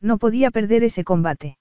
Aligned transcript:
No 0.00 0.18
podía 0.18 0.50
perder 0.50 0.84
ese 0.84 1.04
combate. 1.04 1.58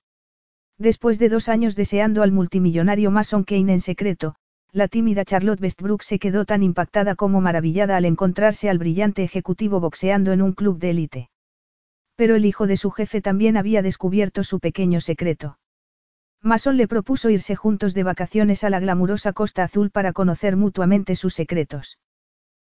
Después 0.77 1.19
de 1.19 1.29
dos 1.29 1.47
años 1.47 1.75
deseando 1.75 2.21
al 2.21 2.31
multimillonario 2.31 3.11
Mason 3.11 3.43
Kane 3.43 3.73
en 3.73 3.81
secreto, 3.81 4.35
la 4.71 4.89
tímida 4.89 5.23
Charlotte 5.23 5.61
Westbrook 5.61 6.01
se 6.01 6.19
quedó 6.19 6.43
tan 6.43 6.61
impactada 6.61 7.15
como 7.15 7.39
maravillada 7.39 7.95
al 7.95 8.03
encontrarse 8.03 8.69
al 8.69 8.77
brillante 8.77 9.23
ejecutivo 9.23 9.79
boxeando 9.79 10.33
en 10.33 10.41
un 10.41 10.51
club 10.51 10.79
de 10.79 10.89
élite. 10.89 11.29
Pero 12.17 12.35
el 12.35 12.45
hijo 12.45 12.67
de 12.67 12.75
su 12.75 12.91
jefe 12.91 13.21
también 13.21 13.55
había 13.55 13.81
descubierto 13.81 14.43
su 14.43 14.59
pequeño 14.59 14.99
secreto. 14.99 15.57
Mason 16.41 16.75
le 16.75 16.87
propuso 16.89 17.29
irse 17.29 17.55
juntos 17.55 17.93
de 17.93 18.03
vacaciones 18.03 18.63
a 18.65 18.69
la 18.69 18.79
glamurosa 18.79 19.31
Costa 19.31 19.63
Azul 19.63 19.91
para 19.91 20.11
conocer 20.11 20.57
mutuamente 20.57 21.15
sus 21.15 21.33
secretos. 21.33 21.97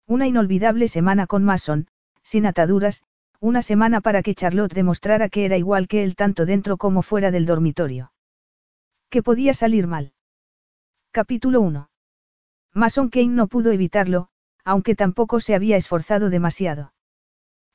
Una 0.08 0.28
inolvidable 0.28 0.88
semana 0.88 1.28
con 1.28 1.44
Mason, 1.44 1.88
sin 2.24 2.48
ataduras, 2.48 3.04
una 3.42 3.64
semana 3.64 4.02
para 4.02 4.22
que 4.22 4.36
Charlotte 4.36 4.76
demostrara 4.76 5.28
que 5.28 5.46
era 5.46 5.58
igual 5.58 5.88
que 5.88 6.04
él 6.04 6.16
tanto 6.16 6.46
dentro 6.46 6.78
como 6.78 7.02
fuera 7.02 7.32
del 7.32 7.48
dormitorio. 7.48 8.14
¿Qué 9.10 9.24
podía 9.24 9.56
salir 9.56 9.88
mal? 9.88 10.14
Capítulo 11.10 11.60
1. 11.62 11.90
Mason 12.76 13.10
Kane 13.10 13.30
no 13.30 13.48
pudo 13.48 13.72
evitarlo, 13.72 14.28
aunque 14.64 14.94
tampoco 14.94 15.40
se 15.40 15.56
había 15.56 15.76
esforzado 15.76 16.30
demasiado. 16.30 16.94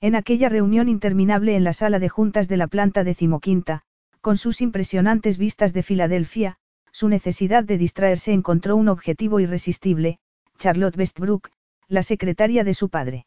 En 0.01 0.15
aquella 0.15 0.49
reunión 0.49 0.89
interminable 0.89 1.57
en 1.57 1.65
la 1.65 1.73
sala 1.73 1.99
de 1.99 2.11
juntas 2.11 2.47
de 2.47 2.59
la 2.59 2.69
planta 2.69 3.03
decimoquinta, 3.03 3.83
con 4.21 4.37
sus 4.37 4.61
impresionantes 4.61 5.37
vistas 5.37 5.73
de 5.73 5.83
Filadelfia, 5.83 6.59
su 6.93 7.09
necesidad 7.09 7.65
de 7.65 7.77
distraerse 7.77 8.33
encontró 8.33 8.77
un 8.77 8.89
objetivo 8.89 9.41
irresistible, 9.41 10.21
Charlotte 10.59 10.97
Westbrook, 10.97 11.51
la 11.89 12.05
secretaria 12.05 12.63
de 12.63 12.73
su 12.73 12.89
padre. 12.89 13.26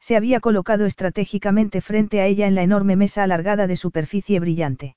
Se 0.00 0.16
había 0.16 0.40
colocado 0.40 0.86
estratégicamente 0.86 1.80
frente 1.80 2.20
a 2.20 2.26
ella 2.26 2.46
en 2.46 2.54
la 2.54 2.62
enorme 2.62 2.96
mesa 2.96 3.22
alargada 3.24 3.66
de 3.66 3.76
superficie 3.76 4.40
brillante. 4.40 4.96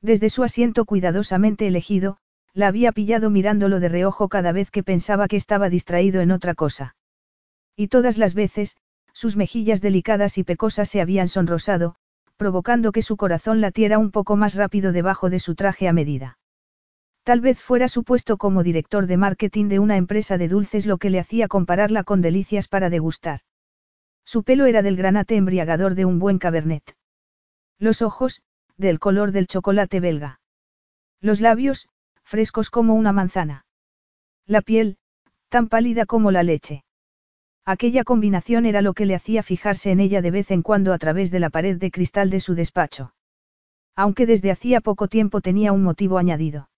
Desde 0.00 0.30
su 0.30 0.42
asiento 0.42 0.84
cuidadosamente 0.84 1.66
elegido, 1.66 2.18
la 2.54 2.68
había 2.68 2.92
pillado 2.92 3.30
mirándolo 3.30 3.80
de 3.80 3.88
reojo 3.88 4.28
cada 4.28 4.52
vez 4.52 4.70
que 4.70 4.82
pensaba 4.82 5.28
que 5.28 5.36
estaba 5.36 5.68
distraído 5.68 6.20
en 6.20 6.32
otra 6.32 6.54
cosa. 6.54 6.96
Y 7.76 7.88
todas 7.88 8.18
las 8.18 8.34
veces, 8.34 8.76
sus 9.12 9.36
mejillas 9.36 9.80
delicadas 9.80 10.38
y 10.38 10.44
pecosas 10.44 10.88
se 10.88 11.00
habían 11.00 11.28
sonrosado, 11.28 11.94
provocando 12.36 12.92
que 12.92 13.02
su 13.02 13.16
corazón 13.16 13.60
latiera 13.60 13.98
un 13.98 14.10
poco 14.10 14.36
más 14.36 14.54
rápido 14.54 14.92
debajo 14.92 15.30
de 15.30 15.38
su 15.38 15.54
traje 15.54 15.88
a 15.88 15.92
medida. 15.92 16.38
Tal 17.22 17.40
vez 17.40 17.60
fuera 17.60 17.88
su 17.88 18.02
puesto 18.02 18.36
como 18.36 18.62
director 18.62 19.06
de 19.06 19.16
marketing 19.16 19.68
de 19.68 19.78
una 19.78 19.96
empresa 19.96 20.38
de 20.38 20.48
dulces 20.48 20.86
lo 20.86 20.98
que 20.98 21.10
le 21.10 21.20
hacía 21.20 21.46
compararla 21.46 22.02
con 22.02 22.20
delicias 22.20 22.66
para 22.66 22.90
degustar. 22.90 23.40
Su 24.24 24.42
pelo 24.44 24.66
era 24.66 24.82
del 24.82 24.96
granate 24.96 25.36
embriagador 25.36 25.94
de 25.94 26.04
un 26.04 26.18
buen 26.18 26.38
cabernet. 26.38 26.96
Los 27.78 28.02
ojos, 28.02 28.42
del 28.76 28.98
color 28.98 29.32
del 29.32 29.46
chocolate 29.46 30.00
belga. 30.00 30.40
Los 31.20 31.40
labios, 31.40 31.88
frescos 32.22 32.70
como 32.70 32.94
una 32.94 33.12
manzana. 33.12 33.66
La 34.46 34.62
piel, 34.62 34.98
tan 35.48 35.68
pálida 35.68 36.06
como 36.06 36.30
la 36.30 36.42
leche. 36.42 36.84
Aquella 37.64 38.02
combinación 38.02 38.66
era 38.66 38.82
lo 38.82 38.92
que 38.92 39.06
le 39.06 39.14
hacía 39.14 39.42
fijarse 39.42 39.90
en 39.92 40.00
ella 40.00 40.20
de 40.20 40.30
vez 40.32 40.50
en 40.50 40.62
cuando 40.62 40.92
a 40.92 40.98
través 40.98 41.30
de 41.30 41.38
la 41.38 41.50
pared 41.50 41.76
de 41.76 41.90
cristal 41.90 42.30
de 42.30 42.40
su 42.40 42.54
despacho. 42.54 43.14
Aunque 43.94 44.26
desde 44.26 44.50
hacía 44.50 44.80
poco 44.80 45.06
tiempo 45.06 45.40
tenía 45.40 45.72
un 45.72 45.82
motivo 45.82 46.18
añadido. 46.18 46.70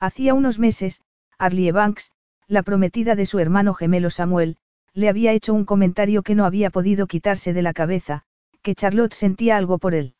Hacía 0.00 0.34
unos 0.34 0.58
meses, 0.58 1.02
Arlie 1.38 1.72
Banks, 1.72 2.10
la 2.48 2.62
prometida 2.62 3.14
de 3.14 3.26
su 3.26 3.38
hermano 3.38 3.74
gemelo 3.74 4.10
Samuel, 4.10 4.56
le 4.94 5.08
había 5.08 5.32
hecho 5.32 5.54
un 5.54 5.64
comentario 5.64 6.22
que 6.22 6.34
no 6.34 6.44
había 6.44 6.70
podido 6.70 7.06
quitarse 7.06 7.52
de 7.52 7.62
la 7.62 7.72
cabeza, 7.72 8.24
que 8.62 8.74
Charlotte 8.74 9.14
sentía 9.14 9.56
algo 9.56 9.78
por 9.78 9.94
él. 9.94 10.14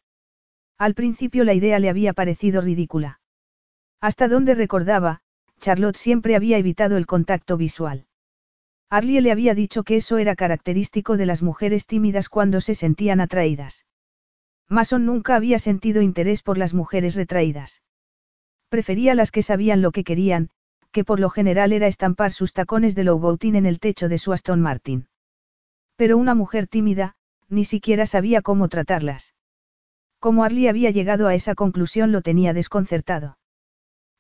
Al 0.79 0.95
principio 0.95 1.45
la 1.45 1.55
idea 1.55 1.79
le 1.79 1.91
había 1.91 2.13
parecido 2.13 2.61
ridícula. 2.61 3.21
Hasta 4.01 4.29
donde 4.29 4.55
recordaba, 4.55 5.21
Charlotte 5.61 5.97
siempre 5.97 6.37
había 6.37 6.57
evitado 6.57 6.97
el 6.97 7.07
contacto 7.07 7.57
visual. 7.57 8.07
Arlie 8.89 9.21
le 9.21 9.31
había 9.31 9.55
dicho 9.55 9.85
que 9.85 9.97
eso 9.97 10.19
era 10.19 10.35
característico 10.35 11.17
de 11.17 11.27
las 11.27 11.43
mujeres 11.43 11.87
tímidas 11.87 12.29
cuando 12.29 12.61
se 12.61 12.75
sentían 12.75 13.21
atraídas. 13.21 13.87
Mason 14.69 15.05
nunca 15.05 15.37
había 15.37 15.59
sentido 15.59 16.01
interés 16.01 16.43
por 16.43 16.57
las 16.57 16.75
mujeres 16.75 17.15
retraídas. 17.15 17.83
Prefería 18.69 19.15
las 19.15 19.31
que 19.33 19.43
sabían 19.43 19.83
lo 19.83 19.93
que 19.93 20.05
querían, 20.05 20.51
que 20.93 21.05
por 21.05 21.21
lo 21.21 21.31
general 21.31 21.73
era 21.73 21.87
estampar 21.87 22.33
sus 22.33 22.53
tacones 22.53 22.95
de 22.95 23.05
Louboutin 23.05 23.57
en 23.57 23.67
el 23.67 23.79
techo 23.79 24.09
de 24.09 24.19
su 24.19 24.33
Aston 24.33 24.61
Martin. 24.61 25.09
Pero 25.97 26.19
una 26.19 26.35
mujer 26.35 26.67
tímida, 26.67 27.15
ni 27.49 27.65
siquiera 27.65 28.07
sabía 28.07 28.43
cómo 28.43 28.69
tratarlas. 28.69 29.35
Como 30.19 30.45
Arlie 30.45 30.69
había 30.69 30.91
llegado 30.91 31.29
a 31.29 31.35
esa 31.35 31.55
conclusión 31.55 32.13
lo 32.13 32.23
tenía 32.23 32.53
desconcertado. 32.53 33.39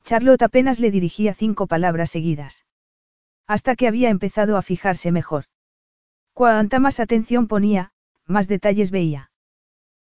Charlotte 0.04 0.42
apenas 0.42 0.80
le 0.80 0.90
dirigía 0.90 1.34
cinco 1.34 1.66
palabras 1.66 2.10
seguidas. 2.10 2.64
Hasta 3.46 3.76
que 3.76 3.86
había 3.86 4.10
empezado 4.10 4.56
a 4.56 4.62
fijarse 4.62 5.12
mejor. 5.12 5.44
Cuanta 6.32 6.78
más 6.78 7.00
atención 7.00 7.48
ponía, 7.48 7.92
más 8.26 8.48
detalles 8.48 8.90
veía. 8.90 9.30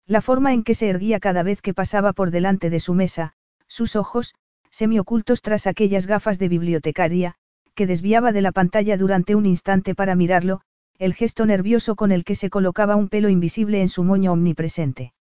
La 0.05 0.21
forma 0.21 0.53
en 0.53 0.63
que 0.63 0.75
se 0.75 0.89
erguía 0.89 1.19
cada 1.19 1.43
vez 1.43 1.61
que 1.61 1.73
pasaba 1.73 2.13
por 2.13 2.31
delante 2.31 2.69
de 2.69 2.79
su 2.79 2.93
mesa, 2.93 3.33
sus 3.67 3.95
ojos, 3.95 4.35
semiocultos 4.75 5.41
tras 5.41 5.67
aquellas 5.67 6.05
gafas 6.05 6.37
de 6.37 6.49
bibliotecaria, 6.49 7.35
que 7.75 7.87
desviaba 7.87 8.33
de 8.33 8.41
la 8.41 8.51
pantalla 8.51 8.97
durante 8.97 9.33
un 9.33 9.45
instante 9.45 9.95
para 9.95 10.15
mirarlo, 10.15 10.59
el 10.97 11.13
gesto 11.13 11.45
nervioso 11.45 11.95
con 11.95 12.11
el 12.11 12.25
que 12.25 12.35
se 12.35 12.49
colocaba 12.49 12.97
un 12.97 13.07
pelo 13.07 13.29
invisible 13.29 13.79
en 13.79 13.87
su 13.87 14.03
moño 14.03 14.33
omnipresente. 14.33 15.13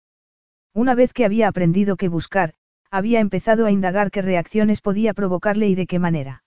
Una 0.73 0.97
vez 0.97 1.13
que 1.13 1.25
había 1.25 1.47
aprendido 1.47 1.97
qué 1.97 2.09
buscar, 2.09 2.55
había 2.91 3.21
empezado 3.21 3.67
a 3.67 3.71
indagar 3.71 4.11
qué 4.11 4.23
reacciones 4.23 4.81
podía 4.81 5.15
provocarle 5.15 5.69
y 5.69 5.77
de 5.77 5.87
qué 5.87 6.01
manera. 6.01 6.43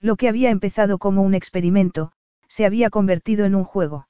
Lo 0.00 0.14
que 0.14 0.28
había 0.28 0.50
empezado 0.50 0.98
como 0.98 1.22
un 1.22 1.34
experimento, 1.34 2.12
se 2.46 2.64
había 2.64 2.90
convertido 2.90 3.44
en 3.44 3.56
un 3.56 3.64
juego. 3.64 4.06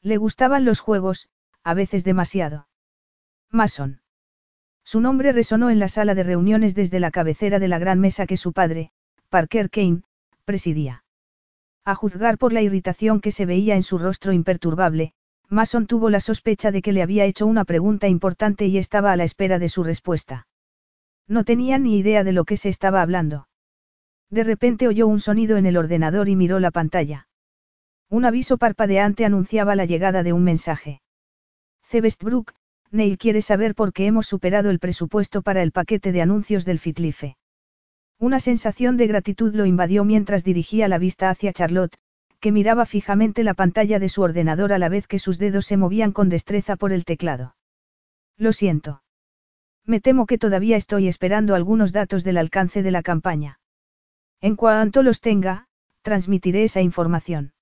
Le 0.00 0.16
gustaban 0.16 0.64
los 0.64 0.78
juegos, 0.78 1.28
a 1.64 1.74
veces 1.74 2.04
demasiado. 2.04 2.68
Mason. 3.50 4.01
Su 4.92 5.00
nombre 5.00 5.32
resonó 5.32 5.70
en 5.70 5.78
la 5.78 5.88
sala 5.88 6.14
de 6.14 6.22
reuniones 6.22 6.74
desde 6.74 7.00
la 7.00 7.10
cabecera 7.10 7.58
de 7.58 7.66
la 7.66 7.78
gran 7.78 7.98
mesa 7.98 8.26
que 8.26 8.36
su 8.36 8.52
padre, 8.52 8.90
Parker 9.30 9.70
Kane, 9.70 10.02
presidía. 10.44 11.02
A 11.86 11.94
juzgar 11.94 12.36
por 12.36 12.52
la 12.52 12.60
irritación 12.60 13.22
que 13.22 13.32
se 13.32 13.46
veía 13.46 13.74
en 13.74 13.84
su 13.84 13.96
rostro 13.96 14.34
imperturbable, 14.34 15.14
Mason 15.48 15.86
tuvo 15.86 16.10
la 16.10 16.20
sospecha 16.20 16.70
de 16.70 16.82
que 16.82 16.92
le 16.92 17.00
había 17.00 17.24
hecho 17.24 17.46
una 17.46 17.64
pregunta 17.64 18.06
importante 18.06 18.66
y 18.66 18.76
estaba 18.76 19.12
a 19.12 19.16
la 19.16 19.24
espera 19.24 19.58
de 19.58 19.70
su 19.70 19.82
respuesta. 19.82 20.46
No 21.26 21.44
tenía 21.44 21.78
ni 21.78 21.96
idea 21.96 22.22
de 22.22 22.32
lo 22.32 22.44
que 22.44 22.58
se 22.58 22.68
estaba 22.68 23.00
hablando. 23.00 23.48
De 24.28 24.44
repente 24.44 24.88
oyó 24.88 25.06
un 25.06 25.20
sonido 25.20 25.56
en 25.56 25.64
el 25.64 25.78
ordenador 25.78 26.28
y 26.28 26.36
miró 26.36 26.60
la 26.60 26.70
pantalla. 26.70 27.28
Un 28.10 28.26
aviso 28.26 28.58
parpadeante 28.58 29.24
anunciaba 29.24 29.74
la 29.74 29.86
llegada 29.86 30.22
de 30.22 30.34
un 30.34 30.44
mensaje. 30.44 31.00
C. 31.80 32.02
Neil 32.92 33.16
quiere 33.16 33.40
saber 33.40 33.74
por 33.74 33.92
qué 33.94 34.06
hemos 34.06 34.26
superado 34.26 34.68
el 34.68 34.78
presupuesto 34.78 35.40
para 35.40 35.62
el 35.62 35.72
paquete 35.72 36.12
de 36.12 36.20
anuncios 36.20 36.66
del 36.66 36.78
Fitlife. 36.78 37.36
Una 38.18 38.38
sensación 38.38 38.98
de 38.98 39.06
gratitud 39.06 39.54
lo 39.54 39.64
invadió 39.64 40.04
mientras 40.04 40.44
dirigía 40.44 40.88
la 40.88 40.98
vista 40.98 41.30
hacia 41.30 41.52
Charlotte, 41.52 41.96
que 42.38 42.52
miraba 42.52 42.84
fijamente 42.84 43.44
la 43.44 43.54
pantalla 43.54 43.98
de 43.98 44.10
su 44.10 44.20
ordenador 44.20 44.72
a 44.72 44.78
la 44.78 44.90
vez 44.90 45.06
que 45.06 45.18
sus 45.18 45.38
dedos 45.38 45.64
se 45.64 45.78
movían 45.78 46.12
con 46.12 46.28
destreza 46.28 46.76
por 46.76 46.92
el 46.92 47.04
teclado. 47.04 47.56
Lo 48.36 48.52
siento. 48.52 49.02
Me 49.86 50.00
temo 50.00 50.26
que 50.26 50.38
todavía 50.38 50.76
estoy 50.76 51.08
esperando 51.08 51.54
algunos 51.54 51.92
datos 51.92 52.24
del 52.24 52.36
alcance 52.36 52.82
de 52.82 52.90
la 52.90 53.02
campaña. 53.02 53.58
En 54.40 54.54
cuanto 54.54 55.02
los 55.02 55.20
tenga, 55.20 55.66
transmitiré 56.02 56.64
esa 56.64 56.82
información. 56.82 57.54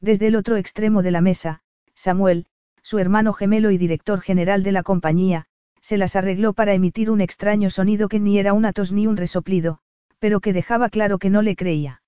Desde 0.00 0.28
el 0.28 0.36
otro 0.36 0.56
extremo 0.56 1.02
de 1.02 1.10
la 1.10 1.20
mesa, 1.20 1.60
Samuel, 1.94 2.46
su 2.86 3.00
hermano 3.00 3.32
gemelo 3.32 3.72
y 3.72 3.78
director 3.78 4.20
general 4.20 4.62
de 4.62 4.70
la 4.70 4.84
compañía, 4.84 5.46
se 5.80 5.96
las 5.96 6.14
arregló 6.14 6.52
para 6.52 6.72
emitir 6.72 7.10
un 7.10 7.20
extraño 7.20 7.68
sonido 7.68 8.08
que 8.08 8.20
ni 8.20 8.38
era 8.38 8.52
una 8.52 8.72
tos 8.72 8.92
ni 8.92 9.08
un 9.08 9.16
resoplido, 9.16 9.80
pero 10.20 10.38
que 10.38 10.52
dejaba 10.52 10.88
claro 10.88 11.18
que 11.18 11.28
no 11.28 11.42
le 11.42 11.56
creía. 11.56 12.02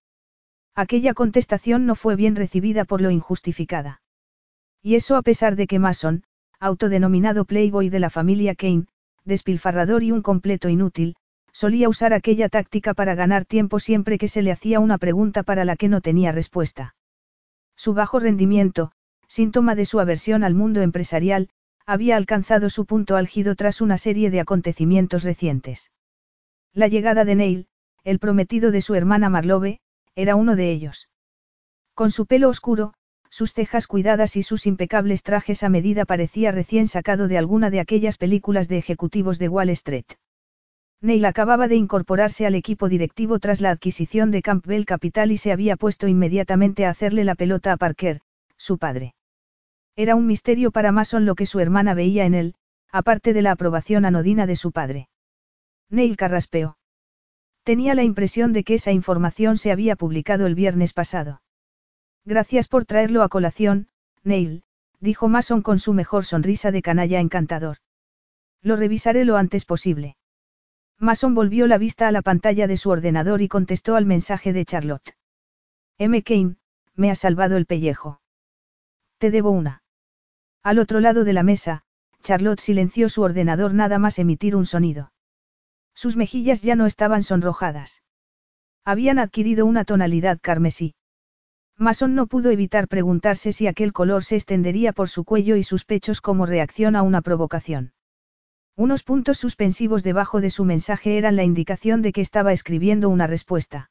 Aquella 0.77 1.15
contestación 1.15 1.85
no 1.85 1.97
fue 1.97 2.15
bien 2.15 2.37
recibida 2.37 2.85
por 2.85 3.01
lo 3.01 3.11
injustificada. 3.11 4.03
Y 4.81 4.95
eso 4.95 5.17
a 5.17 5.23
pesar 5.23 5.57
de 5.57 5.67
que 5.67 5.81
Mason, 5.81 6.23
autodenominado 6.61 7.45
Playboy 7.45 7.89
de 7.89 7.99
la 7.99 8.09
familia 8.09 8.55
Kane, 8.55 8.87
despilfarrador 9.25 10.05
y 10.05 10.13
un 10.13 10.23
completo 10.23 10.69
inútil, 10.69 11.17
solía 11.51 11.89
usar 11.89 12.15
aquella 12.15 12.49
táctica 12.49 12.95
para 12.95 13.17
ganar 13.17 13.47
tiempo 13.47 13.81
siempre 13.81 14.17
que 14.17 14.29
se 14.29 14.43
le 14.43 14.53
hacía 14.53 14.79
una 14.79 14.99
pregunta 14.99 15.43
para 15.43 15.65
la 15.65 15.75
que 15.75 15.89
no 15.89 16.01
tenía 16.01 16.31
respuesta. 16.31 16.95
Su 17.75 17.95
bajo 17.95 18.21
rendimiento, 18.21 18.93
síntoma 19.29 19.75
de 19.75 19.85
su 19.85 20.01
aversión 20.01 20.43
al 20.43 20.55
mundo 20.55 20.83
empresarial, 20.83 21.49
había 21.87 22.17
alcanzado 22.17 22.69
su 22.69 22.85
punto 22.85 23.17
álgido 23.17 23.55
tras 23.55 23.81
una 23.81 23.97
serie 23.97 24.31
de 24.31 24.41
acontecimientos 24.41 25.23
recientes. 25.23 25.91
La 26.75 26.89
llegada 26.89 27.25
de 27.25 27.35
Neil, 27.35 27.67
el 28.05 28.19
prometido 28.19 28.71
de 28.71 28.81
su 28.81 28.95
hermana 28.95 29.29
Marlove, 29.29 29.81
era 30.15 30.35
uno 30.35 30.57
de 30.57 30.71
ellos. 30.71 31.09
Con 31.95 32.11
su 32.11 32.27
pelo 32.27 32.49
oscuro, 32.49 32.95
sus 33.31 33.53
cejas 33.53 33.87
cuidadas 33.87 34.37
y 34.37 34.43
sus 34.43 34.67
impecables 34.67 35.23
trajes 35.23 35.63
a 35.63 35.69
medida 35.69 36.05
parecía 36.05 36.51
recién 36.51 36.89
sacado 36.89 37.29
de 37.29 37.39
alguna 37.39 37.71
de 37.71 37.81
aquellas 37.81 38.17
películas 38.17 38.69
de 38.69 38.79
ejecutivos 38.79 39.39
de 39.39 39.49
Wall 39.49 39.71
Street. 39.71 40.07
Neil 41.01 41.25
acababa 41.25 41.69
de 41.69 41.77
incorporarse 41.77 42.47
al 42.47 42.55
equipo 42.55 42.89
directivo 42.89 43.39
tras 43.39 43.61
la 43.61 43.71
adquisición 43.71 44.31
de 44.31 44.43
Campbell 44.43 44.85
Capital 44.85 45.31
y 45.31 45.37
se 45.37 45.53
había 45.53 45.77
puesto 45.77 46.09
inmediatamente 46.09 46.87
a 46.87 46.91
hacerle 46.91 47.25
la 47.25 47.35
pelota 47.35 47.73
a 47.73 47.77
Parker, 47.77 48.21
su 48.57 48.79
padre. 48.79 49.15
Era 49.99 50.15
un 50.15 50.29
misterio 50.29 50.71
para 50.71 50.93
Mason 50.93 51.27
lo 51.27 51.35
que 51.35 51.45
su 51.45 51.59
hermana 51.59 51.93
veía 51.93 52.25
en 52.25 52.35
él, 52.35 52.55
aparte 52.93 53.33
de 53.33 53.43
la 53.43 53.51
aprobación 53.51 54.05
anodina 54.05 54.47
de 54.47 54.55
su 54.55 54.71
padre. 54.71 55.09
Neil 55.91 56.17
carraspeó. 56.17 56.79
Tenía 57.65 57.97
la 57.97 58.05
impresión 58.05 58.53
de 58.53 58.63
que 58.63 58.75
esa 58.75 58.93
información 58.93 59.59
se 59.59 59.73
había 59.73 59.97
publicado 59.97 60.47
el 60.47 60.55
viernes 60.55 60.93
pasado. 60.93 61.43
Gracias 62.25 62.69
por 62.69 62.85
traerlo 62.85 63.25
a 63.25 63.29
colación, 63.29 63.89
Neil, 64.23 64.63
dijo 65.01 65.29
Mason 65.29 65.63
con 65.63 65.81
su 65.81 65.93
mejor 65.95 66.25
sonrisa 66.25 66.71
de 66.71 66.81
canalla 66.81 67.19
encantador. 67.19 67.79
Lo 68.63 68.77
revisaré 68.77 69.25
lo 69.25 69.37
antes 69.37 69.65
posible. 69.65 70.17
Mason 71.01 71.35
volvió 71.35 71.67
la 71.67 71.77
vista 71.77 72.07
a 72.07 72.13
la 72.13 72.23
pantalla 72.23 72.69
de 72.69 72.77
su 72.77 72.91
ordenador 72.91 73.43
y 73.43 73.49
contestó 73.49 73.97
al 73.97 74.07
mensaje 74.07 74.53
de 74.53 74.65
Charlotte. 74.65 75.17
M. 75.99 76.23
Kane, 76.23 76.55
me 76.95 77.11
ha 77.11 77.17
salvado 77.17 77.57
el 77.57 77.67
pellejo. 77.67 78.21
Te 79.19 79.33
debo 79.33 79.51
una. 79.51 79.83
Al 80.69 80.79
otro 80.79 81.01
lado 81.01 81.25
de 81.25 81.33
la 81.33 81.43
mesa, 81.43 81.81
Charlotte 82.23 82.61
silenció 82.61 83.09
su 83.09 83.23
ordenador 83.23 83.73
nada 83.73 83.99
más 83.99 84.19
emitir 84.19 84.55
un 84.55 84.67
sonido. 84.67 85.13
Sus 85.95 86.15
mejillas 86.19 86.61
ya 86.61 86.77
no 86.77 86.85
estaban 86.85 87.23
sonrojadas. 87.23 88.03
Habían 88.85 89.19
adquirido 89.19 89.65
una 89.65 89.87
tonalidad 89.87 90.39
carmesí. 90.43 90.95
Mason 91.79 92.15
no 92.15 92.27
pudo 92.27 92.51
evitar 92.51 92.87
preguntarse 92.87 93.55
si 93.55 93.67
aquel 93.67 93.95
color 93.95 94.25
se 94.25 94.37
extendería 94.37 94.93
por 94.93 95.09
su 95.09 95.25
cuello 95.25 95.57
y 95.57 95.63
sus 95.63 95.87
pechos 95.87 96.21
como 96.21 96.45
reacción 96.45 96.97
a 96.97 97.03
una 97.03 97.23
provocación. 97.23 97.95
Unos 98.77 99.05
puntos 99.05 99.39
suspensivos 99.39 100.03
debajo 100.03 100.43
de 100.43 100.51
su 100.51 100.67
mensaje 100.67 101.17
eran 101.17 101.35
la 101.35 101.45
indicación 101.45 102.03
de 102.03 102.13
que 102.13 102.21
estaba 102.21 102.53
escribiendo 102.53 103.09
una 103.09 103.27
respuesta. 103.27 103.91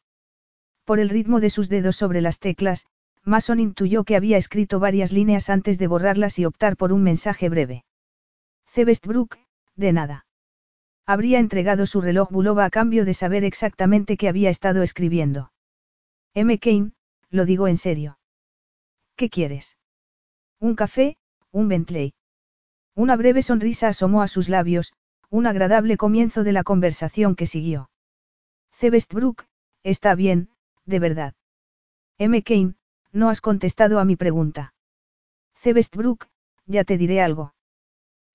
Por 0.85 0.99
el 0.99 1.09
ritmo 1.09 1.39
de 1.39 1.49
sus 1.49 1.69
dedos 1.69 1.95
sobre 1.95 2.21
las 2.21 2.37
teclas, 2.37 2.85
Mason 3.27 3.59
intuyó 3.59 4.05
que 4.05 4.15
había 4.15 4.37
escrito 4.37 4.79
varias 4.79 5.11
líneas 5.11 5.49
antes 5.49 5.77
de 5.77 5.87
borrarlas 5.87 6.39
y 6.39 6.45
optar 6.45 6.77
por 6.77 6.93
un 6.93 7.03
mensaje 7.03 7.49
breve. 7.49 7.83
C. 8.67 8.85
de 9.75 9.91
nada. 9.91 10.25
Habría 11.05 11.39
entregado 11.39 11.85
su 11.85 11.99
reloj 11.99 12.31
Bulova 12.31 12.63
a 12.63 12.69
cambio 12.69 13.03
de 13.03 13.13
saber 13.13 13.43
exactamente 13.43 14.15
qué 14.15 14.29
había 14.29 14.49
estado 14.49 14.81
escribiendo. 14.81 15.51
M. 16.35 16.57
Kane, 16.57 16.93
lo 17.29 17.43
digo 17.43 17.67
en 17.67 17.75
serio. 17.75 18.17
¿Qué 19.17 19.29
quieres? 19.29 19.77
Un 20.61 20.75
café, 20.75 21.17
un 21.51 21.67
Bentley. 21.67 22.13
Una 22.95 23.17
breve 23.17 23.41
sonrisa 23.41 23.89
asomó 23.89 24.21
a 24.21 24.29
sus 24.29 24.47
labios, 24.47 24.93
un 25.29 25.47
agradable 25.47 25.97
comienzo 25.97 26.45
de 26.45 26.53
la 26.53 26.63
conversación 26.63 27.35
que 27.35 27.45
siguió. 27.45 27.89
C. 28.71 28.89
está 29.83 30.15
bien, 30.15 30.49
de 30.85 30.99
verdad. 30.99 31.33
M. 32.17 32.41
Kane, 32.41 32.75
no 33.11 33.29
has 33.29 33.41
contestado 33.41 33.99
a 33.99 34.05
mi 34.05 34.15
pregunta. 34.15 34.73
C. 35.55 35.73
ya 36.65 36.83
te 36.83 36.97
diré 36.97 37.21
algo. 37.21 37.53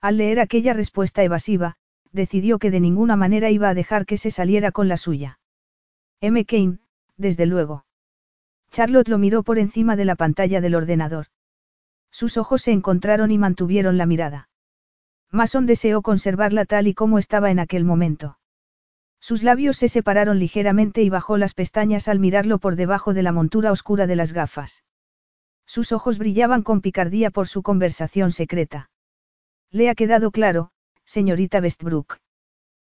Al 0.01 0.17
leer 0.17 0.41
aquella 0.41 0.73
respuesta 0.73 1.23
evasiva, 1.23 1.77
decidió 2.11 2.59
que 2.59 2.71
de 2.71 2.81
ninguna 2.81 3.17
manera 3.17 3.51
iba 3.51 3.69
a 3.69 3.75
dejar 3.75 4.07
que 4.07 4.17
se 4.17 4.31
saliera 4.31 4.73
con 4.73 4.89
la 4.89 4.97
suya. 4.97 5.39
M. 6.21 6.45
Kane, 6.45 6.79
desde 7.17 7.47
luego. 7.47 7.85
Charlotte 8.71 9.09
lo 9.09 9.19
miró 9.19 9.43
por 9.43 9.59
encima 9.59 9.97
de 9.97 10.05
la 10.05 10.17
pantalla 10.17 10.61
del 10.61 10.75
ordenador. 10.75 11.27
Sus 12.11 12.37
ojos 12.37 12.63
se 12.63 12.73
encontraron 12.73 13.31
y 13.31 13.39
mantuvieron 13.39 13.99
la 13.99 14.07
mirada. 14.07 14.49
Mason 15.31 15.67
deseó 15.67 16.03
conservarla 16.03 16.65
tal 16.65 16.87
y 16.87 16.95
como 16.95 17.19
estaba 17.19 17.51
en 17.51 17.59
aquel 17.59 17.85
momento. 17.85 18.39
Sus 19.23 19.45
labios 19.45 19.77
se 19.77 19.89
separaron 19.89 20.41
ligeramente 20.41 21.01
y 21.03 21.09
bajó 21.09 21.37
las 21.37 21.55
pestañas 21.55 22.09
al 22.09 22.19
mirarlo 22.19 22.59
por 22.59 22.75
debajo 22.75 23.15
de 23.15 23.23
la 23.23 23.31
montura 23.31 23.71
oscura 23.71 24.09
de 24.09 24.17
las 24.17 24.33
gafas. 24.33 24.83
Sus 25.65 25.93
ojos 25.93 26.19
brillaban 26.19 26.63
con 26.63 26.81
picardía 26.81 27.31
por 27.31 27.47
su 27.47 27.63
conversación 27.63 28.33
secreta. 28.33 28.91
Le 29.71 29.89
ha 29.89 29.95
quedado 29.95 30.33
claro, 30.33 30.73
señorita 31.05 31.61
Westbrook. 31.61 32.17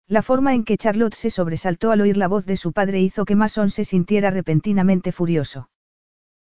La 0.08 0.20
forma 0.20 0.52
en 0.52 0.64
que 0.64 0.76
Charlotte 0.76 1.14
se 1.14 1.30
sobresaltó 1.30 1.92
al 1.92 2.00
oír 2.00 2.16
la 2.16 2.26
voz 2.26 2.44
de 2.44 2.56
su 2.56 2.72
padre 2.72 3.00
hizo 3.00 3.24
que 3.24 3.36
Mason 3.36 3.70
se 3.70 3.84
sintiera 3.84 4.30
repentinamente 4.30 5.12
furioso. 5.12 5.70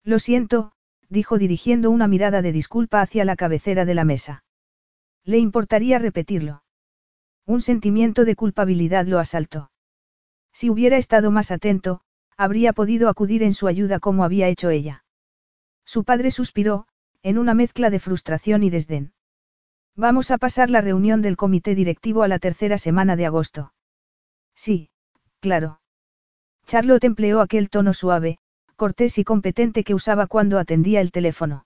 Lo 0.02 0.18
siento, 0.18 0.72
dijo 1.08 1.38
dirigiendo 1.38 1.92
una 1.92 2.08
mirada 2.08 2.42
de 2.42 2.50
disculpa 2.50 3.00
hacia 3.00 3.24
la 3.24 3.36
cabecera 3.36 3.84
de 3.84 3.94
la 3.94 4.04
mesa. 4.04 4.42
¿Le 5.24 5.38
importaría 5.38 6.00
repetirlo? 6.00 6.62
Un 7.48 7.62
sentimiento 7.62 8.26
de 8.26 8.36
culpabilidad 8.36 9.06
lo 9.06 9.18
asaltó. 9.18 9.70
Si 10.52 10.68
hubiera 10.68 10.98
estado 10.98 11.30
más 11.30 11.50
atento, 11.50 12.02
habría 12.36 12.74
podido 12.74 13.08
acudir 13.08 13.42
en 13.42 13.54
su 13.54 13.68
ayuda 13.68 14.00
como 14.00 14.22
había 14.22 14.48
hecho 14.48 14.68
ella. 14.68 15.02
Su 15.86 16.04
padre 16.04 16.30
suspiró, 16.30 16.86
en 17.22 17.38
una 17.38 17.54
mezcla 17.54 17.88
de 17.88 18.00
frustración 18.00 18.64
y 18.64 18.68
desdén. 18.68 19.14
Vamos 19.96 20.30
a 20.30 20.36
pasar 20.36 20.68
la 20.68 20.82
reunión 20.82 21.22
del 21.22 21.38
comité 21.38 21.74
directivo 21.74 22.22
a 22.22 22.28
la 22.28 22.38
tercera 22.38 22.76
semana 22.76 23.16
de 23.16 23.24
agosto. 23.24 23.72
Sí, 24.54 24.90
claro. 25.40 25.80
Charlotte 26.66 27.04
empleó 27.04 27.40
aquel 27.40 27.70
tono 27.70 27.94
suave, 27.94 28.40
cortés 28.76 29.16
y 29.16 29.24
competente 29.24 29.84
que 29.84 29.94
usaba 29.94 30.26
cuando 30.26 30.58
atendía 30.58 31.00
el 31.00 31.12
teléfono. 31.12 31.64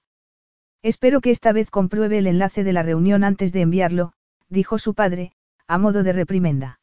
Espero 0.80 1.20
que 1.20 1.32
esta 1.32 1.50
vez 1.52 1.72
compruebe 1.72 2.18
el 2.18 2.28
enlace 2.28 2.62
de 2.62 2.72
la 2.72 2.84
reunión 2.84 3.24
antes 3.24 3.52
de 3.52 3.62
enviarlo, 3.62 4.12
dijo 4.48 4.78
su 4.78 4.94
padre, 4.94 5.32
a 5.72 5.78
modo 5.78 6.02
de 6.02 6.12
reprimenda. 6.12 6.80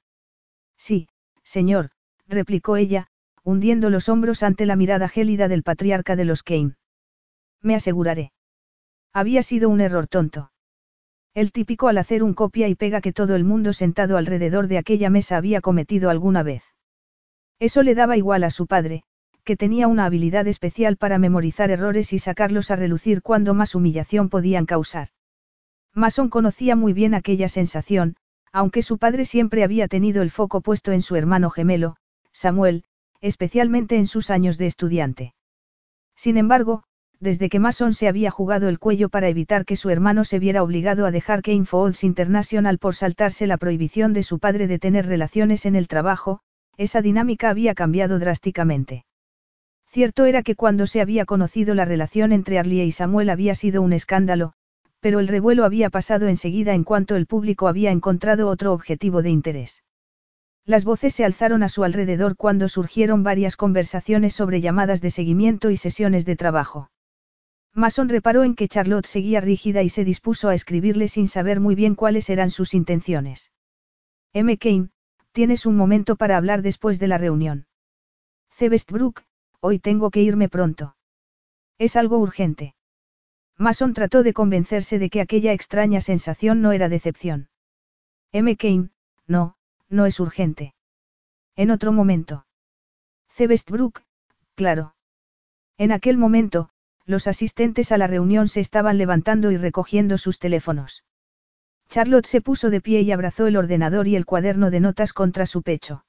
Sí, 0.75 1.09
señor, 1.43 1.91
replicó 2.27 2.75
ella, 2.75 3.05
hundiendo 3.43 3.91
los 3.91 4.09
hombros 4.09 4.41
ante 4.41 4.65
la 4.65 4.75
mirada 4.75 5.07
gélida 5.07 5.47
del 5.47 5.61
patriarca 5.61 6.15
de 6.15 6.25
los 6.25 6.41
Kane. 6.41 6.73
Me 7.61 7.75
aseguraré. 7.75 8.31
Había 9.13 9.43
sido 9.43 9.69
un 9.69 9.81
error 9.81 10.07
tonto. 10.07 10.51
El 11.35 11.51
típico 11.51 11.87
al 11.87 11.99
hacer 11.99 12.23
un 12.23 12.33
copia 12.33 12.67
y 12.67 12.73
pega 12.73 12.99
que 12.99 13.13
todo 13.13 13.35
el 13.35 13.43
mundo 13.43 13.73
sentado 13.73 14.17
alrededor 14.17 14.65
de 14.65 14.79
aquella 14.79 15.11
mesa 15.11 15.37
había 15.37 15.61
cometido 15.61 16.09
alguna 16.09 16.41
vez. 16.41 16.63
Eso 17.59 17.83
le 17.83 17.93
daba 17.93 18.17
igual 18.17 18.43
a 18.43 18.49
su 18.49 18.65
padre, 18.65 19.03
que 19.43 19.55
tenía 19.55 19.87
una 19.87 20.05
habilidad 20.05 20.47
especial 20.47 20.97
para 20.97 21.19
memorizar 21.19 21.69
errores 21.69 22.11
y 22.11 22.17
sacarlos 22.17 22.71
a 22.71 22.75
relucir 22.75 23.21
cuando 23.21 23.53
más 23.53 23.75
humillación 23.75 24.29
podían 24.29 24.65
causar. 24.65 25.09
Mason 25.93 26.29
conocía 26.29 26.75
muy 26.75 26.93
bien 26.93 27.13
aquella 27.13 27.49
sensación, 27.49 28.15
aunque 28.51 28.81
su 28.81 28.97
padre 28.97 29.25
siempre 29.25 29.63
había 29.63 29.87
tenido 29.87 30.21
el 30.21 30.31
foco 30.31 30.61
puesto 30.61 30.91
en 30.91 31.01
su 31.01 31.15
hermano 31.15 31.49
gemelo, 31.49 31.97
Samuel, 32.31 32.83
especialmente 33.21 33.97
en 33.97 34.07
sus 34.07 34.29
años 34.29 34.57
de 34.57 34.67
estudiante. 34.67 35.33
Sin 36.15 36.37
embargo, 36.37 36.83
desde 37.19 37.49
que 37.49 37.59
Mason 37.59 37.93
se 37.93 38.07
había 38.07 38.31
jugado 38.31 38.69
el 38.69 38.79
cuello 38.79 39.09
para 39.09 39.27
evitar 39.27 39.65
que 39.65 39.75
su 39.75 39.89
hermano 39.89 40.23
se 40.23 40.39
viera 40.39 40.63
obligado 40.63 41.05
a 41.05 41.11
dejar 41.11 41.41
que 41.41 41.53
Infoods 41.53 42.03
International 42.03 42.77
por 42.77 42.95
saltarse 42.95 43.45
la 43.45 43.57
prohibición 43.57 44.13
de 44.13 44.23
su 44.23 44.39
padre 44.39 44.67
de 44.67 44.79
tener 44.79 45.05
relaciones 45.05 45.65
en 45.65 45.75
el 45.75 45.87
trabajo, 45.87 46.39
esa 46.77 47.01
dinámica 47.01 47.49
había 47.49 47.75
cambiado 47.75 48.19
drásticamente. 48.19 49.05
Cierto 49.87 50.25
era 50.25 50.43
que 50.43 50.55
cuando 50.55 50.87
se 50.87 51.01
había 51.01 51.25
conocido 51.25 51.75
la 51.75 51.83
relación 51.83 52.31
entre 52.31 52.57
Arlie 52.57 52.85
y 52.85 52.91
Samuel 52.91 53.29
había 53.29 53.55
sido 53.55 53.81
un 53.81 53.91
escándalo, 53.91 54.53
pero 54.99 55.19
el 55.19 55.27
revuelo 55.27 55.65
había 55.65 55.89
pasado 55.89 56.27
enseguida 56.27 56.73
en 56.73 56.83
cuanto 56.83 57.15
el 57.15 57.25
público 57.25 57.67
había 57.67 57.91
encontrado 57.91 58.47
otro 58.47 58.73
objetivo 58.73 59.21
de 59.21 59.29
interés. 59.29 59.83
Las 60.65 60.85
voces 60.85 61.15
se 61.15 61.25
alzaron 61.25 61.63
a 61.63 61.69
su 61.69 61.83
alrededor 61.83 62.35
cuando 62.35 62.69
surgieron 62.69 63.23
varias 63.23 63.57
conversaciones 63.57 64.33
sobre 64.33 64.61
llamadas 64.61 65.01
de 65.01 65.11
seguimiento 65.11 65.71
y 65.71 65.77
sesiones 65.77 66.25
de 66.25 66.35
trabajo. 66.35 66.91
Mason 67.73 68.09
reparó 68.09 68.43
en 68.43 68.55
que 68.55 68.67
Charlotte 68.67 69.05
seguía 69.05 69.41
rígida 69.41 69.83
y 69.83 69.89
se 69.89 70.03
dispuso 70.03 70.49
a 70.49 70.53
escribirle 70.53 71.07
sin 71.07 71.27
saber 71.27 71.59
muy 71.59 71.75
bien 71.75 71.95
cuáles 71.95 72.29
eran 72.29 72.51
sus 72.51 72.73
intenciones. 72.73 73.51
M. 74.33 74.57
Kane, 74.57 74.89
tienes 75.31 75.65
un 75.65 75.75
momento 75.75 76.15
para 76.15 76.37
hablar 76.37 76.61
después 76.61 76.99
de 76.99 77.07
la 77.07 77.17
reunión. 77.17 77.67
C. 78.51 78.69
Westbrook, 78.69 79.23
Hoy 79.61 79.79
tengo 79.79 80.09
que 80.09 80.21
irme 80.21 80.47
pronto. 80.47 80.95
Es 81.77 81.97
algo 81.97 82.17
urgente. 82.17 82.75
Mason 83.59 83.93
trató 83.93 84.23
de 84.23 84.31
convencerse 84.31 84.99
de 84.99 85.09
que 85.09 85.19
aquella 85.19 85.51
extraña 85.51 85.99
sensación 85.99 86.61
no 86.61 86.71
era 86.71 86.87
decepción. 86.87 87.49
M. 88.31 88.55
Kane, 88.55 88.89
no, 89.27 89.57
no 89.89 90.05
es 90.05 90.21
urgente. 90.21 90.73
En 91.57 91.69
otro 91.69 91.91
momento. 91.91 92.45
C. 93.27 93.49
Claro. 94.55 94.95
En 95.77 95.91
aquel 95.91 96.17
momento, 96.17 96.69
los 97.05 97.27
asistentes 97.27 97.91
a 97.91 97.97
la 97.97 98.07
reunión 98.07 98.47
se 98.47 98.61
estaban 98.61 98.97
levantando 98.97 99.51
y 99.51 99.57
recogiendo 99.57 100.17
sus 100.17 100.39
teléfonos. 100.39 101.03
Charlotte 101.89 102.27
se 102.27 102.39
puso 102.39 102.69
de 102.69 102.79
pie 102.79 103.01
y 103.01 103.11
abrazó 103.11 103.47
el 103.47 103.57
ordenador 103.57 104.07
y 104.07 104.15
el 104.15 104.25
cuaderno 104.25 104.71
de 104.71 104.79
notas 104.79 105.11
contra 105.11 105.45
su 105.45 105.63
pecho. 105.63 106.05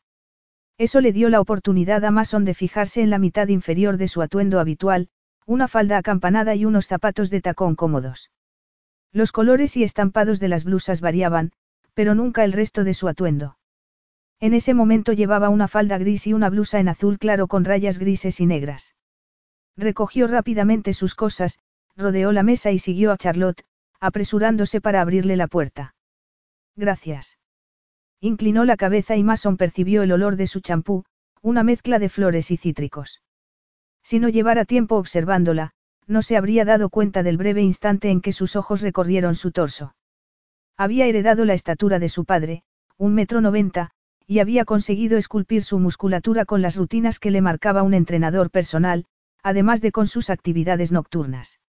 Eso 0.79 1.01
le 1.01 1.13
dio 1.13 1.29
la 1.29 1.41
oportunidad 1.41 2.05
a 2.05 2.13
Mason 2.13 2.45
de 2.45 2.55
fijarse 2.55 3.03
en 3.03 3.11
la 3.11 3.19
mitad 3.19 3.49
inferior 3.49 3.97
de 3.97 4.07
su 4.07 4.23
atuendo 4.23 4.61
habitual, 4.61 5.09
una 5.51 5.67
falda 5.67 5.99
acampanada 5.99 6.55
y 6.55 6.65
unos 6.65 6.87
zapatos 6.87 7.29
de 7.29 7.41
tacón 7.41 7.75
cómodos. 7.75 8.31
Los 9.13 9.33
colores 9.33 9.77
y 9.77 9.83
estampados 9.83 10.39
de 10.39 10.47
las 10.47 10.63
blusas 10.63 11.01
variaban, 11.01 11.51
pero 11.93 12.15
nunca 12.15 12.45
el 12.45 12.53
resto 12.53 12.85
de 12.85 12.95
su 12.95 13.09
atuendo. 13.09 13.59
En 14.39 14.55
ese 14.55 14.75
momento 14.75 15.13
llevaba 15.13 15.49
una 15.49 15.67
falda 15.67 15.99
gris 15.99 16.29
y 16.29 16.35
una 16.35 16.51
blusa 16.51 16.79
en 16.79 16.89
azul 16.89 17.19
claro 17.19 17.49
con 17.49 17.65
rayas 17.65 17.99
grises 17.99 18.39
y 18.39 18.47
negras. 18.47 18.95
Recogió 19.77 20.29
rápidamente 20.29 20.93
sus 20.93 21.17
cosas, 21.17 21.59
rodeó 21.97 22.31
la 22.31 22.45
mesa 22.45 22.71
y 22.71 22.79
siguió 22.79 23.11
a 23.11 23.17
Charlotte, 23.17 23.65
apresurándose 23.99 24.81
para 24.81 25.01
abrirle 25.01 25.37
la 25.37 25.49
puerta. 25.49 25.97
Gracias. 26.77 27.39
Inclinó 28.21 28.65
la 28.65 28.77
cabeza 28.77 29.17
y 29.17 29.25
Mason 29.25 29.57
percibió 29.57 30.05
el 30.05 30.13
olor 30.13 30.37
de 30.37 30.47
su 30.47 30.61
champú, 30.61 31.05
una 31.43 31.65
mezcla 31.65 31.99
de 31.99 32.09
flores 32.09 32.53
y 32.53 32.57
cítricos. 32.57 33.21
Si 34.03 34.19
no 34.19 34.29
llevara 34.29 34.65
tiempo 34.65 34.97
observándola, 34.97 35.73
no 36.07 36.23
se 36.23 36.37
habría 36.37 36.65
dado 36.65 36.91
cuenta 36.91 37.23
del 37.23 37.37
breve 37.37 37.63
instante 37.63 38.11
en 38.11 38.21
que 38.21 38.33
sus 38.33 38.57
ojos 38.57 38.81
recorrieron 38.81 39.35
su 39.35 39.53
torso. 39.53 39.95
Había 40.77 41.07
heredado 41.07 41.45
la 41.45 41.55
estatura 41.55 41.99
de 41.99 42.09
su 42.09 42.25
padre, 42.25 42.65
un 42.97 43.15
metro 43.15 43.41
noventa, 43.41 43.91
y 44.27 44.39
había 44.39 44.65
conseguido 44.65 45.19
esculpir 45.19 45.63
su 45.63 45.79
musculatura 45.79 46.45
con 46.45 46.63
las 46.63 46.77
rutinas 46.77 47.19
que 47.19 47.31
le 47.31 47.41
marcaba 47.41 47.83
un 47.83 47.95
entrenador 47.95 48.51
personal, 48.51 49.07
además 49.43 49.81
de 49.81 49.93
con 49.93 50.07
sus 50.07 50.31
actividades 50.31 50.93
nocturnas. 50.93 51.61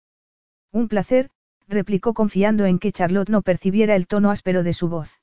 Un 0.72 0.88
placer, 0.88 1.30
replicó 1.68 2.14
confiando 2.14 2.66
en 2.66 2.78
que 2.78 2.92
Charlotte 2.92 3.30
no 3.30 3.42
percibiera 3.42 3.96
el 3.96 4.06
tono 4.06 4.30
áspero 4.30 4.62
de 4.62 4.72
su 4.72 4.88
voz. 4.88 5.20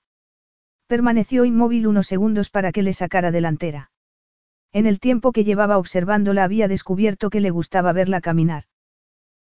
Permaneció 0.87 1.45
inmóvil 1.45 1.87
unos 1.87 2.07
segundos 2.07 2.49
para 2.49 2.71
que 2.71 2.83
le 2.83 2.93
sacara 2.93 3.31
delantera. 3.31 3.91
En 4.73 4.85
el 4.85 4.99
tiempo 4.99 5.31
que 5.31 5.43
llevaba 5.43 5.77
observándola 5.77 6.43
había 6.43 6.67
descubierto 6.67 7.29
que 7.29 7.39
le 7.39 7.49
gustaba 7.49 7.93
verla 7.93 8.21
caminar. 8.21 8.63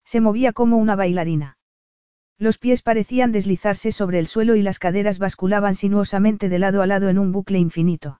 Se 0.06 0.22
movía 0.22 0.53
como 0.53 0.77
una 0.77 0.96
bailarina. 0.96 1.58
Los 2.38 2.58
pies 2.58 2.82
parecían 2.82 3.32
deslizarse 3.32 3.92
sobre 3.92 4.20
el 4.20 4.27
suelo 4.27 4.56
y 4.56 4.62
las 4.62 4.80
caderas 4.80 5.20
basculaban 5.20 5.75
sinuosamente 5.75 6.50
de 6.50 6.60
lado 6.60 6.82
a 6.82 6.88
lado 6.88 7.10
en 7.10 7.20
un 7.20 7.32
bucle 7.32 7.60
infinito. 7.60 8.20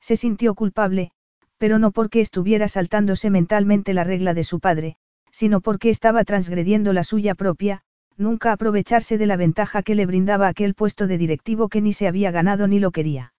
Se 0.00 0.16
sintió 0.16 0.54
culpable, 0.54 1.12
pero 1.56 1.78
no 1.78 1.90
porque 1.90 2.20
estuviera 2.20 2.68
saltándose 2.68 3.30
mentalmente 3.30 3.94
la 3.94 4.04
regla 4.04 4.34
de 4.34 4.44
su 4.44 4.60
padre, 4.60 4.96
sino 5.30 5.60
porque 5.60 5.90
estaba 5.90 6.24
transgrediendo 6.24 6.92
la 6.92 7.04
suya 7.04 7.34
propia, 7.34 7.82
nunca 8.16 8.52
aprovecharse 8.52 9.18
de 9.18 9.26
la 9.26 9.36
ventaja 9.36 9.82
que 9.82 9.94
le 9.94 10.06
brindaba 10.06 10.48
aquel 10.48 10.74
puesto 10.74 11.06
de 11.06 11.18
directivo 11.18 11.68
que 11.68 11.80
ni 11.80 11.92
se 11.92 12.08
había 12.08 12.30
ganado 12.30 12.66
ni 12.66 12.78
lo 12.80 12.90
quería. 12.90 13.32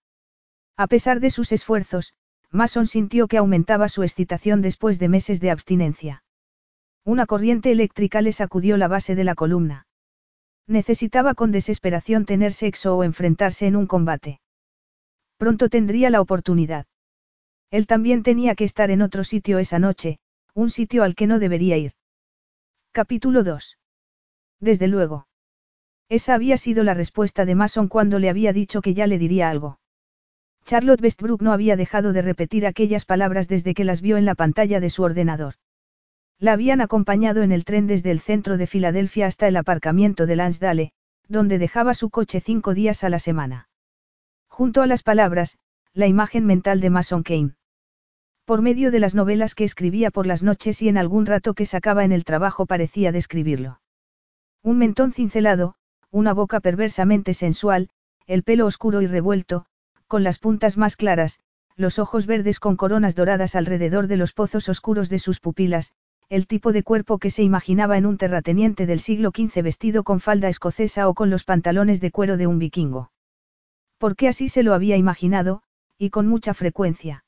A 0.76 0.86
pesar 0.86 1.20
de 1.20 1.30
sus 1.30 1.52
esfuerzos, 1.52 2.14
Mason 2.52 2.86
sintió 2.86 3.28
que 3.28 3.38
aumentaba 3.38 3.88
su 3.88 4.02
excitación 4.02 4.60
después 4.60 4.98
de 4.98 5.08
meses 5.08 5.40
de 5.40 5.50
abstinencia. 5.50 6.22
Una 7.04 7.26
corriente 7.26 7.72
eléctrica 7.72 8.20
le 8.20 8.32
sacudió 8.32 8.76
la 8.76 8.88
base 8.88 9.14
de 9.14 9.24
la 9.24 9.34
columna. 9.34 9.86
Necesitaba 10.66 11.34
con 11.34 11.50
desesperación 11.50 12.26
tener 12.26 12.52
sexo 12.52 12.96
o 12.96 13.04
enfrentarse 13.04 13.66
en 13.66 13.74
un 13.74 13.86
combate. 13.86 14.40
Pronto 15.38 15.68
tendría 15.68 16.10
la 16.10 16.20
oportunidad. 16.20 16.86
Él 17.70 17.86
también 17.86 18.22
tenía 18.22 18.54
que 18.54 18.64
estar 18.64 18.90
en 18.90 19.02
otro 19.02 19.24
sitio 19.24 19.58
esa 19.58 19.78
noche, 19.78 20.18
un 20.54 20.68
sitio 20.68 21.02
al 21.02 21.14
que 21.14 21.26
no 21.26 21.38
debería 21.38 21.78
ir. 21.78 21.92
Capítulo 22.92 23.42
2. 23.42 23.78
Desde 24.60 24.86
luego. 24.86 25.26
Esa 26.08 26.34
había 26.34 26.58
sido 26.58 26.84
la 26.84 26.92
respuesta 26.92 27.46
de 27.46 27.54
Mason 27.54 27.88
cuando 27.88 28.18
le 28.18 28.28
había 28.28 28.52
dicho 28.52 28.82
que 28.82 28.92
ya 28.92 29.06
le 29.06 29.18
diría 29.18 29.48
algo. 29.48 29.80
Charlotte 30.64 31.02
Westbrook 31.02 31.42
no 31.42 31.52
había 31.52 31.76
dejado 31.76 32.12
de 32.12 32.22
repetir 32.22 32.66
aquellas 32.66 33.04
palabras 33.04 33.48
desde 33.48 33.74
que 33.74 33.84
las 33.84 34.00
vio 34.00 34.16
en 34.16 34.24
la 34.24 34.34
pantalla 34.34 34.80
de 34.80 34.90
su 34.90 35.02
ordenador. 35.02 35.54
La 36.38 36.52
habían 36.52 36.80
acompañado 36.80 37.42
en 37.42 37.52
el 37.52 37.64
tren 37.64 37.86
desde 37.86 38.10
el 38.10 38.20
centro 38.20 38.56
de 38.56 38.66
Filadelfia 38.66 39.26
hasta 39.26 39.48
el 39.48 39.56
aparcamiento 39.56 40.26
de 40.26 40.36
Lansdale, 40.36 40.92
donde 41.28 41.58
dejaba 41.58 41.94
su 41.94 42.10
coche 42.10 42.40
cinco 42.40 42.74
días 42.74 43.04
a 43.04 43.08
la 43.08 43.18
semana. 43.18 43.68
Junto 44.48 44.82
a 44.82 44.86
las 44.86 45.02
palabras, 45.02 45.58
la 45.94 46.06
imagen 46.06 46.46
mental 46.46 46.80
de 46.80 46.90
Mason 46.90 47.22
Kane. 47.22 47.54
Por 48.44 48.60
medio 48.60 48.90
de 48.90 48.98
las 48.98 49.14
novelas 49.14 49.54
que 49.54 49.64
escribía 49.64 50.10
por 50.10 50.26
las 50.26 50.42
noches 50.42 50.82
y 50.82 50.88
en 50.88 50.98
algún 50.98 51.26
rato 51.26 51.54
que 51.54 51.66
sacaba 51.66 52.04
en 52.04 52.12
el 52.12 52.24
trabajo 52.24 52.66
parecía 52.66 53.12
describirlo. 53.12 53.80
Un 54.62 54.78
mentón 54.78 55.12
cincelado, 55.12 55.74
una 56.10 56.34
boca 56.34 56.60
perversamente 56.60 57.34
sensual, 57.34 57.88
el 58.26 58.42
pelo 58.42 58.66
oscuro 58.66 59.00
y 59.00 59.06
revuelto, 59.06 59.66
con 60.12 60.24
las 60.24 60.38
puntas 60.38 60.76
más 60.76 60.96
claras, 60.96 61.40
los 61.74 61.98
ojos 61.98 62.26
verdes 62.26 62.60
con 62.60 62.76
coronas 62.76 63.14
doradas 63.14 63.56
alrededor 63.56 64.08
de 64.08 64.18
los 64.18 64.34
pozos 64.34 64.68
oscuros 64.68 65.08
de 65.08 65.18
sus 65.18 65.40
pupilas, 65.40 65.94
el 66.28 66.46
tipo 66.46 66.72
de 66.72 66.82
cuerpo 66.82 67.16
que 67.16 67.30
se 67.30 67.42
imaginaba 67.42 67.96
en 67.96 68.04
un 68.04 68.18
terrateniente 68.18 68.84
del 68.84 69.00
siglo 69.00 69.30
XV 69.34 69.62
vestido 69.62 70.04
con 70.04 70.20
falda 70.20 70.50
escocesa 70.50 71.08
o 71.08 71.14
con 71.14 71.30
los 71.30 71.44
pantalones 71.44 72.02
de 72.02 72.10
cuero 72.10 72.36
de 72.36 72.46
un 72.46 72.58
vikingo. 72.58 73.10
Porque 73.96 74.28
así 74.28 74.48
se 74.48 74.62
lo 74.62 74.74
había 74.74 74.98
imaginado, 74.98 75.62
y 75.96 76.10
con 76.10 76.26
mucha 76.26 76.52
frecuencia. 76.52 77.24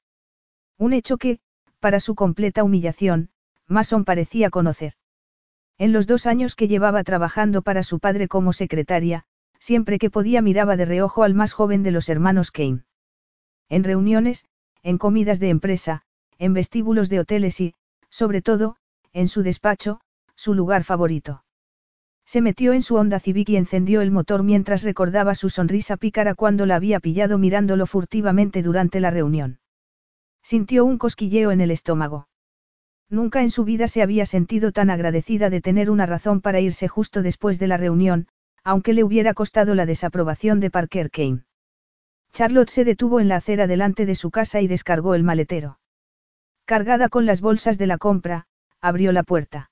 Un 0.77 0.93
hecho 0.93 1.17
que, 1.17 1.39
para 1.81 2.01
su 2.01 2.15
completa 2.15 2.65
humillación, 2.65 3.31
Mason 3.67 4.05
parecía 4.05 4.51
conocer. 4.51 4.93
En 5.79 5.95
los 5.95 6.07
dos 6.07 6.27
años 6.27 6.55
que 6.55 6.69
llevaba 6.69 7.03
trabajando 7.03 7.63
para 7.63 7.83
su 7.83 7.99
padre 7.99 8.29
como 8.29 8.53
secretaria, 8.53 9.25
siempre 9.65 9.99
que 9.99 10.11
podía 10.11 10.43
miraba 10.43 10.77
de 10.77 10.85
reojo 10.85 11.23
al 11.23 11.33
más 11.33 11.55
joven 11.55 11.83
de 11.83 11.91
los 11.91 12.11
hermanos 12.11 12.51
Kane. 12.51 12.85
En 13.71 13.83
reuniones, 13.83 14.47
en 14.83 14.99
comidas 14.99 15.41
de 15.41 15.49
empresa, 15.49 16.03
en 16.39 16.53
vestíbulos 16.53 17.09
de 17.09 17.21
hoteles 17.21 17.59
y, 17.63 17.75
sobre 18.11 18.43
todo, 18.43 18.77
en 19.15 19.27
su 19.27 19.43
despacho, 19.43 20.03
su 20.37 20.53
lugar 20.53 20.85
favorito. 20.85 21.45
Se 22.27 22.43
metió 22.43 22.75
en 22.75 22.83
su 22.83 22.97
Honda 22.97 23.21
Civic 23.21 23.49
y 23.49 23.57
encendió 23.57 24.03
el 24.03 24.11
motor 24.11 24.43
mientras 24.43 24.83
recordaba 24.83 25.35
su 25.35 25.49
sonrisa 25.49 25.97
pícara 25.97 26.35
cuando 26.35 26.67
la 26.67 26.77
había 26.77 27.01
pillado 27.01 27.39
mirándolo 27.39 27.87
furtivamente 27.87 28.63
durante 28.63 29.01
la 29.01 29.11
reunión. 29.11 29.61
Sintió 30.43 30.85
un 30.85 30.99
cosquilleo 30.99 31.53
en 31.53 31.63
el 31.63 31.71
estómago. 31.71 32.29
Nunca 33.09 33.41
en 33.41 33.51
su 33.51 33.65
vida 33.65 33.89
se 33.89 34.03
había 34.03 34.27
sentido 34.27 34.73
tan 34.73 34.91
agradecida 34.91 35.49
de 35.49 35.63
tener 35.63 35.89
una 35.89 36.05
razón 36.05 36.43
para 36.43 36.61
irse 36.61 36.87
justo 36.87 37.23
después 37.23 37.59
de 37.59 37.69
la 37.69 37.79
reunión, 37.79 38.29
aunque 38.65 38.95
le 38.95 39.05
hubiera 39.05 39.35
costado 39.35 39.75
la 39.75 39.87
desaprobación 39.87 40.59
de 40.59 40.71
Parker 40.71 41.11
Kane. 41.11 41.45
Charlotte 42.33 42.71
se 42.71 42.85
detuvo 42.85 43.21
en 43.21 43.29
la 43.29 43.37
acera 43.37 43.67
delante 43.67 44.07
de 44.07 44.17
su 44.17 44.31
casa 44.31 44.61
y 44.61 44.67
descargó 44.67 45.15
el 45.15 45.23
maletero. 45.23 45.79
Cargada 46.65 47.09
con 47.09 47.27
las 47.27 47.41
bolsas 47.41 47.79
de 47.79 47.87
la 47.87 47.99
compra, 47.99 48.47
abrió 48.81 49.13
la 49.13 49.23
puerta. 49.23 49.71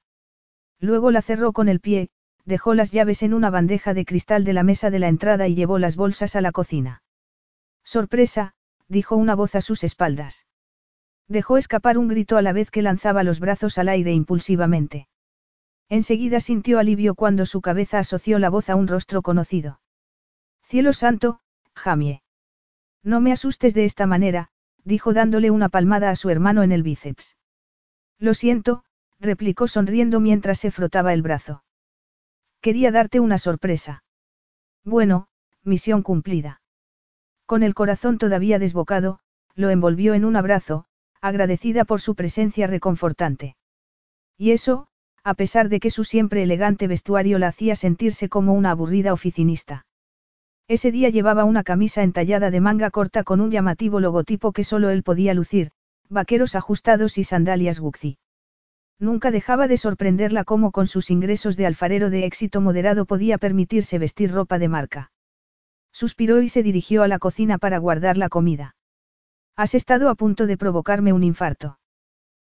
Luego 0.79 1.11
la 1.11 1.23
cerró 1.23 1.53
con 1.53 1.69
el 1.69 1.81
pie, 1.81 2.11
dejó 2.45 2.75
las 2.75 2.93
llaves 2.93 3.23
en 3.23 3.35
una 3.35 3.51
bandeja 3.51 3.95
de 3.95 4.05
cristal 4.05 4.45
de 4.45 4.53
la 4.53 4.63
mesa 4.63 4.91
de 4.91 4.99
la 4.99 5.09
entrada 5.09 5.49
y 5.49 5.55
llevó 5.55 5.79
las 5.79 5.97
bolsas 5.97 6.37
a 6.37 6.41
la 6.41 6.53
cocina. 6.53 7.03
Sorpresa, 7.85 8.55
dijo 8.89 9.17
una 9.17 9.35
voz 9.35 9.55
a 9.55 9.61
sus 9.61 9.85
espaldas. 9.85 10.47
Dejó 11.29 11.57
escapar 11.57 11.99
un 11.99 12.09
grito 12.09 12.37
a 12.37 12.43
la 12.43 12.53
vez 12.53 12.71
que 12.71 12.83
lanzaba 12.83 13.23
los 13.23 13.41
brazos 13.41 13.79
al 13.79 13.89
aire 13.89 14.13
impulsivamente. 14.13 15.09
Enseguida 15.89 16.41
sintió 16.41 16.79
alivio 16.79 17.15
cuando 17.15 17.47
su 17.47 17.61
cabeza 17.61 17.99
asoció 17.99 18.39
la 18.39 18.51
voz 18.51 18.71
a 18.71 18.77
un 18.77 18.89
rostro 18.89 19.23
conocido. 19.23 19.81
Cielo 20.63 20.93
santo, 20.93 21.41
Jamie. 21.75 22.23
No 23.03 23.21
me 23.21 23.33
asustes 23.33 23.75
de 23.75 23.85
esta 23.85 24.07
manera, 24.07 24.51
dijo 24.85 25.13
dándole 25.13 25.51
una 25.51 25.69
palmada 25.69 26.11
a 26.11 26.17
su 26.17 26.31
hermano 26.31 26.63
en 26.63 26.73
el 26.73 26.83
bíceps. 26.83 27.37
Lo 28.19 28.35
siento, 28.35 28.85
replicó 29.19 29.69
sonriendo 29.69 30.21
mientras 30.21 30.59
se 30.59 30.71
frotaba 30.71 31.13
el 31.13 31.23
brazo. 31.23 31.65
Quería 32.61 32.91
darte 32.91 33.21
una 33.21 33.39
sorpresa. 33.39 34.05
Bueno, 34.85 35.29
misión 35.65 36.03
cumplida. 36.03 36.61
Con 37.47 37.63
el 37.63 37.75
corazón 37.75 38.19
todavía 38.19 38.59
desbocado, 38.59 39.21
lo 39.55 39.71
envolvió 39.71 40.15
en 40.15 40.25
un 40.25 40.37
abrazo, 40.37 40.87
agradecida 41.21 41.85
por 41.85 42.01
su 42.01 42.15
presencia 42.15 42.67
reconfortante. 42.67 43.57
Y 44.37 44.53
eso, 44.53 44.89
a 45.25 45.35
pesar 45.35 45.69
de 45.69 45.81
que 45.81 45.91
su 45.91 46.05
siempre 46.05 46.43
elegante 46.43 46.89
vestuario 46.89 47.39
la 47.39 47.49
hacía 47.49 47.77
sentirse 47.77 48.29
como 48.29 48.55
una 48.55 48.71
aburrida 48.73 49.13
oficinista. 49.13 49.87
Ese 50.69 50.91
día 50.91 51.11
llevaba 51.11 51.45
una 51.45 51.63
camisa 51.63 52.03
entallada 52.03 52.51
de 52.51 52.61
manga 52.61 52.91
corta 52.91 53.25
con 53.25 53.41
un 53.41 53.51
llamativo 53.51 54.01
logotipo 54.01 54.53
que 54.53 54.65
solo 54.65 54.91
él 54.91 55.03
podía 55.03 55.35
lucir, 55.35 55.71
vaqueros 56.09 56.55
ajustados 56.55 57.19
y 57.19 57.25
sandalias 57.25 57.79
Gucci. 57.79 58.19
Nunca 58.99 59.31
dejaba 59.31 59.69
de 59.69 59.77
sorprenderla 59.77 60.45
cómo 60.45 60.71
con 60.71 60.87
sus 60.87 61.11
ingresos 61.11 61.57
de 61.57 61.67
alfarero 61.67 62.11
de 62.11 62.25
éxito 62.25 62.61
moderado 62.61 63.05
podía 63.05 63.39
permitirse 63.39 63.99
vestir 63.99 64.31
ropa 64.33 64.59
de 64.59 64.69
marca. 64.69 65.13
Suspiró 65.93 66.41
y 66.41 66.49
se 66.49 66.63
dirigió 66.63 67.03
a 67.03 67.09
la 67.09 67.19
cocina 67.19 67.59
para 67.59 67.79
guardar 67.79 68.17
la 68.17 68.29
comida. 68.29 68.77
Has 69.57 69.75
estado 69.75 70.09
a 70.09 70.15
punto 70.15 70.47
de 70.47 70.57
provocarme 70.57 71.13
un 71.13 71.25
infarto. 71.25 71.79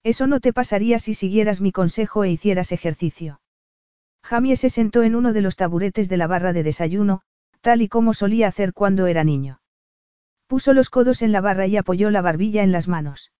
Eso 0.04 0.26
no 0.26 0.38
te 0.38 0.52
pasaría 0.52 0.98
si 0.98 1.14
siguieras 1.14 1.62
mi 1.62 1.72
consejo 1.72 2.24
e 2.24 2.30
hicieras 2.30 2.72
ejercicio. 2.72 3.40
Jamie 4.22 4.56
se 4.56 4.68
sentó 4.68 5.02
en 5.02 5.14
uno 5.14 5.32
de 5.32 5.40
los 5.40 5.56
taburetes 5.56 6.08
de 6.10 6.18
la 6.18 6.26
barra 6.26 6.52
de 6.52 6.62
desayuno, 6.62 7.22
tal 7.62 7.80
y 7.80 7.88
como 7.88 8.12
solía 8.12 8.48
hacer 8.48 8.74
cuando 8.74 9.06
era 9.06 9.24
niño. 9.24 9.60
Puso 10.46 10.74
los 10.74 10.90
codos 10.90 11.22
en 11.22 11.32
la 11.32 11.40
barra 11.40 11.66
y 11.66 11.78
apoyó 11.78 12.10
la 12.10 12.20
barbilla 12.20 12.62
en 12.62 12.70
las 12.70 12.86
manos. 12.86 13.32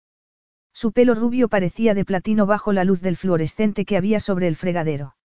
Su 0.73 0.93
pelo 0.93 1.15
rubio 1.15 1.49
parecía 1.49 1.95
de 1.95 2.07
platino 2.07 2.47
bajo 2.47 2.73
la 2.73 2.85
luz 2.85 3.03
del 3.03 3.19
fluorescente 3.19 3.85
que 3.85 3.99
había 3.99 4.19
sobre 4.19 4.49
el 4.49 4.57
fregadero. 4.57 5.17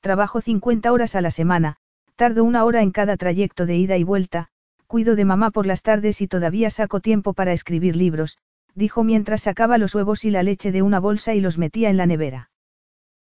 Trabajo 0.00 0.40
50 0.40 0.90
horas 0.90 1.14
a 1.14 1.20
la 1.20 1.30
semana, 1.30 1.76
tardo 2.16 2.42
una 2.42 2.64
hora 2.64 2.82
en 2.82 2.90
cada 2.90 3.16
trayecto 3.18 3.66
de 3.66 3.76
ida 3.76 3.98
y 3.98 4.04
vuelta, 4.04 4.48
cuido 4.86 5.14
de 5.14 5.24
mamá 5.24 5.50
por 5.50 5.66
las 5.66 5.82
tardes 5.82 6.20
y 6.22 6.28
todavía 6.28 6.70
saco 6.70 7.00
tiempo 7.00 7.34
para 7.34 7.52
escribir 7.52 7.96
libros, 7.96 8.38
dijo 8.74 9.04
mientras 9.04 9.42
sacaba 9.42 9.78
los 9.78 9.94
huevos 9.94 10.24
y 10.24 10.30
la 10.30 10.42
leche 10.42 10.72
de 10.72 10.82
una 10.82 11.00
bolsa 11.00 11.34
y 11.34 11.40
los 11.40 11.58
metía 11.58 11.90
en 11.90 11.96
la 11.96 12.06
nevera. 12.06 12.50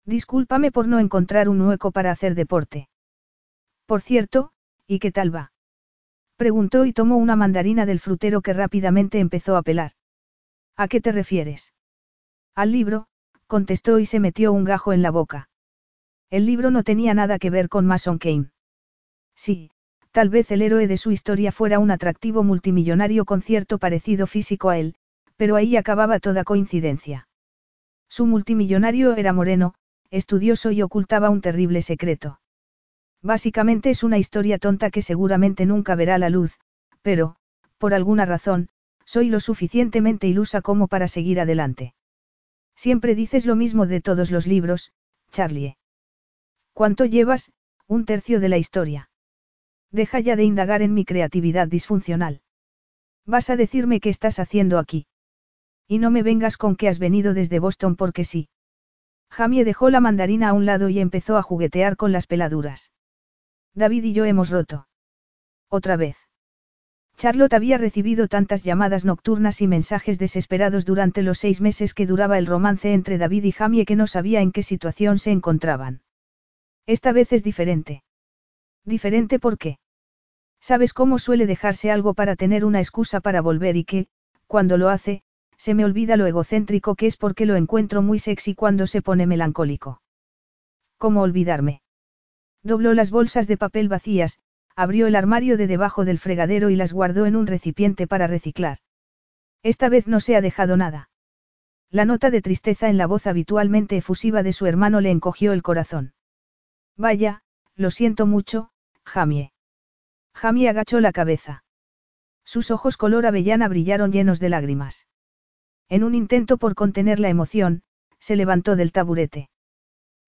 Discúlpame 0.05 0.73
por 0.73 0.89
no 0.89 0.99
encontrar 1.01 1.49
un 1.49 1.61
hueco 1.61 1.91
para 1.91 2.11
hacer 2.11 2.35
deporte. 2.35 2.89
Por 3.87 4.01
cierto, 4.01 4.53
¿y 4.87 4.99
qué 4.99 5.13
tal 5.13 5.35
va? 5.35 5.53
Preguntó 6.37 6.85
y 6.85 6.93
tomó 6.93 7.17
una 7.17 7.37
mandarina 7.37 7.85
del 7.85 8.01
frutero 8.01 8.43
que 8.43 8.53
rápidamente 8.53 9.19
empezó 9.19 9.57
a 9.57 9.63
pelar. 9.63 9.93
¿A 10.77 10.89
qué 10.89 11.01
te 11.01 11.13
refieres? 11.13 11.73
Al 12.55 12.73
libro, 12.73 13.07
contestó 13.47 13.99
y 13.99 14.07
se 14.07 14.21
metió 14.21 14.53
un 14.53 14.65
gajo 14.65 14.93
en 14.93 15.03
la 15.03 15.11
boca. 15.11 15.49
El 16.31 16.47
libro 16.47 16.71
no 16.71 16.85
tenía 16.85 17.15
nada 17.15 17.39
que 17.39 17.51
ver 17.51 17.69
con 17.69 17.87
Mason 17.87 18.19
Kane. 18.19 18.51
Sí, 19.35 19.71
tal 20.11 20.29
vez 20.29 20.51
el 20.51 20.63
héroe 20.63 20.87
de 20.87 20.97
su 20.97 21.11
historia 21.11 21.53
fuera 21.53 21.79
un 21.79 21.91
atractivo 21.91 22.45
multimillonario 22.45 23.25
con 23.25 23.41
cierto 23.41 23.79
parecido 23.79 24.27
físico 24.27 24.69
a 24.69 24.79
él, 24.79 24.95
pero 25.39 25.57
ahí 25.57 25.77
acababa 25.77 26.19
toda 26.19 26.45
coincidencia. 26.45 27.29
Su 28.09 28.27
multimillonario 28.27 29.17
era 29.17 29.33
moreno, 29.33 29.75
estudioso 30.11 30.73
y 30.73 30.83
ocultaba 30.83 31.31
un 31.31 31.41
terrible 31.41 31.81
secreto. 31.81 32.41
Básicamente 33.23 33.91
es 33.91 34.03
una 34.03 34.19
historia 34.19 34.59
tonta 34.59 34.91
que 34.91 35.01
seguramente 35.01 35.65
nunca 35.65 35.95
verá 35.95 36.19
la 36.19 36.29
luz, 36.29 36.59
pero, 37.03 37.37
por 37.79 37.95
alguna 37.95 38.25
razón, 38.27 38.69
soy 39.05 39.29
lo 39.29 39.41
suficientemente 39.41 40.27
ilusa 40.27 40.61
como 40.61 40.89
para 40.89 41.09
seguir 41.09 41.41
adelante. 41.41 41.95
Siempre 42.75 43.15
dices 43.15 43.47
lo 43.47 43.55
mismo 43.55 43.87
de 43.87 44.01
todos 44.01 44.31
los 44.31 44.47
libros, 44.47 44.93
Charlie. 45.31 45.77
¿Cuánto 46.73 47.05
llevas? 47.05 47.53
Un 47.87 48.05
tercio 48.05 48.41
de 48.41 48.49
la 48.49 48.59
historia. 48.59 49.09
Deja 49.91 50.21
ya 50.21 50.37
de 50.37 50.45
indagar 50.45 50.83
en 50.83 50.95
mi 50.95 51.05
creatividad 51.05 51.69
disfuncional. 51.69 52.41
Vas 53.25 53.51
a 53.51 53.57
decirme 53.57 54.01
qué 54.01 54.11
estás 54.11 54.39
haciendo 54.39 54.79
aquí. 54.79 55.07
Y 55.89 55.99
no 55.99 56.11
me 56.11 56.23
vengas 56.23 56.59
con 56.59 56.77
que 56.77 56.87
has 56.87 56.99
venido 56.99 57.33
desde 57.33 57.59
Boston 57.59 57.97
porque 57.97 58.25
sí. 58.25 58.49
Jamie 59.31 59.65
dejó 59.65 59.89
la 59.89 60.01
mandarina 60.01 60.51
a 60.51 60.53
un 60.53 60.67
lado 60.67 60.91
y 60.91 61.01
empezó 61.01 61.39
a 61.39 61.43
juguetear 61.43 61.97
con 61.97 62.13
las 62.13 62.27
peladuras. 62.27 62.93
David 63.75 64.05
y 64.05 64.13
yo 64.13 64.27
hemos 64.27 64.51
roto. 64.51 64.87
Otra 65.69 65.97
vez. 65.97 66.17
Charlotte 67.17 67.55
había 67.55 67.79
recibido 67.79 68.29
tantas 68.29 68.63
llamadas 68.63 69.05
nocturnas 69.05 69.61
y 69.61 69.67
mensajes 69.67 70.19
desesperados 70.19 70.85
durante 70.85 71.23
los 71.23 71.39
seis 71.39 71.61
meses 71.61 71.95
que 71.95 72.07
duraba 72.07 72.39
el 72.39 72.47
romance 72.47 72.93
entre 72.93 73.19
David 73.19 73.45
y 73.45 73.53
Jamie 73.53 73.87
que 73.87 73.97
no 73.97 74.07
sabía 74.07 74.41
en 74.41 74.53
qué 74.53 74.63
situación 74.63 75.19
se 75.19 75.33
encontraban. 75.33 76.03
Esta 76.87 77.13
vez 77.13 77.33
es 77.33 77.43
diferente. 77.43 78.03
¿Diferente 78.85 79.39
por 79.39 79.59
qué? 79.59 79.79
¿Sabes 80.61 80.93
cómo 80.93 81.19
suele 81.19 81.47
dejarse 81.47 81.91
algo 81.91 82.15
para 82.15 82.37
tener 82.37 82.65
una 82.65 82.79
excusa 82.79 83.21
para 83.21 83.41
volver 83.41 83.77
y 83.77 83.85
que, 83.85 84.07
cuando 84.47 84.77
lo 84.79 84.89
hace, 84.89 85.23
se 85.59 85.75
me 85.75 85.85
olvida 85.85 86.17
lo 86.17 86.27
egocéntrico 86.27 86.95
que 86.95 87.07
es 87.07 87.17
porque 87.17 87.45
lo 87.45 87.57
encuentro 87.57 88.01
muy 88.01 88.19
sexy 88.19 88.55
cuando 88.55 88.87
se 88.87 89.03
pone 89.03 89.27
melancólico? 89.27 90.01
¿Cómo 90.97 91.21
olvidarme? 91.21 91.83
Dobló 92.63 92.95
las 92.95 93.11
bolsas 93.11 93.47
de 93.47 93.57
papel 93.57 93.89
vacías, 93.89 94.39
abrió 94.75 95.07
el 95.09 95.17
armario 95.17 95.57
de 95.57 95.67
debajo 95.67 96.05
del 96.05 96.19
fregadero 96.19 96.71
y 96.71 96.77
las 96.77 96.93
guardó 96.93 97.27
en 97.27 97.37
un 97.37 97.47
recipiente 97.47 98.07
para 98.07 98.27
reciclar. 98.27 98.79
Esta 99.63 99.89
vez 99.89 100.07
no 100.07 100.21
se 100.21 100.37
ha 100.37 100.41
dejado 100.41 100.77
nada. 100.77 101.11
La 101.91 102.05
nota 102.05 102.31
de 102.31 102.43
tristeza 102.43 102.89
en 102.89 102.97
la 102.97 103.07
voz 103.07 103.27
habitualmente 103.27 103.97
efusiva 103.97 104.43
de 104.43 104.53
su 104.53 104.67
hermano 104.67 105.01
le 105.01 105.11
encogió 105.11 105.53
el 105.53 105.63
corazón. 105.63 106.15
Vaya, 106.97 107.43
lo 107.75 107.91
siento 107.91 108.27
mucho, 108.27 108.71
Jamie. 109.05 109.53
Jamie 110.35 110.69
agachó 110.69 111.01
la 111.01 111.13
cabeza. 111.13 111.65
Sus 112.45 112.71
ojos 112.71 112.97
color 112.97 113.27
avellana 113.27 113.69
brillaron 113.69 114.13
llenos 114.13 114.39
de 114.39 114.49
lágrimas. 114.49 115.07
En 115.89 116.05
un 116.05 116.15
intento 116.15 116.59
por 116.59 116.75
contener 116.75 117.19
la 117.19 117.29
emoción, 117.29 117.83
se 118.19 118.37
levantó 118.37 118.77
del 118.77 118.93
taburete. 118.93 119.49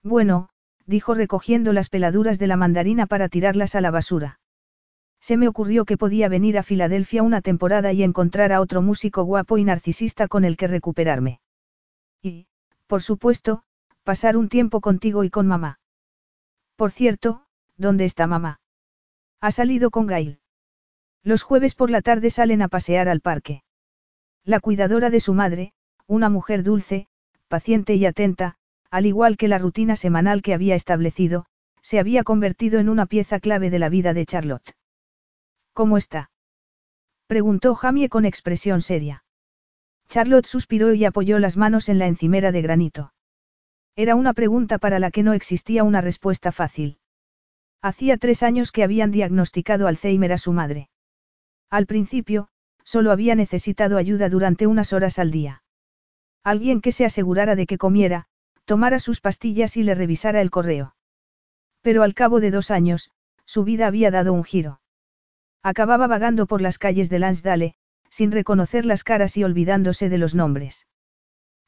Bueno, 0.03 0.49
dijo 0.87 1.15
recogiendo 1.15 1.73
las 1.73 1.89
peladuras 1.89 2.39
de 2.39 2.47
la 2.47 2.57
mandarina 2.57 3.07
para 3.07 3.29
tirarlas 3.29 3.75
a 3.75 3.81
la 3.81 3.91
basura. 3.91 4.41
Se 5.21 5.37
me 5.37 5.49
ocurrió 5.49 5.85
que 5.85 5.99
podía 5.99 6.29
venir 6.29 6.57
a 6.57 6.63
Filadelfia 6.63 7.23
una 7.23 7.43
temporada 7.43 7.93
y 7.93 8.03
encontrar 8.03 8.53
a 8.53 8.61
otro 8.61 8.81
músico 8.81 9.25
guapo 9.25 9.59
y 9.59 9.65
narcisista 9.65 10.29
con 10.29 10.45
el 10.45 10.57
que 10.57 10.67
recuperarme. 10.67 11.41
Y, 12.23 12.47
por 12.87 13.03
supuesto, 13.03 13.63
pasar 14.03 14.37
un 14.37 14.49
tiempo 14.49 14.81
contigo 14.81 15.25
y 15.25 15.31
con 15.31 15.47
mamá. 15.47 15.79
Por 16.77 16.91
cierto, 16.91 17.45
¿dónde 17.77 18.07
está 18.07 18.27
mamá? 18.27 18.61
Ha 19.43 19.51
salido 19.51 19.91
con 19.91 20.07
Gail. 20.07 20.41
Los 21.23 21.43
jueves 21.43 21.75
por 21.75 21.91
la 21.91 22.01
tarde 22.01 22.31
salen 22.31 22.63
a 22.63 22.69
pasear 22.69 23.09
al 23.09 23.21
parque. 23.21 23.63
La 24.51 24.59
cuidadora 24.59 25.11
de 25.11 25.21
su 25.21 25.33
madre, 25.33 25.75
una 26.09 26.29
mujer 26.29 26.65
dulce, 26.65 27.07
paciente 27.47 27.95
y 27.95 28.05
atenta, 28.05 28.57
al 28.91 29.07
igual 29.07 29.37
que 29.37 29.47
la 29.47 29.59
rutina 29.59 29.95
semanal 29.95 30.43
que 30.43 30.55
había 30.55 30.75
establecido, 30.75 31.47
se 31.83 32.01
había 32.01 32.25
convertido 32.25 32.81
en 32.81 32.89
una 32.89 33.07
pieza 33.07 33.39
clave 33.39 33.71
de 33.71 33.79
la 33.79 33.89
vida 33.89 34.13
de 34.13 34.27
Charlotte. 34.27 34.75
¿Cómo 35.73 35.97
está? 35.97 36.33
Preguntó 37.29 37.77
Jamie 37.77 38.09
con 38.09 38.25
expresión 38.25 38.83
seria. 38.83 39.23
Charlotte 40.09 40.47
suspiró 40.47 40.95
y 40.95 41.05
apoyó 41.05 41.39
las 41.39 41.57
manos 41.57 41.89
en 41.89 42.01
la 42.01 42.09
encimera 42.09 42.51
de 42.51 42.63
granito. 42.63 43.13
Era 43.95 44.17
una 44.17 44.35
pregunta 44.35 44.79
para 44.79 44.99
la 44.99 45.13
que 45.13 45.23
no 45.23 45.33
existía 45.33 45.85
una 45.85 46.01
respuesta 46.01 46.51
fácil. 46.51 46.99
Hacía 47.83 48.17
tres 48.17 48.43
años 48.43 48.73
que 48.73 48.83
habían 48.83 49.13
diagnosticado 49.13 49.87
Alzheimer 49.87 50.33
a 50.33 50.39
su 50.39 50.53
madre. 50.53 50.91
Al 51.71 51.87
principio, 51.87 52.49
solo 52.85 53.13
había 53.13 53.35
necesitado 53.35 53.97
ayuda 53.97 54.29
durante 54.29 54.67
unas 54.67 54.93
horas 54.93 55.19
al 55.19 55.31
día. 55.31 55.63
Alguien 56.43 56.81
que 56.81 56.93
se 56.93 57.05
asegurara 57.05 57.55
de 57.55 57.67
que 57.67 57.79
comiera, 57.79 58.27
tomara 58.65 58.99
sus 58.99 59.21
pastillas 59.21 59.77
y 59.77 59.83
le 59.83 59.95
revisara 59.95 60.41
el 60.41 60.51
correo. 60.51 60.95
Pero 61.83 62.03
al 62.03 62.15
cabo 62.15 62.41
de 62.41 62.51
dos 62.51 62.71
años, 62.71 63.11
su 63.45 63.65
vida 63.65 63.87
había 63.87 64.11
dado 64.11 64.33
un 64.33 64.45
giro. 64.45 64.81
Acababa 65.63 66.07
vagando 66.07 66.47
por 66.47 66.63
las 66.63 66.79
calles 66.79 67.11
de 67.11 67.19
Lansdale, 67.19 67.75
sin 68.09 68.33
reconocer 68.33 68.87
las 68.87 69.05
caras 69.05 69.37
y 69.37 69.45
olvidándose 69.45 70.09
de 70.09 70.19
los 70.19 70.35
nombres. 70.35 70.87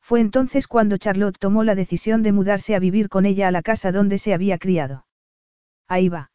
Fue 0.01 0.20
entonces 0.20 0.66
cuando 0.66 0.96
Charlotte 0.96 1.38
tomó 1.38 1.62
la 1.62 1.75
decisión 1.75 2.22
de 2.22 2.33
mudarse 2.33 2.75
a 2.75 2.81
vivir 2.81 3.09
con 3.09 3.25
ella 3.25 3.48
a 3.48 3.53
la 3.53 3.62
casa 3.62 3.92
donde 3.92 4.18
se 4.18 4.35
había 4.35 4.59
criado. 4.59 5.07
Ahí 5.87 6.09
va. 6.09 6.31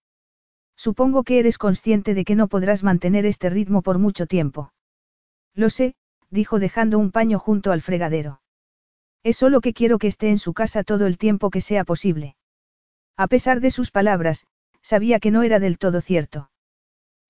Supongo 0.77 1.23
que 1.23 1.39
eres 1.39 1.57
consciente 1.57 2.13
de 2.13 2.23
que 2.23 2.35
no 2.35 2.47
podrás 2.47 2.83
mantener 2.83 3.25
este 3.25 3.49
ritmo 3.49 3.81
por 3.81 3.97
mucho 3.97 4.27
tiempo. 4.27 4.71
Lo 5.55 5.69
sé, 5.69 5.95
dijo 6.29 6.59
dejando 6.59 6.99
un 6.99 7.11
paño 7.11 7.39
junto 7.39 7.71
al 7.71 7.81
fregadero. 7.81 8.41
Es 9.23 9.37
solo 9.37 9.59
que 9.59 9.73
quiero 9.73 9.97
que 9.97 10.07
esté 10.07 10.29
en 10.29 10.37
su 10.37 10.53
casa 10.53 10.83
todo 10.83 11.07
el 11.07 11.17
tiempo 11.17 11.49
que 11.49 11.61
sea 11.61 11.83
posible. 11.83 12.35
A 13.17 13.27
pesar 13.27 13.59
de 13.59 13.71
sus 13.71 13.89
palabras, 13.89 14.45
sabía 14.83 15.19
que 15.19 15.31
no 15.31 15.41
era 15.41 15.59
del 15.59 15.79
todo 15.79 15.99
cierto. 15.99 16.51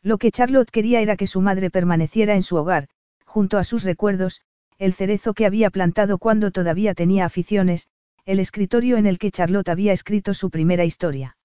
Lo 0.03 0.17
que 0.17 0.31
Charlotte 0.31 0.69
quería 0.69 0.99
era 0.99 1.15
que 1.15 1.25
su 1.25 1.41
madre 1.41 1.69
permaneciera 1.71 2.35
en 2.35 2.43
su 2.43 2.57
hogar, 2.57 2.89
junto 3.25 3.57
a 3.57 3.63
sus 3.63 3.83
recuerdos, 3.83 4.41
el 4.77 4.93
cerezo 4.93 5.33
que 5.33 5.45
había 5.45 5.69
plantado 5.69 6.17
cuando 6.17 6.51
todavía 6.51 6.93
tenía 6.93 7.25
aficiones, 7.25 7.87
el 8.25 8.39
escritorio 8.39 8.97
en 8.97 9.05
el 9.05 9.17
que 9.17 9.31
Charlotte 9.31 9.69
había 9.69 9.93
escrito 9.93 10.33
su 10.33 10.49
primera 10.49 10.83
historia. 10.83 11.37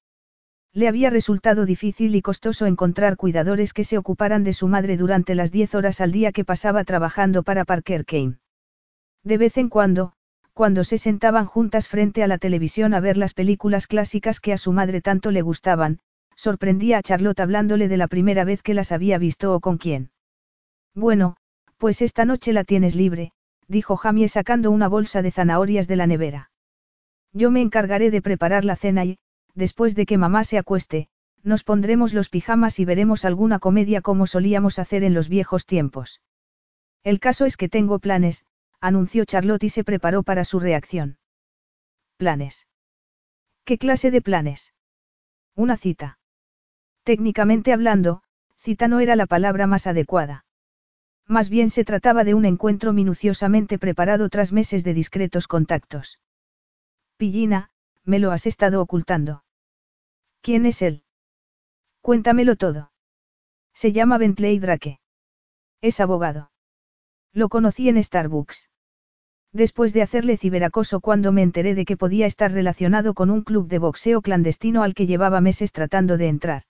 Le 0.74 0.88
había 0.88 1.10
resultado 1.10 1.66
difícil 1.66 2.14
y 2.16 2.22
costoso 2.22 2.64
encontrar 2.64 3.16
cuidadores 3.16 3.74
que 3.74 3.84
se 3.84 3.98
ocuparan 3.98 4.42
de 4.42 4.54
su 4.54 4.68
madre 4.68 4.96
durante 4.96 5.34
las 5.34 5.52
diez 5.52 5.74
horas 5.74 6.00
al 6.00 6.12
día 6.12 6.32
que 6.32 6.46
pasaba 6.46 6.84
trabajando 6.84 7.42
para 7.42 7.66
Parker 7.66 8.06
Kane. 8.06 8.38
De 9.22 9.36
vez 9.36 9.58
en 9.58 9.68
cuando, 9.68 10.14
cuando 10.54 10.84
se 10.84 10.96
sentaban 10.96 11.44
juntas 11.44 11.88
frente 11.88 12.22
a 12.22 12.26
la 12.26 12.38
televisión 12.38 12.94
a 12.94 13.00
ver 13.00 13.18
las 13.18 13.34
películas 13.34 13.86
clásicas 13.86 14.40
que 14.40 14.52
a 14.52 14.58
su 14.58 14.72
madre 14.72 15.02
tanto 15.02 15.30
le 15.30 15.42
gustaban, 15.42 15.98
sorprendía 16.36 16.98
a 16.98 17.02
Charlotte 17.02 17.40
hablándole 17.40 17.88
de 17.88 17.98
la 17.98 18.08
primera 18.08 18.44
vez 18.44 18.62
que 18.62 18.74
las 18.74 18.92
había 18.92 19.18
visto 19.18 19.54
o 19.54 19.60
con 19.60 19.76
quién. 19.76 20.10
Bueno, 20.94 21.36
pues 21.76 22.00
esta 22.00 22.24
noche 22.24 22.52
la 22.52 22.64
tienes 22.64 22.94
libre, 22.94 23.32
dijo 23.68 23.96
Jamie 23.96 24.28
sacando 24.28 24.70
una 24.70 24.88
bolsa 24.88 25.20
de 25.20 25.30
zanahorias 25.30 25.86
de 25.86 25.96
la 25.96 26.06
nevera. 26.06 26.50
Yo 27.32 27.50
me 27.50 27.60
encargaré 27.60 28.10
de 28.10 28.22
preparar 28.22 28.64
la 28.64 28.76
cena 28.76 29.04
y, 29.04 29.18
después 29.54 29.94
de 29.94 30.06
que 30.06 30.18
mamá 30.18 30.44
se 30.44 30.58
acueste, 30.58 31.08
nos 31.42 31.64
pondremos 31.64 32.14
los 32.14 32.28
pijamas 32.28 32.78
y 32.78 32.84
veremos 32.84 33.24
alguna 33.24 33.58
comedia 33.58 34.00
como 34.00 34.26
solíamos 34.26 34.78
hacer 34.78 35.02
en 35.04 35.14
los 35.14 35.28
viejos 35.28 35.66
tiempos. 35.66 36.20
El 37.02 37.18
caso 37.18 37.44
es 37.44 37.56
que 37.56 37.68
tengo 37.68 37.98
planes, 37.98 38.44
anunció 38.80 39.24
Charlotte 39.24 39.64
y 39.64 39.68
se 39.68 39.84
preparó 39.84 40.22
para 40.22 40.44
su 40.44 40.60
reacción. 40.60 41.18
¿Planes? 42.16 42.68
¿Qué 43.64 43.78
clase 43.78 44.10
de 44.10 44.22
planes? 44.22 44.72
Una 45.54 45.76
cita. 45.76 46.18
Técnicamente 47.02 47.72
hablando, 47.72 48.22
cita 48.56 48.86
no 48.86 49.00
era 49.00 49.16
la 49.16 49.26
palabra 49.26 49.66
más 49.66 49.86
adecuada. 49.86 50.44
Más 51.26 51.48
bien 51.48 51.70
se 51.70 51.84
trataba 51.84 52.24
de 52.24 52.34
un 52.34 52.44
encuentro 52.44 52.92
minuciosamente 52.92 53.78
preparado 53.78 54.28
tras 54.28 54.52
meses 54.52 54.84
de 54.84 54.94
discretos 54.94 55.48
contactos. 55.48 56.20
Pillina, 57.16 57.70
me 58.04 58.18
lo 58.18 58.32
has 58.32 58.46
estado 58.46 58.80
ocultando. 58.80 59.44
¿Quién 60.40 60.66
es 60.66 60.82
él? 60.82 61.04
Cuéntamelo 62.00 62.56
todo. 62.56 62.92
Se 63.74 63.92
llama 63.92 64.18
Bentley 64.18 64.58
Drake. 64.58 65.00
Es 65.80 66.00
abogado. 66.00 66.50
Lo 67.32 67.48
conocí 67.48 67.88
en 67.88 68.02
Starbucks. 68.02 68.68
Después 69.52 69.92
de 69.92 70.02
hacerle 70.02 70.36
ciberacoso 70.36 71.00
cuando 71.00 71.30
me 71.30 71.42
enteré 71.42 71.74
de 71.74 71.84
que 71.84 71.96
podía 71.96 72.26
estar 72.26 72.52
relacionado 72.52 73.14
con 73.14 73.30
un 73.30 73.42
club 73.42 73.68
de 73.68 73.78
boxeo 73.78 74.22
clandestino 74.22 74.82
al 74.82 74.94
que 74.94 75.06
llevaba 75.06 75.40
meses 75.40 75.72
tratando 75.72 76.16
de 76.16 76.28
entrar. 76.28 76.62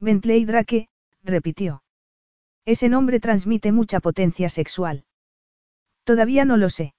Bentley 0.00 0.44
Drake, 0.44 0.88
repitió. 1.22 1.82
Ese 2.66 2.88
nombre 2.88 3.20
transmite 3.20 3.72
mucha 3.72 4.00
potencia 4.00 4.48
sexual. 4.48 5.04
Todavía 6.04 6.44
no 6.44 6.56
lo 6.56 6.70
sé. 6.70 6.94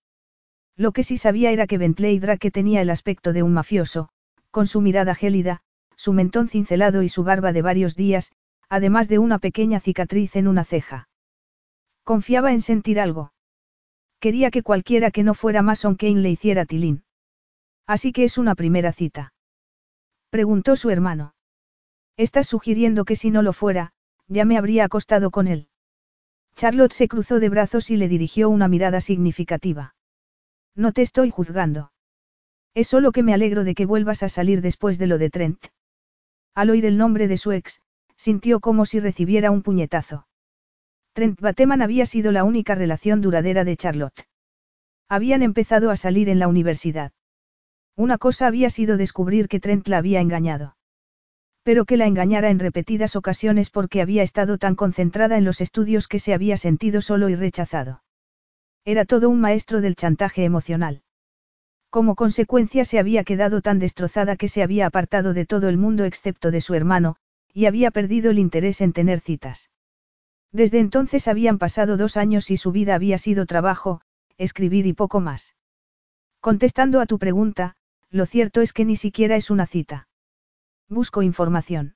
Lo 0.77 0.91
que 0.91 1.03
sí 1.03 1.17
sabía 1.17 1.51
era 1.51 1.67
que 1.67 1.77
Bentley 1.77 2.19
Drake 2.19 2.51
tenía 2.51 2.81
el 2.81 2.89
aspecto 2.89 3.31
de 3.31 3.43
un 3.43 3.53
mafioso, 3.53 4.09
con 4.51 4.67
su 4.67 4.81
mirada 4.81 5.15
gélida, 5.15 5.61
su 5.95 6.11
mentón 6.11 6.49
cincelado 6.49 7.01
y 7.01 7.09
su 7.09 7.23
barba 7.23 7.53
de 7.53 7.61
varios 7.61 7.95
días, 7.95 8.31
además 8.69 9.07
de 9.07 9.19
una 9.19 9.39
pequeña 9.39 9.79
cicatriz 9.79 10.35
en 10.35 10.47
una 10.47 10.65
ceja. 10.65 11.07
Confiaba 12.03 12.51
en 12.51 12.61
sentir 12.61 12.99
algo. 12.99 13.31
Quería 14.19 14.51
que 14.51 14.63
cualquiera 14.63 15.11
que 15.11 15.23
no 15.23 15.33
fuera 15.33 15.61
Mason 15.61 15.95
Kane 15.95 16.21
le 16.21 16.29
hiciera 16.29 16.65
tilín. 16.65 17.03
Así 17.87 18.11
que 18.11 18.23
es 18.23 18.37
una 18.37 18.55
primera 18.55 18.91
cita. 18.91 19.33
Preguntó 20.29 20.75
su 20.75 20.89
hermano. 20.89 21.35
Estás 22.17 22.47
sugiriendo 22.47 23.05
que 23.05 23.15
si 23.15 23.29
no 23.31 23.41
lo 23.41 23.53
fuera, 23.53 23.93
ya 24.27 24.45
me 24.45 24.57
habría 24.57 24.85
acostado 24.85 25.31
con 25.31 25.47
él. 25.47 25.67
Charlotte 26.55 26.93
se 26.93 27.07
cruzó 27.07 27.39
de 27.39 27.49
brazos 27.49 27.89
y 27.91 27.97
le 27.97 28.07
dirigió 28.07 28.49
una 28.49 28.67
mirada 28.67 29.01
significativa. 29.01 29.94
No 30.75 30.91
te 30.91 31.01
estoy 31.01 31.29
juzgando. 31.29 31.91
Es 32.73 32.89
solo 32.89 33.13
que 33.13 33.23
me 33.23 33.33
alegro 33.33 33.63
de 33.63 33.75
que 33.75 33.85
vuelvas 33.85 34.23
a 34.23 34.29
salir 34.29 34.61
después 34.61 34.97
de 34.97 35.07
lo 35.07 35.17
de 35.17 35.29
Trent. 35.29 35.67
Al 36.53 36.69
oír 36.69 36.85
el 36.85 36.97
nombre 36.97 37.27
de 37.27 37.37
su 37.37 37.53
ex, 37.53 37.81
sintió 38.17 38.59
como 38.59 38.85
si 38.85 38.99
recibiera 38.99 39.51
un 39.51 39.61
puñetazo. 39.61 40.27
Trent 41.13 41.39
Bateman 41.39 41.81
había 41.81 42.05
sido 42.05 42.33
la 42.33 42.43
única 42.43 42.75
relación 42.75 43.21
duradera 43.21 43.63
de 43.63 43.77
Charlotte. 43.77 44.27
Habían 45.07 45.43
empezado 45.43 45.91
a 45.91 45.95
salir 45.95 46.27
en 46.27 46.39
la 46.39 46.49
universidad. 46.49 47.13
Una 47.95 48.17
cosa 48.17 48.47
había 48.47 48.69
sido 48.69 48.97
descubrir 48.97 49.47
que 49.47 49.61
Trent 49.61 49.87
la 49.87 49.99
había 49.99 50.19
engañado. 50.19 50.75
Pero 51.63 51.85
que 51.85 51.95
la 51.95 52.05
engañara 52.05 52.49
en 52.49 52.59
repetidas 52.59 53.15
ocasiones 53.15 53.69
porque 53.69 54.01
había 54.01 54.23
estado 54.23 54.57
tan 54.57 54.75
concentrada 54.75 55.37
en 55.37 55.45
los 55.45 55.61
estudios 55.61 56.07
que 56.09 56.19
se 56.19 56.33
había 56.33 56.57
sentido 56.57 57.01
solo 57.01 57.29
y 57.29 57.35
rechazado. 57.35 58.03
Era 58.85 59.03
todo 59.03 59.29
un 59.29 59.41
maestro 59.41 59.81
del 59.81 59.95
chantaje 59.95 60.43
emocional. 60.43 61.01
Como 61.89 62.15
consecuencia 62.15 62.85
se 62.85 62.99
había 62.99 63.23
quedado 63.23 63.61
tan 63.61 63.79
destrozada 63.79 64.35
que 64.35 64.47
se 64.47 64.61
había 64.61 64.85
apartado 64.85 65.33
de 65.33 65.47
todo 65.47 65.69
el 65.69 65.77
mundo 65.77 66.05
excepto 66.05 66.51
de 66.51 66.61
su 66.61 66.75
hermano, 66.75 67.15
y 67.51 67.65
había 67.65 67.89
perdido 67.89 68.29
el 68.29 68.37
interés 68.37 68.81
en 68.81 68.93
tener 68.93 69.21
citas. 69.21 69.71
Desde 70.51 70.79
entonces 70.79 71.27
habían 71.27 71.57
pasado 71.57 71.97
dos 71.97 72.15
años 72.15 72.51
y 72.51 72.57
su 72.57 72.71
vida 72.71 72.93
había 72.93 73.17
sido 73.17 73.45
trabajo, 73.45 74.01
escribir 74.37 74.85
y 74.85 74.93
poco 74.93 75.19
más. 75.19 75.55
Contestando 76.39 76.99
a 76.99 77.07
tu 77.07 77.17
pregunta, 77.17 77.75
lo 78.11 78.27
cierto 78.27 78.61
es 78.61 78.71
que 78.71 78.85
ni 78.85 78.97
siquiera 78.97 79.35
es 79.35 79.49
una 79.49 79.65
cita. 79.65 80.07
Busco 80.87 81.23
información. 81.23 81.95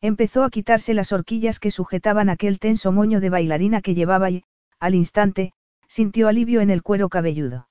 Empezó 0.00 0.42
a 0.42 0.50
quitarse 0.50 0.94
las 0.94 1.12
horquillas 1.12 1.58
que 1.58 1.70
sujetaban 1.70 2.30
aquel 2.30 2.60
tenso 2.60 2.92
moño 2.92 3.20
de 3.20 3.28
bailarina 3.28 3.82
que 3.82 3.94
llevaba 3.94 4.30
y, 4.30 4.44
al 4.78 4.94
instante, 4.94 5.52
sintió 5.88 6.28
alivio 6.28 6.60
en 6.60 6.70
el 6.70 6.82
cuero 6.82 7.08
cabelludo. 7.08 7.68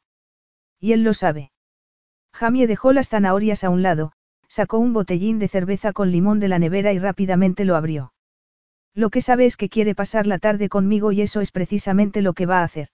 Y 0.80 0.91
él 0.91 1.03
lo 1.03 1.13
sabe. 1.13 1.51
Jamie 2.34 2.67
dejó 2.67 2.93
las 2.93 3.10
zanahorias 3.10 3.63
a 3.63 3.69
un 3.69 3.82
lado, 3.82 4.12
sacó 4.47 4.80
un 4.80 4.93
botellín 4.93 5.39
de 5.39 5.47
cerveza 5.47 5.93
con 5.93 6.12
limón 6.12 6.39
de 6.39 6.47
la 6.47 6.60
nevera 6.60 6.93
y 6.93 6.99
rápidamente 6.99 7.65
lo 7.65 7.75
abrió. 7.75 8.13
Lo 8.93 9.10
que 9.10 9.21
sabe 9.21 9.45
es 9.45 9.58
que 9.58 9.69
quiere 9.69 9.95
pasar 9.95 10.27
la 10.27 10.39
tarde 10.39 10.69
conmigo 10.69 11.12
y 11.12 11.21
eso 11.21 11.41
es 11.41 11.51
precisamente 11.51 12.21
lo 12.21 12.34
que 12.34 12.45
va 12.45 12.62
a 12.62 12.63
hacer. 12.63 12.89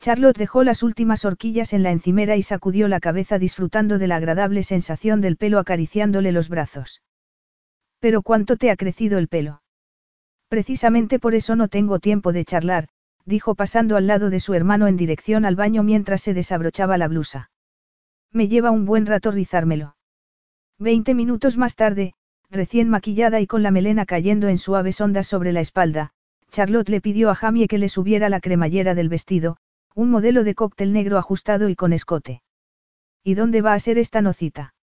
Charlotte 0.00 0.38
dejó 0.38 0.64
las 0.64 0.82
últimas 0.82 1.26
horquillas 1.26 1.74
en 1.74 1.82
la 1.82 1.90
encimera 1.90 2.36
y 2.36 2.42
sacudió 2.42 2.88
la 2.88 3.00
cabeza 3.00 3.38
disfrutando 3.38 3.98
de 3.98 4.06
la 4.06 4.16
agradable 4.16 4.62
sensación 4.62 5.20
del 5.20 5.36
pelo 5.36 5.58
acariciándole 5.58 6.32
los 6.32 6.48
brazos. 6.48 7.02
Pero 7.98 8.22
¿cuánto 8.22 8.56
te 8.56 8.70
ha 8.70 8.76
crecido 8.76 9.18
el 9.18 9.28
pelo? 9.28 9.62
Precisamente 10.48 11.18
por 11.18 11.34
eso 11.34 11.54
no 11.54 11.68
tengo 11.68 11.98
tiempo 11.98 12.32
de 12.32 12.46
charlar, 12.46 12.88
dijo 13.24 13.54
pasando 13.54 13.96
al 13.96 14.06
lado 14.06 14.30
de 14.30 14.40
su 14.40 14.54
hermano 14.54 14.86
en 14.86 14.96
dirección 14.96 15.44
al 15.44 15.56
baño 15.56 15.82
mientras 15.82 16.22
se 16.22 16.34
desabrochaba 16.34 16.98
la 16.98 17.08
blusa. 17.08 17.50
Me 18.32 18.48
lleva 18.48 18.70
un 18.70 18.84
buen 18.84 19.06
rato 19.06 19.30
rizármelo. 19.30 19.96
Veinte 20.78 21.14
minutos 21.14 21.56
más 21.56 21.76
tarde, 21.76 22.14
recién 22.50 22.88
maquillada 22.88 23.40
y 23.40 23.46
con 23.46 23.62
la 23.62 23.70
melena 23.70 24.06
cayendo 24.06 24.48
en 24.48 24.58
suaves 24.58 25.00
ondas 25.00 25.26
sobre 25.26 25.52
la 25.52 25.60
espalda, 25.60 26.10
Charlotte 26.50 26.88
le 26.88 27.00
pidió 27.00 27.30
a 27.30 27.34
Jamie 27.34 27.68
que 27.68 27.78
le 27.78 27.88
subiera 27.88 28.28
la 28.28 28.40
cremallera 28.40 28.94
del 28.94 29.08
vestido, 29.08 29.56
un 29.94 30.10
modelo 30.10 30.44
de 30.44 30.54
cóctel 30.54 30.92
negro 30.92 31.18
ajustado 31.18 31.68
y 31.68 31.76
con 31.76 31.92
escote. 31.92 32.42
¿Y 33.22 33.34
dónde 33.34 33.62
va 33.62 33.74
a 33.74 33.78
ser 33.78 33.98
esta 33.98 34.22
nocita? 34.22 34.74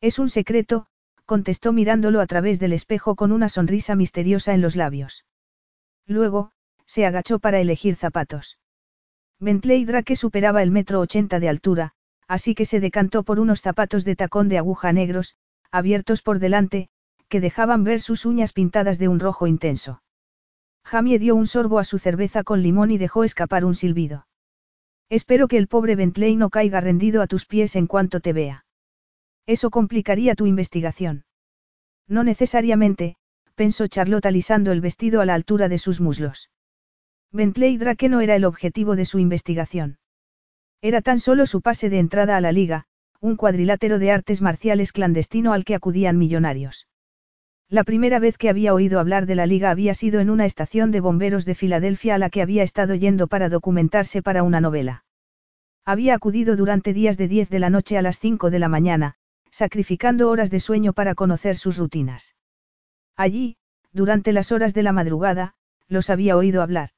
Es 0.00 0.18
un 0.18 0.28
secreto, 0.28 0.86
contestó 1.24 1.72
mirándolo 1.72 2.20
a 2.20 2.26
través 2.26 2.60
del 2.60 2.72
espejo 2.72 3.16
con 3.16 3.32
una 3.32 3.48
sonrisa 3.48 3.96
misteriosa 3.96 4.54
en 4.54 4.62
los 4.62 4.76
labios. 4.76 5.24
Luego, 6.06 6.52
se 6.86 7.06
agachó 7.06 7.38
para 7.38 7.60
elegir 7.60 7.96
zapatos. 7.96 8.58
Bentley 9.38 9.84
Drake 9.84 10.16
superaba 10.16 10.62
el 10.62 10.70
metro 10.70 11.00
ochenta 11.00 11.40
de 11.40 11.48
altura, 11.48 11.92
así 12.26 12.54
que 12.54 12.64
se 12.64 12.80
decantó 12.80 13.22
por 13.22 13.38
unos 13.38 13.60
zapatos 13.60 14.04
de 14.04 14.16
tacón 14.16 14.48
de 14.48 14.58
aguja 14.58 14.92
negros, 14.92 15.36
abiertos 15.70 16.22
por 16.22 16.38
delante, 16.38 16.88
que 17.28 17.40
dejaban 17.40 17.84
ver 17.84 18.00
sus 18.00 18.24
uñas 18.24 18.52
pintadas 18.52 18.98
de 18.98 19.08
un 19.08 19.20
rojo 19.20 19.46
intenso. 19.46 20.02
Jamie 20.84 21.18
dio 21.18 21.34
un 21.34 21.46
sorbo 21.46 21.78
a 21.78 21.84
su 21.84 21.98
cerveza 21.98 22.44
con 22.44 22.62
limón 22.62 22.90
y 22.90 22.98
dejó 22.98 23.24
escapar 23.24 23.64
un 23.64 23.74
silbido. 23.74 24.26
Espero 25.08 25.48
que 25.48 25.56
el 25.56 25.68
pobre 25.68 25.96
Bentley 25.96 26.36
no 26.36 26.50
caiga 26.50 26.80
rendido 26.80 27.22
a 27.22 27.26
tus 27.26 27.44
pies 27.44 27.76
en 27.76 27.86
cuanto 27.86 28.20
te 28.20 28.32
vea. 28.32 28.64
Eso 29.46 29.70
complicaría 29.70 30.34
tu 30.34 30.46
investigación. 30.46 31.24
No 32.08 32.24
necesariamente, 32.24 33.16
pensó 33.54 33.86
Charlotte 33.86 34.26
alisando 34.26 34.72
el 34.72 34.80
vestido 34.80 35.20
a 35.20 35.26
la 35.26 35.34
altura 35.34 35.68
de 35.68 35.78
sus 35.78 36.00
muslos. 36.00 36.50
Bentley 37.36 37.76
Drake 37.76 38.08
no 38.08 38.22
era 38.22 38.34
el 38.34 38.46
objetivo 38.46 38.96
de 38.96 39.04
su 39.04 39.18
investigación. 39.18 39.98
Era 40.80 41.02
tan 41.02 41.20
solo 41.20 41.44
su 41.44 41.60
pase 41.60 41.90
de 41.90 41.98
entrada 41.98 42.36
a 42.36 42.40
la 42.40 42.50
liga, 42.50 42.86
un 43.20 43.36
cuadrilátero 43.36 43.98
de 43.98 44.10
artes 44.10 44.40
marciales 44.40 44.92
clandestino 44.92 45.52
al 45.52 45.64
que 45.64 45.74
acudían 45.74 46.16
millonarios. 46.16 46.88
La 47.68 47.84
primera 47.84 48.20
vez 48.20 48.38
que 48.38 48.48
había 48.48 48.72
oído 48.72 49.00
hablar 49.00 49.26
de 49.26 49.34
la 49.34 49.44
liga 49.44 49.70
había 49.70 49.92
sido 49.92 50.20
en 50.20 50.30
una 50.30 50.46
estación 50.46 50.90
de 50.90 51.00
bomberos 51.00 51.44
de 51.44 51.54
Filadelfia 51.54 52.14
a 52.14 52.18
la 52.18 52.30
que 52.30 52.40
había 52.40 52.62
estado 52.62 52.94
yendo 52.94 53.26
para 53.26 53.50
documentarse 53.50 54.22
para 54.22 54.42
una 54.42 54.62
novela. 54.62 55.04
Había 55.84 56.14
acudido 56.14 56.56
durante 56.56 56.94
días 56.94 57.18
de 57.18 57.28
10 57.28 57.50
de 57.50 57.58
la 57.58 57.68
noche 57.68 57.98
a 57.98 58.02
las 58.02 58.18
5 58.18 58.50
de 58.50 58.58
la 58.58 58.68
mañana, 58.68 59.16
sacrificando 59.50 60.30
horas 60.30 60.50
de 60.50 60.60
sueño 60.60 60.94
para 60.94 61.14
conocer 61.14 61.56
sus 61.56 61.76
rutinas. 61.76 62.34
Allí, 63.14 63.56
durante 63.92 64.32
las 64.32 64.52
horas 64.52 64.72
de 64.72 64.82
la 64.82 64.92
madrugada, 64.92 65.54
los 65.88 66.08
había 66.08 66.36
oído 66.36 66.62
hablar. 66.62 66.90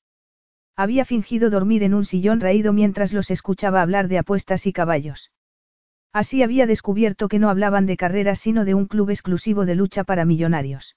Había 0.79 1.05
fingido 1.05 1.51
dormir 1.51 1.83
en 1.83 1.93
un 1.93 2.05
sillón 2.05 2.39
raído 2.39 2.73
mientras 2.73 3.13
los 3.13 3.33
escuchaba 3.33 3.83
hablar 3.83 4.07
de 4.07 4.19
apuestas 4.19 4.65
y 4.65 4.73
caballos. 4.73 5.33
Así 6.13 6.45
había 6.45 6.69
descubierto 6.69 7.27
que 7.27 7.41
no 7.41 7.51
hablaban 7.51 7.85
de 7.85 7.97
carreras 7.97 8.39
sino 8.39 8.65
de 8.65 8.75
un 8.75 8.87
club 8.87 9.11
exclusivo 9.11 9.67
de 9.67 9.75
lucha 9.75 10.05
para 10.05 10.25
millonarios. 10.25 10.97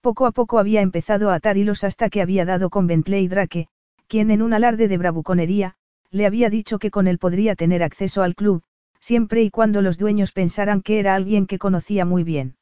Poco 0.00 0.24
a 0.24 0.32
poco 0.32 0.58
había 0.58 0.80
empezado 0.80 1.30
a 1.30 1.34
atar 1.34 1.58
hilos 1.58 1.84
hasta 1.84 2.08
que 2.08 2.22
había 2.22 2.46
dado 2.46 2.70
con 2.70 2.86
Bentley 2.86 3.28
Drake, 3.28 3.68
quien 4.08 4.30
en 4.30 4.40
un 4.40 4.54
alarde 4.54 4.88
de 4.88 4.96
bravuconería, 4.96 5.74
le 6.10 6.24
había 6.24 6.48
dicho 6.48 6.78
que 6.78 6.90
con 6.90 7.06
él 7.06 7.18
podría 7.18 7.54
tener 7.54 7.82
acceso 7.82 8.22
al 8.22 8.34
club, 8.34 8.62
siempre 8.98 9.42
y 9.42 9.50
cuando 9.50 9.82
los 9.82 9.98
dueños 9.98 10.32
pensaran 10.32 10.80
que 10.80 11.00
era 11.00 11.14
alguien 11.14 11.46
que 11.46 11.58
conocía 11.58 12.06
muy 12.06 12.24
bien. 12.24 12.56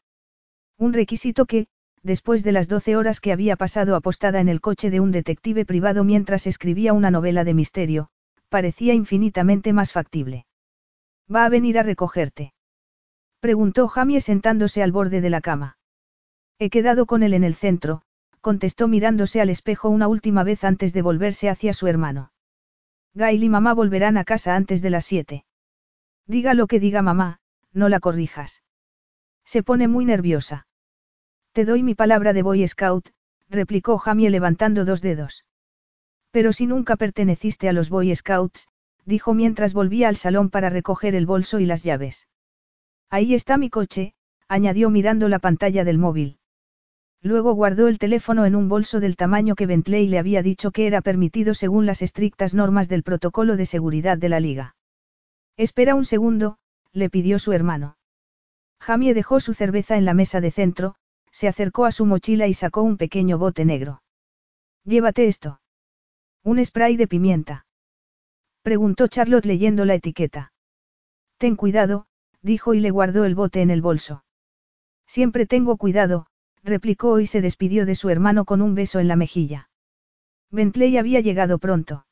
Un 0.79 0.95
requisito 0.95 1.47
que, 1.47 1.69
después 2.05 2.45
de 2.45 2.53
las 2.53 2.69
doce 2.69 2.97
horas 2.97 3.19
que 3.19 3.33
había 3.33 3.57
pasado 3.57 3.97
apostada 3.97 4.39
en 4.39 4.49
el 4.49 4.61
coche 4.61 4.91
de 4.91 5.01
un 5.01 5.11
detective 5.11 5.65
privado 5.65 6.05
mientras 6.05 6.47
escribía 6.47 6.93
una 6.93 7.11
novela 7.11 7.45
de 7.45 7.55
misterio, 7.55 8.11
parecía 8.51 8.95
infinitamente 8.95 9.73
más 9.73 9.91
factible. 9.91 10.47
¿Va 11.35 11.47
a 11.47 11.49
venir 11.49 11.79
a 11.79 11.83
recogerte? 11.83 12.53
Preguntó 13.41 13.89
Jamie 13.89 14.21
sentándose 14.21 14.83
al 14.83 14.93
borde 14.93 15.23
de 15.23 15.31
la 15.31 15.41
cama. 15.41 15.79
He 16.59 16.69
quedado 16.71 17.07
con 17.07 17.23
él 17.23 17.33
en 17.33 17.43
el 17.43 17.55
centro, 17.55 18.03
contestó 18.43 18.87
mirándose 18.87 19.41
al 19.41 19.49
espejo 19.49 19.89
una 19.89 20.07
última 20.07 20.45
vez 20.45 20.63
antes 20.63 20.93
de 20.93 21.01
volverse 21.01 21.49
hacia 21.49 21.73
su 21.73 21.87
hermano. 21.87 22.33
Gail 23.15 23.43
y 23.43 23.49
mamá 23.49 23.73
volverán 23.73 24.19
a 24.19 24.25
casa 24.25 24.57
antes 24.57 24.83
de 24.83 24.91
las 24.91 25.07
siete. 25.07 25.47
Diga 26.27 26.53
lo 26.53 26.67
que 26.67 26.81
diga 26.81 27.01
mamá, 27.01 27.39
no 27.73 27.89
la 27.89 28.01
corrijas. 28.01 28.63
Se 29.45 29.63
pone 29.63 29.89
muy 29.89 30.05
nerviosa. 30.05 30.67
Te 31.55 31.65
doy 31.65 31.85
mi 31.85 31.95
palabra 31.95 32.33
de 32.33 32.43
Boy 32.43 32.67
Scout, 32.67 33.11
replicó 33.49 33.97
Jamie 33.99 34.29
levantando 34.29 34.85
dos 34.85 35.01
dedos. 35.01 35.45
Pero 36.33 36.53
si 36.53 36.67
nunca 36.67 36.97
perteneciste 36.97 37.69
a 37.69 37.73
los 37.73 37.91
Boy 37.91 38.13
Scouts, 38.13 38.67
dijo 39.05 39.35
mientras 39.35 39.73
volvía 39.73 40.09
al 40.09 40.17
salón 40.17 40.51
para 40.51 40.69
recoger 40.69 41.15
el 41.15 41.27
bolso 41.27 41.61
y 41.61 41.67
las 41.67 41.85
llaves. 41.85 42.27
Ahí 43.09 43.35
está 43.35 43.57
mi 43.57 43.71
coche, 43.71 44.15
añadió 44.49 44.91
mirando 44.91 45.29
la 45.29 45.39
pantalla 45.39 45.85
del 45.85 45.97
móvil. 45.97 46.39
Luego 47.23 47.53
guardó 47.53 47.87
el 47.87 48.01
teléfono 48.01 48.47
en 48.47 48.57
un 48.57 48.69
bolso 48.69 48.99
del 48.99 49.15
tamaño 49.15 49.55
que 49.55 49.67
Bentley 49.67 50.09
le 50.09 50.19
había 50.19 50.43
dicho 50.43 50.73
que 50.73 50.89
era 50.89 51.03
permitido 51.03 51.55
según 51.55 51.87
las 51.87 52.03
estrictas 52.03 52.53
normas 52.53 52.89
del 52.89 53.05
protocolo 53.05 53.57
de 53.57 53.67
seguridad 53.67 54.19
de 54.19 54.29
la 54.29 54.41
liga. 54.41 54.75
Espera 55.57 55.95
un 55.95 56.05
segundo, 56.05 56.59
le 56.93 57.11
pidió 57.11 57.39
su 57.39 57.53
hermano. 57.53 57.97
Jamie 58.81 59.15
dejó 59.15 59.39
su 59.39 59.55
cerveza 59.55 59.97
en 59.97 60.05
la 60.05 60.15
mesa 60.15 60.41
de 60.41 60.51
centro, 60.51 60.97
se 61.35 61.49
acercó 61.49 61.85
a 61.85 61.91
su 61.91 62.07
mochila 62.07 62.47
y 62.47 62.55
sacó 62.55 62.83
un 62.83 62.97
pequeño 62.97 63.39
bote 63.39 63.65
negro. 63.65 64.03
Llévate 64.85 65.27
esto. 65.27 65.61
Un 66.45 66.65
spray 66.65 66.97
de 66.97 67.09
pimienta. 67.09 67.67
Preguntó 68.63 69.09
Charlotte 69.09 69.45
leyendo 69.45 69.85
la 69.85 69.97
etiqueta. 69.97 70.53
Ten 71.39 71.57
cuidado, 71.57 72.07
dijo 72.41 72.73
y 72.73 72.79
le 72.79 72.93
guardó 72.93 73.25
el 73.25 73.35
bote 73.35 73.63
en 73.63 73.71
el 73.71 73.83
bolso. 73.83 74.25
Siempre 75.09 75.45
tengo 75.45 75.77
cuidado, 75.77 76.29
replicó 76.63 77.19
y 77.19 77.27
se 77.27 77.41
despidió 77.41 77.85
de 77.85 77.97
su 77.97 78.11
hermano 78.11 78.45
con 78.45 78.63
un 78.63 78.77
beso 78.77 79.01
en 79.01 79.09
la 79.09 79.17
mejilla. 79.17 79.69
Bentley 80.53 80.97
había 80.99 81.19
llegado 81.19 81.59
pronto. 81.59 82.07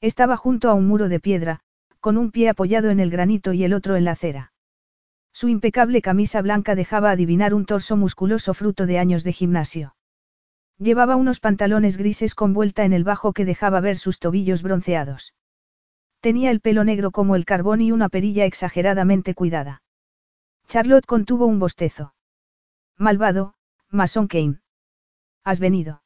Estaba 0.00 0.36
junto 0.36 0.70
a 0.70 0.74
un 0.74 0.86
muro 0.86 1.08
de 1.08 1.18
piedra, 1.18 1.62
con 1.98 2.16
un 2.16 2.30
pie 2.30 2.48
apoyado 2.50 2.90
en 2.90 3.00
el 3.00 3.10
granito 3.10 3.52
y 3.52 3.64
el 3.64 3.74
otro 3.74 3.96
en 3.96 4.04
la 4.04 4.12
acera. 4.12 4.52
Su 5.36 5.50
impecable 5.50 6.00
camisa 6.00 6.40
blanca 6.40 6.74
dejaba 6.74 7.10
adivinar 7.10 7.52
un 7.52 7.66
torso 7.66 7.94
musculoso 7.94 8.54
fruto 8.54 8.86
de 8.86 8.98
años 8.98 9.22
de 9.22 9.34
gimnasio. 9.34 9.94
Llevaba 10.78 11.16
unos 11.16 11.40
pantalones 11.40 11.98
grises 11.98 12.34
con 12.34 12.54
vuelta 12.54 12.86
en 12.86 12.94
el 12.94 13.04
bajo 13.04 13.34
que 13.34 13.44
dejaba 13.44 13.80
ver 13.80 13.98
sus 13.98 14.18
tobillos 14.18 14.62
bronceados. 14.62 15.34
Tenía 16.20 16.50
el 16.50 16.60
pelo 16.60 16.84
negro 16.84 17.10
como 17.10 17.36
el 17.36 17.44
carbón 17.44 17.82
y 17.82 17.92
una 17.92 18.08
perilla 18.08 18.46
exageradamente 18.46 19.34
cuidada. 19.34 19.82
Charlotte 20.68 21.04
contuvo 21.04 21.44
un 21.44 21.58
bostezo. 21.58 22.14
Malvado, 22.96 23.56
Mason 23.90 24.28
Kane. 24.28 24.60
Has 25.44 25.60
venido. 25.60 26.02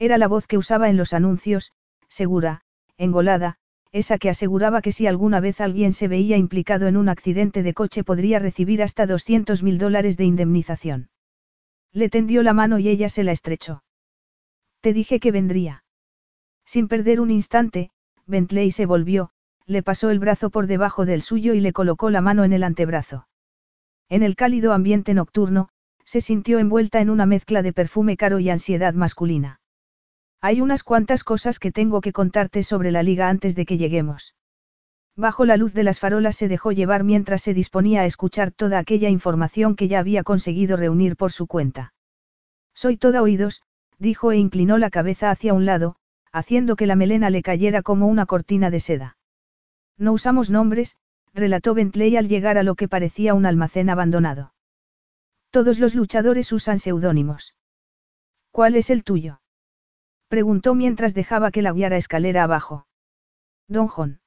Era 0.00 0.18
la 0.18 0.26
voz 0.26 0.48
que 0.48 0.58
usaba 0.58 0.88
en 0.88 0.96
los 0.96 1.12
anuncios, 1.12 1.72
segura, 2.08 2.62
engolada, 2.98 3.59
esa 3.92 4.18
que 4.18 4.30
aseguraba 4.30 4.82
que 4.82 4.92
si 4.92 5.06
alguna 5.06 5.40
vez 5.40 5.60
alguien 5.60 5.92
se 5.92 6.08
veía 6.08 6.36
implicado 6.36 6.86
en 6.86 6.96
un 6.96 7.08
accidente 7.08 7.62
de 7.62 7.74
coche 7.74 8.04
podría 8.04 8.38
recibir 8.38 8.82
hasta 8.82 9.06
200 9.06 9.62
mil 9.62 9.78
dólares 9.78 10.16
de 10.16 10.24
indemnización. 10.24 11.08
Le 11.92 12.08
tendió 12.08 12.42
la 12.42 12.52
mano 12.52 12.78
y 12.78 12.88
ella 12.88 13.08
se 13.08 13.24
la 13.24 13.32
estrechó. 13.32 13.82
Te 14.80 14.92
dije 14.92 15.18
que 15.18 15.32
vendría. 15.32 15.84
Sin 16.64 16.86
perder 16.86 17.20
un 17.20 17.30
instante, 17.30 17.90
Bentley 18.26 18.70
se 18.70 18.86
volvió, 18.86 19.30
le 19.66 19.82
pasó 19.82 20.10
el 20.10 20.20
brazo 20.20 20.50
por 20.50 20.66
debajo 20.66 21.04
del 21.04 21.22
suyo 21.22 21.52
y 21.54 21.60
le 21.60 21.72
colocó 21.72 22.10
la 22.10 22.20
mano 22.20 22.44
en 22.44 22.52
el 22.52 22.62
antebrazo. 22.62 23.26
En 24.08 24.22
el 24.22 24.36
cálido 24.36 24.72
ambiente 24.72 25.14
nocturno, 25.14 25.68
se 26.04 26.20
sintió 26.20 26.58
envuelta 26.58 27.00
en 27.00 27.10
una 27.10 27.26
mezcla 27.26 27.62
de 27.62 27.72
perfume 27.72 28.16
caro 28.16 28.38
y 28.40 28.50
ansiedad 28.50 28.94
masculina. 28.94 29.59
Hay 30.42 30.60
unas 30.60 30.82
cuantas 30.82 31.22
cosas 31.22 31.58
que 31.58 31.70
tengo 31.70 32.00
que 32.00 32.12
contarte 32.12 32.62
sobre 32.62 32.90
la 32.90 33.02
liga 33.02 33.28
antes 33.28 33.54
de 33.54 33.66
que 33.66 33.76
lleguemos. 33.76 34.34
Bajo 35.16 35.44
la 35.44 35.58
luz 35.58 35.74
de 35.74 35.82
las 35.82 36.00
farolas 36.00 36.36
se 36.36 36.48
dejó 36.48 36.72
llevar 36.72 37.04
mientras 37.04 37.42
se 37.42 37.52
disponía 37.52 38.02
a 38.02 38.06
escuchar 38.06 38.50
toda 38.50 38.78
aquella 38.78 39.10
información 39.10 39.76
que 39.76 39.86
ya 39.86 39.98
había 39.98 40.22
conseguido 40.22 40.76
reunir 40.76 41.16
por 41.16 41.30
su 41.30 41.46
cuenta. 41.46 41.92
Soy 42.74 42.96
toda 42.96 43.20
oídos, 43.20 43.62
dijo 43.98 44.32
e 44.32 44.38
inclinó 44.38 44.78
la 44.78 44.88
cabeza 44.88 45.30
hacia 45.30 45.52
un 45.52 45.66
lado, 45.66 45.96
haciendo 46.32 46.74
que 46.74 46.86
la 46.86 46.96
melena 46.96 47.28
le 47.28 47.42
cayera 47.42 47.82
como 47.82 48.06
una 48.06 48.24
cortina 48.24 48.70
de 48.70 48.80
seda. 48.80 49.18
No 49.98 50.12
usamos 50.12 50.48
nombres, 50.48 50.96
relató 51.34 51.74
Bentley 51.74 52.16
al 52.16 52.28
llegar 52.28 52.56
a 52.56 52.62
lo 52.62 52.76
que 52.76 52.88
parecía 52.88 53.34
un 53.34 53.44
almacén 53.44 53.90
abandonado. 53.90 54.54
Todos 55.50 55.78
los 55.78 55.94
luchadores 55.94 56.50
usan 56.52 56.78
seudónimos. 56.78 57.54
¿Cuál 58.50 58.76
es 58.76 58.88
el 58.88 59.04
tuyo? 59.04 59.40
Preguntó 60.30 60.76
mientras 60.76 61.12
dejaba 61.12 61.50
que 61.50 61.60
la 61.60 61.72
guiara 61.72 61.96
escalera 61.96 62.44
abajo. 62.44 62.86
Don 63.66 63.88
John. 63.88 64.20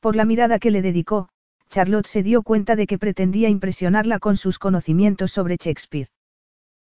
Por 0.00 0.16
la 0.16 0.24
mirada 0.24 0.58
que 0.58 0.72
le 0.72 0.82
dedicó, 0.82 1.28
Charlotte 1.70 2.08
se 2.08 2.24
dio 2.24 2.42
cuenta 2.42 2.74
de 2.74 2.88
que 2.88 2.98
pretendía 2.98 3.48
impresionarla 3.48 4.18
con 4.18 4.36
sus 4.36 4.58
conocimientos 4.58 5.30
sobre 5.30 5.58
Shakespeare. 5.58 6.08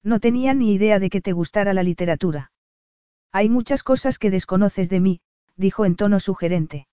No 0.02 0.20
tenía 0.20 0.56
ni 0.56 0.74
idea 0.74 0.98
de 0.98 1.12
que 1.12 1.22
te 1.22 1.32
gustara 1.32 1.76
la 1.76 1.84
literatura. 1.84 2.52
Hay 3.32 3.50
muchas 3.50 3.84
cosas 3.84 4.18
que 4.18 4.32
desconoces 4.32 4.90
de 4.90 5.00
mí, 5.00 5.22
dijo 5.56 5.86
en 5.86 5.96
tono 5.96 6.20
sugerente. 6.20 6.88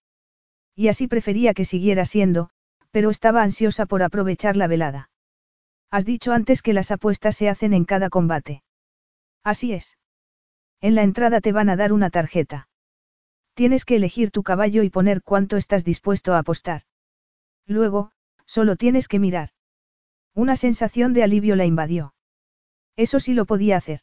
Y 0.76 0.88
así 0.88 1.08
prefería 1.08 1.54
que 1.54 1.64
siguiera 1.64 2.04
siendo, 2.04 2.50
pero 2.90 3.08
estaba 3.08 3.42
ansiosa 3.42 3.86
por 3.86 4.02
aprovechar 4.02 4.58
la 4.58 4.66
velada. 4.66 5.08
Has 5.90 6.04
dicho 6.04 6.32
antes 6.34 6.60
que 6.60 6.74
las 6.74 6.90
apuestas 6.90 7.34
se 7.34 7.48
hacen 7.48 7.72
en 7.72 7.86
cada 7.86 8.10
combate. 8.10 8.62
Así 9.42 9.72
es. 9.72 9.96
En 10.80 10.94
la 10.94 11.02
entrada 11.02 11.40
te 11.40 11.52
van 11.52 11.68
a 11.68 11.76
dar 11.76 11.92
una 11.92 12.10
tarjeta. 12.10 12.68
Tienes 13.54 13.84
que 13.84 13.96
elegir 13.96 14.30
tu 14.30 14.42
caballo 14.42 14.82
y 14.82 14.90
poner 14.90 15.22
cuánto 15.22 15.56
estás 15.56 15.84
dispuesto 15.84 16.34
a 16.34 16.38
apostar. 16.38 16.82
Luego, 17.66 18.12
solo 18.46 18.76
tienes 18.76 19.06
que 19.06 19.18
mirar. 19.18 19.50
Una 20.34 20.56
sensación 20.56 21.12
de 21.12 21.22
alivio 21.22 21.56
la 21.56 21.66
invadió. 21.66 22.14
Eso 22.96 23.20
sí 23.20 23.34
lo 23.34 23.44
podía 23.44 23.76
hacer. 23.76 24.00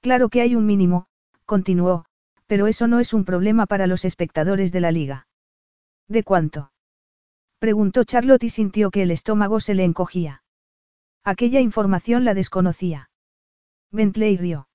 Claro 0.00 0.28
que 0.28 0.40
hay 0.40 0.56
un 0.56 0.66
mínimo, 0.66 1.06
continuó, 1.44 2.06
pero 2.46 2.66
eso 2.66 2.86
no 2.86 2.98
es 2.98 3.12
un 3.12 3.24
problema 3.24 3.66
para 3.66 3.86
los 3.86 4.04
espectadores 4.04 4.72
de 4.72 4.80
la 4.80 4.92
liga. 4.92 5.26
¿De 6.08 6.22
cuánto? 6.22 6.72
Preguntó 7.58 8.04
Charlotte 8.04 8.44
y 8.44 8.48
sintió 8.48 8.90
que 8.90 9.02
el 9.02 9.10
estómago 9.10 9.60
se 9.60 9.74
le 9.74 9.84
encogía. 9.84 10.42
Aquella 11.22 11.60
información 11.60 12.24
la 12.24 12.34
desconocía. 12.34 13.10
Bentley 13.92 14.36
rió. 14.36 14.68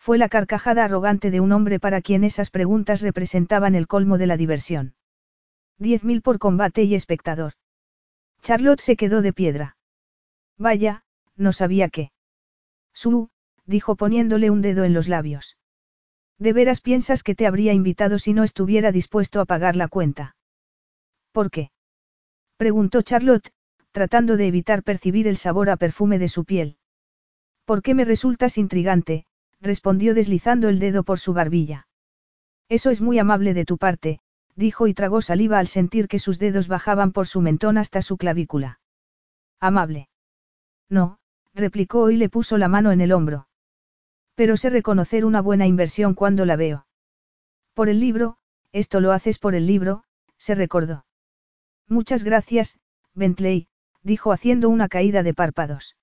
Fue 0.00 0.16
la 0.16 0.30
carcajada 0.30 0.86
arrogante 0.86 1.30
de 1.30 1.40
un 1.40 1.52
hombre 1.52 1.78
para 1.78 2.00
quien 2.00 2.24
esas 2.24 2.48
preguntas 2.48 3.02
representaban 3.02 3.74
el 3.74 3.86
colmo 3.86 4.16
de 4.16 4.26
la 4.26 4.38
diversión. 4.38 4.94
Diez 5.78 6.04
mil 6.04 6.22
por 6.22 6.38
combate 6.38 6.84
y 6.84 6.94
espectador. 6.94 7.52
Charlotte 8.40 8.80
se 8.80 8.96
quedó 8.96 9.20
de 9.20 9.34
piedra. 9.34 9.76
Vaya, 10.56 11.04
no 11.36 11.52
sabía 11.52 11.90
qué. 11.90 12.12
Su, 12.94 13.28
dijo 13.66 13.94
poniéndole 13.94 14.48
un 14.50 14.62
dedo 14.62 14.84
en 14.84 14.94
los 14.94 15.06
labios. 15.06 15.58
¿De 16.38 16.54
veras 16.54 16.80
piensas 16.80 17.22
que 17.22 17.34
te 17.34 17.46
habría 17.46 17.74
invitado 17.74 18.18
si 18.18 18.32
no 18.32 18.42
estuviera 18.42 18.92
dispuesto 18.92 19.38
a 19.38 19.44
pagar 19.44 19.76
la 19.76 19.88
cuenta? 19.88 20.34
¿Por 21.30 21.50
qué? 21.50 21.72
preguntó 22.56 23.02
Charlotte, 23.02 23.52
tratando 23.92 24.38
de 24.38 24.46
evitar 24.46 24.82
percibir 24.82 25.28
el 25.28 25.36
sabor 25.36 25.68
a 25.68 25.76
perfume 25.76 26.18
de 26.18 26.28
su 26.28 26.46
piel. 26.46 26.78
¿Por 27.66 27.82
qué 27.82 27.94
me 27.94 28.06
resultas 28.06 28.56
intrigante? 28.56 29.26
Respondió 29.60 30.14
deslizando 30.14 30.68
el 30.68 30.78
dedo 30.78 31.02
por 31.02 31.18
su 31.18 31.32
barbilla. 31.32 31.86
Eso 32.68 32.90
es 32.90 33.00
muy 33.00 33.18
amable 33.18 33.54
de 33.54 33.64
tu 33.64 33.78
parte, 33.78 34.20
dijo 34.56 34.86
y 34.86 34.94
tragó 34.94 35.22
saliva 35.22 35.58
al 35.58 35.66
sentir 35.66 36.08
que 36.08 36.18
sus 36.18 36.38
dedos 36.38 36.68
bajaban 36.68 37.12
por 37.12 37.26
su 37.26 37.40
mentón 37.40 37.78
hasta 37.78 38.02
su 38.02 38.16
clavícula. 38.16 38.80
Amable. 39.58 40.08
No, 40.88 41.18
replicó 41.54 42.10
y 42.10 42.16
le 42.16 42.28
puso 42.28 42.58
la 42.58 42.68
mano 42.68 42.92
en 42.92 43.00
el 43.00 43.12
hombro. 43.12 43.48
Pero 44.34 44.56
sé 44.56 44.70
reconocer 44.70 45.24
una 45.24 45.40
buena 45.40 45.66
inversión 45.66 46.14
cuando 46.14 46.46
la 46.46 46.56
veo. 46.56 46.86
Por 47.74 47.88
el 47.88 48.00
libro, 48.00 48.36
esto 48.72 49.00
lo 49.00 49.12
haces 49.12 49.38
por 49.38 49.54
el 49.54 49.66
libro, 49.66 50.04
se 50.38 50.54
recordó. 50.54 51.04
Muchas 51.88 52.22
gracias, 52.22 52.78
Bentley, 53.14 53.68
dijo 54.02 54.32
haciendo 54.32 54.68
una 54.68 54.88
caída 54.88 55.22
de 55.22 55.34
párpados. 55.34 55.96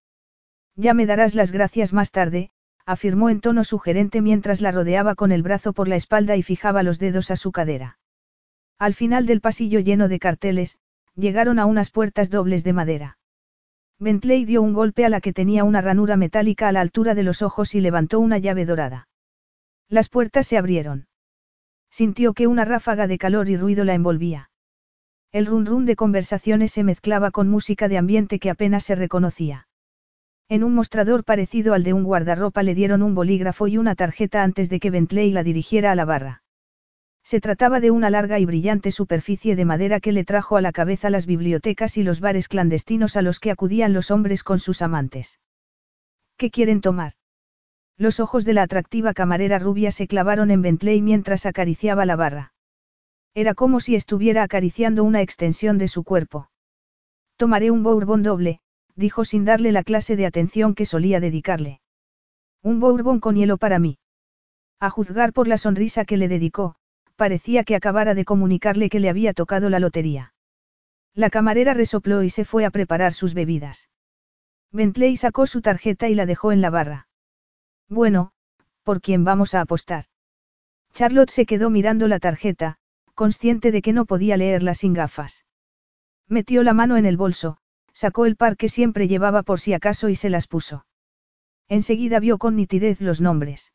Ya 0.76 0.93
me 0.93 1.06
darás 1.06 1.34
las 1.34 1.52
gracias 1.52 1.93
más 1.93 2.12
tarde, 2.12 2.52
afirmó 2.88 3.30
en 3.30 3.41
tono 3.41 3.65
sugerente 3.65 4.21
mientras 4.21 4.62
la 4.62 4.71
rodeaba 4.71 5.13
con 5.13 5.34
el 5.34 5.43
brazo 5.43 5.73
por 5.73 5.89
la 5.89 5.97
espalda 5.97 6.38
y 6.38 6.41
fijaba 6.41 6.84
los 6.84 7.00
dedos 7.00 7.30
a 7.32 7.36
su 7.36 7.52
cadera. 7.52 8.00
Al 8.80 8.93
final 8.93 9.26
del 9.26 9.41
pasillo 9.41 9.82
lleno 9.82 10.08
de 10.08 10.19
carteles, 10.19 10.78
llegaron 11.13 11.60
a 11.60 11.65
unas 11.65 11.91
puertas 11.91 12.30
dobles 12.30 12.63
de 12.63 12.73
madera. 12.73 13.17
Bentley 14.00 14.45
dio 14.45 14.62
un 14.62 14.73
golpe 14.73 15.04
a 15.04 15.10
la 15.10 15.19
que 15.19 15.34
tenía 15.34 15.65
una 15.65 15.82
ranura 15.82 16.15
metálica 16.15 16.69
a 16.69 16.71
la 16.71 16.80
altura 16.80 17.13
de 17.13 17.23
los 17.23 17.41
ojos 17.41 17.76
y 17.76 17.82
levantó 17.82 18.21
una 18.21 18.38
llave 18.38 18.65
dorada. 18.65 19.10
Las 19.89 20.08
puertas 20.08 20.47
se 20.47 20.58
abrieron. 20.58 21.08
Sintió 21.89 22.34
que 22.34 22.47
una 22.47 22.63
ráfaga 22.63 23.08
de 23.08 23.17
calor 23.17 23.50
y 23.50 23.58
ruido 23.58 23.84
la 23.84 23.95
envolvía. 23.95 24.50
El 25.34 25.45
run 25.45 25.65
run 25.65 25.86
de 25.86 25.97
conversaciones 25.97 26.71
se 26.71 26.86
mezclaba 26.86 27.32
con 27.32 27.50
música 27.50 27.89
de 27.89 27.97
ambiente 27.97 28.39
que 28.39 28.50
apenas 28.50 28.86
se 28.86 28.95
reconocía. 28.95 29.66
En 30.49 30.63
un 30.63 30.73
mostrador 30.73 31.25
parecido 31.25 31.73
al 31.73 31.83
de 31.83 31.91
un 31.91 32.03
guardarropa 32.03 32.63
le 32.63 32.73
dieron 32.73 33.03
un 33.03 33.13
bolígrafo 33.15 33.67
y 33.67 33.77
una 33.77 33.95
tarjeta 33.95 34.43
antes 34.43 34.69
de 34.69 34.79
que 34.79 34.89
Bentley 34.89 35.31
la 35.31 35.43
dirigiera 35.43 35.91
a 35.91 35.95
la 35.95 36.05
barra. 36.05 36.43
Se 37.21 37.41
trataba 37.41 37.81
de 37.81 37.91
una 37.91 38.10
larga 38.10 38.39
y 38.39 38.45
brillante 38.45 38.91
superficie 38.91 39.57
de 39.57 39.65
madera 39.65 39.99
que 39.99 40.13
le 40.13 40.23
trajo 40.23 40.55
a 40.55 40.62
la 40.62 40.71
cabeza 40.71 41.10
las 41.10 41.25
bibliotecas 41.25 41.97
y 41.97 42.03
los 42.03 42.21
bares 42.21 42.47
clandestinos 42.47 43.17
a 43.17 43.21
los 43.21 43.41
que 43.41 43.51
acudían 43.51 43.91
los 43.91 44.10
hombres 44.12 44.43
con 44.43 44.60
sus 44.60 44.81
amantes. 44.81 45.41
¿Qué 46.38 46.49
quieren 46.49 46.79
tomar? 46.79 47.12
Los 47.97 48.21
ojos 48.21 48.45
de 48.45 48.53
la 48.53 48.62
atractiva 48.62 49.13
camarera 49.13 49.60
rubia 49.60 49.91
se 49.91 50.07
clavaron 50.07 50.51
en 50.51 50.62
Bentley 50.62 51.01
mientras 51.01 51.45
acariciaba 51.45 52.05
la 52.05 52.15
barra. 52.15 52.53
Era 53.33 53.53
como 53.53 53.81
si 53.81 53.95
estuviera 53.95 54.43
acariciando 54.43 55.03
una 55.03 55.21
extensión 55.21 55.77
de 55.77 55.89
su 55.89 56.05
cuerpo. 56.05 56.49
Tomaré 57.36 57.69
un 57.69 57.83
bourbon 57.83 58.23
doble, 58.23 58.62
dijo 58.97 59.23
sin 59.23 59.45
darle 59.45 59.71
la 59.71 59.83
clase 59.83 60.15
de 60.15 60.25
atención 60.25 60.75
que 60.75 60.86
solía 60.86 61.19
dedicarle. 61.19 61.79
Un 62.62 62.79
bourbon 62.79 63.19
con 63.19 63.36
hielo 63.36 63.57
para 63.57 63.79
mí. 63.79 63.99
A 64.79 64.89
juzgar 64.89 65.31
por 65.31 65.47
la 65.47 65.57
sonrisa 65.57 66.03
que 66.03 66.17
le 66.17 66.27
dedicó, 66.27 66.75
parecía 67.15 67.63
que 67.63 67.75
acabara 67.75 68.15
de 68.15 68.25
comunicarle 68.25 68.89
que 68.89 68.99
le 68.99 69.10
había 69.10 69.33
tocado 69.33 69.69
la 69.69 69.79
lotería. 69.79 70.33
La 71.13 71.29
camarera 71.29 71.73
resopló 71.73 72.23
y 72.23 72.29
se 72.29 72.43
fue 72.43 72.65
a 72.65 72.71
preparar 72.71 73.13
sus 73.13 73.33
bebidas. 73.33 73.89
Bentley 74.71 75.15
sacó 75.15 75.47
su 75.47 75.62
tarjeta 75.62 76.10
y 76.10 76.15
la 76.15 76.25
dejó 76.25 76.51
en 76.51 76.62
la 76.62 76.69
barra. 76.69 77.07
Bueno, 77.88 78.31
¿por 78.83 79.01
quién 79.01 79.23
vamos 79.23 79.53
a 79.53 79.62
apostar? 79.62 80.05
Charlotte 80.93 81.29
se 81.29 81.45
quedó 81.45 81.69
mirando 81.69 82.07
la 82.07 82.19
tarjeta, 82.19 82.77
consciente 83.13 83.71
de 83.71 83.81
que 83.81 83.93
no 83.93 84.05
podía 84.05 84.38
leerla 84.38 84.73
sin 84.73 84.93
gafas. 84.93 85.45
Metió 86.27 86.63
la 86.63 86.73
mano 86.73 86.97
en 86.97 87.05
el 87.05 87.17
bolso, 87.17 87.57
sacó 87.97 88.27
el 88.27 88.36
par 88.36 88.57
que 88.57 88.69
siempre 88.69 89.07
llevaba 89.07 89.41
por 89.41 89.60
si 89.60 89.73
acaso 89.73 90.07
y 90.07 90.15
se 90.15 90.29
las 90.29 90.45
puso. 90.45 90.86
Enseguida 91.67 92.19
vio 92.19 92.38
con 92.38 92.55
nitidez 92.55 93.01
los 93.01 93.21
nombres. 93.21 93.73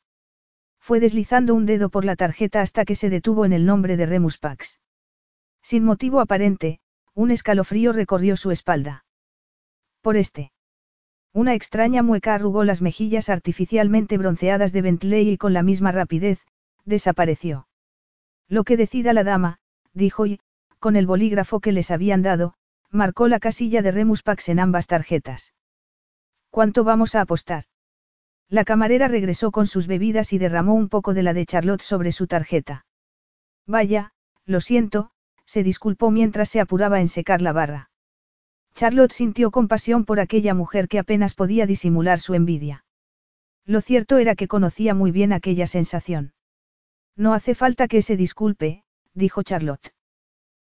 Fue 0.79 1.01
deslizando 1.01 1.57
un 1.57 1.67
dedo 1.67 1.89
por 1.89 2.05
la 2.05 2.15
tarjeta 2.15 2.61
hasta 2.61 2.85
que 2.85 2.95
se 2.95 3.11
detuvo 3.11 3.45
en 3.45 3.53
el 3.53 3.67
nombre 3.67 3.97
de 3.97 4.07
Remus 4.07 4.39
Pax. 4.39 4.79
Sin 5.61 5.83
motivo 5.83 6.21
aparente, 6.21 6.79
un 7.15 7.33
escalofrío 7.33 7.93
recorrió 7.93 8.37
su 8.37 8.53
espalda. 8.53 9.05
Por 10.03 10.17
este. 10.17 10.53
Una 11.33 11.55
extraña 11.55 12.05
mueca 12.05 12.37
arrugó 12.37 12.63
las 12.63 12.81
mejillas 12.81 13.29
artificialmente 13.29 14.19
bronceadas 14.19 14.73
de 14.73 14.83
Bentley 14.83 15.31
y 15.31 15.37
con 15.37 15.53
la 15.53 15.65
misma 15.65 15.91
rapidez, 15.91 16.47
desapareció. 16.85 17.67
Lo 18.47 18.63
que 18.63 18.77
decida 18.77 19.13
la 19.15 19.25
dama, 19.25 19.59
dijo 19.93 20.27
y, 20.27 20.39
con 20.79 20.95
el 20.95 21.07
bolígrafo 21.07 21.59
que 21.59 21.73
les 21.73 21.91
habían 21.91 22.23
dado, 22.23 22.55
marcó 22.93 23.27
la 23.27 23.41
casilla 23.41 23.83
de 23.83 23.91
Remus 23.91 24.23
Pax 24.23 24.51
en 24.51 24.61
ambas 24.61 24.87
tarjetas. 24.87 25.55
¿Cuánto 26.51 26.85
vamos 26.85 27.15
a 27.15 27.23
apostar? 27.23 27.65
La 28.51 28.65
camarera 28.65 29.09
regresó 29.09 29.51
con 29.51 29.67
sus 29.67 29.87
bebidas 29.87 30.35
y 30.35 30.39
derramó 30.39 30.75
un 30.75 30.91
poco 30.91 31.15
de 31.15 31.23
la 31.23 31.33
de 31.33 31.47
Charlotte 31.47 31.81
sobre 31.81 32.13
su 32.13 32.27
tarjeta. 32.27 32.85
Vaya, 33.67 34.13
lo 34.45 34.61
siento, 34.61 35.11
se 35.47 35.63
disculpó 35.63 36.11
mientras 36.11 36.51
se 36.51 36.61
apuraba 36.61 37.01
en 37.01 37.09
secar 37.09 37.41
la 37.41 37.53
barra. 37.53 37.91
Charlotte 38.75 39.13
sintió 39.13 39.51
compasión 39.51 40.05
por 40.05 40.21
aquella 40.21 40.53
mujer 40.53 40.89
que 40.89 40.99
apenas 40.99 41.35
podía 41.35 41.67
disimular 41.67 42.21
su 42.21 42.35
envidia. 42.35 42.85
Lo 43.65 43.81
cierto 43.81 44.19
era 44.19 44.35
que 44.35 44.49
conocía 44.49 44.95
muy 44.95 45.13
bien 45.13 45.33
aquella 45.33 45.67
sensación. 45.67 46.35
No 47.17 47.33
hace 47.33 47.55
falta 47.55 47.89
que 47.89 48.03
se 48.03 48.17
disculpe, 48.17 48.85
dijo 49.15 49.43
Charlotte. 49.43 49.95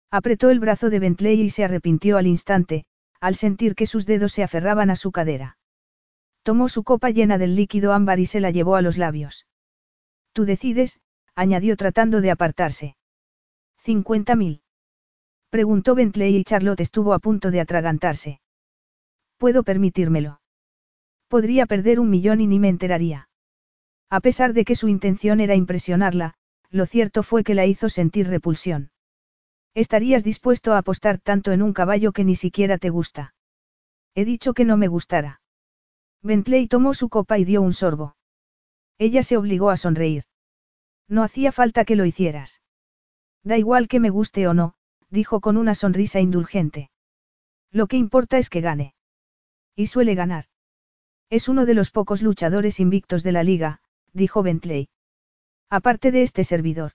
Apretó 0.09 0.49
el 0.49 0.59
brazo 0.59 0.89
de 0.89 0.99
Bentley 0.99 1.41
y 1.41 1.49
se 1.49 1.63
arrepintió 1.63 2.17
al 2.17 2.27
instante, 2.27 2.85
al 3.19 3.35
sentir 3.35 3.75
que 3.75 3.85
sus 3.85 4.05
dedos 4.05 4.31
se 4.31 4.43
aferraban 4.43 4.89
a 4.89 4.95
su 4.95 5.11
cadera. 5.11 5.57
Tomó 6.43 6.69
su 6.69 6.83
copa 6.83 7.09
llena 7.09 7.37
del 7.37 7.55
líquido 7.55 7.91
ámbar 7.91 8.19
y 8.19 8.25
se 8.25 8.39
la 8.39 8.51
llevó 8.51 8.75
a 8.75 8.81
los 8.81 8.97
labios. 8.97 9.47
Tú 10.31 10.45
decides, 10.45 11.01
añadió 11.35 11.75
tratando 11.75 12.21
de 12.21 12.31
apartarse. 12.31 12.95
¿Cincuenta 13.79 14.35
mil? 14.35 14.61
Preguntó 15.49 15.95
Bentley 15.95 16.37
y 16.37 16.43
Charlotte 16.43 16.81
estuvo 16.81 17.13
a 17.13 17.19
punto 17.19 17.51
de 17.51 17.59
atragantarse. 17.59 18.39
Puedo 19.37 19.63
permitírmelo. 19.63 20.41
Podría 21.27 21.65
perder 21.65 21.99
un 21.99 22.09
millón 22.09 22.39
y 22.39 22.47
ni 22.47 22.59
me 22.59 22.69
enteraría. 22.69 23.29
A 24.09 24.21
pesar 24.21 24.53
de 24.53 24.63
que 24.63 24.75
su 24.75 24.87
intención 24.87 25.41
era 25.41 25.55
impresionarla, 25.55 26.35
lo 26.69 26.85
cierto 26.85 27.23
fue 27.23 27.43
que 27.43 27.55
la 27.55 27.65
hizo 27.65 27.89
sentir 27.89 28.27
repulsión. 28.27 28.91
¿Estarías 29.77 30.23
dispuesto 30.23 30.73
a 30.73 30.79
apostar 30.79 31.19
tanto 31.19 31.51
en 31.51 31.61
un 31.61 31.71
caballo 31.71 32.11
que 32.11 32.23
ni 32.23 32.35
siquiera 32.35 32.79
te 32.79 32.89
gusta? 32.89 33.35
He 34.15 34.25
dicho 34.25 34.55
que 34.55 34.65
no 34.65 34.75
me 34.75 34.87
gustara. 34.87 35.39
Bentley 36.23 36.67
tomó 36.67 36.95
su 36.95 37.09
copa 37.09 37.37
y 37.37 37.45
dio 37.45 37.61
un 37.61 37.73
sorbo. 37.73 38.15
Ella 38.97 39.21
se 39.21 39.37
obligó 39.37 39.69
a 39.69 39.77
sonreír. 39.77 40.23
No 41.07 41.21
hacía 41.21 41.51
falta 41.51 41.85
que 41.85 41.95
lo 41.95 42.05
hicieras. 42.05 42.63
Da 43.43 43.55
igual 43.59 43.87
que 43.87 43.99
me 43.99 44.09
guste 44.09 44.47
o 44.47 44.55
no, 44.55 44.73
dijo 45.11 45.41
con 45.41 45.57
una 45.57 45.75
sonrisa 45.75 46.19
indulgente. 46.21 46.89
Lo 47.71 47.85
que 47.85 47.97
importa 47.97 48.39
es 48.39 48.49
que 48.49 48.61
gane. 48.61 48.95
Y 49.75 49.85
suele 49.85 50.15
ganar. 50.15 50.45
Es 51.29 51.47
uno 51.47 51.67
de 51.67 51.75
los 51.75 51.91
pocos 51.91 52.23
luchadores 52.23 52.79
invictos 52.79 53.21
de 53.21 53.31
la 53.31 53.43
liga, 53.43 53.81
dijo 54.11 54.41
Bentley. 54.41 54.89
Aparte 55.69 56.11
de 56.11 56.23
este 56.23 56.43
servidor. 56.43 56.93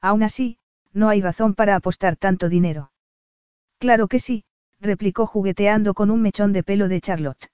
Aún 0.00 0.24
así, 0.24 0.58
no 0.92 1.08
hay 1.08 1.20
razón 1.20 1.54
para 1.54 1.76
apostar 1.76 2.16
tanto 2.16 2.48
dinero. 2.48 2.92
Claro 3.78 4.08
que 4.08 4.18
sí, 4.18 4.44
replicó 4.80 5.26
jugueteando 5.26 5.94
con 5.94 6.10
un 6.10 6.22
mechón 6.22 6.52
de 6.52 6.62
pelo 6.62 6.88
de 6.88 7.00
Charlotte. 7.00 7.50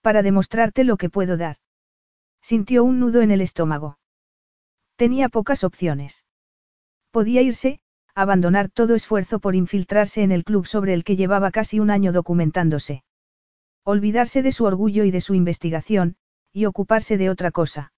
Para 0.00 0.22
demostrarte 0.22 0.84
lo 0.84 0.96
que 0.96 1.10
puedo 1.10 1.36
dar. 1.36 1.56
Sintió 2.42 2.84
un 2.84 3.00
nudo 3.00 3.22
en 3.22 3.30
el 3.30 3.40
estómago. 3.40 3.98
Tenía 4.96 5.28
pocas 5.28 5.64
opciones. 5.64 6.24
Podía 7.10 7.40
irse, 7.42 7.80
abandonar 8.14 8.68
todo 8.68 8.94
esfuerzo 8.94 9.38
por 9.38 9.54
infiltrarse 9.54 10.22
en 10.22 10.30
el 10.30 10.44
club 10.44 10.66
sobre 10.66 10.94
el 10.94 11.04
que 11.04 11.16
llevaba 11.16 11.50
casi 11.50 11.80
un 11.80 11.90
año 11.90 12.12
documentándose. 12.12 13.02
Olvidarse 13.82 14.42
de 14.42 14.52
su 14.52 14.64
orgullo 14.64 15.04
y 15.04 15.10
de 15.10 15.20
su 15.20 15.34
investigación, 15.34 16.16
y 16.52 16.66
ocuparse 16.66 17.16
de 17.16 17.30
otra 17.30 17.50
cosa. 17.50 17.92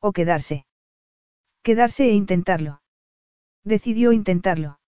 O 0.00 0.12
quedarse. 0.12 0.66
Quedarse 1.62 2.04
e 2.10 2.12
intentarlo. 2.12 2.81
Decidió 3.64 4.12
intentarlo. 4.12 4.80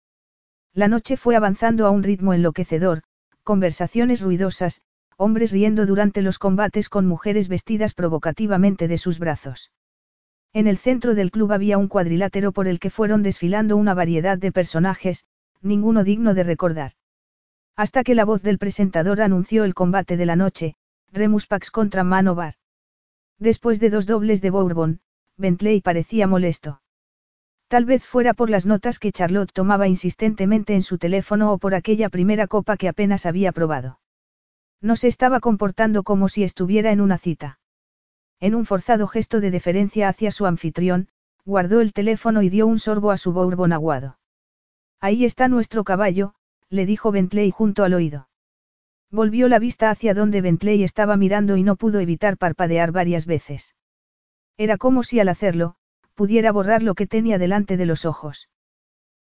La 0.72 0.88
noche 0.88 1.16
fue 1.16 1.37
avanzando 1.37 1.87
a 1.87 1.90
un 1.90 2.02
ritmo 2.02 2.34
enloquecedor, 2.34 3.02
conversaciones 3.44 4.20
ruidosas, 4.20 4.80
hombres 5.16 5.52
riendo 5.52 5.87
durante 5.87 6.22
los 6.22 6.38
combates 6.38 6.88
con 6.88 7.06
mujeres 7.06 7.48
vestidas 7.48 7.94
provocativamente 7.94 8.88
de 8.88 8.98
sus 8.98 9.18
brazos. 9.18 9.70
En 10.52 10.66
el 10.66 10.78
centro 10.78 11.14
del 11.14 11.30
club 11.30 11.52
había 11.52 11.78
un 11.78 11.88
cuadrilátero 11.88 12.52
por 12.52 12.68
el 12.68 12.80
que 12.80 12.90
fueron 12.90 13.22
desfilando 13.22 13.76
una 13.76 13.94
variedad 13.94 14.38
de 14.38 14.52
personajes, 14.52 15.24
ninguno 15.62 16.04
digno 16.04 16.34
de 16.34 16.42
recordar. 16.42 16.92
Hasta 17.76 18.04
que 18.04 18.14
la 18.14 18.24
voz 18.24 18.42
del 18.42 18.58
presentador 18.58 19.20
anunció 19.20 19.64
el 19.64 19.74
combate 19.74 20.16
de 20.16 20.26
la 20.26 20.37
noche, 20.37 20.76
Remus 21.12 21.46
Pax 21.46 21.70
contra 21.70 22.04
Manovar. 22.04 22.54
Después 23.38 23.80
de 23.80 23.90
dos 23.90 24.06
dobles 24.06 24.40
de 24.42 24.50
Bourbon, 24.50 25.00
Bentley 25.37 25.80
parecía 25.80 26.26
molesto. 26.26 26.80
Tal 27.68 27.85
vez 27.85 28.05
fuera 28.05 28.35
por 28.35 28.50
las 28.50 28.66
notas 28.66 28.98
que 28.98 29.12
Charlotte 29.12 29.53
tomaba 29.53 29.88
insistentemente 29.88 30.74
en 30.74 30.83
su 30.83 30.98
teléfono 30.98 31.53
o 31.53 31.59
por 31.59 31.74
aquella 31.74 32.09
primera 32.09 32.46
copa 32.46 32.77
que 32.77 32.88
apenas 32.88 33.27
había 33.27 33.53
probado. 33.53 34.00
No 34.81 34.96
se 34.96 35.09
estaba 35.09 35.40
comportando 35.40 36.03
como 36.03 36.29
si 36.29 36.44
estuviera 36.44 36.92
en 36.92 37.00
una 37.00 37.18
cita. 37.18 37.59
En 38.40 38.55
un 38.55 38.66
forzado 38.66 39.07
gesto 39.07 39.40
de 39.40 39.50
deferencia 39.50 40.09
hacia 40.09 40.31
su 40.31 40.46
anfitrión, 40.46 41.09
guardó 41.44 41.81
el 41.81 41.92
teléfono 41.92 42.42
y 42.42 42.50
dio 42.50 42.66
un 42.66 42.79
sorbo 42.79 43.11
a 43.11 43.16
su 43.16 43.33
bourbon 43.33 43.72
aguado. 43.72 44.18
Ahí 45.00 45.24
está 45.24 45.48
nuestro 45.48 45.85
caballo, 45.85 46.35
le 46.68 46.87
dijo 46.87 47.12
Bentley 47.12 47.50
junto 47.50 47.85
al 47.85 47.94
oído. 47.94 48.29
Volvió 49.10 49.48
la 49.48 49.58
vista 49.58 49.90
hacia 49.90 50.12
donde 50.12 50.40
Bentley 50.40 50.83
estaba 50.83 51.17
mirando 51.17 51.56
y 51.56 51.62
no 51.62 51.77
pudo 51.77 52.00
evitar 52.00 52.37
parpadear 52.37 52.90
varias 52.92 53.27
veces. 53.27 53.75
Era 54.56 54.77
como 54.77 55.02
si 55.02 55.21
al 55.21 55.29
hacerlo, 55.29 55.77
pudiera 56.15 56.52
borrar 56.52 56.83
lo 56.83 56.94
que 56.94 57.06
tenía 57.06 57.38
delante 57.38 57.77
de 57.77 57.87
los 57.87 58.04
ojos. 58.04 58.48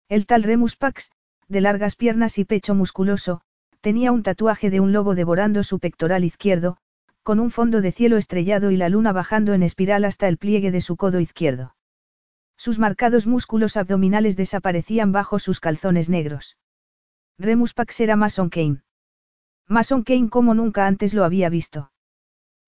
El 0.08 0.26
tal 0.26 0.42
Remus 0.42 0.76
Pax, 0.76 1.10
de 1.48 1.60
largas 1.60 1.96
piernas 1.96 2.38
y 2.38 2.44
pecho 2.44 2.74
musculoso, 2.74 3.40
tenía 3.80 4.12
un 4.12 4.22
tatuaje 4.22 4.70
de 4.70 4.80
un 4.80 4.92
lobo 4.92 5.14
devorando 5.14 5.62
su 5.62 5.78
pectoral 5.78 6.24
izquierdo, 6.24 6.76
con 7.22 7.40
un 7.40 7.50
fondo 7.50 7.80
de 7.80 7.92
cielo 7.92 8.16
estrellado 8.16 8.70
y 8.70 8.76
la 8.76 8.88
luna 8.88 9.12
bajando 9.12 9.54
en 9.54 9.62
espiral 9.62 10.04
hasta 10.04 10.28
el 10.28 10.38
pliegue 10.38 10.70
de 10.70 10.80
su 10.80 10.96
codo 10.96 11.20
izquierdo. 11.20 11.76
Sus 12.56 12.78
marcados 12.78 13.26
músculos 13.26 13.76
abdominales 13.76 14.36
desaparecían 14.36 15.12
bajo 15.12 15.38
sus 15.38 15.60
calzones 15.60 16.08
negros. 16.08 16.56
Remus 17.38 17.74
Pax 17.74 18.00
era 18.00 18.16
Mason 18.16 18.50
Kane. 18.50 18.82
Mason 19.66 20.02
Kane 20.02 20.28
como 20.28 20.54
nunca 20.54 20.86
antes 20.86 21.14
lo 21.14 21.24
había 21.24 21.48
visto. 21.48 21.90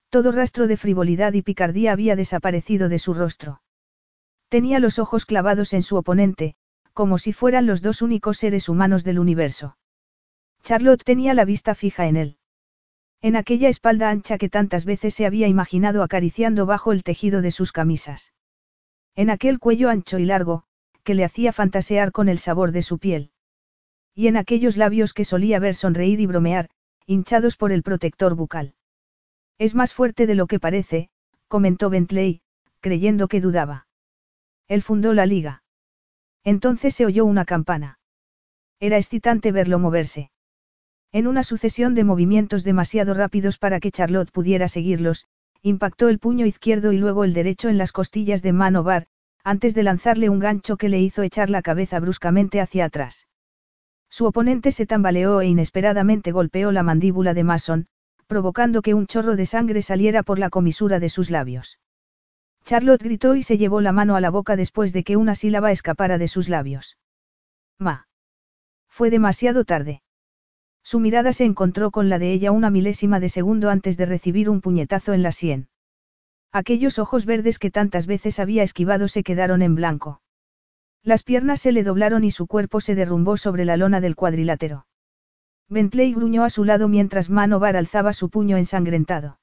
Todo 0.09 0.33
rastro 0.33 0.67
de 0.67 0.77
frivolidad 0.77 1.33
y 1.35 1.43
picardía 1.43 1.93
había 1.93 2.17
desaparecido 2.17 2.89
de 2.89 2.99
su 2.99 3.15
rostro. 3.15 3.61
Tenía 4.55 4.79
los 4.79 5.01
ojos 5.01 5.27
clavados 5.27 5.73
en 5.73 5.83
su 5.83 5.97
oponente, 5.97 6.55
como 6.93 7.19
si 7.19 7.33
fueran 7.33 7.67
los 7.67 7.83
dos 7.83 8.03
únicos 8.03 8.39
seres 8.39 8.69
humanos 8.69 9.03
del 9.03 9.19
universo. 9.19 9.77
Charlotte 10.63 11.03
tenía 11.03 11.35
la 11.35 11.45
vista 11.45 11.75
fija 11.75 12.07
en 12.07 12.17
él. 12.17 12.39
En 13.21 13.35
aquella 13.35 13.69
espalda 13.69 14.11
ancha 14.11 14.39
que 14.39 14.49
tantas 14.49 14.85
veces 14.85 15.13
se 15.13 15.27
había 15.27 15.49
imaginado 15.49 16.05
acariciando 16.05 16.67
bajo 16.67 16.93
el 16.93 17.03
tejido 17.03 17.43
de 17.43 17.51
sus 17.51 17.73
camisas. 17.73 18.33
En 19.17 19.29
aquel 19.29 19.59
cuello 19.59 19.91
ancho 19.91 20.21
y 20.21 20.25
largo, 20.25 20.63
que 21.03 21.15
le 21.15 21.25
hacía 21.25 21.53
fantasear 21.53 22.13
con 22.13 22.29
el 22.29 22.39
sabor 22.39 22.71
de 22.71 22.83
su 22.83 23.01
piel. 23.01 23.33
Y 24.15 24.29
en 24.29 24.37
aquellos 24.37 24.77
labios 24.77 25.15
que 25.15 25.25
solía 25.25 25.59
ver 25.59 25.75
sonreír 25.75 26.21
y 26.21 26.27
bromear, 26.27 26.71
hinchados 27.07 27.57
por 27.57 27.73
el 27.73 27.83
protector 27.83 28.37
bucal. 28.37 28.77
Es 29.59 29.75
más 29.75 29.95
fuerte 29.95 30.29
de 30.29 30.37
lo 30.37 30.47
que 30.47 30.61
parece, 30.61 31.11
comentó 31.49 31.91
Bentley, 31.91 32.41
creyendo 32.79 33.27
que 33.27 33.41
dudaba. 33.41 33.89
Él 34.69 34.83
fundó 34.83 35.13
la 35.13 35.27
liga. 35.27 35.63
Entonces 36.45 36.95
se 36.95 37.07
oyó 37.07 37.25
una 37.25 37.45
campana. 37.45 37.99
Era 38.81 38.97
excitante 38.97 39.53
verlo 39.53 39.79
moverse. 39.79 40.31
En 41.13 41.27
una 41.27 41.43
sucesión 41.43 41.95
de 41.95 42.05
movimientos 42.05 42.65
demasiado 42.65 43.15
rápidos 43.15 43.59
para 43.59 43.81
que 43.81 43.91
Charlotte 43.91 44.31
pudiera 44.31 44.69
seguirlos, 44.69 45.27
impactó 45.63 46.09
el 46.09 46.19
puño 46.19 46.45
izquierdo 46.45 46.93
y 46.93 46.99
luego 46.99 47.25
el 47.25 47.33
derecho 47.33 47.69
en 47.69 47.79
las 47.79 47.93
costillas 47.93 48.43
de 48.43 48.53
Manovar, 48.53 49.07
antes 49.45 49.75
de 49.75 49.83
lanzarle 49.83 50.29
un 50.29 50.39
gancho 50.39 50.77
que 50.77 50.89
le 50.89 51.01
hizo 51.01 51.23
echar 51.23 51.51
la 51.51 51.63
cabeza 51.63 52.01
bruscamente 52.01 52.61
hacia 52.61 52.87
atrás. 52.87 53.29
Su 54.09 54.27
oponente 54.27 54.73
se 54.73 54.87
tambaleó 54.87 55.41
e 55.41 55.47
inesperadamente 55.47 56.33
golpeó 56.33 56.73
la 56.73 56.83
mandíbula 56.83 57.35
de 57.35 57.45
Mason, 57.45 57.87
provocando 58.27 58.83
que 58.83 58.95
un 58.95 59.07
chorro 59.07 59.37
de 59.37 59.47
sangre 59.47 59.83
saliera 59.83 60.23
por 60.23 60.39
la 60.39 60.51
comisura 60.51 60.99
de 60.99 61.09
sus 61.09 61.31
labios. 61.31 61.79
Charlotte 62.65 63.03
gritó 63.03 63.37
y 63.37 63.43
se 63.43 63.59
llevó 63.59 63.81
la 63.81 63.93
mano 63.93 64.17
a 64.17 64.21
la 64.21 64.31
boca 64.31 64.57
después 64.57 64.93
de 64.93 65.05
que 65.05 65.17
una 65.17 65.35
sílaba 65.35 65.71
escapara 65.71 66.17
de 66.17 66.29
sus 66.29 66.49
labios. 66.49 66.99
Ma. 67.79 68.09
Fue 68.89 69.11
demasiado 69.11 69.65
tarde. 69.65 70.03
Su 70.83 71.01
mirada 71.01 71.33
se 71.33 71.45
encontró 71.45 71.91
con 71.91 72.09
la 72.09 72.19
de 72.19 72.33
ella 72.33 72.53
una 72.53 72.71
milésima 72.71 73.21
de 73.21 73.29
segundo 73.29 73.71
antes 73.71 73.97
de 73.97 74.07
recibir 74.07 74.49
un 74.49 74.61
puñetazo 74.61 75.13
en 75.13 75.23
la 75.23 75.33
sien. 75.33 75.69
Aquellos 76.53 76.99
ojos 76.99 77.27
verdes 77.27 77.59
que 77.59 77.71
tantas 77.71 78.07
veces 78.07 78.39
había 78.39 78.63
esquivado 78.63 79.09
se 79.09 79.23
quedaron 79.23 79.61
en 79.61 79.75
blanco. 79.75 80.23
Las 81.03 81.23
piernas 81.23 81.61
se 81.61 81.73
le 81.73 81.83
doblaron 81.83 82.25
y 82.25 82.31
su 82.31 82.47
cuerpo 82.47 82.81
se 82.81 82.95
derrumbó 82.95 83.37
sobre 83.37 83.65
la 83.65 83.77
lona 83.77 84.01
del 84.01 84.17
cuadrilátero. 84.17 84.87
Bentley 85.69 86.15
gruñó 86.15 86.45
a 86.45 86.51
su 86.51 86.65
lado 86.65 86.89
mientras 86.89 87.29
Manovar 87.29 87.77
alzaba 87.77 88.13
su 88.13 88.31
puño 88.31 88.57
ensangrentado. 88.57 89.39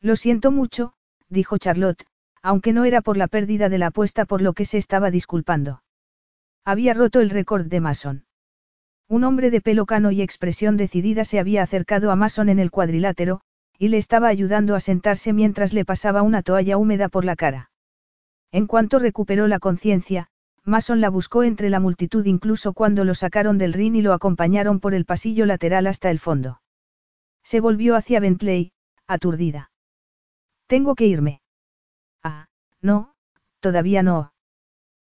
Lo 0.00 0.16
siento 0.16 0.50
mucho, 0.50 0.94
dijo 1.28 1.56
Charlotte, 1.58 2.04
aunque 2.44 2.74
no 2.74 2.84
era 2.84 3.00
por 3.00 3.16
la 3.16 3.26
pérdida 3.26 3.70
de 3.70 3.78
la 3.78 3.86
apuesta 3.86 4.26
por 4.26 4.42
lo 4.42 4.52
que 4.52 4.66
se 4.66 4.76
estaba 4.76 5.10
disculpando. 5.10 5.82
Había 6.62 6.92
roto 6.92 7.20
el 7.20 7.30
récord 7.30 7.64
de 7.64 7.80
Mason. 7.80 8.26
Un 9.08 9.24
hombre 9.24 9.50
de 9.50 9.62
pelo 9.62 9.86
cano 9.86 10.10
y 10.10 10.20
expresión 10.20 10.76
decidida 10.76 11.24
se 11.24 11.38
había 11.38 11.62
acercado 11.62 12.10
a 12.10 12.16
Mason 12.16 12.50
en 12.50 12.58
el 12.58 12.70
cuadrilátero, 12.70 13.40
y 13.78 13.88
le 13.88 13.96
estaba 13.96 14.28
ayudando 14.28 14.74
a 14.74 14.80
sentarse 14.80 15.32
mientras 15.32 15.72
le 15.72 15.86
pasaba 15.86 16.20
una 16.20 16.42
toalla 16.42 16.76
húmeda 16.76 17.08
por 17.08 17.24
la 17.24 17.34
cara. 17.34 17.70
En 18.52 18.66
cuanto 18.66 18.98
recuperó 18.98 19.48
la 19.48 19.58
conciencia, 19.58 20.28
Mason 20.64 21.00
la 21.00 21.08
buscó 21.08 21.44
entre 21.44 21.70
la 21.70 21.80
multitud 21.80 22.26
incluso 22.26 22.74
cuando 22.74 23.04
lo 23.04 23.14
sacaron 23.14 23.56
del 23.56 23.72
ring 23.72 23.96
y 23.96 24.02
lo 24.02 24.12
acompañaron 24.12 24.80
por 24.80 24.92
el 24.92 25.06
pasillo 25.06 25.46
lateral 25.46 25.86
hasta 25.86 26.10
el 26.10 26.18
fondo. 26.18 26.60
Se 27.42 27.60
volvió 27.60 27.96
hacia 27.96 28.20
Bentley, 28.20 28.72
aturdida. 29.06 29.70
Tengo 30.66 30.94
que 30.94 31.06
irme. 31.06 31.40
Ah, 32.24 32.48
no, 32.80 33.14
todavía 33.60 34.02
no. 34.02 34.32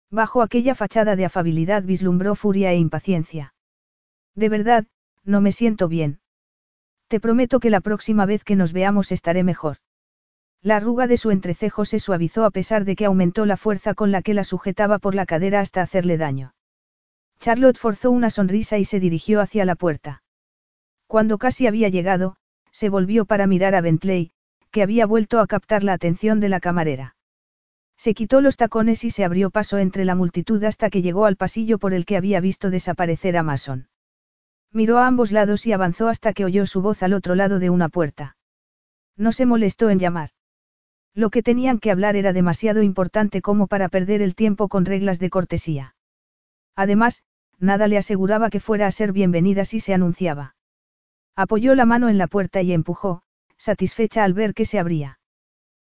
Bajo 0.09 0.41
aquella 0.41 0.73
fachada 0.73 1.15
de 1.15 1.25
afabilidad 1.25 1.83
vislumbró 1.83 2.33
furia 2.33 2.71
e 2.71 2.77
impaciencia. 2.77 3.53
De 4.35 4.49
verdad, 4.49 4.87
no 5.23 5.41
me 5.41 5.51
siento 5.51 5.87
bien. 5.87 6.19
Te 7.07 7.19
prometo 7.19 7.59
que 7.59 7.69
la 7.69 7.81
próxima 7.81 8.25
vez 8.25 8.43
que 8.43 8.55
nos 8.55 8.73
veamos 8.73 9.11
estaré 9.11 9.43
mejor. 9.43 9.77
La 10.61 10.77
arruga 10.77 11.07
de 11.07 11.17
su 11.17 11.31
entrecejo 11.31 11.85
se 11.85 11.99
suavizó 11.99 12.45
a 12.45 12.51
pesar 12.51 12.85
de 12.85 12.95
que 12.95 13.05
aumentó 13.05 13.45
la 13.45 13.57
fuerza 13.57 13.93
con 13.93 14.11
la 14.11 14.21
que 14.21 14.33
la 14.33 14.43
sujetaba 14.43 14.99
por 14.99 15.15
la 15.15 15.25
cadera 15.25 15.59
hasta 15.59 15.81
hacerle 15.81 16.17
daño. 16.17 16.53
Charlotte 17.39 17.77
forzó 17.77 18.11
una 18.11 18.29
sonrisa 18.29 18.77
y 18.77 18.85
se 18.85 18.99
dirigió 18.99 19.41
hacia 19.41 19.63
la 19.65 19.75
puerta. 19.75 20.23
Cuando 21.07 21.37
casi 21.37 21.67
había 21.67 21.89
llegado, 21.89 22.35
se 22.71 22.89
volvió 22.89 23.25
para 23.25 23.47
mirar 23.47 23.73
a 23.73 23.81
Bentley, 23.81 24.31
que 24.71 24.83
había 24.83 25.05
vuelto 25.05 25.39
a 25.39 25.47
captar 25.47 25.83
la 25.83 25.93
atención 25.93 26.39
de 26.39 26.49
la 26.49 26.59
camarera. 26.59 27.15
Se 27.97 28.13
quitó 28.13 28.39
los 28.39 28.55
tacones 28.55 29.03
y 29.03 29.09
se 29.09 29.25
abrió 29.25 29.49
paso 29.49 29.77
entre 29.77 30.05
la 30.05 30.15
multitud 30.15 30.63
hasta 30.63 30.89
que 30.89 31.01
llegó 31.01 31.25
al 31.25 31.35
pasillo 31.35 31.79
por 31.79 31.93
el 31.93 32.05
que 32.05 32.15
había 32.15 32.39
visto 32.39 32.69
desaparecer 32.69 33.35
a 33.35 33.43
Mason. 33.43 33.89
Miró 34.71 34.99
a 34.99 35.07
ambos 35.07 35.31
lados 35.31 35.65
y 35.65 35.73
avanzó 35.73 36.07
hasta 36.07 36.33
que 36.33 36.45
oyó 36.45 36.65
su 36.65 36.81
voz 36.81 37.03
al 37.03 37.13
otro 37.13 37.35
lado 37.35 37.59
de 37.59 37.69
una 37.69 37.89
puerta. 37.89 38.37
No 39.17 39.31
se 39.31 39.45
molestó 39.45 39.89
en 39.89 39.99
llamar. 39.99 40.29
Lo 41.13 41.29
que 41.29 41.43
tenían 41.43 41.79
que 41.79 41.91
hablar 41.91 42.15
era 42.15 42.31
demasiado 42.31 42.83
importante 42.83 43.41
como 43.41 43.67
para 43.67 43.89
perder 43.89 44.21
el 44.21 44.35
tiempo 44.35 44.69
con 44.69 44.85
reglas 44.85 45.19
de 45.19 45.29
cortesía. 45.29 45.95
Además, 46.75 47.23
nada 47.59 47.87
le 47.87 47.97
aseguraba 47.97 48.49
que 48.49 48.61
fuera 48.61 48.87
a 48.87 48.91
ser 48.91 49.11
bienvenida 49.11 49.65
si 49.65 49.81
se 49.81 49.93
anunciaba. 49.93 50.55
Apoyó 51.35 51.75
la 51.75 51.85
mano 51.85 52.07
en 52.07 52.17
la 52.17 52.27
puerta 52.27 52.61
y 52.61 52.71
empujó, 52.71 53.23
satisfecha 53.59 54.23
al 54.23 54.33
ver 54.33 54.55
que 54.55 54.65
se 54.65 54.79
abría. 54.79 55.19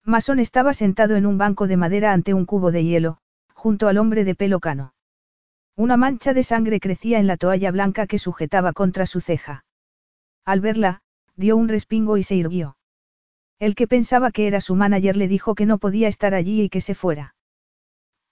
Mason 0.05 0.41
estaba 0.41 0.75
sentado 0.75 1.17
en 1.17 1.25
un 1.25 1.39
banco 1.39 1.69
de 1.69 1.77
madera 1.77 2.13
ante 2.13 2.35
un 2.35 2.45
cubo 2.45 2.73
de 2.73 2.85
hielo, 2.85 3.19
junto 3.55 3.89
al 3.89 3.99
hombre 3.99 4.25
de 4.25 4.35
pelo 4.35 4.59
cano. 4.61 4.95
Una 5.77 5.97
mancha 5.97 6.35
de 6.35 6.43
sangre 6.43 6.81
crecía 6.81 7.19
en 7.21 7.27
la 7.27 7.37
toalla 7.37 7.71
blanca 7.71 8.07
que 8.07 8.19
sujetaba 8.19 8.73
contra 8.73 9.07
su 9.07 9.21
ceja. 9.21 9.65
Al 10.45 10.61
verla, 10.61 11.03
dio 11.37 11.57
un 11.57 11.69
respingo 11.69 12.17
y 12.17 12.25
se 12.25 12.35
irguió. 12.35 12.77
El 13.61 13.77
que 13.77 13.87
pensaba 13.87 14.33
que 14.33 14.49
era 14.49 14.61
su 14.61 14.75
manager 14.75 15.17
le 15.17 15.29
dijo 15.29 15.55
que 15.55 15.67
no 15.67 15.79
podía 15.79 16.09
estar 16.09 16.35
allí 16.35 16.63
y 16.63 16.69
que 16.69 16.81
se 16.81 16.97
fuera. 16.97 17.37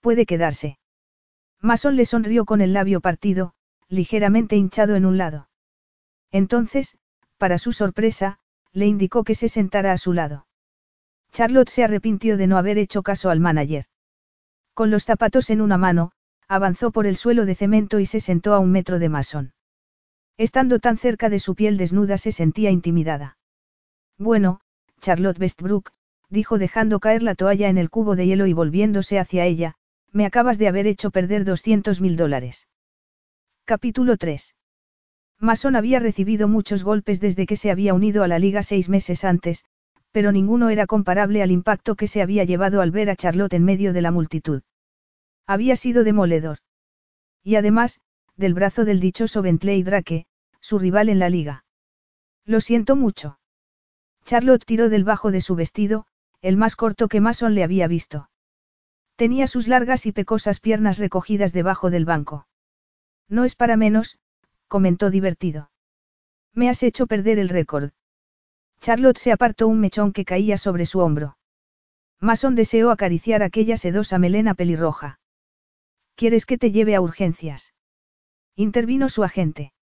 Puede 0.01 0.25
quedarse. 0.25 0.77
Mason 1.61 1.95
le 1.95 2.05
sonrió 2.05 2.43
con 2.43 2.59
el 2.59 2.73
labio 2.73 2.99
partido, 2.99 3.53
ligeramente 3.87 4.57
hinchado 4.57 4.95
en 4.95 5.05
un 5.05 5.17
lado. 5.17 5.47
Entonces, 6.31 6.97
para 7.37 7.57
su 7.57 7.71
sorpresa, 7.71 8.39
le 8.73 8.87
indicó 8.87 9.23
que 9.23 9.35
se 9.35 9.49
sentara 9.49 9.91
a 9.91 9.97
su 9.97 10.13
lado. 10.13 10.47
Charlotte 11.31 11.69
se 11.69 11.83
arrepintió 11.83 12.37
de 12.37 12.47
no 12.47 12.57
haber 12.57 12.77
hecho 12.77 13.03
caso 13.03 13.29
al 13.29 13.39
manager. 13.39 13.85
Con 14.73 14.91
los 14.91 15.05
zapatos 15.05 15.49
en 15.49 15.61
una 15.61 15.77
mano, 15.77 16.11
avanzó 16.47 16.91
por 16.91 17.07
el 17.07 17.15
suelo 17.15 17.45
de 17.45 17.55
cemento 17.55 17.99
y 17.99 18.05
se 18.05 18.19
sentó 18.19 18.53
a 18.53 18.59
un 18.59 18.71
metro 18.71 18.99
de 18.99 19.09
Mason. 19.09 19.53
Estando 20.37 20.79
tan 20.79 20.97
cerca 20.97 21.29
de 21.29 21.39
su 21.39 21.55
piel 21.55 21.77
desnuda 21.77 22.17
se 22.17 22.31
sentía 22.31 22.71
intimidada. 22.71 23.37
Bueno, 24.17 24.61
Charlotte 24.99 25.39
Westbrook, 25.39 25.91
dijo 26.29 26.57
dejando 26.57 26.99
caer 26.99 27.23
la 27.23 27.35
toalla 27.35 27.69
en 27.69 27.77
el 27.77 27.89
cubo 27.89 28.15
de 28.15 28.25
hielo 28.25 28.47
y 28.47 28.53
volviéndose 28.53 29.19
hacia 29.19 29.45
ella, 29.45 29.75
me 30.11 30.25
acabas 30.25 30.57
de 30.57 30.67
haber 30.67 30.87
hecho 30.87 31.11
perder 31.11 31.45
200 31.45 32.01
mil 32.01 32.17
dólares. 32.17 32.67
Capítulo 33.65 34.17
3. 34.17 34.53
Mason 35.41 35.75
había 35.75 35.99
recibido 35.99 36.47
muchos 36.47 36.83
golpes 36.83 37.19
desde 37.19 37.47
que 37.47 37.55
se 37.55 37.71
había 37.71 37.95
unido 37.95 38.23
a 38.23 38.27
la 38.27 38.37
liga 38.37 38.61
seis 38.61 38.89
meses 38.89 39.25
antes, 39.25 39.65
pero 40.11 40.31
ninguno 40.31 40.69
era 40.69 40.85
comparable 40.85 41.41
al 41.41 41.49
impacto 41.49 41.95
que 41.95 42.05
se 42.05 42.21
había 42.21 42.43
llevado 42.43 42.79
al 42.79 42.91
ver 42.91 43.09
a 43.09 43.15
Charlotte 43.15 43.53
en 43.53 43.63
medio 43.63 43.91
de 43.91 44.03
la 44.03 44.11
multitud. 44.11 44.61
Había 45.47 45.75
sido 45.75 46.03
demoledor. 46.03 46.59
Y 47.43 47.55
además, 47.55 47.99
del 48.37 48.53
brazo 48.53 48.85
del 48.85 48.99
dichoso 48.99 49.41
Bentley 49.41 49.81
Drake, 49.81 50.27
su 50.59 50.77
rival 50.77 51.09
en 51.09 51.17
la 51.17 51.29
liga. 51.29 51.65
Lo 52.45 52.61
siento 52.61 52.95
mucho. 52.95 53.39
Charlotte 54.25 54.65
tiró 54.65 54.89
del 54.89 55.03
bajo 55.03 55.31
de 55.31 55.41
su 55.41 55.55
vestido, 55.55 56.05
el 56.41 56.55
más 56.55 56.75
corto 56.75 57.07
que 57.07 57.19
Mason 57.19 57.55
le 57.55 57.63
había 57.63 57.87
visto. 57.87 58.29
Tenía 59.15 59.47
sus 59.47 59.67
largas 59.67 60.05
y 60.05 60.11
pecosas 60.11 60.59
piernas 60.59 60.99
recogidas 60.99 61.51
debajo 61.51 61.89
del 61.89 62.05
banco. 62.05 62.47
No 63.27 63.43
es 63.43 63.55
para 63.55 63.75
menos, 63.75 64.19
comentó 64.71 65.09
divertido. 65.09 65.69
Me 66.53 66.69
has 66.69 66.81
hecho 66.81 67.05
perder 67.05 67.39
el 67.39 67.49
récord. 67.49 67.91
Charlotte 68.79 69.17
se 69.17 69.33
apartó 69.33 69.67
un 69.67 69.81
mechón 69.81 70.13
que 70.13 70.23
caía 70.23 70.57
sobre 70.57 70.85
su 70.85 70.99
hombro. 70.99 71.37
Mason 72.21 72.55
deseó 72.55 72.89
acariciar 72.89 73.43
aquella 73.43 73.75
sedosa 73.75 74.17
melena 74.17 74.53
pelirroja. 74.53 75.19
¿Quieres 76.15 76.45
que 76.45 76.57
te 76.57 76.71
lleve 76.71 76.95
a 76.95 77.01
urgencias? 77.01 77.73
Intervino 78.55 79.09
su 79.09 79.25
agente. 79.25 79.73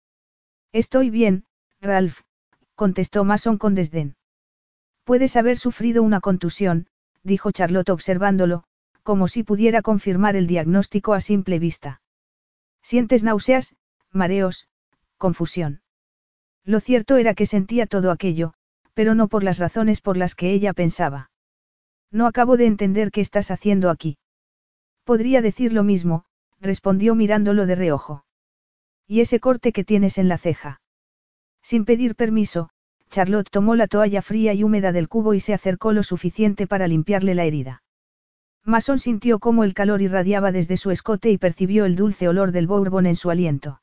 Estoy 0.72 1.12
bien, 1.12 1.46
Ralph, 1.82 2.22
contestó 2.74 3.24
Mason 3.24 3.60
con 3.60 3.76
desdén. 3.76 4.16
Puedes 5.04 5.36
haber 5.36 5.60
sufrido 5.60 6.02
una 6.02 6.20
contusión, 6.20 6.88
dijo 7.22 7.52
Charlotte 7.52 7.92
observándolo, 7.92 8.64
como 9.04 9.28
si 9.28 9.44
pudiera 9.44 9.84
confirmar 9.84 10.36
el 10.36 10.48
diagnóstico 10.48 11.14
a 11.14 11.22
simple 11.22 11.60
vista. 11.60 12.02
Sientes 12.82 13.24
náuseas, 13.24 13.76
mareos, 14.12 14.68
confusión. 15.20 15.82
Lo 16.66 16.80
cierto 16.80 17.18
era 17.18 17.36
que 17.36 17.46
sentía 17.46 17.86
todo 17.86 18.10
aquello, 18.10 18.54
pero 18.96 19.14
no 19.14 19.28
por 19.28 19.44
las 19.44 19.60
razones 19.60 20.02
por 20.02 20.18
las 20.18 20.34
que 20.34 20.52
ella 20.52 20.74
pensaba. 20.74 21.30
No 22.12 22.26
acabo 22.26 22.58
de 22.58 22.66
entender 22.66 23.12
qué 23.12 23.22
estás 23.22 23.52
haciendo 23.52 23.92
aquí. 23.92 24.18
Podría 25.04 25.44
decir 25.44 25.74
lo 25.74 25.84
mismo, 25.84 26.26
respondió 26.60 27.14
mirándolo 27.14 27.68
de 27.68 27.76
reojo. 27.76 28.26
¿Y 29.08 29.22
ese 29.22 29.40
corte 29.40 29.72
que 29.72 29.84
tienes 29.84 30.18
en 30.18 30.28
la 30.28 30.38
ceja? 30.38 30.82
Sin 31.62 31.86
pedir 31.86 32.16
permiso, 32.16 32.70
Charlotte 33.10 33.50
tomó 33.50 33.76
la 33.76 33.88
toalla 33.88 34.22
fría 34.22 34.54
y 34.54 34.64
húmeda 34.64 34.92
del 34.92 35.08
cubo 35.08 35.34
y 35.34 35.40
se 35.40 35.54
acercó 35.54 35.94
lo 35.94 36.04
suficiente 36.04 36.68
para 36.68 36.88
limpiarle 36.88 37.36
la 37.36 37.46
herida. 37.46 37.84
Mason 38.64 39.00
sintió 39.00 39.40
cómo 39.40 39.64
el 39.64 39.74
calor 39.74 40.02
irradiaba 40.02 40.52
desde 40.52 40.78
su 40.78 40.92
escote 40.92 41.32
y 41.32 41.38
percibió 41.38 41.86
el 41.86 41.96
dulce 41.96 42.28
olor 42.28 42.52
del 42.52 42.68
bourbon 42.68 43.08
en 43.08 43.16
su 43.16 43.32
aliento. 43.32 43.82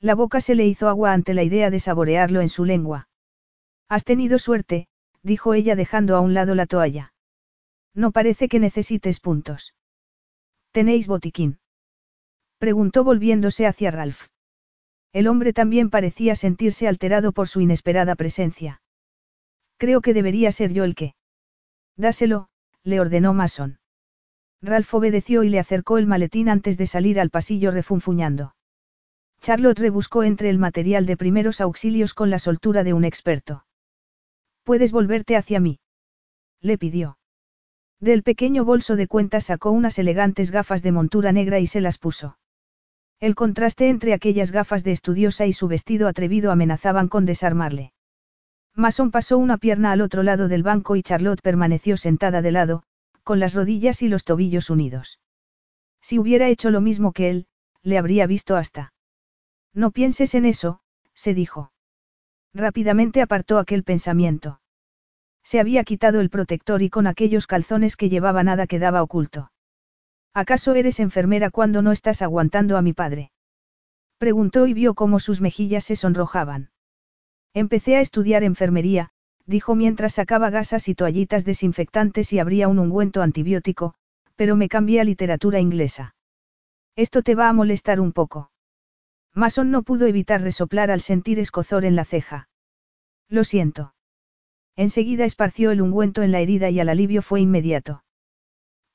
La 0.00 0.14
boca 0.14 0.40
se 0.40 0.54
le 0.54 0.66
hizo 0.66 0.88
agua 0.88 1.12
ante 1.12 1.34
la 1.34 1.42
idea 1.42 1.70
de 1.70 1.80
saborearlo 1.80 2.40
en 2.40 2.48
su 2.48 2.64
lengua. 2.64 3.08
Has 3.88 4.04
tenido 4.04 4.38
suerte, 4.38 4.88
dijo 5.22 5.54
ella 5.54 5.76
dejando 5.76 6.16
a 6.16 6.20
un 6.20 6.34
lado 6.34 6.54
la 6.54 6.66
toalla. 6.66 7.12
No 7.94 8.10
parece 8.12 8.48
que 8.48 8.58
necesites 8.58 9.20
puntos. 9.20 9.74
¿Tenéis 10.72 11.06
botiquín? 11.06 11.58
Preguntó 12.58 13.04
volviéndose 13.04 13.66
hacia 13.66 13.90
Ralph. 13.90 14.26
El 15.12 15.28
hombre 15.28 15.52
también 15.52 15.88
parecía 15.88 16.36
sentirse 16.36 16.88
alterado 16.88 17.32
por 17.32 17.48
su 17.48 17.60
inesperada 17.60 18.16
presencia. 18.16 18.82
Creo 19.78 20.00
que 20.00 20.12
debería 20.12 20.52
ser 20.52 20.72
yo 20.72 20.84
el 20.84 20.94
que. 20.94 21.14
Dáselo, 21.96 22.48
le 22.82 23.00
ordenó 23.00 23.32
Mason. 23.32 23.78
Ralph 24.60 24.92
obedeció 24.94 25.42
y 25.42 25.48
le 25.48 25.58
acercó 25.58 25.96
el 25.96 26.06
maletín 26.06 26.48
antes 26.48 26.76
de 26.76 26.86
salir 26.86 27.20
al 27.20 27.30
pasillo 27.30 27.70
refunfuñando. 27.70 28.55
Charlotte 29.46 29.78
rebuscó 29.78 30.24
entre 30.24 30.50
el 30.50 30.58
material 30.58 31.06
de 31.06 31.16
primeros 31.16 31.60
auxilios 31.60 32.14
con 32.14 32.30
la 32.30 32.40
soltura 32.40 32.82
de 32.82 32.94
un 32.94 33.04
experto. 33.04 33.64
¿Puedes 34.64 34.90
volverte 34.90 35.36
hacia 35.36 35.60
mí? 35.60 35.78
Le 36.60 36.76
pidió. 36.78 37.16
Del 38.00 38.24
pequeño 38.24 38.64
bolso 38.64 38.96
de 38.96 39.06
cuentas 39.06 39.44
sacó 39.44 39.70
unas 39.70 40.00
elegantes 40.00 40.50
gafas 40.50 40.82
de 40.82 40.90
montura 40.90 41.30
negra 41.30 41.60
y 41.60 41.68
se 41.68 41.80
las 41.80 41.98
puso. 41.98 42.38
El 43.20 43.36
contraste 43.36 43.88
entre 43.88 44.14
aquellas 44.14 44.50
gafas 44.50 44.82
de 44.82 44.90
estudiosa 44.90 45.46
y 45.46 45.52
su 45.52 45.68
vestido 45.68 46.08
atrevido 46.08 46.50
amenazaban 46.50 47.06
con 47.06 47.24
desarmarle. 47.24 47.92
Mason 48.74 49.12
pasó 49.12 49.38
una 49.38 49.58
pierna 49.58 49.92
al 49.92 50.00
otro 50.00 50.24
lado 50.24 50.48
del 50.48 50.64
banco 50.64 50.96
y 50.96 51.04
Charlotte 51.04 51.40
permaneció 51.40 51.96
sentada 51.96 52.42
de 52.42 52.50
lado, 52.50 52.82
con 53.22 53.38
las 53.38 53.54
rodillas 53.54 54.02
y 54.02 54.08
los 54.08 54.24
tobillos 54.24 54.70
unidos. 54.70 55.20
Si 56.00 56.18
hubiera 56.18 56.48
hecho 56.48 56.72
lo 56.72 56.80
mismo 56.80 57.12
que 57.12 57.30
él, 57.30 57.46
le 57.84 57.96
habría 57.96 58.26
visto 58.26 58.56
hasta. 58.56 58.92
No 59.76 59.90
pienses 59.90 60.34
en 60.34 60.46
eso, 60.46 60.80
se 61.12 61.34
dijo. 61.34 61.70
Rápidamente 62.54 63.20
apartó 63.20 63.58
aquel 63.58 63.84
pensamiento. 63.84 64.58
Se 65.44 65.60
había 65.60 65.84
quitado 65.84 66.20
el 66.20 66.30
protector 66.30 66.80
y 66.80 66.88
con 66.88 67.06
aquellos 67.06 67.46
calzones 67.46 67.96
que 67.96 68.08
llevaba 68.08 68.42
nada 68.42 68.66
quedaba 68.66 69.02
oculto. 69.02 69.52
¿Acaso 70.32 70.74
eres 70.74 70.98
enfermera 70.98 71.50
cuando 71.50 71.82
no 71.82 71.92
estás 71.92 72.22
aguantando 72.22 72.78
a 72.78 72.82
mi 72.82 72.94
padre? 72.94 73.32
Preguntó 74.16 74.66
y 74.66 74.72
vio 74.72 74.94
cómo 74.94 75.20
sus 75.20 75.42
mejillas 75.42 75.84
se 75.84 75.94
sonrojaban. 75.94 76.70
Empecé 77.52 77.96
a 77.96 78.00
estudiar 78.00 78.44
enfermería, 78.44 79.10
dijo 79.44 79.74
mientras 79.74 80.14
sacaba 80.14 80.48
gasas 80.48 80.88
y 80.88 80.94
toallitas 80.94 81.44
desinfectantes 81.44 82.32
y 82.32 82.38
abría 82.38 82.68
un 82.68 82.78
ungüento 82.78 83.20
antibiótico, 83.20 83.94
pero 84.36 84.56
me 84.56 84.70
cambié 84.70 85.02
a 85.02 85.04
literatura 85.04 85.60
inglesa. 85.60 86.14
Esto 86.96 87.20
te 87.20 87.34
va 87.34 87.50
a 87.50 87.52
molestar 87.52 88.00
un 88.00 88.12
poco. 88.12 88.50
Mason 89.36 89.70
no 89.70 89.82
pudo 89.82 90.06
evitar 90.06 90.40
resoplar 90.40 90.90
al 90.90 91.02
sentir 91.02 91.38
escozor 91.38 91.84
en 91.84 91.94
la 91.94 92.06
ceja. 92.06 92.48
Lo 93.28 93.44
siento. 93.44 93.94
Enseguida 94.76 95.26
esparció 95.26 95.72
el 95.72 95.82
ungüento 95.82 96.22
en 96.22 96.32
la 96.32 96.40
herida 96.40 96.70
y 96.70 96.80
el 96.80 96.88
alivio 96.88 97.20
fue 97.20 97.42
inmediato. 97.42 98.02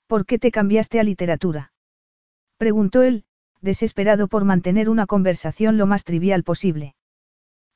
¿Por 0.07 0.25
qué 0.25 0.39
te 0.39 0.51
cambiaste 0.51 0.99
a 0.99 1.03
literatura? 1.03 1.73
Preguntó 2.57 3.03
él, 3.03 3.23
desesperado 3.61 4.27
por 4.27 4.43
mantener 4.43 4.89
una 4.89 5.05
conversación 5.05 5.77
lo 5.77 5.85
más 5.85 6.03
trivial 6.05 6.43
posible. 6.43 6.95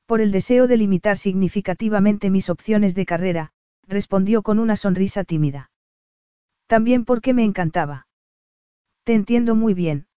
Por 0.04 0.20
el 0.20 0.32
deseo 0.32 0.66
de 0.66 0.76
limitar 0.76 1.18
significativamente 1.18 2.30
mis 2.30 2.50
opciones 2.50 2.96
de 2.96 3.06
carrera, 3.06 3.52
respondió 3.86 4.42
con 4.42 4.58
una 4.58 4.74
sonrisa 4.74 5.22
tímida. 5.22 5.70
También 6.66 7.04
porque 7.04 7.32
me 7.32 7.44
encantaba. 7.44 8.08
Te 9.04 9.14
entiendo 9.14 9.54
muy 9.54 9.72
bien. 9.72 10.08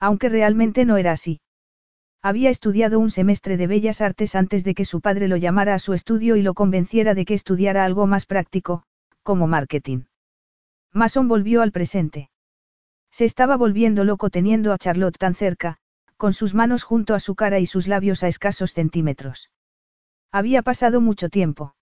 Aunque 0.00 0.30
realmente 0.30 0.86
no 0.86 0.96
era 0.96 1.12
así. 1.12 1.40
Había 2.28 2.50
estudiado 2.50 2.98
un 2.98 3.10
semestre 3.10 3.56
de 3.56 3.68
bellas 3.68 4.00
artes 4.00 4.34
antes 4.34 4.64
de 4.64 4.74
que 4.74 4.84
su 4.84 5.00
padre 5.00 5.28
lo 5.28 5.36
llamara 5.36 5.74
a 5.74 5.78
su 5.78 5.94
estudio 5.94 6.34
y 6.34 6.42
lo 6.42 6.54
convenciera 6.54 7.14
de 7.14 7.24
que 7.24 7.34
estudiara 7.34 7.84
algo 7.84 8.08
más 8.08 8.26
práctico, 8.26 8.82
como 9.22 9.46
marketing. 9.46 10.06
Mason 10.92 11.28
volvió 11.28 11.62
al 11.62 11.70
presente. 11.70 12.28
Se 13.12 13.26
estaba 13.26 13.56
volviendo 13.56 14.02
loco 14.02 14.28
teniendo 14.28 14.72
a 14.72 14.78
Charlotte 14.78 15.16
tan 15.16 15.36
cerca, 15.36 15.76
con 16.16 16.32
sus 16.32 16.52
manos 16.52 16.82
junto 16.82 17.14
a 17.14 17.20
su 17.20 17.36
cara 17.36 17.60
y 17.60 17.66
sus 17.66 17.86
labios 17.86 18.24
a 18.24 18.26
escasos 18.26 18.72
centímetros. 18.72 19.52
Había 20.32 20.62
pasado 20.62 21.00
mucho 21.00 21.28
tiempo. 21.28 21.76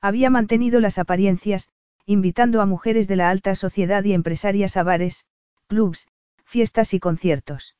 Había 0.00 0.30
mantenido 0.30 0.80
las 0.80 0.98
apariencias, 0.98 1.68
invitando 2.06 2.60
a 2.60 2.66
mujeres 2.66 3.06
de 3.06 3.14
la 3.14 3.30
alta 3.30 3.54
sociedad 3.54 4.02
y 4.02 4.14
empresarias 4.14 4.76
a 4.76 4.82
bares, 4.82 5.26
clubs, 5.68 6.08
fiestas 6.44 6.92
y 6.92 6.98
conciertos. 6.98 7.76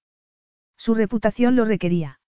Su 0.80 0.94
reputación 0.94 1.56
lo 1.56 1.66
requería. 1.66 2.20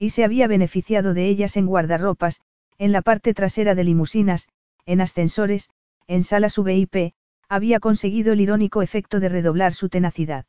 Y 0.00 0.10
se 0.10 0.24
había 0.24 0.48
beneficiado 0.48 1.14
de 1.14 1.28
ellas 1.28 1.56
en 1.56 1.66
guardarropas, 1.66 2.40
en 2.76 2.90
la 2.90 3.02
parte 3.02 3.34
trasera 3.34 3.76
de 3.76 3.84
limusinas, 3.84 4.48
en 4.84 5.00
ascensores, 5.00 5.70
en 6.08 6.24
salas 6.24 6.58
VIP, 6.58 7.14
había 7.48 7.78
conseguido 7.78 8.32
el 8.32 8.40
irónico 8.40 8.82
efecto 8.82 9.20
de 9.20 9.28
redoblar 9.28 9.74
su 9.74 9.88
tenacidad. 9.88 10.44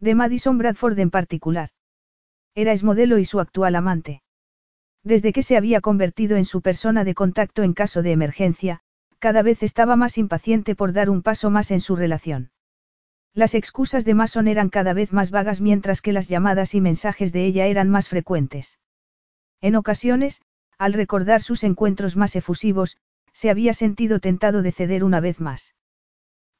De 0.00 0.14
Madison 0.14 0.56
Bradford 0.56 0.98
en 0.98 1.10
particular. 1.10 1.68
Era 2.54 2.74
modelo 2.82 3.18
y 3.18 3.26
su 3.26 3.40
actual 3.40 3.76
amante. 3.76 4.22
Desde 5.04 5.34
que 5.34 5.42
se 5.42 5.58
había 5.58 5.82
convertido 5.82 6.38
en 6.38 6.46
su 6.46 6.62
persona 6.62 7.04
de 7.04 7.14
contacto 7.14 7.62
en 7.62 7.74
caso 7.74 8.00
de 8.00 8.12
emergencia, 8.12 8.80
cada 9.18 9.42
vez 9.42 9.62
estaba 9.62 9.96
más 9.96 10.16
impaciente 10.16 10.74
por 10.74 10.94
dar 10.94 11.10
un 11.10 11.20
paso 11.20 11.50
más 11.50 11.70
en 11.72 11.82
su 11.82 11.94
relación. 11.94 12.52
Las 13.34 13.54
excusas 13.54 14.04
de 14.04 14.14
Mason 14.14 14.48
eran 14.48 14.68
cada 14.68 14.92
vez 14.92 15.12
más 15.12 15.30
vagas 15.30 15.60
mientras 15.60 16.00
que 16.00 16.12
las 16.12 16.28
llamadas 16.28 16.74
y 16.74 16.80
mensajes 16.80 17.32
de 17.32 17.44
ella 17.44 17.66
eran 17.66 17.88
más 17.88 18.08
frecuentes. 18.08 18.78
En 19.60 19.76
ocasiones, 19.76 20.40
al 20.78 20.92
recordar 20.92 21.42
sus 21.42 21.64
encuentros 21.64 22.16
más 22.16 22.36
efusivos, 22.36 22.98
se 23.32 23.50
había 23.50 23.74
sentido 23.74 24.20
tentado 24.20 24.62
de 24.62 24.72
ceder 24.72 25.04
una 25.04 25.20
vez 25.20 25.40
más. 25.40 25.74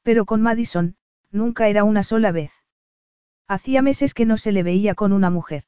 Pero 0.03 0.25
con 0.25 0.41
Madison, 0.41 0.95
nunca 1.31 1.67
era 1.67 1.83
una 1.83 2.03
sola 2.03 2.31
vez. 2.31 2.51
Hacía 3.47 3.81
meses 3.81 4.13
que 4.13 4.25
no 4.25 4.37
se 4.37 4.51
le 4.51 4.63
veía 4.63 4.95
con 4.95 5.11
una 5.11 5.29
mujer. 5.29 5.63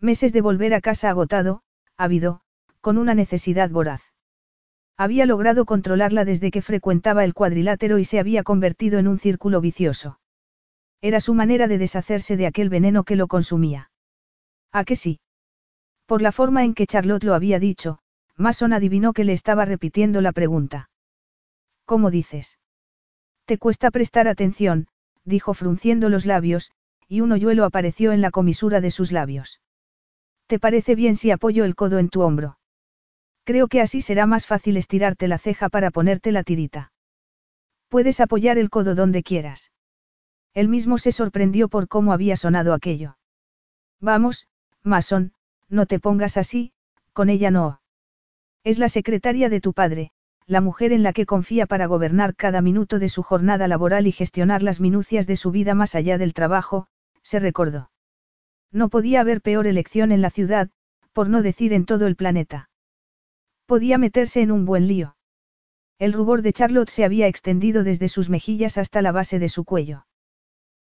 Meses 0.00 0.32
de 0.32 0.40
volver 0.40 0.74
a 0.74 0.80
casa 0.80 1.10
agotado, 1.10 1.62
ávido, 1.96 2.42
con 2.80 2.98
una 2.98 3.14
necesidad 3.14 3.70
voraz. 3.70 4.09
Había 5.00 5.24
logrado 5.24 5.64
controlarla 5.64 6.26
desde 6.26 6.50
que 6.50 6.60
frecuentaba 6.60 7.24
el 7.24 7.32
cuadrilátero 7.32 7.98
y 7.98 8.04
se 8.04 8.18
había 8.18 8.42
convertido 8.42 8.98
en 8.98 9.08
un 9.08 9.18
círculo 9.18 9.62
vicioso. 9.62 10.20
Era 11.00 11.20
su 11.20 11.32
manera 11.32 11.68
de 11.68 11.78
deshacerse 11.78 12.36
de 12.36 12.46
aquel 12.46 12.68
veneno 12.68 13.04
que 13.04 13.16
lo 13.16 13.26
consumía. 13.26 13.90
¿A 14.72 14.84
qué 14.84 14.96
sí? 14.96 15.20
Por 16.04 16.20
la 16.20 16.32
forma 16.32 16.64
en 16.64 16.74
que 16.74 16.86
Charlotte 16.86 17.24
lo 17.24 17.32
había 17.32 17.58
dicho, 17.58 18.00
Mason 18.36 18.74
adivinó 18.74 19.14
que 19.14 19.24
le 19.24 19.32
estaba 19.32 19.64
repitiendo 19.64 20.20
la 20.20 20.32
pregunta. 20.32 20.90
¿Cómo 21.86 22.10
dices? 22.10 22.58
Te 23.46 23.56
cuesta 23.56 23.90
prestar 23.90 24.28
atención, 24.28 24.86
dijo 25.24 25.54
frunciendo 25.54 26.10
los 26.10 26.26
labios, 26.26 26.72
y 27.08 27.22
un 27.22 27.32
hoyuelo 27.32 27.64
apareció 27.64 28.12
en 28.12 28.20
la 28.20 28.30
comisura 28.30 28.82
de 28.82 28.90
sus 28.90 29.12
labios. 29.12 29.62
¿Te 30.46 30.58
parece 30.58 30.94
bien 30.94 31.16
si 31.16 31.30
apoyo 31.30 31.64
el 31.64 31.74
codo 31.74 31.98
en 31.98 32.10
tu 32.10 32.20
hombro? 32.20 32.58
Creo 33.50 33.66
que 33.66 33.80
así 33.80 34.00
será 34.00 34.26
más 34.26 34.46
fácil 34.46 34.76
estirarte 34.76 35.26
la 35.26 35.36
ceja 35.36 35.68
para 35.68 35.90
ponerte 35.90 36.30
la 36.30 36.44
tirita. 36.44 36.92
Puedes 37.88 38.20
apoyar 38.20 38.58
el 38.58 38.70
codo 38.70 38.94
donde 38.94 39.24
quieras. 39.24 39.72
Él 40.54 40.68
mismo 40.68 40.98
se 40.98 41.10
sorprendió 41.10 41.68
por 41.68 41.88
cómo 41.88 42.12
había 42.12 42.36
sonado 42.36 42.74
aquello. 42.74 43.16
Vamos, 44.00 44.46
Mason, 44.84 45.32
no 45.68 45.86
te 45.86 45.98
pongas 45.98 46.36
así, 46.36 46.70
con 47.12 47.28
ella 47.28 47.50
no. 47.50 47.80
Es 48.62 48.78
la 48.78 48.88
secretaria 48.88 49.48
de 49.48 49.60
tu 49.60 49.72
padre, 49.72 50.12
la 50.46 50.60
mujer 50.60 50.92
en 50.92 51.02
la 51.02 51.12
que 51.12 51.26
confía 51.26 51.66
para 51.66 51.86
gobernar 51.86 52.36
cada 52.36 52.62
minuto 52.62 53.00
de 53.00 53.08
su 53.08 53.24
jornada 53.24 53.66
laboral 53.66 54.06
y 54.06 54.12
gestionar 54.12 54.62
las 54.62 54.78
minucias 54.78 55.26
de 55.26 55.34
su 55.34 55.50
vida 55.50 55.74
más 55.74 55.96
allá 55.96 56.18
del 56.18 56.34
trabajo, 56.34 56.86
se 57.22 57.40
recordó. 57.40 57.90
No 58.70 58.90
podía 58.90 59.20
haber 59.22 59.42
peor 59.42 59.66
elección 59.66 60.12
en 60.12 60.22
la 60.22 60.30
ciudad, 60.30 60.70
por 61.12 61.28
no 61.28 61.42
decir 61.42 61.72
en 61.72 61.84
todo 61.84 62.06
el 62.06 62.14
planeta. 62.14 62.69
Podía 63.70 63.98
meterse 63.98 64.40
en 64.40 64.50
un 64.50 64.64
buen 64.64 64.88
lío. 64.88 65.14
El 66.00 66.12
rubor 66.12 66.42
de 66.42 66.52
Charlotte 66.52 66.90
se 66.90 67.04
había 67.04 67.28
extendido 67.28 67.84
desde 67.84 68.08
sus 68.08 68.28
mejillas 68.28 68.78
hasta 68.78 69.00
la 69.00 69.12
base 69.12 69.38
de 69.38 69.48
su 69.48 69.64
cuello. 69.64 70.06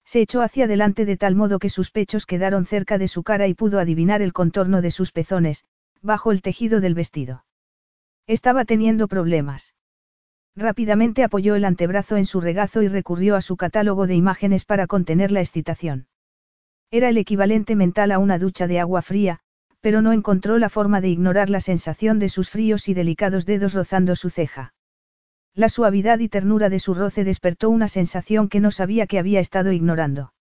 Se 0.05 0.21
echó 0.21 0.41
hacia 0.41 0.63
adelante 0.63 1.03
de 1.03 1.17
tal 1.17 1.35
modo 1.35 1.59
que 1.59 1.67
sus 1.67 1.91
pechos 1.91 2.25
quedaron 2.25 2.65
cerca 2.65 2.97
de 2.97 3.09
su 3.09 3.23
cara 3.23 3.45
y 3.47 3.55
pudo 3.55 3.81
adivinar 3.81 4.21
el 4.21 4.31
contorno 4.31 4.81
de 4.81 4.91
sus 4.91 5.11
pezones, 5.11 5.65
bajo 6.01 6.31
el 6.31 6.41
tejido 6.41 6.79
del 6.79 6.93
vestido. 6.93 7.43
Estaba 8.25 8.63
teniendo 8.63 9.09
problemas. 9.09 9.75
Rápidamente 10.55 11.25
apoyó 11.25 11.55
el 11.55 11.65
antebrazo 11.65 12.15
en 12.15 12.25
su 12.25 12.39
regazo 12.39 12.83
y 12.83 12.87
recurrió 12.87 13.35
a 13.35 13.41
su 13.41 13.57
catálogo 13.57 14.07
de 14.07 14.15
imágenes 14.15 14.63
para 14.63 14.87
contener 14.87 15.33
la 15.33 15.41
excitación. 15.41 16.07
Era 16.89 17.09
el 17.09 17.17
equivalente 17.17 17.75
mental 17.75 18.13
a 18.13 18.19
una 18.19 18.39
ducha 18.39 18.65
de 18.65 18.79
agua 18.79 19.01
fría, 19.01 19.41
pero 19.81 20.01
no 20.01 20.11
encontró 20.13 20.57
la 20.57 20.69
forma 20.69 21.01
de 21.01 21.09
ignorar 21.09 21.49
la 21.49 21.61
sensación 21.61 22.19
de 22.19 22.29
sus 22.29 22.49
fríos 22.49 22.89
y 22.89 22.93
delicados 22.93 23.45
dedos 23.45 23.73
rozando 23.73 24.15
su 24.15 24.29
ceja. 24.29 24.73
La 25.53 25.69
suavidad 25.69 26.19
y 26.19 26.29
ternura 26.29 26.69
de 26.69 26.79
su 26.79 26.93
roce 26.93 27.23
despertó 27.23 27.69
una 27.69 27.87
sensación 27.87 28.47
que 28.49 28.59
no 28.59 28.71
sabía 28.71 29.07
que 29.07 29.19
había 29.19 29.39
estado 29.39 29.71
ignorando. 29.71 30.33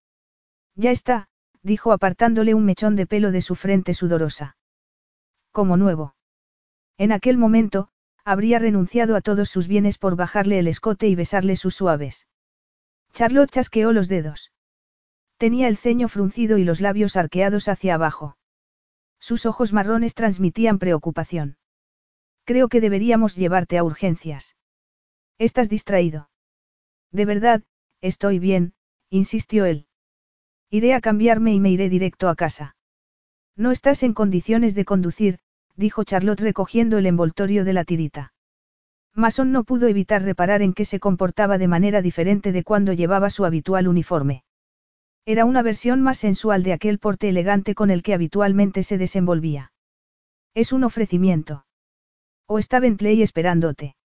Ya 0.74 0.90
está, 0.90 1.28
dijo 1.62 1.92
apartándole 1.92 2.54
un 2.54 2.64
mechón 2.64 2.96
de 2.96 3.06
pelo 3.06 3.32
de 3.32 3.40
su 3.40 3.54
frente 3.54 3.94
sudorosa. 3.94 4.56
Como 5.52 5.76
nuevo. 5.76 6.14
En 6.98 7.12
aquel 7.12 7.38
momento, 7.38 7.88
habría 8.24 8.58
renunciado 8.58 9.16
a 9.16 9.20
todos 9.20 9.48
sus 9.48 9.68
bienes 9.68 9.98
por 9.98 10.16
bajarle 10.16 10.58
el 10.58 10.68
escote 10.68 11.08
y 11.08 11.14
besarle 11.14 11.56
sus 11.56 11.74
suaves. 11.74 12.26
Charlotte 13.12 13.50
chasqueó 13.50 13.92
los 13.92 14.08
dedos. 14.08 14.52
Tenía 15.38 15.68
el 15.68 15.76
ceño 15.76 16.08
fruncido 16.08 16.58
y 16.58 16.64
los 16.64 16.80
labios 16.80 17.16
arqueados 17.16 17.68
hacia 17.68 17.94
abajo. 17.94 18.36
Sus 19.18 19.46
ojos 19.46 19.72
marrones 19.72 20.14
transmitían 20.14 20.78
preocupación. 20.78 21.56
Creo 22.44 22.68
que 22.68 22.80
deberíamos 22.80 23.34
llevarte 23.36 23.78
a 23.78 23.84
urgencias. 23.84 24.56
Estás 25.38 25.68
distraído. 25.68 26.30
De 27.12 27.24
verdad, 27.24 27.62
estoy 28.00 28.38
bien, 28.38 28.74
insistió 29.10 29.64
él. 29.64 29.86
Iré 30.70 30.94
a 30.94 31.00
cambiarme 31.00 31.54
y 31.54 31.60
me 31.60 31.70
iré 31.70 31.88
directo 31.88 32.28
a 32.28 32.36
casa. 32.36 32.76
No 33.56 33.70
estás 33.70 34.02
en 34.02 34.14
condiciones 34.14 34.74
de 34.74 34.84
conducir, 34.84 35.38
dijo 35.76 36.04
Charlotte 36.04 36.40
recogiendo 36.40 36.98
el 36.98 37.06
envoltorio 37.06 37.64
de 37.64 37.72
la 37.72 37.84
tirita. 37.84 38.32
Mason 39.14 39.50
no 39.50 39.64
pudo 39.64 39.88
evitar 39.88 40.22
reparar 40.22 40.62
en 40.62 40.74
que 40.74 40.84
se 40.84 41.00
comportaba 41.00 41.56
de 41.58 41.68
manera 41.68 42.02
diferente 42.02 42.52
de 42.52 42.64
cuando 42.64 42.92
llevaba 42.92 43.30
su 43.30 43.44
habitual 43.44 43.88
uniforme. 43.88 44.44
Era 45.28 45.44
una 45.44 45.62
versión 45.62 46.02
más 46.02 46.18
sensual 46.18 46.62
de 46.62 46.72
aquel 46.72 47.00
porte 47.00 47.28
elegante 47.28 47.74
con 47.74 47.90
el 47.90 48.04
que 48.04 48.14
habitualmente 48.14 48.84
se 48.84 48.96
desenvolvía. 48.96 49.72
Es 50.54 50.72
un 50.72 50.84
ofrecimiento. 50.84 51.66
¿O 52.46 52.60
está 52.60 52.78
Bentley 52.78 53.22
esperándote? 53.22 53.96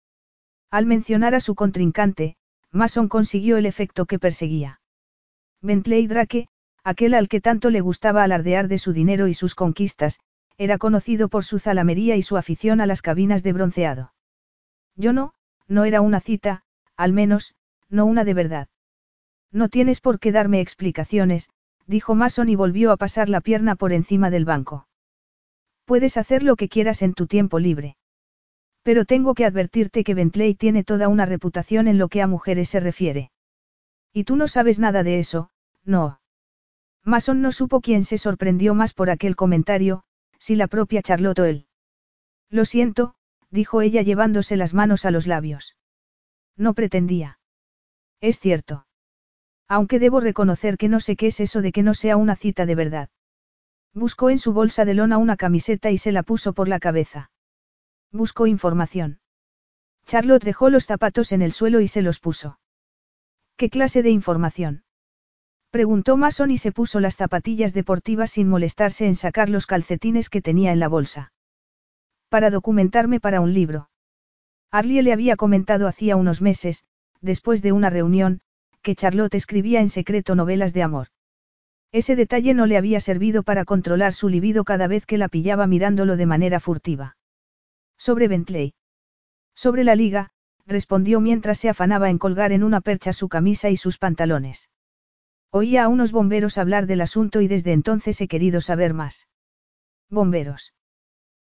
Al 0.71 0.87
mencionar 0.87 1.35
a 1.35 1.41
su 1.41 1.55
contrincante, 1.55 2.37
Mason 2.73 3.09
consiguió 3.09 3.59
el 3.59 3.67
efecto 3.67 4.07
que 4.07 4.19
perseguía. 4.19 4.81
Bentley 5.61 6.07
Drake, 6.07 6.49
aquel 6.85 7.13
al 7.13 7.29
que 7.29 7.43
tanto 7.43 7.69
le 7.69 7.83
gustaba 7.83 8.25
alardear 8.25 8.67
de 8.67 8.79
su 8.79 8.95
dinero 8.95 9.29
y 9.29 9.35
sus 9.35 9.55
conquistas, 9.55 10.21
era 10.57 10.79
conocido 10.79 11.29
por 11.29 11.45
su 11.45 11.59
zalamería 11.59 12.17
y 12.17 12.23
su 12.23 12.39
afición 12.39 12.81
a 12.81 12.87
las 12.87 13.03
cabinas 13.03 13.43
de 13.43 13.53
bronceado. 13.53 14.15
Yo 14.97 15.13
no, 15.13 15.35
no 15.69 15.85
era 15.85 16.01
una 16.01 16.21
cita, 16.21 16.63
al 16.97 17.13
menos, 17.13 17.55
no 17.91 18.07
una 18.07 18.25
de 18.25 18.35
verdad. 18.35 18.69
No 19.53 19.69
tienes 19.69 20.01
por 20.01 20.21
qué 20.21 20.33
darme 20.33 20.61
explicaciones, 20.61 21.49
dijo 21.87 22.15
Mason 22.15 22.49
y 22.49 22.55
volvió 22.55 22.93
a 22.93 22.97
pasar 22.97 23.29
la 23.29 23.41
pierna 23.41 23.75
por 23.75 23.93
encima 23.93 24.31
del 24.31 24.45
banco. 24.45 24.87
Puedes 25.85 26.17
hacer 26.17 26.43
lo 26.43 26.57
que 26.57 26.69
quieras 26.69 27.03
en 27.03 27.15
tu 27.15 27.27
tiempo 27.27 27.59
libre. 27.59 27.97
Pero 28.83 29.05
tengo 29.05 29.35
que 29.35 29.45
advertirte 29.45 30.05
que 30.05 30.15
Bentley 30.15 30.55
tiene 30.55 30.85
toda 30.85 31.09
una 31.09 31.27
reputación 31.27 31.89
en 31.89 31.99
lo 31.99 32.09
que 32.09 32.23
a 32.23 32.27
mujeres 32.27 32.69
se 32.69 32.81
refiere. 32.81 33.31
Y 34.13 34.25
tú 34.25 34.37
no 34.37 34.49
sabes 34.49 34.79
nada 34.79 35.03
de 35.03 35.19
eso, 35.19 35.51
no. 35.85 36.21
Mason 37.05 37.41
no 37.41 37.53
supo 37.53 37.81
quién 37.81 38.05
se 38.05 38.19
sorprendió 38.19 38.75
más 38.75 38.95
por 38.95 39.11
aquel 39.11 39.35
comentario, 39.35 40.05
si 40.39 40.55
la 40.55 40.69
propia 40.69 41.03
Charlotte 41.03 41.39
o 41.41 41.45
él. 41.45 41.67
Lo 42.51 42.65
siento, 42.65 43.15
dijo 43.51 43.83
ella 43.83 44.03
llevándose 44.03 44.57
las 44.57 44.75
manos 44.75 45.05
a 45.05 45.11
los 45.11 45.27
labios. 45.27 45.77
No 46.57 46.75
pretendía. 46.75 47.39
Es 48.21 48.39
cierto. 48.39 48.87
Aunque 49.71 50.01
debo 50.01 50.19
reconocer 50.19 50.77
que 50.77 50.89
no 50.89 50.99
sé 50.99 51.15
qué 51.15 51.29
es 51.29 51.39
eso 51.39 51.63
de 51.63 51.71
que 51.71 51.85
no 51.85 51.95
sea 51.95 52.17
una 52.17 52.35
cita 52.35 52.67
de 52.67 52.75
verdad. 52.75 53.09
Buscó 53.95 54.29
en 54.29 54.41
su 54.41 54.53
bolsa 54.53 54.85
de 54.85 54.95
lona 54.95 55.17
una 55.17 55.37
camiseta 55.37 55.93
y 55.93 55.97
se 55.97 56.11
la 56.11 56.25
puso 56.25 56.55
por 56.55 56.67
la 56.67 56.81
cabeza. 56.81 57.31
Buscó 58.11 58.49
información. 58.49 59.21
Charlotte 60.07 60.43
dejó 60.43 60.71
los 60.71 60.87
zapatos 60.87 61.31
en 61.31 61.41
el 61.41 61.53
suelo 61.53 61.81
y 61.81 61.87
se 61.87 62.03
los 62.03 62.19
puso. 62.19 62.59
¿Qué 63.57 63.71
clase 63.71 64.03
de 64.03 64.11
información? 64.11 64.83
Preguntó 65.71 66.17
Mason 66.17 66.51
y 66.51 66.59
se 66.59 66.73
puso 66.73 66.99
las 66.99 67.15
zapatillas 67.15 67.73
deportivas 67.73 68.33
sin 68.33 68.49
molestarse 68.49 69.07
en 69.07 69.15
sacar 69.15 69.49
los 69.49 69.67
calcetines 69.67 70.31
que 70.31 70.43
tenía 70.43 70.73
en 70.73 70.81
la 70.81 70.89
bolsa. 70.89 71.33
Para 72.29 72.51
documentarme 72.51 73.21
para 73.21 73.41
un 73.41 73.55
libro. 73.55 73.89
Arlie 74.73 75.05
le 75.05 75.13
había 75.13 75.37
comentado 75.37 75.87
hacía 75.87 76.17
unos 76.17 76.43
meses, 76.43 76.83
después 77.21 77.63
de 77.63 77.71
una 77.71 77.89
reunión, 77.89 78.41
que 78.83 78.95
Charlotte 78.95 79.35
escribía 79.35 79.81
en 79.81 79.89
secreto 79.89 80.35
novelas 80.35 80.73
de 80.73 80.83
amor. 80.83 81.09
Ese 81.93 82.17
detalle 82.17 82.55
no 82.55 82.67
le 82.67 82.77
había 82.77 83.01
servido 83.01 83.43
para 83.43 83.65
controlar 83.65 84.13
su 84.13 84.29
libido 84.29 84.65
cada 84.65 84.87
vez 84.87 85.07
que 85.07 85.19
la 85.19 85.29
pillaba 85.29 85.67
mirándolo 85.67 86.17
de 86.17 86.27
manera 86.27 86.61
furtiva. 86.61 87.17
Sobre 87.99 88.29
Bentley. 88.29 88.75
Sobre 89.55 89.85
la 89.85 89.95
liga, 89.95 90.31
respondió 90.67 91.21
mientras 91.21 91.59
se 91.59 91.69
afanaba 91.69 92.11
en 92.11 92.19
colgar 92.19 92.53
en 92.53 92.63
una 92.63 92.81
percha 92.81 93.13
su 93.13 93.29
camisa 93.29 93.71
y 93.71 93.77
sus 93.77 93.99
pantalones. 93.99 94.71
Oía 95.51 95.85
a 95.85 95.89
unos 95.89 96.13
bomberos 96.13 96.59
hablar 96.59 96.87
del 96.87 97.01
asunto 97.01 97.41
y 97.41 97.49
desde 97.49 97.73
entonces 97.73 98.21
he 98.21 98.29
querido 98.29 98.61
saber 98.61 98.95
más. 98.95 99.29
Bomberos. 100.09 100.75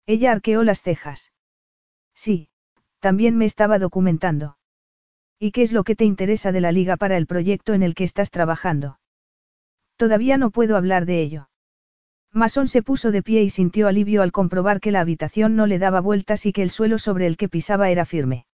Ella 0.07 0.31
arqueó 0.31 0.63
las 0.63 0.81
cejas. 0.81 1.31
Sí, 2.15 2.49
también 2.99 3.37
me 3.37 3.45
estaba 3.45 3.77
documentando. 3.77 4.57
¿Y 5.43 5.53
qué 5.53 5.63
es 5.63 5.71
lo 5.71 5.83
que 5.83 5.95
te 5.95 6.05
interesa 6.05 6.51
de 6.51 6.61
la 6.61 6.71
liga 6.71 6.97
para 6.97 7.17
el 7.17 7.25
proyecto 7.25 7.73
en 7.73 7.81
el 7.81 7.95
que 7.95 8.03
estás 8.03 8.29
trabajando? 8.29 8.99
Todavía 9.95 10.37
no 10.37 10.51
puedo 10.51 10.77
hablar 10.77 11.07
de 11.07 11.19
ello. 11.19 11.49
Mason 12.31 12.67
se 12.67 12.83
puso 12.83 13.09
de 13.11 13.23
pie 13.23 13.41
y 13.41 13.49
sintió 13.49 13.87
alivio 13.87 14.21
al 14.21 14.31
comprobar 14.31 14.79
que 14.79 14.91
la 14.91 14.99
habitación 14.99 15.55
no 15.55 15.65
le 15.65 15.79
daba 15.79 15.99
vueltas 15.99 16.45
y 16.45 16.53
que 16.53 16.61
el 16.61 16.69
suelo 16.69 16.99
sobre 16.99 17.25
el 17.25 17.37
que 17.37 17.49
pisaba 17.49 17.89
era 17.89 18.05
firme. 18.05 18.45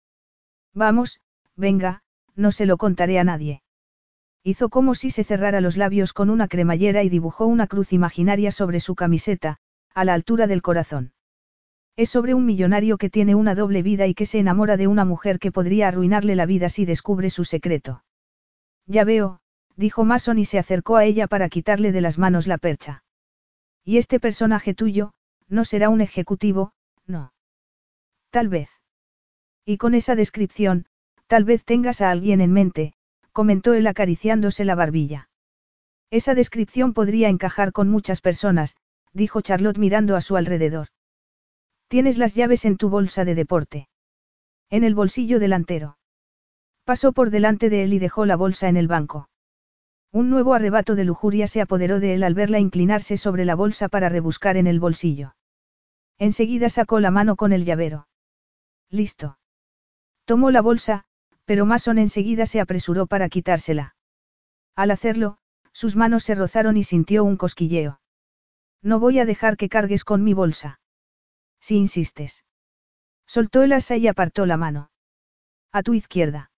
Vamos, 0.73 1.19
venga, 1.57 2.03
no 2.35 2.53
se 2.53 2.65
lo 2.65 2.77
contaré 2.77 3.19
a 3.19 3.25
nadie. 3.25 3.63
Hizo 4.41 4.69
como 4.69 4.95
si 4.95 5.09
se 5.09 5.25
cerrara 5.25 5.59
los 5.59 5.75
labios 5.75 6.13
con 6.13 6.29
una 6.29 6.47
cremallera 6.47 7.03
y 7.03 7.09
dibujó 7.09 7.47
una 7.47 7.67
cruz 7.67 7.91
imaginaria 7.91 8.49
sobre 8.49 8.79
su 8.79 8.95
camiseta, 8.95 9.57
a 9.93 10.05
la 10.05 10.13
altura 10.13 10.47
del 10.47 10.61
corazón. 10.61 11.11
Es 11.97 12.11
sobre 12.11 12.35
un 12.35 12.45
millonario 12.45 12.99
que 12.99 13.09
tiene 13.09 13.33
una 13.33 13.55
doble 13.55 13.81
vida 13.81 14.05
y 14.05 14.13
que 14.13 14.27
se 14.27 14.37
enamora 14.37 14.77
de 14.77 14.85
una 14.85 15.03
mujer 15.03 15.39
que 15.39 15.51
podría 15.51 15.87
arruinarle 15.87 16.35
la 16.35 16.45
vida 16.45 16.69
si 16.69 16.85
descubre 16.85 17.31
su 17.31 17.43
secreto. 17.43 18.03
Ya 18.85 19.03
veo, 19.03 19.39
dijo 19.75 20.05
Mason 20.05 20.37
y 20.37 20.45
se 20.45 20.59
acercó 20.59 20.97
a 20.97 21.05
ella 21.05 21.25
para 21.25 21.49
quitarle 21.49 21.91
de 21.91 22.01
las 22.01 22.19
manos 22.19 22.45
la 22.45 22.59
percha. 22.59 23.03
Y 23.83 23.97
este 23.97 24.19
personaje 24.19 24.75
tuyo, 24.75 25.13
no 25.47 25.65
será 25.65 25.89
un 25.89 26.01
ejecutivo, 26.01 26.71
no. 27.07 27.33
Tal 28.29 28.47
vez. 28.47 28.69
Y 29.65 29.77
con 29.77 29.95
esa 29.95 30.13
descripción, 30.13 30.85
tal 31.25 31.45
vez 31.45 31.65
tengas 31.65 32.01
a 32.01 32.11
alguien 32.11 32.41
en 32.41 32.53
mente, 32.53 32.93
comentó 33.31 33.73
él 33.73 33.87
acariciándose 33.87 34.65
la 34.65 34.75
barbilla. 34.75 35.29
Esa 36.11 36.35
descripción 36.35 36.93
podría 36.93 37.29
encajar 37.29 37.71
con 37.71 37.89
muchas 37.89 38.21
personas, 38.21 38.77
dijo 39.13 39.41
Charlotte 39.41 39.79
mirando 39.79 40.15
a 40.15 40.21
su 40.21 40.37
alrededor. 40.37 40.89
Tienes 41.87 42.17
las 42.17 42.35
llaves 42.35 42.65
en 42.65 42.77
tu 42.77 42.89
bolsa 42.89 43.23
de 43.23 43.35
deporte. 43.35 43.87
En 44.69 44.83
el 44.83 44.93
bolsillo 44.93 45.39
delantero. 45.39 45.97
Pasó 46.83 47.13
por 47.13 47.29
delante 47.29 47.69
de 47.69 47.83
él 47.83 47.93
y 47.93 47.99
dejó 47.99 48.25
la 48.25 48.35
bolsa 48.35 48.67
en 48.67 48.75
el 48.75 48.87
banco. 48.87 49.29
Un 50.11 50.29
nuevo 50.29 50.53
arrebato 50.53 50.95
de 50.95 51.05
lujuria 51.05 51.47
se 51.47 51.61
apoderó 51.61 51.99
de 51.99 52.13
él 52.13 52.23
al 52.23 52.33
verla 52.33 52.59
inclinarse 52.59 53.17
sobre 53.17 53.45
la 53.45 53.55
bolsa 53.55 53.87
para 53.87 54.09
rebuscar 54.09 54.57
en 54.57 54.67
el 54.67 54.79
bolsillo. 54.79 55.35
Enseguida 56.17 56.69
sacó 56.69 56.99
la 56.99 57.11
mano 57.11 57.35
con 57.35 57.53
el 57.53 57.65
llavero. 57.65 58.07
Listo. 58.89 59.37
Tomó 60.25 60.51
la 60.51 60.61
bolsa, 60.61 61.05
pero 61.45 61.65
Mason 61.65 61.99
enseguida 61.99 62.45
se 62.45 62.59
apresuró 62.59 63.07
para 63.07 63.29
quitársela. 63.29 63.95
Al 64.75 64.91
hacerlo, 64.91 65.37
sus 65.71 65.95
manos 65.95 66.23
se 66.23 66.35
rozaron 66.35 66.75
y 66.75 66.83
sintió 66.83 67.23
un 67.23 67.37
cosquilleo. 67.37 68.01
No 68.81 68.99
voy 68.99 69.19
a 69.19 69.25
dejar 69.25 69.55
que 69.55 69.69
cargues 69.69 70.03
con 70.03 70.23
mi 70.23 70.33
bolsa. 70.33 70.79
Si 71.67 71.75
insistes. 71.75 72.45
Soltó 73.25 73.61
el 73.61 73.73
asa 73.73 73.97
y 73.97 74.07
apartó 74.07 74.45
la 74.45 74.55
mano. 74.55 74.89
A 75.73 75.83
tu 75.83 75.95
izquierda. 75.95 76.49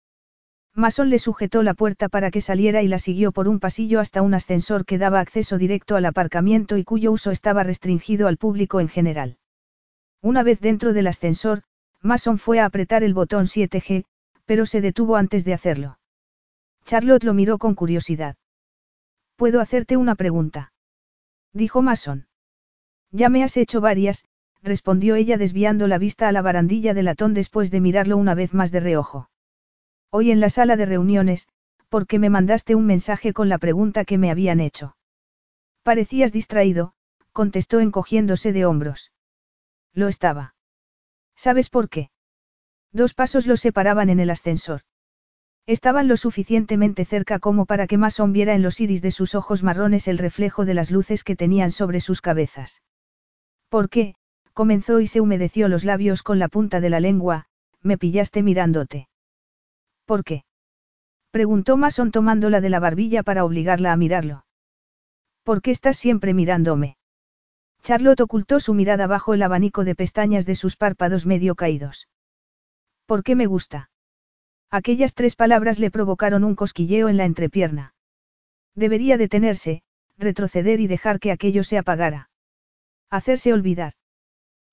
Mason 0.75 1.09
le 1.09 1.17
sujetó 1.17 1.63
la 1.63 1.73
puerta 1.73 2.09
para 2.09 2.29
que 2.29 2.41
saliera 2.41 2.83
y 2.83 2.87
la 2.87 2.99
siguió 2.99 3.31
por 3.31 3.47
un 3.47 3.59
pasillo 3.59 4.01
hasta 4.01 4.21
un 4.21 4.35
ascensor 4.35 4.85
que 4.85 4.99
daba 4.99 5.19
acceso 5.19 5.57
directo 5.57 5.95
al 5.95 6.05
aparcamiento 6.05 6.77
y 6.77 6.83
cuyo 6.83 7.11
uso 7.11 7.31
estaba 7.31 7.63
restringido 7.63 8.27
al 8.27 8.37
público 8.37 8.81
en 8.81 8.87
general. 8.87 9.39
Una 10.21 10.43
vez 10.43 10.59
dentro 10.59 10.93
del 10.93 11.07
ascensor, 11.07 11.63
Mason 12.03 12.37
fue 12.37 12.59
a 12.59 12.65
apretar 12.65 13.01
el 13.01 13.15
botón 13.15 13.45
7G, 13.45 14.05
pero 14.45 14.67
se 14.67 14.79
detuvo 14.79 15.15
antes 15.15 15.43
de 15.43 15.55
hacerlo. 15.55 15.97
Charlotte 16.85 17.23
lo 17.23 17.33
miró 17.33 17.57
con 17.57 17.73
curiosidad. 17.73 18.35
¿Puedo 19.37 19.59
hacerte 19.59 19.97
una 19.97 20.13
pregunta? 20.13 20.71
Dijo 21.51 21.81
Mason. 21.81 22.27
Ya 23.09 23.29
me 23.29 23.43
has 23.43 23.57
hecho 23.57 23.81
varias, 23.81 24.23
respondió 24.61 25.15
ella 25.15 25.37
desviando 25.37 25.87
la 25.87 25.97
vista 25.97 26.27
a 26.27 26.31
la 26.31 26.41
barandilla 26.41 26.93
de 26.93 27.03
latón 27.03 27.33
después 27.33 27.71
de 27.71 27.81
mirarlo 27.81 28.17
una 28.17 28.35
vez 28.35 28.53
más 28.53 28.71
de 28.71 28.79
reojo. 28.79 29.29
Hoy 30.11 30.31
en 30.31 30.39
la 30.39 30.49
sala 30.49 30.75
de 30.75 30.85
reuniones, 30.85 31.47
porque 31.89 32.19
me 32.19 32.29
mandaste 32.29 32.75
un 32.75 32.85
mensaje 32.85 33.33
con 33.33 33.49
la 33.49 33.57
pregunta 33.57 34.05
que 34.05 34.17
me 34.17 34.31
habían 34.31 34.59
hecho. 34.59 34.95
Parecías 35.83 36.31
distraído, 36.31 36.93
contestó 37.31 37.79
encogiéndose 37.79 38.53
de 38.53 38.65
hombros. 38.65 39.11
Lo 39.93 40.07
estaba. 40.07 40.55
¿Sabes 41.35 41.69
por 41.69 41.89
qué? 41.89 42.11
Dos 42.91 43.13
pasos 43.13 43.47
los 43.47 43.61
separaban 43.61 44.09
en 44.09 44.19
el 44.19 44.29
ascensor. 44.29 44.81
Estaban 45.65 46.07
lo 46.07 46.17
suficientemente 46.17 47.05
cerca 47.05 47.39
como 47.39 47.65
para 47.65 47.85
que 47.85 47.97
Mason 47.97 48.33
viera 48.33 48.55
en 48.55 48.63
los 48.63 48.79
iris 48.81 49.01
de 49.01 49.11
sus 49.11 49.35
ojos 49.35 49.61
marrones 49.63 50.07
el 50.07 50.17
reflejo 50.17 50.65
de 50.65 50.73
las 50.73 50.89
luces 50.89 51.23
que 51.23 51.35
tenían 51.35 51.71
sobre 51.71 51.99
sus 51.99 52.21
cabezas. 52.21 52.81
¿Por 53.69 53.89
qué? 53.89 54.15
Comenzó 54.53 54.99
y 54.99 55.07
se 55.07 55.21
humedeció 55.21 55.67
los 55.67 55.83
labios 55.83 56.23
con 56.23 56.39
la 56.39 56.47
punta 56.47 56.79
de 56.81 56.89
la 56.89 56.99
lengua, 56.99 57.45
me 57.81 57.97
pillaste 57.97 58.43
mirándote. 58.43 59.07
¿Por 60.05 60.23
qué? 60.23 60.43
preguntó 61.31 61.77
Mason 61.77 62.11
tomándola 62.11 62.61
de 62.61 62.69
la 62.69 62.79
barbilla 62.79 63.23
para 63.23 63.45
obligarla 63.45 63.93
a 63.93 63.97
mirarlo. 63.97 64.45
¿Por 65.43 65.61
qué 65.61 65.71
estás 65.71 65.97
siempre 65.97 66.33
mirándome? 66.33 66.97
Charlotte 67.83 68.21
ocultó 68.21 68.59
su 68.59 68.73
mirada 68.73 69.07
bajo 69.07 69.33
el 69.33 69.41
abanico 69.41 69.83
de 69.83 69.95
pestañas 69.95 70.45
de 70.45 70.55
sus 70.55 70.75
párpados 70.75 71.25
medio 71.25 71.55
caídos. 71.55 72.07
¿Por 73.05 73.23
qué 73.23 73.35
me 73.35 73.45
gusta? 73.45 73.89
Aquellas 74.69 75.15
tres 75.15 75.35
palabras 75.35 75.79
le 75.79 75.89
provocaron 75.89 76.43
un 76.43 76.55
cosquilleo 76.55 77.09
en 77.09 77.17
la 77.17 77.25
entrepierna. 77.25 77.93
Debería 78.75 79.17
detenerse, 79.17 79.81
retroceder 80.17 80.79
y 80.79 80.87
dejar 80.87 81.19
que 81.19 81.31
aquello 81.31 81.63
se 81.63 81.77
apagara. 81.77 82.29
Hacerse 83.09 83.53
olvidar. 83.53 83.93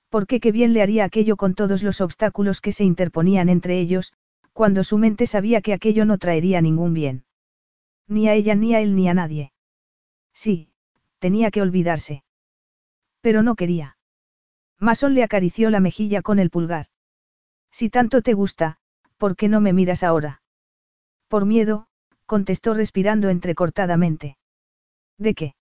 Porque 0.09 0.41
qué 0.41 0.53
bien 0.53 0.73
le 0.73 0.83
haría 0.83 1.05
aquello 1.05 1.37
con 1.37 1.55
todos 1.55 1.83
los 1.83 2.01
obstáculos 2.01 2.61
que 2.61 2.73
se 2.73 2.85
interponían 2.85 3.49
entre 3.49 3.81
ellos, 3.81 4.13
cuando 4.53 4.85
su 4.85 4.99
mente 4.99 5.27
sabía 5.27 5.61
que 5.61 5.73
aquello 5.73 6.05
no 6.05 6.19
traería 6.19 6.61
ningún 6.61 6.95
bien. 6.95 7.25
Ni 8.09 8.29
a 8.29 8.35
ella 8.35 8.55
ni 8.55 8.75
a 8.75 8.81
él 8.81 8.95
ni 8.95 9.09
a 9.09 9.15
nadie. 9.15 9.53
Sí, 10.33 10.71
tenía 11.19 11.51
que 11.51 11.61
olvidarse. 11.61 12.23
Pero 13.21 13.43
no 13.43 13.57
quería. 13.57 13.97
Mason 14.79 15.15
le 15.15 15.25
acarició 15.25 15.71
la 15.71 15.81
mejilla 15.81 16.23
con 16.23 16.39
el 16.39 16.51
pulgar. 16.51 16.87
Si 17.71 17.91
tanto 17.91 18.23
te 18.23 18.35
gusta, 18.35 18.79
¿por 19.17 19.37
qué 19.37 19.49
no 19.49 19.61
me 19.61 19.73
miras 19.73 20.03
ahora? 20.03 20.43
Por 21.29 21.45
miedo, 21.45 21.89
contestó 22.27 22.75
respirando 22.75 23.29
entrecortadamente. 23.29 24.39
¿De 25.19 25.35
qué? 25.35 25.56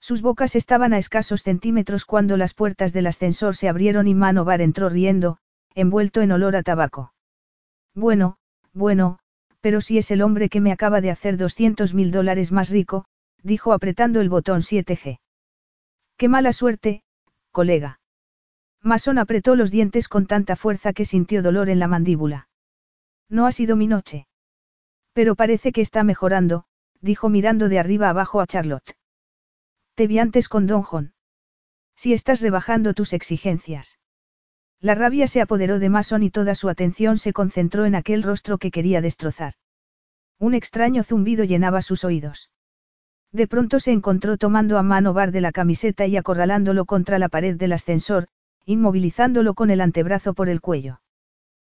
Sus 0.00 0.22
bocas 0.22 0.56
estaban 0.56 0.92
a 0.94 0.98
escasos 0.98 1.42
centímetros 1.42 2.04
cuando 2.04 2.36
las 2.36 2.54
puertas 2.54 2.92
del 2.92 3.06
ascensor 3.06 3.54
se 3.54 3.68
abrieron 3.68 4.08
y 4.08 4.14
Manovar 4.14 4.62
entró 4.62 4.88
riendo, 4.88 5.38
envuelto 5.74 6.22
en 6.22 6.32
olor 6.32 6.56
a 6.56 6.62
tabaco. 6.62 7.12
Bueno, 7.94 8.38
bueno, 8.72 9.18
pero 9.60 9.80
si 9.80 9.98
es 9.98 10.10
el 10.10 10.22
hombre 10.22 10.48
que 10.48 10.60
me 10.60 10.72
acaba 10.72 11.00
de 11.00 11.10
hacer 11.10 11.36
200 11.36 11.92
mil 11.94 12.10
dólares 12.10 12.50
más 12.50 12.70
rico, 12.70 13.04
dijo 13.42 13.72
apretando 13.72 14.20
el 14.20 14.30
botón 14.30 14.60
7G. 14.60 15.18
Qué 16.16 16.28
mala 16.28 16.52
suerte, 16.52 17.02
colega. 17.52 18.00
Mason 18.82 19.18
apretó 19.18 19.56
los 19.56 19.70
dientes 19.70 20.08
con 20.08 20.26
tanta 20.26 20.56
fuerza 20.56 20.94
que 20.94 21.04
sintió 21.04 21.42
dolor 21.42 21.68
en 21.68 21.78
la 21.78 21.88
mandíbula. 21.88 22.48
No 23.28 23.46
ha 23.46 23.52
sido 23.52 23.76
mi 23.76 23.86
noche. 23.86 24.26
Pero 25.12 25.34
parece 25.34 25.72
que 25.72 25.82
está 25.82 26.02
mejorando, 26.02 26.64
dijo 27.00 27.28
mirando 27.28 27.68
de 27.68 27.78
arriba 27.78 28.08
abajo 28.08 28.40
a 28.40 28.46
Charlotte. 28.46 28.96
Te 30.00 30.06
vi 30.06 30.18
antes 30.18 30.48
con 30.48 30.66
Don 30.66 30.80
John. 30.80 31.12
Si 31.94 32.14
estás 32.14 32.40
rebajando 32.40 32.94
tus 32.94 33.12
exigencias. 33.12 33.98
La 34.80 34.94
rabia 34.94 35.26
se 35.26 35.42
apoderó 35.42 35.78
de 35.78 35.90
Mason 35.90 36.22
y 36.22 36.30
toda 36.30 36.54
su 36.54 36.70
atención 36.70 37.18
se 37.18 37.34
concentró 37.34 37.84
en 37.84 37.94
aquel 37.94 38.22
rostro 38.22 38.56
que 38.56 38.70
quería 38.70 39.02
destrozar. 39.02 39.56
Un 40.38 40.54
extraño 40.54 41.04
zumbido 41.04 41.44
llenaba 41.44 41.82
sus 41.82 42.02
oídos. 42.04 42.50
De 43.30 43.46
pronto 43.46 43.78
se 43.78 43.92
encontró 43.92 44.38
tomando 44.38 44.78
a 44.78 44.82
mano 44.82 45.12
Bar 45.12 45.32
de 45.32 45.42
la 45.42 45.52
camiseta 45.52 46.06
y 46.06 46.16
acorralándolo 46.16 46.86
contra 46.86 47.18
la 47.18 47.28
pared 47.28 47.56
del 47.56 47.74
ascensor, 47.74 48.26
inmovilizándolo 48.64 49.52
con 49.52 49.68
el 49.68 49.82
antebrazo 49.82 50.32
por 50.32 50.48
el 50.48 50.62
cuello. 50.62 51.02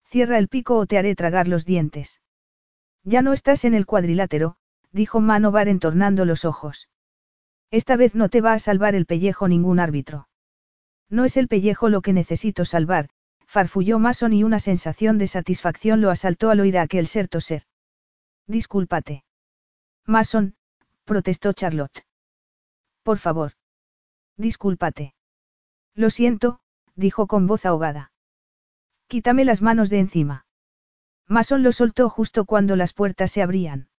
Cierra 0.05 0.38
el 0.38 0.47
pico 0.47 0.78
o 0.78 0.86
te 0.86 0.99
haré 0.99 1.15
tragar 1.15 1.47
los 1.47 1.65
dientes. 1.65 2.22
Ya 3.03 3.24
no 3.24 3.34
estás 3.34 3.65
en 3.65 3.74
el 3.74 3.88
cuadrilátero, 3.88 4.57
dijo 4.91 5.22
Manovar 5.22 5.67
entornando 5.67 6.24
los 6.24 6.45
ojos. 6.45 6.91
Esta 7.72 7.95
vez 7.95 8.15
no 8.15 8.28
te 8.28 8.41
va 8.41 8.53
a 8.53 8.59
salvar 8.59 8.95
el 8.95 9.05
pellejo 9.05 9.47
ningún 9.47 9.80
árbitro. 9.80 10.28
No 11.09 11.26
es 11.26 11.38
el 11.38 11.47
pellejo 11.47 11.89
lo 11.89 12.01
que 12.01 12.13
necesito 12.13 12.65
salvar, 12.65 13.09
farfulló 13.45 13.97
Mason 13.97 14.34
y 14.34 14.43
una 14.43 14.59
sensación 14.59 15.17
de 15.17 15.28
satisfacción 15.28 16.01
lo 16.01 16.09
asaltó 16.09 16.49
al 16.49 16.59
oír 16.59 16.78
a 16.78 16.84
aquel 16.84 17.07
ser 17.07 17.28
toser. 17.28 17.63
Discúlpate. 18.47 19.24
Mason, 20.05 20.55
protestó 21.05 21.53
Charlotte. 21.53 22.05
Por 23.03 23.17
favor. 23.17 23.53
Discúlpate. 24.38 25.15
Lo 25.95 26.09
siento, 26.09 26.59
dijo 26.95 27.28
con 27.28 27.47
voz 27.47 27.65
ahogada. 27.65 28.11
Quítame 29.07 29.45
las 29.45 29.61
manos 29.61 29.89
de 29.89 29.99
encima. 29.99 30.45
Mason 31.28 31.63
lo 31.63 31.72
soltó 31.72 32.09
justo 32.09 32.45
cuando 32.45 32.76
las 32.76 32.93
puertas 32.93 33.32
se 33.32 33.41
abrían. 33.41 33.91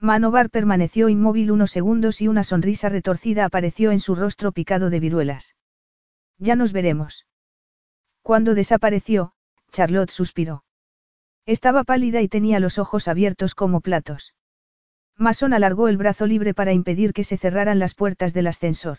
Manovar 0.00 0.48
permaneció 0.50 1.08
inmóvil 1.08 1.50
unos 1.50 1.72
segundos 1.72 2.20
y 2.20 2.28
una 2.28 2.44
sonrisa 2.44 2.88
retorcida 2.88 3.44
apareció 3.44 3.90
en 3.90 3.98
su 3.98 4.14
rostro 4.14 4.52
picado 4.52 4.90
de 4.90 5.00
viruelas. 5.00 5.56
Ya 6.38 6.54
nos 6.54 6.72
veremos. 6.72 7.26
Cuando 8.22 8.54
desapareció, 8.54 9.32
Charlotte 9.72 10.10
suspiró. 10.10 10.64
Estaba 11.46 11.82
pálida 11.82 12.20
y 12.20 12.28
tenía 12.28 12.60
los 12.60 12.78
ojos 12.78 13.08
abiertos 13.08 13.54
como 13.54 13.80
platos. 13.80 14.34
Mason 15.16 15.52
alargó 15.52 15.88
el 15.88 15.96
brazo 15.96 16.26
libre 16.26 16.54
para 16.54 16.72
impedir 16.72 17.12
que 17.12 17.24
se 17.24 17.36
cerraran 17.36 17.80
las 17.80 17.94
puertas 17.94 18.34
del 18.34 18.46
ascensor. 18.46 18.98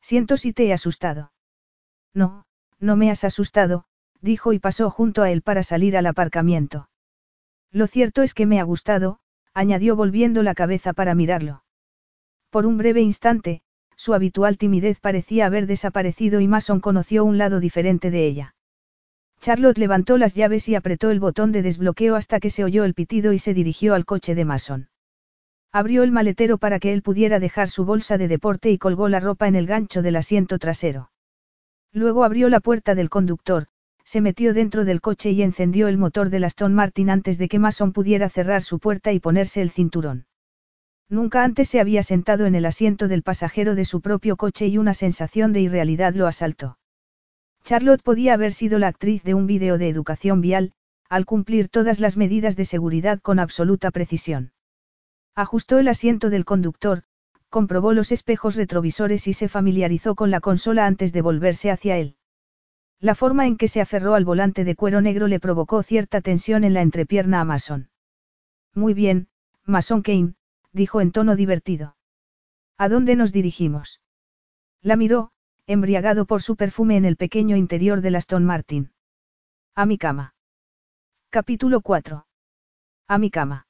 Siento 0.00 0.38
si 0.38 0.54
te 0.54 0.66
he 0.66 0.72
asustado. 0.72 1.32
No, 2.14 2.46
no 2.78 2.96
me 2.96 3.10
has 3.10 3.24
asustado, 3.24 3.84
dijo 4.22 4.54
y 4.54 4.58
pasó 4.58 4.90
junto 4.90 5.22
a 5.22 5.30
él 5.30 5.42
para 5.42 5.62
salir 5.62 5.96
al 5.96 6.06
aparcamiento. 6.06 6.88
Lo 7.70 7.86
cierto 7.86 8.22
es 8.22 8.32
que 8.32 8.46
me 8.46 8.60
ha 8.60 8.62
gustado, 8.62 9.18
añadió 9.56 9.96
volviendo 9.96 10.42
la 10.42 10.54
cabeza 10.54 10.92
para 10.92 11.14
mirarlo. 11.14 11.64
Por 12.50 12.66
un 12.66 12.76
breve 12.76 13.00
instante, 13.00 13.62
su 13.96 14.12
habitual 14.12 14.58
timidez 14.58 15.00
parecía 15.00 15.46
haber 15.46 15.66
desaparecido 15.66 16.40
y 16.40 16.46
Mason 16.46 16.78
conoció 16.78 17.24
un 17.24 17.38
lado 17.38 17.58
diferente 17.58 18.10
de 18.10 18.26
ella. 18.26 18.54
Charlotte 19.40 19.78
levantó 19.78 20.18
las 20.18 20.34
llaves 20.34 20.68
y 20.68 20.74
apretó 20.74 21.10
el 21.10 21.20
botón 21.20 21.52
de 21.52 21.62
desbloqueo 21.62 22.16
hasta 22.16 22.38
que 22.38 22.50
se 22.50 22.64
oyó 22.64 22.84
el 22.84 22.92
pitido 22.92 23.32
y 23.32 23.38
se 23.38 23.54
dirigió 23.54 23.94
al 23.94 24.04
coche 24.04 24.34
de 24.34 24.44
Mason. 24.44 24.90
Abrió 25.72 26.02
el 26.02 26.12
maletero 26.12 26.58
para 26.58 26.78
que 26.78 26.92
él 26.92 27.00
pudiera 27.00 27.40
dejar 27.40 27.70
su 27.70 27.86
bolsa 27.86 28.18
de 28.18 28.28
deporte 28.28 28.70
y 28.70 28.76
colgó 28.76 29.08
la 29.08 29.20
ropa 29.20 29.48
en 29.48 29.56
el 29.56 29.66
gancho 29.66 30.02
del 30.02 30.16
asiento 30.16 30.58
trasero. 30.58 31.10
Luego 31.92 32.24
abrió 32.24 32.50
la 32.50 32.60
puerta 32.60 32.94
del 32.94 33.08
conductor, 33.08 33.68
se 34.06 34.20
metió 34.20 34.54
dentro 34.54 34.84
del 34.84 35.00
coche 35.00 35.32
y 35.32 35.42
encendió 35.42 35.88
el 35.88 35.98
motor 35.98 36.30
del 36.30 36.44
Aston 36.44 36.72
Martin 36.72 37.10
antes 37.10 37.38
de 37.38 37.48
que 37.48 37.58
Mason 37.58 37.92
pudiera 37.92 38.28
cerrar 38.28 38.62
su 38.62 38.78
puerta 38.78 39.12
y 39.12 39.18
ponerse 39.18 39.60
el 39.60 39.70
cinturón. 39.70 40.26
Nunca 41.08 41.42
antes 41.42 41.68
se 41.68 41.80
había 41.80 42.04
sentado 42.04 42.46
en 42.46 42.54
el 42.54 42.66
asiento 42.66 43.08
del 43.08 43.24
pasajero 43.24 43.74
de 43.74 43.84
su 43.84 44.00
propio 44.00 44.36
coche 44.36 44.68
y 44.68 44.78
una 44.78 44.94
sensación 44.94 45.52
de 45.52 45.60
irrealidad 45.60 46.14
lo 46.14 46.28
asaltó. 46.28 46.78
Charlotte 47.64 48.02
podía 48.02 48.34
haber 48.34 48.52
sido 48.52 48.78
la 48.78 48.86
actriz 48.86 49.24
de 49.24 49.34
un 49.34 49.48
vídeo 49.48 49.76
de 49.76 49.88
educación 49.88 50.40
vial, 50.40 50.72
al 51.08 51.26
cumplir 51.26 51.68
todas 51.68 51.98
las 51.98 52.16
medidas 52.16 52.54
de 52.54 52.64
seguridad 52.64 53.20
con 53.20 53.40
absoluta 53.40 53.90
precisión. 53.90 54.52
Ajustó 55.34 55.80
el 55.80 55.88
asiento 55.88 56.30
del 56.30 56.44
conductor, 56.44 57.02
comprobó 57.48 57.92
los 57.92 58.12
espejos 58.12 58.54
retrovisores 58.54 59.26
y 59.26 59.32
se 59.32 59.48
familiarizó 59.48 60.14
con 60.14 60.30
la 60.30 60.40
consola 60.40 60.86
antes 60.86 61.12
de 61.12 61.22
volverse 61.22 61.72
hacia 61.72 61.98
él. 61.98 62.16
La 63.00 63.14
forma 63.14 63.46
en 63.46 63.56
que 63.56 63.68
se 63.68 63.80
aferró 63.80 64.14
al 64.14 64.24
volante 64.24 64.64
de 64.64 64.74
cuero 64.74 65.00
negro 65.00 65.28
le 65.28 65.40
provocó 65.40 65.82
cierta 65.82 66.20
tensión 66.20 66.64
en 66.64 66.74
la 66.74 66.80
entrepierna 66.80 67.40
a 67.40 67.44
Mason. 67.44 67.90
Muy 68.74 68.94
bien, 68.94 69.28
Mason 69.64 70.02
Kane, 70.02 70.34
dijo 70.72 71.00
en 71.00 71.12
tono 71.12 71.36
divertido. 71.36 71.96
¿A 72.78 72.88
dónde 72.88 73.16
nos 73.16 73.32
dirigimos? 73.32 74.00
La 74.82 74.96
miró, 74.96 75.30
embriagado 75.66 76.26
por 76.26 76.42
su 76.42 76.56
perfume 76.56 76.96
en 76.96 77.04
el 77.04 77.16
pequeño 77.16 77.56
interior 77.56 78.00
del 78.00 78.16
Aston 78.16 78.44
Martin. 78.44 78.92
A 79.74 79.84
mi 79.84 79.98
cama. 79.98 80.34
Capítulo 81.30 81.80
4. 81.80 82.26
A 83.08 83.18
mi 83.18 83.30
cama. 83.30 83.66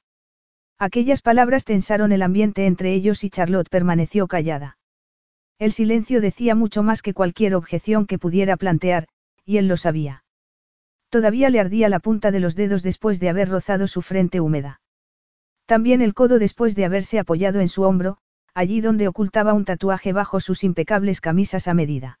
Aquellas 0.77 1.21
palabras 1.21 1.65
tensaron 1.65 2.11
el 2.11 2.21
ambiente 2.21 2.65
entre 2.65 2.93
ellos 2.93 3.23
y 3.23 3.29
Charlotte 3.29 3.69
permaneció 3.69 4.27
callada. 4.27 4.77
El 5.59 5.71
silencio 5.71 6.21
decía 6.21 6.53
mucho 6.53 6.83
más 6.83 7.01
que 7.01 7.13
cualquier 7.13 7.55
objeción 7.55 8.05
que 8.05 8.19
pudiera 8.19 8.57
plantear, 8.57 9.07
y 9.47 9.57
él 9.57 9.67
lo 9.69 9.77
sabía. 9.77 10.25
Todavía 11.09 11.49
le 11.49 11.61
ardía 11.61 11.87
la 11.87 11.99
punta 11.99 12.31
de 12.31 12.41
los 12.41 12.55
dedos 12.55 12.83
después 12.83 13.21
de 13.21 13.29
haber 13.29 13.47
rozado 13.47 13.87
su 13.87 14.01
frente 14.01 14.41
húmeda. 14.41 14.81
También 15.65 16.01
el 16.01 16.13
codo 16.13 16.37
después 16.37 16.75
de 16.75 16.83
haberse 16.83 17.17
apoyado 17.17 17.61
en 17.61 17.69
su 17.69 17.83
hombro, 17.83 18.17
allí 18.53 18.81
donde 18.81 19.07
ocultaba 19.07 19.53
un 19.53 19.63
tatuaje 19.63 20.11
bajo 20.11 20.41
sus 20.41 20.65
impecables 20.65 21.21
camisas 21.21 21.69
a 21.69 21.73
medida. 21.73 22.19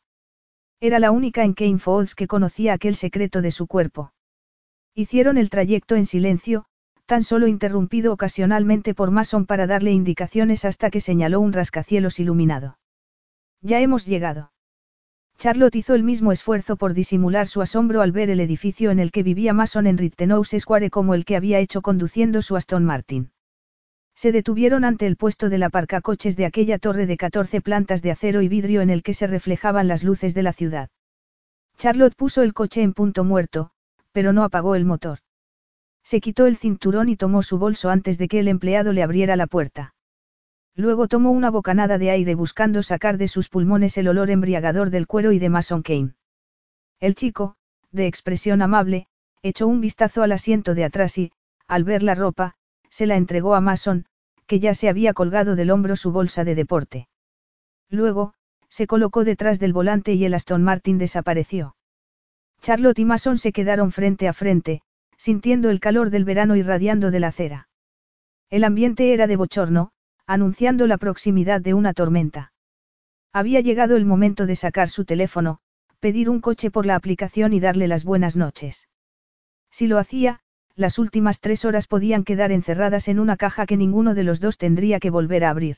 Era 0.79 0.99
la 0.99 1.11
única 1.11 1.43
en 1.43 1.53
Kane 1.53 1.79
Falls 1.79 2.15
que 2.15 2.27
conocía 2.27 2.73
aquel 2.73 2.95
secreto 2.95 3.41
de 3.41 3.51
su 3.51 3.67
cuerpo. 3.67 4.13
Hicieron 4.95 5.37
el 5.37 5.49
trayecto 5.49 5.95
en 5.95 6.05
silencio, 6.05 6.65
tan 7.05 7.23
solo 7.23 7.47
interrumpido 7.47 8.13
ocasionalmente 8.13 8.93
por 8.93 9.11
Mason 9.11 9.45
para 9.45 9.67
darle 9.67 9.91
indicaciones 9.91 10.63
hasta 10.63 10.89
que 10.89 11.01
señaló 11.01 11.41
un 11.41 11.51
rascacielos 11.51 12.19
iluminado. 12.19 12.79
Ya 13.61 13.81
hemos 13.81 14.05
llegado. 14.05 14.51
Charlotte 15.39 15.75
hizo 15.75 15.93
el 15.93 16.01
mismo 16.01 16.31
esfuerzo 16.31 16.77
por 16.77 16.95
disimular 16.95 17.45
su 17.45 17.61
asombro 17.61 18.01
al 18.01 18.11
ver 18.11 18.31
el 18.31 18.39
edificio 18.39 18.89
en 18.89 18.97
el 18.97 19.11
que 19.11 19.21
vivía 19.21 19.53
Mason 19.53 19.85
en 19.85 19.99
Rittenhouse 19.99 20.55
Square 20.57 20.89
como 20.89 21.13
el 21.13 21.25
que 21.25 21.35
había 21.35 21.59
hecho 21.59 21.83
conduciendo 21.83 22.41
su 22.41 22.55
Aston 22.55 22.83
Martin. 22.83 23.29
Se 24.15 24.31
detuvieron 24.31 24.83
ante 24.83 25.05
el 25.05 25.15
puesto 25.15 25.49
del 25.49 25.61
aparcacoches 25.61 26.37
de 26.37 26.45
aquella 26.45 26.79
torre 26.79 27.05
de 27.05 27.17
14 27.17 27.61
plantas 27.61 28.01
de 28.01 28.09
acero 28.09 28.41
y 28.41 28.47
vidrio 28.47 28.81
en 28.81 28.89
el 28.89 29.03
que 29.03 29.13
se 29.13 29.27
reflejaban 29.27 29.87
las 29.87 30.03
luces 30.03 30.33
de 30.33 30.41
la 30.41 30.53
ciudad. 30.53 30.89
Charlotte 31.77 32.15
puso 32.15 32.41
el 32.41 32.55
coche 32.55 32.81
en 32.81 32.93
punto 32.93 33.23
muerto, 33.23 33.69
pero 34.11 34.33
no 34.33 34.43
apagó 34.43 34.73
el 34.73 34.85
motor. 34.85 35.19
Se 36.03 36.19
quitó 36.19 36.47
el 36.47 36.57
cinturón 36.57 37.09
y 37.09 37.15
tomó 37.15 37.43
su 37.43 37.59
bolso 37.59 37.91
antes 37.91 38.17
de 38.17 38.27
que 38.27 38.39
el 38.39 38.47
empleado 38.47 38.91
le 38.91 39.03
abriera 39.03 39.35
la 39.35 39.45
puerta. 39.45 39.93
Luego 40.77 41.07
tomó 41.07 41.31
una 41.31 41.49
bocanada 41.49 41.97
de 41.97 42.11
aire 42.11 42.35
buscando 42.35 42.83
sacar 42.83 43.17
de 43.17 43.27
sus 43.27 43.49
pulmones 43.49 43.97
el 43.97 44.07
olor 44.07 44.29
embriagador 44.29 44.91
del 44.91 45.07
cuero 45.07 45.31
y 45.31 45.39
de 45.39 45.49
Mason 45.49 45.81
Kane. 45.81 46.13
El 46.99 47.15
chico, 47.15 47.55
de 47.91 48.05
expresión 48.05 48.61
amable, 48.61 49.07
echó 49.41 49.67
un 49.67 49.81
vistazo 49.81 50.21
al 50.21 50.31
asiento 50.33 50.75
de 50.75 50.83
atrás 50.83 51.17
y, 51.17 51.31
al 51.67 51.83
ver 51.83 52.03
la 52.03 52.13
ropa, 52.13 52.53
se 52.91 53.07
la 53.07 53.15
entregó 53.15 53.55
a 53.55 53.61
Mason, 53.61 54.05
que 54.45 54.59
ya 54.59 54.75
se 54.75 54.87
había 54.87 55.13
colgado 55.13 55.55
del 55.55 55.71
hombro 55.71 55.95
su 55.95 56.11
bolsa 56.11 56.43
de 56.43 56.53
deporte. 56.53 57.07
Luego, 57.89 58.35
se 58.69 58.85
colocó 58.85 59.23
detrás 59.23 59.59
del 59.59 59.73
volante 59.73 60.13
y 60.13 60.25
el 60.25 60.35
Aston 60.35 60.63
Martin 60.63 60.99
desapareció. 60.99 61.75
Charlotte 62.61 62.99
y 62.99 63.05
Mason 63.05 63.39
se 63.39 63.51
quedaron 63.51 63.91
frente 63.91 64.27
a 64.27 64.33
frente, 64.33 64.83
sintiendo 65.17 65.71
el 65.71 65.79
calor 65.79 66.11
del 66.11 66.23
verano 66.23 66.55
irradiando 66.55 67.09
de 67.09 67.19
la 67.19 67.29
acera. 67.29 67.67
El 68.51 68.63
ambiente 68.63 69.11
era 69.13 69.25
de 69.25 69.37
bochorno, 69.37 69.91
anunciando 70.27 70.85
la 70.87 70.97
proximidad 70.97 71.61
de 71.61 71.73
una 71.73 71.93
tormenta. 71.93 72.51
Había 73.33 73.61
llegado 73.61 73.95
el 73.95 74.05
momento 74.05 74.45
de 74.45 74.55
sacar 74.55 74.89
su 74.89 75.05
teléfono, 75.05 75.59
pedir 75.99 76.29
un 76.29 76.41
coche 76.41 76.69
por 76.69 76.85
la 76.85 76.95
aplicación 76.95 77.53
y 77.53 77.59
darle 77.59 77.87
las 77.87 78.03
buenas 78.03 78.35
noches. 78.35 78.89
Si 79.71 79.87
lo 79.87 79.97
hacía, 79.97 80.41
las 80.75 80.99
últimas 80.99 81.39
tres 81.39 81.65
horas 81.65 81.87
podían 81.87 82.23
quedar 82.23 82.51
encerradas 82.51 83.07
en 83.07 83.19
una 83.19 83.37
caja 83.37 83.65
que 83.65 83.77
ninguno 83.77 84.13
de 84.13 84.23
los 84.23 84.39
dos 84.39 84.57
tendría 84.57 84.99
que 84.99 85.09
volver 85.09 85.43
a 85.45 85.49
abrir. 85.49 85.77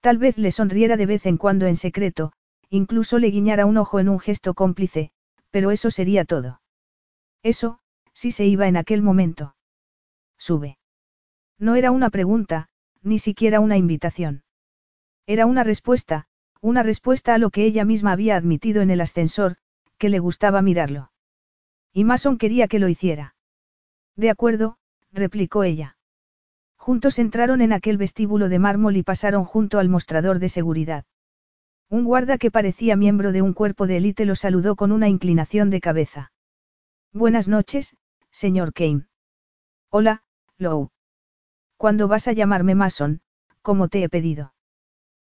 Tal 0.00 0.18
vez 0.18 0.36
le 0.36 0.50
sonriera 0.50 0.96
de 0.96 1.06
vez 1.06 1.24
en 1.26 1.36
cuando 1.36 1.66
en 1.66 1.76
secreto, 1.76 2.32
incluso 2.68 3.18
le 3.18 3.30
guiñara 3.30 3.64
un 3.64 3.76
ojo 3.78 4.00
en 4.00 4.08
un 4.08 4.18
gesto 4.18 4.54
cómplice, 4.54 5.12
pero 5.50 5.70
eso 5.70 5.90
sería 5.90 6.24
todo. 6.24 6.60
Eso, 7.42 7.78
si 8.12 8.32
se 8.32 8.44
iba 8.44 8.66
en 8.66 8.76
aquel 8.76 9.02
momento. 9.02 9.54
Sube. 10.36 10.78
No 11.58 11.76
era 11.76 11.92
una 11.92 12.10
pregunta, 12.10 12.68
ni 13.02 13.18
siquiera 13.18 13.60
una 13.60 13.76
invitación. 13.76 14.44
Era 15.26 15.46
una 15.46 15.64
respuesta, 15.64 16.26
una 16.60 16.82
respuesta 16.82 17.34
a 17.34 17.38
lo 17.38 17.50
que 17.50 17.64
ella 17.64 17.84
misma 17.84 18.12
había 18.12 18.36
admitido 18.36 18.82
en 18.82 18.90
el 18.90 19.00
ascensor, 19.00 19.56
que 19.98 20.08
le 20.08 20.18
gustaba 20.18 20.62
mirarlo. 20.62 21.12
Y 21.92 22.04
Mason 22.04 22.38
quería 22.38 22.68
que 22.68 22.78
lo 22.78 22.88
hiciera. 22.88 23.34
De 24.16 24.30
acuerdo, 24.30 24.78
replicó 25.12 25.64
ella. 25.64 25.96
Juntos 26.76 27.18
entraron 27.18 27.60
en 27.60 27.72
aquel 27.72 27.96
vestíbulo 27.96 28.48
de 28.48 28.58
mármol 28.58 28.96
y 28.96 29.02
pasaron 29.02 29.44
junto 29.44 29.78
al 29.78 29.88
mostrador 29.88 30.38
de 30.38 30.48
seguridad. 30.48 31.04
Un 31.88 32.04
guarda 32.04 32.38
que 32.38 32.50
parecía 32.50 32.96
miembro 32.96 33.32
de 33.32 33.42
un 33.42 33.52
cuerpo 33.52 33.86
de 33.86 33.98
élite 33.98 34.24
lo 34.24 34.34
saludó 34.34 34.76
con 34.76 34.92
una 34.92 35.08
inclinación 35.08 35.70
de 35.70 35.80
cabeza. 35.80 36.32
Buenas 37.12 37.48
noches, 37.48 37.96
señor 38.30 38.72
Kane. 38.72 39.06
Hola, 39.90 40.24
Lou. 40.56 40.90
¿Cuándo 41.82 42.06
vas 42.06 42.28
a 42.28 42.32
llamarme 42.32 42.76
Mason, 42.76 43.22
como 43.60 43.88
te 43.88 44.04
he 44.04 44.08
pedido? 44.08 44.54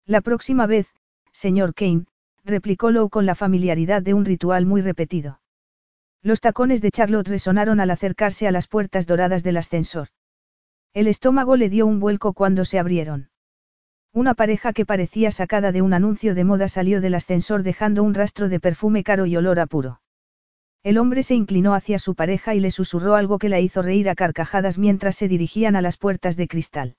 La 0.04 0.20
próxima 0.20 0.66
vez, 0.66 0.86
señor 1.32 1.72
Kane, 1.72 2.04
replicó 2.44 2.90
Lowe 2.90 3.08
con 3.08 3.24
la 3.24 3.34
familiaridad 3.34 4.02
de 4.02 4.12
un 4.12 4.26
ritual 4.26 4.66
muy 4.66 4.82
repetido. 4.82 5.40
Los 6.20 6.42
tacones 6.42 6.82
de 6.82 6.90
Charlotte 6.90 7.28
resonaron 7.28 7.80
al 7.80 7.90
acercarse 7.90 8.46
a 8.46 8.52
las 8.52 8.68
puertas 8.68 9.06
doradas 9.06 9.42
del 9.42 9.56
ascensor. 9.56 10.08
El 10.92 11.06
estómago 11.06 11.56
le 11.56 11.70
dio 11.70 11.86
un 11.86 12.00
vuelco 12.00 12.34
cuando 12.34 12.66
se 12.66 12.78
abrieron. 12.78 13.30
Una 14.12 14.34
pareja 14.34 14.74
que 14.74 14.84
parecía 14.84 15.30
sacada 15.30 15.72
de 15.72 15.80
un 15.80 15.94
anuncio 15.94 16.34
de 16.34 16.44
moda 16.44 16.68
salió 16.68 17.00
del 17.00 17.14
ascensor 17.14 17.62
dejando 17.62 18.02
un 18.02 18.12
rastro 18.12 18.50
de 18.50 18.60
perfume 18.60 19.04
caro 19.04 19.24
y 19.24 19.38
olor 19.38 19.58
a 19.58 19.64
puro. 19.64 20.01
El 20.82 20.98
hombre 20.98 21.22
se 21.22 21.34
inclinó 21.34 21.74
hacia 21.74 21.98
su 22.00 22.14
pareja 22.16 22.54
y 22.54 22.60
le 22.60 22.72
susurró 22.72 23.14
algo 23.14 23.38
que 23.38 23.48
la 23.48 23.60
hizo 23.60 23.82
reír 23.82 24.08
a 24.08 24.16
carcajadas 24.16 24.78
mientras 24.78 25.14
se 25.14 25.28
dirigían 25.28 25.76
a 25.76 25.80
las 25.80 25.96
puertas 25.96 26.36
de 26.36 26.48
cristal. 26.48 26.96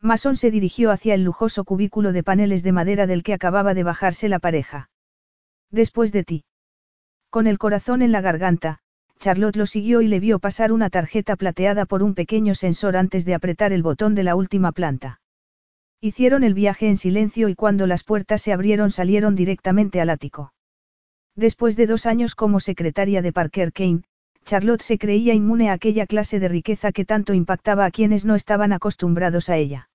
Mason 0.00 0.36
se 0.36 0.50
dirigió 0.50 0.90
hacia 0.90 1.14
el 1.14 1.24
lujoso 1.24 1.64
cubículo 1.64 2.12
de 2.12 2.22
paneles 2.22 2.62
de 2.62 2.72
madera 2.72 3.06
del 3.06 3.22
que 3.22 3.34
acababa 3.34 3.74
de 3.74 3.82
bajarse 3.82 4.28
la 4.28 4.38
pareja. 4.38 4.90
Después 5.70 6.12
de 6.12 6.22
ti. 6.22 6.44
Con 7.30 7.46
el 7.46 7.58
corazón 7.58 8.02
en 8.02 8.12
la 8.12 8.20
garganta, 8.20 8.78
Charlotte 9.18 9.56
lo 9.56 9.66
siguió 9.66 10.00
y 10.00 10.08
le 10.08 10.20
vio 10.20 10.38
pasar 10.38 10.72
una 10.72 10.90
tarjeta 10.90 11.36
plateada 11.36 11.86
por 11.86 12.02
un 12.02 12.14
pequeño 12.14 12.54
sensor 12.54 12.96
antes 12.96 13.24
de 13.24 13.34
apretar 13.34 13.72
el 13.72 13.82
botón 13.82 14.14
de 14.14 14.24
la 14.24 14.34
última 14.34 14.72
planta. 14.72 15.20
Hicieron 16.00 16.42
el 16.42 16.54
viaje 16.54 16.88
en 16.88 16.96
silencio 16.96 17.48
y 17.48 17.54
cuando 17.54 17.86
las 17.86 18.02
puertas 18.02 18.42
se 18.42 18.52
abrieron 18.52 18.90
salieron 18.90 19.36
directamente 19.36 20.00
al 20.00 20.10
ático. 20.10 20.52
Después 21.36 21.76
de 21.76 21.86
dos 21.86 22.06
años 22.06 22.34
como 22.34 22.60
secretaria 22.60 23.22
de 23.22 23.32
Parker 23.32 23.72
Kane, 23.72 24.02
Charlotte 24.44 24.82
se 24.82 24.98
creía 24.98 25.34
inmune 25.34 25.70
a 25.70 25.74
aquella 25.74 26.06
clase 26.06 26.40
de 26.40 26.48
riqueza 26.48 26.92
que 26.92 27.04
tanto 27.04 27.32
impactaba 27.32 27.84
a 27.84 27.90
quienes 27.90 28.24
no 28.24 28.34
estaban 28.34 28.72
acostumbrados 28.72 29.48
a 29.48 29.56
ella. 29.56 29.88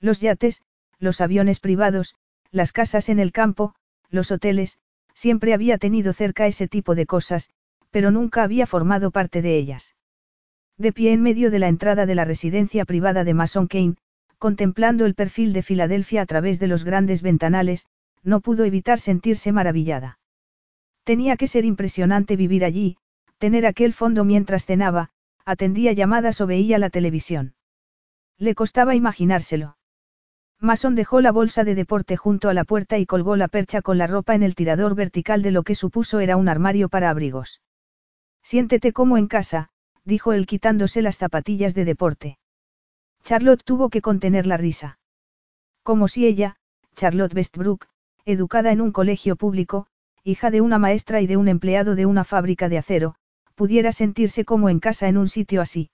Los 0.00 0.20
yates, 0.20 0.62
los 0.98 1.20
aviones 1.20 1.58
privados, 1.58 2.14
las 2.50 2.72
casas 2.72 3.08
en 3.08 3.18
el 3.18 3.32
campo, 3.32 3.74
los 4.10 4.30
hoteles, 4.30 4.78
siempre 5.14 5.54
había 5.54 5.78
tenido 5.78 6.12
cerca 6.12 6.46
ese 6.46 6.68
tipo 6.68 6.94
de 6.94 7.06
cosas, 7.06 7.50
pero 7.90 8.10
nunca 8.10 8.42
había 8.42 8.66
formado 8.66 9.10
parte 9.10 9.42
de 9.42 9.56
ellas. 9.56 9.96
De 10.78 10.92
pie 10.92 11.12
en 11.12 11.22
medio 11.22 11.50
de 11.50 11.58
la 11.58 11.68
entrada 11.68 12.06
de 12.06 12.14
la 12.14 12.24
residencia 12.24 12.84
privada 12.84 13.24
de 13.24 13.34
Mason 13.34 13.66
Kane, 13.66 13.96
contemplando 14.38 15.06
el 15.06 15.14
perfil 15.14 15.52
de 15.52 15.62
Filadelfia 15.62 16.22
a 16.22 16.26
través 16.26 16.58
de 16.58 16.66
los 16.66 16.84
grandes 16.84 17.22
ventanales, 17.22 17.86
no 18.22 18.40
pudo 18.40 18.64
evitar 18.64 19.00
sentirse 19.00 19.52
maravillada. 19.52 20.18
Tenía 21.04 21.36
que 21.36 21.46
ser 21.46 21.64
impresionante 21.64 22.36
vivir 22.36 22.64
allí, 22.64 22.96
tener 23.38 23.66
aquel 23.66 23.92
fondo 23.92 24.24
mientras 24.24 24.66
cenaba, 24.66 25.10
atendía 25.44 25.92
llamadas 25.92 26.40
o 26.40 26.46
veía 26.46 26.78
la 26.78 26.90
televisión. 26.90 27.54
Le 28.38 28.54
costaba 28.54 28.94
imaginárselo. 28.94 29.76
Mason 30.60 30.94
dejó 30.94 31.20
la 31.20 31.32
bolsa 31.32 31.64
de 31.64 31.74
deporte 31.74 32.16
junto 32.16 32.48
a 32.48 32.54
la 32.54 32.62
puerta 32.62 32.98
y 32.98 33.06
colgó 33.06 33.34
la 33.34 33.48
percha 33.48 33.82
con 33.82 33.98
la 33.98 34.06
ropa 34.06 34.36
en 34.36 34.44
el 34.44 34.54
tirador 34.54 34.94
vertical 34.94 35.42
de 35.42 35.50
lo 35.50 35.64
que 35.64 35.74
supuso 35.74 36.20
era 36.20 36.36
un 36.36 36.48
armario 36.48 36.88
para 36.88 37.10
abrigos. 37.10 37.60
Siéntete 38.44 38.92
como 38.92 39.18
en 39.18 39.26
casa, 39.26 39.70
dijo 40.04 40.32
él 40.32 40.46
quitándose 40.46 41.02
las 41.02 41.18
zapatillas 41.18 41.74
de 41.74 41.84
deporte. 41.84 42.38
Charlotte 43.24 43.64
tuvo 43.64 43.88
que 43.88 44.02
contener 44.02 44.46
la 44.46 44.56
risa. 44.56 44.98
Como 45.82 46.06
si 46.06 46.26
ella, 46.26 46.56
Charlotte 46.94 47.34
Westbrook, 47.34 47.86
educada 48.24 48.70
en 48.70 48.80
un 48.80 48.92
colegio 48.92 49.34
público, 49.34 49.88
hija 50.24 50.50
de 50.50 50.60
una 50.60 50.78
maestra 50.78 51.20
y 51.20 51.26
de 51.26 51.36
un 51.36 51.48
empleado 51.48 51.94
de 51.94 52.06
una 52.06 52.24
fábrica 52.24 52.68
de 52.68 52.78
acero, 52.78 53.16
pudiera 53.54 53.92
sentirse 53.92 54.44
como 54.44 54.68
en 54.68 54.80
casa 54.80 55.08
en 55.08 55.16
un 55.16 55.28
sitio 55.28 55.60
así. 55.60 55.90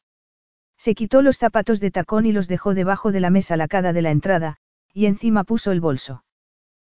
Se 0.76 0.95
quitó 0.95 1.22
los 1.22 1.39
zapatos 1.39 1.81
de 1.81 1.91
tacón 1.91 2.26
y 2.26 2.33
los 2.33 2.47
dejó 2.47 2.74
debajo 2.74 3.11
de 3.11 3.20
la 3.20 3.31
mesa 3.31 3.57
lacada 3.57 3.93
de 3.93 4.03
la 4.03 4.11
entrada, 4.11 4.57
y 4.93 5.07
encima 5.07 5.45
puso 5.45 5.72
el 5.72 5.81
bolso. 5.81 6.24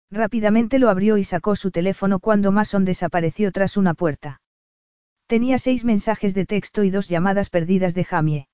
Rápidamente 0.09 0.79
lo 0.79 0.89
abrió 0.89 1.17
y 1.17 1.23
sacó 1.23 1.55
su 1.55 1.71
teléfono 1.71 2.19
cuando 2.19 2.51
Mason 2.51 2.85
desapareció 2.85 3.51
tras 3.51 3.77
una 3.77 3.93
puerta. 3.93 4.41
Tenía 5.25 5.57
seis 5.57 5.83
mensajes 5.83 6.35
de 6.35 6.45
texto 6.45 6.83
y 6.83 6.91
dos 6.91 7.09
llamadas 7.09 7.49
perdidas 7.49 7.95
de 7.95 8.03
Jamie. 8.03 8.47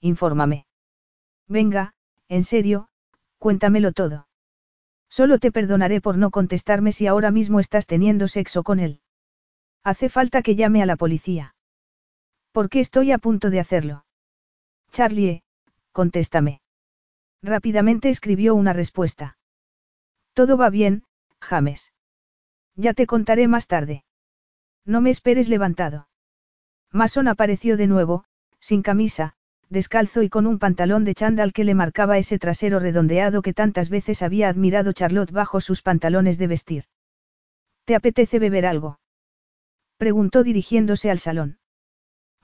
Infórmame. 0.00 0.66
Venga, 1.48 1.94
en 2.28 2.44
serio, 2.44 2.88
cuéntamelo 3.38 3.92
todo. 3.92 4.26
Solo 5.16 5.38
te 5.38 5.52
perdonaré 5.52 6.00
por 6.00 6.18
no 6.18 6.32
contestarme 6.32 6.90
si 6.90 7.06
ahora 7.06 7.30
mismo 7.30 7.60
estás 7.60 7.86
teniendo 7.86 8.26
sexo 8.26 8.64
con 8.64 8.80
él. 8.80 9.00
Hace 9.84 10.08
falta 10.08 10.42
que 10.42 10.56
llame 10.56 10.82
a 10.82 10.86
la 10.86 10.96
policía. 10.96 11.54
¿Por 12.50 12.68
qué 12.68 12.80
estoy 12.80 13.12
a 13.12 13.18
punto 13.18 13.50
de 13.50 13.60
hacerlo? 13.60 14.06
Charlie, 14.90 15.44
contéstame. 15.92 16.62
Rápidamente 17.42 18.08
escribió 18.10 18.56
una 18.56 18.72
respuesta. 18.72 19.38
Todo 20.32 20.56
va 20.56 20.68
bien, 20.68 21.04
James. 21.40 21.92
Ya 22.74 22.92
te 22.92 23.06
contaré 23.06 23.46
más 23.46 23.68
tarde. 23.68 24.04
No 24.84 25.00
me 25.00 25.10
esperes 25.10 25.48
levantado. 25.48 26.08
Mason 26.90 27.28
apareció 27.28 27.76
de 27.76 27.86
nuevo, 27.86 28.24
sin 28.58 28.82
camisa, 28.82 29.36
descalzo 29.70 30.22
y 30.22 30.28
con 30.28 30.46
un 30.46 30.58
pantalón 30.58 31.04
de 31.04 31.14
chándal 31.14 31.52
que 31.52 31.64
le 31.64 31.74
marcaba 31.74 32.18
ese 32.18 32.38
trasero 32.38 32.78
redondeado 32.78 33.42
que 33.42 33.54
tantas 33.54 33.90
veces 33.90 34.22
había 34.22 34.48
admirado 34.48 34.92
Charlotte 34.92 35.32
bajo 35.32 35.60
sus 35.60 35.82
pantalones 35.82 36.38
de 36.38 36.46
vestir. 36.46 36.84
¿Te 37.84 37.94
apetece 37.94 38.38
beber 38.38 38.66
algo? 38.66 38.98
preguntó 39.96 40.42
dirigiéndose 40.42 41.10
al 41.10 41.18
salón. 41.18 41.58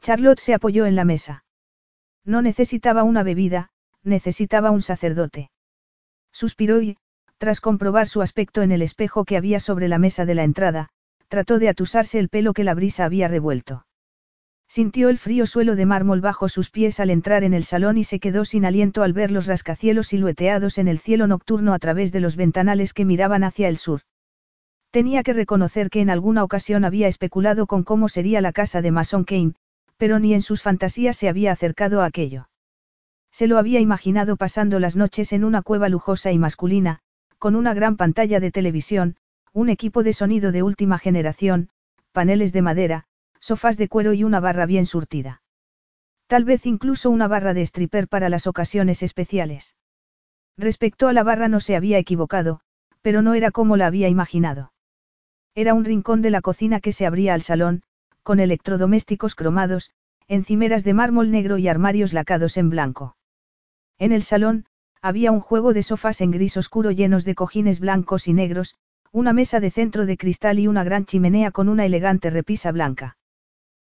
Charlotte 0.01 0.41
se 0.41 0.55
apoyó 0.55 0.87
en 0.87 0.97
la 0.97 1.05
mesa. 1.05 1.45
No 2.25 2.43
necesitaba 2.43 3.03
una 3.03 3.23
bebida, 3.23 3.71
necesitaba 4.03 4.71
un 4.71 4.83
sacerdote. 4.83 5.51
Suspiró 6.33 6.81
y, 6.81 6.97
tras 7.39 7.61
comprobar 7.61 8.07
su 8.09 8.23
aspecto 8.23 8.63
en 8.63 8.73
el 8.73 8.83
espejo 8.83 9.25
que 9.25 9.37
había 9.37 9.61
sobre 9.61 9.89
la 9.89 9.99
mesa 9.99 10.25
de 10.25 10.35
la 10.35 10.45
entrada, 10.45 10.91
trató 11.29 11.59
de 11.59 11.69
atusarse 11.69 12.19
el 12.19 12.29
pelo 12.29 12.53
que 12.53 12.65
la 12.65 12.75
brisa 12.75 13.05
había 13.05 13.29
revuelto. 13.29 13.87
Sintió 14.71 15.09
el 15.09 15.19
frío 15.19 15.47
suelo 15.47 15.75
de 15.75 15.85
mármol 15.85 16.21
bajo 16.21 16.49
sus 16.49 16.71
pies 16.71 17.01
al 17.01 17.11
entrar 17.11 17.43
en 17.43 17.55
el 17.55 17.65
salón 17.65 17.99
y 17.99 18.05
se 18.05 18.21
quedó 18.21 18.45
sin 18.45 18.65
aliento 18.65 19.03
al 19.03 19.13
ver 19.13 19.33
los 19.33 19.49
rascacielos 19.49 20.07
silueteados 20.07 20.79
en 20.79 20.87
el 20.87 21.01
cielo 21.01 21.27
nocturno 21.27 21.75
a 21.75 21.81
través 21.81 22.13
de 22.13 22.21
los 22.21 22.37
ventanales 22.37 22.95
que 22.95 23.05
miraban 23.05 23.43
hacia 23.43 23.69
el 23.69 23.79
sur. 23.79 24.03
Tenía 24.93 25.25
que 25.25 25.33
reconocer 25.33 25.91
que 25.91 26.01
en 26.01 26.09
alguna 26.09 26.45
ocasión 26.45 26.85
había 26.85 27.09
especulado 27.09 27.67
con 27.67 27.83
cómo 27.83 28.09
sería 28.09 28.41
la 28.41 28.53
casa 28.53 28.81
de 28.81 28.93
Mason 28.93 29.25
Kane, 29.25 29.55
pero 29.97 30.21
ni 30.21 30.35
en 30.35 30.43
sus 30.43 30.63
fantasías 30.63 31.17
se 31.17 31.29
había 31.29 31.51
acercado 31.51 32.01
a 32.01 32.05
aquello. 32.05 32.49
Se 33.33 33.49
lo 33.49 33.59
había 33.59 33.81
imaginado 33.81 34.37
pasando 34.37 34.79
las 34.79 34.95
noches 34.95 35.33
en 35.33 35.43
una 35.43 35.63
cueva 35.63 35.89
lujosa 35.89 36.31
y 36.31 36.39
masculina, 36.39 37.01
con 37.41 37.57
una 37.57 37.75
gran 37.75 37.97
pantalla 37.97 38.39
de 38.39 38.53
televisión, 38.53 39.17
un 39.53 39.69
equipo 39.69 40.05
de 40.05 40.13
sonido 40.13 40.53
de 40.53 40.63
última 40.63 41.01
generación, 41.01 41.71
paneles 42.13 42.53
de 42.53 42.63
madera, 42.63 43.07
sofás 43.41 43.77
de 43.77 43.89
cuero 43.89 44.13
y 44.13 44.23
una 44.25 44.39
barra 44.41 44.67
bien 44.67 44.87
surtida. 44.87 45.43
Tal 46.27 46.45
vez 46.45 46.67
incluso 46.67 47.11
una 47.11 47.27
barra 47.27 47.55
de 47.55 47.63
stripper 47.63 48.07
para 48.07 48.29
las 48.29 48.47
ocasiones 48.47 49.03
especiales. 49.03 49.75
Respecto 50.57 51.09
a 51.09 51.13
la 51.13 51.25
barra 51.25 51.49
no 51.49 51.59
se 51.59 51.75
había 51.75 51.99
equivocado, 51.99 52.61
pero 53.03 53.23
no 53.23 53.35
era 53.35 53.51
como 53.51 53.77
la 53.77 53.87
había 53.87 54.09
imaginado. 54.09 54.73
Era 55.55 55.75
un 55.75 55.85
rincón 55.85 56.23
de 56.23 56.31
la 56.31 56.43
cocina 56.43 56.81
que 56.81 56.93
se 56.93 57.07
abría 57.07 57.35
al 57.35 57.43
salón, 57.43 57.83
con 58.23 58.39
electrodomésticos 58.39 59.35
cromados, 59.35 59.91
encimeras 60.29 60.85
de 60.85 60.95
mármol 60.95 61.31
negro 61.31 61.59
y 61.59 61.67
armarios 61.67 62.13
lacados 62.13 62.57
en 62.57 62.71
blanco. 62.71 63.17
En 63.99 64.13
el 64.13 64.23
salón, 64.23 64.67
había 65.03 65.33
un 65.33 65.41
juego 65.41 65.73
de 65.73 65.83
sofás 65.83 66.21
en 66.21 66.31
gris 66.31 66.57
oscuro 66.57 66.91
llenos 66.91 67.25
de 67.25 67.35
cojines 67.35 67.81
blancos 67.81 68.29
y 68.29 68.35
negros, 68.35 68.77
una 69.13 69.33
mesa 69.33 69.59
de 69.59 69.71
centro 69.71 70.07
de 70.07 70.17
cristal 70.17 70.59
y 70.59 70.69
una 70.69 70.85
gran 70.85 71.07
chimenea 71.07 71.51
con 71.51 71.69
una 71.69 71.85
elegante 71.87 72.31
repisa 72.31 72.71
blanca. 72.71 73.17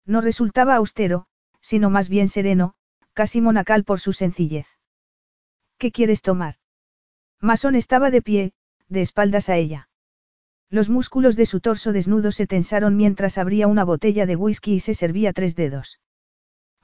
No 0.09 0.23
resultaba 0.23 0.75
austero, 0.75 1.27
sino 1.61 1.91
más 1.91 2.09
bien 2.09 2.29
sereno, 2.29 2.75
casi 3.13 3.43
monacal 3.43 3.85
por 3.85 4.01
su 4.01 4.15
sencillez. 4.15 4.67
¿Qué 5.77 5.93
quieres 5.93 6.23
tomar? 6.23 6.55
Mason 7.43 7.75
estaba 7.75 8.11
de 8.11 8.23
pie, 8.23 8.53
de 8.89 9.03
espaldas 9.03 9.51
a 9.51 9.57
ella. 9.57 9.91
Los 10.71 10.89
músculos 10.89 11.37
de 11.37 11.45
su 11.45 11.61
torso 11.61 11.93
desnudo 11.93 12.33
se 12.33 12.47
tensaron 12.47 12.97
mientras 12.97 13.37
abría 13.37 13.67
una 13.67 13.85
botella 13.85 14.25
de 14.25 14.35
whisky 14.35 14.75
y 14.75 14.81
se 14.81 14.95
servía 14.95 15.35
tres 15.35 15.55
dedos. 15.55 16.01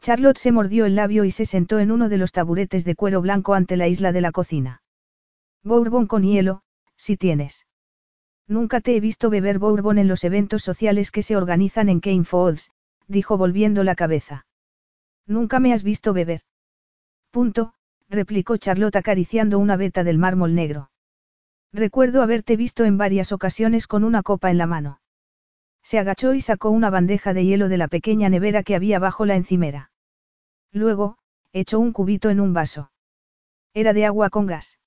Charlotte 0.02 0.36
se 0.36 0.52
mordió 0.52 0.84
el 0.84 0.94
labio 0.94 1.24
y 1.24 1.30
se 1.30 1.46
sentó 1.46 1.78
en 1.78 1.90
uno 1.90 2.10
de 2.10 2.18
los 2.18 2.30
taburetes 2.30 2.84
de 2.84 2.94
cuero 2.94 3.22
blanco 3.22 3.54
ante 3.54 3.78
la 3.78 3.88
isla 3.88 4.12
de 4.12 4.20
la 4.20 4.32
cocina. 4.32 4.82
Bourbon 5.62 6.06
con 6.06 6.24
hielo, 6.24 6.60
si 6.96 7.16
tienes. 7.16 7.66
Nunca 8.46 8.82
te 8.82 8.94
he 8.94 9.00
visto 9.00 9.30
beber 9.30 9.58
bourbon 9.58 9.96
en 9.96 10.08
los 10.08 10.24
eventos 10.24 10.62
sociales 10.62 11.10
que 11.10 11.22
se 11.22 11.36
organizan 11.36 11.88
en 11.88 12.00
Kane 12.00 12.24
Falls, 12.24 12.70
dijo 13.08 13.36
volviendo 13.36 13.84
la 13.84 13.94
cabeza. 13.94 14.46
Nunca 15.26 15.60
me 15.60 15.72
has 15.72 15.82
visto 15.82 16.12
beber. 16.12 16.42
Punto, 17.30 17.74
replicó 18.08 18.56
Charlotte 18.56 18.96
acariciando 18.96 19.58
una 19.58 19.76
veta 19.76 20.04
del 20.04 20.18
mármol 20.18 20.54
negro. 20.54 20.90
Recuerdo 21.72 22.22
haberte 22.22 22.56
visto 22.56 22.84
en 22.84 22.98
varias 22.98 23.32
ocasiones 23.32 23.86
con 23.86 24.04
una 24.04 24.22
copa 24.22 24.50
en 24.50 24.58
la 24.58 24.66
mano. 24.66 25.00
Se 25.82 25.98
agachó 25.98 26.34
y 26.34 26.40
sacó 26.40 26.70
una 26.70 26.88
bandeja 26.90 27.34
de 27.34 27.44
hielo 27.44 27.68
de 27.68 27.76
la 27.76 27.88
pequeña 27.88 28.28
nevera 28.28 28.62
que 28.62 28.76
había 28.76 28.98
bajo 28.98 29.26
la 29.26 29.36
encimera. 29.36 29.90
Luego, 30.72 31.18
echó 31.52 31.78
un 31.78 31.92
cubito 31.92 32.30
en 32.30 32.40
un 32.40 32.52
vaso. 32.52 32.90
Era 33.74 33.92
de 33.92 34.06
agua 34.06 34.30
con 34.30 34.46
gas. 34.46 34.78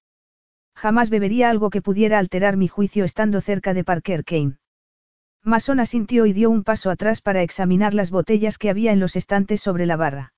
Jamás 0.76 1.10
bebería 1.10 1.50
algo 1.50 1.70
que 1.70 1.82
pudiera 1.82 2.20
alterar 2.20 2.56
mi 2.56 2.68
juicio 2.68 3.04
estando 3.04 3.42
cerca 3.42 3.74
de 3.74 3.84
Parker 3.84 4.24
Kane. 4.24 4.58
Mason 5.44 5.80
asintió 5.80 6.26
y 6.26 6.34
dio 6.34 6.50
un 6.50 6.64
paso 6.64 6.90
atrás 6.90 7.22
para 7.22 7.42
examinar 7.42 7.94
las 7.94 8.12
botellas 8.12 8.58
que 8.58 8.70
había 8.70 8.92
en 8.92 9.00
los 9.00 9.16
estantes 9.16 9.62
sobre 9.62 9.86
la 9.86 9.96
barra. 9.96 10.34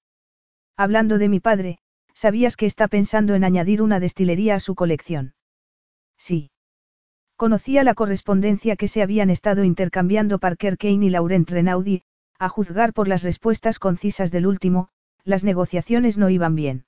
Hablando 0.78 1.18
de 1.18 1.30
mi 1.30 1.40
padre, 1.40 1.80
¿sabías 2.14 2.56
que 2.56 2.66
está 2.66 2.88
pensando 2.88 3.36
en 3.36 3.44
añadir 3.44 3.82
una 3.82 4.00
destilería 4.00 4.56
a 4.56 4.60
su 4.60 4.76
colección? 4.76 5.34
Sí. 6.18 6.52
Conocía 7.36 7.84
la 7.84 7.96
correspondencia 7.96 8.76
que 8.76 8.88
se 8.88 9.02
habían 9.02 9.30
estado 9.30 9.64
intercambiando 9.64 10.40
Parker 10.40 10.78
Kane 10.78 11.06
y 11.06 11.10
Laurent 11.10 11.50
Renaudi, 11.50 12.04
a 12.38 12.50
juzgar 12.50 12.94
por 12.94 13.08
las 13.08 13.24
respuestas 13.24 13.80
concisas 13.80 14.32
del 14.32 14.48
último, 14.48 14.90
las 15.24 15.44
negociaciones 15.44 16.18
no 16.18 16.30
iban 16.30 16.56
bien. 16.56 16.86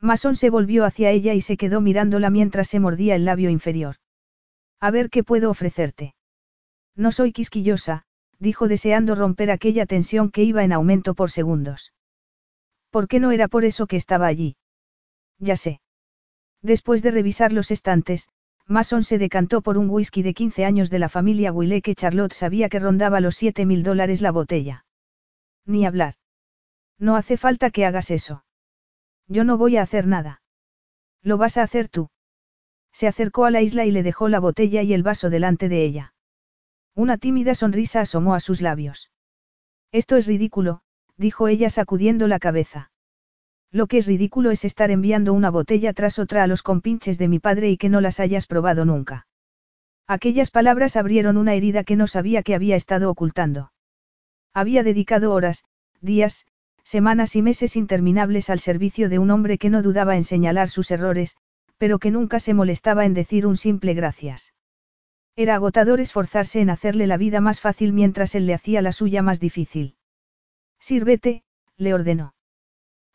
Mason 0.00 0.34
se 0.34 0.50
volvió 0.50 0.84
hacia 0.84 1.10
ella 1.10 1.34
y 1.34 1.40
se 1.40 1.56
quedó 1.56 1.80
mirándola 1.80 2.30
mientras 2.30 2.68
se 2.68 2.80
mordía 2.80 3.14
el 3.14 3.24
labio 3.24 3.50
inferior. 3.50 3.96
A 4.80 4.90
ver 4.90 5.10
qué 5.10 5.22
puedo 5.22 5.50
ofrecerte. 5.50 6.14
No 6.96 7.12
soy 7.12 7.32
quisquillosa, 7.32 8.04
dijo 8.38 8.68
deseando 8.68 9.14
romper 9.14 9.50
aquella 9.50 9.86
tensión 9.86 10.30
que 10.30 10.42
iba 10.42 10.64
en 10.64 10.72
aumento 10.72 11.14
por 11.14 11.30
segundos. 11.30 11.92
¿Por 12.90 13.06
qué 13.06 13.20
no 13.20 13.30
era 13.30 13.48
por 13.48 13.64
eso 13.64 13.86
que 13.86 13.96
estaba 13.96 14.26
allí? 14.26 14.56
Ya 15.38 15.56
sé. 15.56 15.80
Después 16.62 17.02
de 17.02 17.10
revisar 17.10 17.52
los 17.52 17.70
estantes, 17.70 18.28
Mason 18.66 19.02
se 19.02 19.18
decantó 19.18 19.62
por 19.62 19.78
un 19.78 19.90
whisky 19.90 20.22
de 20.22 20.34
15 20.34 20.64
años 20.64 20.90
de 20.90 20.98
la 20.98 21.08
familia 21.08 21.52
Willet 21.52 21.82
que 21.82 21.94
Charlotte 21.94 22.32
sabía 22.32 22.68
que 22.68 22.78
rondaba 22.78 23.20
los 23.20 23.36
7 23.36 23.66
mil 23.66 23.82
dólares 23.82 24.20
la 24.20 24.30
botella. 24.30 24.84
Ni 25.66 25.86
hablar. 25.86 26.14
No 26.98 27.16
hace 27.16 27.36
falta 27.36 27.70
que 27.70 27.86
hagas 27.86 28.10
eso. 28.10 28.44
Yo 29.26 29.44
no 29.44 29.56
voy 29.56 29.76
a 29.76 29.82
hacer 29.82 30.06
nada. 30.06 30.42
Lo 31.22 31.36
vas 31.36 31.56
a 31.56 31.62
hacer 31.62 31.88
tú. 31.88 32.10
Se 32.92 33.06
acercó 33.06 33.44
a 33.44 33.50
la 33.50 33.62
isla 33.62 33.84
y 33.84 33.90
le 33.90 34.02
dejó 34.02 34.28
la 34.28 34.40
botella 34.40 34.82
y 34.82 34.92
el 34.92 35.02
vaso 35.02 35.30
delante 35.30 35.68
de 35.68 35.84
ella. 35.84 36.14
Una 37.00 37.16
tímida 37.16 37.54
sonrisa 37.54 38.02
asomó 38.02 38.34
a 38.34 38.40
sus 38.40 38.60
labios. 38.60 39.10
Esto 39.90 40.18
es 40.18 40.26
ridículo, 40.26 40.82
dijo 41.16 41.48
ella 41.48 41.70
sacudiendo 41.70 42.28
la 42.28 42.38
cabeza. 42.38 42.90
Lo 43.72 43.86
que 43.86 43.96
es 43.96 44.06
ridículo 44.06 44.50
es 44.50 44.66
estar 44.66 44.90
enviando 44.90 45.32
una 45.32 45.48
botella 45.48 45.94
tras 45.94 46.18
otra 46.18 46.42
a 46.42 46.46
los 46.46 46.62
compinches 46.62 47.16
de 47.16 47.28
mi 47.28 47.38
padre 47.38 47.70
y 47.70 47.78
que 47.78 47.88
no 47.88 48.02
las 48.02 48.20
hayas 48.20 48.46
probado 48.46 48.84
nunca. 48.84 49.26
Aquellas 50.06 50.50
palabras 50.50 50.94
abrieron 50.94 51.38
una 51.38 51.54
herida 51.54 51.84
que 51.84 51.96
no 51.96 52.06
sabía 52.06 52.42
que 52.42 52.54
había 52.54 52.76
estado 52.76 53.08
ocultando. 53.08 53.72
Había 54.52 54.82
dedicado 54.82 55.32
horas, 55.32 55.64
días, 56.02 56.44
semanas 56.84 57.34
y 57.34 57.40
meses 57.40 57.76
interminables 57.76 58.50
al 58.50 58.60
servicio 58.60 59.08
de 59.08 59.18
un 59.18 59.30
hombre 59.30 59.56
que 59.56 59.70
no 59.70 59.80
dudaba 59.80 60.16
en 60.16 60.24
señalar 60.24 60.68
sus 60.68 60.90
errores, 60.90 61.34
pero 61.78 61.98
que 61.98 62.10
nunca 62.10 62.40
se 62.40 62.52
molestaba 62.52 63.06
en 63.06 63.14
decir 63.14 63.46
un 63.46 63.56
simple 63.56 63.94
gracias. 63.94 64.52
Era 65.36 65.54
agotador 65.54 66.00
esforzarse 66.00 66.60
en 66.60 66.70
hacerle 66.70 67.06
la 67.06 67.16
vida 67.16 67.40
más 67.40 67.60
fácil 67.60 67.92
mientras 67.92 68.34
él 68.34 68.46
le 68.46 68.54
hacía 68.54 68.82
la 68.82 68.92
suya 68.92 69.22
más 69.22 69.40
difícil. 69.40 69.96
Sírvete, 70.78 71.44
le 71.76 71.94
ordenó. 71.94 72.34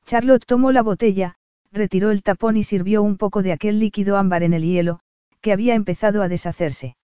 Charlotte 0.05 0.45
tomó 0.45 0.71
la 0.71 0.81
botella, 0.81 1.35
retiró 1.71 2.11
el 2.11 2.23
tapón 2.23 2.57
y 2.57 2.63
sirvió 2.63 3.03
un 3.03 3.17
poco 3.17 3.43
de 3.43 3.51
aquel 3.51 3.79
líquido 3.79 4.17
ámbar 4.17 4.43
en 4.43 4.53
el 4.53 4.63
hielo, 4.63 5.01
que 5.41 5.51
había 5.51 5.75
empezado 5.75 6.21
a 6.21 6.27
deshacerse. 6.27 6.95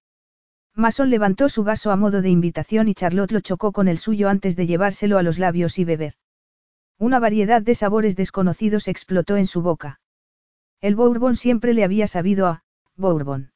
Mason 0.74 1.10
levantó 1.10 1.50
su 1.50 1.64
vaso 1.64 1.92
a 1.92 1.98
modo 1.98 2.22
de 2.22 2.30
invitación 2.30 2.88
y 2.88 2.94
Charlotte 2.94 3.34
lo 3.34 3.42
chocó 3.42 3.72
con 3.74 3.88
el 3.88 3.98
suyo 3.98 4.30
antes 4.30 4.56
de 4.56 4.68
llevárselo 4.68 5.18
a 5.18 5.24
los 5.24 5.38
labios 5.38 5.78
y 5.78 5.84
beber. 5.84 6.14
Una 6.98 7.20
variedad 7.20 7.62
de 7.62 7.76
sabores 7.76 8.16
desconocidos 8.16 8.88
explotó 8.88 9.36
en 9.36 9.48
su 9.48 9.62
boca. 9.62 10.00
El 10.80 10.96
Bourbon 10.96 11.36
siempre 11.36 11.74
le 11.74 11.84
había 11.84 12.08
sabido 12.08 12.48
a 12.48 12.64
Bourbon. 12.96 13.52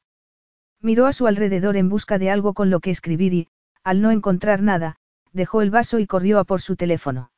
Miró 0.86 1.06
a 1.06 1.12
su 1.12 1.26
alrededor 1.26 1.76
en 1.76 1.88
busca 1.88 2.16
de 2.16 2.30
algo 2.30 2.54
con 2.54 2.70
lo 2.70 2.78
que 2.78 2.92
escribir 2.92 3.34
y, 3.34 3.48
al 3.82 4.00
no 4.00 4.12
encontrar 4.12 4.62
nada, 4.62 4.98
dejó 5.32 5.60
el 5.60 5.72
vaso 5.72 5.98
y 5.98 6.06
corrió 6.06 6.38
a 6.38 6.44
por 6.44 6.60
su 6.60 6.76
teléfono. 6.76 7.32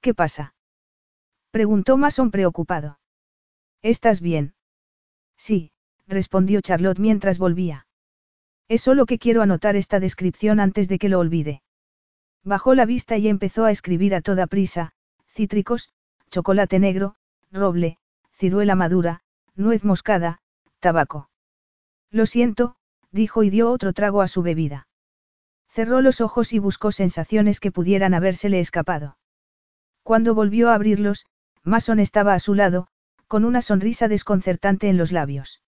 ¿Qué 0.00 0.12
pasa? 0.12 0.54
Preguntó 1.52 1.96
Mason 1.96 2.32
preocupado. 2.32 2.98
¿Estás 3.80 4.20
bien? 4.20 4.54
Sí, 5.36 5.70
respondió 6.08 6.60
Charlotte 6.60 6.98
mientras 6.98 7.38
volvía. 7.38 7.86
Es 8.66 8.80
solo 8.80 9.06
que 9.06 9.20
quiero 9.20 9.42
anotar 9.42 9.76
esta 9.76 10.00
descripción 10.00 10.58
antes 10.58 10.88
de 10.88 10.98
que 10.98 11.08
lo 11.08 11.20
olvide. 11.20 11.62
Bajó 12.42 12.74
la 12.74 12.86
vista 12.86 13.18
y 13.18 13.28
empezó 13.28 13.66
a 13.66 13.70
escribir 13.70 14.16
a 14.16 14.20
toda 14.20 14.48
prisa, 14.48 14.94
cítricos, 15.28 15.90
chocolate 16.28 16.80
negro, 16.80 17.14
roble, 17.52 17.98
ciruela 18.32 18.74
madura, 18.74 19.20
nuez 19.54 19.84
moscada, 19.84 20.40
tabaco. 20.80 21.30
Lo 22.10 22.26
siento, 22.26 22.76
dijo 23.12 23.42
y 23.42 23.50
dio 23.50 23.70
otro 23.70 23.92
trago 23.92 24.22
a 24.22 24.28
su 24.28 24.42
bebida. 24.42 24.88
Cerró 25.68 26.00
los 26.00 26.20
ojos 26.20 26.52
y 26.52 26.58
buscó 26.58 26.90
sensaciones 26.92 27.60
que 27.60 27.70
pudieran 27.70 28.14
habérsele 28.14 28.60
escapado. 28.60 29.18
Cuando 30.02 30.34
volvió 30.34 30.70
a 30.70 30.74
abrirlos, 30.74 31.26
Mason 31.62 32.00
estaba 32.00 32.34
a 32.34 32.38
su 32.38 32.54
lado, 32.54 32.88
con 33.26 33.44
una 33.44 33.60
sonrisa 33.60 34.08
desconcertante 34.08 34.88
en 34.88 34.96
los 34.96 35.12
labios. 35.12 35.62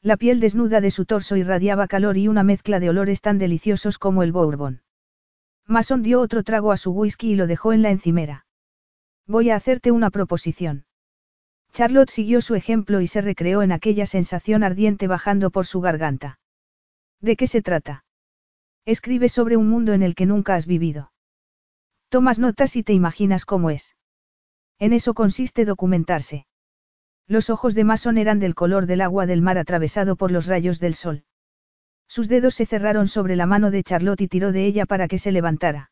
La 0.00 0.16
piel 0.16 0.40
desnuda 0.40 0.80
de 0.80 0.90
su 0.90 1.04
torso 1.04 1.36
irradiaba 1.36 1.86
calor 1.86 2.16
y 2.16 2.28
una 2.28 2.44
mezcla 2.44 2.80
de 2.80 2.88
olores 2.88 3.20
tan 3.20 3.38
deliciosos 3.38 3.98
como 3.98 4.22
el 4.22 4.32
bourbon. 4.32 4.82
Mason 5.66 6.02
dio 6.02 6.20
otro 6.20 6.42
trago 6.44 6.72
a 6.72 6.78
su 6.78 6.92
whisky 6.92 7.32
y 7.32 7.34
lo 7.34 7.46
dejó 7.46 7.74
en 7.74 7.82
la 7.82 7.90
encimera. 7.90 8.46
Voy 9.26 9.50
a 9.50 9.56
hacerte 9.56 9.90
una 9.90 10.10
proposición. 10.10 10.86
Charlotte 11.72 12.10
siguió 12.10 12.40
su 12.40 12.54
ejemplo 12.54 13.00
y 13.00 13.06
se 13.06 13.20
recreó 13.20 13.62
en 13.62 13.72
aquella 13.72 14.06
sensación 14.06 14.64
ardiente 14.64 15.06
bajando 15.06 15.50
por 15.50 15.66
su 15.66 15.80
garganta. 15.80 16.38
¿De 17.20 17.36
qué 17.36 17.46
se 17.46 17.62
trata? 17.62 18.04
Escribe 18.84 19.28
sobre 19.28 19.56
un 19.56 19.68
mundo 19.68 19.92
en 19.92 20.02
el 20.02 20.14
que 20.14 20.26
nunca 20.26 20.54
has 20.54 20.66
vivido. 20.66 21.12
Tomas 22.08 22.38
notas 22.38 22.74
y 22.76 22.82
te 22.82 22.94
imaginas 22.94 23.44
cómo 23.44 23.70
es. 23.70 23.96
En 24.78 24.92
eso 24.92 25.14
consiste 25.14 25.64
documentarse. 25.64 26.46
Los 27.26 27.50
ojos 27.50 27.74
de 27.74 27.84
Mason 27.84 28.16
eran 28.16 28.38
del 28.38 28.54
color 28.54 28.86
del 28.86 29.02
agua 29.02 29.26
del 29.26 29.42
mar 29.42 29.58
atravesado 29.58 30.16
por 30.16 30.30
los 30.30 30.46
rayos 30.46 30.80
del 30.80 30.94
sol. 30.94 31.24
Sus 32.06 32.28
dedos 32.28 32.54
se 32.54 32.64
cerraron 32.64 33.06
sobre 33.06 33.36
la 33.36 33.44
mano 33.44 33.70
de 33.70 33.82
Charlotte 33.82 34.22
y 34.22 34.28
tiró 34.28 34.50
de 34.50 34.64
ella 34.64 34.86
para 34.86 35.08
que 35.08 35.18
se 35.18 35.32
levantara. 35.32 35.90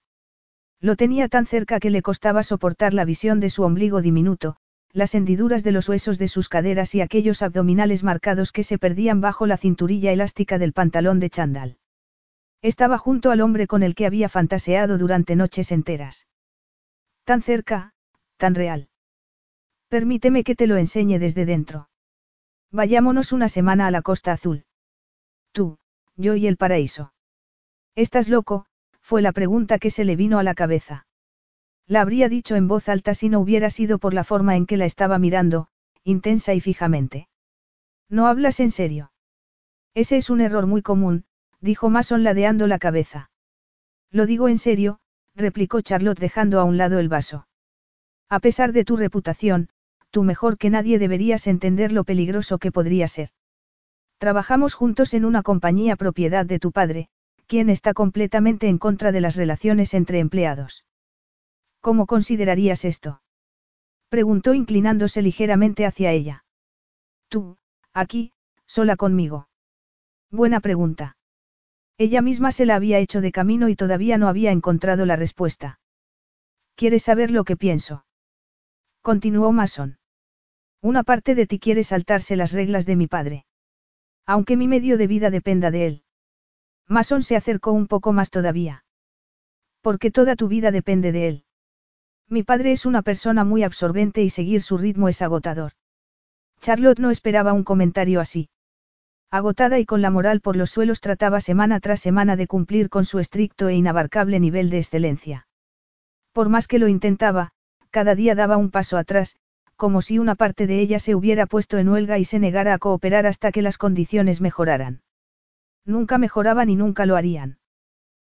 Lo 0.80 0.96
tenía 0.96 1.28
tan 1.28 1.44
cerca 1.44 1.78
que 1.78 1.90
le 1.90 2.00
costaba 2.00 2.42
soportar 2.42 2.94
la 2.94 3.04
visión 3.04 3.40
de 3.40 3.50
su 3.50 3.62
ombligo 3.64 4.00
diminuto, 4.00 4.56
las 4.96 5.14
hendiduras 5.14 5.62
de 5.62 5.72
los 5.72 5.90
huesos 5.90 6.18
de 6.18 6.26
sus 6.26 6.48
caderas 6.48 6.94
y 6.94 7.02
aquellos 7.02 7.42
abdominales 7.42 8.02
marcados 8.02 8.50
que 8.50 8.62
se 8.62 8.78
perdían 8.78 9.20
bajo 9.20 9.46
la 9.46 9.58
cinturilla 9.58 10.10
elástica 10.10 10.56
del 10.58 10.72
pantalón 10.72 11.20
de 11.20 11.28
chandal. 11.28 11.76
Estaba 12.62 12.96
junto 12.96 13.30
al 13.30 13.42
hombre 13.42 13.66
con 13.66 13.82
el 13.82 13.94
que 13.94 14.06
había 14.06 14.30
fantaseado 14.30 14.96
durante 14.96 15.36
noches 15.36 15.70
enteras. 15.70 16.26
Tan 17.24 17.42
cerca, 17.42 17.92
tan 18.38 18.54
real. 18.54 18.88
Permíteme 19.88 20.44
que 20.44 20.54
te 20.54 20.66
lo 20.66 20.78
enseñe 20.78 21.18
desde 21.18 21.44
dentro. 21.44 21.90
Vayámonos 22.72 23.32
una 23.32 23.50
semana 23.50 23.86
a 23.86 23.90
la 23.90 24.00
Costa 24.00 24.32
Azul. 24.32 24.64
Tú, 25.52 25.76
yo 26.16 26.36
y 26.36 26.46
el 26.46 26.56
paraíso. 26.56 27.12
¿Estás 27.96 28.30
loco? 28.30 28.64
fue 29.02 29.20
la 29.20 29.32
pregunta 29.32 29.78
que 29.78 29.90
se 29.90 30.06
le 30.06 30.16
vino 30.16 30.38
a 30.38 30.42
la 30.42 30.54
cabeza. 30.54 31.05
La 31.88 32.00
habría 32.00 32.28
dicho 32.28 32.56
en 32.56 32.66
voz 32.66 32.88
alta 32.88 33.14
si 33.14 33.28
no 33.28 33.38
hubiera 33.38 33.70
sido 33.70 33.98
por 33.98 34.12
la 34.12 34.24
forma 34.24 34.56
en 34.56 34.66
que 34.66 34.76
la 34.76 34.86
estaba 34.86 35.18
mirando, 35.18 35.68
intensa 36.02 36.52
y 36.54 36.60
fijamente. 36.60 37.28
¿No 38.08 38.26
hablas 38.26 38.58
en 38.60 38.70
serio? 38.70 39.12
Ese 39.94 40.16
es 40.16 40.28
un 40.28 40.40
error 40.40 40.66
muy 40.66 40.82
común, 40.82 41.24
dijo 41.60 41.88
Mason 41.88 42.24
ladeando 42.24 42.66
la 42.66 42.78
cabeza. 42.78 43.30
Lo 44.10 44.26
digo 44.26 44.48
en 44.48 44.58
serio, 44.58 44.98
replicó 45.34 45.80
Charlotte 45.80 46.18
dejando 46.18 46.60
a 46.60 46.64
un 46.64 46.76
lado 46.76 46.98
el 46.98 47.08
vaso. 47.08 47.46
A 48.28 48.40
pesar 48.40 48.72
de 48.72 48.84
tu 48.84 48.96
reputación, 48.96 49.68
tú 50.10 50.24
mejor 50.24 50.58
que 50.58 50.70
nadie 50.70 50.98
deberías 50.98 51.46
entender 51.46 51.92
lo 51.92 52.04
peligroso 52.04 52.58
que 52.58 52.72
podría 52.72 53.06
ser. 53.06 53.30
Trabajamos 54.18 54.74
juntos 54.74 55.14
en 55.14 55.24
una 55.24 55.42
compañía 55.42 55.94
propiedad 55.94 56.46
de 56.46 56.58
tu 56.58 56.72
padre, 56.72 57.08
quien 57.46 57.70
está 57.70 57.94
completamente 57.94 58.66
en 58.66 58.78
contra 58.78 59.12
de 59.12 59.20
las 59.20 59.36
relaciones 59.36 59.94
entre 59.94 60.18
empleados. 60.18 60.84
¿Cómo 61.86 62.06
considerarías 62.06 62.84
esto? 62.84 63.22
Preguntó 64.08 64.54
inclinándose 64.54 65.22
ligeramente 65.22 65.86
hacia 65.86 66.10
ella. 66.10 66.44
Tú, 67.28 67.58
aquí, 67.92 68.32
sola 68.66 68.96
conmigo. 68.96 69.48
Buena 70.28 70.58
pregunta. 70.58 71.16
Ella 71.96 72.22
misma 72.22 72.50
se 72.50 72.66
la 72.66 72.74
había 72.74 72.98
hecho 72.98 73.20
de 73.20 73.30
camino 73.30 73.68
y 73.68 73.76
todavía 73.76 74.18
no 74.18 74.26
había 74.26 74.50
encontrado 74.50 75.06
la 75.06 75.14
respuesta. 75.14 75.78
¿Quieres 76.74 77.04
saber 77.04 77.30
lo 77.30 77.44
que 77.44 77.56
pienso? 77.56 78.04
Continuó 79.00 79.52
Mason. 79.52 80.00
Una 80.82 81.04
parte 81.04 81.36
de 81.36 81.46
ti 81.46 81.60
quiere 81.60 81.84
saltarse 81.84 82.34
las 82.34 82.50
reglas 82.50 82.84
de 82.86 82.96
mi 82.96 83.06
padre. 83.06 83.46
Aunque 84.26 84.56
mi 84.56 84.66
medio 84.66 84.98
de 84.98 85.06
vida 85.06 85.30
dependa 85.30 85.70
de 85.70 85.86
él. 85.86 86.02
Mason 86.88 87.22
se 87.22 87.36
acercó 87.36 87.70
un 87.70 87.86
poco 87.86 88.12
más 88.12 88.30
todavía. 88.30 88.84
Porque 89.82 90.10
toda 90.10 90.34
tu 90.34 90.48
vida 90.48 90.72
depende 90.72 91.12
de 91.12 91.28
él. 91.28 91.45
Mi 92.28 92.42
padre 92.42 92.72
es 92.72 92.86
una 92.86 93.02
persona 93.02 93.44
muy 93.44 93.62
absorbente 93.62 94.22
y 94.22 94.30
seguir 94.30 94.60
su 94.60 94.78
ritmo 94.78 95.08
es 95.08 95.22
agotador. 95.22 95.72
Charlotte 96.60 96.98
no 96.98 97.10
esperaba 97.10 97.52
un 97.52 97.62
comentario 97.62 98.20
así. 98.20 98.48
Agotada 99.30 99.78
y 99.78 99.86
con 99.86 100.02
la 100.02 100.10
moral 100.10 100.40
por 100.40 100.56
los 100.56 100.70
suelos 100.70 101.00
trataba 101.00 101.40
semana 101.40 101.78
tras 101.78 102.00
semana 102.00 102.34
de 102.34 102.46
cumplir 102.46 102.88
con 102.88 103.04
su 103.04 103.20
estricto 103.20 103.68
e 103.68 103.74
inabarcable 103.74 104.40
nivel 104.40 104.70
de 104.70 104.78
excelencia. 104.78 105.46
Por 106.32 106.48
más 106.48 106.66
que 106.66 106.78
lo 106.78 106.88
intentaba, 106.88 107.52
cada 107.90 108.14
día 108.14 108.34
daba 108.34 108.56
un 108.56 108.70
paso 108.70 108.96
atrás, 108.96 109.36
como 109.76 110.02
si 110.02 110.18
una 110.18 110.34
parte 110.34 110.66
de 110.66 110.80
ella 110.80 110.98
se 110.98 111.14
hubiera 111.14 111.46
puesto 111.46 111.78
en 111.78 111.88
huelga 111.88 112.18
y 112.18 112.24
se 112.24 112.38
negara 112.38 112.74
a 112.74 112.78
cooperar 112.78 113.26
hasta 113.26 113.52
que 113.52 113.62
las 113.62 113.78
condiciones 113.78 114.40
mejoraran. 114.40 115.02
Nunca 115.84 116.18
mejoraban 116.18 116.70
y 116.70 116.76
nunca 116.76 117.06
lo 117.06 117.14
harían. 117.14 117.58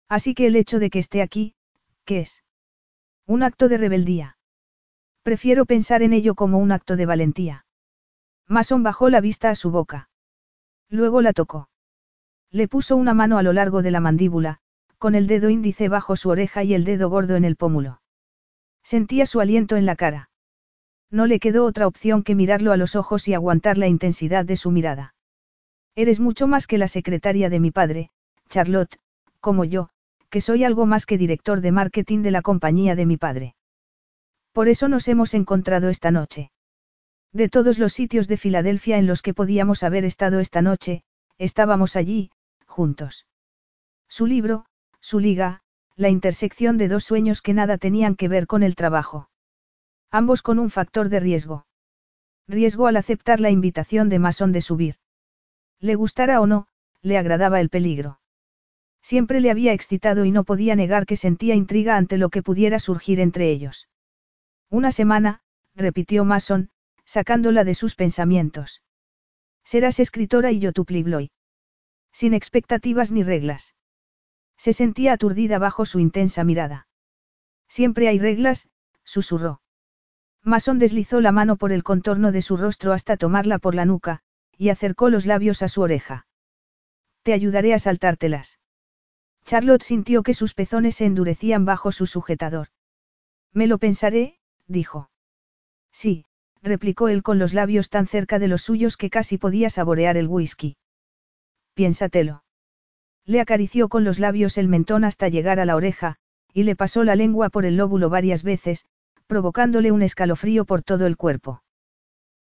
Así 0.10 0.34
que 0.34 0.48
el 0.48 0.56
hecho 0.56 0.80
de 0.80 0.90
que 0.90 1.00
esté 1.00 1.22
aquí, 1.22 1.56
¿qué 2.06 2.22
es? 2.22 2.44
Un 3.26 3.44
acto 3.44 3.70
de 3.70 3.78
rebeldía. 3.78 4.38
Prefiero 5.24 5.66
pensar 5.66 6.04
en 6.04 6.12
ello 6.12 6.36
como 6.36 6.58
un 6.58 6.72
acto 6.74 6.98
de 6.98 7.06
valentía. 7.06 7.66
Mason 8.48 8.84
bajó 8.84 9.10
la 9.10 9.22
vista 9.22 9.50
a 9.50 9.56
su 9.56 9.72
boca. 9.72 10.10
Luego 10.90 11.22
la 11.22 11.32
tocó. 11.32 11.70
Le 12.52 12.68
puso 12.68 12.98
una 12.98 13.14
mano 13.14 13.38
a 13.38 13.44
lo 13.44 13.54
largo 13.54 13.82
de 13.82 13.92
la 13.92 14.02
mandíbula, 14.02 14.60
con 14.98 15.16
el 15.16 15.28
dedo 15.28 15.50
índice 15.50 15.88
bajo 15.88 16.16
su 16.16 16.30
oreja 16.30 16.64
y 16.64 16.74
el 16.74 16.84
dedo 16.84 17.10
gordo 17.10 17.36
en 17.36 17.46
el 17.46 17.56
pómulo. 17.56 18.02
Sentía 18.84 19.26
su 19.26 19.40
aliento 19.40 19.78
en 19.78 19.86
la 19.86 19.96
cara. 19.96 20.30
No 21.10 21.26
le 21.26 21.40
quedó 21.40 21.66
otra 21.66 21.88
opción 21.88 22.24
que 22.24 22.36
mirarlo 22.36 22.74
a 22.74 22.78
los 22.78 22.96
ojos 22.96 23.28
y 23.28 23.34
aguantar 23.34 23.78
la 23.78 23.88
intensidad 23.88 24.46
de 24.46 24.58
su 24.58 24.72
mirada. 24.72 25.16
Eres 25.96 26.20
mucho 26.20 26.48
más 26.48 26.68
que 26.68 26.78
la 26.78 26.88
secretaria 26.88 27.50
de 27.50 27.60
mi 27.60 27.72
padre, 27.72 28.10
Charlotte, 28.50 29.00
como 29.40 29.64
yo, 29.64 29.90
que 30.34 30.42
soy 30.42 30.64
algo 30.64 30.88
más 30.88 31.06
que 31.06 31.20
director 31.20 31.62
de 31.62 31.72
marketing 31.72 32.24
de 32.24 32.32
la 32.32 32.42
compañía 32.42 32.96
de 32.96 33.06
mi 33.06 33.18
padre. 33.18 33.54
Por 34.52 34.68
eso 34.68 34.88
nos 34.88 35.08
hemos 35.08 35.36
encontrado 35.36 35.90
esta 35.90 36.10
noche. 36.10 36.50
De 37.32 37.50
todos 37.50 37.78
los 37.78 37.94
sitios 37.94 38.28
de 38.28 38.38
Filadelfia 38.38 38.98
en 38.98 39.06
los 39.06 39.22
que 39.22 39.36
podíamos 39.36 39.84
haber 39.84 40.06
estado 40.06 40.40
esta 40.40 40.64
noche, 40.64 41.04
estábamos 41.38 41.96
allí, 41.96 42.32
juntos. 42.66 43.28
Su 44.10 44.26
libro, 44.26 44.66
su 45.02 45.20
liga, 45.20 45.62
la 45.96 46.10
intersección 46.10 46.80
de 46.80 46.88
dos 46.88 47.04
sueños 47.04 47.44
que 47.44 47.54
nada 47.54 47.78
tenían 47.78 48.16
que 48.16 48.28
ver 48.28 48.48
con 48.48 48.64
el 48.64 48.74
trabajo. 48.74 49.30
Ambos 50.10 50.42
con 50.42 50.58
un 50.58 50.72
factor 50.72 51.10
de 51.10 51.20
riesgo. 51.20 51.68
Riesgo 52.48 52.88
al 52.88 52.98
aceptar 52.98 53.40
la 53.40 53.52
invitación 53.52 54.10
de 54.10 54.18
Mason 54.18 54.52
de 54.52 54.62
subir. 54.62 54.96
Le 55.80 55.94
gustara 55.94 56.42
o 56.42 56.48
no, 56.48 56.66
le 57.04 57.20
agradaba 57.20 57.62
el 57.62 57.70
peligro. 57.70 58.20
Siempre 59.04 59.42
le 59.42 59.52
había 59.52 59.74
excitado 59.74 60.24
y 60.24 60.32
no 60.32 60.46
podía 60.46 60.76
negar 60.76 61.06
que 61.06 61.18
sentía 61.18 61.56
intriga 61.56 61.98
ante 61.98 62.18
lo 62.18 62.30
que 62.30 62.42
pudiera 62.42 62.80
surgir 62.80 63.20
entre 63.20 63.52
ellos. 63.52 63.90
Una 64.70 64.94
semana, 64.94 65.42
repitió 65.76 66.24
Mason, 66.24 66.70
sacándola 67.04 67.66
de 67.66 67.76
sus 67.76 67.96
pensamientos. 67.96 68.82
Serás 69.66 70.00
escritora 70.00 70.52
y 70.52 70.60
yo 70.60 70.72
tu 70.72 70.86
plibloy. 70.86 71.32
Sin 72.14 72.34
expectativas 72.34 73.12
ni 73.12 73.24
reglas. 73.24 73.76
Se 74.58 74.72
sentía 74.72 75.14
aturdida 75.14 75.60
bajo 75.60 75.86
su 75.86 76.00
intensa 76.00 76.46
mirada. 76.46 76.88
Siempre 77.68 78.08
hay 78.08 78.20
reglas, 78.20 78.70
susurró. 79.04 79.62
Mason 80.44 80.80
deslizó 80.80 81.20
la 81.20 81.34
mano 81.34 81.58
por 81.58 81.74
el 81.74 81.84
contorno 81.84 82.32
de 82.32 82.42
su 82.42 82.56
rostro 82.56 82.94
hasta 82.94 83.18
tomarla 83.18 83.60
por 83.60 83.76
la 83.76 83.84
nuca, 83.84 84.22
y 84.58 84.70
acercó 84.70 85.10
los 85.10 85.26
labios 85.26 85.62
a 85.62 85.68
su 85.68 85.82
oreja. 85.82 86.26
Te 87.24 87.34
ayudaré 87.34 87.74
a 87.74 87.80
saltártelas. 87.80 88.60
Charlotte 89.46 89.84
sintió 89.84 90.24
que 90.24 90.34
sus 90.34 90.54
pezones 90.54 90.96
se 90.96 91.06
endurecían 91.06 91.66
bajo 91.66 91.92
su 91.92 92.06
sujetador. 92.06 92.68
Me 93.54 93.68
lo 93.68 93.78
pensaré, 93.78 94.40
dijo. 94.68 95.10
Sí, 95.92 96.26
replicó 96.62 97.08
él 97.10 97.24
con 97.24 97.40
los 97.40 97.54
labios 97.54 97.90
tan 97.90 98.08
cerca 98.08 98.40
de 98.40 98.48
los 98.48 98.62
suyos 98.64 98.98
que 98.98 99.10
casi 99.10 99.38
podía 99.38 99.70
saborear 99.70 100.18
el 100.18 100.28
whisky. 100.28 100.78
Piénsatelo. 101.74 102.44
Le 103.26 103.42
acarició 103.42 103.90
con 103.90 104.04
los 104.04 104.20
labios 104.20 104.58
el 104.58 104.68
mentón 104.68 105.04
hasta 105.04 105.30
llegar 105.30 105.60
a 105.60 105.66
la 105.66 105.76
oreja, 105.76 106.18
y 106.54 106.64
le 106.64 106.76
pasó 106.76 107.04
la 107.04 107.16
lengua 107.16 107.50
por 107.50 107.66
el 107.66 107.78
lóbulo 107.78 108.10
varias 108.10 108.44
veces, 108.44 108.86
provocándole 109.28 109.92
un 109.92 110.02
escalofrío 110.02 110.66
por 110.66 110.84
todo 110.84 111.06
el 111.06 111.18
cuerpo. 111.18 111.64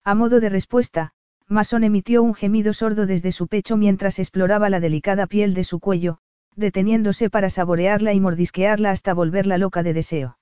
A 0.03 0.15
modo 0.15 0.39
de 0.39 0.49
respuesta, 0.49 1.13
Mason 1.47 1.83
emitió 1.83 2.23
un 2.23 2.33
gemido 2.33 2.73
sordo 2.73 3.05
desde 3.05 3.31
su 3.31 3.47
pecho 3.47 3.77
mientras 3.77 4.19
exploraba 4.19 4.69
la 4.69 4.79
delicada 4.79 5.27
piel 5.27 5.53
de 5.53 5.63
su 5.63 5.79
cuello, 5.79 6.19
deteniéndose 6.55 7.29
para 7.29 7.49
saborearla 7.49 8.13
y 8.13 8.19
mordisquearla 8.19 8.91
hasta 8.91 9.13
volverla 9.13 9.57
loca 9.57 9.83
de 9.83 9.93
deseo. 9.93 10.37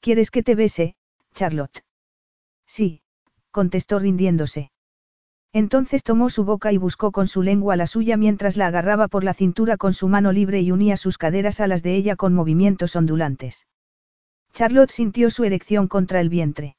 ¿Quieres 0.00 0.30
que 0.30 0.42
te 0.42 0.54
bese, 0.54 0.94
Charlotte? 1.34 1.84
Sí, 2.66 3.02
contestó 3.50 3.98
rindiéndose. 3.98 4.70
Entonces 5.52 6.02
tomó 6.02 6.28
su 6.28 6.44
boca 6.44 6.72
y 6.72 6.76
buscó 6.76 7.10
con 7.10 7.26
su 7.26 7.42
lengua 7.42 7.76
la 7.76 7.86
suya 7.86 8.16
mientras 8.16 8.56
la 8.56 8.66
agarraba 8.66 9.08
por 9.08 9.24
la 9.24 9.34
cintura 9.34 9.76
con 9.76 9.94
su 9.94 10.08
mano 10.08 10.32
libre 10.32 10.60
y 10.60 10.70
unía 10.72 10.96
sus 10.96 11.16
caderas 11.16 11.60
a 11.60 11.66
las 11.66 11.82
de 11.82 11.94
ella 11.94 12.16
con 12.16 12.34
movimientos 12.34 12.96
ondulantes. 12.96 13.66
Charlotte 14.52 14.90
sintió 14.90 15.30
su 15.30 15.44
erección 15.44 15.88
contra 15.88 16.20
el 16.20 16.28
vientre. 16.28 16.76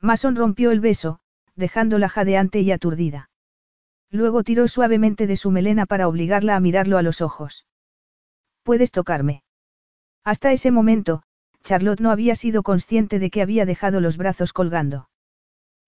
Mason 0.00 0.36
rompió 0.36 0.70
el 0.70 0.80
beso, 0.80 1.20
dejándola 1.56 2.08
jadeante 2.08 2.60
y 2.60 2.70
aturdida. 2.72 3.29
Luego 4.10 4.42
tiró 4.42 4.66
suavemente 4.68 5.26
de 5.26 5.36
su 5.36 5.50
melena 5.50 5.86
para 5.86 6.08
obligarla 6.08 6.56
a 6.56 6.60
mirarlo 6.60 6.98
a 6.98 7.02
los 7.02 7.20
ojos. 7.20 7.66
¿Puedes 8.62 8.90
tocarme? 8.90 9.42
Hasta 10.24 10.52
ese 10.52 10.70
momento, 10.70 11.22
Charlotte 11.62 12.00
no 12.00 12.10
había 12.10 12.34
sido 12.34 12.62
consciente 12.62 13.18
de 13.18 13.30
que 13.30 13.42
había 13.42 13.66
dejado 13.66 14.00
los 14.00 14.16
brazos 14.16 14.52
colgando. 14.52 15.08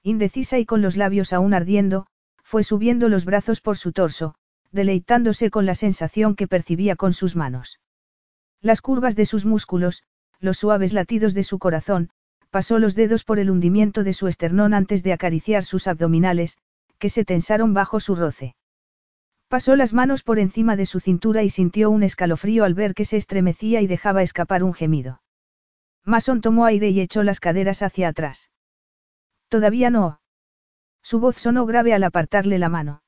Indecisa 0.02 0.58
y 0.58 0.66
con 0.66 0.82
los 0.82 0.96
labios 0.96 1.32
aún 1.32 1.54
ardiendo, 1.54 2.06
fue 2.42 2.64
subiendo 2.64 3.08
los 3.08 3.24
brazos 3.24 3.60
por 3.60 3.76
su 3.76 3.92
torso, 3.92 4.34
deleitándose 4.70 5.50
con 5.50 5.66
la 5.66 5.74
sensación 5.74 6.34
que 6.34 6.48
percibía 6.48 6.96
con 6.96 7.12
sus 7.12 7.36
manos. 7.36 7.80
Las 8.60 8.80
curvas 8.80 9.16
de 9.16 9.26
sus 9.26 9.44
músculos, 9.44 10.04
los 10.38 10.58
suaves 10.58 10.92
latidos 10.92 11.34
de 11.34 11.44
su 11.44 11.58
corazón, 11.58 12.10
pasó 12.50 12.78
los 12.78 12.94
dedos 12.94 13.24
por 13.24 13.38
el 13.38 13.50
hundimiento 13.50 14.02
de 14.02 14.12
su 14.12 14.28
esternón 14.28 14.74
antes 14.74 15.02
de 15.02 15.12
acariciar 15.12 15.64
sus 15.64 15.86
abdominales, 15.86 16.58
que 17.02 17.10
se 17.10 17.24
tensaron 17.24 17.74
bajo 17.74 17.98
su 17.98 18.14
roce. 18.14 18.54
Pasó 19.48 19.74
las 19.74 19.92
manos 19.92 20.22
por 20.22 20.38
encima 20.38 20.76
de 20.76 20.86
su 20.86 21.00
cintura 21.00 21.42
y 21.42 21.50
sintió 21.50 21.90
un 21.90 22.04
escalofrío 22.04 22.62
al 22.62 22.74
ver 22.74 22.94
que 22.94 23.04
se 23.04 23.16
estremecía 23.16 23.80
y 23.80 23.88
dejaba 23.88 24.22
escapar 24.22 24.62
un 24.62 24.72
gemido. 24.72 25.20
Mason 26.04 26.40
tomó 26.40 26.64
aire 26.64 26.90
y 26.90 27.00
echó 27.00 27.24
las 27.24 27.40
caderas 27.40 27.82
hacia 27.82 28.06
atrás. 28.06 28.52
Todavía 29.48 29.90
no. 29.90 30.20
Su 31.02 31.18
voz 31.18 31.38
sonó 31.38 31.66
grave 31.66 31.92
al 31.92 32.04
apartarle 32.04 32.60
la 32.60 32.68
mano. 32.68 33.02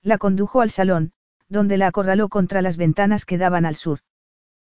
La 0.00 0.16
condujo 0.16 0.62
al 0.62 0.70
salón, 0.70 1.12
donde 1.50 1.76
la 1.76 1.88
acorraló 1.88 2.30
contra 2.30 2.62
las 2.62 2.78
ventanas 2.78 3.26
que 3.26 3.36
daban 3.36 3.66
al 3.66 3.76
sur. 3.76 3.98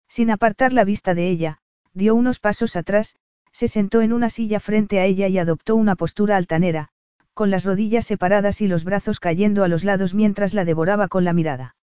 Sin 0.06 0.30
apartar 0.30 0.74
la 0.74 0.84
vista 0.84 1.14
de 1.14 1.30
ella, 1.30 1.62
dio 1.94 2.14
unos 2.14 2.40
pasos 2.40 2.76
atrás, 2.76 3.16
se 3.52 3.68
sentó 3.68 4.02
en 4.02 4.12
una 4.12 4.28
silla 4.28 4.60
frente 4.60 5.00
a 5.00 5.06
ella 5.06 5.28
y 5.28 5.38
adoptó 5.38 5.76
una 5.76 5.96
postura 5.96 6.36
altanera, 6.36 6.90
con 7.34 7.50
las 7.50 7.64
rodillas 7.64 8.06
separadas 8.06 8.60
y 8.60 8.68
los 8.68 8.84
brazos 8.84 9.20
cayendo 9.20 9.64
a 9.64 9.68
los 9.68 9.84
lados 9.84 10.14
mientras 10.14 10.54
la 10.54 10.64
devoraba 10.64 11.08
con 11.08 11.24
la 11.24 11.32
mirada. 11.32 11.76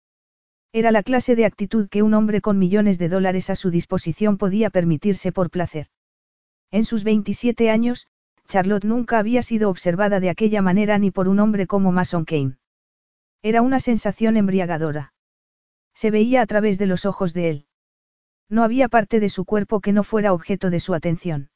Era 0.72 0.92
la 0.92 1.02
clase 1.02 1.34
de 1.34 1.44
actitud 1.44 1.88
que 1.88 2.02
un 2.02 2.14
hombre 2.14 2.40
con 2.40 2.58
millones 2.58 2.98
de 2.98 3.08
dólares 3.08 3.50
a 3.50 3.56
su 3.56 3.70
disposición 3.70 4.38
podía 4.38 4.70
permitirse 4.70 5.32
por 5.32 5.50
placer. 5.50 5.88
En 6.70 6.84
sus 6.84 7.02
27 7.02 7.70
años, 7.70 8.06
Charlotte 8.46 8.84
nunca 8.84 9.18
había 9.18 9.42
sido 9.42 9.68
observada 9.68 10.20
de 10.20 10.30
aquella 10.30 10.62
manera 10.62 10.98
ni 10.98 11.10
por 11.10 11.28
un 11.28 11.40
hombre 11.40 11.66
como 11.66 11.92
Mason 11.92 12.24
Kane. 12.24 12.56
Era 13.42 13.62
una 13.62 13.80
sensación 13.80 14.36
embriagadora. 14.36 15.12
Se 15.94 16.10
veía 16.10 16.42
a 16.42 16.46
través 16.46 16.78
de 16.78 16.86
los 16.86 17.04
ojos 17.06 17.34
de 17.34 17.50
él. 17.50 17.66
No 18.48 18.64
había 18.64 18.88
parte 18.88 19.20
de 19.20 19.28
su 19.28 19.44
cuerpo 19.44 19.80
que 19.80 19.92
no 19.92 20.02
fuera 20.02 20.32
objeto 20.32 20.70
de 20.70 20.80
su 20.80 20.94
atención. 20.94 21.50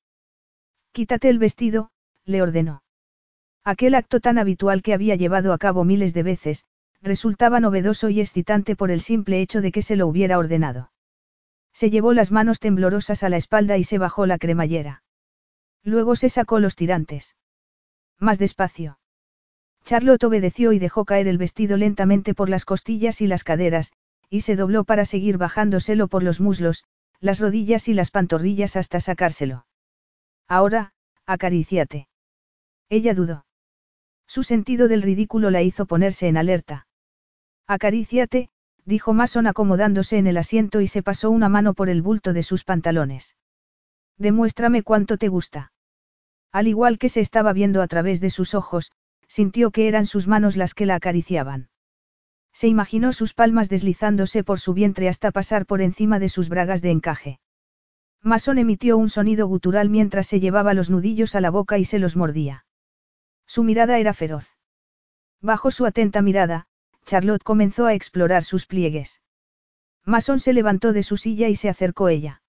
Quítate 0.92 1.28
el 1.28 1.38
vestido, 1.38 1.90
le 2.24 2.40
ordenó. 2.40 2.83
Aquel 3.64 3.94
acto 3.94 4.20
tan 4.20 4.38
habitual 4.38 4.82
que 4.82 4.92
había 4.92 5.14
llevado 5.14 5.54
a 5.54 5.58
cabo 5.58 5.84
miles 5.84 6.12
de 6.12 6.22
veces, 6.22 6.66
resultaba 7.00 7.60
novedoso 7.60 8.10
y 8.10 8.20
excitante 8.20 8.76
por 8.76 8.90
el 8.90 9.00
simple 9.00 9.40
hecho 9.40 9.62
de 9.62 9.72
que 9.72 9.80
se 9.80 9.96
lo 9.96 10.06
hubiera 10.06 10.38
ordenado. 10.38 10.92
Se 11.72 11.88
llevó 11.88 12.12
las 12.12 12.30
manos 12.30 12.60
temblorosas 12.60 13.22
a 13.22 13.30
la 13.30 13.38
espalda 13.38 13.78
y 13.78 13.84
se 13.84 13.98
bajó 13.98 14.26
la 14.26 14.38
cremallera. 14.38 15.02
Luego 15.82 16.14
se 16.14 16.28
sacó 16.28 16.60
los 16.60 16.76
tirantes. 16.76 17.36
Más 18.18 18.38
despacio. 18.38 18.98
Charlotte 19.84 20.24
obedeció 20.24 20.72
y 20.72 20.78
dejó 20.78 21.04
caer 21.04 21.26
el 21.26 21.38
vestido 21.38 21.76
lentamente 21.76 22.34
por 22.34 22.48
las 22.48 22.64
costillas 22.64 23.20
y 23.20 23.26
las 23.26 23.44
caderas, 23.44 23.92
y 24.30 24.42
se 24.42 24.56
dobló 24.56 24.84
para 24.84 25.04
seguir 25.04 25.38
bajándoselo 25.38 26.08
por 26.08 26.22
los 26.22 26.40
muslos, 26.40 26.84
las 27.20 27.40
rodillas 27.40 27.88
y 27.88 27.94
las 27.94 28.10
pantorrillas 28.10 28.76
hasta 28.76 29.00
sacárselo. 29.00 29.66
Ahora, 30.48 30.92
acaríciate. 31.26 32.08
Ella 32.88 33.14
dudó. 33.14 33.44
Su 34.34 34.42
sentido 34.42 34.88
del 34.88 35.02
ridículo 35.02 35.52
la 35.52 35.62
hizo 35.62 35.86
ponerse 35.86 36.26
en 36.26 36.36
alerta. 36.36 36.88
Acaríciate, 37.68 38.48
dijo 38.84 39.14
Mason 39.14 39.46
acomodándose 39.46 40.18
en 40.18 40.26
el 40.26 40.38
asiento 40.38 40.80
y 40.80 40.88
se 40.88 41.04
pasó 41.04 41.30
una 41.30 41.48
mano 41.48 41.72
por 41.72 41.88
el 41.88 42.02
bulto 42.02 42.32
de 42.32 42.42
sus 42.42 42.64
pantalones. 42.64 43.36
Demuéstrame 44.18 44.82
cuánto 44.82 45.18
te 45.18 45.28
gusta. 45.28 45.72
Al 46.50 46.66
igual 46.66 46.98
que 46.98 47.08
se 47.10 47.20
estaba 47.20 47.52
viendo 47.52 47.80
a 47.80 47.86
través 47.86 48.20
de 48.20 48.30
sus 48.30 48.56
ojos, 48.56 48.90
sintió 49.28 49.70
que 49.70 49.86
eran 49.86 50.04
sus 50.04 50.26
manos 50.26 50.56
las 50.56 50.74
que 50.74 50.86
la 50.86 50.96
acariciaban. 50.96 51.68
Se 52.52 52.66
imaginó 52.66 53.12
sus 53.12 53.34
palmas 53.34 53.68
deslizándose 53.68 54.42
por 54.42 54.58
su 54.58 54.74
vientre 54.74 55.08
hasta 55.08 55.30
pasar 55.30 55.64
por 55.64 55.80
encima 55.80 56.18
de 56.18 56.28
sus 56.28 56.48
bragas 56.48 56.82
de 56.82 56.90
encaje. 56.90 57.38
Mason 58.20 58.58
emitió 58.58 58.98
un 58.98 59.10
sonido 59.10 59.46
gutural 59.46 59.90
mientras 59.90 60.26
se 60.26 60.40
llevaba 60.40 60.74
los 60.74 60.90
nudillos 60.90 61.36
a 61.36 61.40
la 61.40 61.50
boca 61.50 61.78
y 61.78 61.84
se 61.84 62.00
los 62.00 62.16
mordía. 62.16 62.63
Su 63.46 63.62
mirada 63.62 63.98
era 63.98 64.14
feroz. 64.14 64.52
Bajo 65.40 65.70
su 65.70 65.86
atenta 65.86 66.22
mirada, 66.22 66.66
Charlotte 67.04 67.42
comenzó 67.42 67.86
a 67.86 67.94
explorar 67.94 68.44
sus 68.44 68.66
pliegues. 68.66 69.20
Mason 70.04 70.40
se 70.40 70.52
levantó 70.52 70.92
de 70.92 71.02
su 71.02 71.16
silla 71.16 71.48
y 71.48 71.56
se 71.56 71.68
acercó 71.68 72.08
ella. 72.08 72.42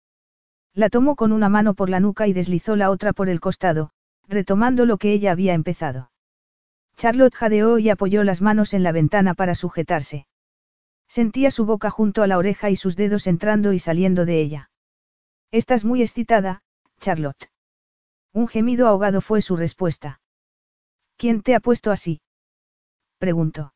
La 0.74 0.90
tomó 0.90 1.16
con 1.16 1.32
una 1.32 1.50
mano 1.50 1.74
por 1.74 1.90
la 1.90 2.00
nuca 2.00 2.28
y 2.28 2.34
deslizó 2.34 2.76
la 2.76 2.90
otra 2.90 3.14
por 3.14 3.30
el 3.30 3.40
costado, 3.40 3.92
retomando 4.28 4.86
lo 4.86 4.98
que 4.98 5.14
ella 5.14 5.32
había 5.32 5.54
empezado. 5.54 6.12
Charlotte 6.98 7.36
jadeó 7.36 7.78
y 7.80 7.90
apoyó 7.90 8.24
las 8.24 8.42
manos 8.42 8.74
en 8.74 8.84
la 8.84 8.92
ventana 8.92 9.34
para 9.34 9.56
sujetarse. 9.56 10.28
Sentía 11.08 11.52
su 11.52 11.66
boca 11.66 11.90
junto 11.90 12.24
a 12.24 12.28
la 12.28 12.38
oreja 12.38 12.70
y 12.70 12.76
sus 12.76 12.96
dedos 12.96 13.28
entrando 13.28 13.74
y 13.74 13.80
saliendo 13.80 14.26
de 14.26 14.42
ella. 14.42 14.70
Estás 15.52 15.86
muy 15.86 16.02
excitada, 16.02 16.64
Charlotte. 17.00 17.52
Un 18.34 18.48
gemido 18.48 18.88
ahogado 18.88 19.22
fue 19.22 19.42
su 19.42 19.56
respuesta. 19.56 20.20
¿Quién 21.18 21.42
te 21.42 21.56
ha 21.56 21.60
puesto 21.60 21.92
así? 21.92 22.22
preguntó. 23.18 23.74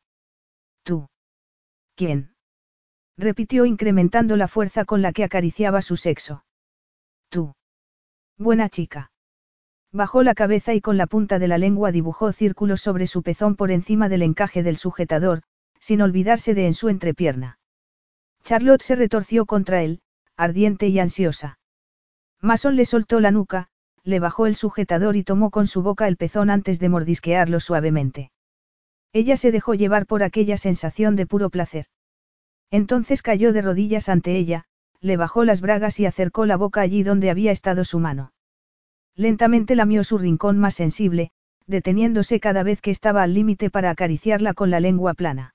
Tú. 0.82 1.08
¿Quién? 1.94 2.34
repitió 3.16 3.66
incrementando 3.66 4.36
la 4.36 4.48
fuerza 4.48 4.84
con 4.84 5.02
la 5.02 5.12
que 5.12 5.24
acariciaba 5.24 5.82
su 5.82 5.96
sexo. 5.96 6.44
Tú. 7.28 7.54
Buena 8.38 8.68
chica. 8.68 9.10
Bajó 9.92 10.22
la 10.22 10.34
cabeza 10.34 10.72
y 10.74 10.80
con 10.80 10.96
la 10.96 11.06
punta 11.06 11.38
de 11.38 11.48
la 11.48 11.58
lengua 11.58 11.92
dibujó 11.92 12.32
círculos 12.32 12.80
sobre 12.80 13.06
su 13.06 13.22
pezón 13.22 13.56
por 13.56 13.70
encima 13.70 14.08
del 14.08 14.22
encaje 14.22 14.62
del 14.62 14.76
sujetador, 14.76 15.42
sin 15.80 16.00
olvidarse 16.00 16.54
de 16.54 16.66
en 16.66 16.74
su 16.74 16.88
entrepierna. 16.88 17.58
Charlotte 18.44 18.82
se 18.82 18.94
retorció 18.94 19.46
contra 19.46 19.82
él, 19.82 20.00
ardiente 20.36 20.88
y 20.88 20.98
ansiosa. 20.98 21.58
Mason 22.40 22.76
le 22.76 22.86
soltó 22.86 23.20
la 23.20 23.30
nuca, 23.30 23.68
le 24.04 24.20
bajó 24.20 24.46
el 24.46 24.54
sujetador 24.54 25.16
y 25.16 25.24
tomó 25.24 25.50
con 25.50 25.66
su 25.66 25.82
boca 25.82 26.08
el 26.08 26.16
pezón 26.16 26.50
antes 26.50 26.78
de 26.80 26.88
mordisquearlo 26.88 27.60
suavemente. 27.60 28.30
Ella 29.12 29.36
se 29.36 29.52
dejó 29.52 29.74
llevar 29.74 30.06
por 30.06 30.22
aquella 30.22 30.56
sensación 30.56 31.16
de 31.16 31.26
puro 31.26 31.50
placer. 31.50 31.86
Entonces 32.70 33.22
cayó 33.22 33.52
de 33.52 33.62
rodillas 33.62 34.08
ante 34.08 34.36
ella, 34.36 34.64
le 35.00 35.16
bajó 35.16 35.44
las 35.44 35.60
bragas 35.60 35.98
y 35.98 36.06
acercó 36.06 36.46
la 36.46 36.56
boca 36.56 36.80
allí 36.80 37.02
donde 37.02 37.30
había 37.30 37.52
estado 37.52 37.84
su 37.84 37.98
mano. 37.98 38.32
Lentamente 39.16 39.74
lamió 39.74 40.04
su 40.04 40.18
rincón 40.18 40.58
más 40.58 40.74
sensible, 40.74 41.30
deteniéndose 41.66 42.40
cada 42.40 42.62
vez 42.62 42.80
que 42.80 42.90
estaba 42.90 43.22
al 43.22 43.34
límite 43.34 43.70
para 43.70 43.90
acariciarla 43.90 44.54
con 44.54 44.70
la 44.70 44.80
lengua 44.80 45.14
plana. 45.14 45.54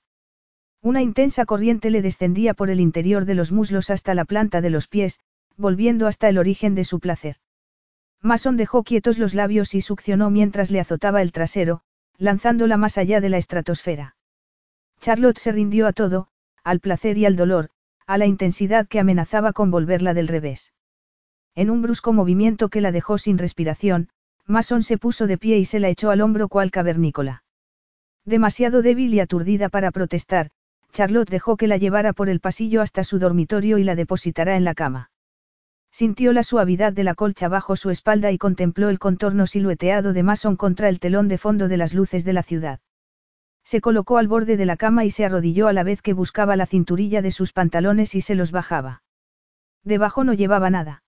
Una 0.82 1.02
intensa 1.02 1.46
corriente 1.46 1.90
le 1.90 2.02
descendía 2.02 2.54
por 2.54 2.70
el 2.70 2.80
interior 2.80 3.24
de 3.24 3.34
los 3.34 3.50
muslos 3.50 3.90
hasta 3.90 4.14
la 4.14 4.24
planta 4.24 4.60
de 4.60 4.70
los 4.70 4.86
pies, 4.86 5.18
volviendo 5.56 6.06
hasta 6.06 6.28
el 6.28 6.38
origen 6.38 6.74
de 6.74 6.84
su 6.84 7.00
placer. 7.00 7.36
Mason 8.22 8.56
dejó 8.56 8.82
quietos 8.82 9.18
los 9.18 9.34
labios 9.34 9.74
y 9.74 9.80
succionó 9.80 10.30
mientras 10.30 10.70
le 10.70 10.80
azotaba 10.80 11.22
el 11.22 11.32
trasero, 11.32 11.82
lanzándola 12.18 12.76
más 12.76 12.98
allá 12.98 13.20
de 13.20 13.28
la 13.28 13.38
estratosfera. 13.38 14.16
Charlotte 15.00 15.38
se 15.38 15.52
rindió 15.52 15.86
a 15.86 15.92
todo, 15.92 16.28
al 16.64 16.80
placer 16.80 17.18
y 17.18 17.26
al 17.26 17.36
dolor, 17.36 17.70
a 18.06 18.18
la 18.18 18.26
intensidad 18.26 18.88
que 18.88 19.00
amenazaba 19.00 19.52
con 19.52 19.70
volverla 19.70 20.14
del 20.14 20.28
revés. 20.28 20.72
En 21.54 21.70
un 21.70 21.82
brusco 21.82 22.12
movimiento 22.12 22.68
que 22.68 22.80
la 22.80 22.92
dejó 22.92 23.18
sin 23.18 23.38
respiración, 23.38 24.08
Mason 24.46 24.82
se 24.82 24.98
puso 24.98 25.26
de 25.26 25.38
pie 25.38 25.58
y 25.58 25.64
se 25.64 25.80
la 25.80 25.88
echó 25.88 26.10
al 26.10 26.20
hombro 26.20 26.48
cual 26.48 26.70
cavernícola. 26.70 27.42
Demasiado 28.24 28.82
débil 28.82 29.14
y 29.14 29.20
aturdida 29.20 29.68
para 29.68 29.90
protestar, 29.90 30.50
Charlotte 30.92 31.30
dejó 31.30 31.56
que 31.56 31.66
la 31.66 31.76
llevara 31.76 32.12
por 32.12 32.28
el 32.28 32.40
pasillo 32.40 32.80
hasta 32.80 33.04
su 33.04 33.18
dormitorio 33.18 33.78
y 33.78 33.84
la 33.84 33.94
depositara 33.94 34.56
en 34.56 34.64
la 34.64 34.74
cama. 34.74 35.10
Sintió 35.90 36.32
la 36.32 36.42
suavidad 36.42 36.92
de 36.92 37.04
la 37.04 37.14
colcha 37.14 37.48
bajo 37.48 37.76
su 37.76 37.90
espalda 37.90 38.30
y 38.30 38.38
contempló 38.38 38.88
el 38.88 38.98
contorno 38.98 39.46
silueteado 39.46 40.12
de 40.12 40.22
Mason 40.22 40.56
contra 40.56 40.88
el 40.88 41.00
telón 41.00 41.28
de 41.28 41.38
fondo 41.38 41.68
de 41.68 41.76
las 41.76 41.94
luces 41.94 42.24
de 42.24 42.32
la 42.32 42.42
ciudad. 42.42 42.80
Se 43.64 43.80
colocó 43.80 44.18
al 44.18 44.28
borde 44.28 44.56
de 44.56 44.66
la 44.66 44.76
cama 44.76 45.04
y 45.04 45.10
se 45.10 45.24
arrodilló 45.24 45.68
a 45.68 45.72
la 45.72 45.82
vez 45.82 46.02
que 46.02 46.12
buscaba 46.12 46.54
la 46.54 46.66
cinturilla 46.66 47.22
de 47.22 47.30
sus 47.32 47.52
pantalones 47.52 48.14
y 48.14 48.20
se 48.20 48.34
los 48.34 48.52
bajaba. 48.52 49.02
Debajo 49.82 50.22
no 50.22 50.34
llevaba 50.34 50.70
nada. 50.70 51.02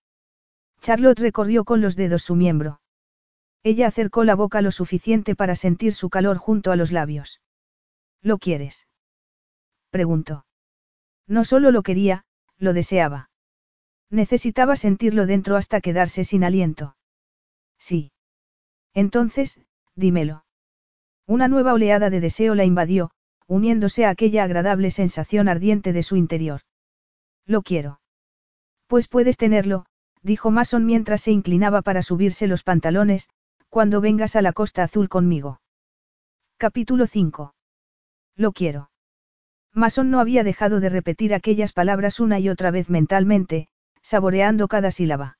Charlotte 0.81 1.19
recorrió 1.19 1.63
con 1.65 1.81
los 1.81 1.95
dedos 1.95 2.23
su 2.23 2.35
miembro. 2.35 2.81
Ella 3.63 3.87
acercó 3.87 4.23
la 4.23 4.35
boca 4.35 4.61
lo 4.61 4.71
suficiente 4.71 5.35
para 5.35 5.55
sentir 5.55 5.93
su 5.93 6.09
calor 6.09 6.37
junto 6.37 6.71
a 6.71 6.75
los 6.75 6.91
labios. 6.91 7.41
¿Lo 8.21 8.37
quieres? 8.37 8.87
preguntó. 9.89 10.45
No 11.27 11.45
solo 11.45 11.71
lo 11.71 11.83
quería, 11.83 12.25
lo 12.57 12.73
deseaba. 12.73 13.28
Necesitaba 14.09 14.75
sentirlo 14.75 15.25
dentro 15.25 15.55
hasta 15.55 15.81
quedarse 15.81 16.23
sin 16.23 16.43
aliento. 16.43 16.95
Sí. 17.77 18.11
Entonces, 18.93 19.59
dímelo. 19.95 20.45
Una 21.27 21.47
nueva 21.47 21.73
oleada 21.73 22.09
de 22.09 22.19
deseo 22.19 22.55
la 22.55 22.65
invadió, 22.65 23.11
uniéndose 23.47 24.05
a 24.05 24.09
aquella 24.09 24.43
agradable 24.43 24.91
sensación 24.91 25.47
ardiente 25.47 25.93
de 25.93 26.03
su 26.03 26.15
interior. 26.15 26.61
Lo 27.45 27.61
quiero. 27.61 27.99
Pues 28.87 29.07
puedes 29.07 29.37
tenerlo, 29.37 29.85
dijo 30.23 30.51
Mason 30.51 30.85
mientras 30.85 31.21
se 31.21 31.31
inclinaba 31.31 31.81
para 31.81 32.01
subirse 32.01 32.47
los 32.47 32.63
pantalones, 32.63 33.29
cuando 33.69 34.01
vengas 34.01 34.35
a 34.35 34.41
la 34.41 34.53
Costa 34.53 34.83
Azul 34.83 35.09
conmigo. 35.09 35.61
Capítulo 36.57 37.05
5. 37.05 37.53
Lo 38.35 38.51
quiero. 38.51 38.89
Mason 39.73 40.09
no 40.09 40.19
había 40.19 40.43
dejado 40.43 40.79
de 40.79 40.89
repetir 40.89 41.33
aquellas 41.33 41.73
palabras 41.73 42.19
una 42.19 42.39
y 42.39 42.49
otra 42.49 42.71
vez 42.71 42.89
mentalmente, 42.89 43.67
saboreando 44.09 44.67
cada 44.67 44.89
sílaba. 44.89 45.37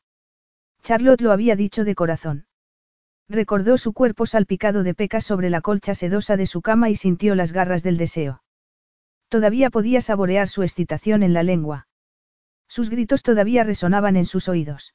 Charlotte 0.84 1.22
lo 1.22 1.32
había 1.32 1.56
dicho 1.56 1.84
de 1.84 1.96
corazón. 1.96 2.46
Recordó 3.28 3.80
su 3.80 3.94
cuerpo 3.94 4.28
salpicado 4.28 4.84
de 4.84 4.94
pecas 4.94 5.26
sobre 5.26 5.50
la 5.50 5.62
colcha 5.62 5.96
sedosa 5.96 6.38
de 6.38 6.46
su 6.46 6.62
cama 6.62 6.92
y 6.92 6.96
sintió 6.96 7.34
las 7.34 7.52
garras 7.52 7.82
del 7.82 7.98
deseo. 7.98 8.44
Todavía 9.28 9.72
podía 9.72 10.02
saborear 10.02 10.48
su 10.48 10.62
excitación 10.62 11.24
en 11.24 11.34
la 11.34 11.42
lengua. 11.42 11.88
Sus 12.68 12.92
gritos 12.92 13.24
todavía 13.24 13.64
resonaban 13.64 14.16
en 14.16 14.28
sus 14.28 14.48
oídos. 14.48 14.94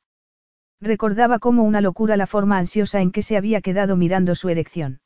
Recordaba 0.80 1.40
como 1.40 1.64
una 1.64 1.80
locura 1.80 2.16
la 2.16 2.28
forma 2.28 2.58
ansiosa 2.58 3.00
en 3.00 3.10
que 3.10 3.22
se 3.22 3.36
había 3.36 3.60
quedado 3.60 3.96
mirando 3.96 4.36
su 4.36 4.50
erección. 4.50 5.00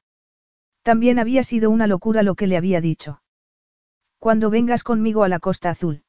También 0.83 1.19
había 1.19 1.43
sido 1.43 1.71
una 1.71 1.87
locura 1.87 2.23
lo 2.23 2.35
que 2.35 2.47
le 2.47 2.59
había 2.59 2.83
dicho. 2.83 3.23
Cuando 4.19 4.51
vengas 4.51 4.85
conmigo 4.85 5.25
a 5.25 5.29
la 5.31 5.39
Costa 5.39 5.71
Azul. 5.71 6.03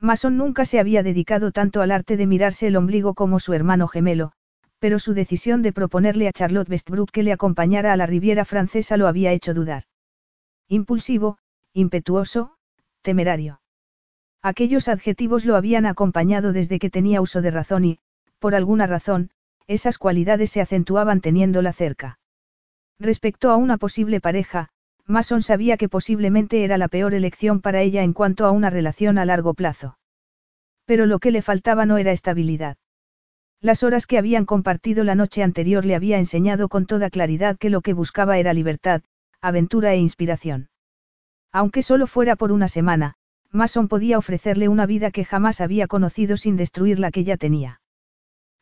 Mason 0.00 0.38
nunca 0.38 0.64
se 0.64 0.80
había 0.80 1.02
dedicado 1.02 1.52
tanto 1.52 1.82
al 1.82 1.90
arte 1.90 2.16
de 2.16 2.26
mirarse 2.26 2.66
el 2.66 2.76
ombligo 2.76 3.14
como 3.14 3.38
su 3.38 3.52
hermano 3.52 3.86
gemelo, 3.86 4.32
pero 4.78 4.98
su 4.98 5.12
decisión 5.12 5.60
de 5.60 5.72
proponerle 5.72 6.26
a 6.26 6.32
Charlotte 6.32 6.70
Westbrook 6.70 7.10
que 7.10 7.22
le 7.22 7.32
acompañara 7.32 7.92
a 7.92 7.96
la 7.96 8.06
Riviera 8.06 8.46
Francesa 8.46 8.96
lo 8.96 9.06
había 9.06 9.32
hecho 9.32 9.52
dudar. 9.52 9.84
Impulsivo, 10.68 11.38
impetuoso, 11.74 12.56
temerario. 13.02 13.60
Aquellos 14.42 14.88
adjetivos 14.88 15.44
lo 15.44 15.54
habían 15.54 15.84
acompañado 15.84 16.54
desde 16.54 16.78
que 16.78 16.88
tenía 16.88 17.20
uso 17.20 17.42
de 17.42 17.50
razón 17.50 17.84
y, 17.84 17.98
por 18.38 18.54
alguna 18.54 18.86
razón, 18.86 19.30
esas 19.66 19.98
cualidades 19.98 20.50
se 20.50 20.62
acentuaban 20.62 21.20
teniéndola 21.20 21.74
cerca. 21.74 22.18
Respecto 22.98 23.50
a 23.50 23.56
una 23.56 23.76
posible 23.76 24.20
pareja, 24.20 24.70
Mason 25.10 25.42
sabía 25.42 25.76
que 25.76 25.88
posiblemente 25.88 26.62
era 26.62 26.78
la 26.78 26.86
peor 26.86 27.14
elección 27.14 27.60
para 27.60 27.82
ella 27.82 28.04
en 28.04 28.12
cuanto 28.12 28.46
a 28.46 28.52
una 28.52 28.70
relación 28.70 29.18
a 29.18 29.24
largo 29.24 29.54
plazo. 29.54 29.98
Pero 30.86 31.04
lo 31.04 31.18
que 31.18 31.32
le 31.32 31.42
faltaba 31.42 31.84
no 31.84 31.98
era 31.98 32.12
estabilidad. 32.12 32.76
Las 33.60 33.82
horas 33.82 34.06
que 34.06 34.18
habían 34.18 34.46
compartido 34.46 35.02
la 35.02 35.16
noche 35.16 35.42
anterior 35.42 35.84
le 35.84 35.96
había 35.96 36.18
enseñado 36.18 36.68
con 36.68 36.86
toda 36.86 37.10
claridad 37.10 37.58
que 37.58 37.70
lo 37.70 37.80
que 37.80 37.92
buscaba 37.92 38.38
era 38.38 38.54
libertad, 38.54 39.02
aventura 39.40 39.92
e 39.92 39.98
inspiración. 39.98 40.70
Aunque 41.50 41.82
solo 41.82 42.06
fuera 42.06 42.36
por 42.36 42.52
una 42.52 42.68
semana, 42.68 43.16
Mason 43.50 43.88
podía 43.88 44.16
ofrecerle 44.16 44.68
una 44.68 44.86
vida 44.86 45.10
que 45.10 45.24
jamás 45.24 45.60
había 45.60 45.88
conocido 45.88 46.36
sin 46.36 46.56
destruir 46.56 47.00
la 47.00 47.10
que 47.10 47.24
ya 47.24 47.36
tenía. 47.36 47.80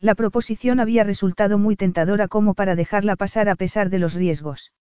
La 0.00 0.14
proposición 0.14 0.80
había 0.80 1.04
resultado 1.04 1.58
muy 1.58 1.76
tentadora 1.76 2.26
como 2.26 2.54
para 2.54 2.74
dejarla 2.74 3.16
pasar 3.16 3.50
a 3.50 3.54
pesar 3.54 3.90
de 3.90 3.98
los 3.98 4.14
riesgos. 4.14 4.72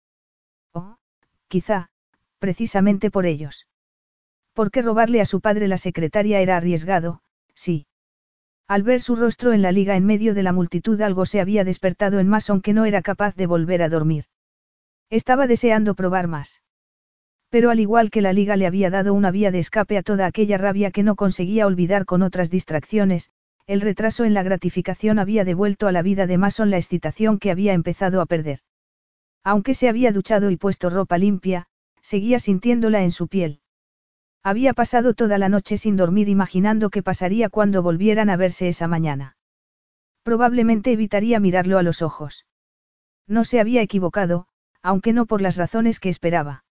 Oh, 0.73 0.95
quizá, 1.47 1.89
precisamente 2.39 3.11
por 3.11 3.25
ellos. 3.25 3.67
Porque 4.53 4.81
robarle 4.81 5.21
a 5.21 5.25
su 5.25 5.41
padre 5.41 5.67
la 5.67 5.77
secretaria 5.77 6.39
era 6.39 6.57
arriesgado, 6.57 7.21
sí. 7.53 7.87
Al 8.67 8.83
ver 8.83 9.01
su 9.01 9.15
rostro 9.15 9.53
en 9.53 9.61
la 9.61 9.71
liga 9.71 9.95
en 9.95 10.05
medio 10.05 10.33
de 10.33 10.43
la 10.43 10.51
multitud 10.51 11.01
algo 11.01 11.25
se 11.25 11.39
había 11.39 11.63
despertado 11.63 12.19
en 12.19 12.27
Mason 12.27 12.61
que 12.61 12.73
no 12.73 12.85
era 12.85 13.01
capaz 13.01 13.35
de 13.35 13.47
volver 13.47 13.81
a 13.81 13.89
dormir. 13.89 14.25
Estaba 15.09 15.47
deseando 15.47 15.95
probar 15.95 16.27
más. 16.27 16.63
Pero 17.49 17.69
al 17.69 17.79
igual 17.79 18.09
que 18.09 18.21
la 18.21 18.33
liga 18.33 18.57
le 18.57 18.67
había 18.67 18.89
dado 18.89 19.13
una 19.13 19.31
vía 19.31 19.51
de 19.51 19.59
escape 19.59 19.97
a 19.97 20.03
toda 20.03 20.25
aquella 20.25 20.57
rabia 20.57 20.91
que 20.91 21.03
no 21.03 21.15
conseguía 21.15 21.65
olvidar 21.65 22.05
con 22.05 22.21
otras 22.23 22.49
distracciones, 22.49 23.31
el 23.67 23.79
retraso 23.79 24.25
en 24.25 24.33
la 24.33 24.43
gratificación 24.43 25.17
había 25.17 25.45
devuelto 25.45 25.87
a 25.87 25.93
la 25.93 26.01
vida 26.01 26.27
de 26.27 26.37
Mason 26.37 26.69
la 26.69 26.77
excitación 26.77 27.39
que 27.39 27.51
había 27.51 27.73
empezado 27.73 28.19
a 28.19 28.25
perder. 28.25 28.59
Aunque 29.49 29.75
se 29.75 29.87
había 29.87 30.11
duchado 30.11 30.51
y 30.51 30.57
puesto 30.57 30.89
ropa 30.89 31.17
limpia, 31.17 31.67
seguía 32.01 32.37
sintiéndola 32.37 33.03
en 33.03 33.11
su 33.11 33.29
piel. 33.29 33.61
Había 34.43 34.73
pasado 34.73 35.13
toda 35.13 35.37
la 35.37 35.47
noche 35.47 35.77
sin 35.77 35.95
dormir 35.95 36.27
imaginando 36.27 36.89
qué 36.89 37.01
pasaría 37.01 37.47
cuando 37.47 37.81
volvieran 37.81 38.29
a 38.29 38.35
verse 38.35 38.67
esa 38.67 38.89
mañana. 38.89 39.37
Probablemente 40.23 40.91
evitaría 40.91 41.39
mirarlo 41.39 41.77
a 41.77 41.81
los 41.81 42.01
ojos. 42.01 42.45
No 43.25 43.45
se 43.45 43.61
había 43.61 43.81
equivocado, 43.81 44.47
aunque 44.81 45.13
no 45.13 45.25
por 45.25 45.41
las 45.41 45.55
razones 45.55 46.01
que 46.01 46.09
esperaba. 46.09 46.65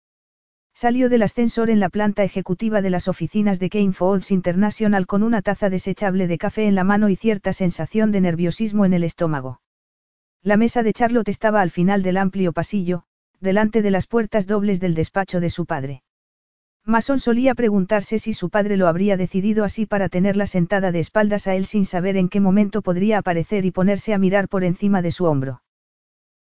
Salió 0.75 1.09
del 1.09 1.23
ascensor 1.23 1.71
en 1.71 1.81
la 1.81 1.89
planta 1.89 2.25
ejecutiva 2.25 2.83
de 2.83 2.91
las 2.91 3.09
oficinas 3.09 3.59
de 3.59 3.71
Kane 3.71 3.95
Foods 3.95 4.31
International 4.31 5.07
con 5.07 5.23
una 5.23 5.41
taza 5.41 5.71
desechable 5.71 6.27
de 6.27 6.37
café 6.37 6.67
en 6.67 6.75
la 6.75 6.85
mano 6.85 7.09
y 7.09 7.17
cierta 7.17 7.55
sensación 7.55 8.13
de 8.13 8.21
nerviosismo 8.21 8.85
en 8.85 8.93
el 8.93 9.05
estómago. 9.05 9.63
La 10.47 10.57
mesa 10.57 10.85
de 10.85 10.93
Charlotte 10.93 11.29
estaba 11.29 11.61
al 11.61 11.73
final 11.73 12.05
del 12.05 12.17
amplio 12.17 12.53
pasillo, 12.53 13.03
delante 13.41 13.83
de 13.83 13.91
las 13.91 14.07
puertas 14.07 14.47
dobles 14.47 14.79
del 14.79 14.95
despacho 14.95 15.41
de 15.41 15.51
su 15.51 15.67
padre. 15.67 16.05
Mason 16.85 17.19
solía 17.19 17.57
preguntarse 17.57 18.21
si 18.21 18.33
su 18.33 18.49
padre 18.49 18.77
lo 18.77 18.87
habría 18.87 19.17
decidido 19.17 19.65
así 19.65 19.87
para 19.87 20.09
tenerla 20.09 20.47
sentada 20.47 20.93
de 20.93 21.01
espaldas 21.01 21.49
a 21.49 21.57
él 21.57 21.67
sin 21.67 21.85
saber 21.85 22.17
en 22.17 22.29
qué 22.29 22.39
momento 22.39 22.81
podría 22.81 23.19
aparecer 23.19 23.65
y 23.65 23.73
ponerse 23.73 24.15
a 24.15 24.19
mirar 24.19 24.49
por 24.49 24.63
encima 24.63 25.03
de 25.03 25.11
su 25.11 25.25
hombro. 25.25 25.63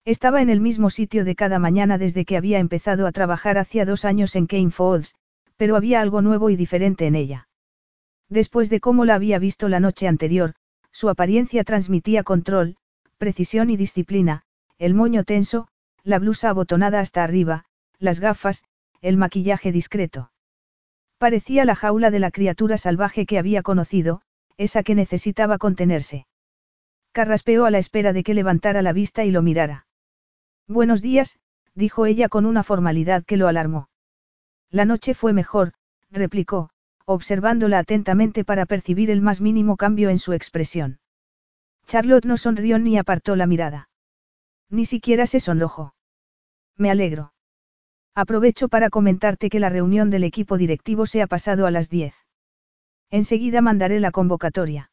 Estaba 0.04 0.40
en 0.40 0.50
el 0.50 0.60
mismo 0.60 0.88
sitio 0.88 1.24
de 1.24 1.34
cada 1.34 1.58
mañana 1.58 1.98
desde 1.98 2.24
que 2.24 2.36
había 2.36 2.60
empezado 2.60 3.08
a 3.08 3.10
trabajar 3.10 3.58
hacía 3.58 3.84
dos 3.84 4.04
años 4.04 4.36
en 4.36 4.46
Kane 4.46 4.70
pero 5.56 5.74
había 5.74 6.00
algo 6.00 6.22
nuevo 6.22 6.48
y 6.48 6.54
diferente 6.54 7.06
en 7.06 7.16
ella. 7.16 7.48
Después 8.28 8.70
de 8.70 8.78
cómo 8.78 9.04
la 9.04 9.16
había 9.16 9.40
visto 9.40 9.68
la 9.68 9.80
noche 9.80 10.06
anterior, 10.06 10.54
su 10.92 11.08
apariencia 11.08 11.64
transmitía 11.64 12.22
control, 12.22 12.76
precisión 13.16 13.70
y 13.70 13.76
disciplina, 13.76 14.43
el 14.78 14.94
moño 14.94 15.24
tenso, 15.24 15.68
la 16.02 16.18
blusa 16.18 16.51
abotonada 16.51 17.01
hasta 17.01 17.24
arriba, 17.24 17.64
las 17.98 18.20
gafas, 18.20 18.64
el 19.01 19.16
maquillaje 19.16 19.72
discreto. 19.72 20.30
Parecía 21.18 21.64
la 21.64 21.74
jaula 21.74 22.10
de 22.10 22.18
la 22.18 22.30
criatura 22.30 22.76
salvaje 22.78 23.26
que 23.26 23.38
había 23.38 23.62
conocido, 23.62 24.20
esa 24.59 24.82
que 24.82 24.94
necesitaba 24.94 25.59
contenerse. 25.59 26.26
Carraspeó 27.12 27.64
a 27.64 27.70
la 27.70 27.78
espera 27.78 28.12
de 28.12 28.22
que 28.22 28.34
levantara 28.34 28.82
la 28.82 28.93
vista 28.93 29.24
y 29.24 29.30
lo 29.30 29.43
mirara. 29.43 29.86
Buenos 30.68 31.01
días, 31.01 31.38
dijo 31.74 32.06
ella 32.06 32.28
con 32.28 32.44
una 32.44 32.62
formalidad 32.62 33.24
que 33.24 33.36
lo 33.36 33.48
alarmó. 33.48 33.88
La 34.70 34.84
noche 34.84 35.14
fue 35.14 35.32
mejor, 35.32 35.72
replicó, 36.10 36.70
observándola 37.06 37.78
atentamente 37.78 38.44
para 38.44 38.66
percibir 38.66 39.10
el 39.10 39.22
más 39.22 39.40
mínimo 39.40 39.76
cambio 39.76 40.10
en 40.10 40.18
su 40.18 40.32
expresión. 40.32 40.98
Charlotte 41.86 42.24
no 42.24 42.36
sonrió 42.36 42.78
ni 42.78 42.98
apartó 42.98 43.36
la 43.36 43.46
mirada. 43.46 43.88
Ni 44.68 44.86
siquiera 44.86 45.26
se 45.26 45.40
sonrojó. 45.40 45.94
Me 46.76 46.90
alegro. 46.90 47.32
Aprovecho 48.14 48.68
para 48.68 48.90
comentarte 48.90 49.48
que 49.50 49.60
la 49.60 49.68
reunión 49.68 50.10
del 50.10 50.24
equipo 50.24 50.58
directivo 50.58 51.06
se 51.06 51.22
ha 51.22 51.26
pasado 51.26 51.66
a 51.66 51.70
las 51.70 51.88
10. 51.88 52.14
Enseguida 53.10 53.60
mandaré 53.60 54.00
la 54.00 54.10
convocatoria. 54.10 54.90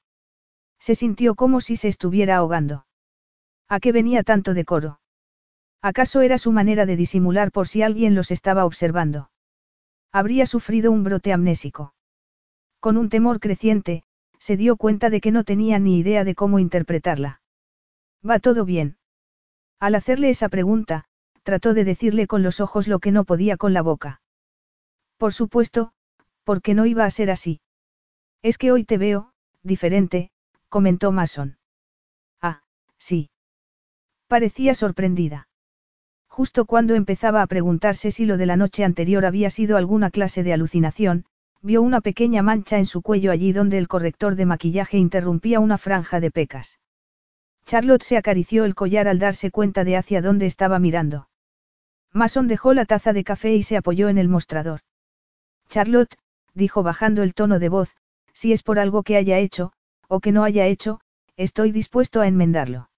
Se 0.80 0.95
sintió 0.95 1.34
como 1.36 1.61
si 1.61 1.78
se 1.78 1.88
estuviera 1.88 2.38
ahogando. 2.38 2.86
¿A 3.70 3.80
qué 3.80 3.91
venía 3.91 4.24
tanto 4.24 4.53
decoro? 4.53 4.99
¿Acaso 5.82 6.22
era 6.22 6.38
su 6.38 6.52
manera 6.52 6.86
de 6.86 6.95
disimular 6.95 7.52
por 7.52 7.68
si 7.68 7.82
alguien 7.82 8.14
los 8.14 8.30
estaba 8.30 8.65
observando? 8.65 9.32
Habría 10.11 10.45
sufrido 10.45 10.91
un 10.91 11.03
brote 11.03 11.34
amnésico. 11.34 11.94
Con 12.80 12.98
un 12.98 13.10
temor 13.10 13.40
creciente, 13.40 14.03
se 14.44 14.57
dio 14.57 14.76
cuenta 14.76 15.10
de 15.10 15.22
que 15.22 15.32
no 15.32 15.45
tenía 15.45 15.80
ni 15.80 15.98
idea 15.98 16.26
de 16.26 16.36
cómo 16.36 16.60
interpretarla. 16.60 17.40
¿Va 18.30 18.40
todo 18.40 18.65
bien? 18.65 18.98
Al 19.80 19.95
hacerle 19.95 20.30
esa 20.30 20.49
pregunta, 20.49 21.06
trató 21.44 21.74
de 21.74 21.86
decirle 21.86 22.28
con 22.28 22.44
los 22.44 22.60
ojos 22.60 22.90
lo 22.90 22.99
que 22.99 23.14
no 23.14 23.24
podía 23.24 23.56
con 23.56 23.74
la 23.74 23.82
boca. 23.82 24.22
Por 25.15 25.32
supuesto, 25.32 25.94
porque 26.44 26.74
no 26.74 26.86
iba 26.86 27.06
a 27.06 27.11
ser 27.11 27.32
así. 27.32 27.61
Es 28.41 28.57
que 28.57 28.74
hoy 28.74 28.84
te 28.84 28.98
veo, 28.98 29.32
diferente, 29.61 30.30
comentó 30.68 31.14
Mason. 31.14 31.57
Ah, 32.41 32.64
sí. 32.98 33.30
Parecía 34.28 34.76
sorprendida. 34.76 35.48
Justo 36.28 36.65
cuando 36.65 36.95
empezaba 36.95 37.44
a 37.44 37.48
preguntarse 37.48 38.11
si 38.11 38.26
lo 38.26 38.36
de 38.36 38.48
la 38.48 38.57
noche 38.57 38.84
anterior 38.84 39.24
había 39.24 39.49
sido 39.49 39.78
alguna 39.78 40.11
clase 40.11 40.44
de 40.44 40.52
alucinación, 40.52 41.24
vio 41.64 41.81
una 41.81 42.02
pequeña 42.02 42.44
mancha 42.44 42.77
en 42.77 42.85
su 42.85 43.02
cuello 43.02 43.31
allí 43.31 43.53
donde 43.53 43.77
el 43.77 43.88
corrector 43.88 44.35
de 44.35 44.45
maquillaje 44.45 44.98
interrumpía 44.98 45.61
una 45.61 45.77
franja 45.77 46.19
de 46.19 46.30
pecas. 46.30 46.80
Charlotte 47.65 48.03
se 48.03 48.18
acarició 48.18 48.65
el 48.65 48.76
collar 48.76 49.07
al 49.07 49.18
darse 49.18 49.49
cuenta 49.49 49.85
de 49.85 49.95
hacia 49.95 50.22
dónde 50.22 50.45
estaba 50.45 50.77
mirando. 50.77 51.30
Mason 52.11 52.49
dejó 52.49 52.73
la 52.73 52.85
taza 52.85 53.14
de 53.14 53.23
café 53.23 53.56
y 53.56 53.64
se 53.64 53.77
apoyó 53.77 54.10
en 54.10 54.18
el 54.18 54.27
mostrador. 54.27 54.81
Charlotte, 55.69 56.18
dijo 56.53 56.84
bajando 56.84 57.23
el 57.23 57.34
tono 57.34 57.60
de 57.60 57.69
voz, 57.69 57.95
si 58.34 58.52
es 58.52 58.61
por 58.61 58.77
algo 58.77 59.03
que 59.03 59.15
haya 59.15 59.40
hecho, 59.40 59.72
o 60.10 60.19
que 60.19 60.34
no 60.34 60.44
haya 60.44 60.68
hecho, 60.68 60.99
estoy 61.38 61.72
dispuesto 61.72 62.19
a 62.19 62.27
enmendarlo. 62.27 62.90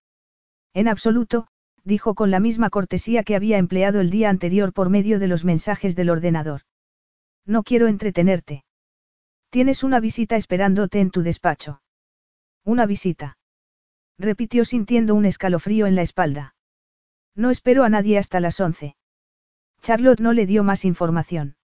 En 0.73 0.87
absoluto, 0.87 1.47
dijo 1.83 2.15
con 2.15 2.31
la 2.31 2.39
misma 2.39 2.71
cortesía 2.71 3.23
que 3.23 3.35
había 3.35 3.59
empleado 3.59 4.01
el 4.01 4.09
día 4.09 4.29
anterior 4.29 4.73
por 4.73 4.89
medio 4.89 5.19
de 5.19 5.27
los 5.27 5.45
mensajes 5.45 5.95
del 5.95 6.09
ordenador. 6.09 6.61
No 7.45 7.63
quiero 7.63 7.87
entretenerte. 7.87 8.63
Tienes 9.49 9.83
una 9.83 9.99
visita 9.99 10.35
esperándote 10.35 10.99
en 10.99 11.11
tu 11.11 11.21
despacho. 11.21 11.81
Una 12.63 12.85
visita. 12.85 13.37
Repitió 14.17 14.65
sintiendo 14.65 15.13
un 15.15 15.25
escalofrío 15.25 15.85
en 15.85 15.95
la 15.95 16.01
espalda. 16.01 16.55
No 17.35 17.51
espero 17.51 17.83
a 17.83 17.89
nadie 17.89 18.17
hasta 18.17 18.39
las 18.39 18.59
once. 18.59 18.95
Charlotte 19.81 20.21
no 20.21 20.33
le 20.33 20.45
dio 20.45 20.63
más 20.63 20.85
información. 20.85 21.57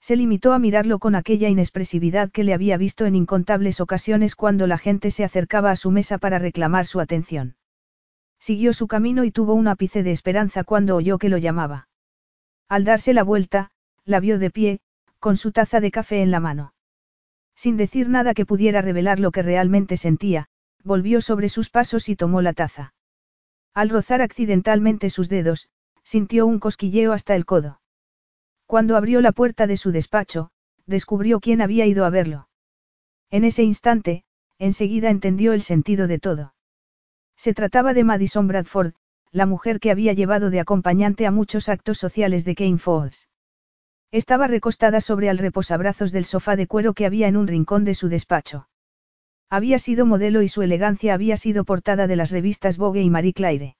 Se 0.00 0.16
limitó 0.16 0.52
a 0.52 0.58
mirarlo 0.58 0.98
con 0.98 1.14
aquella 1.14 1.48
inexpresividad 1.48 2.30
que 2.30 2.44
le 2.44 2.54
había 2.54 2.76
visto 2.76 3.06
en 3.06 3.14
incontables 3.14 3.80
ocasiones 3.80 4.34
cuando 4.34 4.66
la 4.66 4.78
gente 4.78 5.10
se 5.10 5.24
acercaba 5.24 5.70
a 5.70 5.76
su 5.76 5.90
mesa 5.90 6.18
para 6.18 6.38
reclamar 6.38 6.86
su 6.86 7.00
atención. 7.00 7.56
Siguió 8.38 8.72
su 8.72 8.86
camino 8.86 9.24
y 9.24 9.30
tuvo 9.30 9.54
un 9.54 9.68
ápice 9.68 10.02
de 10.02 10.12
esperanza 10.12 10.64
cuando 10.64 10.96
oyó 10.96 11.18
que 11.18 11.28
lo 11.28 11.38
llamaba. 11.38 11.88
Al 12.68 12.84
darse 12.84 13.12
la 13.12 13.22
vuelta, 13.22 13.70
la 14.04 14.20
vio 14.20 14.38
de 14.38 14.50
pie, 14.50 14.80
con 15.26 15.36
su 15.36 15.50
taza 15.50 15.80
de 15.80 15.90
café 15.90 16.22
en 16.22 16.30
la 16.30 16.38
mano. 16.38 16.72
Sin 17.56 17.76
decir 17.76 18.08
nada 18.08 18.32
que 18.32 18.46
pudiera 18.46 18.80
revelar 18.80 19.18
lo 19.18 19.32
que 19.32 19.42
realmente 19.42 19.96
sentía, 19.96 20.46
volvió 20.84 21.20
sobre 21.20 21.48
sus 21.48 21.68
pasos 21.68 22.08
y 22.08 22.14
tomó 22.14 22.42
la 22.42 22.52
taza. 22.52 22.94
Al 23.74 23.88
rozar 23.88 24.22
accidentalmente 24.22 25.10
sus 25.10 25.28
dedos, 25.28 25.68
sintió 26.04 26.46
un 26.46 26.60
cosquilleo 26.60 27.12
hasta 27.12 27.34
el 27.34 27.44
codo. 27.44 27.80
Cuando 28.66 28.96
abrió 28.96 29.20
la 29.20 29.32
puerta 29.32 29.66
de 29.66 29.76
su 29.76 29.90
despacho, 29.90 30.50
descubrió 30.86 31.40
quién 31.40 31.60
había 31.60 31.86
ido 31.86 32.04
a 32.04 32.10
verlo. 32.10 32.48
En 33.28 33.42
ese 33.42 33.64
instante, 33.64 34.22
enseguida 34.60 35.10
entendió 35.10 35.54
el 35.54 35.62
sentido 35.62 36.06
de 36.06 36.20
todo. 36.20 36.54
Se 37.34 37.52
trataba 37.52 37.94
de 37.94 38.04
Madison 38.04 38.46
Bradford, 38.46 38.94
la 39.32 39.46
mujer 39.46 39.80
que 39.80 39.90
había 39.90 40.12
llevado 40.12 40.50
de 40.50 40.60
acompañante 40.60 41.26
a 41.26 41.32
muchos 41.32 41.68
actos 41.68 41.98
sociales 41.98 42.44
de 42.44 42.54
Kane 42.54 42.78
Falls. 42.78 43.26
Estaba 44.16 44.46
recostada 44.46 45.02
sobre 45.02 45.28
el 45.28 45.36
reposabrazos 45.36 46.10
del 46.10 46.24
sofá 46.24 46.56
de 46.56 46.66
cuero 46.66 46.94
que 46.94 47.04
había 47.04 47.28
en 47.28 47.36
un 47.36 47.46
rincón 47.46 47.84
de 47.84 47.92
su 47.92 48.08
despacho. 48.08 48.66
Había 49.50 49.78
sido 49.78 50.06
modelo 50.06 50.40
y 50.40 50.48
su 50.48 50.62
elegancia 50.62 51.12
había 51.12 51.36
sido 51.36 51.64
portada 51.64 52.06
de 52.06 52.16
las 52.16 52.30
revistas 52.30 52.78
Vogue 52.78 53.02
y 53.02 53.10
Marie 53.10 53.34
Claire. 53.34 53.76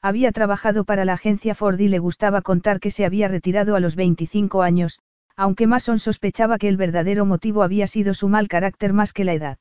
Había 0.00 0.32
trabajado 0.32 0.84
para 0.84 1.04
la 1.04 1.12
agencia 1.12 1.54
Ford 1.54 1.78
y 1.78 1.88
le 1.88 1.98
gustaba 1.98 2.40
contar 2.40 2.80
que 2.80 2.90
se 2.90 3.04
había 3.04 3.28
retirado 3.28 3.76
a 3.76 3.80
los 3.80 3.96
25 3.96 4.62
años, 4.62 4.98
aunque 5.36 5.66
Mason 5.66 5.98
sospechaba 5.98 6.56
que 6.56 6.68
el 6.68 6.78
verdadero 6.78 7.26
motivo 7.26 7.62
había 7.62 7.86
sido 7.86 8.14
su 8.14 8.30
mal 8.30 8.48
carácter 8.48 8.94
más 8.94 9.12
que 9.12 9.26
la 9.26 9.34
edad. 9.34 9.58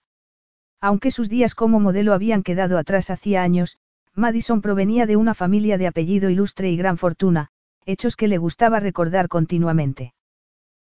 Aunque 0.79 1.11
sus 1.11 1.27
días 1.27 1.55
como 1.55 1.81
modelo 1.81 2.13
habían 2.13 2.43
quedado 2.43 2.77
atrás 2.77 3.09
hacía 3.09 3.43
años, 3.43 3.77
Madison 4.15 4.61
provenía 4.61 5.05
de 5.07 5.17
una 5.17 5.33
familia 5.33 5.77
de 5.77 5.87
apellido 5.87 6.29
ilustre 6.29 6.69
y 6.71 6.77
gran 6.77 6.97
fortuna, 6.97 7.51
hechos 7.89 8.15
que 8.15 8.27
le 8.27 8.37
gustaba 8.37 8.79
recordar 8.79 9.27
continuamente. 9.27 10.13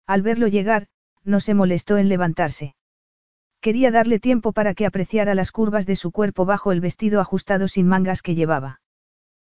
Al 0.05 0.21
verlo 0.21 0.47
llegar, 0.47 0.87
no 1.23 1.39
se 1.39 1.53
molestó 1.53 1.97
en 1.97 2.09
levantarse. 2.09 2.75
Quería 3.59 3.91
darle 3.91 4.19
tiempo 4.19 4.53
para 4.53 4.73
que 4.73 4.85
apreciara 4.85 5.35
las 5.35 5.51
curvas 5.51 5.85
de 5.85 5.95
su 5.95 6.11
cuerpo 6.11 6.45
bajo 6.45 6.71
el 6.71 6.81
vestido 6.81 7.19
ajustado 7.19 7.67
sin 7.67 7.87
mangas 7.87 8.21
que 8.21 8.35
llevaba. 8.35 8.81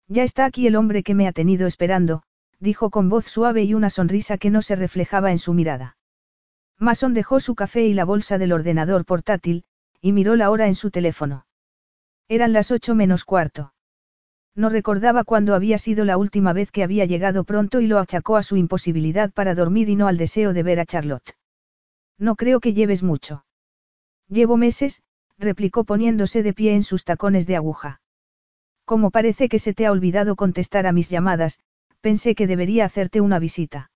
Ya 0.09 0.23
está 0.23 0.44
aquí 0.44 0.66
el 0.66 0.77
hombre 0.77 1.02
que 1.02 1.14
me 1.14 1.27
ha 1.27 1.32
tenido 1.32 1.66
esperando, 1.66 2.23
dijo 2.60 2.90
con 2.90 3.09
voz 3.09 3.27
suave 3.27 3.64
y 3.64 3.74
una 3.74 3.90
sonrisa 3.90 4.39
que 4.39 4.51
no 4.51 4.62
se 4.62 4.77
reflejaba 4.77 5.32
en 5.32 5.39
su 5.39 5.55
mirada. 5.55 5.97
Mason 6.78 7.14
dejó 7.14 7.40
su 7.40 7.55
café 7.55 7.85
y 7.86 7.94
la 7.94 8.05
bolsa 8.05 8.39
del 8.39 8.52
ordenador 8.52 9.05
portátil, 9.05 9.64
y 10.01 10.12
miró 10.12 10.36
la 10.36 10.51
hora 10.51 10.66
en 10.66 10.74
su 10.74 10.90
teléfono. 10.90 11.47
Eran 12.28 12.52
las 12.52 12.70
ocho 12.70 12.94
menos 12.94 13.24
cuarto. 13.24 13.73
No 14.57 14.70
recordaba 14.70 15.23
cuándo 15.23 15.55
había 15.55 15.77
sido 15.77 16.07
la 16.07 16.16
última 16.16 16.55
vez 16.55 16.73
que 16.73 16.83
había 16.83 17.05
llegado 17.05 17.45
pronto 17.45 17.83
y 17.83 17.87
lo 17.87 17.99
achacó 17.99 18.37
a 18.37 18.43
su 18.43 18.57
imposibilidad 18.57 19.31
para 19.31 19.55
dormir 19.55 19.91
y 19.91 19.97
no 19.97 20.09
al 20.09 20.16
deseo 20.16 20.55
de 20.55 20.62
ver 20.62 20.81
a 20.81 20.87
Charlotte. 20.87 21.37
No 22.19 22.37
creo 22.37 22.61
que 22.61 22.73
lleves 22.73 23.03
mucho. 23.03 23.45
Llevo 24.28 24.57
meses, 24.57 25.03
replicó 25.39 25.85
poniéndose 25.85 26.43
de 26.43 26.55
pie 26.55 26.74
en 26.74 26.83
sus 26.83 27.05
tacones 27.05 27.47
de 27.47 27.57
aguja. 27.57 28.01
Como 28.87 29.11
parece 29.11 29.51
que 29.51 29.59
se 29.59 29.74
te 29.74 29.85
ha 29.85 29.93
olvidado 29.93 30.37
contestar 30.37 30.87
a 30.87 30.93
mis 30.93 31.11
llamadas, 31.11 31.59
pensé 32.01 32.35
que 32.35 32.47
debería 32.47 32.87
hacerte 32.87 33.20
una 33.20 33.39
visita. 33.39 33.91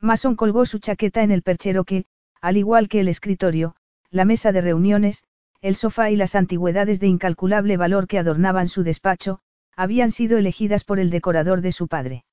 Mason 0.00 0.34
colgó 0.34 0.64
su 0.64 0.78
chaqueta 0.78 1.22
en 1.22 1.30
el 1.30 1.42
perchero 1.42 1.84
que, 1.84 2.06
al 2.40 2.56
igual 2.56 2.88
que 2.88 3.00
el 3.00 3.08
escritorio, 3.08 3.76
la 4.10 4.24
mesa 4.24 4.50
de 4.52 4.62
reuniones, 4.62 5.24
el 5.60 5.76
sofá 5.76 6.10
y 6.10 6.16
las 6.16 6.34
antigüedades 6.34 7.00
de 7.00 7.08
incalculable 7.08 7.76
valor 7.76 8.06
que 8.06 8.18
adornaban 8.18 8.68
su 8.68 8.82
despacho, 8.82 9.40
habían 9.76 10.10
sido 10.10 10.38
elegidas 10.38 10.84
por 10.84 10.98
el 10.98 11.10
decorador 11.10 11.60
de 11.60 11.72
su 11.72 11.88
padre. 11.88 12.24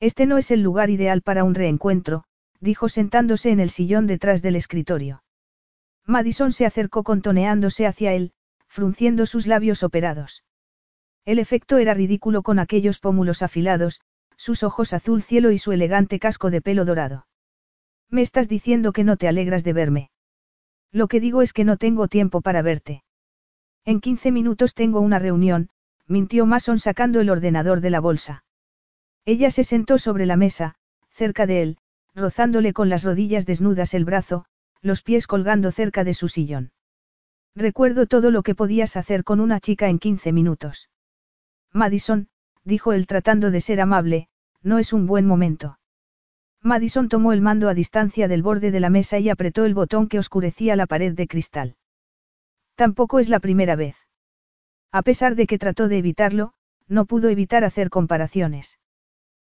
Este 0.00 0.26
no 0.26 0.38
es 0.38 0.50
el 0.50 0.62
lugar 0.62 0.90
ideal 0.90 1.22
para 1.22 1.44
un 1.44 1.54
reencuentro, 1.54 2.24
dijo 2.60 2.88
sentándose 2.88 3.50
en 3.50 3.60
el 3.60 3.70
sillón 3.70 4.06
detrás 4.06 4.42
del 4.42 4.56
escritorio. 4.56 5.22
Madison 6.06 6.52
se 6.52 6.66
acercó 6.66 7.02
contoneándose 7.02 7.86
hacia 7.86 8.12
él, 8.12 8.32
frunciendo 8.66 9.26
sus 9.26 9.46
labios 9.46 9.82
operados. 9.82 10.44
El 11.24 11.38
efecto 11.38 11.78
era 11.78 11.94
ridículo 11.94 12.42
con 12.42 12.58
aquellos 12.58 12.98
pómulos 12.98 13.42
afilados, 13.42 14.00
sus 14.36 14.62
ojos 14.62 14.92
azul 14.92 15.22
cielo 15.22 15.50
y 15.50 15.58
su 15.58 15.72
elegante 15.72 16.18
casco 16.18 16.50
de 16.50 16.62
pelo 16.62 16.84
dorado. 16.84 17.26
Me 18.08 18.22
estás 18.22 18.48
diciendo 18.48 18.92
que 18.92 19.04
no 19.04 19.16
te 19.16 19.28
alegras 19.28 19.64
de 19.64 19.72
verme. 19.72 20.10
Lo 20.92 21.08
que 21.08 21.20
digo 21.20 21.42
es 21.42 21.52
que 21.52 21.64
no 21.64 21.76
tengo 21.76 22.08
tiempo 22.08 22.40
para 22.40 22.62
verte. 22.62 23.02
En 23.84 24.00
15 24.00 24.32
minutos 24.32 24.74
tengo 24.74 25.00
una 25.00 25.18
reunión, 25.18 25.68
mintió 26.08 26.46
Mason 26.46 26.78
sacando 26.78 27.20
el 27.20 27.30
ordenador 27.30 27.80
de 27.80 27.90
la 27.90 28.00
bolsa. 28.00 28.44
Ella 29.24 29.50
se 29.50 29.62
sentó 29.62 29.98
sobre 29.98 30.26
la 30.26 30.36
mesa, 30.36 30.74
cerca 31.10 31.46
de 31.46 31.62
él, 31.62 31.78
rozándole 32.14 32.72
con 32.72 32.88
las 32.88 33.04
rodillas 33.04 33.46
desnudas 33.46 33.94
el 33.94 34.04
brazo, 34.04 34.46
los 34.80 35.02
pies 35.02 35.26
colgando 35.26 35.70
cerca 35.70 36.02
de 36.04 36.14
su 36.14 36.28
sillón. 36.28 36.72
Recuerdo 37.54 38.06
todo 38.06 38.30
lo 38.30 38.42
que 38.42 38.54
podías 38.54 38.96
hacer 38.96 39.24
con 39.24 39.40
una 39.40 39.60
chica 39.60 39.88
en 39.88 39.98
15 39.98 40.32
minutos. 40.32 40.90
Madison, 41.72 42.28
dijo 42.64 42.92
él 42.92 43.06
tratando 43.06 43.50
de 43.50 43.60
ser 43.60 43.80
amable, 43.80 44.28
no 44.62 44.78
es 44.78 44.92
un 44.92 45.06
buen 45.06 45.26
momento. 45.26 45.78
Madison 46.62 47.08
tomó 47.08 47.32
el 47.32 47.40
mando 47.40 47.68
a 47.68 47.74
distancia 47.74 48.28
del 48.28 48.42
borde 48.42 48.70
de 48.70 48.80
la 48.80 48.90
mesa 48.90 49.18
y 49.18 49.28
apretó 49.28 49.64
el 49.64 49.74
botón 49.74 50.08
que 50.08 50.18
oscurecía 50.18 50.74
la 50.74 50.86
pared 50.86 51.14
de 51.14 51.28
cristal. 51.28 51.76
Tampoco 52.74 53.18
es 53.18 53.28
la 53.28 53.40
primera 53.40 53.76
vez. 53.76 54.07
A 54.92 55.02
pesar 55.02 55.34
de 55.34 55.46
que 55.46 55.58
trató 55.58 55.88
de 55.88 55.98
evitarlo, 55.98 56.52
no 56.86 57.04
pudo 57.04 57.28
evitar 57.28 57.64
hacer 57.64 57.90
comparaciones. 57.90 58.78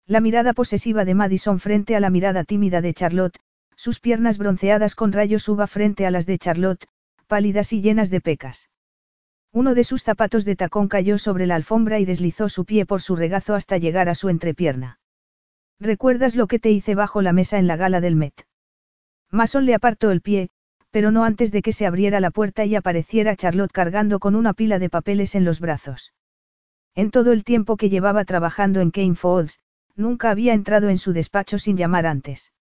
La 0.06 0.20
mirada 0.20 0.52
posesiva 0.52 1.04
de 1.04 1.14
Madison 1.14 1.58
frente 1.58 1.96
a 1.96 2.00
la 2.00 2.10
mirada 2.10 2.44
tímida 2.44 2.80
de 2.80 2.94
Charlotte, 2.94 3.38
sus 3.76 4.00
piernas 4.00 4.38
bronceadas 4.38 4.94
con 4.94 5.12
rayos 5.12 5.48
uva 5.48 5.66
frente 5.66 6.06
a 6.06 6.10
las 6.10 6.26
de 6.26 6.38
Charlotte, 6.38 6.86
pálidas 7.26 7.72
y 7.72 7.80
llenas 7.80 8.10
de 8.10 8.20
pecas. 8.20 8.70
Uno 9.52 9.74
de 9.74 9.84
sus 9.84 10.02
zapatos 10.02 10.44
de 10.44 10.56
tacón 10.56 10.88
cayó 10.88 11.16
sobre 11.18 11.46
la 11.46 11.54
alfombra 11.54 11.98
y 11.98 12.04
deslizó 12.04 12.48
su 12.48 12.64
pie 12.64 12.86
por 12.86 13.00
su 13.00 13.16
regazo 13.16 13.54
hasta 13.54 13.78
llegar 13.78 14.08
a 14.08 14.14
su 14.14 14.28
entrepierna. 14.28 14.98
¿Recuerdas 15.80 16.36
lo 16.36 16.46
que 16.46 16.58
te 16.58 16.70
hice 16.70 16.94
bajo 16.94 17.22
la 17.22 17.32
mesa 17.32 17.58
en 17.58 17.66
la 17.66 17.76
gala 17.76 18.00
del 18.00 18.16
Met? 18.16 18.46
Mason 19.30 19.64
le 19.64 19.74
apartó 19.74 20.10
el 20.10 20.20
pie, 20.20 20.50
pero 20.94 21.10
no 21.10 21.24
antes 21.24 21.50
de 21.50 21.60
que 21.60 21.72
se 21.72 21.86
abriera 21.86 22.20
la 22.20 22.30
puerta 22.30 22.64
y 22.64 22.76
apareciera 22.76 23.34
Charlotte 23.34 23.72
cargando 23.72 24.20
con 24.20 24.36
una 24.36 24.54
pila 24.54 24.78
de 24.78 24.88
papeles 24.88 25.34
en 25.34 25.44
los 25.44 25.58
brazos. 25.58 26.14
En 26.94 27.10
todo 27.10 27.32
el 27.32 27.42
tiempo 27.42 27.76
que 27.76 27.88
llevaba 27.88 28.24
trabajando 28.24 28.80
en 28.80 28.92
Kane 28.92 29.16
Falls, 29.16 29.58
nunca 29.96 30.30
había 30.30 30.54
entrado 30.54 30.90
en 30.90 30.98
su 30.98 31.12
despacho 31.12 31.58
sin 31.58 31.76
llamar 31.76 32.06
antes. 32.06 32.52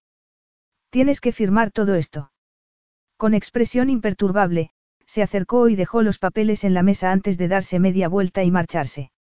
Tienes 0.90 1.20
que 1.20 1.30
firmar 1.30 1.70
todo 1.70 1.94
esto. 1.94 2.32
Con 3.16 3.34
expresión 3.34 3.88
imperturbable, 3.88 4.70
se 5.06 5.22
acercó 5.22 5.68
y 5.68 5.76
dejó 5.76 6.02
los 6.02 6.18
papeles 6.18 6.64
en 6.64 6.74
la 6.74 6.82
mesa 6.82 7.12
antes 7.12 7.38
de 7.38 7.46
darse 7.46 7.78
media 7.78 8.08
vuelta 8.08 8.42
y 8.42 8.50
marcharse. 8.50 9.12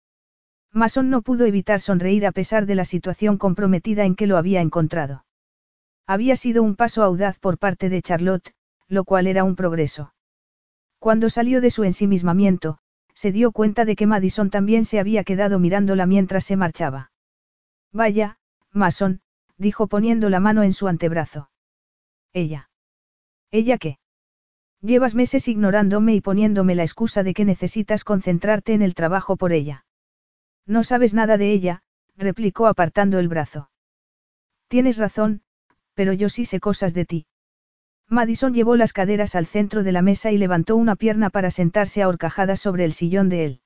Mason 0.72 1.12
no 1.12 1.22
pudo 1.22 1.46
evitar 1.46 1.82
sonreír 1.82 2.26
a 2.26 2.32
pesar 2.32 2.66
de 2.66 2.74
la 2.74 2.84
situación 2.84 3.38
comprometida 3.38 4.06
en 4.06 4.16
que 4.16 4.26
lo 4.26 4.38
había 4.38 4.62
encontrado. 4.62 5.24
Había 6.08 6.36
sido 6.36 6.64
un 6.64 6.76
paso 6.76 7.04
audaz 7.04 7.38
por 7.38 7.60
parte 7.60 7.90
de 7.90 8.02
Charlotte, 8.02 8.56
lo 8.88 9.04
cual 9.04 9.28
era 9.28 9.44
un 9.44 9.56
progreso. 9.56 10.14
Cuando 11.00 11.30
salió 11.30 11.62
de 11.62 11.70
su 11.70 11.84
ensimismamiento, 11.84 12.80
se 13.14 13.32
dio 13.32 13.52
cuenta 13.52 13.86
de 13.86 13.96
que 13.96 14.08
Madison 14.08 14.50
también 14.50 14.86
se 14.86 15.00
había 15.00 15.24
quedado 15.24 15.60
mirándola 15.60 16.06
mientras 16.06 16.46
se 16.46 16.56
marchaba. 16.56 17.12
Vaya, 17.92 18.38
Mason, 18.72 19.22
dijo 19.58 19.88
poniendo 19.88 20.30
la 20.30 20.40
mano 20.40 20.64
en 20.64 20.74
su 20.74 20.88
antebrazo. 20.88 21.50
Ella. 22.34 22.70
¿Ella 23.52 23.78
qué? 23.78 24.00
Llevas 24.82 25.16
meses 25.16 25.48
ignorándome 25.48 26.16
y 26.16 26.22
poniéndome 26.22 26.76
la 26.76 26.84
excusa 26.84 27.24
de 27.24 27.34
que 27.34 27.46
necesitas 27.46 28.04
concentrarte 28.04 28.74
en 28.74 28.82
el 28.82 28.96
trabajo 28.96 29.38
por 29.38 29.54
ella. 29.54 29.86
No 30.66 30.84
sabes 30.84 31.14
nada 31.14 31.38
de 31.38 31.52
ella, 31.52 31.84
replicó 32.18 32.68
apartando 32.68 33.20
el 33.20 33.28
brazo. 33.28 33.70
Tienes 34.68 34.98
razón, 34.98 35.44
pero 35.94 36.14
yo 36.14 36.30
sí 36.30 36.46
sé 36.46 36.60
cosas 36.60 36.94
de 36.94 37.06
ti. 37.06 37.28
Madison 38.14 38.54
llevó 38.54 38.76
las 38.76 38.94
caderas 38.94 39.36
al 39.36 39.46
centro 39.46 39.84
de 39.84 39.92
la 39.92 40.02
mesa 40.02 40.32
y 40.32 40.38
levantó 40.38 40.76
una 40.76 40.96
pierna 40.96 41.30
para 41.30 41.52
sentarse 41.52 42.02
a 42.02 42.08
horcajadas 42.08 42.60
sobre 42.60 42.86
el 42.86 42.94
sillón 42.94 43.28
de 43.28 43.46
él. 43.46 43.62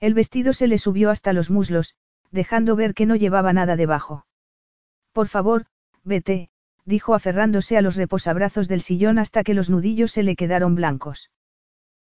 El 0.00 0.14
vestido 0.14 0.52
se 0.52 0.66
le 0.66 0.78
subió 0.78 1.10
hasta 1.10 1.32
los 1.32 1.50
muslos, 1.50 1.94
dejando 2.30 2.76
ver 2.76 2.94
que 2.94 3.06
no 3.06 3.14
llevaba 3.14 3.52
nada 3.52 3.76
debajo. 3.76 4.26
Por 5.12 5.28
favor, 5.28 5.66
vete, 6.04 6.50
dijo 6.84 7.14
aferrándose 7.14 7.76
a 7.76 7.82
los 7.82 7.96
reposabrazos 7.96 8.68
del 8.68 8.80
sillón 8.80 9.18
hasta 9.18 9.44
que 9.44 9.54
los 9.54 9.68
nudillos 9.68 10.12
se 10.12 10.22
le 10.22 10.36
quedaron 10.36 10.74
blancos. 10.74 11.30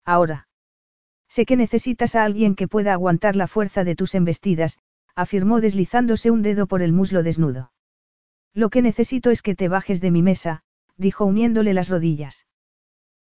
Ahora. 0.04 0.48
Sé 1.28 1.46
que 1.46 1.56
necesitas 1.56 2.16
a 2.16 2.24
alguien 2.24 2.56
que 2.56 2.68
pueda 2.68 2.94
aguantar 2.94 3.36
la 3.36 3.48
fuerza 3.48 3.84
de 3.84 3.96
tus 3.96 4.16
embestidas, 4.16 4.80
afirmó 5.16 5.62
deslizándose 5.62 6.32
un 6.32 6.42
dedo 6.42 6.68
por 6.68 6.82
el 6.82 6.92
muslo 6.92 7.24
desnudo. 7.24 7.72
Lo 8.54 8.70
que 8.70 8.82
necesito 8.82 9.30
es 9.30 9.42
que 9.42 9.56
te 9.56 9.70
bajes 9.70 10.02
de 10.02 10.12
mi 10.12 10.22
mesa, 10.22 10.64
dijo 11.02 11.26
uniéndole 11.26 11.74
las 11.74 11.90
rodillas. 11.90 12.46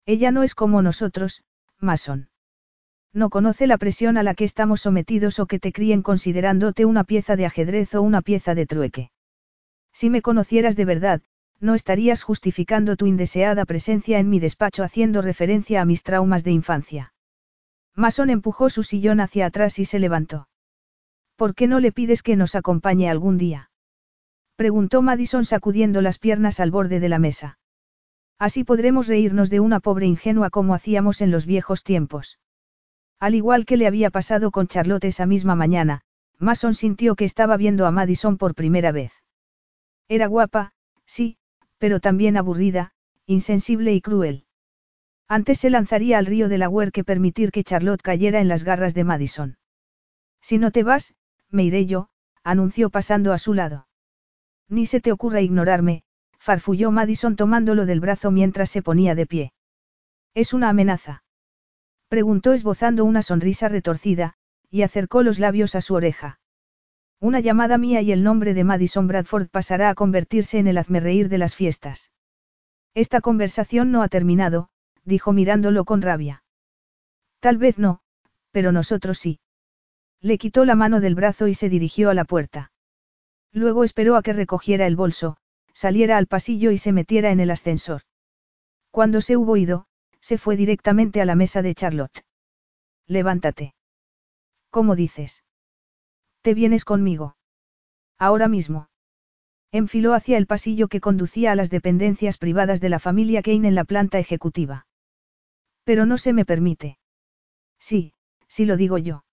Ella 0.04 0.30
no 0.30 0.42
es 0.42 0.54
como 0.54 0.82
nosotros, 0.82 1.44
Mason. 1.78 2.28
No 3.12 3.30
conoce 3.30 3.66
la 3.66 3.78
presión 3.78 4.18
a 4.18 4.22
la 4.22 4.34
que 4.34 4.44
estamos 4.44 4.82
sometidos 4.82 5.38
o 5.38 5.46
que 5.46 5.58
te 5.58 5.72
críen 5.72 6.02
considerándote 6.02 6.84
una 6.84 7.04
pieza 7.04 7.36
de 7.36 7.46
ajedrez 7.46 7.94
o 7.94 8.02
una 8.02 8.20
pieza 8.20 8.54
de 8.54 8.66
trueque. 8.66 9.10
Si 9.92 10.10
me 10.10 10.22
conocieras 10.22 10.76
de 10.76 10.84
verdad, 10.84 11.22
no 11.60 11.74
estarías 11.74 12.22
justificando 12.22 12.96
tu 12.96 13.06
indeseada 13.06 13.64
presencia 13.64 14.18
en 14.18 14.28
mi 14.28 14.40
despacho 14.40 14.84
haciendo 14.84 15.22
referencia 15.22 15.80
a 15.80 15.84
mis 15.84 16.02
traumas 16.02 16.44
de 16.44 16.52
infancia. 16.52 17.14
Mason 17.94 18.30
empujó 18.30 18.70
su 18.70 18.82
sillón 18.82 19.20
hacia 19.20 19.46
atrás 19.46 19.78
y 19.78 19.84
se 19.84 19.98
levantó. 19.98 20.48
¿Por 21.36 21.54
qué 21.54 21.66
no 21.66 21.80
le 21.80 21.92
pides 21.92 22.22
que 22.22 22.36
nos 22.36 22.54
acompañe 22.54 23.08
algún 23.08 23.38
día? 23.38 23.70
Preguntó 24.56 25.02
Madison 25.02 25.44
sacudiendo 25.44 26.02
las 26.02 26.18
piernas 26.18 26.60
al 26.60 26.70
borde 26.70 27.00
de 27.00 27.08
la 27.08 27.18
mesa. 27.18 27.58
Así 28.38 28.62
podremos 28.64 29.08
reírnos 29.08 29.50
de 29.50 29.60
una 29.60 29.80
pobre 29.80 30.06
ingenua 30.06 30.50
como 30.50 30.74
hacíamos 30.74 31.20
en 31.20 31.30
los 31.30 31.44
viejos 31.44 31.82
tiempos. 31.82 32.38
Al 33.18 33.34
igual 33.34 33.64
que 33.64 33.76
le 33.76 33.86
había 33.86 34.10
pasado 34.10 34.50
con 34.52 34.68
Charlotte 34.68 35.04
esa 35.04 35.26
misma 35.26 35.56
mañana, 35.56 36.02
Mason 36.38 36.74
sintió 36.74 37.16
que 37.16 37.24
estaba 37.24 37.56
viendo 37.56 37.84
a 37.86 37.90
Madison 37.90 38.36
por 38.38 38.54
primera 38.54 38.92
vez. 38.92 39.12
Era 40.08 40.28
guapa, 40.28 40.72
sí, 41.04 41.36
pero 41.78 41.98
también 41.98 42.36
aburrida, 42.36 42.92
insensible 43.26 43.92
y 43.92 44.00
cruel. 44.00 44.44
Antes 45.26 45.58
se 45.58 45.68
lanzaría 45.68 46.16
al 46.18 46.26
río 46.26 46.48
de 46.48 46.58
la 46.58 46.70
que 46.92 47.04
permitir 47.04 47.50
que 47.50 47.64
Charlotte 47.64 48.00
cayera 48.00 48.40
en 48.40 48.48
las 48.48 48.62
garras 48.62 48.94
de 48.94 49.04
Madison. 49.04 49.58
Si 50.40 50.58
no 50.58 50.70
te 50.70 50.84
vas, 50.84 51.14
me 51.50 51.64
iré 51.64 51.86
yo, 51.86 52.08
anunció 52.44 52.88
pasando 52.88 53.32
a 53.32 53.38
su 53.38 53.52
lado. 53.52 53.88
Ni 54.68 54.86
se 54.86 55.00
te 55.00 55.12
ocurra 55.12 55.40
ignorarme, 55.40 56.04
farfulló 56.48 56.90
Madison 56.90 57.36
tomándolo 57.36 57.84
del 57.84 58.00
brazo 58.00 58.30
mientras 58.30 58.70
se 58.70 58.80
ponía 58.80 59.14
de 59.14 59.26
pie. 59.26 59.52
¿Es 60.32 60.54
una 60.54 60.70
amenaza? 60.70 61.22
Preguntó 62.08 62.54
esbozando 62.54 63.04
una 63.04 63.20
sonrisa 63.20 63.68
retorcida, 63.68 64.32
y 64.70 64.80
acercó 64.80 65.22
los 65.22 65.38
labios 65.38 65.74
a 65.74 65.82
su 65.82 65.92
oreja. 65.92 66.40
Una 67.20 67.40
llamada 67.40 67.76
mía 67.76 68.00
y 68.00 68.12
el 68.12 68.24
nombre 68.24 68.54
de 68.54 68.64
Madison 68.64 69.06
Bradford 69.06 69.48
pasará 69.50 69.90
a 69.90 69.94
convertirse 69.94 70.58
en 70.58 70.68
el 70.68 70.78
hazmerreír 70.78 71.28
de 71.28 71.36
las 71.36 71.54
fiestas. 71.54 72.12
Esta 72.94 73.20
conversación 73.20 73.92
no 73.92 74.00
ha 74.00 74.08
terminado, 74.08 74.70
dijo 75.04 75.34
mirándolo 75.34 75.84
con 75.84 76.00
rabia. 76.00 76.44
Tal 77.40 77.58
vez 77.58 77.78
no, 77.78 78.00
pero 78.52 78.72
nosotros 78.72 79.18
sí. 79.18 79.38
Le 80.22 80.38
quitó 80.38 80.64
la 80.64 80.76
mano 80.76 81.00
del 81.00 81.14
brazo 81.14 81.46
y 81.46 81.52
se 81.52 81.68
dirigió 81.68 82.08
a 82.08 82.14
la 82.14 82.24
puerta. 82.24 82.72
Luego 83.52 83.84
esperó 83.84 84.16
a 84.16 84.22
que 84.22 84.32
recogiera 84.32 84.86
el 84.86 84.96
bolso, 84.96 85.36
saliera 85.78 86.16
al 86.16 86.26
pasillo 86.26 86.72
y 86.72 86.78
se 86.78 86.90
metiera 86.90 87.30
en 87.30 87.38
el 87.38 87.52
ascensor. 87.52 88.02
Cuando 88.90 89.20
se 89.20 89.36
hubo 89.36 89.56
ido, 89.56 89.86
se 90.18 90.36
fue 90.36 90.56
directamente 90.56 91.20
a 91.20 91.24
la 91.24 91.36
mesa 91.36 91.62
de 91.62 91.72
Charlotte. 91.72 92.24
Levántate. 93.06 93.76
¿Cómo 94.70 94.96
dices? 94.96 95.44
¿Te 96.42 96.52
vienes 96.52 96.84
conmigo? 96.84 97.36
Ahora 98.18 98.48
mismo. 98.48 98.88
Enfiló 99.70 100.14
hacia 100.14 100.36
el 100.36 100.48
pasillo 100.48 100.88
que 100.88 101.00
conducía 101.00 101.52
a 101.52 101.54
las 101.54 101.70
dependencias 101.70 102.38
privadas 102.38 102.80
de 102.80 102.88
la 102.88 102.98
familia 102.98 103.40
Kane 103.40 103.68
en 103.68 103.76
la 103.76 103.84
planta 103.84 104.18
ejecutiva. 104.18 104.88
Pero 105.84 106.06
no 106.06 106.18
se 106.18 106.32
me 106.32 106.44
permite. 106.44 106.98
Sí, 107.78 108.14
sí 108.48 108.64
lo 108.64 108.76
digo 108.76 108.98
yo. 108.98 109.24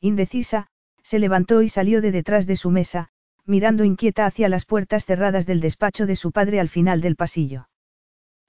Indecisa, 0.00 0.66
se 1.02 1.18
levantó 1.18 1.62
y 1.62 1.70
salió 1.70 2.02
de 2.02 2.12
detrás 2.12 2.46
de 2.46 2.56
su 2.56 2.70
mesa, 2.70 3.08
mirando 3.46 3.84
inquieta 3.84 4.26
hacia 4.26 4.48
las 4.48 4.64
puertas 4.64 5.04
cerradas 5.04 5.46
del 5.46 5.60
despacho 5.60 6.06
de 6.06 6.16
su 6.16 6.32
padre 6.32 6.60
al 6.60 6.68
final 6.68 7.00
del 7.00 7.16
pasillo. 7.16 7.68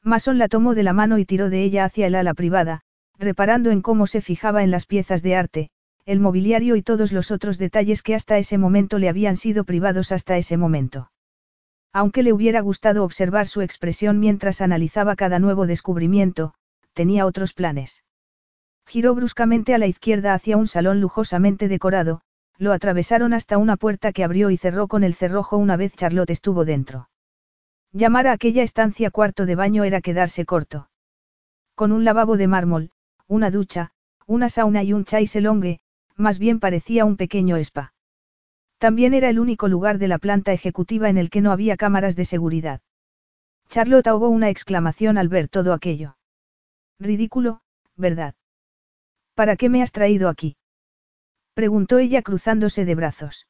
Mason 0.03 0.37
la 0.37 0.47
tomó 0.47 0.75
de 0.75 0.83
la 0.83 0.93
mano 0.93 1.17
y 1.17 1.25
tiró 1.25 1.49
de 1.49 1.63
ella 1.63 1.85
hacia 1.85 2.07
el 2.07 2.15
ala 2.15 2.33
privada, 2.33 2.81
reparando 3.17 3.71
en 3.71 3.81
cómo 3.81 4.05
se 4.07 4.21
fijaba 4.21 4.63
en 4.63 4.71
las 4.71 4.85
piezas 4.85 5.23
de 5.23 5.35
arte, 5.35 5.69
el 6.05 6.19
mobiliario 6.19 6.75
y 6.75 6.81
todos 6.81 7.13
los 7.13 7.31
otros 7.31 7.57
detalles 7.57 8.03
que 8.03 8.15
hasta 8.15 8.37
ese 8.37 8.57
momento 8.57 8.99
le 8.99 9.07
habían 9.07 9.37
sido 9.37 9.63
privados 9.63 10.11
hasta 10.11 10.37
ese 10.37 10.57
momento. 10.57 11.09
Aunque 11.93 12.23
le 12.23 12.33
hubiera 12.33 12.59
gustado 12.61 13.03
observar 13.03 13.47
su 13.47 13.61
expresión 13.61 14.19
mientras 14.19 14.61
analizaba 14.61 15.15
cada 15.15 15.39
nuevo 15.39 15.67
descubrimiento, 15.67 16.53
tenía 16.93 17.25
otros 17.25 17.53
planes. 17.53 18.03
Giró 18.85 19.15
bruscamente 19.15 19.73
a 19.73 19.77
la 19.77 19.87
izquierda 19.87 20.33
hacia 20.33 20.57
un 20.57 20.67
salón 20.67 20.99
lujosamente 20.99 21.67
decorado, 21.67 22.21
lo 22.57 22.71
atravesaron 22.71 23.33
hasta 23.33 23.57
una 23.57 23.77
puerta 23.77 24.11
que 24.11 24.23
abrió 24.23 24.49
y 24.49 24.57
cerró 24.57 24.87
con 24.87 25.03
el 25.03 25.13
cerrojo 25.13 25.57
una 25.57 25.77
vez 25.77 25.95
Charlotte 25.95 26.29
estuvo 26.29 26.65
dentro. 26.65 27.09
Llamar 27.91 28.27
a 28.27 28.31
aquella 28.31 28.63
estancia 28.63 29.11
cuarto 29.11 29.45
de 29.45 29.55
baño 29.55 29.83
era 29.83 30.01
quedarse 30.01 30.45
corto. 30.45 30.89
Con 31.75 31.91
un 31.91 32.03
lavabo 32.03 32.37
de 32.37 32.47
mármol, 32.47 32.91
una 33.27 33.51
ducha, 33.51 33.91
una 34.25 34.49
sauna 34.49 34.83
y 34.83 34.93
un 34.93 35.05
chaiselongue, 35.05 35.79
más 36.15 36.39
bien 36.39 36.59
parecía 36.59 37.05
un 37.05 37.17
pequeño 37.17 37.57
spa. 37.57 37.93
También 38.77 39.13
era 39.13 39.29
el 39.29 39.39
único 39.39 39.67
lugar 39.67 39.97
de 39.97 40.07
la 40.07 40.17
planta 40.17 40.53
ejecutiva 40.53 41.09
en 41.09 41.17
el 41.17 41.29
que 41.29 41.41
no 41.41 41.51
había 41.51 41.77
cámaras 41.77 42.15
de 42.15 42.25
seguridad. 42.25 42.81
Charlotte 43.69 44.07
ahogó 44.07 44.29
una 44.29 44.49
exclamación 44.49 45.17
al 45.17 45.29
ver 45.29 45.47
todo 45.47 45.73
aquello. 45.73 46.17
Ridículo, 46.99 47.61
¿verdad? 47.95 48.35
¿Para 49.35 49.55
qué 49.55 49.69
me 49.69 49.81
has 49.81 49.91
traído 49.91 50.29
aquí? 50.29 50.57
Preguntó 51.53 51.99
ella 51.99 52.21
cruzándose 52.21 52.85
de 52.85 52.95
brazos. 52.95 53.47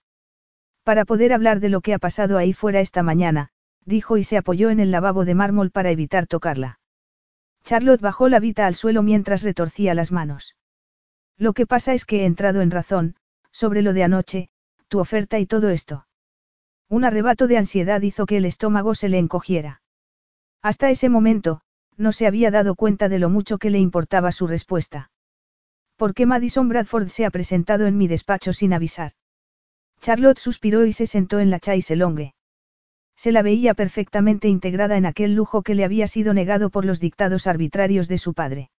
Para 0.83 1.05
poder 1.05 1.31
hablar 1.31 1.59
de 1.59 1.69
lo 1.69 1.81
que 1.81 1.93
ha 1.93 1.99
pasado 1.99 2.37
ahí 2.37 2.51
fuera 2.51 2.81
esta 2.81 3.03
mañana, 3.03 3.49
dijo 3.85 4.17
y 4.17 4.23
se 4.23 4.37
apoyó 4.37 4.69
en 4.69 4.79
el 4.79 4.91
lavabo 4.91 5.23
de 5.23 5.35
mármol 5.35 5.71
para 5.71 5.91
evitar 5.91 6.27
tocarla. 6.27 6.79
Charlotte 7.63 8.01
bajó 8.01 8.27
la 8.27 8.39
vita 8.39 8.67
al 8.67 8.75
suelo 8.75 9.03
mientras 9.03 9.43
retorcía 9.43 9.93
las 9.93 10.11
manos. 10.11 10.55
Lo 11.37 11.53
que 11.53 11.65
pasa 11.65 11.93
es 11.93 12.05
que 12.05 12.21
he 12.21 12.25
entrado 12.25 12.61
en 12.61 12.71
razón, 12.71 13.15
sobre 13.51 13.81
lo 13.81 13.93
de 13.93 14.03
anoche, 14.03 14.49
tu 14.89 14.99
oferta 14.99 15.39
y 15.39 15.45
todo 15.45 15.69
esto. 15.69 16.05
Un 16.89 17.05
arrebato 17.05 17.47
de 17.47 17.57
ansiedad 17.57 18.01
hizo 18.01 18.25
que 18.25 18.37
el 18.37 18.45
estómago 18.45 18.95
se 18.95 19.07
le 19.07 19.17
encogiera. 19.17 19.81
Hasta 20.61 20.89
ese 20.89 21.07
momento, 21.07 21.61
no 21.95 22.11
se 22.11 22.27
había 22.27 22.51
dado 22.51 22.75
cuenta 22.75 23.07
de 23.07 23.19
lo 23.19 23.29
mucho 23.29 23.57
que 23.57 23.69
le 23.69 23.79
importaba 23.79 24.31
su 24.31 24.45
respuesta. 24.47 25.11
¿Por 26.03 26.13
qué 26.13 26.25
Madison 26.25 26.67
Bradford 26.67 27.07
se 27.07 27.25
ha 27.25 27.29
presentado 27.29 27.87
en 27.87 27.97
mi 27.97 28.09
despacho 28.09 28.51
sin 28.51 28.73
avisar? 28.73 29.13
Charlotte 30.01 30.37
suspiró 30.37 30.85
y 30.85 30.91
se 30.91 31.07
sentó 31.07 31.39
en 31.39 31.49
la 31.49 31.61
chaiselongue. 31.61 32.33
Se 33.15 33.31
la 33.31 33.41
veía 33.41 33.73
perfectamente 33.73 34.49
integrada 34.49 34.97
en 34.97 35.05
aquel 35.05 35.33
lujo 35.33 35.61
que 35.61 35.75
le 35.75 35.85
había 35.85 36.07
sido 36.07 36.33
negado 36.33 36.71
por 36.71 36.83
los 36.83 36.99
dictados 36.99 37.47
arbitrarios 37.47 38.09
de 38.09 38.17
su 38.17 38.33
padre. 38.33 38.69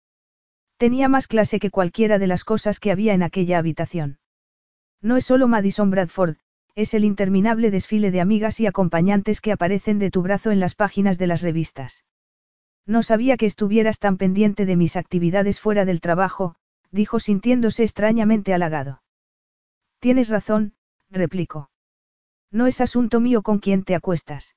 Tenía 0.76 1.08
más 1.08 1.26
clase 1.26 1.60
que 1.60 1.70
cualquiera 1.70 2.18
de 2.18 2.26
las 2.26 2.44
cosas 2.44 2.78
que 2.78 2.90
había 2.90 3.14
en 3.14 3.22
aquella 3.22 3.56
habitación. 3.56 4.18
No 5.00 5.16
es 5.16 5.24
solo 5.24 5.48
Madison 5.48 5.90
Bradford, 5.90 6.36
es 6.74 6.92
el 6.92 7.06
interminable 7.06 7.70
desfile 7.70 8.10
de 8.10 8.20
amigas 8.20 8.60
y 8.60 8.66
acompañantes 8.66 9.40
que 9.40 9.52
aparecen 9.52 9.98
de 9.98 10.10
tu 10.10 10.20
brazo 10.20 10.50
en 10.50 10.60
las 10.60 10.74
páginas 10.74 11.16
de 11.16 11.26
las 11.28 11.40
revistas. 11.40 12.04
No 12.84 13.02
sabía 13.02 13.38
que 13.38 13.46
estuvieras 13.46 13.98
tan 13.98 14.18
pendiente 14.18 14.66
de 14.66 14.76
mis 14.76 14.94
actividades 14.94 15.58
fuera 15.58 15.86
del 15.86 16.02
trabajo, 16.02 16.56
dijo 16.94 17.20
sintiéndose 17.20 17.82
extrañamente 17.82 18.54
halagado. 18.54 19.02
Tienes 19.98 20.28
razón, 20.30 20.74
replicó. 21.10 21.70
No 22.50 22.66
es 22.66 22.80
asunto 22.80 23.20
mío 23.20 23.42
con 23.42 23.58
quién 23.58 23.84
te 23.84 23.94
acuestas. 23.94 24.56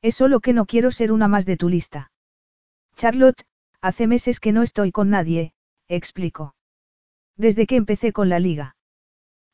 Es 0.00 0.14
solo 0.14 0.40
que 0.40 0.52
no 0.52 0.64
quiero 0.64 0.90
ser 0.90 1.12
una 1.12 1.28
más 1.28 1.44
de 1.44 1.56
tu 1.56 1.68
lista. 1.68 2.12
Charlotte, 2.94 3.44
Hace 3.80 4.08
meses 4.08 4.40
que 4.40 4.52
no 4.52 4.62
estoy 4.62 4.90
con 4.90 5.10
nadie, 5.10 5.52
explicó. 5.86 6.56
Desde 7.36 7.66
que 7.66 7.76
empecé 7.76 8.12
con 8.12 8.28
la 8.28 8.40
liga. 8.40 8.76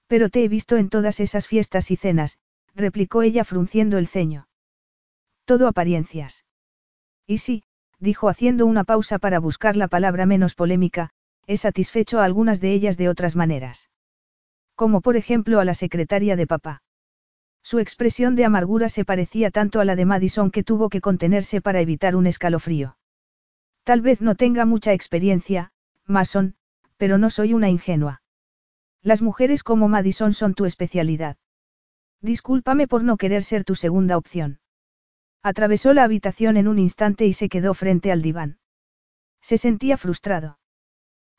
Pero 0.06 0.31
te 0.31 0.44
he 0.44 0.48
visto 0.48 0.76
en 0.78 0.89
todas 0.89 1.20
esas 1.20 1.47
fiestas 1.47 1.90
y 1.90 1.97
cenas, 1.97 2.39
replicó 2.74 3.22
ella 3.22 3.44
frunciendo 3.44 3.98
el 3.98 4.06
ceño. 4.06 4.48
Todo 5.44 5.68
apariencias. 5.68 6.47
Y 7.26 7.39
sí, 7.39 7.64
dijo 7.98 8.31
haciendo 8.31 8.64
una 8.64 8.85
pausa 8.85 9.18
para 9.18 9.40
buscar 9.40 9.76
la 9.76 9.89
palabra 9.89 10.24
menos 10.24 10.55
polémica, 10.55 11.10
he 11.47 11.57
satisfecho 11.57 12.21
a 12.21 12.25
algunas 12.25 12.61
de 12.61 12.73
ellas 12.73 12.97
de 12.97 13.09
otras 13.09 13.37
maneras. 13.37 13.91
Como 14.75 15.01
por 15.01 15.16
ejemplo 15.16 15.61
a 15.61 15.65
la 15.65 15.75
secretaria 15.75 16.37
de 16.37 16.47
papá. 16.47 16.83
Su 17.62 17.79
expresión 17.79 18.35
de 18.37 18.45
amargura 18.45 18.89
se 18.89 19.05
parecía 19.05 19.51
tanto 19.51 19.81
a 19.81 19.85
la 19.85 19.97
de 19.97 20.05
Madison 20.05 20.51
que 20.51 20.62
tuvo 20.62 20.89
que 20.91 21.01
contenerse 21.01 21.61
para 21.61 21.81
evitar 21.81 22.16
un 22.16 22.27
escalofrío. 22.27 22.99
Tal 23.85 24.01
vez 24.01 24.21
no 24.21 24.35
tenga 24.35 24.65
mucha 24.65 24.93
experiencia, 24.93 25.73
Mason, 26.07 26.57
pero 26.97 27.19
no 27.19 27.31
soy 27.31 27.55
una 27.55 27.71
ingenua. 27.71 28.23
Las 29.03 29.23
mujeres 29.23 29.62
como 29.62 29.89
Madison 29.89 30.33
son 30.33 30.55
tu 30.55 30.65
especialidad. 30.65 31.37
Discúlpame 32.21 32.89
por 32.89 33.05
no 33.05 33.16
querer 33.16 33.45
ser 33.45 33.65
tu 33.65 33.75
segunda 33.75 34.16
opción. 34.16 34.61
Atravesó 35.43 35.93
la 35.93 36.05
habitación 36.05 36.57
en 36.57 36.69
un 36.69 36.79
instante 36.79 37.27
y 37.27 37.35
se 37.35 37.51
quedó 37.51 37.75
frente 37.75 38.11
al 38.11 38.23
diván. 38.23 38.59
Se 39.43 39.59
sentía 39.59 39.99
frustrado. 39.99 40.59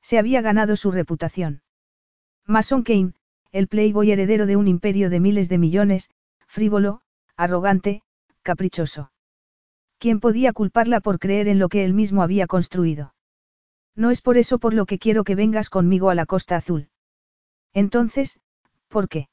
Se 0.05 0.19
había 0.19 0.41
ganado 0.41 0.75
su 0.75 0.91
reputación. 0.91 1.63
Mason 2.45 2.83
Kane, 2.83 3.13
el 3.51 3.67
playboy 3.67 4.11
heredero 4.11 4.45
de 4.45 4.55
un 4.55 4.67
imperio 4.67 5.09
de 5.09 5.19
miles 5.19 5.49
de 5.49 5.57
millones, 5.57 6.11
frívolo, 6.45 7.01
arrogante, 7.35 8.03
caprichoso. 8.43 9.11
¿Quién 9.97 10.19
podía 10.19 10.53
culparla 10.53 10.99
por 10.99 11.17
creer 11.17 11.47
en 11.47 11.57
lo 11.57 11.69
que 11.69 11.83
él 11.83 11.95
mismo 11.95 12.21
había 12.21 12.45
construido? 12.45 13.15
No 13.95 14.11
es 14.11 14.21
por 14.21 14.37
eso 14.37 14.59
por 14.59 14.75
lo 14.75 14.85
que 14.85 14.99
quiero 14.99 15.23
que 15.23 15.33
vengas 15.33 15.71
conmigo 15.71 16.11
a 16.11 16.15
la 16.15 16.27
Costa 16.27 16.55
Azul. 16.55 16.89
Entonces, 17.73 18.39
¿por 18.89 19.09
qué? 19.09 19.27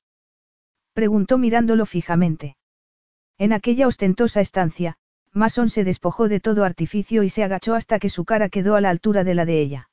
Preguntó 0.94 1.36
mirándolo 1.36 1.84
fijamente. 1.84 2.56
En 3.36 3.52
aquella 3.52 3.86
ostentosa 3.86 4.40
estancia, 4.40 4.96
Mason 5.32 5.68
se 5.68 5.84
despojó 5.84 6.28
de 6.28 6.40
todo 6.40 6.64
artificio 6.64 7.24
y 7.24 7.28
se 7.28 7.44
agachó 7.44 7.74
hasta 7.74 7.98
que 7.98 8.08
su 8.08 8.24
cara 8.24 8.48
quedó 8.48 8.74
a 8.74 8.80
la 8.80 8.88
altura 8.88 9.22
de 9.22 9.34
la 9.34 9.44
de 9.44 9.60
ella. 9.60 9.90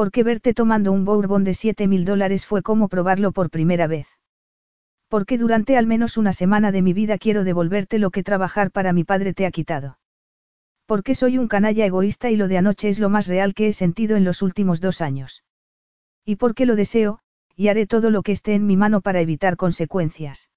Porque 0.00 0.22
verte 0.22 0.54
tomando 0.54 0.92
un 0.92 1.04
bourbon 1.04 1.44
de 1.44 1.52
siete 1.52 1.86
mil 1.86 2.06
dólares 2.06 2.46
fue 2.46 2.62
como 2.62 2.88
probarlo 2.88 3.32
por 3.32 3.50
primera 3.50 3.86
vez. 3.86 4.08
Porque 5.08 5.36
durante 5.36 5.76
al 5.76 5.86
menos 5.86 6.16
una 6.16 6.32
semana 6.32 6.72
de 6.72 6.80
mi 6.80 6.94
vida 6.94 7.18
quiero 7.18 7.44
devolverte 7.44 7.98
lo 7.98 8.10
que 8.10 8.22
trabajar 8.22 8.70
para 8.70 8.94
mi 8.94 9.04
padre 9.04 9.34
te 9.34 9.44
ha 9.44 9.50
quitado. 9.50 9.98
Porque 10.86 11.14
soy 11.14 11.36
un 11.36 11.48
canalla 11.48 11.84
egoísta 11.84 12.30
y 12.30 12.36
lo 12.36 12.48
de 12.48 12.56
anoche 12.56 12.88
es 12.88 12.98
lo 12.98 13.10
más 13.10 13.26
real 13.26 13.52
que 13.52 13.68
he 13.68 13.74
sentido 13.74 14.16
en 14.16 14.24
los 14.24 14.40
últimos 14.40 14.80
dos 14.80 15.02
años. 15.02 15.44
Y 16.24 16.36
porque 16.36 16.64
lo 16.64 16.76
deseo, 16.76 17.18
y 17.54 17.68
haré 17.68 17.86
todo 17.86 18.08
lo 18.08 18.22
que 18.22 18.32
esté 18.32 18.54
en 18.54 18.66
mi 18.66 18.78
mano 18.78 19.02
para 19.02 19.20
evitar 19.20 19.58
consecuencias. 19.58 20.48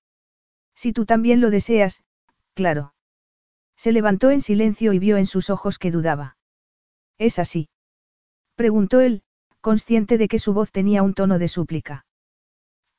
Si 0.74 0.94
tú 0.94 1.06
también 1.06 1.42
lo 1.42 1.50
deseas, 1.50 2.06
claro. 2.54 2.94
Se 3.76 3.92
levantó 3.92 4.32
en 4.32 4.40
silencio 4.40 4.94
y 4.94 5.00
vio 5.00 5.18
en 5.18 5.26
sus 5.26 5.50
ojos 5.50 5.80
que 5.80 5.92
dudaba. 5.92 6.38
¿Es 7.18 7.40
así? 7.40 7.68
Preguntó 8.56 9.02
él, 9.02 9.24
consciente 9.64 10.18
de 10.18 10.28
que 10.28 10.40
su 10.40 10.54
voz 10.54 10.74
tenía 10.74 11.04
un 11.04 11.14
tono 11.14 11.40
de 11.40 11.48
súplica. 11.48 12.06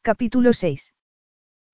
Capítulo 0.00 0.54
6. 0.54 0.94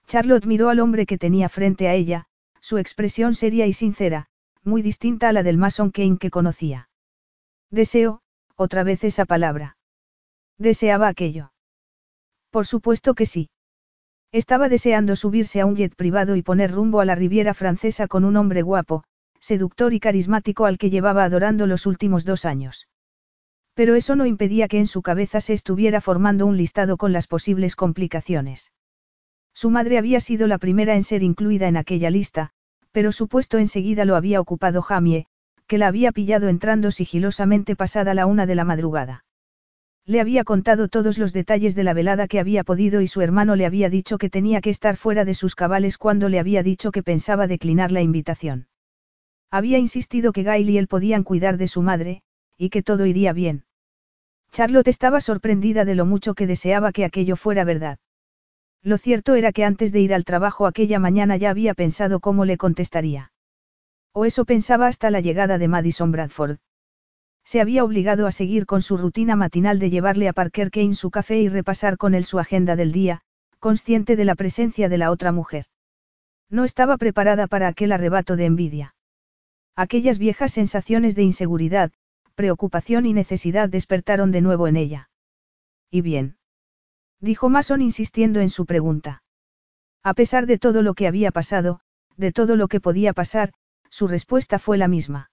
Charlotte 0.09 0.47
miró 0.47 0.69
al 0.69 0.81
hombre 0.81 1.07
que 1.07 1.17
tenía 1.17 1.49
frente 1.49 1.87
a 1.87 1.95
ella, 1.95 2.27
su 2.61 2.77
expresión 2.77 3.35
seria 3.35 3.69
y 3.69 3.73
sincera, 3.73 4.27
muy 4.65 4.83
distinta 4.83 5.29
a 5.29 5.33
la 5.33 5.45
del 5.45 5.59
Mason 5.59 5.93
Kane 5.93 6.19
que 6.19 6.31
conocía. 6.31 6.89
Deseo, 7.71 8.23
otra 8.57 8.83
vez 8.83 9.05
esa 9.05 9.27
palabra. 9.27 9.77
¿Deseaba 10.59 11.07
aquello? 11.07 11.53
Por 12.51 12.67
supuesto 12.67 13.15
que 13.15 13.27
sí. 13.27 13.49
Estaba 14.33 14.69
deseando 14.69 15.15
subirse 15.15 15.61
a 15.61 15.67
un 15.67 15.77
jet 15.77 15.95
privado 15.95 16.35
y 16.35 16.43
poner 16.43 16.73
rumbo 16.73 16.99
a 16.99 17.05
la 17.05 17.15
Riviera 17.15 17.55
Francesa 17.55 18.09
con 18.09 18.25
un 18.25 18.37
hombre 18.37 18.63
guapo, 18.63 19.05
seductor 19.39 19.95
y 19.95 20.01
carismático 20.01 20.67
al 20.67 20.79
que 20.79 20.91
llevaba 20.91 21.23
adorando 21.23 21.69
los 21.69 21.87
últimos 21.87 22.25
dos 22.25 22.45
años. 22.45 22.89
Pero 23.81 23.95
eso 23.95 24.15
no 24.15 24.27
impedía 24.27 24.69
que 24.69 24.79
en 24.79 24.87
su 24.87 25.01
cabeza 25.01 25.41
se 25.41 25.55
estuviera 25.55 26.03
formando 26.03 26.45
un 26.45 26.59
listado 26.59 26.99
con 26.99 27.15
las 27.15 27.27
posibles 27.27 27.77
complicaciones. 27.77 28.73
Su 29.55 29.71
madre 29.71 29.97
había 29.97 30.21
sido 30.21 30.47
la 30.49 30.59
primera 30.59 30.97
en 30.97 31.03
ser 31.03 31.23
incluida 31.23 31.67
en 31.67 31.79
aquella 31.79 32.11
lista, 32.11 32.51
pero 32.93 33.11
su 33.11 33.27
puesto 33.27 33.57
enseguida 33.57 34.05
lo 34.05 34.17
había 34.17 34.39
ocupado 34.39 34.83
Jamie, 34.83 35.29
que 35.67 35.79
la 35.79 35.87
había 35.87 36.13
pillado 36.13 36.49
entrando 36.49 36.91
sigilosamente 36.91 37.75
pasada 37.75 38.13
la 38.13 38.27
una 38.27 38.45
de 38.45 38.55
la 38.55 38.67
madrugada. 38.67 39.25
Le 40.05 40.21
había 40.21 40.45
contado 40.45 40.89
todos 40.89 41.17
los 41.17 41.33
detalles 41.33 41.75
de 41.75 41.85
la 41.85 41.95
velada 41.95 42.29
que 42.29 42.39
había 42.39 42.65
podido 42.65 43.01
y 43.01 43.07
su 43.07 43.23
hermano 43.23 43.57
le 43.57 43.65
había 43.65 43.89
dicho 43.89 44.19
que 44.19 44.29
tenía 44.29 44.61
que 44.61 44.69
estar 44.69 44.99
fuera 44.99 45.25
de 45.25 45.33
sus 45.33 45.55
cabales 45.55 45.97
cuando 45.97 46.29
le 46.29 46.39
había 46.39 46.63
dicho 46.63 46.93
que 46.93 47.03
pensaba 47.03 47.47
declinar 47.47 47.93
la 47.93 48.03
invitación. 48.03 48.69
Había 49.51 49.79
insistido 49.79 50.33
que 50.33 50.43
Gail 50.43 50.69
y 50.69 50.77
él 50.77 50.87
podían 50.87 51.25
cuidar 51.25 51.57
de 51.57 51.67
su 51.67 51.81
madre, 51.81 52.21
y 52.59 52.69
que 52.69 52.83
todo 52.83 53.07
iría 53.07 53.33
bien. 53.33 53.65
Charlotte 54.53 54.89
estaba 54.89 55.21
sorprendida 55.21 55.85
de 55.85 55.95
lo 55.95 56.07
mucho 56.07 56.35
que 56.35 56.47
deseaba 56.47 56.93
que 56.93 57.05
aquello 57.05 57.37
fuera 57.37 57.65
verdad. 57.65 57.99
Lo 58.83 58.99
cierto 58.99 59.35
era 59.35 59.53
que 59.53 59.65
antes 59.65 59.93
de 59.93 60.01
ir 60.01 60.15
al 60.15 60.25
trabajo 60.25 60.67
aquella 60.67 60.99
mañana 60.99 61.37
ya 61.37 61.51
había 61.51 61.75
pensado 61.75 62.21
cómo 62.21 62.45
le 62.45 62.57
contestaría. 62.57 63.33
O 64.13 64.25
eso 64.25 64.45
pensaba 64.45 64.87
hasta 64.87 65.11
la 65.11 65.21
llegada 65.21 65.59
de 65.59 65.69
Madison 65.69 66.11
Bradford. 66.11 66.59
Se 67.45 67.61
había 67.61 67.85
obligado 67.85 68.27
a 68.27 68.33
seguir 68.33 68.67
con 68.67 68.83
su 68.83 68.97
rutina 68.97 69.37
matinal 69.37 69.79
de 69.79 69.91
llevarle 69.91 70.29
a 70.29 70.33
Parker 70.33 70.71
Kane 70.71 70.95
su 70.95 71.11
café 71.11 71.41
y 71.41 71.49
repasar 71.49 71.97
con 71.97 72.15
él 72.15 72.25
su 72.25 72.39
agenda 72.39 72.77
del 72.77 72.93
día, 72.93 73.23
consciente 73.59 74.17
de 74.17 74.25
la 74.25 74.35
presencia 74.35 74.89
de 74.89 74.99
la 74.99 75.11
otra 75.11 75.33
mujer. 75.33 75.67
No 76.49 76.65
estaba 76.65 76.97
preparada 76.97 77.47
para 77.47 77.69
aquel 77.69 77.93
arrebato 77.93 78.37
de 78.37 78.47
envidia. 78.47 78.95
Aquellas 79.77 80.19
viejas 80.19 80.53
sensaciones 80.53 81.15
de 81.15 81.23
inseguridad, 81.23 81.93
preocupación 82.41 83.05
y 83.05 83.13
necesidad 83.13 83.69
despertaron 83.69 84.33
de 84.33 84.41
nuevo 84.41 84.67
en 84.67 84.79
ella. 84.79 85.11
¿Y 85.91 86.01
bien? 86.01 86.39
Dijo 87.21 87.51
Mason 87.51 87.83
insistiendo 87.83 88.41
en 88.41 88.49
su 88.49 88.65
pregunta. 88.65 89.23
A 90.03 90.15
pesar 90.15 90.47
de 90.47 90.57
todo 90.57 90.81
lo 90.81 90.95
que 90.95 91.07
había 91.07 91.33
pasado, 91.33 91.81
de 92.17 92.33
todo 92.33 92.57
lo 92.57 92.67
que 92.67 92.81
podía 92.81 93.13
pasar, 93.13 93.53
su 93.91 94.09
respuesta 94.09 94.59
fue 94.59 94.79
la 94.79 94.89
misma. 94.89 95.31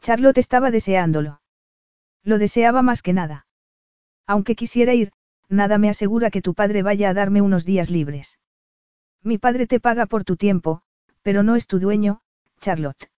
Charlotte 0.00 0.38
estaba 0.38 0.72
deseándolo. 0.72 1.42
Lo 2.24 2.38
deseaba 2.38 2.82
más 2.82 3.02
que 3.02 3.12
nada. 3.12 3.46
Aunque 4.26 4.56
quisiera 4.56 4.94
ir, 4.94 5.12
nada 5.48 5.78
me 5.78 5.90
asegura 5.90 6.32
que 6.32 6.42
tu 6.42 6.54
padre 6.54 6.82
vaya 6.82 7.08
a 7.08 7.14
darme 7.14 7.40
unos 7.40 7.64
días 7.64 7.88
libres. 7.88 8.40
Mi 9.22 9.38
padre 9.38 9.68
te 9.68 9.78
paga 9.78 10.06
por 10.06 10.24
tu 10.24 10.34
tiempo, 10.36 10.82
pero 11.22 11.44
no 11.44 11.54
es 11.54 11.68
tu 11.68 11.78
dueño, 11.78 12.20
Charlotte. 12.58 13.12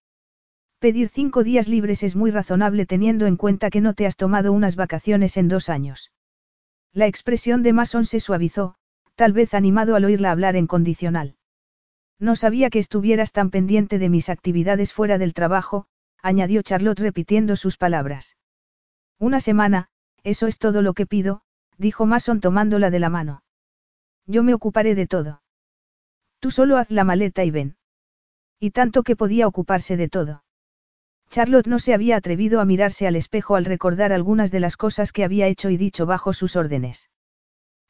Pedir 0.81 1.09
cinco 1.09 1.43
días 1.43 1.67
libres 1.67 2.05
es 2.05 2.15
muy 2.15 2.31
razonable 2.31 2.87
teniendo 2.87 3.27
en 3.27 3.37
cuenta 3.37 3.69
que 3.69 3.81
no 3.81 3.95
te 3.95 4.07
has 4.07 4.17
tomado 4.17 4.53
unas 4.53 4.77
vacaciones 4.77 5.37
en 5.37 5.49
dos 5.49 5.69
años. 5.69 6.13
La 6.93 7.09
expresión 7.09 7.65
de 7.65 7.73
Mason 7.73 8.05
se 8.05 8.21
suavizó, 8.21 8.77
tal 9.17 9.33
vez 9.33 9.55
animado 9.55 9.97
al 9.97 10.05
oírla 10.05 10.31
hablar 10.31 10.55
en 10.55 10.69
condicional. 10.69 11.35
No 12.21 12.37
sabía 12.37 12.71
que 12.71 12.79
estuvieras 12.79 13.33
tan 13.33 13.51
pendiente 13.51 13.99
de 13.99 14.09
mis 14.09 14.29
actividades 14.29 14.93
fuera 14.93 15.19
del 15.19 15.35
trabajo, 15.35 15.87
añadió 16.23 16.63
Charlotte 16.63 17.01
repitiendo 17.01 17.57
sus 17.57 17.77
palabras. 17.77 18.37
Una 19.19 19.41
semana, 19.41 19.89
eso 20.23 20.47
es 20.47 20.59
todo 20.59 20.81
lo 20.81 20.95
que 20.95 21.07
pido, 21.07 21.43
dijo 21.77 22.07
Mason 22.07 22.41
tomándola 22.41 22.91
de 22.91 23.01
la 23.01 23.11
mano. 23.11 23.43
Yo 24.27 24.45
me 24.45 24.55
ocuparé 24.55 24.95
de 24.95 25.09
todo. 25.09 25.43
Tú 26.39 26.53
solo 26.53 26.77
haz 26.77 26.91
la 26.93 27.03
maleta 27.03 27.45
y 27.45 27.51
ven. 27.51 27.77
Y 28.61 28.71
tanto 28.71 29.03
que 29.03 29.17
podía 29.17 29.49
ocuparse 29.49 29.97
de 29.97 30.09
todo. 30.09 30.45
Charlotte 31.31 31.67
no 31.67 31.79
se 31.79 31.95
había 31.95 32.17
atrevido 32.17 32.61
a 32.61 32.65
mirarse 32.65 33.07
al 33.07 33.17
espejo 33.17 33.57
al 33.57 33.65
recordar 33.65 34.13
algunas 34.13 34.51
de 34.51 34.61
las 34.61 34.77
cosas 34.77 35.13
que 35.13 35.25
había 35.25 35.47
hecho 35.47 35.71
y 35.71 35.77
dicho 35.77 36.07
bajo 36.07 36.33
sus 36.33 36.57
órdenes. 36.57 37.11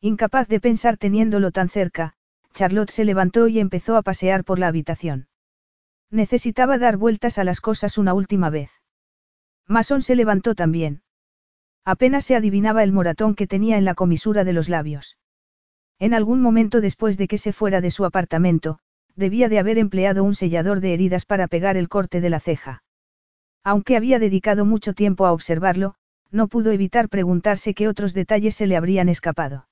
Incapaz 0.01 0.48
de 0.48 0.60
pensar 0.60 0.97
teniéndolo 0.97 1.51
tan 1.51 1.69
cerca, 1.69 2.15
Charlotte 2.52 2.90
se 2.90 3.05
levantó 3.05 3.48
y 3.48 3.60
empezó 3.60 3.97
a 3.97 4.02
pasear 4.02 4.44
por 4.44 4.59
la 4.59 4.69
habitación. 4.69 5.28
Necesitaba 6.10 6.78
dar 6.78 6.97
vueltas 6.97 7.39
a 7.39 7.44
las 7.44 7.60
cosas 7.60 7.98
una 7.98 8.15
última 8.15 8.51
vez. 8.51 8.70
Mason 9.66 10.02
se 10.02 10.16
levantó 10.16 10.55
también. 10.55 11.02
Apenas 11.85 12.24
se 12.24 12.35
adivinaba 12.35 12.82
el 12.82 12.93
moratón 12.93 13.35
que 13.35 13.47
tenía 13.47 13.77
en 13.77 13.85
la 13.85 13.94
comisura 13.94 14.44
de 14.44 14.52
los 14.52 14.69
labios. 14.69 15.19
En 15.98 16.15
algún 16.15 16.40
momento 16.40 16.81
después 16.81 17.19
de 17.19 17.28
que 17.28 17.39
se 17.39 17.52
fuera 17.52 17.81
de 17.81 17.90
su 17.90 18.05
apartamento, 18.05 18.78
debía 19.16 19.48
de 19.48 19.59
haber 19.59 19.78
empleado 19.78 20.24
un 20.24 20.35
sellador 20.35 20.81
de 20.81 20.94
heridas 20.94 21.24
para 21.24 21.48
pegar 21.48 21.77
el 21.77 21.89
corte 21.89 22.20
de 22.20 22.31
la 22.31 22.40
ceja. 22.40 22.82
Aunque 23.64 23.97
había 23.97 24.18
dedicado 24.18 24.64
mucho 24.64 24.94
tiempo 24.94 25.26
a 25.26 25.32
observarlo, 25.32 25.94
no 26.30 26.48
pudo 26.48 26.72
evitar 26.72 27.09
preguntarse 27.09 27.74
qué 27.74 27.89
otros 27.89 28.14
detalles 28.14 28.55
se 28.55 28.66
le 28.66 28.76
habrían 28.76 29.09
escapado. 29.09 29.68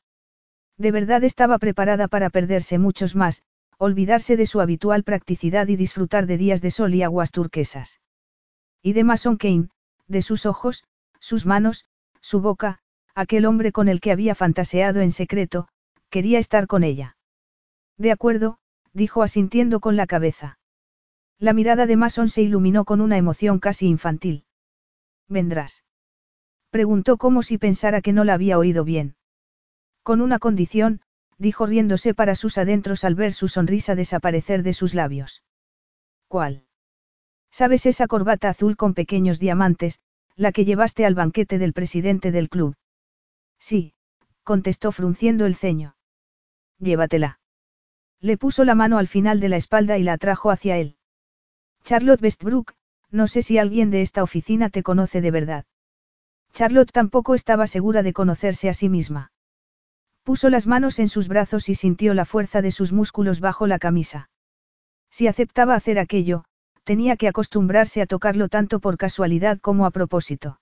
De 0.79 0.91
verdad 0.91 1.25
estaba 1.25 1.59
preparada 1.59 2.09
para 2.09 2.31
perderse 2.31 2.79
muchos 2.79 3.15
más, 3.15 3.43
olvidarse 3.79 4.37
de 4.37 4.47
su 4.47 4.61
habitual 4.61 5.05
practicidad 5.05 5.69
y 5.69 5.77
disfrutar 5.77 6.27
de 6.27 6.39
días 6.39 6.63
de 6.63 6.71
sol 6.71 6.95
y 6.95 7.03
aguas 7.03 7.31
turquesas. 7.31 8.01
Y 8.83 8.93
de 8.93 9.05
Mason 9.05 9.37
Kane, 9.37 9.69
de 10.07 10.23
sus 10.23 10.47
ojos, 10.47 10.85
sus 11.21 11.47
manos, 11.47 11.87
su 12.21 12.41
boca, 12.41 12.81
aquel 13.15 13.47
hombre 13.47 13.73
con 13.73 13.89
el 13.89 14.01
que 14.01 14.13
había 14.13 14.35
fantaseado 14.35 15.01
en 15.01 15.11
secreto, 15.11 15.69
quería 16.11 16.39
estar 16.39 16.67
con 16.67 16.85
ella. 16.85 17.17
De 17.99 18.13
acuerdo, 18.13 18.59
dijo 18.93 19.23
asintiendo 19.23 19.81
con 19.81 19.97
la 19.97 20.07
cabeza. 20.07 20.59
La 21.39 21.53
mirada 21.53 21.87
de 21.87 21.97
Mason 21.97 22.29
se 22.29 22.43
iluminó 22.43 22.85
con 22.85 23.01
una 23.01 23.19
emoción 23.19 23.59
casi 23.59 23.87
infantil. 23.87 24.45
¿Vendrás? 25.29 25.85
Preguntó 26.71 27.19
como 27.19 27.43
si 27.43 27.59
pensara 27.59 28.01
que 28.01 28.13
no 28.13 28.25
la 28.25 28.35
había 28.35 28.59
oído 28.59 28.85
bien. 28.85 29.17
Con 30.03 30.21
una 30.21 30.39
condición, 30.39 31.03
dijo 31.39 31.67
riéndose 31.67 32.15
para 32.15 32.35
sus 32.35 32.59
adentros 32.59 33.05
al 33.05 33.15
ver 33.15 33.33
su 33.33 33.49
sonrisa 33.49 33.95
desaparecer 33.95 34.63
de 34.63 34.73
sus 34.73 34.95
labios. 34.95 35.43
¿Cuál? 36.29 36.65
¿Sabes 37.51 37.87
esa 37.87 38.07
corbata 38.07 38.49
azul 38.49 38.77
con 38.77 38.95
pequeños 38.95 39.39
diamantes, 39.39 40.01
la 40.37 40.53
que 40.53 40.65
llevaste 40.65 41.05
al 41.05 41.15
banquete 41.15 41.59
del 41.59 41.73
presidente 41.73 42.31
del 42.31 42.49
club? 42.49 42.77
Sí, 43.59 43.95
contestó 44.43 44.93
frunciendo 44.93 45.47
el 45.47 45.55
ceño. 45.55 45.97
Llévatela. 46.79 47.41
Le 48.21 48.37
puso 48.39 48.65
la 48.65 48.75
mano 48.75 48.99
al 48.99 49.09
final 49.09 49.41
de 49.41 49.49
la 49.49 49.57
espalda 49.57 49.99
y 49.99 50.03
la 50.03 50.15
atrajo 50.15 50.51
hacia 50.51 50.79
él. 50.79 50.96
Charlotte 51.87 52.21
Westbrook, 52.21 52.73
no 53.13 53.29
sé 53.29 53.43
si 53.43 53.59
alguien 53.59 53.93
de 53.93 54.03
esta 54.03 54.25
oficina 54.25 54.71
te 54.71 54.83
conoce 54.83 55.21
de 55.21 55.31
verdad. 55.31 55.67
Charlotte 56.53 56.91
tampoco 56.91 57.37
estaba 57.37 57.69
segura 57.69 58.03
de 58.03 58.13
conocerse 58.13 58.69
a 58.69 58.75
sí 58.75 58.89
misma. 58.89 59.31
Puso 60.25 60.51
las 60.51 60.67
manos 60.67 60.99
en 60.99 61.09
sus 61.09 61.29
brazos 61.29 61.69
y 61.69 61.77
sintió 61.77 62.13
la 62.13 62.25
fuerza 62.25 62.61
de 62.61 62.73
sus 62.73 62.93
músculos 62.93 63.39
bajo 63.39 63.69
la 63.69 63.79
camisa. 63.79 64.31
Si 65.11 65.29
aceptaba 65.29 65.77
hacer 65.77 66.01
aquello, 66.01 66.43
tenía 66.83 67.17
que 67.17 67.29
acostumbrarse 67.29 68.03
a 68.03 68.07
tocarlo 68.07 68.49
tanto 68.49 68.81
por 68.81 68.97
casualidad 68.97 69.61
como 69.61 69.87
a 69.87 69.93
propósito. 69.93 70.59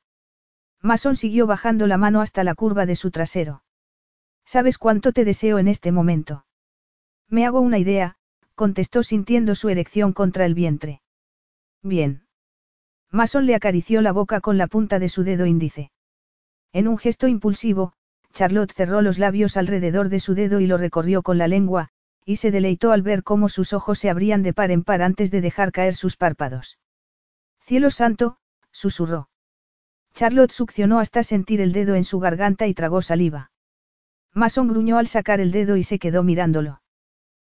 Mason 0.82 1.16
siguió 1.16 1.46
bajando 1.46 1.86
la 1.86 1.96
mano 1.96 2.20
hasta 2.20 2.44
la 2.44 2.54
curva 2.54 2.84
de 2.84 2.96
su 2.96 3.10
trasero. 3.10 3.64
¿Sabes 4.44 4.76
cuánto 4.76 5.12
te 5.12 5.24
deseo 5.24 5.58
en 5.58 5.68
este 5.68 5.90
momento? 5.90 6.44
Me 7.30 7.46
hago 7.46 7.60
una 7.60 7.78
idea, 7.78 8.16
contestó 8.54 9.02
sintiendo 9.02 9.54
su 9.54 9.70
erección 9.70 10.12
contra 10.12 10.44
el 10.44 10.52
vientre. 10.52 11.00
Bien. 11.84 12.24
Mason 13.10 13.44
le 13.44 13.54
acarició 13.54 14.00
la 14.00 14.12
boca 14.12 14.40
con 14.40 14.56
la 14.56 14.66
punta 14.68 14.98
de 14.98 15.10
su 15.10 15.22
dedo 15.22 15.44
índice. 15.44 15.92
En 16.72 16.88
un 16.88 16.96
gesto 16.96 17.28
impulsivo, 17.28 17.92
Charlotte 18.32 18.72
cerró 18.72 19.02
los 19.02 19.18
labios 19.18 19.58
alrededor 19.58 20.08
de 20.08 20.18
su 20.18 20.34
dedo 20.34 20.60
y 20.60 20.66
lo 20.66 20.78
recorrió 20.78 21.22
con 21.22 21.36
la 21.36 21.46
lengua, 21.46 21.90
y 22.24 22.36
se 22.36 22.50
deleitó 22.50 22.90
al 22.90 23.02
ver 23.02 23.22
cómo 23.22 23.50
sus 23.50 23.74
ojos 23.74 23.98
se 23.98 24.08
abrían 24.08 24.42
de 24.42 24.54
par 24.54 24.70
en 24.70 24.82
par 24.82 25.02
antes 25.02 25.30
de 25.30 25.42
dejar 25.42 25.72
caer 25.72 25.94
sus 25.94 26.16
párpados. 26.16 26.78
Cielo 27.60 27.90
santo, 27.90 28.38
susurró. 28.72 29.28
Charlotte 30.14 30.52
succionó 30.52 31.00
hasta 31.00 31.22
sentir 31.22 31.60
el 31.60 31.72
dedo 31.72 31.96
en 31.96 32.04
su 32.04 32.18
garganta 32.18 32.66
y 32.66 32.72
tragó 32.72 33.02
saliva. 33.02 33.50
Mason 34.32 34.68
gruñó 34.68 34.96
al 34.96 35.06
sacar 35.06 35.38
el 35.38 35.52
dedo 35.52 35.76
y 35.76 35.82
se 35.82 35.98
quedó 35.98 36.22
mirándolo. 36.22 36.80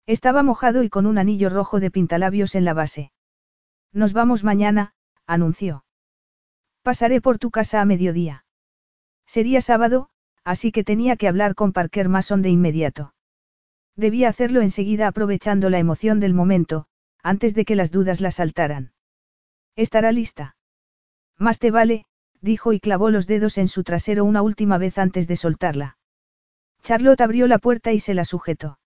Estaba 0.05 0.43
mojado 0.43 0.83
y 0.83 0.89
con 0.91 1.07
un 1.07 1.17
anillo 1.17 1.49
rojo 1.49 1.79
de 1.79 1.93
pintalabios 1.93 2.57
en 2.57 2.65
la 2.65 2.75
base. 2.75 3.13
Nos 3.93 4.13
vamos 4.13 4.45
mañana, 4.45 4.95
anunció. 5.27 5.85
Pasaré 6.83 7.21
por 7.21 7.39
tu 7.39 7.51
casa 7.51 7.81
a 7.81 7.85
mediodía. 7.85 8.45
Sería 9.27 9.61
sábado, 9.61 10.09
así 10.45 10.71
que 10.71 10.85
tenía 10.85 11.17
que 11.17 11.29
hablar 11.29 11.55
con 11.55 11.73
Parker 11.73 12.09
Mason 12.09 12.43
de 12.43 12.51
inmediato. 12.51 13.15
Debía 13.97 14.29
hacerlo 14.29 14.61
enseguida 14.61 15.09
aprovechando 15.09 15.69
la 15.71 15.79
emoción 15.79 16.21
del 16.21 16.35
momento, 16.35 16.87
antes 17.23 17.55
de 17.55 17.65
que 17.65 17.75
las 17.75 17.91
dudas 17.91 18.21
la 18.21 18.31
saltaran. 18.31 18.93
¿Estará 19.75 20.13
lista? 20.13 20.57
Más 21.39 21.59
te 21.59 21.71
vale, 21.71 22.07
dijo 22.41 22.73
y 22.73 22.81
clavó 22.81 23.11
los 23.11 23.27
dedos 23.27 23.59
en 23.59 23.69
su 23.69 23.83
trasero 23.83 24.25
una 24.25 24.43
última 24.43 24.79
vez 24.79 24.97
antes 24.99 25.27
de 25.27 25.37
soltarla. 25.37 25.99
Charlotte 26.83 27.21
abrió 27.21 27.49
la 27.49 27.59
puerta 27.59 27.93
y 27.93 28.01
se 28.01 28.15
la 28.15 28.25
sujetó. 28.25 28.79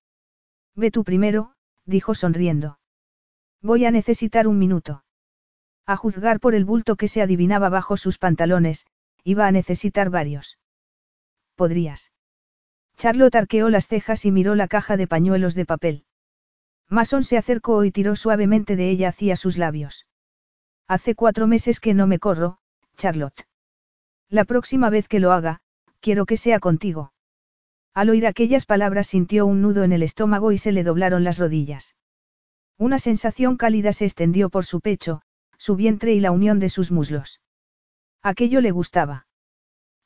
Ve 0.75 0.91
tú 0.91 1.05
primero, 1.05 1.53
dijo 1.85 2.15
sonriendo. 2.15 2.80
Voy 3.63 3.85
a 3.85 3.91
necesitar 3.91 4.49
un 4.49 4.59
minuto. 4.59 5.05
A 5.87 5.97
juzgar 5.97 6.41
por 6.41 6.55
el 6.55 6.65
bulto 6.65 6.97
que 6.97 7.09
se 7.09 7.21
adivinaba 7.21 7.69
bajo 7.69 7.97
sus 7.97 8.17
pantalones, 8.17 8.87
iba 9.25 9.47
a 9.47 9.53
necesitar 9.53 10.09
varios. 10.09 10.59
¿Podrías? 11.57 12.11
Charlotte 12.97 13.37
arqueó 13.37 13.69
las 13.69 13.87
cejas 13.87 14.25
y 14.25 14.31
miró 14.31 14.55
la 14.55 14.69
caja 14.69 14.97
de 14.97 15.07
pañuelos 15.07 15.55
de 15.55 15.67
papel. 15.67 16.05
Mason 16.89 17.23
se 17.23 17.37
acercó 17.37 17.85
y 17.85 17.91
tiró 17.91 18.17
suavemente 18.17 18.77
de 18.77 18.91
ella 18.91 19.09
hacia 19.09 19.37
sus 19.37 19.59
labios. 19.59 20.07
Hace 20.89 21.15
cuatro 21.15 21.47
meses 21.47 21.81
que 21.81 21.95
no 21.95 22.07
me 22.07 22.19
corro, 22.19 22.59
Charlotte. 22.97 23.47
La 24.29 24.45
próxima 24.45 24.91
vez 24.91 25.07
que 25.07 25.21
lo 25.21 25.33
haga, 25.33 25.61
quiero 26.01 26.27
que 26.27 26.37
sea 26.37 26.61
contigo. 26.61 27.13
Al 27.95 28.11
oír 28.11 28.27
aquellas 28.27 28.67
palabras 28.67 29.07
sintió 29.07 29.47
un 29.47 29.61
nudo 29.63 29.85
en 29.85 29.93
el 29.93 30.03
estómago 30.03 30.53
y 30.53 30.59
se 30.59 30.73
le 30.73 30.85
doblaron 30.85 31.25
las 31.25 31.39
rodillas. 31.39 31.95
Una 32.81 32.99
sensación 32.99 33.59
cálida 33.59 33.93
se 33.93 34.07
extendió 34.07 34.49
por 34.49 34.65
su 34.65 34.81
pecho, 34.81 35.21
su 35.59 35.77
vientre 35.77 36.15
y 36.15 36.21
la 36.21 36.31
unión 36.31 36.59
de 36.61 36.71
sus 36.71 36.91
muslos. 36.91 37.43
Aquello 38.23 38.63
le 38.63 38.71
gustaba. 38.71 39.27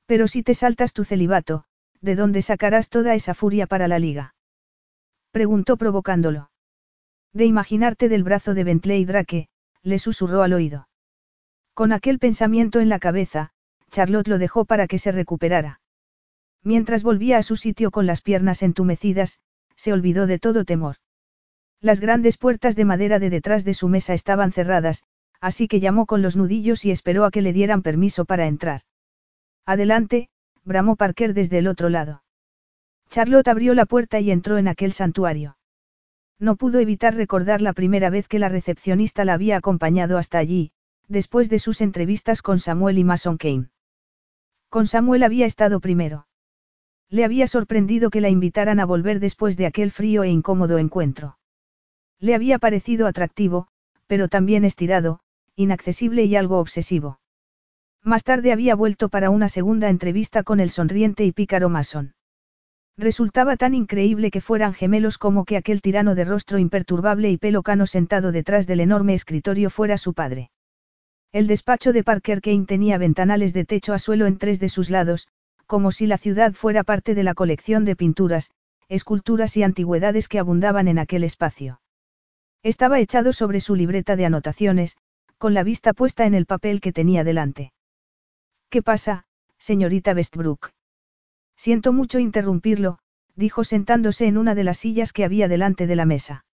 Pero 0.06 0.26
si 0.26 0.42
te 0.42 0.54
saltas 0.54 0.92
tu 0.92 1.04
celibato, 1.04 1.66
¿de 2.00 2.16
dónde 2.16 2.42
sacarás 2.42 2.88
toda 2.88 3.14
esa 3.14 3.32
furia 3.32 3.68
para 3.68 3.86
la 3.86 4.00
liga? 4.00 4.34
Preguntó 5.30 5.76
provocándolo. 5.76 6.50
De 7.32 7.44
imaginarte 7.44 8.08
del 8.08 8.24
brazo 8.24 8.54
de 8.54 8.64
Bentley 8.64 9.04
Drake, 9.04 9.48
le 9.84 10.00
susurró 10.00 10.42
al 10.42 10.52
oído. 10.52 10.88
Con 11.74 11.92
aquel 11.92 12.18
pensamiento 12.18 12.80
en 12.80 12.88
la 12.88 12.98
cabeza, 12.98 13.52
Charlotte 13.92 14.26
lo 14.26 14.38
dejó 14.38 14.64
para 14.64 14.88
que 14.88 14.98
se 14.98 15.12
recuperara. 15.12 15.80
Mientras 16.64 17.04
volvía 17.04 17.38
a 17.38 17.44
su 17.44 17.54
sitio 17.54 17.92
con 17.92 18.06
las 18.06 18.20
piernas 18.20 18.64
entumecidas, 18.64 19.38
se 19.76 19.92
olvidó 19.92 20.26
de 20.26 20.40
todo 20.40 20.64
temor. 20.64 20.96
Las 21.84 22.00
grandes 22.00 22.38
puertas 22.38 22.76
de 22.76 22.86
madera 22.86 23.18
de 23.18 23.28
detrás 23.28 23.62
de 23.62 23.74
su 23.74 23.88
mesa 23.88 24.14
estaban 24.14 24.52
cerradas, 24.52 25.04
así 25.38 25.68
que 25.68 25.80
llamó 25.80 26.06
con 26.06 26.22
los 26.22 26.34
nudillos 26.34 26.86
y 26.86 26.90
esperó 26.90 27.26
a 27.26 27.30
que 27.30 27.42
le 27.42 27.52
dieran 27.52 27.82
permiso 27.82 28.24
para 28.24 28.46
entrar. 28.46 28.80
Adelante, 29.66 30.30
bramó 30.64 30.96
Parker 30.96 31.34
desde 31.34 31.58
el 31.58 31.66
otro 31.66 31.90
lado. 31.90 32.22
Charlotte 33.10 33.48
abrió 33.48 33.74
la 33.74 33.84
puerta 33.84 34.18
y 34.18 34.30
entró 34.30 34.56
en 34.56 34.66
aquel 34.66 34.92
santuario. 34.92 35.58
No 36.38 36.56
pudo 36.56 36.78
evitar 36.78 37.16
recordar 37.16 37.60
la 37.60 37.74
primera 37.74 38.08
vez 38.08 38.28
que 38.28 38.38
la 38.38 38.48
recepcionista 38.48 39.26
la 39.26 39.34
había 39.34 39.58
acompañado 39.58 40.16
hasta 40.16 40.38
allí, 40.38 40.72
después 41.08 41.50
de 41.50 41.58
sus 41.58 41.82
entrevistas 41.82 42.40
con 42.40 42.60
Samuel 42.60 42.96
y 42.96 43.04
Mason 43.04 43.36
Kane. 43.36 43.68
Con 44.70 44.86
Samuel 44.86 45.22
había 45.22 45.44
estado 45.44 45.80
primero. 45.80 46.28
Le 47.10 47.26
había 47.26 47.46
sorprendido 47.46 48.08
que 48.08 48.22
la 48.22 48.30
invitaran 48.30 48.80
a 48.80 48.86
volver 48.86 49.20
después 49.20 49.58
de 49.58 49.66
aquel 49.66 49.90
frío 49.90 50.22
e 50.22 50.30
incómodo 50.30 50.78
encuentro. 50.78 51.36
Le 52.24 52.34
había 52.34 52.58
parecido 52.58 53.06
atractivo, 53.06 53.66
pero 54.06 54.28
también 54.28 54.64
estirado, 54.64 55.20
inaccesible 55.56 56.24
y 56.24 56.36
algo 56.36 56.58
obsesivo. 56.58 57.20
Más 58.02 58.24
tarde 58.24 58.50
había 58.50 58.74
vuelto 58.74 59.10
para 59.10 59.28
una 59.28 59.50
segunda 59.50 59.90
entrevista 59.90 60.42
con 60.42 60.58
el 60.58 60.70
sonriente 60.70 61.26
y 61.26 61.32
pícaro 61.32 61.68
Mason. 61.68 62.14
Resultaba 62.96 63.58
tan 63.58 63.74
increíble 63.74 64.30
que 64.30 64.40
fueran 64.40 64.72
gemelos 64.72 65.18
como 65.18 65.44
que 65.44 65.58
aquel 65.58 65.82
tirano 65.82 66.14
de 66.14 66.24
rostro 66.24 66.58
imperturbable 66.58 67.30
y 67.30 67.36
pelo 67.36 67.62
cano 67.62 67.86
sentado 67.86 68.32
detrás 68.32 68.66
del 68.66 68.80
enorme 68.80 69.12
escritorio 69.12 69.68
fuera 69.68 69.98
su 69.98 70.14
padre. 70.14 70.50
El 71.30 71.46
despacho 71.46 71.92
de 71.92 72.04
Parker 72.04 72.40
Kane 72.40 72.64
tenía 72.64 72.96
ventanales 72.96 73.52
de 73.52 73.66
techo 73.66 73.92
a 73.92 73.98
suelo 73.98 74.24
en 74.24 74.38
tres 74.38 74.60
de 74.60 74.70
sus 74.70 74.88
lados, 74.88 75.28
como 75.66 75.92
si 75.92 76.06
la 76.06 76.16
ciudad 76.16 76.54
fuera 76.54 76.84
parte 76.84 77.14
de 77.14 77.22
la 77.22 77.34
colección 77.34 77.84
de 77.84 77.96
pinturas, 77.96 78.50
esculturas 78.88 79.58
y 79.58 79.62
antigüedades 79.62 80.26
que 80.28 80.38
abundaban 80.38 80.88
en 80.88 80.98
aquel 80.98 81.22
espacio. 81.22 81.80
Estaba 82.64 82.98
echado 82.98 83.34
sobre 83.34 83.60
su 83.60 83.74
libreta 83.74 84.16
de 84.16 84.24
anotaciones, 84.24 84.96
con 85.36 85.52
la 85.52 85.62
vista 85.62 85.92
puesta 85.92 86.24
en 86.24 86.32
el 86.32 86.46
papel 86.46 86.80
que 86.80 86.94
tenía 86.94 87.22
delante. 87.22 87.74
¿Qué 88.70 88.82
pasa, 88.82 89.26
señorita 89.58 90.14
Westbrook? 90.14 90.70
Siento 91.56 91.92
mucho 91.92 92.18
interrumpirlo, 92.18 93.00
dijo 93.36 93.64
sentándose 93.64 94.26
en 94.26 94.38
una 94.38 94.54
de 94.54 94.64
las 94.64 94.78
sillas 94.78 95.12
que 95.12 95.26
había 95.26 95.46
delante 95.46 95.86
de 95.86 95.94
la 95.94 96.06
mesa. 96.06 96.46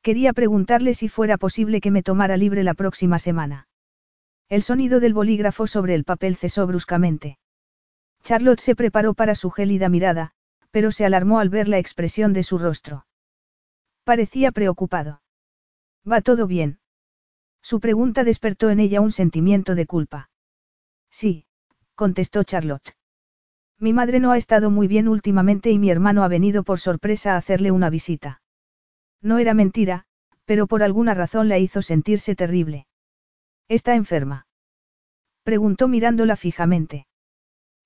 Quería 0.00 0.32
preguntarle 0.32 0.94
si 0.94 1.10
fuera 1.10 1.36
posible 1.36 1.82
que 1.82 1.90
me 1.90 2.02
tomara 2.02 2.38
libre 2.38 2.62
la 2.62 2.72
próxima 2.72 3.18
semana. 3.18 3.68
El 4.48 4.62
sonido 4.62 5.00
del 5.00 5.12
bolígrafo 5.12 5.66
sobre 5.66 5.94
el 5.94 6.04
papel 6.04 6.36
cesó 6.36 6.66
bruscamente. 6.66 7.38
Charlotte 8.22 8.60
se 8.60 8.74
preparó 8.74 9.12
para 9.12 9.34
su 9.34 9.50
gélida 9.50 9.90
mirada, 9.90 10.30
pero 10.70 10.92
se 10.92 11.04
alarmó 11.04 11.40
al 11.40 11.50
ver 11.50 11.68
la 11.68 11.76
expresión 11.76 12.32
de 12.32 12.42
su 12.42 12.56
rostro. 12.56 13.04
Parecía 14.04 14.50
preocupado. 14.50 15.20
¿Va 16.10 16.20
todo 16.20 16.46
bien? 16.46 16.78
Su 17.62 17.80
pregunta 17.80 18.22
despertó 18.22 18.70
en 18.70 18.78
ella 18.78 19.00
un 19.00 19.10
sentimiento 19.10 19.74
de 19.74 19.86
culpa. 19.86 20.30
Sí, 21.10 21.46
contestó 21.94 22.44
Charlotte. 22.44 22.96
Mi 23.78 23.92
madre 23.92 24.20
no 24.20 24.32
ha 24.32 24.38
estado 24.38 24.70
muy 24.70 24.86
bien 24.86 25.08
últimamente 25.08 25.70
y 25.70 25.78
mi 25.78 25.90
hermano 25.90 26.22
ha 26.22 26.28
venido 26.28 26.62
por 26.62 26.78
sorpresa 26.78 27.34
a 27.34 27.36
hacerle 27.38 27.72
una 27.72 27.90
visita. 27.90 28.40
No 29.20 29.38
era 29.38 29.52
mentira, 29.52 30.06
pero 30.44 30.66
por 30.66 30.82
alguna 30.82 31.12
razón 31.12 31.48
la 31.48 31.58
hizo 31.58 31.82
sentirse 31.82 32.36
terrible. 32.36 32.86
¿Está 33.68 33.96
enferma? 33.96 34.46
Preguntó 35.42 35.88
mirándola 35.88 36.36
fijamente. 36.36 37.06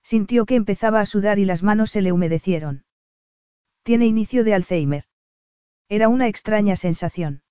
Sintió 0.03 0.45
que 0.45 0.55
empezaba 0.55 0.99
a 0.99 1.05
sudar 1.05 1.39
y 1.39 1.45
las 1.45 1.63
manos 1.63 1.91
se 1.91 2.01
le 2.01 2.11
humedecieron. 2.11 2.85
Tiene 3.83 4.05
inicio 4.05 4.43
de 4.43 4.53
Alzheimer. 4.53 5.05
Era 5.89 6.07
una 6.07 6.27
extraña 6.27 6.75
sensación. 6.75 7.41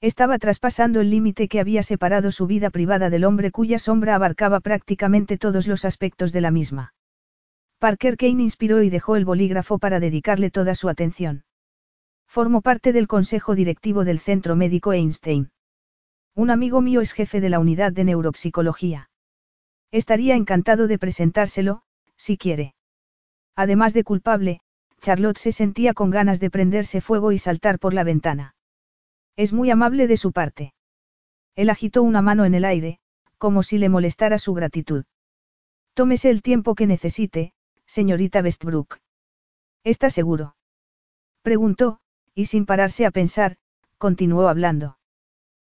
Estaba 0.00 0.38
traspasando 0.38 1.00
el 1.00 1.10
límite 1.10 1.48
que 1.48 1.60
había 1.60 1.82
separado 1.82 2.30
su 2.30 2.46
vida 2.46 2.70
privada 2.70 3.08
del 3.08 3.24
hombre 3.24 3.50
cuya 3.50 3.78
sombra 3.78 4.14
abarcaba 4.14 4.60
prácticamente 4.60 5.38
todos 5.38 5.66
los 5.66 5.84
aspectos 5.84 6.32
de 6.32 6.40
la 6.42 6.50
misma. 6.50 6.94
Parker 7.78 8.16
Kane 8.16 8.42
inspiró 8.42 8.82
y 8.82 8.90
dejó 8.90 9.16
el 9.16 9.24
bolígrafo 9.24 9.78
para 9.78 10.00
dedicarle 10.00 10.50
toda 10.50 10.74
su 10.74 10.88
atención. 10.88 11.44
Formó 12.26 12.60
parte 12.60 12.92
del 12.92 13.06
consejo 13.06 13.54
directivo 13.54 14.04
del 14.04 14.18
Centro 14.18 14.56
Médico 14.56 14.92
Einstein. 14.92 15.50
Un 16.34 16.50
amigo 16.50 16.82
mío 16.82 17.00
es 17.00 17.12
jefe 17.12 17.40
de 17.40 17.48
la 17.48 17.58
unidad 17.58 17.92
de 17.92 18.04
neuropsicología. 18.04 19.08
Estaría 19.90 20.34
encantado 20.34 20.88
de 20.88 20.98
presentárselo, 20.98 21.82
si 22.16 22.36
quiere. 22.36 22.74
Además 23.54 23.94
de 23.94 24.04
culpable, 24.04 24.60
Charlotte 25.00 25.38
se 25.38 25.52
sentía 25.52 25.94
con 25.94 26.10
ganas 26.10 26.40
de 26.40 26.50
prenderse 26.50 27.00
fuego 27.00 27.32
y 27.32 27.38
saltar 27.38 27.78
por 27.78 27.94
la 27.94 28.04
ventana. 28.04 28.55
Es 29.36 29.52
muy 29.52 29.70
amable 29.70 30.06
de 30.06 30.16
su 30.16 30.32
parte. 30.32 30.72
Él 31.54 31.70
agitó 31.70 32.02
una 32.02 32.22
mano 32.22 32.44
en 32.44 32.54
el 32.54 32.64
aire, 32.64 32.98
como 33.38 33.62
si 33.62 33.78
le 33.78 33.88
molestara 33.88 34.38
su 34.38 34.54
gratitud. 34.54 35.04
Tómese 35.94 36.30
el 36.30 36.42
tiempo 36.42 36.74
que 36.74 36.86
necesite, 36.86 37.52
señorita 37.86 38.40
Westbrook. 38.40 38.98
¿Está 39.84 40.10
seguro? 40.10 40.56
Preguntó, 41.42 42.00
y 42.34 42.46
sin 42.46 42.66
pararse 42.66 43.06
a 43.06 43.10
pensar, 43.10 43.56
continuó 43.98 44.48
hablando. 44.48 44.98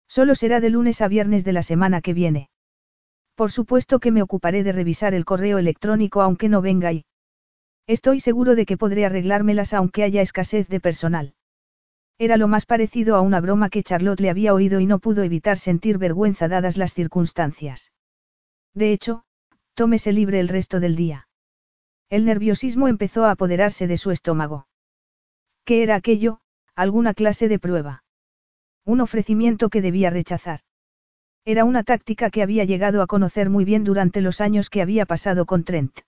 Solo 0.09 0.35
será 0.35 0.61
de 0.61 0.71
lunes 0.71 1.01
a 1.01 1.09
viernes 1.09 1.45
de 1.45 1.53
la 1.53 1.63
semana 1.63 2.01
que 2.01 2.15
viene. 2.15 2.51
Por 3.35 3.51
supuesto 3.51 3.99
que 3.99 4.13
me 4.13 4.23
ocuparé 4.23 4.63
de 4.63 4.73
revisar 4.73 5.15
el 5.15 5.25
correo 5.25 5.59
electrónico 5.59 6.23
aunque 6.23 6.49
no 6.49 6.63
venga 6.63 6.93
y. 6.93 7.05
Estoy 7.87 8.21
seguro 8.21 8.55
de 8.55 8.65
que 8.65 8.77
podré 8.77 9.05
arreglármelas 9.05 9.75
aunque 9.75 10.05
haya 10.05 10.23
escasez 10.23 10.69
de 10.69 10.81
personal. 10.81 11.35
Era 12.19 12.37
lo 12.37 12.47
más 12.47 12.65
parecido 12.65 13.17
a 13.17 13.21
una 13.21 13.41
broma 13.41 13.71
que 13.71 13.83
Charlotte 13.83 14.21
le 14.21 14.31
había 14.31 14.55
oído 14.55 14.81
y 14.81 14.87
no 14.87 15.01
pudo 15.01 15.23
evitar 15.23 15.59
sentir 15.59 15.99
vergüenza 15.99 16.49
dadas 16.49 16.77
las 16.77 16.95
circunstancias. 16.95 17.93
De 18.73 18.93
hecho, 18.93 19.25
tómese 19.75 20.13
libre 20.13 20.39
el 20.39 20.49
resto 20.49 20.79
del 20.79 20.95
día. 20.95 21.29
El 22.11 22.25
nerviosismo 22.25 22.87
empezó 22.87 23.25
a 23.25 23.33
apoderarse 23.33 23.87
de 23.87 23.97
su 23.97 24.11
estómago. 24.13 24.69
¿Qué 25.65 25.83
era 25.83 25.97
aquello? 25.97 26.41
¿Alguna 26.77 27.15
clase 27.15 27.49
de 27.49 27.59
prueba? 27.59 28.05
Un 28.85 29.01
ofrecimiento 29.01 29.69
que 29.69 29.81
debía 29.81 30.11
rechazar. 30.11 30.61
Era 31.45 31.65
una 31.65 31.83
táctica 31.83 32.31
que 32.31 32.43
había 32.43 32.65
llegado 32.65 33.03
a 33.03 33.07
conocer 33.07 33.51
muy 33.51 33.65
bien 33.65 33.85
durante 33.85 34.21
los 34.21 34.41
años 34.41 34.71
que 34.71 34.83
había 34.83 35.07
pasado 35.07 35.47
con 35.47 35.65
Trent. 35.65 36.01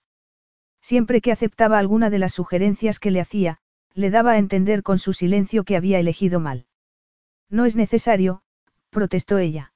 Siempre 0.81 1.21
que 1.21 1.31
aceptaba 1.31 1.79
alguna 1.79 2.09
de 2.09 2.19
las 2.19 2.33
sugerencias 2.33 2.99
que 2.99 3.11
le 3.11 3.19
hacía, 3.19 3.59
le 3.97 4.11
daba 4.11 4.33
a 4.33 4.37
entender 4.37 4.83
con 4.83 4.99
su 4.99 5.11
silencio 5.11 5.63
que 5.63 5.75
había 5.75 5.99
elegido 5.99 6.39
mal. 6.39 6.67
No 7.49 7.65
es 7.65 7.75
necesario, 7.75 8.43
protestó 8.91 9.39
ella. 9.39 9.73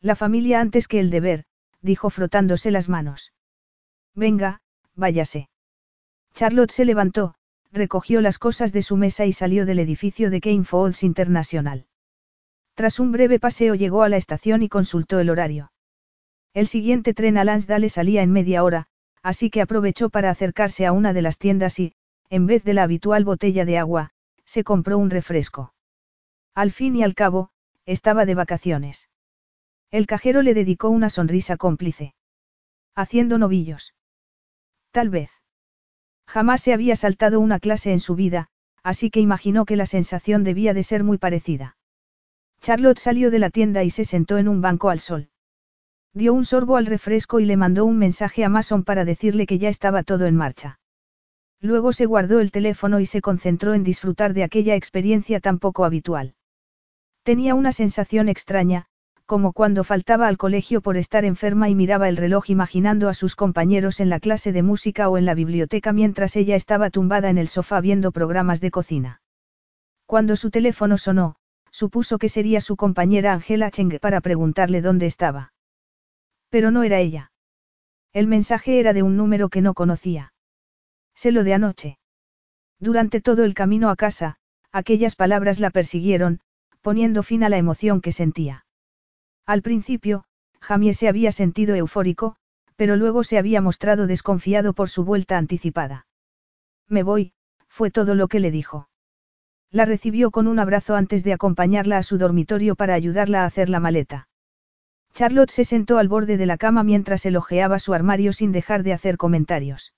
La 0.00 0.16
familia 0.16 0.62
antes 0.62 0.88
que 0.88 0.98
el 0.98 1.10
deber, 1.10 1.44
dijo 1.82 2.08
frotándose 2.08 2.70
las 2.70 2.88
manos. 2.88 3.34
Venga, 4.14 4.62
váyase. 4.94 5.50
Charlotte 6.32 6.70
se 6.70 6.86
levantó, 6.86 7.34
recogió 7.70 8.22
las 8.22 8.38
cosas 8.38 8.72
de 8.72 8.80
su 8.80 8.96
mesa 8.96 9.26
y 9.26 9.34
salió 9.34 9.66
del 9.66 9.78
edificio 9.78 10.30
de 10.30 10.40
Kane 10.40 10.64
Falls 10.64 11.02
International. 11.02 11.84
Tras 12.72 12.98
un 12.98 13.12
breve 13.12 13.38
paseo 13.38 13.74
llegó 13.74 14.04
a 14.04 14.08
la 14.08 14.16
estación 14.16 14.62
y 14.62 14.70
consultó 14.70 15.20
el 15.20 15.28
horario. 15.28 15.70
El 16.54 16.66
siguiente 16.66 17.12
tren 17.12 17.36
a 17.36 17.44
Lansdale 17.44 17.90
salía 17.90 18.22
en 18.22 18.32
media 18.32 18.64
hora, 18.64 18.86
así 19.22 19.50
que 19.50 19.60
aprovechó 19.60 20.08
para 20.08 20.30
acercarse 20.30 20.86
a 20.86 20.92
una 20.92 21.12
de 21.12 21.22
las 21.22 21.38
tiendas 21.38 21.78
y, 21.78 21.94
en 22.34 22.46
vez 22.46 22.64
de 22.64 22.74
la 22.74 22.82
habitual 22.82 23.24
botella 23.24 23.64
de 23.64 23.78
agua, 23.78 24.10
se 24.44 24.64
compró 24.64 24.98
un 24.98 25.08
refresco. 25.08 25.72
Al 26.52 26.72
fin 26.72 26.96
y 26.96 27.04
al 27.04 27.14
cabo, 27.14 27.50
estaba 27.86 28.26
de 28.26 28.34
vacaciones. 28.34 29.08
El 29.92 30.08
cajero 30.08 30.42
le 30.42 30.52
dedicó 30.52 30.88
una 30.88 31.10
sonrisa 31.10 31.56
cómplice. 31.56 32.16
Haciendo 32.96 33.38
novillos. 33.38 33.94
Tal 34.90 35.10
vez. 35.10 35.30
Jamás 36.26 36.60
se 36.60 36.72
había 36.72 36.96
saltado 36.96 37.38
una 37.38 37.60
clase 37.60 37.92
en 37.92 38.00
su 38.00 38.16
vida, 38.16 38.48
así 38.82 39.10
que 39.10 39.20
imaginó 39.20 39.64
que 39.64 39.76
la 39.76 39.86
sensación 39.86 40.42
debía 40.42 40.74
de 40.74 40.82
ser 40.82 41.04
muy 41.04 41.18
parecida. 41.18 41.76
Charlotte 42.60 42.98
salió 42.98 43.30
de 43.30 43.38
la 43.38 43.50
tienda 43.50 43.84
y 43.84 43.90
se 43.90 44.04
sentó 44.04 44.38
en 44.38 44.48
un 44.48 44.60
banco 44.60 44.90
al 44.90 44.98
sol. 44.98 45.28
Dio 46.14 46.34
un 46.34 46.44
sorbo 46.44 46.78
al 46.78 46.86
refresco 46.86 47.38
y 47.38 47.44
le 47.44 47.56
mandó 47.56 47.84
un 47.84 47.96
mensaje 47.96 48.44
a 48.44 48.48
Mason 48.48 48.82
para 48.82 49.04
decirle 49.04 49.46
que 49.46 49.58
ya 49.58 49.68
estaba 49.68 50.02
todo 50.02 50.26
en 50.26 50.34
marcha. 50.34 50.80
Luego 51.64 51.94
se 51.94 52.04
guardó 52.04 52.40
el 52.40 52.50
teléfono 52.50 53.00
y 53.00 53.06
se 53.06 53.22
concentró 53.22 53.72
en 53.72 53.84
disfrutar 53.84 54.34
de 54.34 54.44
aquella 54.44 54.74
experiencia 54.74 55.40
tan 55.40 55.58
poco 55.58 55.86
habitual. 55.86 56.34
Tenía 57.22 57.54
una 57.54 57.72
sensación 57.72 58.28
extraña, 58.28 58.84
como 59.24 59.54
cuando 59.54 59.82
faltaba 59.82 60.28
al 60.28 60.36
colegio 60.36 60.82
por 60.82 60.98
estar 60.98 61.24
enferma 61.24 61.70
y 61.70 61.74
miraba 61.74 62.10
el 62.10 62.18
reloj 62.18 62.50
imaginando 62.50 63.08
a 63.08 63.14
sus 63.14 63.34
compañeros 63.34 64.00
en 64.00 64.10
la 64.10 64.20
clase 64.20 64.52
de 64.52 64.62
música 64.62 65.08
o 65.08 65.16
en 65.16 65.24
la 65.24 65.32
biblioteca 65.32 65.94
mientras 65.94 66.36
ella 66.36 66.54
estaba 66.54 66.90
tumbada 66.90 67.30
en 67.30 67.38
el 67.38 67.48
sofá 67.48 67.80
viendo 67.80 68.12
programas 68.12 68.60
de 68.60 68.70
cocina. 68.70 69.22
Cuando 70.04 70.36
su 70.36 70.50
teléfono 70.50 70.98
sonó, 70.98 71.36
supuso 71.70 72.18
que 72.18 72.28
sería 72.28 72.60
su 72.60 72.76
compañera 72.76 73.32
Angela 73.32 73.70
Cheng 73.70 73.98
para 74.00 74.20
preguntarle 74.20 74.82
dónde 74.82 75.06
estaba. 75.06 75.54
Pero 76.50 76.70
no 76.70 76.82
era 76.82 77.00
ella. 77.00 77.32
El 78.12 78.26
mensaje 78.26 78.80
era 78.80 78.92
de 78.92 79.02
un 79.02 79.16
número 79.16 79.48
que 79.48 79.62
no 79.62 79.72
conocía. 79.72 80.33
Se 81.14 81.32
lo 81.32 81.44
de 81.44 81.54
anoche. 81.54 81.98
Durante 82.80 83.20
todo 83.20 83.44
el 83.44 83.54
camino 83.54 83.88
a 83.90 83.96
casa, 83.96 84.36
aquellas 84.72 85.16
palabras 85.16 85.60
la 85.60 85.70
persiguieron, 85.70 86.40
poniendo 86.82 87.22
fin 87.22 87.44
a 87.44 87.48
la 87.48 87.56
emoción 87.56 88.00
que 88.00 88.12
sentía. 88.12 88.66
Al 89.46 89.62
principio, 89.62 90.24
Jamie 90.60 90.94
se 90.94 91.08
había 91.08 91.32
sentido 91.32 91.74
eufórico, 91.74 92.36
pero 92.76 92.96
luego 92.96 93.24
se 93.24 93.38
había 93.38 93.60
mostrado 93.60 94.06
desconfiado 94.06 94.72
por 94.72 94.88
su 94.88 95.04
vuelta 95.04 95.38
anticipada. 95.38 96.06
Me 96.88 97.02
voy, 97.02 97.32
fue 97.68 97.90
todo 97.90 98.14
lo 98.14 98.28
que 98.28 98.40
le 98.40 98.50
dijo. 98.50 98.88
La 99.70 99.84
recibió 99.84 100.30
con 100.30 100.46
un 100.46 100.58
abrazo 100.58 100.94
antes 100.94 101.24
de 101.24 101.32
acompañarla 101.32 101.98
a 101.98 102.02
su 102.02 102.18
dormitorio 102.18 102.76
para 102.76 102.94
ayudarla 102.94 103.42
a 103.42 103.46
hacer 103.46 103.68
la 103.68 103.80
maleta. 103.80 104.28
Charlotte 105.12 105.50
se 105.50 105.64
sentó 105.64 105.98
al 105.98 106.08
borde 106.08 106.36
de 106.36 106.46
la 106.46 106.56
cama 106.56 106.82
mientras 106.82 107.24
elogiaba 107.26 107.78
su 107.78 107.94
armario 107.94 108.32
sin 108.32 108.52
dejar 108.52 108.82
de 108.82 108.92
hacer 108.92 109.16
comentarios. 109.16 109.92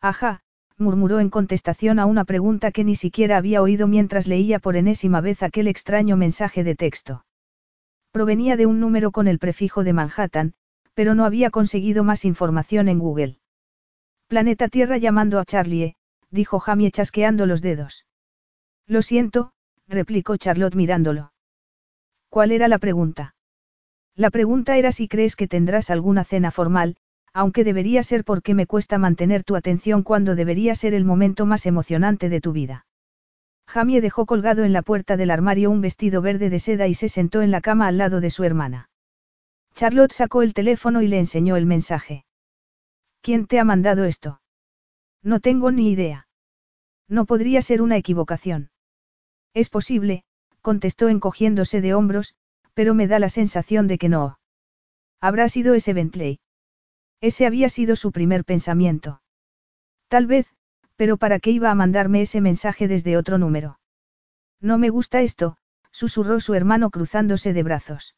Ajá, 0.00 0.40
murmuró 0.78 1.20
en 1.20 1.30
contestación 1.30 1.98
a 1.98 2.06
una 2.06 2.24
pregunta 2.24 2.72
que 2.72 2.84
ni 2.84 2.96
siquiera 2.96 3.36
había 3.36 3.62
oído 3.62 3.86
mientras 3.86 4.26
leía 4.26 4.58
por 4.58 4.76
enésima 4.76 5.20
vez 5.20 5.42
aquel 5.42 5.68
extraño 5.68 6.16
mensaje 6.16 6.64
de 6.64 6.74
texto. 6.74 7.24
Provenía 8.10 8.56
de 8.56 8.66
un 8.66 8.80
número 8.80 9.12
con 9.12 9.28
el 9.28 9.38
prefijo 9.38 9.84
de 9.84 9.92
Manhattan, 9.92 10.54
pero 10.94 11.14
no 11.14 11.24
había 11.24 11.50
conseguido 11.50 12.02
más 12.02 12.24
información 12.24 12.88
en 12.88 12.98
Google. 12.98 13.38
Planeta 14.26 14.68
Tierra 14.68 14.96
llamando 14.96 15.38
a 15.38 15.44
Charlie, 15.44 15.96
dijo 16.30 16.58
Jamie 16.60 16.90
chasqueando 16.90 17.46
los 17.46 17.62
dedos. 17.62 18.06
Lo 18.86 19.02
siento, 19.02 19.52
replicó 19.86 20.36
Charlotte 20.36 20.74
mirándolo. 20.74 21.32
¿Cuál 22.28 22.52
era 22.52 22.68
la 22.68 22.78
pregunta? 22.78 23.34
La 24.16 24.30
pregunta 24.30 24.76
era 24.76 24.92
si 24.92 25.08
crees 25.08 25.36
que 25.36 25.48
tendrás 25.48 25.90
alguna 25.90 26.24
cena 26.24 26.50
formal, 26.50 26.96
aunque 27.32 27.64
debería 27.64 28.02
ser 28.02 28.24
porque 28.24 28.54
me 28.54 28.66
cuesta 28.66 28.98
mantener 28.98 29.44
tu 29.44 29.56
atención 29.56 30.02
cuando 30.02 30.34
debería 30.34 30.74
ser 30.74 30.94
el 30.94 31.04
momento 31.04 31.46
más 31.46 31.66
emocionante 31.66 32.28
de 32.28 32.40
tu 32.40 32.52
vida. 32.52 32.86
Jamie 33.66 34.00
dejó 34.00 34.26
colgado 34.26 34.64
en 34.64 34.72
la 34.72 34.82
puerta 34.82 35.16
del 35.16 35.30
armario 35.30 35.70
un 35.70 35.80
vestido 35.80 36.22
verde 36.22 36.50
de 36.50 36.58
seda 36.58 36.88
y 36.88 36.94
se 36.94 37.08
sentó 37.08 37.40
en 37.40 37.52
la 37.52 37.60
cama 37.60 37.86
al 37.86 37.98
lado 37.98 38.20
de 38.20 38.30
su 38.30 38.42
hermana. 38.42 38.90
Charlotte 39.74 40.12
sacó 40.12 40.42
el 40.42 40.54
teléfono 40.54 41.02
y 41.02 41.08
le 41.08 41.18
enseñó 41.20 41.56
el 41.56 41.66
mensaje. 41.66 42.24
¿Quién 43.22 43.46
te 43.46 43.60
ha 43.60 43.64
mandado 43.64 44.04
esto? 44.04 44.40
No 45.22 45.38
tengo 45.38 45.70
ni 45.70 45.90
idea. 45.90 46.26
No 47.08 47.26
podría 47.26 47.62
ser 47.62 47.80
una 47.80 47.96
equivocación. 47.96 48.70
Es 49.54 49.68
posible, 49.68 50.24
contestó 50.62 51.08
encogiéndose 51.08 51.80
de 51.80 51.94
hombros, 51.94 52.34
pero 52.74 52.94
me 52.94 53.06
da 53.06 53.18
la 53.18 53.28
sensación 53.28 53.86
de 53.86 53.98
que 53.98 54.08
no. 54.08 54.38
Habrá 55.20 55.48
sido 55.48 55.74
ese 55.74 55.92
Bentley. 55.92 56.40
Ese 57.20 57.46
había 57.46 57.68
sido 57.68 57.96
su 57.96 58.12
primer 58.12 58.44
pensamiento. 58.44 59.20
Tal 60.08 60.26
vez, 60.26 60.46
pero 60.96 61.16
¿para 61.16 61.38
qué 61.38 61.50
iba 61.50 61.70
a 61.70 61.74
mandarme 61.74 62.22
ese 62.22 62.40
mensaje 62.40 62.88
desde 62.88 63.16
otro 63.16 63.38
número? 63.38 63.78
No 64.60 64.78
me 64.78 64.90
gusta 64.90 65.22
esto, 65.22 65.56
susurró 65.90 66.40
su 66.40 66.54
hermano 66.54 66.90
cruzándose 66.90 67.52
de 67.52 67.62
brazos. 67.62 68.16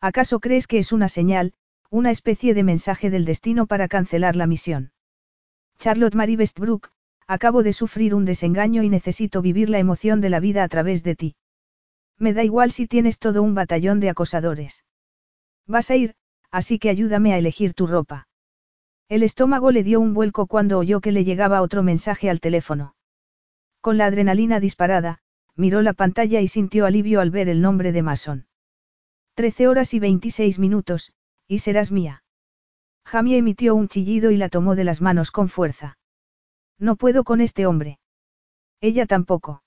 ¿Acaso 0.00 0.40
crees 0.40 0.66
que 0.66 0.78
es 0.78 0.92
una 0.92 1.08
señal, 1.08 1.54
una 1.90 2.10
especie 2.10 2.54
de 2.54 2.62
mensaje 2.62 3.10
del 3.10 3.24
destino 3.24 3.66
para 3.66 3.88
cancelar 3.88 4.36
la 4.36 4.46
misión? 4.46 4.92
Charlotte 5.78 6.14
Marie 6.14 6.36
Westbrook, 6.36 6.90
acabo 7.26 7.62
de 7.62 7.72
sufrir 7.72 8.14
un 8.14 8.24
desengaño 8.24 8.82
y 8.82 8.88
necesito 8.88 9.42
vivir 9.42 9.70
la 9.70 9.78
emoción 9.78 10.20
de 10.20 10.30
la 10.30 10.40
vida 10.40 10.62
a 10.62 10.68
través 10.68 11.02
de 11.02 11.16
ti. 11.16 11.36
Me 12.18 12.32
da 12.32 12.44
igual 12.44 12.70
si 12.70 12.86
tienes 12.86 13.18
todo 13.18 13.42
un 13.42 13.54
batallón 13.54 14.00
de 14.00 14.10
acosadores. 14.10 14.84
Vas 15.66 15.90
a 15.90 15.96
ir, 15.96 16.14
así 16.54 16.78
que 16.78 16.88
ayúdame 16.88 17.34
a 17.34 17.38
elegir 17.38 17.74
tu 17.74 17.88
ropa. 17.88 18.28
El 19.08 19.24
estómago 19.24 19.72
le 19.72 19.82
dio 19.82 19.98
un 19.98 20.14
vuelco 20.14 20.46
cuando 20.46 20.78
oyó 20.78 21.00
que 21.00 21.10
le 21.10 21.24
llegaba 21.24 21.62
otro 21.62 21.82
mensaje 21.82 22.30
al 22.30 22.38
teléfono. 22.38 22.94
Con 23.80 23.98
la 23.98 24.06
adrenalina 24.06 24.60
disparada, 24.60 25.18
miró 25.56 25.82
la 25.82 25.94
pantalla 25.94 26.40
y 26.40 26.46
sintió 26.46 26.86
alivio 26.86 27.20
al 27.20 27.32
ver 27.32 27.48
el 27.48 27.60
nombre 27.60 27.90
de 27.90 28.02
Mason. 28.02 28.46
Trece 29.34 29.66
horas 29.66 29.94
y 29.94 29.98
veintiséis 29.98 30.60
minutos, 30.60 31.12
y 31.48 31.58
serás 31.58 31.90
mía. 31.90 32.22
Jamie 33.04 33.36
emitió 33.36 33.74
un 33.74 33.88
chillido 33.88 34.30
y 34.30 34.36
la 34.36 34.48
tomó 34.48 34.76
de 34.76 34.84
las 34.84 35.02
manos 35.02 35.32
con 35.32 35.48
fuerza. 35.48 35.98
No 36.78 36.94
puedo 36.94 37.24
con 37.24 37.40
este 37.40 37.66
hombre. 37.66 37.98
Ella 38.80 39.06
tampoco. 39.06 39.64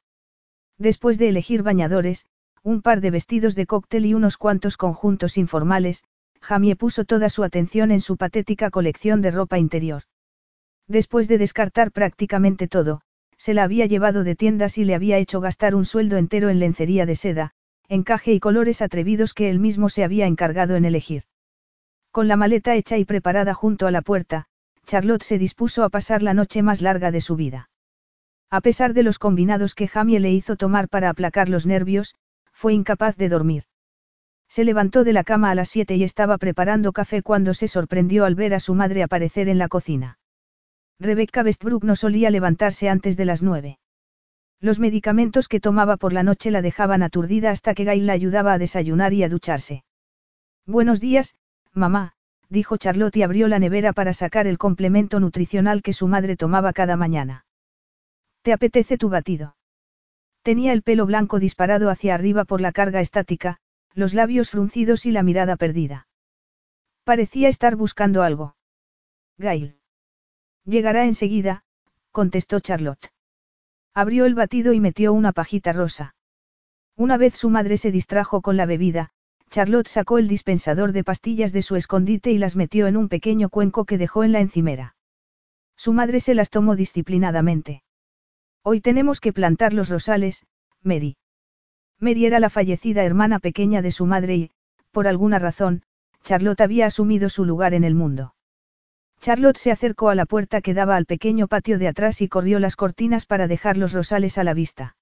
Después 0.78 1.18
de 1.18 1.28
elegir 1.28 1.64
bañadores, 1.64 2.28
un 2.64 2.82
par 2.82 3.02
de 3.02 3.12
vestidos 3.12 3.56
de 3.56 3.66
cóctel 3.66 4.06
y 4.06 4.14
unos 4.14 4.38
cuantos 4.38 4.78
conjuntos 4.78 5.38
informales, 5.38 6.06
Jamie 6.42 6.76
puso 6.76 7.06
toda 7.06 7.30
su 7.30 7.44
atención 7.44 7.92
en 7.92 8.02
su 8.02 8.18
patética 8.18 8.70
colección 8.70 9.22
de 9.22 9.32
ropa 9.32 9.58
interior. 9.58 10.04
Después 10.88 11.28
de 11.28 11.38
descartar 11.38 11.92
prácticamente 11.92 12.68
todo, 12.68 13.02
se 13.38 13.54
la 13.54 13.64
había 13.64 13.86
llevado 13.86 14.24
de 14.24 14.36
tiendas 14.36 14.78
y 14.78 14.86
le 14.86 14.96
había 14.96 15.18
hecho 15.18 15.42
gastar 15.42 15.76
un 15.76 15.86
sueldo 15.86 16.18
entero 16.18 16.50
en 16.50 16.60
lencería 16.60 17.06
de 17.06 17.16
seda, 17.16 17.52
encaje 17.88 18.34
y 18.34 18.40
colores 18.40 18.82
atrevidos 18.82 19.34
que 19.34 19.50
él 19.50 19.60
mismo 19.60 19.90
se 19.90 20.04
había 20.04 20.26
encargado 20.26 20.76
en 20.76 20.86
elegir. 20.86 21.24
Con 22.12 22.28
la 22.28 22.36
maleta 22.36 22.76
hecha 22.76 22.98
y 22.98 23.06
preparada 23.06 23.54
junto 23.54 23.86
a 23.86 23.92
la 23.92 24.02
puerta, 24.02 24.46
Charlotte 24.86 25.24
se 25.24 25.38
dispuso 25.38 25.84
a 25.84 25.90
pasar 25.90 26.24
la 26.24 26.34
noche 26.34 26.62
más 26.64 26.82
larga 26.82 27.12
de 27.12 27.22
su 27.22 27.36
vida. 27.36 27.70
A 28.50 28.62
pesar 28.62 28.94
de 28.94 29.04
los 29.04 29.20
combinados 29.20 29.76
que 29.76 29.88
Jamie 29.88 30.20
le 30.20 30.32
hizo 30.32 30.56
tomar 30.56 30.88
para 30.88 31.10
aplacar 31.10 31.50
los 31.50 31.66
nervios, 31.66 32.16
fue 32.54 32.74
incapaz 32.74 33.18
de 33.18 33.30
dormir. 33.30 33.64
Se 34.50 34.64
levantó 34.64 35.04
de 35.04 35.14
la 35.14 35.24
cama 35.24 35.52
a 35.52 35.56
las 35.56 35.70
siete 35.70 35.96
y 35.96 36.04
estaba 36.04 36.38
preparando 36.38 36.94
café 36.94 37.22
cuando 37.22 37.54
se 37.54 37.68
sorprendió 37.68 38.26
al 38.26 38.36
ver 38.36 38.54
a 38.54 38.60
su 38.60 38.74
madre 38.74 39.04
aparecer 39.04 39.50
en 39.50 39.58
la 39.58 39.68
cocina. 39.68 40.20
Rebecca 41.00 41.44
Westbrook 41.44 41.84
no 41.84 41.96
solía 41.96 42.30
levantarse 42.30 42.90
antes 42.90 43.18
de 43.18 43.26
las 43.26 43.44
nueve. 43.44 43.80
Los 44.60 44.80
medicamentos 44.80 45.48
que 45.48 45.60
tomaba 45.60 45.98
por 45.98 46.14
la 46.14 46.24
noche 46.24 46.50
la 46.50 46.64
dejaban 46.64 47.04
aturdida 47.04 47.52
hasta 47.52 47.76
que 47.76 47.84
Gail 47.84 48.08
la 48.08 48.14
ayudaba 48.14 48.54
a 48.54 48.58
desayunar 48.58 49.14
y 49.14 49.24
a 49.24 49.30
ducharse. 49.30 49.84
Buenos 50.66 51.00
días, 51.00 51.36
mamá, 51.74 52.14
dijo 52.50 52.78
Charlotte 52.78 53.18
y 53.18 53.24
abrió 53.24 53.48
la 53.48 53.60
nevera 53.60 53.94
para 53.94 54.14
sacar 54.14 54.48
el 54.48 54.58
complemento 54.58 55.20
nutricional 55.20 55.84
que 55.84 55.94
su 55.94 56.08
madre 56.08 56.36
tomaba 56.36 56.74
cada 56.74 56.98
mañana. 56.98 57.46
¿Te 58.42 58.54
apetece 58.54 58.98
tu 58.98 59.10
batido? 59.10 59.56
Tenía 60.42 60.74
el 60.74 60.82
pelo 60.82 61.06
blanco 61.06 61.40
disparado 61.40 61.90
hacia 61.90 62.16
arriba 62.16 62.46
por 62.46 62.62
la 62.62 62.72
carga 62.72 63.02
estática, 63.02 63.60
los 63.98 64.14
labios 64.14 64.52
fruncidos 64.52 65.08
y 65.08 65.12
la 65.12 65.24
mirada 65.24 65.56
perdida. 65.56 66.08
Parecía 67.04 67.50
estar 67.50 67.76
buscando 67.76 68.22
algo. 68.22 68.56
Gail. 69.40 69.80
Llegará 70.66 71.06
enseguida, 71.06 71.64
contestó 72.12 72.60
Charlotte. 72.60 73.12
Abrió 73.96 74.28
el 74.28 74.36
batido 74.36 74.74
y 74.74 74.80
metió 74.80 75.14
una 75.14 75.32
pajita 75.32 75.74
rosa. 75.74 76.14
Una 76.96 77.18
vez 77.18 77.36
su 77.36 77.50
madre 77.50 77.78
se 77.78 77.92
distrajo 77.92 78.44
con 78.44 78.56
la 78.56 78.68
bebida, 78.68 79.10
Charlotte 79.50 79.88
sacó 79.88 80.20
el 80.20 80.28
dispensador 80.28 80.92
de 80.92 81.04
pastillas 81.04 81.52
de 81.52 81.64
su 81.64 81.76
escondite 81.76 82.32
y 82.32 82.38
las 82.38 82.56
metió 82.56 82.86
en 82.86 82.98
un 82.98 83.10
pequeño 83.10 83.50
cuenco 83.50 83.86
que 83.86 83.98
dejó 83.98 84.24
en 84.24 84.32
la 84.32 84.42
encimera. 84.42 84.96
Su 85.76 85.92
madre 85.92 86.20
se 86.20 86.36
las 86.36 86.52
tomó 86.52 86.76
disciplinadamente. 86.76 87.82
Hoy 88.62 88.80
tenemos 88.80 89.20
que 89.20 89.34
plantar 89.34 89.74
los 89.74 89.90
rosales, 89.90 90.46
Mary. 90.84 91.18
Mary 92.00 92.26
era 92.26 92.40
la 92.40 92.50
fallecida 92.50 93.04
hermana 93.04 93.40
pequeña 93.40 93.82
de 93.82 93.92
su 93.92 94.06
madre 94.06 94.36
y, 94.36 94.52
por 94.92 95.08
alguna 95.08 95.40
razón, 95.40 95.84
Charlotte 96.24 96.62
había 96.62 96.86
asumido 96.86 97.30
su 97.30 97.46
lugar 97.46 97.74
en 97.74 97.84
el 97.84 97.96
mundo. 97.96 98.36
Charlotte 99.20 99.58
se 99.58 99.72
acercó 99.72 100.10
a 100.10 100.16
la 100.16 100.26
puerta 100.26 100.62
que 100.62 100.74
daba 100.74 100.96
al 100.96 101.06
pequeño 101.06 101.48
patio 101.48 101.80
de 101.80 101.88
atrás 101.88 102.22
y 102.22 102.28
corrió 102.28 102.60
las 102.60 102.76
cortinas 102.76 103.26
para 103.26 103.48
dejar 103.48 103.78
los 103.78 103.94
rosales 103.94 104.38
a 104.38 104.44
la 104.44 104.54
vista. 104.54 104.96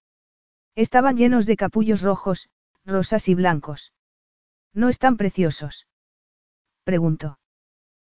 Estaban 0.75 1.17
llenos 1.17 1.45
de 1.45 1.57
capullos 1.57 2.01
rojos, 2.01 2.49
rosas 2.85 3.27
y 3.27 3.35
blancos. 3.35 3.93
¿No 4.73 4.89
están 4.89 5.17
preciosos? 5.17 5.87
preguntó. 6.83 7.39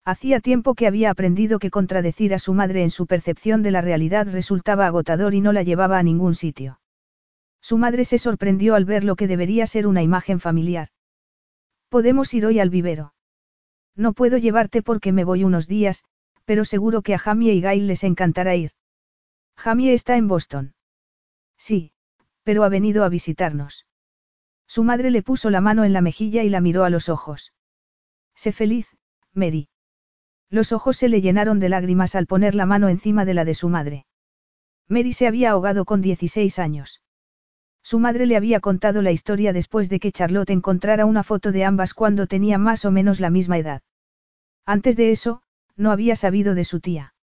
Hacía 0.05 0.39
tiempo 0.39 0.75
que 0.75 0.87
había 0.87 1.11
aprendido 1.11 1.59
que 1.59 1.69
contradecir 1.69 2.33
a 2.33 2.39
su 2.39 2.53
madre 2.53 2.83
en 2.83 2.91
su 2.91 3.07
percepción 3.07 3.61
de 3.61 3.71
la 3.71 3.81
realidad 3.81 4.27
resultaba 4.29 4.87
agotador 4.87 5.33
y 5.33 5.41
no 5.41 5.51
la 5.51 5.63
llevaba 5.63 5.99
a 5.99 6.03
ningún 6.03 6.35
sitio. 6.35 6.79
Su 7.61 7.77
madre 7.77 8.05
se 8.05 8.17
sorprendió 8.17 8.75
al 8.75 8.85
ver 8.85 9.03
lo 9.03 9.15
que 9.15 9.27
debería 9.27 9.67
ser 9.67 9.87
una 9.87 10.01
imagen 10.01 10.39
familiar. 10.39 10.89
Podemos 11.89 12.33
ir 12.33 12.45
hoy 12.45 12.59
al 12.59 12.69
vivero. 12.69 13.13
No 13.95 14.13
puedo 14.13 14.37
llevarte 14.37 14.81
porque 14.81 15.11
me 15.11 15.23
voy 15.23 15.43
unos 15.43 15.67
días, 15.67 16.03
pero 16.45 16.65
seguro 16.65 17.01
que 17.01 17.13
a 17.13 17.19
Jamie 17.19 17.53
y 17.53 17.61
Gail 17.61 17.87
les 17.87 18.03
encantará 18.03 18.55
ir. 18.55 18.71
Jamie 19.57 19.93
está 19.93 20.15
en 20.15 20.27
Boston. 20.27 20.73
Sí, 21.57 21.91
pero 22.43 22.63
ha 22.63 22.69
venido 22.69 23.03
a 23.03 23.09
visitarnos. 23.09 23.85
Su 24.67 24.83
madre 24.83 25.11
le 25.11 25.21
puso 25.21 25.49
la 25.49 25.61
mano 25.61 25.83
en 25.83 25.93
la 25.93 26.01
mejilla 26.01 26.43
y 26.43 26.49
la 26.49 26.61
miró 26.61 26.83
a 26.85 26.89
los 26.89 27.09
ojos. 27.09 27.53
Sé 28.35 28.51
feliz, 28.51 28.95
Mary. 29.33 29.67
Los 30.49 30.71
ojos 30.71 30.97
se 30.97 31.09
le 31.09 31.21
llenaron 31.21 31.59
de 31.59 31.69
lágrimas 31.69 32.15
al 32.15 32.25
poner 32.25 32.55
la 32.55 32.65
mano 32.65 32.87
encima 32.87 33.25
de 33.25 33.33
la 33.33 33.45
de 33.45 33.53
su 33.53 33.67
madre. 33.69 34.05
Mary 34.87 35.13
se 35.13 35.27
había 35.27 35.51
ahogado 35.51 35.85
con 35.85 36.01
16 36.01 36.57
años. 36.57 37.01
Su 37.89 37.97
madre 37.97 38.27
le 38.27 38.37
había 38.37 38.59
contado 38.59 39.01
la 39.01 39.11
historia 39.11 39.51
después 39.51 39.89
de 39.89 39.99
que 39.99 40.11
Charlotte 40.11 40.51
encontrara 40.51 41.07
una 41.07 41.23
foto 41.23 41.51
de 41.51 41.65
ambas 41.65 41.95
cuando 41.95 42.27
tenía 42.27 42.59
más 42.59 42.85
o 42.85 42.91
menos 42.91 43.19
la 43.19 43.31
misma 43.31 43.57
edad. 43.57 43.81
Antes 44.63 44.95
de 44.95 45.09
eso, 45.09 45.41
no 45.75 45.89
había 45.89 46.15
sabido 46.15 46.53
de 46.53 46.65
su 46.65 46.81
tía. 46.81 47.15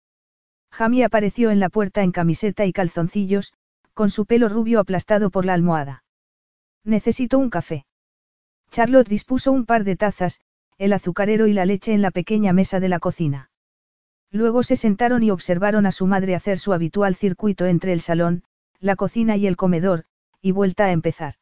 Jamie 0.71 1.03
apareció 1.03 1.51
en 1.51 1.59
la 1.59 1.69
puerta 1.69 2.01
en 2.01 2.11
camiseta 2.11 2.65
y 2.65 2.73
calzoncillos, 2.73 3.53
con 3.93 4.09
su 4.09 4.25
pelo 4.25 4.49
rubio 4.49 4.79
aplastado 4.79 5.29
por 5.29 5.45
la 5.45 5.53
almohada. 5.53 6.03
Necesito 6.83 7.37
un 7.37 7.51
café. 7.51 7.85
Charlotte 8.71 9.07
dispuso 9.07 9.51
un 9.51 9.67
par 9.67 9.83
de 9.83 9.95
tazas, 9.95 10.41
el 10.79 10.93
azucarero 10.93 11.45
y 11.45 11.53
la 11.53 11.67
leche 11.67 11.93
en 11.93 12.01
la 12.01 12.09
pequeña 12.09 12.53
mesa 12.53 12.79
de 12.79 12.89
la 12.89 12.97
cocina. 12.97 13.51
Luego 14.31 14.63
se 14.63 14.77
sentaron 14.77 15.21
y 15.21 15.29
observaron 15.29 15.85
a 15.85 15.91
su 15.91 16.07
madre 16.07 16.33
hacer 16.33 16.57
su 16.57 16.73
habitual 16.73 17.13
circuito 17.13 17.67
entre 17.67 17.93
el 17.93 18.01
salón, 18.01 18.41
la 18.79 18.95
cocina 18.95 19.37
y 19.37 19.45
el 19.45 19.57
comedor, 19.57 20.05
y 20.45 20.51
vuelta 20.51 20.85
a 20.85 20.91
empezar. 20.91 21.33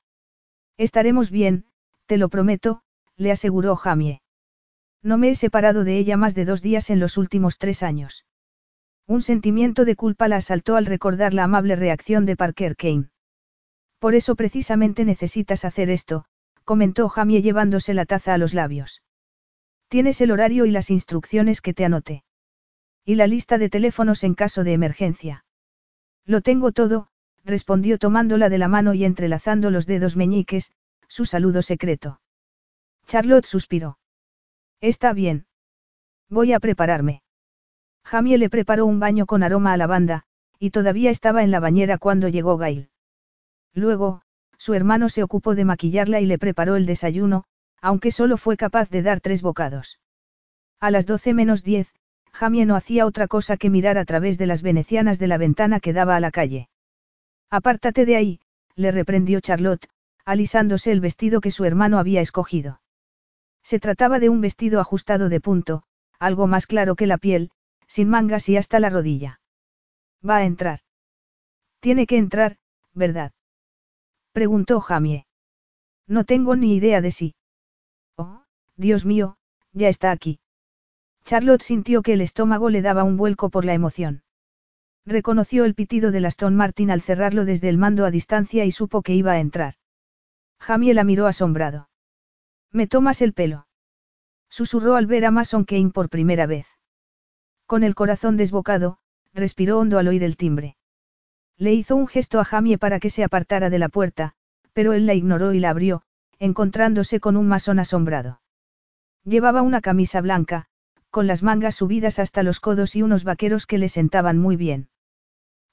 Estaremos 0.78 1.30
bien, 1.30 1.66
te 2.06 2.16
lo 2.16 2.30
prometo, 2.30 2.84
le 3.18 3.34
aseguró 3.34 3.76
Jamie. 3.76 4.22
No 5.02 5.18
me 5.18 5.30
he 5.30 5.36
separado 5.36 5.84
de 5.84 5.98
ella 5.98 6.16
más 6.16 6.36
de 6.36 6.46
dos 6.46 6.62
días 6.62 6.90
en 6.90 7.02
los 7.02 7.18
últimos 7.18 7.58
tres 7.58 7.84
años. 7.84 8.26
Un 9.06 9.22
sentimiento 9.22 9.84
de 9.84 9.98
culpa 9.98 10.30
la 10.30 10.38
asaltó 10.38 10.78
al 10.78 10.86
recordar 10.86 11.34
la 11.34 11.44
amable 11.44 11.76
reacción 11.76 12.26
de 12.26 12.38
Parker 12.38 12.78
Kane. 12.78 13.10
Por 14.00 14.16
eso 14.16 14.38
precisamente 14.38 15.04
necesitas 15.04 15.66
hacer 15.66 15.90
esto, 15.90 16.24
comentó 16.64 17.10
Jamie 17.10 17.42
llevándose 17.42 17.94
la 17.94 18.06
taza 18.06 18.34
a 18.34 18.38
los 18.38 18.54
labios. 18.54 19.02
Tienes 19.90 20.22
el 20.22 20.32
horario 20.32 20.66
y 20.66 20.72
las 20.72 20.90
instrucciones 20.90 21.60
que 21.60 21.74
te 21.74 21.84
anoté. 21.84 22.24
Y 23.04 23.16
la 23.16 23.28
lista 23.28 23.58
de 23.58 23.70
teléfonos 23.70 24.24
en 24.24 24.34
caso 24.34 24.64
de 24.64 24.72
emergencia. 24.72 25.44
Lo 26.26 26.40
tengo 26.40 26.72
todo, 26.72 27.10
respondió 27.44 27.98
tomándola 27.98 28.50
de 28.50 28.58
la 28.58 28.68
mano 28.68 28.94
y 28.94 29.06
entrelazando 29.06 29.70
los 29.70 29.86
dedos 29.86 30.16
meñiques, 30.16 30.72
su 31.08 31.26
saludo 31.26 31.62
secreto. 31.62 32.20
Charlotte 33.06 33.46
suspiró. 33.46 33.98
Está 34.82 35.14
bien. 35.14 35.46
Voy 36.30 36.54
a 36.54 36.60
prepararme. 36.60 37.22
Jamie 38.04 38.38
le 38.38 38.50
preparó 38.50 38.86
un 38.86 39.00
baño 39.00 39.26
con 39.26 39.44
aroma 39.44 39.74
a 39.74 39.78
lavanda, 39.78 40.24
y 40.60 40.72
todavía 40.72 41.10
estaba 41.10 41.44
en 41.44 41.52
la 41.52 41.60
bañera 41.60 41.98
cuando 41.98 42.28
llegó 42.28 42.58
Gail. 42.58 42.90
Luego, 43.74 44.22
su 44.58 44.74
hermano 44.74 45.10
se 45.10 45.24
ocupó 45.24 45.56
de 45.56 45.66
maquillarla 45.66 46.22
y 46.22 46.26
le 46.26 46.38
preparó 46.38 46.76
el 46.76 46.86
desayuno, 46.86 47.44
aunque 47.82 48.12
solo 48.12 48.38
fue 48.38 48.56
capaz 48.56 48.90
de 48.90 49.02
dar 49.02 49.20
tres 49.20 49.42
bocados. 49.42 50.00
A 50.80 50.92
las 50.92 51.06
doce 51.06 51.34
menos 51.34 51.64
diez, 51.64 51.94
Jamie 52.32 52.66
no 52.66 52.76
hacía 52.76 53.06
otra 53.06 53.28
cosa 53.28 53.58
que 53.58 53.70
mirar 53.70 53.98
a 53.98 54.06
través 54.06 54.38
de 54.38 54.48
las 54.48 54.62
venecianas 54.62 55.20
de 55.20 55.28
la 55.28 55.38
ventana 55.38 55.80
que 55.80 55.94
daba 55.94 56.16
a 56.16 56.20
la 56.20 56.32
calle. 56.32 56.70
Apártate 57.54 58.08
de 58.08 58.16
ahí, 58.16 58.40
le 58.76 58.90
reprendió 58.90 59.40
Charlotte, 59.40 59.88
alisándose 60.26 60.92
el 60.92 61.02
vestido 61.02 61.40
que 61.40 61.52
su 61.52 61.66
hermano 61.66 62.00
había 62.00 62.20
escogido. 62.20 62.82
Se 63.62 63.80
trataba 63.80 64.18
de 64.18 64.28
un 64.30 64.42
vestido 64.42 64.80
ajustado 64.80 65.30
de 65.30 65.40
punto, 65.40 65.84
algo 66.18 66.48
más 66.48 66.66
claro 66.66 66.96
que 66.96 67.06
la 67.06 67.20
piel, 67.20 67.52
sin 67.86 68.10
mangas 68.10 68.50
y 68.50 68.58
hasta 68.58 68.80
la 68.80 68.90
rodilla. 68.90 69.40
Va 70.28 70.38
a 70.38 70.46
entrar. 70.46 70.80
Tiene 71.80 72.08
que 72.08 72.18
entrar, 72.18 72.58
¿verdad? 72.92 73.34
Preguntó 74.32 74.82
Jamie. 74.82 75.28
No 76.08 76.24
tengo 76.24 76.56
ni 76.56 76.74
idea 76.74 77.02
de 77.02 77.12
si. 77.12 77.36
Oh, 78.18 78.46
Dios 78.78 79.06
mío, 79.06 79.38
ya 79.74 79.90
está 79.90 80.10
aquí. 80.10 80.40
Charlotte 81.24 81.62
sintió 81.62 82.02
que 82.02 82.14
el 82.14 82.22
estómago 82.22 82.72
le 82.72 82.82
daba 82.82 83.04
un 83.04 83.16
vuelco 83.16 83.52
por 83.52 83.64
la 83.64 83.76
emoción. 83.76 84.23
Reconoció 85.06 85.66
el 85.66 85.76
pitido 85.76 86.12
del 86.12 86.26
Aston 86.26 86.56
Martin 86.56 86.90
al 86.90 87.02
cerrarlo 87.02 87.44
desde 87.44 87.68
el 87.68 87.78
mando 87.78 88.06
a 88.06 88.12
distancia 88.12 88.64
y 88.64 88.72
supo 88.72 89.02
que 89.02 89.14
iba 89.14 89.34
a 89.34 89.40
entrar. 89.40 89.74
Jamie 90.60 90.94
la 90.94 91.04
miró 91.04 91.28
asombrado. 91.28 91.90
¿Me 92.72 92.88
tomas 92.88 93.22
el 93.22 93.34
pelo? 93.34 93.68
Susurró 94.50 94.96
al 94.96 95.06
ver 95.06 95.26
a 95.26 95.32
Mason 95.32 95.66
Kane 95.66 95.90
por 95.90 96.10
primera 96.10 96.46
vez. 96.46 96.68
Con 97.66 97.84
el 97.84 97.96
corazón 97.96 98.38
desbocado, 98.38 98.98
respiró 99.34 99.80
hondo 99.80 100.00
al 100.00 100.08
oír 100.08 100.24
el 100.24 100.38
timbre. 100.38 100.78
Le 101.58 101.74
hizo 101.74 101.96
un 101.98 102.08
gesto 102.08 102.40
a 102.40 102.46
Jamie 102.46 102.78
para 102.78 103.00
que 103.00 103.10
se 103.10 103.24
apartara 103.24 103.70
de 103.70 103.80
la 103.80 103.90
puerta, 103.90 104.36
pero 104.72 104.94
él 104.94 105.06
la 105.06 105.16
ignoró 105.16 105.54
y 105.54 105.60
la 105.60 105.72
abrió, 105.72 106.04
encontrándose 106.40 107.20
con 107.20 107.36
un 107.36 107.48
masón 107.48 107.80
asombrado. 107.80 108.42
Llevaba 109.26 109.62
una 109.62 109.82
camisa 109.82 110.22
blanca, 110.22 110.68
con 111.10 111.28
las 111.28 111.44
mangas 111.44 111.76
subidas 111.76 112.20
hasta 112.20 112.42
los 112.42 112.60
codos 112.60 112.96
y 112.96 113.04
unos 113.04 113.24
vaqueros 113.24 113.66
que 113.66 113.78
le 113.78 113.90
sentaban 113.90 114.40
muy 114.40 114.56
bien. 114.56 114.90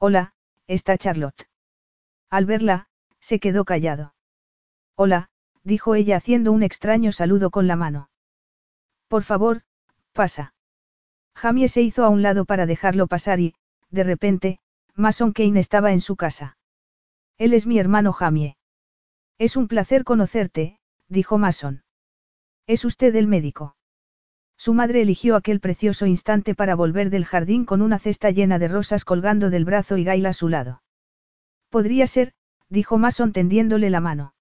Hola, 0.02 0.32
está 0.66 0.97
Charlotte. 0.97 1.47
Al 2.31 2.47
verla, 2.47 2.89
se 3.20 3.39
quedó 3.39 3.66
callado. 3.66 4.14
Hola, 4.97 5.28
dijo 5.62 5.94
ella 5.94 6.16
haciendo 6.16 6.52
un 6.52 6.62
extraño 6.62 7.12
saludo 7.12 7.51
con 7.51 7.66
la 7.66 7.77
mano. 7.77 8.09
Por 9.09 9.24
favor, 9.24 9.60
pasa. 10.12 10.55
Jamie 11.35 11.68
se 11.68 11.82
hizo 11.82 12.02
a 12.02 12.09
un 12.09 12.22
lado 12.22 12.47
para 12.47 12.64
dejarlo 12.64 13.09
pasar 13.09 13.40
y, 13.40 13.55
de 13.90 14.05
repente, 14.05 14.59
Mason 14.94 15.35
Kane 15.35 15.60
estaba 15.60 15.93
en 15.93 16.01
su 16.01 16.16
casa. 16.16 16.56
Él 17.36 17.52
es 17.52 17.66
mi 17.66 17.78
hermano 17.78 18.14
Jamie. 18.14 18.56
Es 19.36 19.55
un 19.55 19.68
placer 19.68 20.05
conocerte, 20.05 20.81
dijo 21.09 21.36
Mason. 21.36 21.82
¿Es 22.66 22.86
usted 22.86 23.14
el 23.16 23.27
médico? 23.27 23.77
Su 24.61 24.74
madre 24.74 25.01
eligió 25.01 25.37
aquel 25.37 25.59
precioso 25.59 26.05
instante 26.05 26.55
para 26.55 26.74
volver 26.74 27.09
del 27.09 27.24
jardín 27.24 27.65
con 27.65 27.81
una 27.81 27.99
cesta 27.99 28.31
llena 28.31 28.59
de 28.59 28.69
rosas 28.69 29.07
colgando 29.07 29.49
del 29.49 29.65
brazo 29.65 29.97
y 29.97 30.05
Gail 30.05 30.27
a 30.27 30.35
su 30.35 30.51
lado. 30.51 30.82
Podría 31.70 32.07
ser, 32.07 32.35
dijo 32.69 32.99
Mason 32.99 33.32
tendiéndole 33.32 33.89
la 33.89 34.01
mano. 34.01 34.35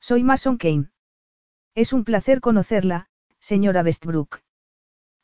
Soy 0.00 0.22
Mason 0.22 0.56
Kane. 0.56 0.88
Es 1.74 1.92
un 1.92 2.04
placer 2.04 2.40
conocerla, 2.40 3.08
señora 3.38 3.82
Westbrook. 3.82 4.40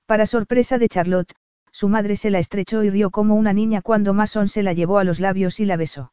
Para 0.04 0.26
sorpresa 0.26 0.76
de 0.76 0.90
Charlotte, 0.90 1.34
su 1.72 1.88
madre 1.88 2.14
se 2.14 2.28
la 2.28 2.40
estrechó 2.40 2.82
y 2.84 2.90
rió 2.90 3.08
como 3.08 3.36
una 3.36 3.54
niña 3.54 3.80
cuando 3.80 4.12
Mason 4.12 4.48
se 4.48 4.62
la 4.62 4.74
llevó 4.74 4.98
a 4.98 5.04
los 5.04 5.18
labios 5.18 5.60
y 5.60 5.64
la 5.64 5.78
besó. 5.78 6.12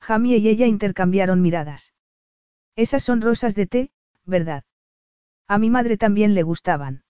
Jamie 0.00 0.36
y 0.36 0.46
ella 0.46 0.68
intercambiaron 0.68 1.42
miradas. 1.42 1.92
Esas 2.76 3.02
son 3.02 3.20
rosas 3.20 3.56
de 3.56 3.66
té, 3.66 3.90
¿verdad? 4.26 4.62
A 5.48 5.58
mi 5.58 5.70
madre 5.70 5.96
también 5.96 6.32
le 6.32 6.44
gustaban. 6.44 7.02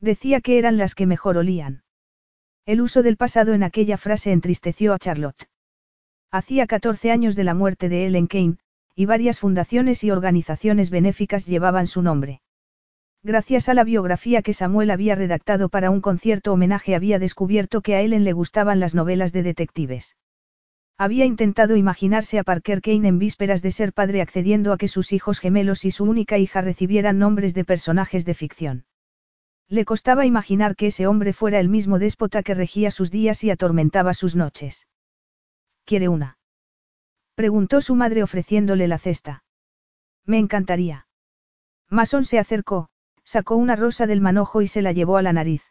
Decía 0.00 0.40
que 0.40 0.58
eran 0.58 0.78
las 0.78 0.94
que 0.94 1.06
mejor 1.06 1.36
olían. 1.36 1.82
El 2.66 2.80
uso 2.80 3.02
del 3.02 3.16
pasado 3.16 3.52
en 3.52 3.62
aquella 3.62 3.98
frase 3.98 4.32
entristeció 4.32 4.94
a 4.94 4.98
Charlotte. 4.98 5.48
Hacía 6.30 6.66
14 6.66 7.10
años 7.10 7.36
de 7.36 7.44
la 7.44 7.54
muerte 7.54 7.88
de 7.88 8.06
Ellen 8.06 8.26
Kane, 8.26 8.56
y 8.94 9.06
varias 9.06 9.40
fundaciones 9.40 10.04
y 10.04 10.10
organizaciones 10.10 10.90
benéficas 10.90 11.46
llevaban 11.46 11.86
su 11.86 12.02
nombre. 12.02 12.40
Gracias 13.22 13.68
a 13.68 13.74
la 13.74 13.84
biografía 13.84 14.40
que 14.40 14.54
Samuel 14.54 14.90
había 14.90 15.14
redactado 15.14 15.68
para 15.68 15.90
un 15.90 16.00
concierto 16.00 16.52
homenaje 16.52 16.94
había 16.94 17.18
descubierto 17.18 17.82
que 17.82 17.94
a 17.94 18.00
Ellen 18.00 18.24
le 18.24 18.32
gustaban 18.32 18.80
las 18.80 18.94
novelas 18.94 19.32
de 19.32 19.42
detectives. 19.42 20.16
Había 20.96 21.26
intentado 21.26 21.76
imaginarse 21.76 22.38
a 22.38 22.44
Parker 22.44 22.80
Kane 22.80 23.08
en 23.08 23.18
vísperas 23.18 23.60
de 23.60 23.72
ser 23.72 23.92
padre 23.92 24.22
accediendo 24.22 24.72
a 24.72 24.78
que 24.78 24.88
sus 24.88 25.12
hijos 25.12 25.40
gemelos 25.40 25.84
y 25.84 25.90
su 25.90 26.04
única 26.04 26.38
hija 26.38 26.62
recibieran 26.62 27.18
nombres 27.18 27.52
de 27.52 27.64
personajes 27.64 28.24
de 28.24 28.34
ficción. 28.34 28.84
Le 29.70 29.84
costaba 29.84 30.26
imaginar 30.26 30.74
que 30.74 30.88
ese 30.88 31.06
hombre 31.06 31.32
fuera 31.32 31.60
el 31.60 31.68
mismo 31.68 32.00
déspota 32.00 32.42
que 32.42 32.54
regía 32.54 32.90
sus 32.90 33.12
días 33.12 33.44
y 33.44 33.50
atormentaba 33.50 34.14
sus 34.14 34.34
noches. 34.34 34.88
¿Quiere 35.84 36.08
una? 36.08 36.38
Preguntó 37.36 37.80
su 37.80 37.94
madre 37.94 38.24
ofreciéndole 38.24 38.88
la 38.88 38.98
cesta. 38.98 39.44
Me 40.26 40.38
encantaría. 40.38 41.06
Mason 41.88 42.24
se 42.24 42.40
acercó, 42.40 42.88
sacó 43.22 43.54
una 43.54 43.76
rosa 43.76 44.08
del 44.08 44.20
manojo 44.20 44.60
y 44.60 44.66
se 44.66 44.82
la 44.82 44.90
llevó 44.90 45.16
a 45.16 45.22
la 45.22 45.32
nariz. 45.32 45.62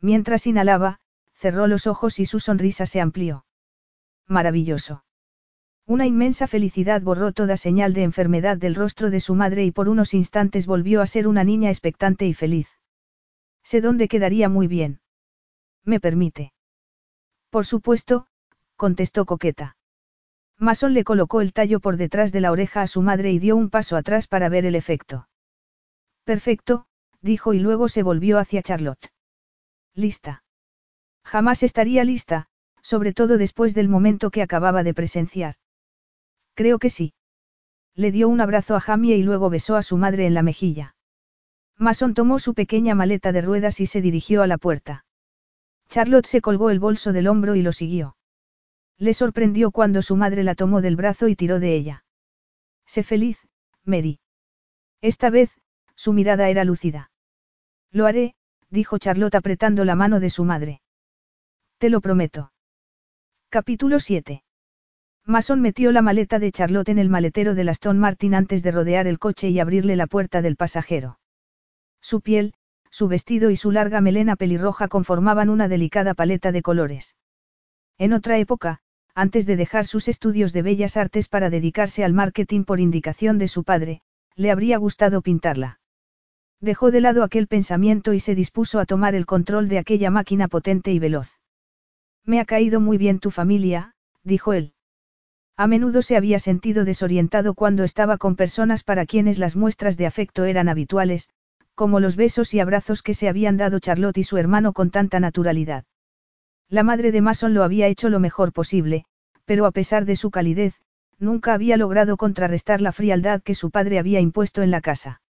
Mientras 0.00 0.46
inhalaba, 0.46 0.98
cerró 1.34 1.66
los 1.66 1.86
ojos 1.86 2.18
y 2.18 2.24
su 2.24 2.40
sonrisa 2.40 2.86
se 2.86 3.02
amplió. 3.02 3.44
Maravilloso. 4.26 5.04
Una 5.86 6.06
inmensa 6.06 6.46
felicidad 6.46 7.02
borró 7.02 7.32
toda 7.32 7.58
señal 7.58 7.92
de 7.92 8.04
enfermedad 8.04 8.56
del 8.56 8.74
rostro 8.74 9.10
de 9.10 9.20
su 9.20 9.34
madre 9.34 9.66
y 9.66 9.70
por 9.70 9.90
unos 9.90 10.14
instantes 10.14 10.66
volvió 10.66 11.02
a 11.02 11.06
ser 11.06 11.28
una 11.28 11.44
niña 11.44 11.68
expectante 11.68 12.26
y 12.26 12.32
feliz. 12.32 12.68
Sé 13.62 13.80
dónde 13.80 14.08
quedaría 14.08 14.48
muy 14.48 14.66
bien. 14.66 15.00
¿Me 15.84 16.00
permite? 16.00 16.52
Por 17.50 17.66
supuesto, 17.66 18.26
contestó 18.76 19.24
coqueta. 19.26 19.76
Mason 20.58 20.94
le 20.94 21.04
colocó 21.04 21.40
el 21.40 21.52
tallo 21.52 21.80
por 21.80 21.96
detrás 21.96 22.32
de 22.32 22.40
la 22.40 22.52
oreja 22.52 22.82
a 22.82 22.86
su 22.86 23.02
madre 23.02 23.32
y 23.32 23.38
dio 23.38 23.56
un 23.56 23.68
paso 23.68 23.96
atrás 23.96 24.26
para 24.26 24.48
ver 24.48 24.64
el 24.64 24.74
efecto. 24.74 25.28
Perfecto, 26.24 26.86
dijo 27.20 27.52
y 27.52 27.58
luego 27.58 27.88
se 27.88 28.02
volvió 28.02 28.38
hacia 28.38 28.62
Charlotte. 28.62 29.12
Lista. 29.94 30.44
Jamás 31.24 31.62
estaría 31.62 32.04
lista, 32.04 32.48
sobre 32.82 33.12
todo 33.12 33.38
después 33.38 33.74
del 33.74 33.88
momento 33.88 34.30
que 34.30 34.42
acababa 34.42 34.82
de 34.82 34.94
presenciar. 34.94 35.56
Creo 36.54 36.78
que 36.78 36.90
sí. 36.90 37.14
Le 37.94 38.10
dio 38.10 38.28
un 38.28 38.40
abrazo 38.40 38.76
a 38.76 38.80
Jamie 38.80 39.16
y 39.16 39.22
luego 39.22 39.50
besó 39.50 39.76
a 39.76 39.82
su 39.82 39.96
madre 39.96 40.26
en 40.26 40.34
la 40.34 40.42
mejilla. 40.42 40.94
Mason 41.82 42.14
tomó 42.14 42.38
su 42.38 42.54
pequeña 42.54 42.94
maleta 42.94 43.32
de 43.32 43.42
ruedas 43.42 43.80
y 43.80 43.86
se 43.86 44.00
dirigió 44.00 44.42
a 44.42 44.46
la 44.46 44.56
puerta. 44.56 45.04
Charlotte 45.88 46.26
se 46.26 46.40
colgó 46.40 46.70
el 46.70 46.78
bolso 46.78 47.12
del 47.12 47.26
hombro 47.26 47.56
y 47.56 47.62
lo 47.62 47.72
siguió. 47.72 48.16
Le 48.98 49.14
sorprendió 49.14 49.72
cuando 49.72 50.00
su 50.00 50.14
madre 50.14 50.44
la 50.44 50.54
tomó 50.54 50.80
del 50.80 50.94
brazo 50.94 51.26
y 51.26 51.34
tiró 51.34 51.58
de 51.58 51.74
ella. 51.74 52.04
Sé 52.86 53.02
feliz, 53.02 53.48
Mary. 53.84 54.20
Esta 55.00 55.28
vez, 55.28 55.50
su 55.96 56.12
mirada 56.12 56.48
era 56.48 56.62
lúcida. 56.62 57.10
Lo 57.90 58.06
haré, 58.06 58.36
dijo 58.70 58.98
Charlotte 58.98 59.34
apretando 59.34 59.84
la 59.84 59.96
mano 59.96 60.20
de 60.20 60.30
su 60.30 60.44
madre. 60.44 60.82
Te 61.78 61.90
lo 61.90 62.00
prometo. 62.00 62.52
Capítulo 63.48 63.98
7. 63.98 64.44
Mason 65.26 65.60
metió 65.60 65.90
la 65.90 66.00
maleta 66.00 66.38
de 66.38 66.52
Charlotte 66.52 66.90
en 66.90 67.00
el 67.00 67.08
maletero 67.08 67.56
del 67.56 67.70
Aston 67.70 67.98
Martin 67.98 68.36
antes 68.36 68.62
de 68.62 68.70
rodear 68.70 69.08
el 69.08 69.18
coche 69.18 69.48
y 69.48 69.58
abrirle 69.58 69.96
la 69.96 70.06
puerta 70.06 70.42
del 70.42 70.54
pasajero. 70.54 71.18
Su 72.02 72.20
piel, 72.20 72.52
su 72.90 73.08
vestido 73.08 73.48
y 73.48 73.56
su 73.56 73.70
larga 73.70 74.02
melena 74.02 74.36
pelirroja 74.36 74.88
conformaban 74.88 75.48
una 75.48 75.68
delicada 75.68 76.12
paleta 76.12 76.52
de 76.52 76.60
colores. 76.60 77.16
En 77.96 78.12
otra 78.12 78.36
época, 78.36 78.80
antes 79.14 79.46
de 79.46 79.56
dejar 79.56 79.86
sus 79.86 80.08
estudios 80.08 80.52
de 80.52 80.62
bellas 80.62 80.96
artes 80.96 81.28
para 81.28 81.48
dedicarse 81.48 82.04
al 82.04 82.12
marketing 82.12 82.64
por 82.64 82.80
indicación 82.80 83.38
de 83.38 83.48
su 83.48 83.64
padre, 83.64 84.02
le 84.36 84.50
habría 84.50 84.76
gustado 84.78 85.22
pintarla. 85.22 85.80
Dejó 86.60 86.90
de 86.90 87.00
lado 87.00 87.22
aquel 87.22 87.48
pensamiento 87.48 88.12
y 88.12 88.20
se 88.20 88.34
dispuso 88.34 88.78
a 88.78 88.86
tomar 88.86 89.14
el 89.14 89.26
control 89.26 89.68
de 89.68 89.78
aquella 89.78 90.10
máquina 90.10 90.48
potente 90.48 90.92
y 90.92 90.98
veloz. 90.98 91.38
Me 92.24 92.40
ha 92.40 92.44
caído 92.44 92.80
muy 92.80 92.98
bien 92.98 93.18
tu 93.18 93.30
familia, 93.30 93.94
dijo 94.22 94.52
él. 94.52 94.74
A 95.56 95.66
menudo 95.66 96.02
se 96.02 96.16
había 96.16 96.38
sentido 96.38 96.84
desorientado 96.84 97.54
cuando 97.54 97.84
estaba 97.84 98.16
con 98.16 98.36
personas 98.36 98.84
para 98.84 99.06
quienes 99.06 99.38
las 99.38 99.56
muestras 99.56 99.96
de 99.96 100.06
afecto 100.06 100.44
eran 100.44 100.68
habituales, 100.68 101.28
como 101.82 101.98
los 101.98 102.14
besos 102.14 102.54
y 102.54 102.60
abrazos 102.60 103.02
que 103.02 103.12
se 103.12 103.28
habían 103.28 103.56
dado 103.56 103.80
Charlotte 103.80 104.18
y 104.18 104.22
su 104.22 104.38
hermano 104.38 104.72
con 104.72 104.92
tanta 104.92 105.18
naturalidad. 105.18 105.84
La 106.68 106.84
madre 106.84 107.10
de 107.10 107.20
Mason 107.20 107.54
lo 107.54 107.64
había 107.64 107.88
hecho 107.88 108.08
lo 108.08 108.20
mejor 108.20 108.52
posible, 108.52 109.04
pero 109.46 109.66
a 109.66 109.72
pesar 109.72 110.04
de 110.04 110.14
su 110.14 110.30
calidez, 110.30 110.80
nunca 111.18 111.54
había 111.54 111.76
logrado 111.76 112.16
contrarrestar 112.16 112.80
la 112.80 112.92
frialdad 112.92 113.42
que 113.42 113.56
su 113.56 113.72
padre 113.72 113.98
había 113.98 114.20
impuesto 114.20 114.62
en 114.62 114.70
la 114.70 114.80
casa. 114.80 115.22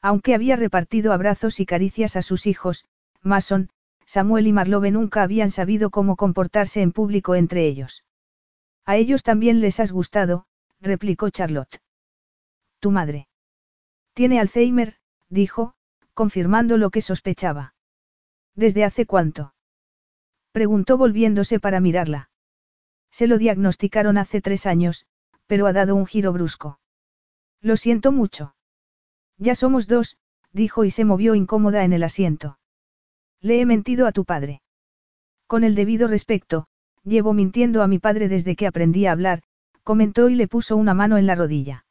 Aunque 0.00 0.36
había 0.36 0.54
repartido 0.54 1.12
abrazos 1.12 1.58
y 1.58 1.66
caricias 1.66 2.14
a 2.14 2.22
sus 2.22 2.46
hijos, 2.46 2.84
Mason, 3.20 3.68
Samuel 4.06 4.46
y 4.46 4.52
Marlove 4.52 4.92
nunca 4.92 5.24
habían 5.24 5.50
sabido 5.50 5.90
cómo 5.90 6.14
comportarse 6.14 6.80
en 6.80 6.92
público 6.92 7.34
entre 7.34 7.66
ellos. 7.66 8.04
A 8.84 8.96
ellos 8.98 9.24
también 9.24 9.60
les 9.60 9.80
has 9.80 9.90
gustado, 9.90 10.46
replicó 10.80 11.28
Charlotte. 11.30 11.82
Tu 12.78 12.92
madre. 12.92 13.26
Tiene 14.14 14.38
Alzheimer, 14.38 14.94
dijo, 15.32 15.74
confirmando 16.14 16.76
lo 16.76 16.90
que 16.90 17.00
sospechaba. 17.00 17.74
¿Desde 18.54 18.84
hace 18.84 19.06
cuánto? 19.06 19.54
Preguntó 20.52 20.98
volviéndose 20.98 21.58
para 21.58 21.80
mirarla. 21.80 22.30
Se 23.10 23.26
lo 23.26 23.38
diagnosticaron 23.38 24.18
hace 24.18 24.42
tres 24.42 24.66
años, 24.66 25.06
pero 25.46 25.66
ha 25.66 25.72
dado 25.72 25.94
un 25.94 26.06
giro 26.06 26.32
brusco. 26.32 26.78
Lo 27.62 27.76
siento 27.76 28.12
mucho. 28.12 28.54
Ya 29.38 29.54
somos 29.54 29.86
dos, 29.86 30.18
dijo 30.52 30.84
y 30.84 30.90
se 30.90 31.04
movió 31.04 31.34
incómoda 31.34 31.84
en 31.84 31.94
el 31.94 32.02
asiento. 32.02 32.58
Le 33.40 33.60
he 33.60 33.66
mentido 33.66 34.06
a 34.06 34.12
tu 34.12 34.24
padre. 34.24 34.60
Con 35.46 35.64
el 35.64 35.74
debido 35.74 36.08
respeto, 36.08 36.66
llevo 37.04 37.32
mintiendo 37.32 37.82
a 37.82 37.88
mi 37.88 37.98
padre 37.98 38.28
desde 38.28 38.54
que 38.54 38.66
aprendí 38.66 39.06
a 39.06 39.12
hablar, 39.12 39.42
comentó 39.82 40.28
y 40.28 40.34
le 40.34 40.46
puso 40.46 40.76
una 40.76 40.94
mano 40.94 41.16
en 41.16 41.26
la 41.26 41.34
rodilla. 41.34 41.86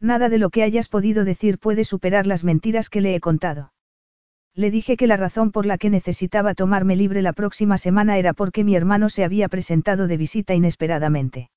Nada 0.00 0.28
de 0.28 0.38
lo 0.38 0.50
que 0.50 0.62
hayas 0.62 0.88
podido 0.88 1.24
decir 1.24 1.58
puede 1.58 1.84
superar 1.84 2.26
las 2.26 2.44
mentiras 2.44 2.90
que 2.90 3.00
le 3.00 3.14
he 3.14 3.20
contado. 3.20 3.72
Le 4.54 4.70
dije 4.70 4.96
que 4.96 5.06
la 5.06 5.16
razón 5.16 5.52
por 5.52 5.66
la 5.66 5.78
que 5.78 5.90
necesitaba 5.90 6.54
tomarme 6.54 6.96
libre 6.96 7.22
la 7.22 7.32
próxima 7.32 7.76
semana 7.76 8.16
era 8.16 8.32
porque 8.32 8.64
mi 8.64 8.74
hermano 8.74 9.10
se 9.10 9.24
había 9.24 9.48
presentado 9.48 10.06
de 10.06 10.16
visita 10.16 10.54
inesperadamente. 10.54 11.50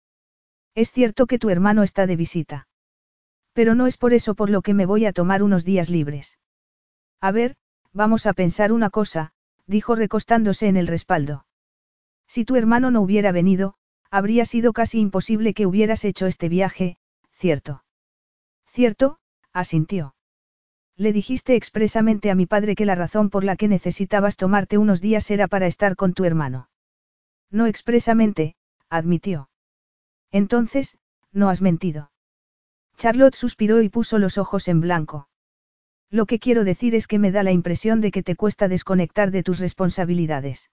Es 0.76 0.92
cierto 0.92 1.26
que 1.26 1.40
tu 1.40 1.50
hermano 1.50 1.84
está 1.84 2.08
de 2.08 2.16
visita. 2.16 2.68
Pero 3.54 3.76
no 3.76 3.88
es 3.88 3.98
por 3.98 4.14
eso 4.14 4.36
por 4.36 4.50
lo 4.50 4.62
que 4.62 4.74
me 4.74 4.86
voy 4.86 5.06
a 5.06 5.14
tomar 5.14 5.44
unos 5.44 5.64
días 5.64 5.90
libres. 5.90 6.40
A 7.22 7.32
ver, 7.32 7.56
vamos 7.94 8.26
a 8.26 8.34
pensar 8.34 8.72
una 8.72 8.90
cosa, 8.90 9.32
dijo 9.66 9.96
recostándose 9.96 10.68
en 10.68 10.78
el 10.78 10.88
respaldo. 10.88 11.46
Si 12.28 12.46
tu 12.46 12.56
hermano 12.56 12.92
no 12.92 13.02
hubiera 13.02 13.32
venido, 13.32 13.76
habría 14.12 14.46
sido 14.46 14.74
casi 14.74 15.00
imposible 15.00 15.54
que 15.54 15.66
hubieras 15.66 16.06
hecho 16.06 16.28
este 16.28 16.50
viaje, 16.50 16.98
¿cierto? 17.32 17.84
Cierto, 18.80 19.18
asintió. 19.52 20.16
Le 20.96 21.12
dijiste 21.12 21.58
expresamente 21.58 22.32
a 22.32 22.36
mi 22.36 22.46
padre 22.46 22.76
que 22.76 22.86
la 22.86 22.96
razón 22.96 23.30
por 23.30 23.44
la 23.44 23.58
que 23.58 23.68
necesitabas 23.68 24.38
tomarte 24.38 24.78
unos 24.78 25.02
días 25.02 25.30
era 25.32 25.50
para 25.50 25.68
estar 25.68 25.98
con 25.98 26.14
tu 26.14 26.24
hermano. 26.24 26.70
No 27.52 27.66
expresamente, 27.66 28.56
admitió. 28.90 29.50
Entonces, 30.32 30.98
no 31.34 31.50
has 31.50 31.62
mentido. 31.62 32.14
Charlotte 32.96 33.36
suspiró 33.36 33.82
y 33.82 33.90
puso 33.90 34.18
los 34.18 34.38
ojos 34.38 34.70
en 34.70 34.80
blanco. 34.80 35.28
Lo 36.10 36.26
que 36.26 36.40
quiero 36.40 36.64
decir 36.64 36.96
es 36.96 37.06
que 37.08 37.20
me 37.20 37.34
da 37.34 37.44
la 37.44 37.52
impresión 37.52 38.00
de 38.00 38.12
que 38.12 38.24
te 38.24 38.38
cuesta 38.38 38.70
desconectar 38.70 39.30
de 39.32 39.44
tus 39.44 39.60
responsabilidades. 39.60 40.72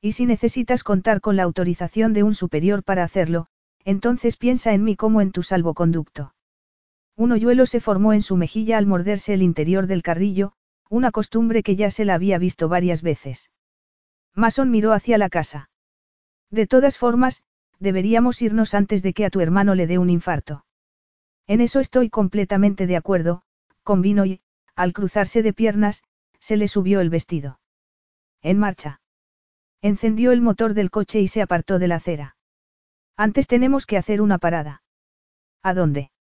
Y 0.00 0.12
si 0.12 0.24
necesitas 0.24 0.82
contar 0.82 1.20
con 1.20 1.36
la 1.36 1.42
autorización 1.42 2.14
de 2.14 2.22
un 2.22 2.32
superior 2.32 2.84
para 2.84 3.04
hacerlo, 3.04 3.48
entonces 3.84 4.38
piensa 4.38 4.72
en 4.72 4.82
mí 4.82 4.96
como 4.96 5.20
en 5.20 5.30
tu 5.30 5.42
salvoconducto. 5.42 6.32
Un 7.18 7.32
hoyuelo 7.32 7.66
se 7.66 7.80
formó 7.80 8.12
en 8.12 8.22
su 8.22 8.36
mejilla 8.36 8.78
al 8.78 8.86
morderse 8.86 9.34
el 9.34 9.42
interior 9.42 9.88
del 9.88 10.04
carrillo, 10.04 10.52
una 10.88 11.10
costumbre 11.10 11.64
que 11.64 11.74
ya 11.74 11.90
se 11.90 12.04
la 12.04 12.14
había 12.14 12.38
visto 12.38 12.68
varias 12.68 13.02
veces. 13.02 13.50
Mason 14.34 14.70
miró 14.70 14.92
hacia 14.92 15.18
la 15.18 15.28
casa. 15.28 15.68
De 16.48 16.68
todas 16.68 16.96
formas, 16.96 17.42
deberíamos 17.80 18.40
irnos 18.40 18.72
antes 18.72 19.02
de 19.02 19.14
que 19.14 19.24
a 19.24 19.30
tu 19.30 19.40
hermano 19.40 19.74
le 19.74 19.88
dé 19.88 19.98
un 19.98 20.10
infarto. 20.10 20.64
En 21.48 21.60
eso 21.60 21.80
estoy 21.80 22.08
completamente 22.08 22.86
de 22.86 22.96
acuerdo, 22.96 23.42
convino 23.82 24.24
y, 24.24 24.40
al 24.76 24.92
cruzarse 24.92 25.42
de 25.42 25.52
piernas, 25.52 26.04
se 26.38 26.56
le 26.56 26.68
subió 26.68 27.00
el 27.00 27.10
vestido. 27.10 27.58
En 28.42 28.60
marcha. 28.60 29.00
Encendió 29.82 30.30
el 30.30 30.40
motor 30.40 30.72
del 30.72 30.92
coche 30.92 31.18
y 31.18 31.26
se 31.26 31.42
apartó 31.42 31.80
de 31.80 31.88
la 31.88 31.96
acera. 31.96 32.36
Antes 33.16 33.48
tenemos 33.48 33.86
que 33.86 33.96
hacer 33.96 34.20
una 34.20 34.38
parada. 34.38 34.84
¿A 35.64 35.74
dónde? 35.74 36.12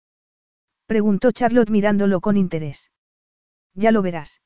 Preguntó 0.87 1.33
Charlotte 1.33 1.71
mirándolo 1.71 2.21
con 2.21 2.37
interés. 2.37 2.93
Ya 3.75 3.91
lo 3.91 4.03
verás. 4.03 4.41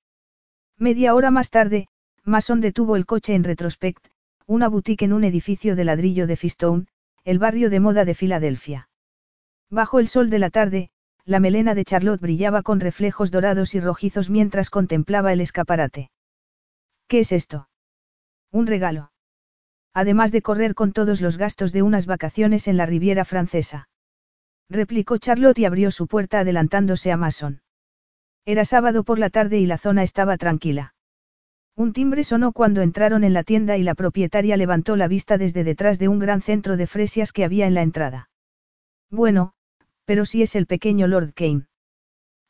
Media 0.78 1.14
hora 1.14 1.30
más 1.30 1.50
tarde, 1.50 1.88
Mason 2.24 2.60
detuvo 2.60 2.96
el 2.96 3.04
coche 3.04 3.34
en 3.34 3.44
Retrospect, 3.44 4.06
una 4.46 4.68
boutique 4.68 5.04
en 5.04 5.12
un 5.12 5.24
edificio 5.24 5.76
de 5.76 5.84
ladrillo 5.84 6.26
de 6.26 6.36
Fistone, 6.36 6.86
el 7.24 7.38
barrio 7.38 7.68
de 7.68 7.80
moda 7.80 8.04
de 8.06 8.14
Filadelfia. 8.14 8.88
Bajo 9.68 9.98
el 9.98 10.08
sol 10.08 10.30
de 10.30 10.38
la 10.38 10.50
tarde, 10.50 10.90
la 11.24 11.38
melena 11.38 11.74
de 11.74 11.84
Charlotte 11.84 12.20
brillaba 12.20 12.62
con 12.62 12.80
reflejos 12.80 13.30
dorados 13.30 13.74
y 13.74 13.80
rojizos 13.80 14.30
mientras 14.30 14.70
contemplaba 14.70 15.32
el 15.34 15.42
escaparate. 15.42 16.10
¿Qué 17.06 17.20
es 17.20 17.32
esto? 17.32 17.68
Un 18.50 18.66
regalo. 18.66 19.12
Además 19.92 20.32
de 20.32 20.40
correr 20.40 20.74
con 20.74 20.92
todos 20.92 21.20
los 21.20 21.36
gastos 21.36 21.72
de 21.72 21.82
unas 21.82 22.06
vacaciones 22.06 22.66
en 22.66 22.78
la 22.78 22.86
Riviera 22.86 23.24
Francesa. 23.24 23.89
Replicó 24.70 25.18
Charlotte 25.18 25.58
y 25.58 25.64
abrió 25.64 25.90
su 25.90 26.06
puerta 26.06 26.40
adelantándose 26.40 27.10
a 27.10 27.16
Mason. 27.16 27.60
Era 28.46 28.64
sábado 28.64 29.02
por 29.02 29.18
la 29.18 29.28
tarde 29.28 29.58
y 29.58 29.66
la 29.66 29.78
zona 29.78 30.04
estaba 30.04 30.36
tranquila. 30.36 30.94
Un 31.76 31.92
timbre 31.92 32.22
sonó 32.22 32.52
cuando 32.52 32.80
entraron 32.80 33.24
en 33.24 33.32
la 33.32 33.42
tienda 33.42 33.76
y 33.76 33.82
la 33.82 33.96
propietaria 33.96 34.56
levantó 34.56 34.94
la 34.94 35.08
vista 35.08 35.38
desde 35.38 35.64
detrás 35.64 35.98
de 35.98 36.06
un 36.06 36.20
gran 36.20 36.40
centro 36.40 36.76
de 36.76 36.86
fresias 36.86 37.32
que 37.32 37.44
había 37.44 37.66
en 37.66 37.74
la 37.74 37.82
entrada. 37.82 38.30
Bueno, 39.10 39.54
pero 40.04 40.24
si 40.24 40.42
es 40.42 40.54
el 40.54 40.66
pequeño 40.66 41.08
Lord 41.08 41.34
Kane. 41.34 41.66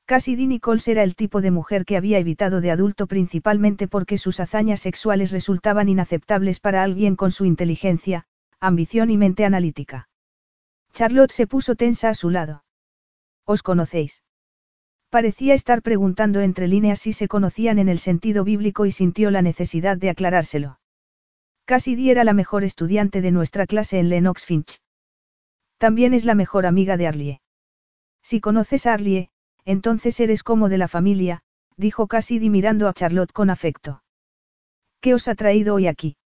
Cassidy 0.05 0.47
Nichols 0.47 0.89
era 0.89 1.05
el 1.05 1.15
tipo 1.15 1.41
de 1.41 1.53
mujer 1.53 1.87
que 1.87 1.97
había 1.97 2.19
evitado 2.19 2.61
de 2.61 2.71
adulto 2.71 3.07
principalmente 3.07 3.89
porque 3.89 4.19
sus 4.19 4.41
hazañas 4.41 4.81
sexuales 4.81 5.31
resultaban 5.31 5.89
inaceptables 5.89 6.61
para 6.61 6.83
alguien 6.83 7.17
con 7.17 7.31
su 7.31 7.47
inteligencia, 7.47 8.27
ambición 8.59 9.09
y 9.11 9.17
mente 9.17 9.47
analítica. 9.47 10.10
Charlotte 11.01 11.33
se 11.33 11.47
puso 11.47 11.77
tensa 11.77 12.11
a 12.11 12.15
su 12.15 12.29
lado. 12.29 12.63
¿Os 13.47 13.63
conocéis? 13.63 14.23
Parecía 15.09 15.55
estar 15.55 15.81
preguntando 15.81 16.43
entre 16.43 16.69
líneas 16.69 17.01
si 17.01 17.15
se 17.15 17.27
conocían 17.27 17.79
en 17.79 17.89
el 17.89 17.99
sentido 17.99 18.45
bíblico 18.45 18.85
y 18.85 18.93
sintió 18.93 19.31
la 19.31 19.41
necesidad 19.41 19.97
de 19.97 20.11
aclarárselo. 20.11 20.79
Cassidy 21.65 22.11
era 22.11 22.23
la 22.23 22.35
mejor 22.35 22.65
estudiante 22.65 23.23
de 23.23 23.31
nuestra 23.31 23.67
clase 23.67 23.99
en 23.99 24.11
Lennox 24.11 24.45
Finch. 24.45 24.83
También 25.79 26.13
es 26.13 26.27
la 26.27 26.35
mejor 26.35 26.67
amiga 26.67 26.99
de 26.99 27.07
Arlie. 27.07 27.41
Si 28.23 28.43
conoces 28.43 28.85
a 28.85 28.93
Arlie, 28.93 29.31
entonces 29.65 30.21
eres 30.21 30.43
como 30.43 30.69
de 30.69 30.77
la 30.77 30.87
familia, 30.87 31.41
dijo 31.79 32.09
Cassidy 32.09 32.51
mirando 32.51 32.89
a 32.89 32.93
Charlotte 32.93 33.33
con 33.33 33.49
afecto. 33.49 34.03
¿Qué 35.01 35.15
os 35.15 35.29
ha 35.29 35.35
traído 35.35 35.77
hoy 35.77 35.87
aquí? 35.87 36.19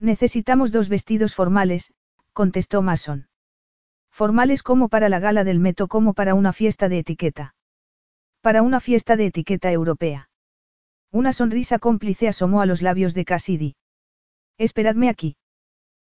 Necesitamos 0.00 0.72
dos 0.72 0.88
vestidos 0.88 1.36
formales, 1.36 1.94
contestó 2.32 2.82
Mason. 2.82 3.28
Formales 4.12 4.62
como 4.62 4.88
para 4.88 5.08
la 5.08 5.18
gala 5.18 5.42
del 5.42 5.58
Meto 5.58 5.88
como 5.88 6.12
para 6.12 6.34
una 6.34 6.52
fiesta 6.52 6.88
de 6.90 6.98
etiqueta. 6.98 7.54
Para 8.42 8.62
una 8.62 8.78
fiesta 8.78 9.16
de 9.16 9.26
etiqueta 9.26 9.72
europea. 9.72 10.28
Una 11.10 11.32
sonrisa 11.32 11.78
cómplice 11.78 12.28
asomó 12.28 12.60
a 12.60 12.66
los 12.66 12.82
labios 12.82 13.14
de 13.14 13.24
Cassidy. 13.24 13.74
Esperadme 14.58 15.08
aquí. 15.08 15.36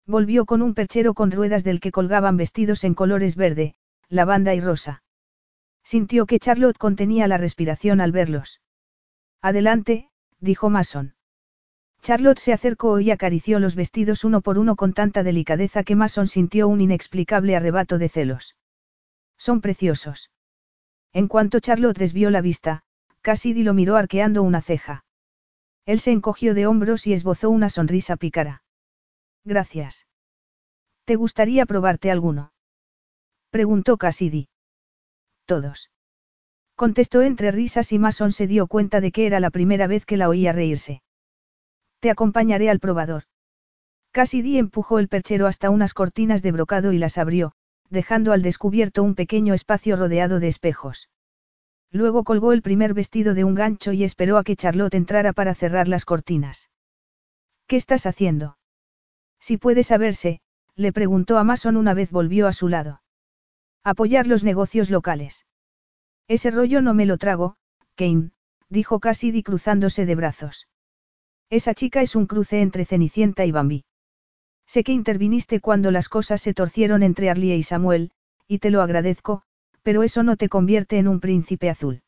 Volvió 0.06 0.47
con 0.47 0.62
un 0.62 0.74
perchero 0.74 1.12
con 1.12 1.31
ruedas 1.31 1.62
del 1.62 1.78
que 1.78 1.93
colgaban 1.93 2.36
vestidos 2.36 2.85
en 2.85 2.94
colores 2.94 3.36
verde, 3.36 3.74
lavanda 4.09 4.55
y 4.55 4.60
rosa. 4.60 5.02
Sintió 5.85 6.24
que 6.27 6.39
Charlotte 6.39 6.78
contenía 6.78 7.28
la 7.28 7.36
respiración 7.36 8.01
al 8.01 8.12
verlos. 8.12 8.60
Adelante, 9.43 10.09
dijo 10.40 10.70
Mason. 10.70 11.14
Charlotte 12.02 12.39
se 12.39 12.52
acercó 12.52 12.98
y 13.01 13.10
acarició 13.10 13.59
los 13.59 13.74
vestidos 13.74 14.24
uno 14.24 14.40
por 14.40 14.59
uno 14.59 14.74
con 14.74 14.94
tanta 14.94 15.22
delicadeza 15.22 15.85
que 15.85 15.97
Mason 15.97 16.28
sintió 16.28 16.66
un 16.66 16.81
inexplicable 16.81 17.56
arrebato 17.56 17.98
de 17.98 18.09
celos. 18.09 18.56
Son 19.36 19.60
preciosos. 19.60 20.31
En 21.12 21.28
cuanto 21.28 21.60
Charlotte 21.60 21.98
desvió 21.98 22.31
la 22.31 22.40
vista, 22.40 22.82
Cassidy 23.20 23.62
lo 23.62 23.74
miró 23.74 23.97
arqueando 23.97 24.43
una 24.43 24.62
ceja. 24.62 25.05
Él 25.85 26.01
se 26.01 26.12
encogió 26.12 26.55
de 26.55 26.66
hombros 26.66 27.06
y 27.06 27.12
esbozó 27.12 27.51
una 27.51 27.68
sonrisa 27.68 28.16
pícara. 28.16 28.62
Gracias. 29.44 30.06
¿Te 31.05 31.16
gustaría 31.16 31.66
probarte 31.66 32.10
alguno? 32.10 32.52
Preguntó 33.51 33.97
Cassidy. 33.97 34.48
Todos. 35.44 35.90
Contestó 36.77 37.22
entre 37.22 37.51
risas 37.51 37.93
y 37.93 37.98
Mason 37.98 38.32
se 38.32 38.47
dio 38.47 38.68
cuenta 38.68 39.01
de 39.01 39.12
que 39.12 39.27
era 39.27 39.40
la 39.40 39.51
primera 39.51 39.86
vez 39.86 40.06
que 40.06 40.16
la 40.16 40.28
oía 40.28 40.52
reírse. 40.52 41.02
Te 42.01 42.10
acompañaré 42.10 42.70
al 42.70 42.81
probador. 42.81 43.24
Cassidy 44.12 44.59
empujó 44.59 44.98
el 44.98 45.09
perchero 45.09 45.47
hasta 45.47 45.70
unas 45.70 45.94
cortinas 45.94 46.43
de 46.43 46.52
brocado 46.52 46.93
y 46.93 46.98
las 46.98 47.18
abrió, 47.18 47.52
dejando 47.90 48.32
al 48.32 48.43
descubierto 48.43 49.02
un 49.02 49.14
pequeño 49.14 49.55
espacio 49.55 49.97
rodeado 49.97 50.40
de 50.40 50.48
espejos. 50.48 51.10
Luego 51.93 52.24
colgó 52.24 52.52
el 52.52 52.62
primer 52.62 52.94
vestido 52.94 53.35
de 53.35 53.44
un 53.44 53.55
gancho 53.55 53.93
y 53.93 54.05
esperó 54.05 54.39
a 54.39 54.44
que 54.44 54.56
Charlotte 54.56 54.94
entrara 54.94 55.32
para 55.32 55.55
cerrar 55.55 55.89
las 55.89 56.05
cortinas. 56.05 56.70
¿Qué 57.66 57.77
estás 57.77 58.06
haciendo? 58.06 58.59
Si 59.39 59.59
puede 59.59 59.82
saberse, 59.82 60.40
le 60.77 60.93
preguntó 60.93 61.36
a 61.36 61.44
Mason 61.44 61.77
una 61.77 61.94
vez 61.94 62.10
volvió 62.10 62.47
a 62.47 62.52
su 62.52 62.68
lado. 62.68 63.02
Apoyar 63.85 64.27
los 64.27 64.44
negocios 64.44 64.89
locales. 64.90 65.47
Ese 66.28 66.51
rollo 66.51 66.81
no 66.81 66.94
me 66.94 67.06
lo 67.06 67.18
trago, 67.18 67.56
Kane, 67.97 68.31
dijo 68.68 69.01
Cassidy 69.01 69.43
cruzándose 69.43 70.06
de 70.06 70.14
brazos. 70.14 70.69
Esa 71.51 71.74
chica 71.74 72.01
es 72.01 72.14
un 72.14 72.27
cruce 72.27 72.62
entre 72.62 72.85
Cenicienta 72.85 73.44
y 73.44 73.51
Bambi. 73.51 73.85
Sé 74.66 74.85
que 74.85 74.93
interviniste 74.93 75.59
cuando 75.59 75.90
las 75.90 76.09
cosas 76.09 76.40
se 76.40 76.55
torcieron 76.55 77.02
entre 77.02 77.28
Arlie 77.28 77.56
y 77.56 77.64
Samuel, 77.64 78.12
y 78.47 78.60
te 78.60 78.70
lo 78.70 78.82
agradezco, 78.82 79.43
pero 79.82 80.05
eso 80.05 80.22
no 80.22 80.36
te 80.36 80.48
convierte 80.48 80.98
en 80.98 81.09
un 81.09 81.18
príncipe 81.18 81.68
azul. 81.68 82.02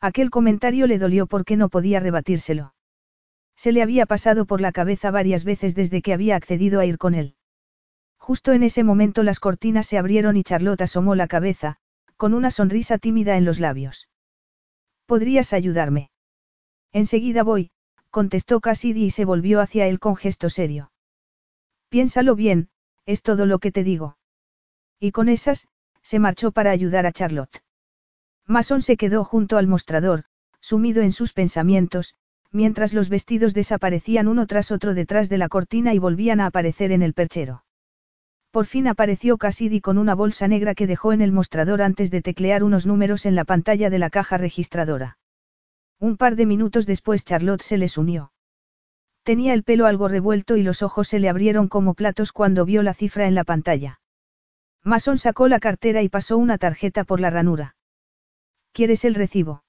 Aquel 0.00 0.30
comentario 0.30 0.86
le 0.86 0.98
dolió 0.98 1.26
porque 1.26 1.58
no 1.58 1.68
podía 1.68 2.00
rebatírselo. 2.00 2.74
Se 3.54 3.70
le 3.70 3.82
había 3.82 4.06
pasado 4.06 4.46
por 4.46 4.62
la 4.62 4.72
cabeza 4.72 5.10
varias 5.10 5.44
veces 5.44 5.74
desde 5.74 6.00
que 6.00 6.14
había 6.14 6.34
accedido 6.34 6.80
a 6.80 6.86
ir 6.86 6.96
con 6.96 7.14
él. 7.14 7.36
Justo 8.16 8.52
en 8.52 8.62
ese 8.62 8.82
momento 8.82 9.22
las 9.22 9.40
cortinas 9.40 9.86
se 9.86 9.98
abrieron 9.98 10.38
y 10.38 10.42
Charlotte 10.42 10.80
asomó 10.80 11.14
la 11.14 11.28
cabeza, 11.28 11.76
con 12.16 12.32
una 12.32 12.50
sonrisa 12.50 12.96
tímida 12.96 13.36
en 13.36 13.44
los 13.44 13.60
labios. 13.60 14.08
¿Podrías 15.04 15.52
ayudarme? 15.52 16.10
Enseguida 16.92 17.42
voy, 17.42 17.70
contestó 18.14 18.60
Cassidy 18.60 19.06
y 19.06 19.10
se 19.10 19.24
volvió 19.24 19.60
hacia 19.60 19.88
él 19.88 19.98
con 19.98 20.14
gesto 20.14 20.48
serio. 20.48 20.92
Piénsalo 21.88 22.36
bien, 22.36 22.68
es 23.06 23.22
todo 23.22 23.44
lo 23.44 23.58
que 23.58 23.72
te 23.72 23.82
digo. 23.82 24.18
Y 25.00 25.10
con 25.10 25.28
esas, 25.28 25.66
se 26.00 26.20
marchó 26.20 26.52
para 26.52 26.70
ayudar 26.70 27.06
a 27.06 27.12
Charlotte. 27.12 27.64
Mason 28.46 28.82
se 28.82 28.96
quedó 28.96 29.24
junto 29.24 29.58
al 29.58 29.66
mostrador, 29.66 30.26
sumido 30.60 31.02
en 31.02 31.10
sus 31.10 31.32
pensamientos, 31.32 32.14
mientras 32.52 32.94
los 32.94 33.08
vestidos 33.08 33.52
desaparecían 33.52 34.28
uno 34.28 34.46
tras 34.46 34.70
otro 34.70 34.94
detrás 34.94 35.28
de 35.28 35.38
la 35.38 35.48
cortina 35.48 35.92
y 35.92 35.98
volvían 35.98 36.38
a 36.38 36.46
aparecer 36.46 36.92
en 36.92 37.02
el 37.02 37.14
perchero. 37.14 37.64
Por 38.52 38.66
fin 38.66 38.86
apareció 38.86 39.38
Cassidy 39.38 39.80
con 39.80 39.98
una 39.98 40.14
bolsa 40.14 40.46
negra 40.46 40.76
que 40.76 40.86
dejó 40.86 41.12
en 41.12 41.20
el 41.20 41.32
mostrador 41.32 41.82
antes 41.82 42.12
de 42.12 42.22
teclear 42.22 42.62
unos 42.62 42.86
números 42.86 43.26
en 43.26 43.34
la 43.34 43.44
pantalla 43.44 43.90
de 43.90 43.98
la 43.98 44.08
caja 44.08 44.36
registradora. 44.38 45.18
Un 46.00 46.16
par 46.16 46.36
de 46.36 46.46
minutos 46.46 46.86
después 46.86 47.24
Charlotte 47.24 47.62
se 47.62 47.78
les 47.78 47.96
unió. 47.98 48.32
Tenía 49.22 49.54
el 49.54 49.64
pelo 49.64 49.86
algo 49.86 50.08
revuelto 50.08 50.56
y 50.56 50.62
los 50.62 50.82
ojos 50.82 51.08
se 51.08 51.18
le 51.18 51.28
abrieron 51.28 51.68
como 51.68 51.94
platos 51.94 52.32
cuando 52.32 52.64
vio 52.64 52.82
la 52.82 52.92
cifra 52.92 53.26
en 53.26 53.34
la 53.34 53.44
pantalla. 53.44 54.00
Mason 54.82 55.16
sacó 55.16 55.48
la 55.48 55.60
cartera 55.60 56.02
y 56.02 56.10
pasó 56.10 56.36
una 56.36 56.58
tarjeta 56.58 57.04
por 57.04 57.20
la 57.20 57.30
ranura. 57.30 57.76
¿Quieres 58.72 59.04
el 59.06 59.14
recibo? 59.14 59.64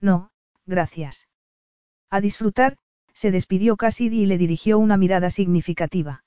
No, 0.00 0.30
gracias. 0.64 1.28
A 2.08 2.22
disfrutar, 2.22 2.78
se 3.12 3.30
despidió 3.30 3.76
Cassidy 3.76 4.22
y 4.22 4.26
le 4.26 4.38
dirigió 4.38 4.78
una 4.78 4.96
mirada 4.96 5.28
significativa. 5.28 6.24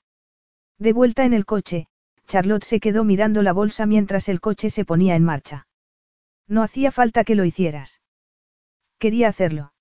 De 0.78 0.92
vuelta 0.92 1.24
en 1.24 1.32
el 1.32 1.44
coche, 1.44 1.88
Charlotte 2.28 2.64
se 2.64 2.78
quedó 2.78 3.02
mirando 3.02 3.42
la 3.42 3.52
bolsa 3.52 3.84
mientras 3.84 4.28
el 4.28 4.40
coche 4.40 4.70
se 4.70 4.84
ponía 4.84 5.16
en 5.16 5.24
marcha. 5.24 5.66
No 6.46 6.62
hacía 6.62 6.92
falta 6.92 7.24
que 7.24 7.34
lo 7.34 7.44
hicieras. 7.44 8.00
Quería 9.04 9.28
hacerlo. 9.28 9.74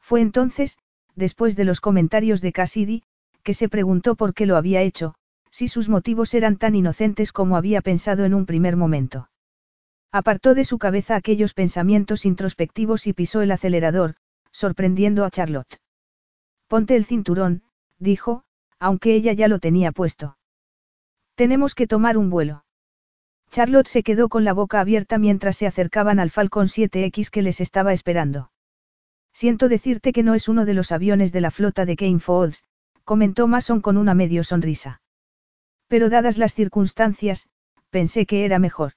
Fue 0.00 0.22
entonces, 0.22 0.78
después 1.14 1.54
de 1.54 1.66
los 1.66 1.82
comentarios 1.82 2.40
de 2.40 2.52
Cassidy, 2.52 3.02
que 3.42 3.52
se 3.52 3.68
preguntó 3.68 4.16
por 4.16 4.32
qué 4.32 4.46
lo 4.46 4.56
había 4.56 4.80
hecho, 4.80 5.14
si 5.50 5.68
sus 5.68 5.90
motivos 5.90 6.32
eran 6.32 6.56
tan 6.56 6.74
inocentes 6.74 7.30
como 7.30 7.58
había 7.58 7.82
pensado 7.82 8.24
en 8.24 8.32
un 8.32 8.46
primer 8.46 8.74
momento. 8.74 9.28
Apartó 10.12 10.54
de 10.54 10.64
su 10.64 10.78
cabeza 10.78 11.14
aquellos 11.14 11.52
pensamientos 11.52 12.24
introspectivos 12.24 13.06
y 13.06 13.12
pisó 13.12 13.42
el 13.42 13.50
acelerador, 13.50 14.14
sorprendiendo 14.50 15.26
a 15.26 15.30
Charlotte. 15.30 15.78
Ponte 16.68 16.96
el 16.96 17.04
cinturón, 17.04 17.64
dijo, 17.98 18.44
aunque 18.78 19.14
ella 19.14 19.34
ya 19.34 19.48
lo 19.48 19.58
tenía 19.58 19.92
puesto. 19.92 20.38
Tenemos 21.34 21.74
que 21.74 21.86
tomar 21.86 22.16
un 22.16 22.30
vuelo. 22.30 22.64
Charlotte 23.50 23.88
se 23.88 24.02
quedó 24.02 24.28
con 24.28 24.44
la 24.44 24.52
boca 24.52 24.80
abierta 24.80 25.18
mientras 25.18 25.56
se 25.56 25.66
acercaban 25.66 26.20
al 26.20 26.30
Falcon 26.30 26.66
7X 26.66 27.30
que 27.30 27.42
les 27.42 27.60
estaba 27.60 27.92
esperando. 27.92 28.50
Siento 29.32 29.68
decirte 29.68 30.12
que 30.12 30.22
no 30.22 30.34
es 30.34 30.48
uno 30.48 30.64
de 30.64 30.74
los 30.74 30.92
aviones 30.92 31.32
de 31.32 31.40
la 31.40 31.50
flota 31.50 31.84
de 31.84 31.96
Kane 31.96 32.20
Falls, 32.20 32.64
comentó 33.04 33.46
Mason 33.46 33.80
con 33.80 33.96
una 33.96 34.14
medio 34.14 34.44
sonrisa. 34.44 35.00
Pero 35.86 36.10
dadas 36.10 36.38
las 36.38 36.54
circunstancias, 36.54 37.48
pensé 37.90 38.26
que 38.26 38.44
era 38.44 38.58
mejor. 38.58 38.92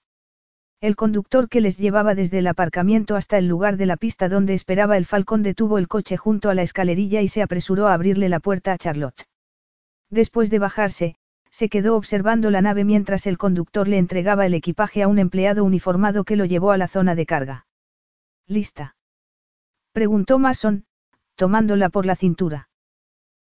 El 0.81 0.95
conductor 0.95 1.47
que 1.47 1.61
les 1.61 1.77
llevaba 1.77 2.15
desde 2.15 2.39
el 2.39 2.47
aparcamiento 2.47 3.15
hasta 3.15 3.37
el 3.37 3.47
lugar 3.47 3.77
de 3.77 3.85
la 3.85 3.97
pista 3.97 4.29
donde 4.29 4.55
esperaba 4.55 4.97
el 4.97 5.05
Falcón 5.05 5.43
detuvo 5.43 5.77
el 5.77 5.87
coche 5.87 6.17
junto 6.17 6.49
a 6.49 6.55
la 6.55 6.63
escalerilla 6.63 7.21
y 7.21 7.27
se 7.27 7.43
apresuró 7.43 7.87
a 7.87 7.93
abrirle 7.93 8.29
la 8.29 8.39
puerta 8.39 8.73
a 8.73 8.77
Charlotte. 8.77 9.27
Después 10.09 10.49
de 10.49 10.59
bajarse, 10.59 11.15
se 11.51 11.69
quedó 11.69 11.95
observando 11.95 12.49
la 12.49 12.61
nave 12.61 12.85
mientras 12.85 13.27
el 13.27 13.37
conductor 13.37 13.87
le 13.87 13.97
entregaba 13.97 14.45
el 14.45 14.53
equipaje 14.53 15.03
a 15.03 15.07
un 15.07 15.19
empleado 15.19 15.63
uniformado 15.63 16.23
que 16.23 16.35
lo 16.35 16.45
llevó 16.45 16.71
a 16.71 16.77
la 16.77 16.87
zona 16.87 17.13
de 17.13 17.25
carga. 17.25 17.67
¿Lista? 18.47 18.95
Preguntó 19.91 20.39
Mason, 20.39 20.85
tomándola 21.35 21.89
por 21.89 22.05
la 22.05 22.15
cintura. 22.15 22.69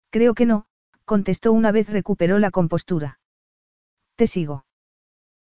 Creo 0.10 0.34
que 0.34 0.46
no, 0.46 0.66
contestó 1.06 1.52
una 1.52 1.72
vez 1.72 1.90
recuperó 1.90 2.40
la 2.40 2.52
compostura. 2.52 3.20
Te 4.16 4.26
sigo. 4.26 4.66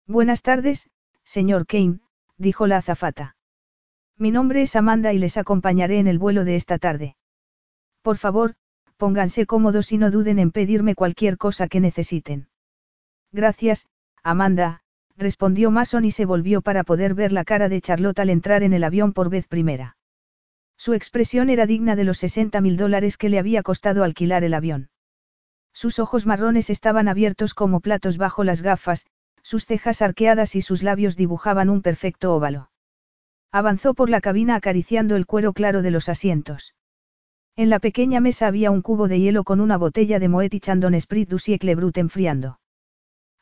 Buenas 0.07 0.43
tardes, 0.43 0.91
señor 1.25 1.67
Kane, 1.67 2.01
dijo 2.37 2.67
la 2.67 2.79
azafata. 2.79 3.37
Mi 4.19 4.31
nombre 4.31 4.63
es 4.63 4.75
Amanda 4.77 5.13
y 5.13 5.19
les 5.19 5.37
acompañaré 5.37 5.99
en 5.99 6.09
el 6.09 6.19
vuelo 6.19 6.45
de 6.45 6.57
esta 6.57 6.79
tarde. 6.79 7.17
Por 8.03 8.17
favor, 8.17 8.55
pónganse 8.97 9.47
cómodos 9.47 9.93
y 9.93 9.99
no 9.99 10.11
duden 10.11 10.39
en 10.39 10.51
pedirme 10.51 10.95
cualquier 10.95 11.37
cosa 11.37 11.69
que 11.69 11.81
necesiten. 11.81 12.49
Gracias, 13.33 13.87
Amanda, 14.23 14.83
respondió 15.17 15.71
Mason 15.71 16.05
y 16.05 16.11
se 16.11 16.25
volvió 16.25 16.63
para 16.63 16.85
poder 16.85 17.15
ver 17.15 17.33
la 17.33 17.45
cara 17.45 17.69
de 17.69 17.81
Charlotte 17.81 18.21
al 18.21 18.31
entrar 18.31 18.63
en 18.63 18.73
el 18.73 18.85
avión 18.85 19.13
por 19.13 19.31
vez 19.31 19.47
primera. 19.47 19.97
Su 20.77 20.93
expresión 20.95 21.49
era 21.49 21.67
digna 21.67 21.97
de 21.97 22.05
los 22.05 22.19
60 22.19 22.61
mil 22.61 22.77
dólares 22.77 23.17
que 23.17 23.29
le 23.29 23.39
había 23.39 23.63
costado 23.63 24.05
alquilar 24.05 24.45
el 24.45 24.55
avión. 24.55 24.91
Sus 25.73 25.99
ojos 25.99 26.27
marrones 26.27 26.71
estaban 26.71 27.09
abiertos 27.09 27.55
como 27.55 27.81
platos 27.81 28.19
bajo 28.19 28.45
las 28.45 28.63
gafas, 28.63 29.07
sus 29.43 29.65
cejas 29.65 30.03
arqueadas 30.03 30.55
y 30.57 30.63
sus 30.63 30.83
labios 30.83 31.17
dibujaban 31.17 31.71
un 31.71 31.83
perfecto 31.83 32.35
óvalo. 32.35 32.71
Avanzó 33.53 33.95
por 33.95 34.11
la 34.11 34.21
cabina 34.21 34.55
acariciando 34.57 35.17
el 35.17 35.27
cuero 35.27 35.53
claro 35.53 35.83
de 35.83 35.91
los 35.91 36.09
asientos. 36.09 36.75
En 37.57 37.71
la 37.71 37.79
pequeña 37.79 38.21
mesa 38.21 38.49
había 38.49 38.71
un 38.71 38.83
cubo 38.83 39.09
de 39.09 39.21
hielo 39.21 39.45
con 39.45 39.61
una 39.61 39.79
botella 39.79 40.19
de 40.19 40.29
Moet 40.29 40.53
y 40.53 40.61
Chandon 40.61 40.95
Esprit 40.95 41.29
du 41.29 41.39
Siècle 41.39 41.75
Brut 41.75 41.97
enfriando. 41.97 42.59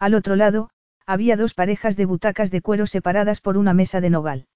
Al 0.05 0.13
otro 0.13 0.37
lado, 0.37 0.69
había 1.07 1.35
dos 1.35 1.55
parejas 1.55 1.97
de 1.97 2.05
butacas 2.05 2.51
de 2.51 2.61
cuero 2.61 2.85
separadas 2.85 3.41
por 3.41 3.57
una 3.57 3.73
mesa 3.73 4.03
de 4.03 4.11
nogal. 4.11 4.47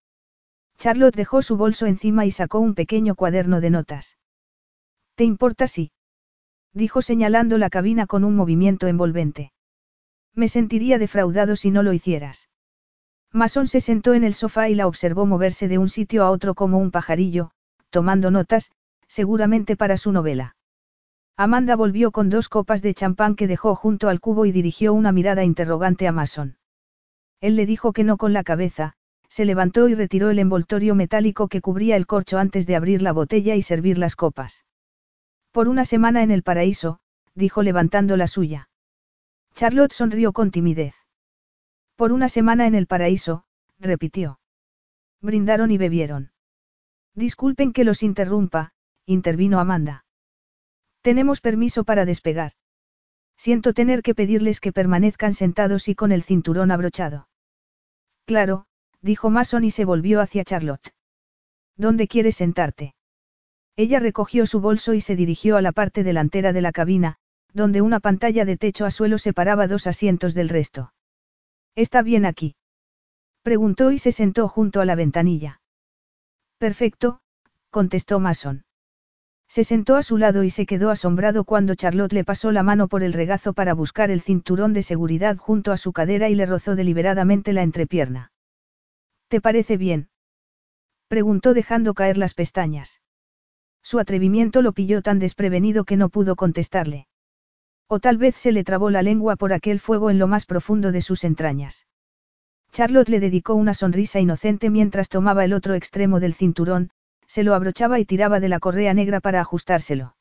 Charlotte 0.76 1.16
dejó 1.16 1.40
su 1.40 1.56
bolso 1.56 1.86
encima 1.86 2.26
y 2.26 2.30
sacó 2.30 2.58
un 2.58 2.74
pequeño 2.74 3.14
cuaderno 3.14 3.62
de 3.62 3.70
notas. 3.70 4.18
¿Te 5.14 5.24
importa 5.24 5.66
si? 5.66 5.90
dijo 6.74 7.00
señalando 7.00 7.56
la 7.56 7.70
cabina 7.70 8.06
con 8.06 8.24
un 8.24 8.36
movimiento 8.36 8.88
envolvente. 8.88 9.52
Me 10.34 10.48
sentiría 10.48 10.98
defraudado 10.98 11.56
si 11.56 11.70
no 11.70 11.82
lo 11.82 11.94
hicieras. 11.94 12.50
Mason 13.32 13.68
se 13.68 13.80
sentó 13.80 14.12
en 14.12 14.24
el 14.24 14.34
sofá 14.34 14.68
y 14.68 14.74
la 14.74 14.86
observó 14.86 15.24
moverse 15.24 15.66
de 15.66 15.78
un 15.78 15.88
sitio 15.88 16.24
a 16.24 16.30
otro 16.30 16.54
como 16.54 16.76
un 16.76 16.90
pajarillo, 16.90 17.52
tomando 17.88 18.30
notas, 18.30 18.70
seguramente 19.06 19.78
para 19.78 19.96
su 19.96 20.12
novela. 20.12 20.56
Amanda 21.40 21.76
volvió 21.76 22.10
con 22.10 22.30
dos 22.30 22.48
copas 22.48 22.82
de 22.82 22.94
champán 22.94 23.36
que 23.36 23.46
dejó 23.46 23.76
junto 23.76 24.08
al 24.08 24.18
cubo 24.18 24.44
y 24.44 24.50
dirigió 24.50 24.92
una 24.92 25.12
mirada 25.12 25.44
interrogante 25.44 26.08
a 26.08 26.12
Mason. 26.12 26.58
Él 27.40 27.54
le 27.54 27.64
dijo 27.64 27.92
que 27.92 28.02
no 28.02 28.16
con 28.16 28.32
la 28.32 28.42
cabeza, 28.42 28.94
se 29.28 29.44
levantó 29.44 29.88
y 29.88 29.94
retiró 29.94 30.30
el 30.30 30.40
envoltorio 30.40 30.96
metálico 30.96 31.46
que 31.46 31.60
cubría 31.60 31.94
el 31.94 32.08
corcho 32.08 32.38
antes 32.38 32.66
de 32.66 32.74
abrir 32.74 33.02
la 33.02 33.12
botella 33.12 33.54
y 33.54 33.62
servir 33.62 33.98
las 33.98 34.16
copas. 34.16 34.64
Por 35.52 35.68
una 35.68 35.84
semana 35.84 36.24
en 36.24 36.32
el 36.32 36.42
paraíso, 36.42 36.98
dijo 37.36 37.62
levantando 37.62 38.16
la 38.16 38.26
suya. 38.26 38.68
Charlotte 39.54 39.92
sonrió 39.92 40.32
con 40.32 40.50
timidez. 40.50 40.96
Por 41.94 42.10
una 42.10 42.28
semana 42.28 42.66
en 42.66 42.74
el 42.74 42.88
paraíso, 42.88 43.44
repitió. 43.78 44.40
Brindaron 45.20 45.70
y 45.70 45.78
bebieron. 45.78 46.32
Disculpen 47.14 47.72
que 47.72 47.84
los 47.84 48.02
interrumpa, 48.02 48.72
intervino 49.06 49.60
Amanda. 49.60 50.04
Tenemos 51.02 51.40
permiso 51.40 51.84
para 51.84 52.04
despegar. 52.04 52.52
Siento 53.36 53.72
tener 53.72 54.02
que 54.02 54.14
pedirles 54.14 54.60
que 54.60 54.72
permanezcan 54.72 55.32
sentados 55.32 55.88
y 55.88 55.94
con 55.94 56.12
el 56.12 56.22
cinturón 56.22 56.70
abrochado. 56.70 57.28
Claro, 58.24 58.66
dijo 59.00 59.30
Mason 59.30 59.64
y 59.64 59.70
se 59.70 59.84
volvió 59.84 60.20
hacia 60.20 60.44
Charlotte. 60.44 60.92
¿Dónde 61.76 62.08
quieres 62.08 62.36
sentarte? 62.36 62.94
Ella 63.76 64.00
recogió 64.00 64.44
su 64.44 64.60
bolso 64.60 64.92
y 64.92 65.00
se 65.00 65.14
dirigió 65.14 65.56
a 65.56 65.62
la 65.62 65.70
parte 65.70 66.02
delantera 66.02 66.52
de 66.52 66.60
la 66.60 66.72
cabina, 66.72 67.18
donde 67.54 67.80
una 67.80 68.00
pantalla 68.00 68.44
de 68.44 68.56
techo 68.56 68.84
a 68.84 68.90
suelo 68.90 69.18
separaba 69.18 69.68
dos 69.68 69.86
asientos 69.86 70.34
del 70.34 70.48
resto. 70.48 70.92
¿Está 71.76 72.02
bien 72.02 72.26
aquí? 72.26 72.56
Preguntó 73.42 73.92
y 73.92 73.98
se 73.98 74.10
sentó 74.10 74.48
junto 74.48 74.80
a 74.80 74.84
la 74.84 74.96
ventanilla. 74.96 75.60
Perfecto, 76.58 77.20
contestó 77.70 78.18
Mason. 78.18 78.64
Se 79.48 79.64
sentó 79.64 79.96
a 79.96 80.02
su 80.02 80.18
lado 80.18 80.44
y 80.44 80.50
se 80.50 80.66
quedó 80.66 80.90
asombrado 80.90 81.44
cuando 81.44 81.74
Charlotte 81.74 82.12
le 82.12 82.22
pasó 82.24 82.52
la 82.52 82.62
mano 82.62 82.86
por 82.86 83.02
el 83.02 83.14
regazo 83.14 83.54
para 83.54 83.72
buscar 83.72 84.10
el 84.10 84.20
cinturón 84.20 84.74
de 84.74 84.82
seguridad 84.82 85.38
junto 85.38 85.72
a 85.72 85.78
su 85.78 85.92
cadera 85.92 86.28
y 86.28 86.34
le 86.34 86.44
rozó 86.44 86.76
deliberadamente 86.76 87.54
la 87.54 87.62
entrepierna. 87.62 88.30
¿Te 89.28 89.40
parece 89.40 89.78
bien? 89.78 90.10
Preguntó 91.08 91.54
dejando 91.54 91.94
caer 91.94 92.18
las 92.18 92.34
pestañas. 92.34 93.00
Su 93.82 93.98
atrevimiento 93.98 94.60
lo 94.60 94.72
pilló 94.72 95.00
tan 95.00 95.18
desprevenido 95.18 95.84
que 95.84 95.96
no 95.96 96.10
pudo 96.10 96.36
contestarle. 96.36 97.08
O 97.86 98.00
tal 98.00 98.18
vez 98.18 98.34
se 98.34 98.52
le 98.52 98.64
trabó 98.64 98.90
la 98.90 99.02
lengua 99.02 99.36
por 99.36 99.54
aquel 99.54 99.80
fuego 99.80 100.10
en 100.10 100.18
lo 100.18 100.26
más 100.26 100.44
profundo 100.44 100.92
de 100.92 101.00
sus 101.00 101.24
entrañas. 101.24 101.86
Charlotte 102.70 103.08
le 103.08 103.18
dedicó 103.18 103.54
una 103.54 103.72
sonrisa 103.72 104.20
inocente 104.20 104.68
mientras 104.68 105.08
tomaba 105.08 105.46
el 105.46 105.54
otro 105.54 105.74
extremo 105.74 106.20
del 106.20 106.34
cinturón, 106.34 106.90
se 107.28 107.44
lo 107.44 107.54
abrochaba 107.54 108.00
y 108.00 108.04
tiraba 108.04 108.40
de 108.40 108.48
la 108.48 108.58
correa 108.58 108.92
negra 108.94 109.20
para 109.20 109.40
ajustárselo. 109.40 110.16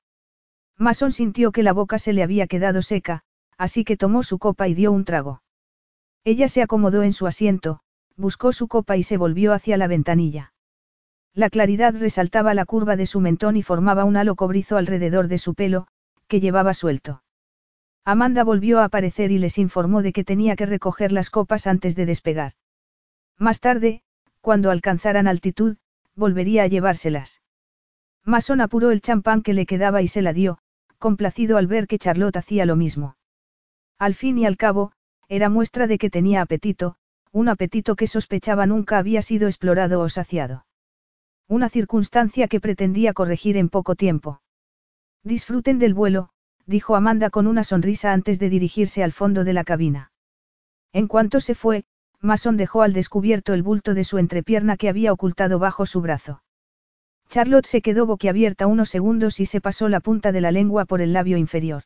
Mason 0.78 1.12
sintió 1.12 1.52
que 1.52 1.64
la 1.64 1.74
boca 1.74 1.98
se 1.98 2.14
le 2.14 2.22
había 2.22 2.46
quedado 2.46 2.84
seca, 2.84 3.24
así 3.58 3.84
que 3.84 3.98
tomó 3.98 4.22
su 4.22 4.38
copa 4.38 4.68
y 4.68 4.76
dio 4.76 4.92
un 4.92 5.06
trago. 5.06 5.42
Ella 6.24 6.50
se 6.50 6.62
acomodó 6.62 7.02
en 7.02 7.14
su 7.14 7.26
asiento, 7.26 7.80
buscó 8.16 8.52
su 8.52 8.68
copa 8.68 8.98
y 8.98 9.04
se 9.04 9.18
volvió 9.18 9.54
hacia 9.54 9.78
la 9.78 9.88
ventanilla. 9.88 10.54
La 11.34 11.50
claridad 11.50 11.96
resaltaba 11.98 12.54
la 12.54 12.66
curva 12.66 12.96
de 12.96 13.06
su 13.06 13.22
mentón 13.22 13.56
y 13.56 13.64
formaba 13.64 14.04
un 14.06 14.18
halo 14.18 14.36
cobrizo 14.36 14.78
alrededor 14.78 15.28
de 15.28 15.38
su 15.38 15.56
pelo, 15.56 15.88
que 16.28 16.40
llevaba 16.40 16.74
suelto. 16.74 17.24
Amanda 18.04 18.44
volvió 18.44 18.80
a 18.80 18.86
aparecer 18.86 19.32
y 19.32 19.38
les 19.38 19.58
informó 19.58 20.02
de 20.02 20.14
que 20.14 20.24
tenía 20.24 20.56
que 20.56 20.66
recoger 20.66 21.12
las 21.12 21.30
copas 21.30 21.68
antes 21.68 21.96
de 21.96 22.06
despegar. 22.06 22.54
Más 23.38 23.60
tarde, 23.60 24.02
cuando 24.42 24.72
alcanzaran 24.72 25.28
altitud, 25.28 25.78
volvería 26.18 26.64
a 26.64 26.68
llevárselas. 26.68 27.42
Mason 28.26 28.60
apuró 28.60 28.92
el 28.92 29.02
champán 29.02 29.42
que 29.42 29.54
le 29.54 29.66
quedaba 29.66 30.02
y 30.02 30.10
se 30.10 30.22
la 30.22 30.34
dio, 30.34 30.58
complacido 30.98 31.58
al 31.58 31.68
ver 31.68 31.88
que 31.88 32.00
Charlotte 32.00 32.36
hacía 32.36 32.66
lo 32.66 32.76
mismo. 32.76 33.16
Al 33.98 34.16
fin 34.16 34.38
y 34.38 34.46
al 34.46 34.58
cabo, 34.58 34.92
era 35.30 35.48
muestra 35.50 35.88
de 35.88 35.98
que 35.98 36.10
tenía 36.10 36.42
apetito, 36.42 36.98
un 37.32 37.50
apetito 37.50 37.96
que 37.96 38.08
sospechaba 38.08 38.66
nunca 38.66 38.98
había 38.98 39.22
sido 39.22 39.48
explorado 39.48 40.02
o 40.02 40.10
saciado. 40.10 40.66
Una 41.48 41.70
circunstancia 41.70 42.48
que 42.48 42.60
pretendía 42.60 43.14
corregir 43.14 43.56
en 43.56 43.70
poco 43.70 43.96
tiempo. 43.96 44.42
Disfruten 45.24 45.80
del 45.80 45.94
vuelo, 45.94 46.30
dijo 46.66 46.96
Amanda 46.96 47.30
con 47.30 47.48
una 47.48 47.64
sonrisa 47.64 48.12
antes 48.12 48.40
de 48.40 48.50
dirigirse 48.50 49.04
al 49.04 49.14
fondo 49.14 49.44
de 49.44 49.54
la 49.54 49.64
cabina. 49.64 50.12
En 50.92 51.08
cuanto 51.08 51.40
se 51.40 51.56
fue, 51.56 51.86
Mason 52.22 52.58
dejó 52.58 52.82
al 52.82 52.94
descubierto 52.94 53.54
el 53.54 53.64
bulto 53.64 53.94
de 53.94 54.04
su 54.04 54.18
entrepierna 54.18 54.78
que 54.78 54.90
había 54.90 55.14
ocultado 55.14 55.60
bajo 55.60 55.86
su 55.86 56.02
brazo. 56.02 56.42
Charlotte 57.30 57.66
se 57.66 57.82
quedó 57.82 58.06
boquiabierta 58.06 58.68
unos 58.68 58.90
segundos 58.90 59.40
y 59.40 59.46
se 59.46 59.62
pasó 59.62 59.90
la 59.90 60.00
punta 60.00 60.32
de 60.32 60.42
la 60.42 60.52
lengua 60.52 60.86
por 60.86 61.02
el 61.02 61.14
labio 61.14 61.38
inferior. 61.38 61.84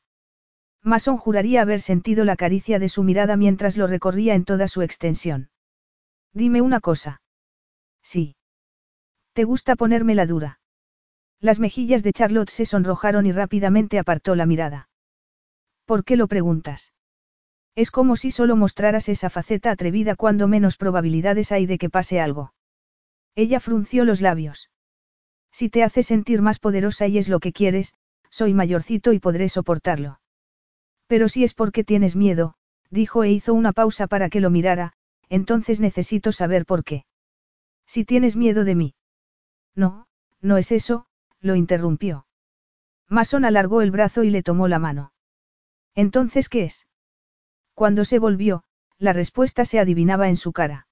Mason 0.84 1.18
juraría 1.18 1.62
haber 1.62 1.82
sentido 1.82 2.26
la 2.26 2.36
caricia 2.36 2.80
de 2.80 2.90
su 2.90 3.04
mirada 3.04 3.38
mientras 3.38 3.78
lo 3.78 3.88
recorría 3.88 4.36
en 4.36 4.46
toda 4.46 4.68
su 4.68 4.82
extensión. 4.82 5.50
Dime 6.34 6.62
una 6.62 6.80
cosa. 6.80 7.22
Sí. 8.02 8.36
¿Te 9.34 9.44
gusta 9.44 9.76
ponerme 9.76 10.16
la 10.16 10.26
dura? 10.26 10.60
Las 11.40 11.60
mejillas 11.60 12.04
de 12.04 12.14
Charlotte 12.14 12.50
se 12.50 12.66
sonrojaron 12.66 13.26
y 13.26 13.32
rápidamente 13.32 14.00
apartó 14.00 14.36
la 14.36 14.46
mirada. 14.46 14.90
¿Por 15.86 16.04
qué 16.04 16.16
lo 16.16 16.28
preguntas? 16.28 16.94
Es 17.76 17.92
como 17.92 18.16
si 18.16 18.32
solo 18.32 18.56
mostraras 18.56 19.08
esa 19.10 19.30
faceta 19.30 19.72
atrevida 19.72 20.16
cuando 20.16 20.48
menos 20.48 20.78
probabilidades 20.78 21.52
hay 21.52 21.66
de 21.66 21.78
que 21.78 21.90
pase 21.90 22.20
algo. 22.20 22.54
Ella 23.36 23.60
frunció 23.60 24.04
los 24.04 24.20
labios. 24.20 24.70
Si 25.52 25.70
te 25.70 25.84
hace 25.84 26.04
sentir 26.04 26.42
más 26.42 26.60
poderosa 26.60 27.08
y 27.08 27.18
es 27.18 27.30
lo 27.30 27.40
que 27.40 27.54
quieres, 27.54 27.94
soy 28.30 28.54
mayorcito 28.54 29.14
y 29.14 29.20
podré 29.20 29.50
soportarlo. 29.50 30.20
Pero 31.08 31.30
si 31.30 31.44
es 31.44 31.54
porque 31.54 31.84
tienes 31.84 32.16
miedo, 32.16 32.56
dijo 32.90 33.24
e 33.24 33.32
hizo 33.32 33.54
una 33.54 33.74
pausa 33.74 34.08
para 34.08 34.30
que 34.30 34.42
lo 34.42 34.50
mirara, 34.50 34.94
entonces 35.30 35.80
necesito 35.80 36.32
saber 36.32 36.66
por 36.66 36.84
qué. 36.84 37.06
Si 37.86 38.06
tienes 38.06 38.36
miedo 38.36 38.64
de 38.64 38.76
mí. 38.76 38.96
No, 39.76 40.08
no 40.42 40.58
es 40.58 40.72
eso, 40.72 41.06
lo 41.40 41.56
interrumpió. 41.56 42.26
Mason 43.08 43.44
alargó 43.46 43.82
el 43.82 43.92
brazo 43.92 44.24
y 44.24 44.30
le 44.30 44.44
tomó 44.44 44.68
la 44.68 44.80
mano. 44.80 45.14
Entonces, 45.96 46.48
¿qué 46.48 46.64
es? 46.64 46.88
Cuando 47.74 48.06
se 48.06 48.20
volvió, 48.20 48.64
la 48.98 49.14
respuesta 49.14 49.66
se 49.66 49.80
adivinaba 49.80 50.30
en 50.30 50.38
su 50.38 50.52
cara. 50.52 50.88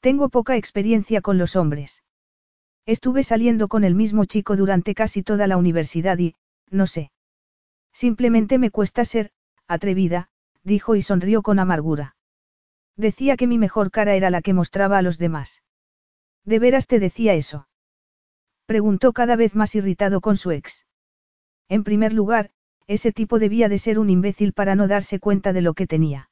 Tengo 0.00 0.28
poca 0.28 0.56
experiencia 0.56 1.20
con 1.20 1.38
los 1.38 1.56
hombres. 1.56 2.04
Estuve 2.86 3.22
saliendo 3.22 3.68
con 3.68 3.84
el 3.84 3.94
mismo 3.94 4.24
chico 4.24 4.56
durante 4.56 4.94
casi 4.94 5.22
toda 5.22 5.46
la 5.46 5.56
universidad 5.56 6.18
y, 6.18 6.36
no 6.70 6.86
sé. 6.86 7.10
Simplemente 7.92 8.58
me 8.58 8.70
cuesta 8.70 9.04
ser, 9.04 9.32
atrevida, 9.66 10.30
dijo 10.62 10.94
y 10.94 11.02
sonrió 11.02 11.42
con 11.42 11.58
amargura. 11.58 12.16
Decía 12.96 13.36
que 13.36 13.46
mi 13.46 13.58
mejor 13.58 13.90
cara 13.90 14.14
era 14.14 14.30
la 14.30 14.42
que 14.42 14.54
mostraba 14.54 14.98
a 14.98 15.02
los 15.02 15.18
demás. 15.18 15.62
¿De 16.44 16.58
veras 16.58 16.86
te 16.86 16.98
decía 16.98 17.34
eso? 17.34 17.68
Preguntó 18.66 19.12
cada 19.12 19.36
vez 19.36 19.54
más 19.54 19.74
irritado 19.74 20.20
con 20.20 20.36
su 20.36 20.50
ex. 20.50 20.86
En 21.68 21.84
primer 21.84 22.12
lugar, 22.12 22.50
ese 22.88 23.12
tipo 23.12 23.38
debía 23.38 23.68
de 23.68 23.78
ser 23.78 23.98
un 23.98 24.10
imbécil 24.10 24.52
para 24.52 24.74
no 24.74 24.88
darse 24.88 25.20
cuenta 25.20 25.52
de 25.52 25.60
lo 25.60 25.74
que 25.74 25.86
tenía. 25.86 26.30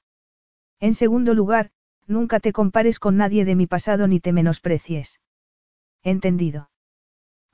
En 0.80 0.94
segundo 0.94 1.34
lugar, 1.34 1.70
nunca 2.06 2.40
te 2.40 2.52
compares 2.52 2.98
con 2.98 3.16
nadie 3.16 3.44
de 3.44 3.54
mi 3.54 3.66
pasado 3.66 4.08
ni 4.08 4.20
te 4.20 4.32
menosprecies. 4.32 5.20
Entendido. 6.02 6.70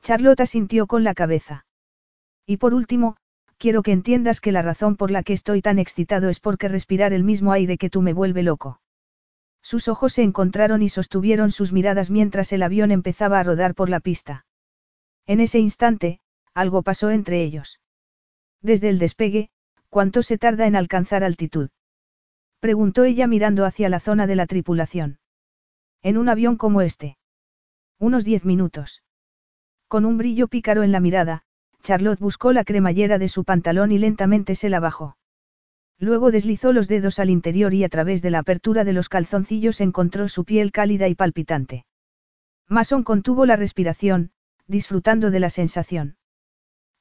Charlotte 0.03 0.47
sintió 0.47 0.87
con 0.87 1.03
la 1.05 1.15
cabeza. 1.15 1.67
Y 2.47 2.59
por 2.59 2.75
último, 2.75 3.17
quiero 3.59 3.83
que 3.83 3.93
entiendas 3.93 4.41
que 4.41 4.53
la 4.53 4.63
razón 4.63 4.97
por 4.97 5.11
la 5.11 5.23
que 5.23 5.33
estoy 5.33 5.63
tan 5.63 5.79
excitado 5.79 6.29
es 6.29 6.39
porque 6.39 6.69
respirar 6.69 7.13
el 7.13 7.25
mismo 7.25 7.53
aire 7.53 7.79
que 7.79 7.91
tú 7.91 8.03
me 8.03 8.13
vuelve 8.13 8.43
loco. 8.43 8.81
Sus 9.63 9.89
ojos 9.89 10.13
se 10.13 10.23
encontraron 10.23 10.83
y 10.83 10.89
sostuvieron 10.89 11.51
sus 11.51 11.73
miradas 11.73 12.11
mientras 12.11 12.53
el 12.53 12.63
avión 12.63 12.93
empezaba 12.93 13.41
a 13.41 13.43
rodar 13.43 13.75
por 13.75 13.89
la 13.89 14.01
pista. 14.01 14.47
En 15.27 15.41
ese 15.41 15.59
instante, 15.59 16.21
algo 16.55 16.83
pasó 16.83 17.11
entre 17.11 17.43
ellos. 17.43 17.82
Desde 18.63 18.89
el 18.89 18.99
despegue, 18.99 19.51
¿cuánto 19.91 20.23
se 20.23 20.39
tarda 20.39 20.67
en 20.67 20.77
alcanzar 20.77 21.25
altitud? 21.25 21.71
Preguntó 22.61 23.05
ella 23.05 23.27
mirando 23.27 23.65
hacia 23.65 23.89
la 23.89 23.99
zona 23.99 24.27
de 24.27 24.37
la 24.37 24.47
tripulación. 24.47 25.19
En 26.01 26.17
un 26.17 26.29
avión 26.29 26.57
como 26.57 26.81
este. 26.81 27.19
Unos 27.99 28.25
diez 28.25 28.45
minutos. 28.45 29.03
Con 29.89 30.05
un 30.05 30.17
brillo 30.17 30.49
pícaro 30.49 30.85
en 30.85 30.93
la 30.93 31.01
mirada, 31.01 31.43
Charlotte 31.83 32.21
buscó 32.21 32.53
la 32.53 32.65
cremallera 32.65 33.19
de 33.19 33.29
su 33.29 33.45
pantalón 33.45 33.91
y 33.91 33.99
lentamente 33.99 34.55
se 34.55 34.69
la 34.69 34.81
bajó. 34.81 35.17
Luego 35.99 36.31
deslizó 36.31 36.73
los 36.73 36.89
dedos 36.89 37.19
al 37.19 37.31
interior 37.31 37.75
y 37.75 37.85
a 37.85 37.89
través 37.89 38.23
de 38.23 38.31
la 38.31 38.39
apertura 38.39 38.85
de 38.85 38.93
los 38.93 39.09
calzoncillos 39.09 39.81
encontró 39.81 40.29
su 40.29 40.45
piel 40.45 40.73
cálida 40.73 41.09
y 41.09 41.15
palpitante. 41.15 41.85
Mason 42.69 43.03
contuvo 43.03 43.45
la 43.45 43.57
respiración, 43.57 44.31
disfrutando 44.67 45.31
de 45.31 45.41
la 45.41 45.51
sensación. 45.51 46.17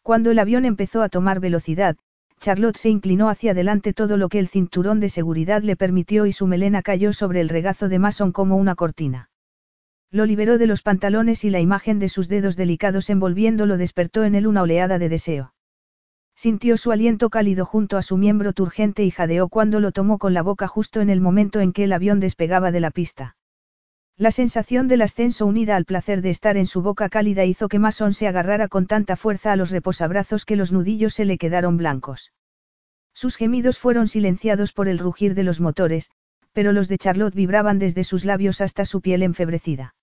Cuando 0.03 0.31
el 0.31 0.39
avión 0.39 0.65
empezó 0.65 1.01
a 1.01 1.09
tomar 1.09 1.39
velocidad, 1.39 1.97
Charlotte 2.39 2.77
se 2.77 2.89
inclinó 2.89 3.29
hacia 3.29 3.51
adelante 3.51 3.93
todo 3.93 4.17
lo 4.17 4.27
que 4.27 4.39
el 4.39 4.47
cinturón 4.47 4.99
de 4.99 5.09
seguridad 5.09 5.61
le 5.61 5.75
permitió 5.75 6.25
y 6.25 6.31
su 6.31 6.47
melena 6.47 6.81
cayó 6.81 7.13
sobre 7.13 7.39
el 7.39 7.49
regazo 7.49 7.87
de 7.87 7.99
Mason 7.99 8.31
como 8.31 8.57
una 8.57 8.73
cortina. 8.73 9.29
Lo 10.09 10.25
liberó 10.25 10.57
de 10.57 10.65
los 10.65 10.81
pantalones 10.81 11.45
y 11.45 11.51
la 11.51 11.59
imagen 11.59 11.99
de 11.99 12.09
sus 12.09 12.27
dedos 12.27 12.55
delicados 12.55 13.11
envolviéndolo 13.11 13.77
despertó 13.77 14.23
en 14.23 14.33
él 14.33 14.47
una 14.47 14.63
oleada 14.63 14.97
de 14.97 15.07
deseo. 15.07 15.53
Sintió 16.35 16.77
su 16.77 16.91
aliento 16.91 17.29
cálido 17.29 17.65
junto 17.65 17.97
a 17.97 18.01
su 18.01 18.17
miembro 18.17 18.53
turgente 18.53 19.03
y 19.03 19.11
jadeó 19.11 19.47
cuando 19.47 19.79
lo 19.79 19.91
tomó 19.91 20.17
con 20.17 20.33
la 20.33 20.41
boca 20.41 20.67
justo 20.67 20.99
en 20.99 21.11
el 21.11 21.21
momento 21.21 21.59
en 21.59 21.71
que 21.73 21.83
el 21.83 21.93
avión 21.93 22.19
despegaba 22.19 22.71
de 22.71 22.79
la 22.79 22.89
pista. 22.89 23.35
La 24.21 24.29
sensación 24.29 24.87
del 24.87 25.01
ascenso 25.01 25.47
unida 25.47 25.75
al 25.75 25.85
placer 25.85 26.21
de 26.21 26.29
estar 26.29 26.55
en 26.55 26.67
su 26.67 26.83
boca 26.83 27.09
cálida 27.09 27.43
hizo 27.43 27.67
que 27.67 27.79
Mason 27.79 28.13
se 28.13 28.27
agarrara 28.27 28.67
con 28.67 28.85
tanta 28.85 29.15
fuerza 29.15 29.51
a 29.51 29.55
los 29.55 29.71
reposabrazos 29.71 30.45
que 30.45 30.55
los 30.55 30.71
nudillos 30.71 31.15
se 31.15 31.25
le 31.25 31.39
quedaron 31.39 31.75
blancos. 31.75 32.31
Sus 33.15 33.35
gemidos 33.35 33.79
fueron 33.79 34.07
silenciados 34.07 34.73
por 34.73 34.87
el 34.87 34.99
rugir 34.99 35.33
de 35.33 35.41
los 35.41 35.59
motores, 35.59 36.11
pero 36.53 36.71
los 36.71 36.87
de 36.87 36.99
Charlotte 36.99 37.33
vibraban 37.33 37.79
desde 37.79 38.03
sus 38.03 38.23
labios 38.23 38.61
hasta 38.61 38.85
su 38.85 39.01
piel 39.01 39.23
enfebrecida. 39.23 39.95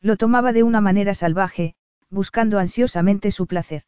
Lo 0.00 0.16
tomaba 0.16 0.52
de 0.52 0.64
una 0.64 0.80
manera 0.80 1.14
salvaje, 1.14 1.76
buscando 2.10 2.58
ansiosamente 2.58 3.30
su 3.30 3.46
placer. 3.46 3.84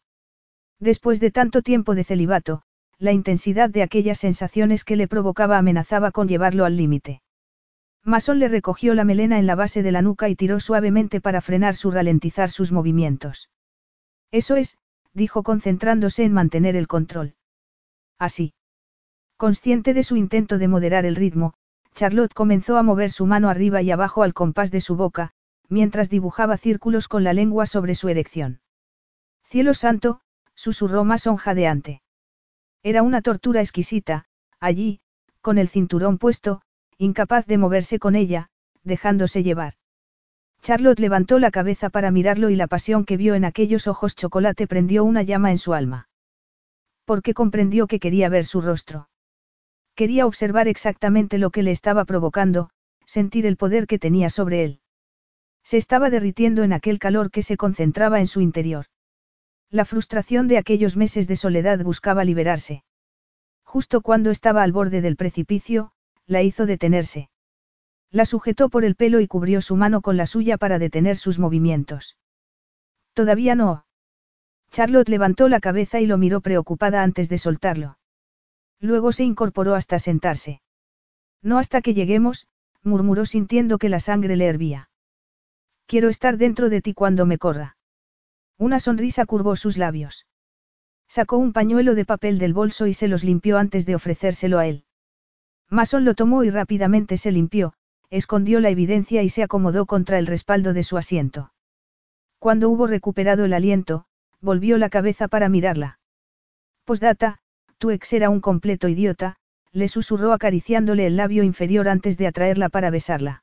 Después 0.78 1.18
de 1.18 1.32
tanto 1.32 1.62
tiempo 1.62 1.96
de 1.96 2.04
celibato, 2.04 2.62
la 3.00 3.10
intensidad 3.10 3.70
de 3.70 3.82
aquellas 3.82 4.20
sensaciones 4.20 4.84
que 4.84 4.94
le 4.94 5.08
provocaba 5.08 5.58
amenazaba 5.58 6.12
con 6.12 6.28
llevarlo 6.28 6.64
al 6.64 6.76
límite. 6.76 7.22
Mason 8.04 8.38
le 8.38 8.48
recogió 8.48 8.94
la 8.94 9.04
melena 9.04 9.38
en 9.38 9.46
la 9.46 9.54
base 9.54 9.82
de 9.82 9.92
la 9.92 10.02
nuca 10.02 10.28
y 10.28 10.36
tiró 10.36 10.60
suavemente 10.60 11.20
para 11.20 11.40
frenar 11.40 11.74
su 11.74 11.90
ralentizar 11.90 12.50
sus 12.50 12.72
movimientos. 12.72 13.50
Eso 14.30 14.56
es, 14.56 14.78
dijo 15.12 15.42
concentrándose 15.42 16.24
en 16.24 16.32
mantener 16.32 16.76
el 16.76 16.86
control. 16.86 17.34
Así. 18.18 18.54
Consciente 19.36 19.94
de 19.94 20.02
su 20.02 20.16
intento 20.16 20.58
de 20.58 20.68
moderar 20.68 21.04
el 21.04 21.16
ritmo, 21.16 21.54
Charlotte 21.94 22.34
comenzó 22.34 22.76
a 22.76 22.82
mover 22.82 23.10
su 23.10 23.26
mano 23.26 23.48
arriba 23.48 23.82
y 23.82 23.90
abajo 23.90 24.22
al 24.22 24.34
compás 24.34 24.70
de 24.70 24.80
su 24.80 24.96
boca, 24.96 25.32
mientras 25.68 26.10
dibujaba 26.10 26.56
círculos 26.56 27.08
con 27.08 27.24
la 27.24 27.32
lengua 27.32 27.66
sobre 27.66 27.94
su 27.94 28.08
erección. 28.08 28.60
Cielo 29.44 29.74
santo, 29.74 30.20
susurró 30.54 31.04
Mason 31.04 31.36
jadeante. 31.36 32.02
Era 32.82 33.02
una 33.02 33.22
tortura 33.22 33.60
exquisita, 33.60 34.26
allí, 34.60 35.00
con 35.40 35.58
el 35.58 35.68
cinturón 35.68 36.18
puesto, 36.18 36.62
incapaz 36.98 37.46
de 37.46 37.58
moverse 37.58 37.98
con 37.98 38.16
ella, 38.16 38.48
dejándose 38.82 39.42
llevar. 39.42 39.74
Charlotte 40.62 40.98
levantó 40.98 41.38
la 41.38 41.52
cabeza 41.52 41.90
para 41.90 42.10
mirarlo 42.10 42.50
y 42.50 42.56
la 42.56 42.66
pasión 42.66 43.04
que 43.04 43.16
vio 43.16 43.36
en 43.36 43.44
aquellos 43.44 43.86
ojos 43.86 44.16
chocolate 44.16 44.66
prendió 44.66 45.04
una 45.04 45.22
llama 45.22 45.52
en 45.52 45.58
su 45.58 45.74
alma. 45.74 46.08
Porque 47.04 47.34
comprendió 47.34 47.86
que 47.86 48.00
quería 48.00 48.28
ver 48.28 48.44
su 48.44 48.60
rostro. 48.60 49.08
Quería 49.94 50.26
observar 50.26 50.68
exactamente 50.68 51.38
lo 51.38 51.50
que 51.50 51.62
le 51.62 51.70
estaba 51.70 52.04
provocando, 52.04 52.70
sentir 53.06 53.46
el 53.46 53.56
poder 53.56 53.86
que 53.86 53.98
tenía 53.98 54.28
sobre 54.28 54.64
él. 54.64 54.80
Se 55.62 55.76
estaba 55.76 56.10
derritiendo 56.10 56.62
en 56.64 56.72
aquel 56.72 56.98
calor 56.98 57.30
que 57.30 57.42
se 57.42 57.56
concentraba 57.56 58.20
en 58.20 58.26
su 58.26 58.40
interior. 58.40 58.86
La 59.70 59.84
frustración 59.84 60.48
de 60.48 60.58
aquellos 60.58 60.96
meses 60.96 61.28
de 61.28 61.36
soledad 61.36 61.82
buscaba 61.84 62.24
liberarse. 62.24 62.84
Justo 63.64 64.00
cuando 64.00 64.30
estaba 64.30 64.62
al 64.62 64.72
borde 64.72 65.00
del 65.02 65.16
precipicio, 65.16 65.92
la 66.28 66.42
hizo 66.42 66.66
detenerse. 66.66 67.30
La 68.10 68.24
sujetó 68.24 68.68
por 68.68 68.84
el 68.84 68.94
pelo 68.94 69.18
y 69.20 69.26
cubrió 69.26 69.60
su 69.60 69.74
mano 69.74 70.00
con 70.02 70.16
la 70.16 70.26
suya 70.26 70.58
para 70.58 70.78
detener 70.78 71.16
sus 71.16 71.38
movimientos. 71.38 72.16
Todavía 73.14 73.54
no. 73.54 73.86
Charlotte 74.70 75.08
levantó 75.08 75.48
la 75.48 75.60
cabeza 75.60 76.00
y 76.00 76.06
lo 76.06 76.18
miró 76.18 76.40
preocupada 76.40 77.02
antes 77.02 77.28
de 77.28 77.38
soltarlo. 77.38 77.98
Luego 78.78 79.10
se 79.10 79.24
incorporó 79.24 79.74
hasta 79.74 79.98
sentarse. 79.98 80.60
No 81.42 81.58
hasta 81.58 81.80
que 81.80 81.94
lleguemos, 81.94 82.46
murmuró 82.82 83.26
sintiendo 83.26 83.78
que 83.78 83.88
la 83.88 83.98
sangre 83.98 84.36
le 84.36 84.46
hervía. 84.46 84.90
Quiero 85.86 86.10
estar 86.10 86.36
dentro 86.36 86.68
de 86.68 86.82
ti 86.82 86.94
cuando 86.94 87.24
me 87.26 87.38
corra. 87.38 87.76
Una 88.58 88.80
sonrisa 88.80 89.24
curvó 89.24 89.56
sus 89.56 89.78
labios. 89.78 90.26
Sacó 91.08 91.38
un 91.38 91.52
pañuelo 91.54 91.94
de 91.94 92.04
papel 92.04 92.38
del 92.38 92.52
bolso 92.52 92.86
y 92.86 92.92
se 92.92 93.08
los 93.08 93.24
limpió 93.24 93.56
antes 93.56 93.86
de 93.86 93.94
ofrecérselo 93.94 94.58
a 94.58 94.66
él. 94.66 94.84
Mason 95.70 96.04
lo 96.04 96.14
tomó 96.14 96.44
y 96.44 96.50
rápidamente 96.50 97.16
se 97.18 97.30
limpió, 97.30 97.74
escondió 98.10 98.60
la 98.60 98.70
evidencia 98.70 99.22
y 99.22 99.28
se 99.28 99.42
acomodó 99.42 99.84
contra 99.86 100.18
el 100.18 100.26
respaldo 100.26 100.72
de 100.72 100.82
su 100.82 100.96
asiento. 100.96 101.52
Cuando 102.38 102.70
hubo 102.70 102.86
recuperado 102.86 103.44
el 103.44 103.52
aliento, 103.52 104.06
volvió 104.40 104.78
la 104.78 104.88
cabeza 104.88 105.28
para 105.28 105.48
mirarla. 105.48 105.98
Posdata, 106.84 107.38
tu 107.78 107.90
ex 107.90 108.12
era 108.12 108.30
un 108.30 108.40
completo 108.40 108.88
idiota, 108.88 109.36
le 109.72 109.88
susurró 109.88 110.32
acariciándole 110.32 111.06
el 111.06 111.16
labio 111.16 111.42
inferior 111.42 111.88
antes 111.88 112.16
de 112.16 112.26
atraerla 112.26 112.68
para 112.70 112.90
besarla. 112.90 113.42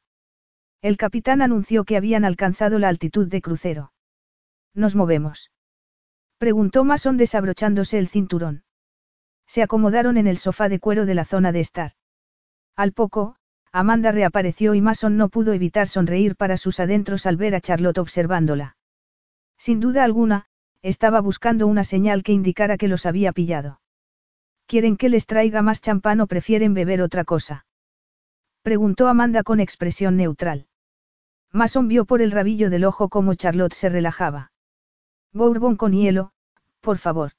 El 0.82 0.98
capitán 0.98 1.42
anunció 1.42 1.84
que 1.84 1.98
habían 1.98 2.26
alcanzado 2.26 2.80
la 2.80 2.90
altitud 2.90 3.28
de 3.28 3.42
crucero. 3.42 3.92
¿Nos 4.74 4.96
movemos? 4.96 5.52
Preguntó 6.38 6.84
Mason 6.84 7.18
desabrochándose 7.18 7.98
el 7.98 8.08
cinturón. 8.08 8.64
Se 9.48 9.62
acomodaron 9.62 10.18
en 10.18 10.28
el 10.28 10.38
sofá 10.38 10.70
de 10.70 10.80
cuero 10.80 11.06
de 11.06 11.14
la 11.14 11.26
zona 11.26 11.52
de 11.52 11.60
estar. 11.60 11.92
Al 12.76 12.92
poco, 12.92 13.36
Amanda 13.72 14.12
reapareció 14.12 14.74
y 14.74 14.82
Mason 14.82 15.18
no 15.18 15.30
pudo 15.30 15.54
evitar 15.54 15.88
sonreír 15.88 16.36
para 16.36 16.58
sus 16.58 16.80
adentros 16.80 17.26
al 17.26 17.38
ver 17.38 17.56
a 17.56 17.62
Charlotte 17.62 17.98
observándola. 17.98 18.78
Sin 19.58 19.80
duda 19.80 20.04
alguna, 20.04 20.46
estaba 20.82 21.20
buscando 21.22 21.68
una 21.68 21.84
señal 21.84 22.24
que 22.24 22.32
indicara 22.32 22.78
que 22.78 22.88
los 22.88 23.06
había 23.06 23.32
pillado. 23.32 23.82
¿Quieren 24.68 24.98
que 24.98 25.10
les 25.10 25.26
traiga 25.26 25.62
más 25.62 25.82
champán 25.82 26.22
o 26.22 26.28
prefieren 26.28 26.74
beber 26.74 27.02
otra 27.02 27.24
cosa? 27.24 27.66
Preguntó 28.62 29.08
Amanda 29.08 29.44
con 29.44 29.60
expresión 29.60 30.18
neutral. 30.18 30.68
Mason 31.52 31.88
vio 31.88 32.06
por 32.06 32.22
el 32.22 32.32
rabillo 32.32 32.70
del 32.70 32.84
ojo 32.84 33.10
cómo 33.10 33.36
Charlotte 33.36 33.74
se 33.74 33.90
relajaba. 33.90 34.52
Bourbon 35.32 35.76
con 35.76 35.94
hielo, 35.94 36.32
por 36.82 36.98
favor. 36.98 37.32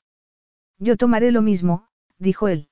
Yo 0.79 0.97
tomaré 0.97 1.33
lo 1.33 1.43
mismo, 1.43 1.89
dijo 2.19 2.49
él. 2.49 2.69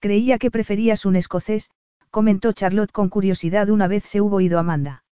Creía 0.00 0.38
que 0.38 0.50
preferías 0.50 1.04
un 1.04 1.14
escocés, 1.14 1.70
comentó 2.10 2.52
Charlotte 2.52 2.90
con 2.90 3.10
curiosidad 3.10 3.68
una 3.68 3.86
vez 3.86 4.04
se 4.04 4.20
hubo 4.20 4.40
ido 4.40 4.58
Amanda. 4.58 5.04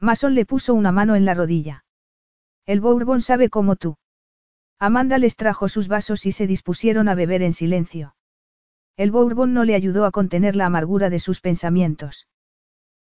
Mason 0.00 0.34
le 0.34 0.46
puso 0.46 0.72
una 0.72 0.92
mano 0.92 1.16
en 1.16 1.24
la 1.24 1.34
rodilla. 1.34 1.84
El 2.64 2.80
Bourbon 2.80 3.20
sabe 3.20 3.50
como 3.50 3.76
tú. 3.76 3.96
Amanda 4.78 5.18
les 5.18 5.36
trajo 5.36 5.68
sus 5.68 5.88
vasos 5.88 6.26
y 6.26 6.32
se 6.32 6.46
dispusieron 6.46 7.08
a 7.08 7.14
beber 7.14 7.42
en 7.42 7.52
silencio. 7.52 8.14
El 8.96 9.10
Bourbon 9.10 9.52
no 9.52 9.64
le 9.64 9.74
ayudó 9.74 10.04
a 10.04 10.12
contener 10.12 10.54
la 10.54 10.66
amargura 10.66 11.10
de 11.10 11.18
sus 11.18 11.40
pensamientos. 11.40 12.28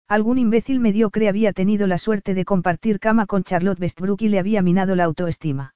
Algún 0.07 0.38
imbécil 0.40 0.80
mediocre 0.80 1.30
había 1.30 1.53
tenido 1.53 1.88
la 1.88 1.98
suerte 1.98 2.34
de 2.34 2.45
compartir 2.45 2.99
cama 2.99 3.26
con 3.26 3.44
Charlotte 3.44 3.80
Westbrook 3.80 4.22
y 4.23 4.30
le 4.30 4.40
había 4.40 4.61
minado 4.61 4.95
la 4.95 5.03
autoestima. 5.03 5.76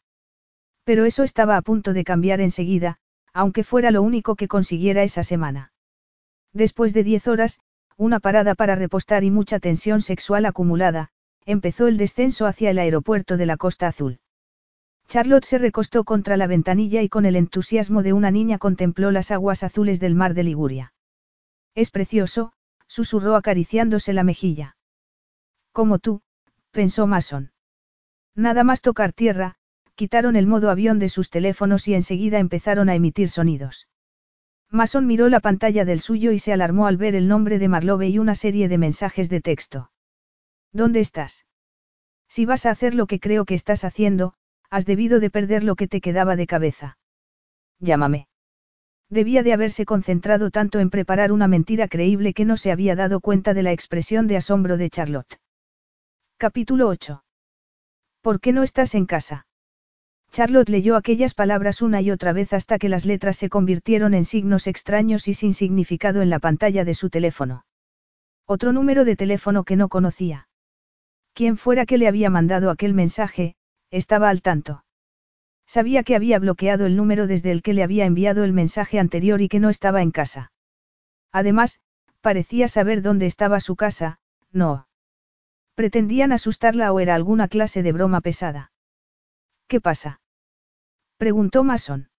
Pero 0.84 1.06
eso 1.06 1.24
estaba 1.24 1.58
a 1.58 1.62
punto 1.62 1.94
de 1.94 2.04
cambiar 2.04 2.42
enseguida, 2.42 2.98
aunque 3.38 3.64
fuera 3.64 3.92
lo 3.92 4.02
único 4.02 4.36
que 4.36 4.48
consiguiera 4.48 5.04
esa 5.04 5.24
semana. 5.24 5.72
Después 6.54 6.92
de 6.96 7.04
diez 7.04 7.28
horas, 7.28 7.60
una 7.96 8.20
parada 8.20 8.56
para 8.56 8.74
repostar 8.74 9.24
y 9.24 9.30
mucha 9.30 9.60
tensión 9.60 10.02
sexual 10.02 10.48
acumulada, 10.48 11.10
empezó 11.46 11.86
el 11.86 11.98
descenso 11.98 12.48
hacia 12.48 12.72
el 12.72 12.80
aeropuerto 12.80 13.38
de 13.38 13.46
la 13.46 13.56
Costa 13.56 13.88
Azul. 13.88 14.22
Charlotte 15.08 15.46
se 15.46 15.60
recostó 15.60 16.04
contra 16.04 16.36
la 16.36 16.48
ventanilla 16.48 17.04
y 17.04 17.10
con 17.10 17.28
el 17.28 17.36
entusiasmo 17.36 18.02
de 18.02 18.12
una 18.12 18.32
niña 18.32 18.58
contempló 18.58 19.12
las 19.12 19.30
aguas 19.30 19.62
azules 19.62 20.00
del 20.00 20.16
mar 20.16 20.34
de 20.34 20.42
Liguria. 20.42 20.94
Es 21.76 21.92
precioso, 21.92 22.54
susurró 22.88 23.36
acariciándose 23.36 24.14
la 24.14 24.24
mejilla. 24.24 24.78
Como 25.72 26.00
tú, 26.00 26.22
pensó 26.72 27.06
Mason. 27.06 27.52
Nada 28.34 28.64
más 28.64 28.82
tocar 28.82 29.14
tierra, 29.14 29.57
quitaron 29.98 30.36
el 30.36 30.46
modo 30.46 30.70
avión 30.70 31.00
de 31.00 31.10
sus 31.10 31.32
teléfonos 31.32 31.88
y 31.88 31.96
enseguida 31.96 32.38
empezaron 32.38 32.88
a 32.88 32.94
emitir 32.94 33.30
sonidos. 33.30 33.90
Mason 34.70 35.08
miró 35.08 35.28
la 35.28 35.40
pantalla 35.40 35.86
del 35.86 36.02
suyo 36.02 36.32
y 36.32 36.40
se 36.40 36.54
alarmó 36.54 36.86
al 36.86 36.98
ver 36.98 37.16
el 37.16 37.28
nombre 37.28 37.58
de 37.58 37.68
Marlove 37.68 38.08
y 38.08 38.20
una 38.20 38.36
serie 38.36 38.68
de 38.68 38.78
mensajes 38.78 39.28
de 39.28 39.42
texto. 39.42 39.92
¿Dónde 40.72 41.00
estás? 41.00 41.46
Si 42.30 42.46
vas 42.46 42.68
a 42.68 42.72
hacer 42.72 42.94
lo 42.94 43.08
que 43.08 43.20
creo 43.20 43.44
que 43.46 43.56
estás 43.56 43.84
haciendo, 43.84 44.36
has 44.70 44.86
debido 44.86 45.20
de 45.20 45.32
perder 45.32 45.64
lo 45.64 45.76
que 45.76 45.88
te 45.88 46.00
quedaba 46.00 46.36
de 46.36 46.46
cabeza. 46.46 47.00
Llámame. 47.80 48.28
Debía 49.10 49.42
de 49.42 49.54
haberse 49.54 49.86
concentrado 49.86 50.52
tanto 50.52 50.80
en 50.80 50.92
preparar 50.92 51.32
una 51.32 51.48
mentira 51.48 51.88
creíble 51.88 52.36
que 52.36 52.46
no 52.46 52.56
se 52.56 52.72
había 52.72 52.96
dado 52.96 53.20
cuenta 53.20 53.56
de 53.56 53.64
la 53.64 53.72
expresión 53.72 54.28
de 54.28 54.38
asombro 54.38 54.78
de 54.78 54.92
Charlotte. 54.92 55.40
Capítulo 56.38 56.88
8. 56.88 57.24
¿Por 58.22 58.40
qué 58.40 58.52
no 58.52 58.62
estás 58.62 58.94
en 58.94 59.08
casa? 59.08 59.47
Charlotte 60.38 60.70
leyó 60.70 60.96
aquellas 60.96 61.34
palabras 61.34 61.82
una 61.82 62.00
y 62.00 62.12
otra 62.12 62.32
vez 62.32 62.54
hasta 62.54 62.78
que 62.78 62.90
las 62.90 63.08
letras 63.08 63.38
se 63.38 63.50
convirtieron 63.50 64.14
en 64.14 64.24
signos 64.24 64.68
extraños 64.68 65.28
y 65.28 65.34
sin 65.34 65.56
significado 65.56 66.22
en 66.22 66.30
la 66.30 66.38
pantalla 66.38 66.86
de 66.86 66.94
su 66.94 67.10
teléfono. 67.10 67.66
Otro 68.46 68.72
número 68.72 69.04
de 69.04 69.16
teléfono 69.16 69.64
que 69.64 69.76
no 69.76 69.90
conocía. 69.90 70.48
Quien 71.34 71.58
fuera 71.58 71.88
que 71.88 71.98
le 71.98 72.08
había 72.08 72.30
mandado 72.30 72.70
aquel 72.70 72.94
mensaje, 72.94 73.56
estaba 73.90 74.30
al 74.30 74.44
tanto. 74.44 74.86
Sabía 75.66 76.04
que 76.04 76.16
había 76.16 76.38
bloqueado 76.38 76.86
el 76.86 76.96
número 76.96 77.26
desde 77.26 77.50
el 77.50 77.64
que 77.64 77.74
le 77.74 77.82
había 77.82 78.06
enviado 78.06 78.44
el 78.44 78.54
mensaje 78.54 79.00
anterior 79.00 79.42
y 79.42 79.50
que 79.50 79.60
no 79.60 79.72
estaba 79.72 80.04
en 80.04 80.12
casa. 80.12 80.52
Además, 81.32 81.82
parecía 82.22 82.68
saber 82.68 83.02
dónde 83.02 83.26
estaba 83.26 83.60
su 83.60 83.76
casa, 83.76 84.20
no. 84.52 84.88
Pretendían 85.74 86.32
asustarla 86.32 86.94
o 86.94 87.00
era 87.00 87.16
alguna 87.16 87.48
clase 87.48 87.82
de 87.82 87.92
broma 87.92 88.22
pesada. 88.22 88.72
¿Qué 89.68 89.82
pasa? 89.82 90.22
Preguntó 91.18 91.64
Mason. 91.64 92.10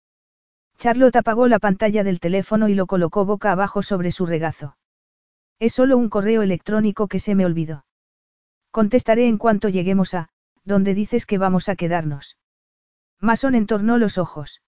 Charlotte 0.77 1.17
apagó 1.17 1.47
la 1.47 1.59
pantalla 1.59 2.03
del 2.03 2.19
teléfono 2.19 2.69
y 2.69 2.73
lo 2.73 2.85
colocó 2.85 3.25
boca 3.25 3.51
abajo 3.51 3.81
sobre 3.81 4.11
su 4.11 4.25
regazo. 4.25 4.77
Es 5.59 5.73
solo 5.73 5.97
un 5.97 6.09
correo 6.09 6.41
electrónico 6.41 7.07
que 7.07 7.19
se 7.19 7.35
me 7.35 7.45
olvidó. 7.45 7.85
Contestaré 8.71 9.27
en 9.27 9.37
cuanto 9.37 9.67
lleguemos 9.67 10.13
a, 10.13 10.29
donde 10.63 10.93
dices 10.93 11.25
que 11.25 11.37
vamos 11.37 11.67
a 11.67 11.75
quedarnos. 11.75 12.37
Mason 13.19 13.55
entornó 13.55 13.97
los 13.97 14.17
ojos. 14.17 14.61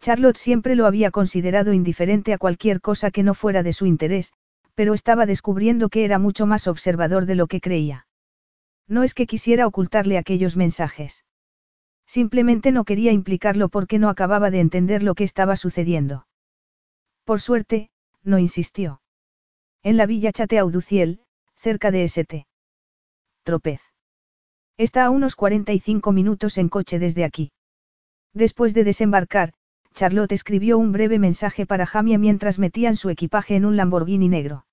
Charlotte 0.00 0.36
siempre 0.36 0.74
lo 0.74 0.86
había 0.86 1.10
considerado 1.10 1.72
indiferente 1.72 2.32
a 2.32 2.38
cualquier 2.38 2.80
cosa 2.80 3.10
que 3.10 3.22
no 3.22 3.34
fuera 3.34 3.62
de 3.62 3.72
su 3.72 3.86
interés, 3.86 4.32
pero 4.74 4.94
estaba 4.94 5.26
descubriendo 5.26 5.88
que 5.88 6.04
era 6.04 6.18
mucho 6.18 6.44
más 6.44 6.66
observador 6.66 7.24
de 7.24 7.36
lo 7.36 7.46
que 7.46 7.60
creía. 7.60 8.06
No 8.88 9.04
es 9.04 9.14
que 9.14 9.26
quisiera 9.26 9.66
ocultarle 9.66 10.18
aquellos 10.18 10.56
mensajes. 10.56 11.24
Simplemente 12.18 12.72
no 12.72 12.84
quería 12.84 13.10
implicarlo 13.10 13.70
porque 13.70 13.98
no 13.98 14.10
acababa 14.10 14.50
de 14.50 14.60
entender 14.60 15.02
lo 15.02 15.14
que 15.14 15.24
estaba 15.24 15.56
sucediendo. 15.56 16.26
Por 17.24 17.40
suerte, 17.40 17.88
no 18.22 18.38
insistió. 18.38 19.00
En 19.82 19.96
la 19.96 20.04
villa 20.04 20.30
Chateauduciel, 20.30 21.22
cerca 21.56 21.90
de 21.90 22.04
St. 22.04 22.46
Tropez. 23.44 23.80
Está 24.76 25.06
a 25.06 25.10
unos 25.10 25.36
45 25.36 26.12
minutos 26.12 26.58
en 26.58 26.68
coche 26.68 26.98
desde 26.98 27.24
aquí. 27.24 27.50
Después 28.34 28.74
de 28.74 28.84
desembarcar, 28.84 29.54
Charlotte 29.94 30.32
escribió 30.32 30.76
un 30.76 30.92
breve 30.92 31.18
mensaje 31.18 31.64
para 31.64 31.86
Jamie 31.86 32.18
mientras 32.18 32.58
metían 32.58 32.96
su 32.96 33.08
equipaje 33.08 33.56
en 33.56 33.64
un 33.64 33.78
Lamborghini 33.78 34.28
negro. 34.28 34.66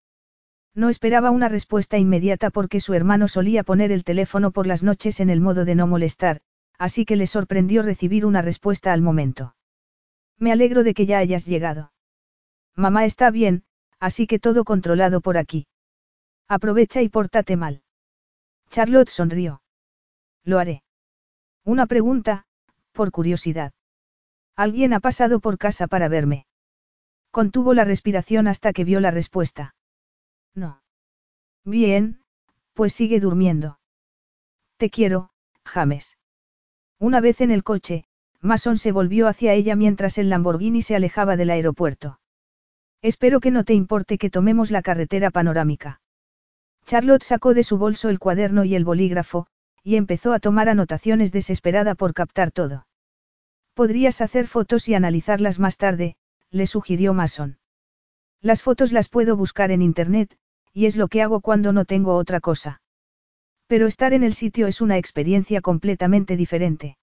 No 0.76 0.90
esperaba 0.90 1.32
una 1.32 1.48
respuesta 1.48 1.98
inmediata 1.98 2.50
porque 2.50 2.82
su 2.82 2.96
hermano 2.96 3.30
solía 3.30 3.64
poner 3.64 3.94
el 3.94 4.04
teléfono 4.04 4.52
por 4.52 4.68
las 4.68 4.84
noches 4.84 5.22
en 5.22 5.30
el 5.30 5.40
modo 5.40 5.64
de 5.64 5.76
no 5.76 5.88
molestar, 5.88 6.42
así 6.80 7.06
que 7.06 7.18
le 7.18 7.28
sorprendió 7.28 7.84
recibir 7.84 8.26
una 8.26 8.42
respuesta 8.42 8.94
al 8.94 9.02
momento. 9.02 9.56
Me 10.38 10.52
alegro 10.52 10.84
de 10.84 10.94
que 10.94 11.06
ya 11.06 11.20
hayas 11.20 11.46
llegado. 11.46 11.92
Mamá 12.76 13.06
está 13.06 13.30
bien, 13.30 13.64
así 14.00 14.26
que 14.26 14.40
todo 14.40 14.64
controlado 14.64 15.20
por 15.20 15.38
aquí. 15.38 15.68
Aprovecha 16.48 17.02
y 17.02 17.10
pórtate 17.10 17.58
mal. 17.58 17.84
Charlotte 18.70 19.10
sonrió. 19.10 19.62
Lo 20.44 20.58
haré. 20.58 20.84
Una 21.66 21.86
pregunta, 21.86 22.46
por 22.94 23.12
curiosidad. 23.12 23.74
¿Alguien 24.56 24.94
ha 24.94 25.00
pasado 25.00 25.42
por 25.42 25.58
casa 25.58 25.88
para 25.88 26.08
verme? 26.08 26.48
Contuvo 27.32 27.74
la 27.74 27.84
respiración 27.84 28.48
hasta 28.48 28.74
que 28.74 28.86
vio 28.86 29.00
la 29.02 29.12
respuesta. 29.12 29.76
No. 30.56 30.82
Bien, 31.66 32.22
pues 32.74 32.94
sigue 32.94 33.20
durmiendo. 33.20 33.80
Te 34.78 34.90
quiero, 34.90 35.32
James. 35.66 36.19
Una 37.00 37.22
vez 37.22 37.40
en 37.40 37.50
el 37.50 37.64
coche, 37.64 38.04
Mason 38.42 38.78
se 38.78 38.92
volvió 38.92 39.28
hacia 39.28 39.54
ella 39.54 39.76
mientras 39.76 40.18
el 40.18 40.30
Lamborghini 40.30 40.82
se 40.82 40.96
alejaba 40.96 41.38
del 41.38 41.50
aeropuerto. 41.50 42.20
Espero 43.02 43.40
que 43.40 43.52
no 43.52 43.64
te 43.64 43.74
importe 43.74 44.18
que 44.18 44.30
tomemos 44.30 44.70
la 44.70 44.82
carretera 44.82 45.32
panorámica. 45.32 46.02
Charlotte 46.86 47.24
sacó 47.24 47.54
de 47.54 47.64
su 47.64 47.78
bolso 47.78 48.10
el 48.10 48.20
cuaderno 48.20 48.66
y 48.66 48.76
el 48.76 48.84
bolígrafo, 48.84 49.48
y 49.84 49.96
empezó 49.96 50.34
a 50.34 50.40
tomar 50.40 50.68
anotaciones 50.68 51.32
desesperada 51.32 51.96
por 51.96 52.14
captar 52.14 52.52
todo. 52.52 52.86
Podrías 53.74 54.20
hacer 54.20 54.48
fotos 54.48 54.90
y 54.90 54.94
analizarlas 54.94 55.60
más 55.60 55.78
tarde, 55.78 56.18
le 56.52 56.68
sugirió 56.68 57.14
Mason. 57.14 57.60
Las 58.42 58.62
fotos 58.62 58.92
las 58.92 59.08
puedo 59.08 59.38
buscar 59.38 59.72
en 59.72 59.82
Internet, 59.82 60.38
y 60.74 60.86
es 60.86 60.98
lo 60.98 61.08
que 61.08 61.22
hago 61.22 61.40
cuando 61.40 61.72
no 61.72 61.86
tengo 61.86 62.16
otra 62.16 62.42
cosa. 62.42 62.82
Pero 63.70 63.86
estar 63.86 64.14
en 64.14 64.24
el 64.24 64.34
sitio 64.34 64.66
es 64.66 64.82
una 64.82 64.98
experiencia 64.98 65.62
completamente 65.62 66.36
diferente. 66.36 66.98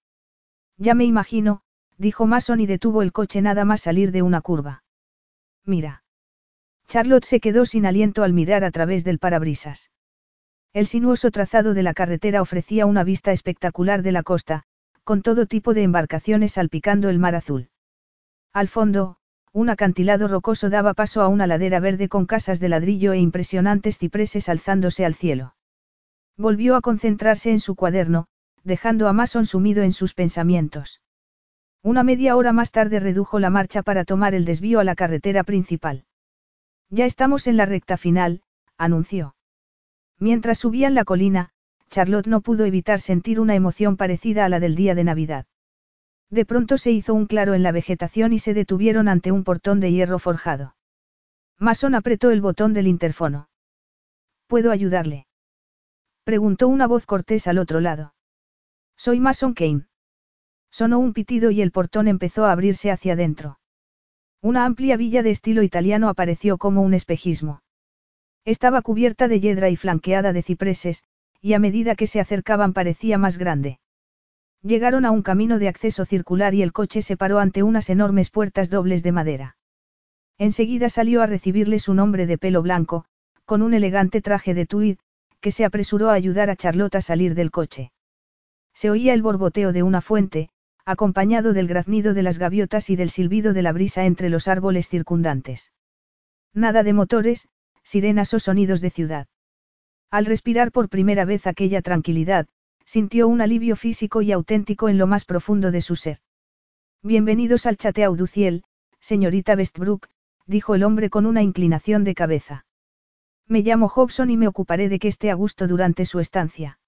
Ya 0.77 0.95
me 0.95 1.05
imagino, 1.05 1.61
dijo 1.97 2.27
Mason 2.27 2.59
y 2.59 2.65
detuvo 2.65 3.01
el 3.01 3.13
coche 3.13 3.41
nada 3.41 3.63
más 3.63 3.79
salir 3.79 4.11
de 4.11 4.21
una 4.21 4.41
curva. 4.41 4.83
Mira. 5.63 6.03
Charlotte 6.89 7.23
se 7.23 7.39
quedó 7.39 7.65
sin 7.65 7.85
aliento 7.85 8.21
al 8.21 8.33
mirar 8.33 8.65
a 8.65 8.71
través 8.71 9.05
del 9.05 9.17
parabrisas. 9.17 9.91
El 10.73 10.87
sinuoso 10.87 11.31
trazado 11.31 11.73
de 11.73 11.83
la 11.83 11.93
carretera 11.93 12.41
ofrecía 12.41 12.85
una 12.85 13.05
vista 13.05 13.31
espectacular 13.31 14.03
de 14.03 14.11
la 14.11 14.23
costa, 14.23 14.63
con 15.05 15.21
todo 15.21 15.45
tipo 15.45 15.73
de 15.73 15.83
embarcaciones 15.83 16.51
salpicando 16.51 17.07
el 17.07 17.17
mar 17.17 17.35
azul. 17.35 17.69
Al 18.51 18.67
fondo, 18.67 19.15
un 19.53 19.69
acantilado 19.69 20.27
rocoso 20.27 20.69
daba 20.69 20.93
paso 20.93 21.21
a 21.21 21.29
una 21.29 21.47
ladera 21.47 21.79
verde 21.79 22.09
con 22.09 22.25
casas 22.25 22.59
de 22.59 22.67
ladrillo 22.67 23.13
e 23.13 23.19
impresionantes 23.19 23.97
cipreses 23.97 24.49
alzándose 24.49 25.05
al 25.05 25.15
cielo. 25.15 25.56
Volvió 26.37 26.75
a 26.75 26.81
concentrarse 26.81 27.51
en 27.51 27.59
su 27.59 27.75
cuaderno, 27.75 28.27
dejando 28.63 29.07
a 29.07 29.13
Mason 29.13 29.45
sumido 29.45 29.83
en 29.83 29.91
sus 29.91 30.13
pensamientos. 30.13 31.01
Una 31.81 32.03
media 32.03 32.35
hora 32.35 32.53
más 32.53 32.71
tarde 32.71 32.99
redujo 32.99 33.39
la 33.39 33.49
marcha 33.49 33.81
para 33.81 34.05
tomar 34.05 34.35
el 34.35 34.45
desvío 34.45 34.79
a 34.79 34.83
la 34.83 34.95
carretera 34.95 35.43
principal. 35.43 36.05
Ya 36.89 37.05
estamos 37.05 37.47
en 37.47 37.57
la 37.57 37.65
recta 37.65 37.97
final, 37.97 38.41
anunció. 38.77 39.35
Mientras 40.19 40.59
subían 40.59 40.93
la 40.93 41.05
colina, 41.05 41.49
Charlotte 41.89 42.27
no 42.27 42.41
pudo 42.41 42.65
evitar 42.65 42.99
sentir 42.99 43.39
una 43.39 43.55
emoción 43.55 43.97
parecida 43.97 44.45
a 44.45 44.49
la 44.49 44.59
del 44.59 44.75
día 44.75 44.95
de 44.95 45.03
Navidad. 45.03 45.45
De 46.29 46.45
pronto 46.45 46.77
se 46.77 46.91
hizo 46.91 47.13
un 47.13 47.25
claro 47.25 47.53
en 47.53 47.63
la 47.63 47.71
vegetación 47.71 48.33
y 48.33 48.39
se 48.39 48.53
detuvieron 48.53 49.07
ante 49.07 49.31
un 49.31 49.43
portón 49.43 49.79
de 49.79 49.91
hierro 49.91 50.19
forjado. 50.19 50.75
Mason 51.57 51.95
apretó 51.95 52.31
el 52.31 52.41
botón 52.41 52.73
del 52.73 52.87
interfono. 52.87 53.49
¿Puedo 54.47 54.71
ayudarle? 54.71 55.25
Preguntó 56.27 56.67
una 56.67 56.87
voz 56.87 57.05
cortés 57.05 57.47
al 57.47 57.57
otro 57.57 57.79
lado. 57.79 58.13
Soy 58.97 59.21
Mason 59.21 59.53
Kane. 59.53 59.85
Sonó 60.69 60.99
un 60.99 61.13
pitido 61.13 61.51
y 61.51 61.61
el 61.61 61.71
portón 61.71 62.09
empezó 62.09 62.43
a 62.43 62.51
abrirse 62.51 62.91
hacia 62.91 63.13
adentro. 63.13 63.59
Una 64.41 64.65
amplia 64.65 64.97
villa 64.97 65.23
de 65.23 65.31
estilo 65.31 65.63
italiano 65.63 66.09
apareció 66.09 66.57
como 66.57 66.81
un 66.81 66.93
espejismo. 66.93 67.61
Estaba 68.43 68.81
cubierta 68.81 69.29
de 69.29 69.39
hiedra 69.39 69.69
y 69.69 69.77
flanqueada 69.77 70.33
de 70.33 70.41
cipreses, 70.41 71.05
y 71.39 71.53
a 71.53 71.59
medida 71.59 71.95
que 71.95 72.07
se 72.07 72.19
acercaban 72.19 72.73
parecía 72.73 73.17
más 73.17 73.37
grande. 73.37 73.79
Llegaron 74.61 75.05
a 75.05 75.11
un 75.11 75.21
camino 75.21 75.59
de 75.59 75.69
acceso 75.69 76.03
circular 76.03 76.53
y 76.53 76.61
el 76.61 76.73
coche 76.73 77.01
se 77.01 77.15
paró 77.15 77.39
ante 77.39 77.63
unas 77.63 77.89
enormes 77.89 78.31
puertas 78.31 78.69
dobles 78.69 79.01
de 79.01 79.13
madera. 79.13 79.57
Enseguida 80.37 80.89
salió 80.89 81.21
a 81.21 81.25
recibirles 81.25 81.87
un 81.87 81.99
hombre 81.99 82.27
de 82.27 82.37
pelo 82.37 82.61
blanco, 82.61 83.05
con 83.45 83.61
un 83.61 83.73
elegante 83.73 84.21
traje 84.21 84.53
de 84.53 84.65
tweed, 84.65 84.97
que 85.41 85.51
se 85.51 85.65
apresuró 85.65 86.09
a 86.09 86.13
ayudar 86.13 86.49
a 86.49 86.55
Charlotte 86.55 86.95
a 86.95 87.01
salir 87.01 87.35
del 87.35 87.51
coche. 87.51 87.91
Se 88.73 88.89
oía 88.89 89.13
el 89.13 89.21
borboteo 89.21 89.73
de 89.73 89.83
una 89.83 90.01
fuente, 90.01 90.49
acompañado 90.85 91.53
del 91.53 91.67
graznido 91.67 92.13
de 92.13 92.23
las 92.23 92.37
gaviotas 92.37 92.89
y 92.89 92.95
del 92.95 93.09
silbido 93.09 93.53
de 93.53 93.61
la 93.61 93.71
brisa 93.71 94.05
entre 94.05 94.29
los 94.29 94.47
árboles 94.47 94.87
circundantes. 94.87 95.73
Nada 96.53 96.83
de 96.83 96.93
motores, 96.93 97.49
sirenas 97.83 98.33
o 98.33 98.39
sonidos 98.39 98.81
de 98.81 98.89
ciudad. 98.89 99.27
Al 100.11 100.25
respirar 100.25 100.71
por 100.71 100.89
primera 100.89 101.25
vez 101.25 101.47
aquella 101.47 101.81
tranquilidad, 101.81 102.47
sintió 102.85 103.27
un 103.27 103.41
alivio 103.41 103.75
físico 103.75 104.21
y 104.21 104.31
auténtico 104.31 104.87
en 104.87 104.97
lo 104.97 105.07
más 105.07 105.25
profundo 105.25 105.71
de 105.71 105.81
su 105.81 105.95
ser. 105.95 106.19
Bienvenidos 107.03 107.65
al 107.65 107.77
Chateau 107.77 108.15
du 108.15 108.27
Ciel, 108.27 108.63
señorita 108.99 109.55
Westbrook, 109.55 110.07
dijo 110.45 110.75
el 110.75 110.83
hombre 110.83 111.09
con 111.09 111.25
una 111.25 111.41
inclinación 111.41 112.03
de 112.03 112.15
cabeza. 112.15 112.66
Me 113.47 113.61
llamo 113.61 113.87
Hobson 113.87 114.29
y 114.29 114.37
me 114.37 114.47
ocuparé 114.47 114.89
de 114.89 114.99
que 114.99 115.07
esté 115.07 115.31
a 115.31 115.35
gusto 115.35 115.67
durante 115.67 116.05
su 116.05 116.19
estancia. 116.19 116.79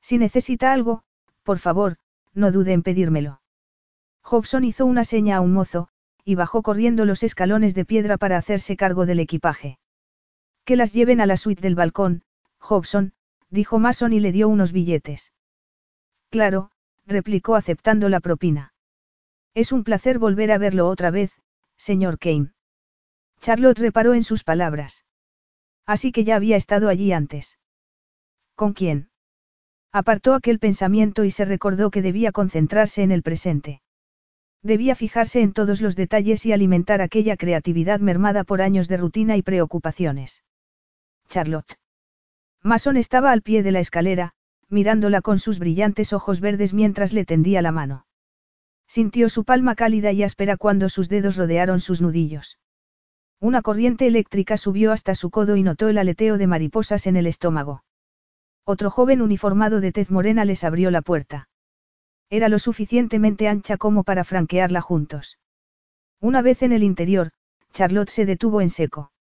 Si 0.00 0.18
necesita 0.18 0.72
algo, 0.72 1.02
por 1.42 1.58
favor, 1.58 1.96
no 2.34 2.52
dude 2.52 2.72
en 2.72 2.82
pedírmelo. 2.82 3.40
Hobson 4.22 4.64
hizo 4.64 4.84
una 4.84 5.04
seña 5.04 5.38
a 5.38 5.40
un 5.40 5.52
mozo, 5.52 5.88
y 6.24 6.34
bajó 6.34 6.62
corriendo 6.62 7.06
los 7.06 7.22
escalones 7.22 7.74
de 7.74 7.86
piedra 7.86 8.18
para 8.18 8.36
hacerse 8.36 8.76
cargo 8.76 9.06
del 9.06 9.20
equipaje. 9.20 9.78
Que 10.66 10.76
las 10.76 10.92
lleven 10.92 11.22
a 11.22 11.26
la 11.26 11.38
suite 11.38 11.62
del 11.62 11.74
balcón, 11.74 12.22
Hobson, 12.58 13.14
dijo 13.48 13.78
Mason 13.78 14.12
y 14.12 14.20
le 14.20 14.32
dio 14.32 14.48
unos 14.48 14.72
billetes. 14.72 15.32
Claro, 16.28 16.70
replicó 17.06 17.56
aceptando 17.56 18.10
la 18.10 18.20
propina. 18.20 18.74
Es 19.54 19.72
un 19.72 19.84
placer 19.84 20.18
volver 20.18 20.52
a 20.52 20.58
verlo 20.58 20.86
otra 20.86 21.10
vez, 21.10 21.32
señor 21.78 22.18
Kane. 22.18 22.52
Charlotte 23.40 23.78
reparó 23.78 24.12
en 24.12 24.24
sus 24.24 24.44
palabras. 24.44 25.06
Así 25.88 26.12
que 26.12 26.22
ya 26.22 26.36
había 26.36 26.58
estado 26.58 26.90
allí 26.90 27.12
antes. 27.12 27.58
¿Con 28.54 28.74
quién? 28.74 29.08
Apartó 29.90 30.34
aquel 30.34 30.58
pensamiento 30.58 31.24
y 31.24 31.30
se 31.30 31.46
recordó 31.46 31.90
que 31.90 32.02
debía 32.02 32.30
concentrarse 32.30 33.02
en 33.02 33.10
el 33.10 33.22
presente. 33.22 33.80
Debía 34.62 34.94
fijarse 34.94 35.40
en 35.40 35.54
todos 35.54 35.80
los 35.80 35.96
detalles 35.96 36.44
y 36.44 36.52
alimentar 36.52 37.00
aquella 37.00 37.38
creatividad 37.38 38.00
mermada 38.00 38.44
por 38.44 38.60
años 38.60 38.86
de 38.86 38.98
rutina 38.98 39.38
y 39.38 39.42
preocupaciones. 39.42 40.44
Charlotte. 41.30 41.78
Mason 42.62 42.98
estaba 42.98 43.32
al 43.32 43.40
pie 43.40 43.62
de 43.62 43.72
la 43.72 43.80
escalera, 43.80 44.34
mirándola 44.68 45.22
con 45.22 45.38
sus 45.38 45.58
brillantes 45.58 46.12
ojos 46.12 46.40
verdes 46.40 46.74
mientras 46.74 47.14
le 47.14 47.24
tendía 47.24 47.62
la 47.62 47.72
mano. 47.72 48.04
Sintió 48.86 49.30
su 49.30 49.44
palma 49.44 49.74
cálida 49.74 50.12
y 50.12 50.22
áspera 50.22 50.58
cuando 50.58 50.90
sus 50.90 51.08
dedos 51.08 51.36
rodearon 51.38 51.80
sus 51.80 52.02
nudillos. 52.02 52.58
Una 53.40 53.62
corriente 53.62 54.06
eléctrica 54.06 54.56
subió 54.56 54.90
hasta 54.90 55.14
su 55.14 55.30
codo 55.30 55.54
y 55.54 55.62
notó 55.62 55.88
el 55.88 55.98
aleteo 55.98 56.38
de 56.38 56.48
mariposas 56.48 57.06
en 57.06 57.16
el 57.16 57.26
estómago. 57.26 57.84
Otro 58.64 58.90
joven 58.90 59.22
uniformado 59.22 59.80
de 59.80 59.92
tez 59.92 60.10
morena 60.10 60.44
les 60.44 60.64
abrió 60.64 60.90
la 60.90 61.02
puerta. 61.02 61.48
Era 62.30 62.48
lo 62.48 62.58
suficientemente 62.58 63.46
ancha 63.46 63.76
como 63.76 64.02
para 64.02 64.24
franquearla 64.24 64.80
juntos. 64.80 65.38
Una 66.20 66.42
vez 66.42 66.62
en 66.62 66.72
el 66.72 66.82
interior, 66.82 67.30
Charlotte 67.72 68.10
se 68.10 68.26
detuvo 68.26 68.60
en 68.60 68.70
seco. 68.70 69.12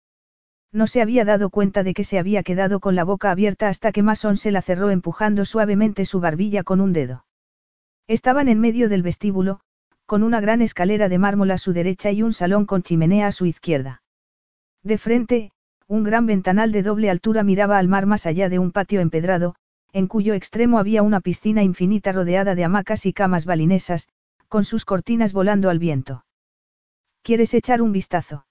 No 0.72 0.88
se 0.88 1.02
había 1.02 1.24
dado 1.24 1.52
cuenta 1.52 1.84
de 1.84 1.94
que 1.94 2.04
se 2.04 2.18
había 2.18 2.42
quedado 2.42 2.80
con 2.80 2.96
la 2.96 3.04
boca 3.04 3.30
abierta 3.30 3.70
hasta 3.70 3.92
que 3.92 4.04
Mason 4.04 4.36
se 4.36 4.52
la 4.52 4.64
cerró 4.64 4.90
empujando 4.90 5.46
suavemente 5.46 6.06
su 6.06 6.20
barbilla 6.20 6.64
con 6.64 6.82
un 6.82 6.92
dedo. 6.92 7.26
Estaban 8.08 8.50
en 8.50 8.60
medio 8.60 8.90
del 8.90 9.04
vestíbulo, 9.04 9.60
con 10.08 10.24
una 10.24 10.42
gran 10.42 10.62
escalera 10.62 11.08
de 11.08 11.20
mármol 11.20 11.52
a 11.52 11.58
su 11.58 11.72
derecha 11.72 12.12
y 12.12 12.24
un 12.24 12.34
salón 12.34 12.66
con 12.66 12.82
chimenea 12.82 13.28
a 13.28 13.32
su 13.32 13.46
izquierda. 13.46 14.02
De 14.88 14.98
frente, 14.98 15.52
un 15.88 16.06
gran 16.06 16.26
ventanal 16.28 16.72
de 16.72 16.82
doble 16.82 17.10
altura 17.10 17.44
miraba 17.44 17.78
al 17.78 17.90
mar 17.90 18.06
más 18.06 18.26
allá 18.26 18.48
de 18.48 18.58
un 18.58 18.72
patio 18.72 19.02
empedrado, 19.02 19.56
en 19.92 20.08
cuyo 20.08 20.34
extremo 20.34 20.80
había 20.80 21.04
una 21.04 21.20
piscina 21.20 21.62
infinita 21.62 22.14
rodeada 22.14 22.56
de 22.56 22.64
hamacas 22.64 23.06
y 23.06 23.12
camas 23.12 23.44
balinesas, 23.44 24.08
con 24.48 24.64
sus 24.64 24.86
cortinas 24.86 25.34
volando 25.34 25.70
al 25.70 25.78
viento. 25.78 26.24
¿Quieres 27.22 27.54
echar 27.54 27.82
un 27.82 27.92
vistazo? 27.92 28.46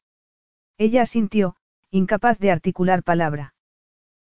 Ella 0.76 1.00
asintió, 1.00 1.56
incapaz 1.90 2.38
de 2.38 2.50
articular 2.50 3.02
palabra. 3.02 3.54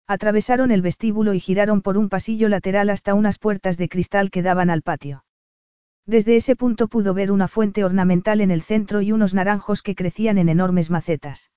Atravesaron 0.07 0.71
el 0.71 0.81
vestíbulo 0.81 1.35
y 1.35 1.41
giraron 1.41 1.83
por 1.83 1.99
un 1.99 2.09
pasillo 2.09 2.49
lateral 2.49 2.89
hasta 2.89 3.13
unas 3.13 3.39
puertas 3.39 3.77
de 3.77 3.91
cristal 3.91 4.31
que 4.31 4.41
daban 4.41 4.71
al 4.71 4.81
patio. 4.81 5.27
Desde 6.07 6.37
ese 6.37 6.57
punto 6.57 6.89
pudo 6.89 7.13
ver 7.13 7.31
una 7.31 7.49
fuente 7.49 7.85
ornamental 7.85 8.41
en 8.41 8.51
el 8.51 8.63
centro 8.63 9.03
y 9.03 9.13
unos 9.13 9.35
naranjos 9.35 9.83
que 9.83 9.95
crecían 9.95 10.39
en 10.39 10.49
enormes 10.49 10.89
macetas. 10.89 11.51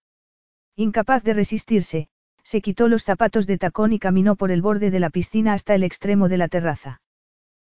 Incapaz 0.76 1.24
de 1.24 1.34
resistirse, 1.34 2.10
se 2.44 2.62
quitó 2.62 2.88
los 2.88 3.04
zapatos 3.04 3.48
de 3.48 3.58
tacón 3.58 3.94
y 3.94 4.00
caminó 4.00 4.36
por 4.36 4.52
el 4.52 4.62
borde 4.62 4.92
de 4.92 5.00
la 5.00 5.10
piscina 5.10 5.54
hasta 5.54 5.76
el 5.76 5.84
extremo 5.84 6.30
de 6.30 6.38
la 6.38 6.48
terraza. 6.48 7.02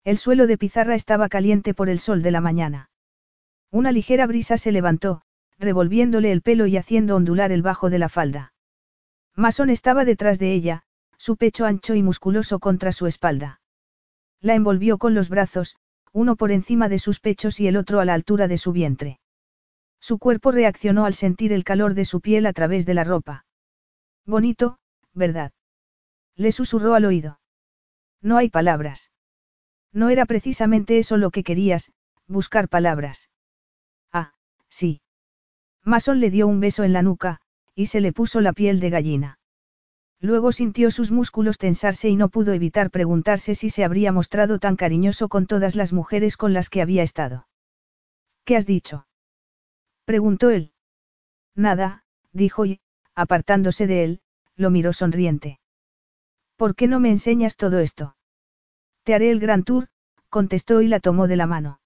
El 0.03 0.17
suelo 0.17 0.47
de 0.47 0.57
pizarra 0.57 0.95
estaba 0.95 1.29
caliente 1.29 1.73
por 1.73 1.89
el 1.89 1.99
sol 1.99 2.21
de 2.21 2.31
la 2.31 2.41
mañana. 2.41 2.89
Una 3.71 3.91
ligera 3.91 4.27
brisa 4.27 4.57
se 4.57 4.71
levantó, 4.71 5.21
revolviéndole 5.57 6.31
el 6.31 6.41
pelo 6.41 6.67
y 6.67 6.77
haciendo 6.77 7.15
ondular 7.15 7.51
el 7.51 7.61
bajo 7.61 7.89
de 7.89 7.99
la 7.99 8.09
falda. 8.09 8.53
Mason 9.35 9.69
estaba 9.69 10.05
detrás 10.05 10.39
de 10.39 10.53
ella, 10.53 10.83
su 11.17 11.37
pecho 11.37 11.65
ancho 11.65 11.95
y 11.95 12.03
musculoso 12.03 12.59
contra 12.59 12.91
su 12.91 13.07
espalda. 13.07 13.61
La 14.41 14.55
envolvió 14.55 14.97
con 14.97 15.15
los 15.15 15.29
brazos, 15.29 15.75
uno 16.11 16.35
por 16.35 16.51
encima 16.51 16.89
de 16.89 16.99
sus 16.99 17.19
pechos 17.19 17.59
y 17.59 17.67
el 17.67 17.77
otro 17.77 17.99
a 17.99 18.05
la 18.05 18.13
altura 18.13 18.47
de 18.47 18.57
su 18.57 18.73
vientre. 18.73 19.19
Su 20.03 20.17
cuerpo 20.17 20.51
reaccionó 20.51 21.05
al 21.05 21.13
sentir 21.13 21.53
el 21.53 21.63
calor 21.63 21.93
de 21.93 22.03
su 22.03 22.19
piel 22.19 22.45
a 22.45 22.51
través 22.51 22.85
de 22.85 22.93
la 22.93 23.05
ropa. 23.05 23.45
Bonito, 24.25 24.77
¿verdad? 25.13 25.53
Le 26.35 26.51
susurró 26.51 26.93
al 26.95 27.05
oído. 27.05 27.39
No 28.21 28.35
hay 28.35 28.49
palabras. 28.49 29.13
No 29.93 30.09
era 30.09 30.25
precisamente 30.25 30.97
eso 30.97 31.15
lo 31.15 31.31
que 31.31 31.45
querías, 31.45 31.93
buscar 32.27 32.67
palabras. 32.67 33.29
Ah, 34.11 34.33
sí. 34.67 34.99
Mason 35.85 36.19
le 36.19 36.29
dio 36.29 36.47
un 36.47 36.59
beso 36.59 36.83
en 36.83 36.91
la 36.91 37.01
nuca, 37.01 37.39
y 37.73 37.85
se 37.85 38.01
le 38.01 38.11
puso 38.11 38.41
la 38.41 38.51
piel 38.51 38.81
de 38.81 38.89
gallina. 38.89 39.39
Luego 40.19 40.51
sintió 40.51 40.91
sus 40.91 41.11
músculos 41.11 41.57
tensarse 41.57 42.09
y 42.09 42.17
no 42.17 42.27
pudo 42.27 42.51
evitar 42.51 42.91
preguntarse 42.91 43.55
si 43.55 43.69
se 43.69 43.85
habría 43.85 44.11
mostrado 44.11 44.59
tan 44.59 44.75
cariñoso 44.75 45.29
con 45.29 45.47
todas 45.47 45.77
las 45.77 45.93
mujeres 45.93 46.35
con 46.35 46.51
las 46.51 46.69
que 46.69 46.81
había 46.81 47.03
estado. 47.03 47.47
¿Qué 48.43 48.57
has 48.57 48.65
dicho? 48.65 49.05
Preguntó 50.05 50.49
él. 50.49 50.71
Nada, 51.55 52.03
dijo 52.31 52.65
y, 52.65 52.79
apartándose 53.15 53.87
de 53.87 54.03
él, 54.03 54.21
lo 54.55 54.69
miró 54.69 54.93
sonriente. 54.93 55.59
¿Por 56.57 56.75
qué 56.75 56.87
no 56.87 56.99
me 56.99 57.09
enseñas 57.09 57.57
todo 57.57 57.79
esto? 57.79 58.15
Te 59.03 59.13
haré 59.13 59.31
el 59.31 59.39
gran 59.39 59.63
tour, 59.63 59.89
contestó 60.29 60.81
y 60.81 60.87
la 60.87 60.99
tomó 60.99 61.27
de 61.27 61.35
la 61.35 61.47
mano. 61.47 61.79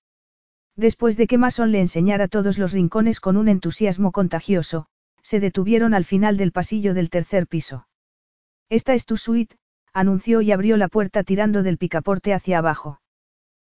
Después 0.75 1.17
de 1.17 1.27
que 1.27 1.37
Mason 1.37 1.71
le 1.71 1.81
enseñara 1.81 2.27
todos 2.27 2.57
los 2.57 2.71
rincones 2.71 3.19
con 3.19 3.35
un 3.35 3.47
entusiasmo 3.47 4.11
contagioso, 4.11 4.87
se 5.23 5.39
detuvieron 5.39 5.93
al 5.93 6.05
final 6.05 6.37
del 6.37 6.51
pasillo 6.51 6.93
del 6.93 7.09
tercer 7.09 7.47
piso. 7.47 7.87
Esta 8.69 8.93
es 8.93 9.05
tu 9.05 9.17
suite, 9.17 9.57
anunció 9.93 10.41
y 10.41 10.51
abrió 10.51 10.77
la 10.77 10.87
puerta 10.87 11.23
tirando 11.23 11.63
del 11.63 11.77
picaporte 11.77 12.33
hacia 12.33 12.59
abajo. 12.59 13.01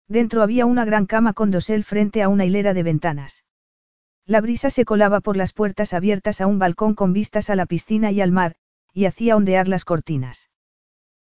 Dentro 0.08 0.42
había 0.42 0.66
una 0.66 0.84
gran 0.84 1.06
cama 1.06 1.32
con 1.32 1.50
dosel 1.50 1.84
frente 1.84 2.22
a 2.22 2.28
una 2.28 2.44
hilera 2.44 2.74
de 2.74 2.82
ventanas. 2.82 3.44
La 4.26 4.40
brisa 4.40 4.70
se 4.70 4.84
colaba 4.84 5.20
por 5.20 5.36
las 5.36 5.52
puertas 5.52 5.92
abiertas 5.92 6.40
a 6.40 6.46
un 6.46 6.58
balcón 6.58 6.94
con 6.94 7.12
vistas 7.12 7.50
a 7.50 7.56
la 7.56 7.66
piscina 7.66 8.12
y 8.12 8.20
al 8.20 8.30
mar, 8.30 8.54
y 8.92 9.06
hacía 9.06 9.36
ondear 9.36 9.68
las 9.68 9.84
cortinas. 9.84 10.50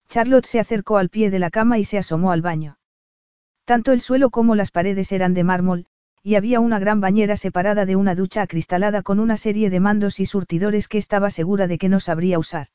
Charlotte 0.09 0.47
se 0.47 0.61
acercó 0.61 0.97
al 0.99 1.11
pie 1.11 1.31
de 1.31 1.39
la 1.39 1.51
cama 1.51 1.79
y 1.79 1.85
se 1.85 1.99
asomó 1.99 2.33
al 2.33 2.43
baño. 2.43 2.79
Tanto 3.65 3.93
el 3.93 4.01
suelo 4.01 4.31
como 4.31 4.55
las 4.55 4.71
paredes 4.71 5.11
eran 5.13 5.35
de 5.35 5.45
mármol, 5.45 5.87
y 6.23 6.37
había 6.37 6.61
una 6.61 6.79
gran 6.79 7.01
bañera 7.01 7.37
separada 7.37 7.85
de 7.87 7.97
una 7.97 8.15
ducha 8.15 8.43
acristalada 8.43 9.03
con 9.03 9.21
una 9.21 9.37
serie 9.37 9.71
de 9.71 9.81
mandos 9.81 10.21
y 10.21 10.27
surtidores 10.27 10.89
que 10.89 10.99
estaba 10.99 11.31
segura 11.31 11.67
de 11.67 11.79
que 11.79 11.89
no 11.89 12.01
sabría 12.01 12.39
usar. 12.39 12.69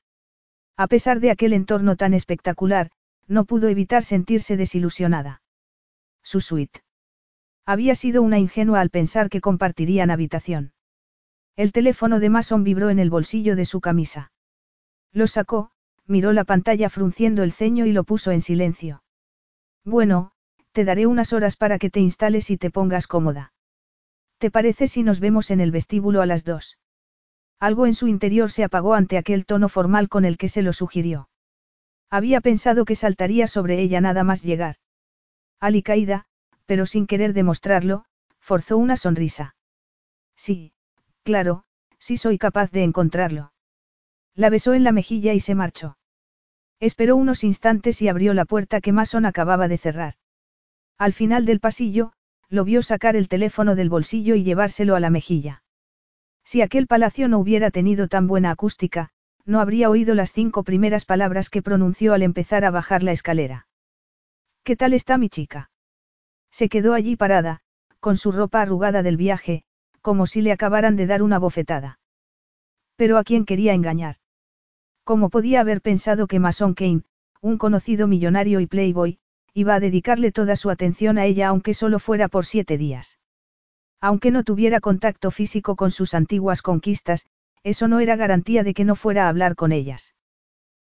A 0.77 0.87
pesar 0.87 1.19
de 1.19 1.31
aquel 1.31 1.53
entorno 1.53 1.95
tan 1.95 2.13
espectacular, 2.13 2.91
no 3.27 3.45
pudo 3.45 3.69
evitar 3.69 4.03
sentirse 4.03 4.57
desilusionada. 4.57 5.41
Su 6.21 6.41
suite. 6.41 6.81
Había 7.65 7.95
sido 7.95 8.21
una 8.21 8.39
ingenua 8.39 8.81
al 8.81 8.89
pensar 8.89 9.29
que 9.29 9.41
compartirían 9.41 10.11
habitación. 10.11 10.73
El 11.55 11.71
teléfono 11.71 12.19
de 12.19 12.29
Mason 12.29 12.63
vibró 12.63 12.89
en 12.89 12.99
el 12.99 13.09
bolsillo 13.09 13.55
de 13.55 13.65
su 13.65 13.81
camisa. 13.81 14.31
Lo 15.11 15.27
sacó, 15.27 15.71
miró 16.07 16.33
la 16.33 16.43
pantalla 16.43 16.89
frunciendo 16.89 17.43
el 17.43 17.51
ceño 17.51 17.85
y 17.85 17.91
lo 17.91 18.03
puso 18.03 18.31
en 18.31 18.41
silencio. 18.41 19.03
Bueno, 19.83 20.31
te 20.71 20.85
daré 20.85 21.05
unas 21.05 21.33
horas 21.33 21.55
para 21.55 21.77
que 21.79 21.89
te 21.89 21.99
instales 21.99 22.49
y 22.49 22.57
te 22.57 22.69
pongas 22.69 23.07
cómoda. 23.07 23.53
¿Te 24.37 24.49
parece 24.49 24.87
si 24.87 25.03
nos 25.03 25.19
vemos 25.19 25.51
en 25.51 25.59
el 25.59 25.71
vestíbulo 25.71 26.21
a 26.21 26.25
las 26.25 26.45
dos? 26.45 26.77
Algo 27.59 27.85
en 27.85 27.93
su 27.93 28.07
interior 28.07 28.49
se 28.49 28.63
apagó 28.63 28.95
ante 28.95 29.17
aquel 29.17 29.45
tono 29.45 29.69
formal 29.69 30.09
con 30.09 30.25
el 30.25 30.37
que 30.37 30.47
se 30.47 30.63
lo 30.63 30.73
sugirió. 30.73 31.29
Había 32.09 32.41
pensado 32.41 32.85
que 32.85 32.95
saltaría 32.95 33.47
sobre 33.47 33.79
ella 33.79 34.01
nada 34.01 34.23
más 34.23 34.41
llegar. 34.41 34.77
Alicaída, 35.59 36.25
pero 36.71 36.85
sin 36.85 37.05
querer 37.05 37.33
demostrarlo, 37.33 38.05
forzó 38.39 38.77
una 38.77 38.95
sonrisa. 38.95 39.57
Sí, 40.37 40.71
claro, 41.23 41.65
sí 41.99 42.15
soy 42.15 42.37
capaz 42.37 42.71
de 42.71 42.83
encontrarlo. 42.83 43.51
La 44.35 44.49
besó 44.49 44.73
en 44.73 44.85
la 44.85 44.93
mejilla 44.93 45.33
y 45.33 45.41
se 45.41 45.53
marchó. 45.53 45.97
Esperó 46.79 47.17
unos 47.17 47.43
instantes 47.43 48.01
y 48.01 48.07
abrió 48.07 48.33
la 48.33 48.45
puerta 48.45 48.79
que 48.79 48.93
Mason 48.93 49.25
acababa 49.25 49.67
de 49.67 49.77
cerrar. 49.77 50.13
Al 50.97 51.11
final 51.11 51.45
del 51.45 51.59
pasillo, 51.59 52.13
lo 52.47 52.63
vio 52.63 52.81
sacar 52.83 53.17
el 53.17 53.27
teléfono 53.27 53.75
del 53.75 53.89
bolsillo 53.89 54.35
y 54.35 54.45
llevárselo 54.45 54.95
a 54.95 55.01
la 55.01 55.09
mejilla. 55.09 55.63
Si 56.45 56.61
aquel 56.61 56.87
palacio 56.87 57.27
no 57.27 57.37
hubiera 57.39 57.69
tenido 57.69 58.07
tan 58.07 58.27
buena 58.27 58.49
acústica, 58.51 59.09
no 59.43 59.59
habría 59.59 59.89
oído 59.89 60.15
las 60.15 60.31
cinco 60.31 60.63
primeras 60.63 61.03
palabras 61.03 61.49
que 61.49 61.61
pronunció 61.61 62.13
al 62.13 62.21
empezar 62.21 62.63
a 62.63 62.71
bajar 62.71 63.03
la 63.03 63.11
escalera. 63.11 63.67
¿Qué 64.63 64.77
tal 64.77 64.93
está 64.93 65.17
mi 65.17 65.27
chica? 65.27 65.69
Se 66.51 66.69
quedó 66.69 66.93
allí 66.93 67.15
parada, 67.15 67.61
con 67.99 68.17
su 68.17 68.31
ropa 68.31 68.61
arrugada 68.61 69.03
del 69.03 69.17
viaje, 69.17 69.63
como 70.01 70.27
si 70.27 70.41
le 70.41 70.51
acabaran 70.51 70.95
de 70.95 71.07
dar 71.07 71.23
una 71.23 71.39
bofetada. 71.39 71.99
Pero 72.95 73.17
a 73.17 73.23
quién 73.23 73.45
quería 73.45 73.73
engañar. 73.73 74.17
¿Cómo 75.03 75.29
podía 75.29 75.61
haber 75.61 75.81
pensado 75.81 76.27
que 76.27 76.39
Mason 76.39 76.73
Kane, 76.73 77.03
un 77.41 77.57
conocido 77.57 78.07
millonario 78.07 78.59
y 78.59 78.67
playboy, 78.67 79.19
iba 79.53 79.75
a 79.75 79.79
dedicarle 79.79 80.31
toda 80.31 80.55
su 80.55 80.69
atención 80.69 81.17
a 81.17 81.25
ella 81.25 81.47
aunque 81.47 81.73
solo 81.73 81.99
fuera 81.99 82.27
por 82.27 82.45
siete 82.45 82.77
días? 82.77 83.19
Aunque 83.99 84.31
no 84.31 84.43
tuviera 84.43 84.79
contacto 84.79 85.31
físico 85.31 85.75
con 85.75 85.91
sus 85.91 86.13
antiguas 86.13 86.61
conquistas, 86.61 87.25
eso 87.63 87.87
no 87.87 87.99
era 87.99 88.15
garantía 88.15 88.63
de 88.63 88.73
que 88.73 88.85
no 88.85 88.95
fuera 88.95 89.25
a 89.25 89.29
hablar 89.29 89.55
con 89.55 89.71
ellas. 89.71 90.15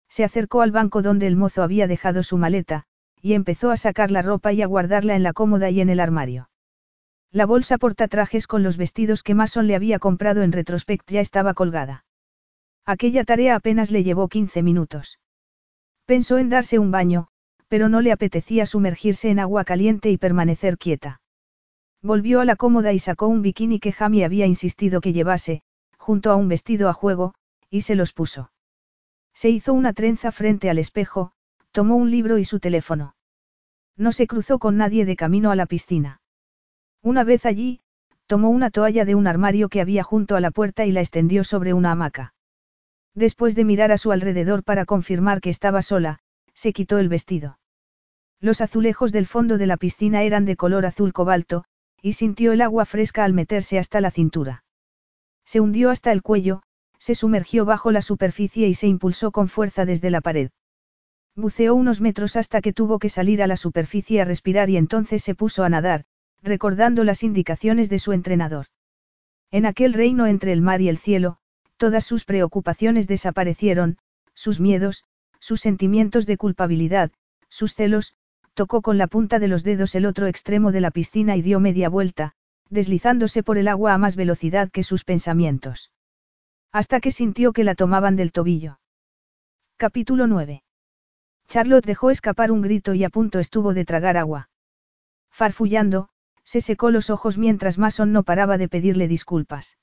Se 0.09 0.23
acercó 0.23 0.61
al 0.61 0.71
banco 0.71 1.01
donde 1.01 1.27
el 1.27 1.35
mozo 1.35 1.63
había 1.63 1.87
dejado 1.87 2.23
su 2.23 2.37
maleta, 2.37 2.85
y 3.23 3.33
empezó 3.35 3.71
a 3.71 3.77
sacar 3.77 4.11
la 4.11 4.21
ropa 4.21 4.51
y 4.51 4.61
a 4.61 4.67
guardarla 4.67 5.15
en 5.15 5.23
la 5.23 5.31
cómoda 5.31 5.69
y 5.69 5.79
en 5.79 5.89
el 5.89 6.01
armario. 6.01 6.49
La 7.31 7.45
bolsa 7.45 7.77
portatrajes 7.77 8.47
con 8.47 8.63
los 8.63 8.75
vestidos 8.75 9.23
que 9.23 9.33
Mason 9.33 9.65
le 9.65 9.75
había 9.75 9.97
comprado 9.97 10.43
en 10.43 10.51
retrospect 10.51 11.09
ya 11.09 11.21
estaba 11.21 11.53
colgada. 11.53 12.05
Aquella 12.85 13.23
tarea 13.23 13.55
apenas 13.55 13.91
le 13.91 14.03
llevó 14.03 14.27
15 14.27 14.61
minutos. 14.61 15.19
Pensó 16.05 16.37
en 16.37 16.49
darse 16.49 16.79
un 16.79 16.91
baño, 16.91 17.29
pero 17.69 17.87
no 17.87 18.01
le 18.01 18.11
apetecía 18.11 18.65
sumergirse 18.65 19.29
en 19.29 19.39
agua 19.39 19.63
caliente 19.63 20.11
y 20.11 20.17
permanecer 20.17 20.77
quieta. 20.77 21.21
Volvió 22.01 22.41
a 22.41 22.45
la 22.45 22.57
cómoda 22.57 22.91
y 22.91 22.99
sacó 22.99 23.27
un 23.27 23.41
bikini 23.41 23.79
que 23.79 23.93
Jamie 23.93 24.25
había 24.25 24.47
insistido 24.47 24.99
que 24.99 25.13
llevase, 25.13 25.61
junto 25.97 26.29
a 26.29 26.35
un 26.35 26.49
vestido 26.49 26.89
a 26.89 26.93
juego, 26.93 27.35
y 27.69 27.81
se 27.81 27.95
los 27.95 28.11
puso. 28.11 28.51
Se 29.33 29.49
hizo 29.49 29.73
una 29.73 29.93
trenza 29.93 30.33
frente 30.33 30.69
al 30.69 30.77
espejo, 30.77 31.31
tomó 31.71 31.95
un 31.95 32.11
libro 32.11 32.37
y 32.37 32.45
su 32.45 32.59
teléfono. 32.59 33.12
No 33.97 34.11
se 34.11 34.27
cruzó 34.27 34.59
con 34.59 34.77
nadie 34.77 35.05
de 35.05 35.15
camino 35.15 35.51
a 35.51 35.55
la 35.55 35.65
piscina. 35.65 36.21
Una 37.01 37.23
vez 37.23 37.45
allí, 37.45 37.81
tomó 38.27 38.49
una 38.49 38.71
toalla 38.71 39.05
de 39.05 39.15
un 39.15 39.27
armario 39.27 39.69
que 39.69 39.81
había 39.81 40.03
junto 40.03 40.35
a 40.35 40.41
la 40.41 40.51
puerta 40.51 40.85
y 40.85 40.91
la 40.91 41.01
extendió 41.01 41.43
sobre 41.43 41.73
una 41.73 41.91
hamaca. 41.91 42.33
Después 43.13 43.55
de 43.55 43.65
mirar 43.65 43.91
a 43.91 43.97
su 43.97 44.11
alrededor 44.11 44.63
para 44.63 44.85
confirmar 44.85 45.41
que 45.41 45.49
estaba 45.49 45.81
sola, 45.81 46.19
se 46.53 46.73
quitó 46.73 46.97
el 46.97 47.09
vestido. 47.09 47.59
Los 48.39 48.61
azulejos 48.61 49.11
del 49.11 49.27
fondo 49.27 49.57
de 49.57 49.67
la 49.67 49.77
piscina 49.77 50.23
eran 50.23 50.45
de 50.45 50.55
color 50.55 50.85
azul 50.85 51.13
cobalto, 51.13 51.65
y 52.01 52.13
sintió 52.13 52.51
el 52.51 52.61
agua 52.61 52.85
fresca 52.85 53.23
al 53.23 53.33
meterse 53.33 53.79
hasta 53.79 54.01
la 54.01 54.11
cintura. 54.11 54.63
Se 55.45 55.59
hundió 55.59 55.89
hasta 55.89 56.11
el 56.11 56.21
cuello, 56.21 56.63
se 56.97 57.15
sumergió 57.15 57.65
bajo 57.65 57.91
la 57.91 58.01
superficie 58.01 58.67
y 58.67 58.73
se 58.73 58.87
impulsó 58.87 59.31
con 59.31 59.47
fuerza 59.47 59.85
desde 59.85 60.09
la 60.09 60.21
pared. 60.21 60.49
Buceó 61.35 61.73
unos 61.73 61.99
metros 61.99 62.35
hasta 62.35 62.61
que 62.61 62.73
tuvo 62.73 62.99
que 62.99 63.09
salir 63.09 63.41
a 63.41 63.47
la 63.47 63.57
superficie 63.57 64.21
a 64.21 64.25
respirar 64.25 64.69
y 64.69 64.77
entonces 64.77 65.23
se 65.23 65.33
puso 65.33 65.63
a 65.63 65.69
nadar, 65.69 66.05
recordando 66.43 67.03
las 67.03 67.23
indicaciones 67.23 67.89
de 67.89 67.97
su 67.97 68.13
entrenador. 68.13 68.67
En 69.49 69.65
aquel 69.65 69.93
reino 69.93 70.27
entre 70.27 70.53
el 70.53 70.61
mar 70.61 70.81
y 70.81 70.89
el 70.89 70.97
cielo, 70.97 71.37
todas 71.77 72.05
sus 72.05 72.25
preocupaciones 72.25 73.07
desaparecieron, 73.07 73.97
sus 74.35 74.59
miedos, 74.59 75.05
sus 75.39 75.61
sentimientos 75.61 76.25
de 76.25 76.37
culpabilidad, 76.37 77.11
sus 77.49 77.73
celos, 77.73 78.15
tocó 78.53 78.81
con 78.81 78.97
la 78.97 79.07
punta 79.07 79.39
de 79.39 79.47
los 79.47 79.63
dedos 79.63 79.95
el 79.95 80.05
otro 80.05 80.27
extremo 80.27 80.71
de 80.71 80.81
la 80.81 80.91
piscina 80.91 81.35
y 81.35 81.41
dio 81.41 81.59
media 81.59 81.89
vuelta, 81.89 82.33
deslizándose 82.69 83.43
por 83.43 83.57
el 83.57 83.67
agua 83.67 83.93
a 83.93 83.97
más 83.97 84.15
velocidad 84.15 84.69
que 84.71 84.83
sus 84.83 85.03
pensamientos. 85.03 85.91
Hasta 86.71 86.99
que 86.99 87.11
sintió 87.11 87.53
que 87.53 87.63
la 87.63 87.75
tomaban 87.75 88.15
del 88.15 88.31
tobillo. 88.31 88.79
Capítulo 89.77 90.27
9. 90.27 90.63
Charlotte 91.53 91.85
dejó 91.85 92.09
escapar 92.09 92.51
un 92.51 92.63
grito 92.63 92.95
y 92.95 93.03
a 93.03 93.11
punto 93.11 93.37
estuvo 93.37 93.75
de 93.75 93.85
tragar 93.85 94.17
agua. 94.17 94.49
Farfullando, 95.29 96.09
se 96.43 96.61
secó 96.61 96.89
los 96.89 97.11
ojos 97.11 97.37
mientras 97.37 97.77
Mason 97.77 98.11
no 98.11 98.23
paraba 98.23 98.57
de 98.57 98.67
pedirle 98.67 99.07
disculpas. 99.07 99.77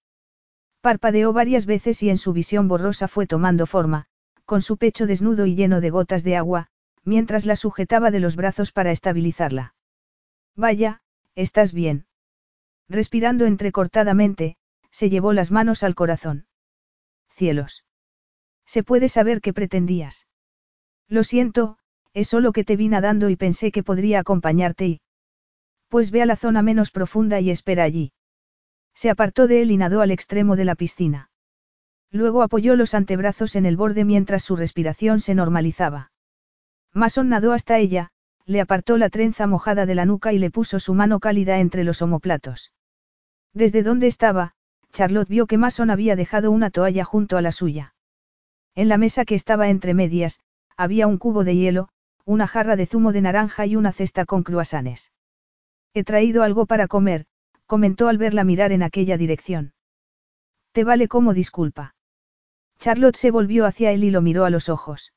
Parpadeó 0.81 1.33
varias 1.33 1.67
veces 1.67 2.03
y 2.03 2.11
en 2.11 2.19
su 2.19 2.33
visión 2.33 2.67
borrosa 2.67 3.07
fue 3.07 3.29
tomando 3.29 3.67
forma, 3.67 4.07
con 4.47 4.63
su 4.63 4.79
pecho 4.79 5.07
desnudo 5.07 5.47
y 5.47 5.55
lleno 5.55 5.81
de 5.81 5.91
gotas 5.91 6.25
de 6.25 6.37
agua, 6.37 6.67
mientras 7.05 7.47
la 7.47 7.55
sujetaba 7.55 8.11
de 8.11 8.19
los 8.19 8.35
brazos 8.35 8.73
para 8.73 8.91
estabilizarla. 8.91 9.77
Vaya, 10.57 11.03
estás 11.37 11.73
bien. 11.73 12.09
Respirando 12.89 13.47
entrecortadamente, 13.47 14.57
se 14.91 15.09
llevó 15.09 15.33
las 15.33 15.53
manos 15.53 15.85
al 15.85 15.95
corazón. 15.95 16.49
Cielos. 17.29 17.85
¿Se 18.67 18.83
puede 18.83 19.09
saber 19.09 19.41
qué 19.41 19.53
pretendías? 19.53 20.27
Lo 21.11 21.25
siento, 21.25 21.77
es 22.15 22.29
solo 22.29 22.53
que 22.53 22.65
te 22.65 22.77
vi 22.77 22.89
nadando 22.89 23.29
y 23.29 23.37
pensé 23.37 23.73
que 23.73 23.83
podría 23.83 24.21
acompañarte 24.21 24.87
y... 24.87 25.01
Pues 25.89 26.13
ve 26.13 26.23
a 26.23 26.27
la 26.27 26.37
zona 26.37 26.63
menos 26.63 26.93
profunda 26.93 27.41
y 27.41 27.51
espera 27.51 27.83
allí. 27.83 28.13
Se 28.95 29.11
apartó 29.11 29.49
de 29.49 29.61
él 29.61 29.73
y 29.73 29.77
nadó 29.77 30.03
al 30.03 30.13
extremo 30.13 30.55
de 30.55 30.65
la 30.65 30.77
piscina. 30.77 31.31
Luego 32.13 32.43
apoyó 32.43 32.77
los 32.77 32.95
antebrazos 32.95 33.57
en 33.57 33.67
el 33.67 33.77
borde 33.77 34.05
mientras 34.05 34.45
su 34.45 34.55
respiración 34.55 35.21
se 35.21 35.35
normalizaba. 35.35 36.13
Mason 36.93 37.29
nadó 37.29 37.53
hasta 37.53 37.79
ella, 37.79 38.11
le 38.47 38.61
apartó 38.61 38.97
la 38.97 39.11
trenza 39.11 39.47
mojada 39.49 39.87
de 39.87 39.95
la 39.97 40.05
nuca 40.05 40.33
y 40.33 40.39
le 40.39 40.51
puso 40.51 40.79
su 40.79 40.95
mano 40.95 41.19
cálida 41.19 41.59
entre 41.59 41.85
los 41.85 42.03
omoplatos. 42.03 42.73
Desde 43.53 43.83
donde 43.83 44.07
estaba, 44.07 44.55
Charlotte 44.93 45.29
vio 45.29 45.47
que 45.47 45.59
Mason 45.59 45.91
había 45.91 46.15
dejado 46.15 46.51
una 46.51 46.71
toalla 46.71 47.05
junto 47.05 47.37
a 47.37 47.43
la 47.43 47.53
suya. 47.53 47.95
En 48.75 48.89
la 48.89 48.99
mesa 48.99 49.25
que 49.25 49.35
estaba 49.35 49.69
entre 49.69 49.95
medias, 49.95 50.41
había 50.81 51.07
un 51.07 51.19
cubo 51.19 51.45
de 51.45 51.57
hielo, 51.57 51.91
una 52.25 52.47
jarra 52.47 52.75
de 52.75 52.87
zumo 52.87 53.13
de 53.13 53.21
naranja 53.21 53.67
y 53.67 53.77
una 53.77 53.93
cesta 53.93 54.25
con 54.25 54.43
cruasanes. 54.43 55.13
He 55.93 56.05
traído 56.05 56.43
algo 56.43 56.65
para 56.65 56.89
comer, 56.89 57.27
comentó 57.67 58.09
al 58.09 58.17
verla 58.17 58.45
mirar 58.45 58.73
en 58.73 58.83
aquella 58.83 59.19
dirección. 59.19 59.75
Te 60.73 60.83
vale 60.85 61.07
como 61.07 61.35
disculpa. 61.35 61.95
Charlotte 62.79 63.17
se 63.17 63.31
volvió 63.31 63.67
hacia 63.67 63.93
él 63.93 64.05
y 64.05 64.11
lo 64.11 64.23
miró 64.23 64.47
a 64.47 64.51
los 64.51 64.71
ojos. 64.71 65.13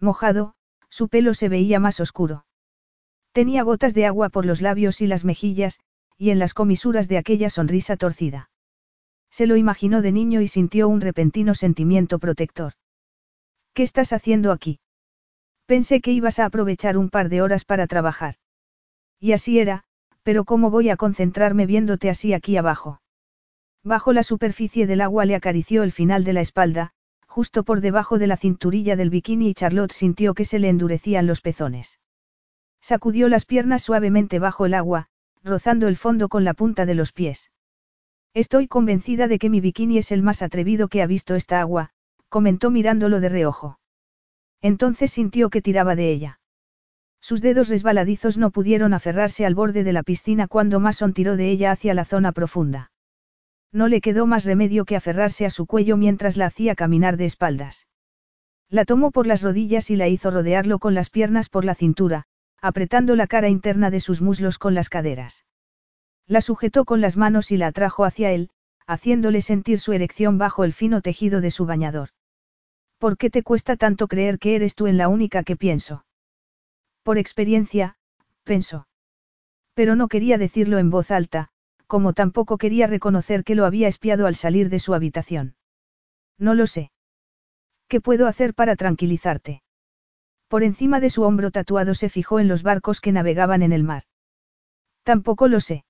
Mojado, 0.00 0.54
su 0.90 1.08
pelo 1.08 1.32
se 1.32 1.48
veía 1.48 1.80
más 1.80 1.98
oscuro. 2.00 2.44
Tenía 3.32 3.62
gotas 3.62 3.94
de 3.94 4.04
agua 4.04 4.28
por 4.28 4.44
los 4.44 4.60
labios 4.60 5.00
y 5.00 5.06
las 5.06 5.24
mejillas, 5.24 5.80
y 6.18 6.28
en 6.28 6.38
las 6.38 6.52
comisuras 6.52 7.08
de 7.08 7.16
aquella 7.16 7.48
sonrisa 7.48 7.96
torcida. 7.96 8.50
Se 9.30 9.46
lo 9.46 9.56
imaginó 9.56 10.02
de 10.02 10.12
niño 10.12 10.42
y 10.42 10.48
sintió 10.48 10.88
un 10.88 11.00
repentino 11.00 11.54
sentimiento 11.54 12.18
protector. 12.18 12.74
¿Qué 13.74 13.82
estás 13.82 14.12
haciendo 14.12 14.52
aquí? 14.52 14.78
Pensé 15.66 16.00
que 16.00 16.12
ibas 16.12 16.38
a 16.38 16.44
aprovechar 16.44 16.96
un 16.96 17.10
par 17.10 17.28
de 17.28 17.42
horas 17.42 17.64
para 17.64 17.88
trabajar. 17.88 18.36
Y 19.18 19.32
así 19.32 19.58
era, 19.58 19.82
pero 20.22 20.44
¿cómo 20.44 20.70
voy 20.70 20.90
a 20.90 20.96
concentrarme 20.96 21.66
viéndote 21.66 22.08
así 22.08 22.34
aquí 22.34 22.56
abajo? 22.56 23.00
Bajo 23.82 24.12
la 24.12 24.22
superficie 24.22 24.86
del 24.86 25.00
agua 25.00 25.24
le 25.24 25.34
acarició 25.34 25.82
el 25.82 25.90
final 25.90 26.22
de 26.22 26.34
la 26.34 26.40
espalda, 26.40 26.92
justo 27.26 27.64
por 27.64 27.80
debajo 27.80 28.16
de 28.18 28.28
la 28.28 28.36
cinturilla 28.36 28.94
del 28.94 29.10
bikini 29.10 29.48
y 29.48 29.54
Charlotte 29.54 29.92
sintió 29.92 30.34
que 30.34 30.44
se 30.44 30.60
le 30.60 30.68
endurecían 30.68 31.26
los 31.26 31.40
pezones. 31.40 31.98
Sacudió 32.80 33.28
las 33.28 33.44
piernas 33.44 33.82
suavemente 33.82 34.38
bajo 34.38 34.66
el 34.66 34.74
agua, 34.74 35.08
rozando 35.42 35.88
el 35.88 35.96
fondo 35.96 36.28
con 36.28 36.44
la 36.44 36.54
punta 36.54 36.86
de 36.86 36.94
los 36.94 37.10
pies. 37.10 37.50
Estoy 38.34 38.68
convencida 38.68 39.26
de 39.26 39.40
que 39.40 39.50
mi 39.50 39.60
bikini 39.60 39.98
es 39.98 40.12
el 40.12 40.22
más 40.22 40.42
atrevido 40.42 40.86
que 40.86 41.02
ha 41.02 41.06
visto 41.06 41.34
esta 41.34 41.60
agua, 41.60 41.93
comentó 42.34 42.68
mirándolo 42.68 43.20
de 43.20 43.28
reojo. 43.28 43.78
Entonces 44.60 45.12
sintió 45.12 45.50
que 45.50 45.62
tiraba 45.62 45.94
de 45.94 46.10
ella. 46.10 46.40
Sus 47.20 47.40
dedos 47.40 47.68
resbaladizos 47.68 48.38
no 48.38 48.50
pudieron 48.50 48.92
aferrarse 48.92 49.46
al 49.46 49.54
borde 49.54 49.84
de 49.84 49.92
la 49.92 50.02
piscina 50.02 50.48
cuando 50.48 50.80
Mason 50.80 51.14
tiró 51.14 51.36
de 51.36 51.48
ella 51.52 51.70
hacia 51.70 51.94
la 51.94 52.04
zona 52.04 52.32
profunda. 52.32 52.90
No 53.70 53.86
le 53.86 54.00
quedó 54.00 54.26
más 54.26 54.44
remedio 54.44 54.84
que 54.84 54.96
aferrarse 54.96 55.46
a 55.46 55.50
su 55.50 55.66
cuello 55.66 55.96
mientras 55.96 56.36
la 56.36 56.46
hacía 56.46 56.74
caminar 56.74 57.16
de 57.16 57.26
espaldas. 57.26 57.86
La 58.68 58.84
tomó 58.84 59.12
por 59.12 59.28
las 59.28 59.40
rodillas 59.40 59.88
y 59.90 59.94
la 59.94 60.08
hizo 60.08 60.32
rodearlo 60.32 60.80
con 60.80 60.92
las 60.92 61.10
piernas 61.10 61.48
por 61.48 61.64
la 61.64 61.76
cintura, 61.76 62.24
apretando 62.60 63.14
la 63.14 63.28
cara 63.28 63.48
interna 63.48 63.92
de 63.92 64.00
sus 64.00 64.20
muslos 64.20 64.58
con 64.58 64.74
las 64.74 64.88
caderas. 64.88 65.44
La 66.26 66.40
sujetó 66.40 66.84
con 66.84 67.00
las 67.00 67.16
manos 67.16 67.52
y 67.52 67.58
la 67.58 67.68
atrajo 67.68 68.04
hacia 68.04 68.32
él, 68.32 68.50
haciéndole 68.88 69.40
sentir 69.40 69.78
su 69.78 69.92
erección 69.92 70.36
bajo 70.36 70.64
el 70.64 70.72
fino 70.72 71.00
tejido 71.00 71.40
de 71.40 71.52
su 71.52 71.64
bañador. 71.64 72.08
¿Por 73.04 73.18
qué 73.18 73.28
te 73.28 73.42
cuesta 73.42 73.76
tanto 73.76 74.08
creer 74.08 74.38
que 74.38 74.56
eres 74.56 74.74
tú 74.74 74.86
en 74.86 74.96
la 74.96 75.08
única 75.08 75.42
que 75.42 75.56
pienso? 75.56 76.06
Por 77.02 77.18
experiencia, 77.18 77.98
pensó. 78.44 78.88
Pero 79.74 79.94
no 79.94 80.08
quería 80.08 80.38
decirlo 80.38 80.78
en 80.78 80.88
voz 80.88 81.10
alta, 81.10 81.50
como 81.86 82.14
tampoco 82.14 82.56
quería 82.56 82.86
reconocer 82.86 83.44
que 83.44 83.56
lo 83.56 83.66
había 83.66 83.88
espiado 83.88 84.26
al 84.26 84.36
salir 84.36 84.70
de 84.70 84.78
su 84.78 84.94
habitación. 84.94 85.54
No 86.38 86.54
lo 86.54 86.66
sé. 86.66 86.92
¿Qué 87.88 88.00
puedo 88.00 88.26
hacer 88.26 88.54
para 88.54 88.74
tranquilizarte? 88.74 89.62
Por 90.48 90.62
encima 90.62 90.98
de 90.98 91.10
su 91.10 91.24
hombro 91.24 91.50
tatuado 91.50 91.92
se 91.92 92.08
fijó 92.08 92.40
en 92.40 92.48
los 92.48 92.62
barcos 92.62 93.02
que 93.02 93.12
navegaban 93.12 93.60
en 93.60 93.74
el 93.74 93.84
mar. 93.84 94.04
Tampoco 95.02 95.46
lo 95.48 95.60
sé. 95.60 95.84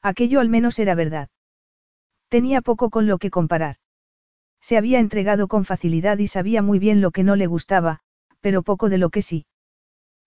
Aquello 0.00 0.40
al 0.40 0.48
menos 0.48 0.78
era 0.78 0.94
verdad. 0.94 1.28
Tenía 2.30 2.62
poco 2.62 2.88
con 2.88 3.06
lo 3.06 3.18
que 3.18 3.28
comparar. 3.28 3.76
Se 4.60 4.76
había 4.76 4.98
entregado 4.98 5.48
con 5.48 5.64
facilidad 5.64 6.18
y 6.18 6.26
sabía 6.26 6.62
muy 6.62 6.78
bien 6.78 7.00
lo 7.00 7.10
que 7.10 7.22
no 7.22 7.36
le 7.36 7.46
gustaba, 7.46 8.00
pero 8.40 8.62
poco 8.62 8.88
de 8.88 8.98
lo 8.98 9.10
que 9.10 9.22
sí. 9.22 9.46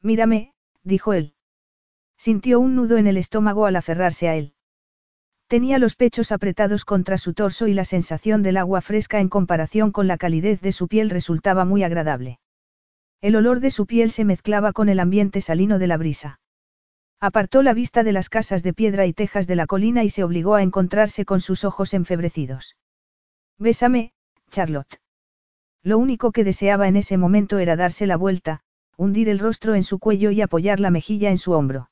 Mírame, 0.01 0.53
dijo 0.83 1.13
él. 1.13 1.33
Sintió 2.17 2.59
un 2.59 2.75
nudo 2.75 2.97
en 2.97 3.07
el 3.07 3.17
estómago 3.17 3.65
al 3.65 3.75
aferrarse 3.75 4.27
a 4.29 4.35
él. 4.35 4.53
Tenía 5.47 5.77
los 5.77 5.95
pechos 5.95 6.31
apretados 6.31 6.83
contra 6.85 7.17
su 7.17 7.33
torso 7.33 7.67
y 7.67 7.73
la 7.73 7.85
sensación 7.85 8.43
del 8.43 8.57
agua 8.57 8.81
fresca 8.81 9.19
en 9.19 9.29
comparación 9.29 9.91
con 9.91 10.07
la 10.07 10.17
calidez 10.17 10.61
de 10.61 10.71
su 10.71 10.87
piel 10.87 11.09
resultaba 11.09 11.65
muy 11.65 11.83
agradable. 11.83 12.39
El 13.21 13.35
olor 13.35 13.59
de 13.59 13.71
su 13.71 13.85
piel 13.85 14.11
se 14.11 14.25
mezclaba 14.25 14.73
con 14.73 14.89
el 14.89 14.99
ambiente 14.99 15.41
salino 15.41 15.79
de 15.79 15.87
la 15.87 15.97
brisa. 15.97 16.39
Apartó 17.19 17.61
la 17.61 17.73
vista 17.73 18.03
de 18.03 18.11
las 18.11 18.29
casas 18.29 18.63
de 18.63 18.73
piedra 18.73 19.05
y 19.05 19.13
tejas 19.13 19.47
de 19.47 19.55
la 19.55 19.67
colina 19.67 20.03
y 20.03 20.09
se 20.09 20.23
obligó 20.23 20.55
a 20.55 20.63
encontrarse 20.63 21.23
con 21.23 21.39
sus 21.39 21.63
ojos 21.63 21.93
enfebrecidos. 21.93 22.75
Bésame, 23.57 24.11
Charlotte. 24.53 24.99
Lo 25.81 25.97
único 25.97 26.31
que 26.31 26.43
deseaba 26.43 26.87
en 26.87 26.95
ese 26.95 27.17
momento 27.17 27.57
era 27.57 27.75
darse 27.75 28.05
la 28.05 28.17
vuelta, 28.17 28.61
hundir 28.95 29.27
el 29.27 29.39
rostro 29.39 29.73
en 29.73 29.83
su 29.83 29.97
cuello 29.97 30.29
y 30.29 30.41
apoyar 30.41 30.79
la 30.79 30.91
mejilla 30.91 31.31
en 31.31 31.39
su 31.39 31.53
hombro. 31.53 31.89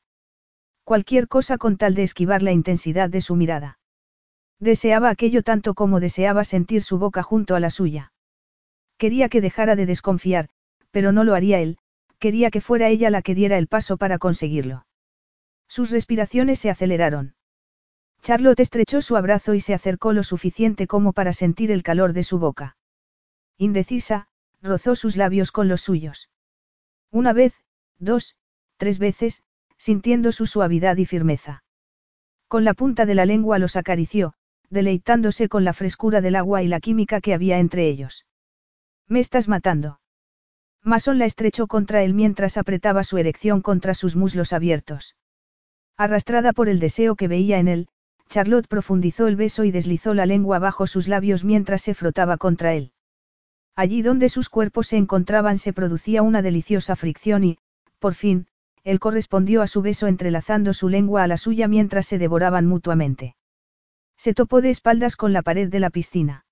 Cualquier 0.84 1.28
cosa 1.28 1.58
con 1.58 1.78
tal 1.78 1.96
de 1.96 2.04
esquivar 2.04 2.44
la 2.44 2.52
intensidad 2.52 3.10
de 3.10 3.22
su 3.22 3.36
mirada. 3.36 3.80
Deseaba 4.60 5.10
aquello 5.10 5.42
tanto 5.42 5.74
como 5.74 6.00
deseaba 6.00 6.44
sentir 6.44 6.84
su 6.84 7.00
boca 7.00 7.24
junto 7.24 7.56
a 7.56 7.60
la 7.60 7.72
suya. 7.72 8.14
Quería 9.00 9.28
que 9.28 9.42
dejara 9.42 9.76
de 9.76 9.88
desconfiar, 9.88 10.50
pero 10.92 11.12
no 11.12 11.24
lo 11.24 11.34
haría 11.34 11.60
él, 11.60 11.80
quería 12.20 12.52
que 12.52 12.62
fuera 12.62 12.90
ella 12.90 13.10
la 13.10 13.24
que 13.24 13.34
diera 13.34 13.58
el 13.58 13.68
paso 13.68 13.98
para 13.98 14.20
conseguirlo. 14.20 14.86
Sus 15.68 15.90
respiraciones 15.90 16.60
se 16.60 16.70
aceleraron. 16.70 17.34
Charlotte 18.22 18.60
estrechó 18.60 19.02
su 19.02 19.18
abrazo 19.18 19.56
y 19.56 19.62
se 19.62 19.74
acercó 19.74 20.14
lo 20.14 20.24
suficiente 20.24 20.86
como 20.86 21.12
para 21.12 21.34
sentir 21.34 21.72
el 21.72 21.82
calor 21.82 22.14
de 22.14 22.24
su 22.24 22.38
boca. 22.38 22.78
Indecisa, 23.58 24.28
rozó 24.62 24.96
sus 24.96 25.18
labios 25.18 25.52
con 25.52 25.68
los 25.68 25.82
suyos. 25.82 26.30
Una 27.10 27.34
vez, 27.34 27.54
dos, 27.98 28.36
tres 28.78 29.00
veces, 29.00 29.44
sintiendo 29.78 30.32
su 30.32 30.46
suavidad 30.46 30.98
y 30.98 31.06
firmeza. 31.06 31.64
Con 32.48 32.64
la 32.64 32.76
punta 32.76 33.06
de 33.06 33.16
la 33.16 33.26
lengua 33.26 33.58
los 33.58 33.76
acarició, 33.76 34.34
deleitándose 34.70 35.50
con 35.50 35.64
la 35.64 35.74
frescura 35.74 36.22
del 36.22 36.36
agua 36.36 36.62
y 36.62 36.68
la 36.68 36.80
química 36.80 37.22
que 37.22 37.34
había 37.34 37.58
entre 37.58 37.88
ellos. 37.88 38.26
Me 39.08 39.20
estás 39.20 39.48
matando. 39.48 40.00
Mason 40.84 41.18
la 41.18 41.26
estrechó 41.26 41.68
contra 41.68 42.04
él 42.04 42.14
mientras 42.14 42.58
apretaba 42.58 43.04
su 43.04 43.18
erección 43.18 43.62
contra 43.62 43.94
sus 43.94 44.16
muslos 44.16 44.54
abiertos. 44.54 45.16
Arrastrada 45.98 46.54
por 46.54 46.70
el 46.70 46.80
deseo 46.80 47.16
que 47.16 47.28
veía 47.28 47.60
en 47.60 47.68
él, 47.68 47.88
Charlotte 48.32 48.70
profundizó 48.70 49.28
el 49.28 49.36
beso 49.36 49.66
y 49.66 49.72
deslizó 49.72 50.14
la 50.14 50.26
lengua 50.26 50.58
bajo 50.58 50.88
sus 50.88 51.10
labios 51.10 51.44
mientras 51.44 51.82
se 51.82 51.94
frotaba 51.94 52.38
contra 52.38 52.74
él. 52.74 52.94
Allí 53.76 54.02
donde 54.02 54.30
sus 54.30 54.48
cuerpos 54.48 54.88
se 54.88 54.96
encontraban 54.96 55.58
se 55.58 55.74
producía 55.74 56.22
una 56.22 56.42
deliciosa 56.42 56.96
fricción 56.96 57.44
y, 57.44 57.58
por 58.00 58.14
fin, 58.14 58.48
él 58.86 59.02
correspondió 59.02 59.62
a 59.62 59.68
su 59.68 59.82
beso 59.82 60.08
entrelazando 60.08 60.74
su 60.74 60.88
lengua 60.88 61.24
a 61.24 61.28
la 61.28 61.36
suya 61.36 61.68
mientras 61.68 62.06
se 62.06 62.18
devoraban 62.18 62.68
mutuamente. 62.68 63.36
Se 64.16 64.34
topó 64.34 64.62
de 64.62 64.70
espaldas 64.70 65.18
con 65.18 65.34
la 65.34 65.42
pared 65.42 65.68
de 65.68 65.82
la 65.82 65.90
piscina. 65.90 66.46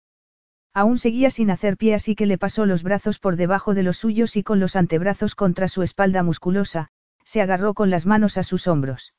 Aún 0.74 0.98
seguía 0.98 1.30
sin 1.30 1.50
hacer 1.50 1.78
pie 1.78 1.96
así 1.96 2.14
que 2.14 2.26
le 2.26 2.38
pasó 2.38 2.66
los 2.66 2.84
brazos 2.84 3.20
por 3.20 3.38
debajo 3.38 3.74
de 3.74 3.84
los 3.84 3.96
suyos 3.96 4.36
y 4.36 4.44
con 4.44 4.60
los 4.60 4.76
antebrazos 4.76 5.34
contra 5.34 5.70
su 5.70 5.82
espalda 5.82 6.24
musculosa, 6.24 6.90
se 7.24 7.42
agarró 7.42 7.74
con 7.74 7.90
las 7.90 8.06
manos 8.06 8.38
a 8.38 8.44
sus 8.44 8.68
hombros. 8.68 9.14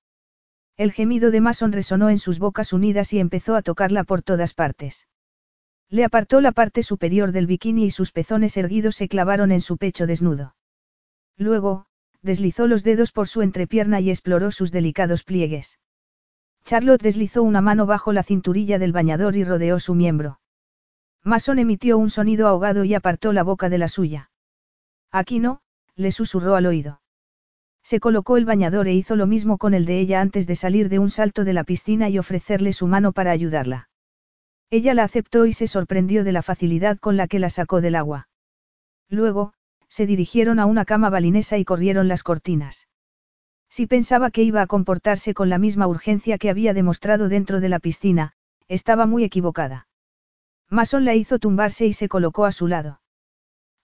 El 0.80 0.92
gemido 0.92 1.30
de 1.30 1.42
Mason 1.42 1.72
resonó 1.72 2.08
en 2.08 2.18
sus 2.18 2.38
bocas 2.38 2.72
unidas 2.72 3.12
y 3.12 3.18
empezó 3.18 3.54
a 3.54 3.60
tocarla 3.60 4.02
por 4.02 4.22
todas 4.22 4.54
partes. 4.54 5.06
Le 5.90 6.04
apartó 6.04 6.40
la 6.40 6.52
parte 6.52 6.82
superior 6.82 7.32
del 7.32 7.46
bikini 7.46 7.84
y 7.84 7.90
sus 7.90 8.12
pezones 8.12 8.56
erguidos 8.56 8.96
se 8.96 9.06
clavaron 9.06 9.52
en 9.52 9.60
su 9.60 9.76
pecho 9.76 10.06
desnudo. 10.06 10.56
Luego, 11.36 11.84
deslizó 12.22 12.66
los 12.66 12.82
dedos 12.82 13.12
por 13.12 13.28
su 13.28 13.42
entrepierna 13.42 14.00
y 14.00 14.08
exploró 14.08 14.52
sus 14.52 14.72
delicados 14.72 15.22
pliegues. 15.22 15.78
Charlotte 16.64 17.02
deslizó 17.02 17.42
una 17.42 17.60
mano 17.60 17.84
bajo 17.84 18.14
la 18.14 18.22
cinturilla 18.22 18.78
del 18.78 18.92
bañador 18.92 19.36
y 19.36 19.44
rodeó 19.44 19.80
su 19.80 19.94
miembro. 19.94 20.40
Mason 21.22 21.58
emitió 21.58 21.98
un 21.98 22.08
sonido 22.08 22.48
ahogado 22.48 22.84
y 22.84 22.94
apartó 22.94 23.34
la 23.34 23.42
boca 23.42 23.68
de 23.68 23.76
la 23.76 23.88
suya. 23.88 24.30
Aquí 25.10 25.40
no, 25.40 25.60
le 25.94 26.10
susurró 26.10 26.54
al 26.54 26.64
oído. 26.64 27.02
Se 27.82 28.00
colocó 28.00 28.36
el 28.36 28.44
bañador 28.44 28.88
e 28.88 28.94
hizo 28.94 29.16
lo 29.16 29.26
mismo 29.26 29.58
con 29.58 29.74
el 29.74 29.84
de 29.84 29.98
ella 30.00 30.20
antes 30.20 30.46
de 30.46 30.56
salir 30.56 30.88
de 30.88 30.98
un 30.98 31.10
salto 31.10 31.44
de 31.44 31.52
la 31.52 31.64
piscina 31.64 32.08
y 32.08 32.18
ofrecerle 32.18 32.72
su 32.72 32.86
mano 32.86 33.12
para 33.12 33.30
ayudarla. 33.30 33.88
Ella 34.70 34.94
la 34.94 35.04
aceptó 35.04 35.46
y 35.46 35.52
se 35.52 35.66
sorprendió 35.66 36.22
de 36.22 36.32
la 36.32 36.42
facilidad 36.42 36.98
con 36.98 37.16
la 37.16 37.26
que 37.26 37.40
la 37.40 37.50
sacó 37.50 37.80
del 37.80 37.96
agua. 37.96 38.28
Luego, 39.08 39.52
se 39.88 40.06
dirigieron 40.06 40.60
a 40.60 40.66
una 40.66 40.84
cama 40.84 41.10
balinesa 41.10 41.58
y 41.58 41.64
corrieron 41.64 42.06
las 42.06 42.22
cortinas. 42.22 42.86
Si 43.68 43.86
pensaba 43.86 44.30
que 44.30 44.42
iba 44.42 44.62
a 44.62 44.66
comportarse 44.66 45.34
con 45.34 45.48
la 45.48 45.58
misma 45.58 45.88
urgencia 45.88 46.38
que 46.38 46.50
había 46.50 46.74
demostrado 46.74 47.28
dentro 47.28 47.60
de 47.60 47.68
la 47.68 47.80
piscina, 47.80 48.34
estaba 48.68 49.06
muy 49.06 49.24
equivocada. 49.24 49.88
Mason 50.68 51.04
la 51.04 51.16
hizo 51.16 51.40
tumbarse 51.40 51.86
y 51.86 51.92
se 51.92 52.08
colocó 52.08 52.44
a 52.44 52.52
su 52.52 52.68
lado. 52.68 53.00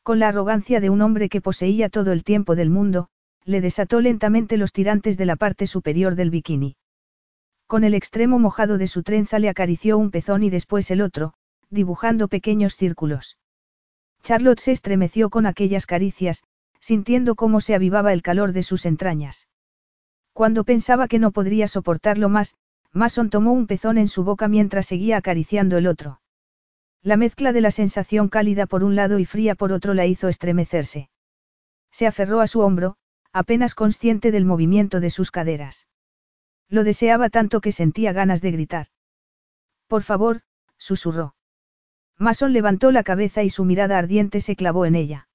Con 0.04 0.20
la 0.20 0.28
arrogancia 0.28 0.80
de 0.80 0.90
un 0.90 1.02
hombre 1.02 1.28
que 1.28 1.40
poseía 1.40 1.88
todo 1.88 2.12
el 2.12 2.22
tiempo 2.22 2.54
del 2.54 2.70
mundo, 2.70 3.08
le 3.46 3.60
desató 3.60 4.00
lentamente 4.00 4.56
los 4.56 4.72
tirantes 4.72 5.16
de 5.16 5.24
la 5.24 5.36
parte 5.36 5.68
superior 5.68 6.16
del 6.16 6.30
bikini. 6.30 6.76
Con 7.68 7.84
el 7.84 7.94
extremo 7.94 8.40
mojado 8.40 8.76
de 8.76 8.88
su 8.88 9.04
trenza 9.04 9.38
le 9.38 9.48
acarició 9.48 9.98
un 9.98 10.10
pezón 10.10 10.42
y 10.42 10.50
después 10.50 10.90
el 10.90 11.00
otro, 11.00 11.32
dibujando 11.70 12.26
pequeños 12.26 12.74
círculos. 12.74 13.38
Charlotte 14.22 14.60
se 14.60 14.72
estremeció 14.72 15.30
con 15.30 15.46
aquellas 15.46 15.86
caricias, 15.86 16.42
sintiendo 16.80 17.36
cómo 17.36 17.60
se 17.60 17.76
avivaba 17.76 18.12
el 18.12 18.22
calor 18.22 18.52
de 18.52 18.64
sus 18.64 18.84
entrañas. 18.84 19.48
Cuando 20.32 20.64
pensaba 20.64 21.06
que 21.06 21.20
no 21.20 21.30
podría 21.30 21.68
soportarlo 21.68 22.28
más, 22.28 22.56
Mason 22.92 23.30
tomó 23.30 23.52
un 23.52 23.68
pezón 23.68 23.96
en 23.96 24.08
su 24.08 24.24
boca 24.24 24.48
mientras 24.48 24.86
seguía 24.86 25.18
acariciando 25.18 25.78
el 25.78 25.86
otro. 25.86 26.20
La 27.02 27.16
mezcla 27.16 27.52
de 27.52 27.60
la 27.60 27.70
sensación 27.70 28.28
cálida 28.28 28.66
por 28.66 28.82
un 28.82 28.96
lado 28.96 29.20
y 29.20 29.24
fría 29.24 29.54
por 29.54 29.70
otro 29.70 29.94
la 29.94 30.06
hizo 30.06 30.28
estremecerse. 30.28 31.10
Se 31.92 32.06
aferró 32.06 32.40
a 32.40 32.48
su 32.48 32.60
hombro, 32.60 32.96
apenas 33.36 33.74
consciente 33.74 34.30
del 34.32 34.46
movimiento 34.46 34.98
de 34.98 35.10
sus 35.10 35.30
caderas. 35.30 35.86
Lo 36.70 36.84
deseaba 36.84 37.28
tanto 37.28 37.60
que 37.60 37.70
sentía 37.70 38.14
ganas 38.14 38.40
de 38.40 38.50
gritar. 38.50 38.86
Por 39.88 40.02
favor, 40.02 40.40
susurró. 40.78 41.34
Mason 42.16 42.54
levantó 42.54 42.92
la 42.92 43.02
cabeza 43.02 43.42
y 43.42 43.50
su 43.50 43.66
mirada 43.66 43.98
ardiente 43.98 44.40
se 44.40 44.56
clavó 44.56 44.86
en 44.86 44.94
ella. 44.94 45.28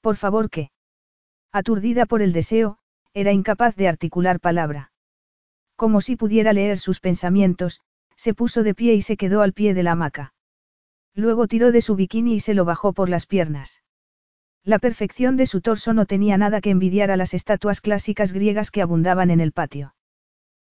Por 0.00 0.16
favor, 0.16 0.48
¿qué? 0.48 0.70
Aturdida 1.52 2.06
por 2.06 2.22
el 2.22 2.32
deseo, 2.32 2.78
era 3.12 3.32
incapaz 3.32 3.76
de 3.76 3.88
articular 3.88 4.40
palabra. 4.40 4.90
Como 5.76 6.00
si 6.00 6.16
pudiera 6.16 6.54
leer 6.54 6.78
sus 6.78 6.98
pensamientos, 6.98 7.82
se 8.16 8.32
puso 8.32 8.62
de 8.62 8.74
pie 8.74 8.94
y 8.94 9.02
se 9.02 9.18
quedó 9.18 9.42
al 9.42 9.52
pie 9.52 9.74
de 9.74 9.82
la 9.82 9.92
hamaca. 9.92 10.32
Luego 11.14 11.46
tiró 11.46 11.72
de 11.72 11.82
su 11.82 11.94
bikini 11.94 12.36
y 12.36 12.40
se 12.40 12.54
lo 12.54 12.64
bajó 12.64 12.94
por 12.94 13.10
las 13.10 13.26
piernas. 13.26 13.82
La 14.64 14.78
perfección 14.78 15.36
de 15.36 15.46
su 15.46 15.60
torso 15.60 15.92
no 15.92 16.06
tenía 16.06 16.38
nada 16.38 16.60
que 16.60 16.70
envidiar 16.70 17.10
a 17.10 17.16
las 17.16 17.34
estatuas 17.34 17.80
clásicas 17.80 18.32
griegas 18.32 18.70
que 18.70 18.80
abundaban 18.80 19.30
en 19.30 19.40
el 19.40 19.50
patio. 19.50 19.94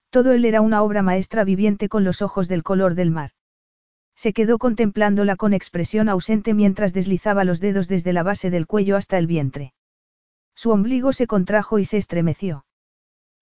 Todo 0.10 0.32
él 0.32 0.46
era 0.46 0.62
una 0.62 0.82
obra 0.82 1.02
maestra 1.02 1.44
viviente 1.44 1.90
con 1.90 2.06
los 2.06 2.22
ojos 2.22 2.48
del 2.48 2.64
color 2.64 2.96
del 2.96 3.12
mar. 3.12 3.32
Se 4.16 4.32
quedó 4.32 4.60
contemplándola 4.60 5.36
con 5.36 5.54
expresión 5.54 6.08
ausente 6.08 6.54
mientras 6.54 6.94
deslizaba 6.94 7.44
los 7.44 7.60
dedos 7.60 7.90
desde 7.90 8.14
la 8.14 8.24
base 8.24 8.50
del 8.50 8.66
cuello 8.66 8.96
hasta 8.96 9.18
el 9.18 9.28
vientre. 9.28 9.74
Su 10.56 10.72
ombligo 10.72 11.12
se 11.12 11.28
contrajo 11.28 11.80
y 11.80 11.86
se 11.86 11.98
estremeció. 11.98 12.66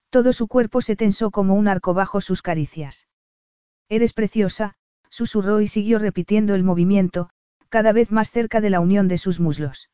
Todo 0.10 0.34
su 0.34 0.48
cuerpo 0.48 0.82
se 0.82 0.96
tensó 0.96 1.30
como 1.30 1.54
un 1.54 1.68
arco 1.68 1.94
bajo 1.94 2.22
sus 2.22 2.42
caricias. 2.42 3.08
Eres 3.88 4.14
preciosa, 4.14 4.76
susurró 5.10 5.62
y 5.62 5.68
siguió 5.68 6.00
repitiendo 6.00 6.56
el 6.56 6.64
movimiento, 6.64 7.30
cada 7.70 7.92
vez 7.92 8.12
más 8.12 8.32
cerca 8.32 8.62
de 8.62 8.72
la 8.72 8.80
unión 8.80 9.08
de 9.08 9.20
sus 9.20 9.40
muslos. 9.40 9.90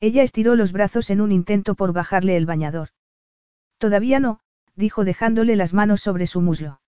Ella 0.00 0.22
estiró 0.22 0.54
los 0.54 0.72
brazos 0.72 1.10
en 1.10 1.20
un 1.20 1.32
intento 1.32 1.74
por 1.74 1.92
bajarle 1.92 2.36
el 2.36 2.46
bañador. 2.46 2.90
Todavía 3.78 4.20
no, 4.20 4.40
dijo 4.76 5.04
dejándole 5.04 5.56
las 5.56 5.74
manos 5.74 6.00
sobre 6.00 6.26
su 6.26 6.40
muslo. 6.40 6.80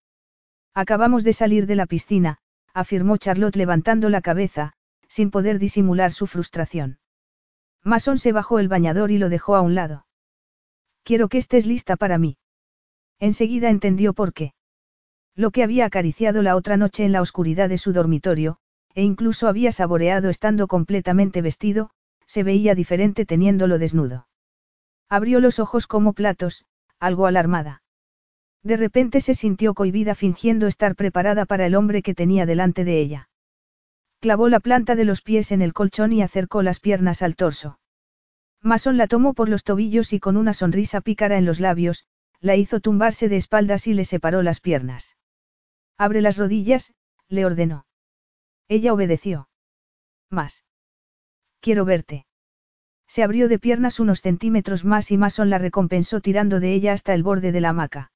Acabamos 0.74 1.24
de 1.24 1.32
salir 1.32 1.66
de 1.66 1.74
la 1.74 1.86
piscina, 1.86 2.38
afirmó 2.72 3.16
Charlotte 3.16 3.56
levantando 3.56 4.08
la 4.10 4.20
cabeza, 4.20 4.74
sin 5.08 5.30
poder 5.30 5.58
disimular 5.58 6.12
su 6.12 6.28
frustración. 6.28 7.00
Mason 7.82 8.18
se 8.18 8.32
bajó 8.32 8.58
el 8.60 8.68
bañador 8.68 9.10
y 9.10 9.18
lo 9.18 9.28
dejó 9.28 9.56
a 9.56 9.60
un 9.60 9.74
lado. 9.74 10.06
Quiero 11.02 11.28
que 11.28 11.38
estés 11.38 11.66
lista 11.66 11.96
para 11.96 12.18
mí. 12.18 12.36
Enseguida 13.18 13.70
entendió 13.70 14.12
por 14.12 14.32
qué. 14.32 14.54
Lo 15.34 15.50
que 15.50 15.64
había 15.64 15.86
acariciado 15.86 16.42
la 16.42 16.54
otra 16.54 16.76
noche 16.76 17.04
en 17.04 17.12
la 17.12 17.22
oscuridad 17.22 17.68
de 17.68 17.78
su 17.78 17.92
dormitorio, 17.92 18.58
e 18.94 19.02
incluso 19.02 19.48
había 19.48 19.72
saboreado 19.72 20.28
estando 20.28 20.68
completamente 20.68 21.42
vestido, 21.42 21.90
se 22.30 22.44
veía 22.44 22.76
diferente 22.76 23.26
teniéndolo 23.26 23.76
desnudo. 23.76 24.28
Abrió 25.08 25.40
los 25.40 25.58
ojos 25.58 25.88
como 25.88 26.12
platos, 26.12 26.64
algo 27.00 27.26
alarmada. 27.26 27.82
De 28.62 28.76
repente 28.76 29.20
se 29.20 29.34
sintió 29.34 29.74
cohibida 29.74 30.14
fingiendo 30.14 30.68
estar 30.68 30.94
preparada 30.94 31.44
para 31.44 31.66
el 31.66 31.74
hombre 31.74 32.02
que 32.02 32.14
tenía 32.14 32.46
delante 32.46 32.84
de 32.84 33.00
ella. 33.00 33.28
Clavó 34.20 34.48
la 34.48 34.60
planta 34.60 34.94
de 34.94 35.04
los 35.04 35.22
pies 35.22 35.50
en 35.50 35.60
el 35.60 35.72
colchón 35.72 36.12
y 36.12 36.22
acercó 36.22 36.62
las 36.62 36.78
piernas 36.78 37.22
al 37.22 37.34
torso. 37.34 37.80
Mason 38.62 38.96
la 38.96 39.08
tomó 39.08 39.34
por 39.34 39.48
los 39.48 39.64
tobillos 39.64 40.12
y 40.12 40.20
con 40.20 40.36
una 40.36 40.54
sonrisa 40.54 41.00
pícara 41.00 41.36
en 41.36 41.46
los 41.46 41.58
labios, 41.58 42.06
la 42.38 42.54
hizo 42.54 42.78
tumbarse 42.78 43.28
de 43.28 43.38
espaldas 43.38 43.88
y 43.88 43.94
le 43.94 44.04
separó 44.04 44.42
las 44.42 44.60
piernas. 44.60 45.16
Abre 45.98 46.20
las 46.20 46.36
rodillas, 46.36 46.94
le 47.26 47.44
ordenó. 47.44 47.86
Ella 48.68 48.92
obedeció. 48.92 49.48
Más. 50.30 50.62
Quiero 51.60 51.84
verte. 51.84 52.26
Se 53.06 53.22
abrió 53.22 53.48
de 53.48 53.58
piernas 53.58 54.00
unos 54.00 54.20
centímetros 54.20 54.84
más 54.84 55.10
y 55.10 55.18
Mason 55.18 55.50
la 55.50 55.58
recompensó 55.58 56.20
tirando 56.20 56.60
de 56.60 56.72
ella 56.72 56.92
hasta 56.92 57.12
el 57.12 57.22
borde 57.22 57.52
de 57.52 57.60
la 57.60 57.70
hamaca. 57.70 58.12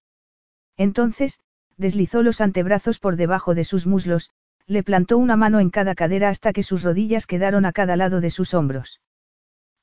Entonces, 0.77 1.41
deslizó 1.77 2.23
los 2.23 2.41
antebrazos 2.41 2.99
por 2.99 3.17
debajo 3.17 3.55
de 3.55 3.65
sus 3.65 3.87
muslos, 3.87 4.31
le 4.67 4.83
plantó 4.83 5.19
una 5.19 5.37
mano 5.37 5.61
en 5.61 5.71
cada 5.71 5.95
cadera 5.95 6.31
hasta 6.31 6.53
que 6.53 6.63
sus 6.63 6.83
rodillas 6.83 7.27
quedaron 7.27 7.67
a 7.67 7.73
cada 7.73 7.97
lado 7.97 8.21
de 8.21 8.31
sus 8.31 8.55
hombros. 8.55 9.01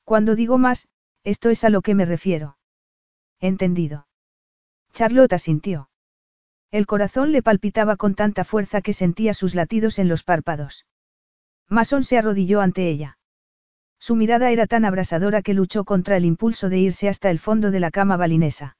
Cuando 0.04 0.34
digo 0.34 0.58
más, 0.58 0.88
esto 1.24 1.50
es 1.50 1.62
a 1.62 1.70
lo 1.70 1.82
que 1.82 1.94
me 1.94 2.04
refiero. 2.04 2.56
Entendido. 3.38 4.08
Charlotte 4.92 5.34
asintió. 5.34 5.88
El 6.70 6.86
corazón 6.86 7.32
le 7.32 7.42
palpitaba 7.42 7.96
con 7.96 8.14
tanta 8.14 8.44
fuerza 8.44 8.80
que 8.80 8.94
sentía 8.94 9.34
sus 9.34 9.54
latidos 9.54 9.98
en 9.98 10.08
los 10.08 10.24
párpados. 10.24 10.86
Mason 11.68 12.02
se 12.02 12.18
arrodilló 12.18 12.60
ante 12.60 12.88
ella. 12.88 13.18
Su 14.02 14.16
mirada 14.16 14.50
era 14.50 14.66
tan 14.66 14.84
abrasadora 14.84 15.42
que 15.42 15.54
luchó 15.54 15.84
contra 15.84 16.16
el 16.16 16.24
impulso 16.24 16.68
de 16.68 16.76
irse 16.76 17.08
hasta 17.08 17.30
el 17.30 17.38
fondo 17.38 17.70
de 17.70 17.78
la 17.78 17.92
cama 17.92 18.16
balinesa. 18.16 18.76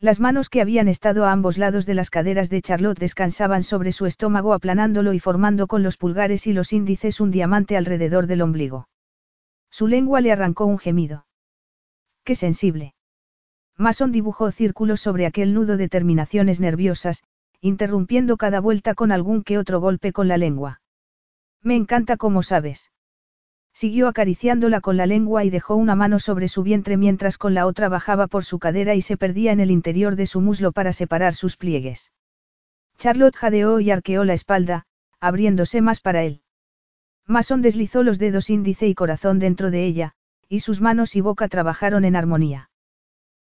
Las 0.00 0.20
manos 0.20 0.50
que 0.50 0.60
habían 0.60 0.86
estado 0.86 1.24
a 1.24 1.32
ambos 1.32 1.56
lados 1.56 1.86
de 1.86 1.94
las 1.94 2.10
caderas 2.10 2.50
de 2.50 2.60
Charlotte 2.60 2.98
descansaban 2.98 3.62
sobre 3.62 3.90
su 3.90 4.04
estómago 4.04 4.52
aplanándolo 4.52 5.14
y 5.14 5.18
formando 5.18 5.66
con 5.66 5.82
los 5.82 5.96
pulgares 5.96 6.46
y 6.46 6.52
los 6.52 6.74
índices 6.74 7.20
un 7.20 7.30
diamante 7.30 7.78
alrededor 7.78 8.26
del 8.26 8.42
ombligo. 8.42 8.86
Su 9.70 9.86
lengua 9.86 10.20
le 10.20 10.30
arrancó 10.30 10.66
un 10.66 10.76
gemido. 10.76 11.24
¡Qué 12.22 12.34
sensible! 12.34 12.92
Mason 13.78 14.12
dibujó 14.12 14.50
círculos 14.50 15.00
sobre 15.00 15.24
aquel 15.24 15.54
nudo 15.54 15.78
de 15.78 15.88
terminaciones 15.88 16.60
nerviosas, 16.60 17.22
interrumpiendo 17.62 18.36
cada 18.36 18.60
vuelta 18.60 18.94
con 18.94 19.10
algún 19.10 19.42
que 19.42 19.56
otro 19.56 19.80
golpe 19.80 20.12
con 20.12 20.28
la 20.28 20.36
lengua. 20.36 20.82
Me 21.62 21.76
encanta 21.76 22.18
como 22.18 22.42
sabes. 22.42 22.90
Siguió 23.74 24.06
acariciándola 24.06 24.80
con 24.80 24.96
la 24.96 25.04
lengua 25.04 25.44
y 25.44 25.50
dejó 25.50 25.74
una 25.74 25.96
mano 25.96 26.20
sobre 26.20 26.46
su 26.46 26.62
vientre 26.62 26.96
mientras 26.96 27.38
con 27.38 27.54
la 27.54 27.66
otra 27.66 27.88
bajaba 27.88 28.28
por 28.28 28.44
su 28.44 28.60
cadera 28.60 28.94
y 28.94 29.02
se 29.02 29.16
perdía 29.16 29.50
en 29.50 29.58
el 29.58 29.72
interior 29.72 30.14
de 30.14 30.26
su 30.26 30.40
muslo 30.40 30.70
para 30.70 30.92
separar 30.92 31.34
sus 31.34 31.56
pliegues. 31.56 32.12
Charlotte 32.98 33.34
jadeó 33.34 33.80
y 33.80 33.90
arqueó 33.90 34.22
la 34.24 34.34
espalda, 34.34 34.86
abriéndose 35.18 35.80
más 35.80 36.00
para 36.00 36.22
él. 36.22 36.42
Mason 37.26 37.62
deslizó 37.62 38.04
los 38.04 38.20
dedos 38.20 38.48
índice 38.48 38.86
y 38.86 38.94
corazón 38.94 39.40
dentro 39.40 39.72
de 39.72 39.84
ella, 39.84 40.12
y 40.48 40.60
sus 40.60 40.80
manos 40.80 41.16
y 41.16 41.20
boca 41.20 41.48
trabajaron 41.48 42.04
en 42.04 42.14
armonía. 42.14 42.70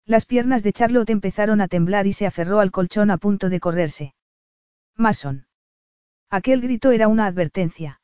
Las 0.06 0.26
piernas 0.26 0.62
de 0.62 0.74
Charlotte 0.74 1.10
empezaron 1.10 1.60
a 1.60 1.68
temblar 1.68 2.06
y 2.06 2.14
se 2.14 2.28
aferró 2.28 2.60
al 2.60 2.72
colchón 2.72 3.10
a 3.10 3.18
punto 3.18 3.50
de 3.50 3.60
correrse. 3.60 4.14
Mason. 4.96 5.48
Aquel 6.30 6.62
grito 6.62 6.92
era 6.92 7.08
una 7.08 7.26
advertencia. 7.26 7.99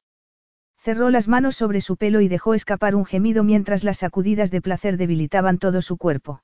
Cerró 0.86 1.10
las 1.10 1.28
manos 1.28 1.56
sobre 1.56 1.82
su 1.82 1.98
pelo 1.98 2.22
y 2.22 2.28
dejó 2.28 2.54
escapar 2.54 2.94
un 2.94 3.06
gemido 3.06 3.44
mientras 3.44 3.84
las 3.84 3.98
sacudidas 3.98 4.52
de 4.52 4.62
placer 4.62 4.98
debilitaban 4.98 5.58
todo 5.58 5.82
su 5.82 5.98
cuerpo. 5.98 6.44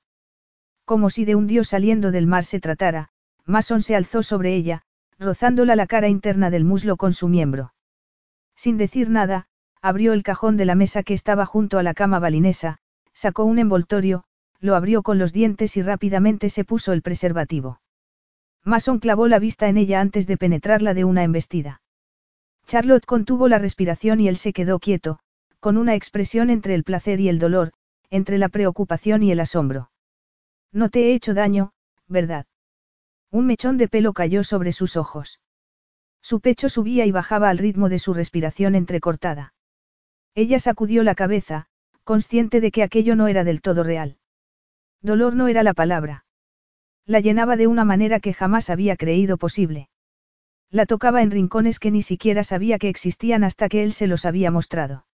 Como 0.84 1.12
si 1.12 1.26
de 1.26 1.36
un 1.36 1.46
dios 1.46 1.68
saliendo 1.68 2.10
del 2.10 2.26
mar 2.26 2.44
se 2.44 2.60
tratara, 2.60 3.10
Mason 3.46 3.84
se 3.84 3.96
alzó 3.96 4.24
sobre 4.24 4.56
ella, 4.56 4.82
rozándola 5.20 5.76
la 5.76 5.86
cara 5.86 6.08
interna 6.08 6.50
del 6.50 6.64
muslo 6.64 6.98
con 6.98 7.14
su 7.14 7.28
miembro. 7.28 7.76
Sin 8.56 8.78
decir 8.78 9.12
nada, 9.12 9.46
abrió 9.80 10.12
el 10.12 10.24
cajón 10.24 10.58
de 10.58 10.66
la 10.66 10.74
mesa 10.74 11.04
que 11.04 11.14
estaba 11.14 11.46
junto 11.46 11.78
a 11.78 11.84
la 11.84 11.94
cama 11.94 12.18
balinesa, 12.18 12.80
sacó 13.14 13.46
un 13.46 13.60
envoltorio, 13.60 14.24
lo 14.60 14.74
abrió 14.74 15.04
con 15.04 15.20
los 15.20 15.34
dientes 15.34 15.78
y 15.78 15.84
rápidamente 15.84 16.50
se 16.50 16.66
puso 16.66 16.94
el 16.94 17.04
preservativo. 17.04 17.80
Mason 18.64 18.98
clavó 18.98 19.28
la 19.28 19.38
vista 19.38 19.70
en 19.70 19.78
ella 19.78 20.02
antes 20.02 20.26
de 20.26 20.38
penetrarla 20.38 20.96
de 20.96 21.04
una 21.04 21.24
embestida. 21.24 21.81
Charlotte 22.72 23.06
contuvo 23.06 23.50
la 23.50 23.60
respiración 23.60 24.22
y 24.22 24.30
él 24.30 24.38
se 24.38 24.54
quedó 24.54 24.80
quieto, 24.80 25.20
con 25.60 25.76
una 25.76 25.94
expresión 25.94 26.50
entre 26.50 26.74
el 26.74 26.86
placer 26.86 27.20
y 27.20 27.28
el 27.28 27.38
dolor, 27.38 27.74
entre 28.10 28.38
la 28.38 28.48
preocupación 28.48 29.24
y 29.24 29.32
el 29.34 29.42
asombro. 29.42 29.92
No 30.72 30.88
te 30.88 31.02
he 31.02 31.14
hecho 31.14 31.34
daño, 31.34 31.74
¿verdad? 32.08 32.46
Un 33.30 33.46
mechón 33.46 33.78
de 33.78 33.90
pelo 33.90 34.14
cayó 34.14 34.46
sobre 34.46 34.72
sus 34.72 34.96
ojos. 34.96 35.42
Su 36.22 36.40
pecho 36.40 36.70
subía 36.70 37.06
y 37.06 37.12
bajaba 37.12 37.50
al 37.50 37.58
ritmo 37.58 37.90
de 37.90 38.00
su 38.00 38.14
respiración 38.14 38.76
entrecortada. 38.76 39.54
Ella 40.34 40.58
sacudió 40.58 41.04
la 41.04 41.14
cabeza, 41.14 41.66
consciente 42.06 42.62
de 42.62 42.72
que 42.72 42.84
aquello 42.84 43.18
no 43.18 43.28
era 43.28 43.44
del 43.44 43.60
todo 43.60 43.84
real. 43.84 44.16
Dolor 45.02 45.36
no 45.36 45.50
era 45.50 45.62
la 45.64 45.74
palabra. 45.74 46.24
La 47.06 47.20
llenaba 47.20 47.58
de 47.58 47.68
una 47.68 47.84
manera 47.84 48.22
que 48.22 48.34
jamás 48.34 48.70
había 48.70 48.96
creído 48.96 49.36
posible. 49.36 49.90
La 50.72 50.86
tocaba 50.86 51.22
en 51.22 51.32
rincones 51.32 51.80
que 51.80 51.92
ni 51.92 52.02
siquiera 52.02 52.46
sabía 52.46 52.80
que 52.80 52.88
existían 52.88 53.44
hasta 53.44 53.68
que 53.68 53.84
él 53.84 53.92
se 53.92 54.08
los 54.08 54.26
había 54.26 54.52
mostrado. 54.52 55.06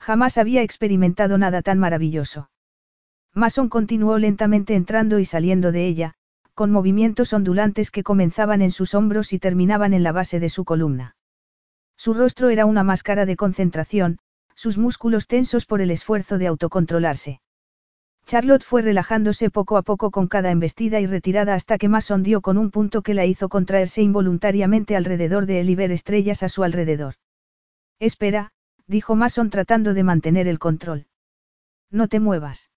Jamás 0.00 0.38
había 0.38 0.62
experimentado 0.62 1.38
nada 1.38 1.62
tan 1.62 1.78
maravilloso. 1.78 2.50
Mason 3.32 3.68
continuó 3.68 4.18
lentamente 4.18 4.74
entrando 4.74 5.20
y 5.20 5.24
saliendo 5.24 5.70
de 5.70 5.86
ella, 5.86 6.14
con 6.54 6.72
movimientos 6.72 7.32
ondulantes 7.32 7.92
que 7.92 8.02
comenzaban 8.02 8.60
en 8.60 8.72
sus 8.72 8.94
hombros 8.94 9.32
y 9.32 9.38
terminaban 9.38 9.94
en 9.94 10.02
la 10.02 10.10
base 10.10 10.40
de 10.40 10.48
su 10.48 10.64
columna. 10.64 11.14
Su 11.96 12.12
rostro 12.12 12.50
era 12.50 12.66
una 12.66 12.82
máscara 12.82 13.24
de 13.24 13.36
concentración, 13.36 14.18
sus 14.56 14.78
músculos 14.78 15.28
tensos 15.28 15.64
por 15.64 15.80
el 15.80 15.92
esfuerzo 15.92 16.38
de 16.38 16.48
autocontrolarse. 16.48 17.40
Charlotte 18.26 18.62
fue 18.62 18.82
relajándose 18.82 19.50
poco 19.50 19.76
a 19.76 19.82
poco 19.82 20.10
con 20.10 20.28
cada 20.28 20.50
embestida 20.50 21.00
y 21.00 21.06
retirada 21.06 21.54
hasta 21.54 21.78
que 21.78 21.88
más 21.88 22.10
hundió 22.10 22.40
con 22.40 22.56
un 22.56 22.70
punto 22.70 23.02
que 23.02 23.14
la 23.14 23.26
hizo 23.26 23.48
contraerse 23.48 24.02
involuntariamente 24.02 24.96
alrededor 24.96 25.46
de 25.46 25.60
él 25.60 25.70
y 25.70 25.74
ver 25.74 25.90
estrellas 25.92 26.42
a 26.42 26.48
su 26.48 26.62
alrededor. 26.62 27.14
Espera, 27.98 28.52
dijo 28.86 29.16
Mason 29.16 29.50
tratando 29.50 29.94
de 29.94 30.02
mantener 30.02 30.48
el 30.48 30.58
control. 30.58 31.06
No 31.90 32.08
te 32.08 32.20
muevas. 32.20 32.70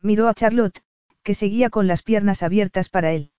Miró 0.00 0.28
a 0.28 0.34
Charlotte, 0.34 0.82
que 1.22 1.34
seguía 1.34 1.68
con 1.70 1.86
las 1.86 2.02
piernas 2.02 2.42
abiertas 2.42 2.88
para 2.88 3.12
él. 3.12 3.32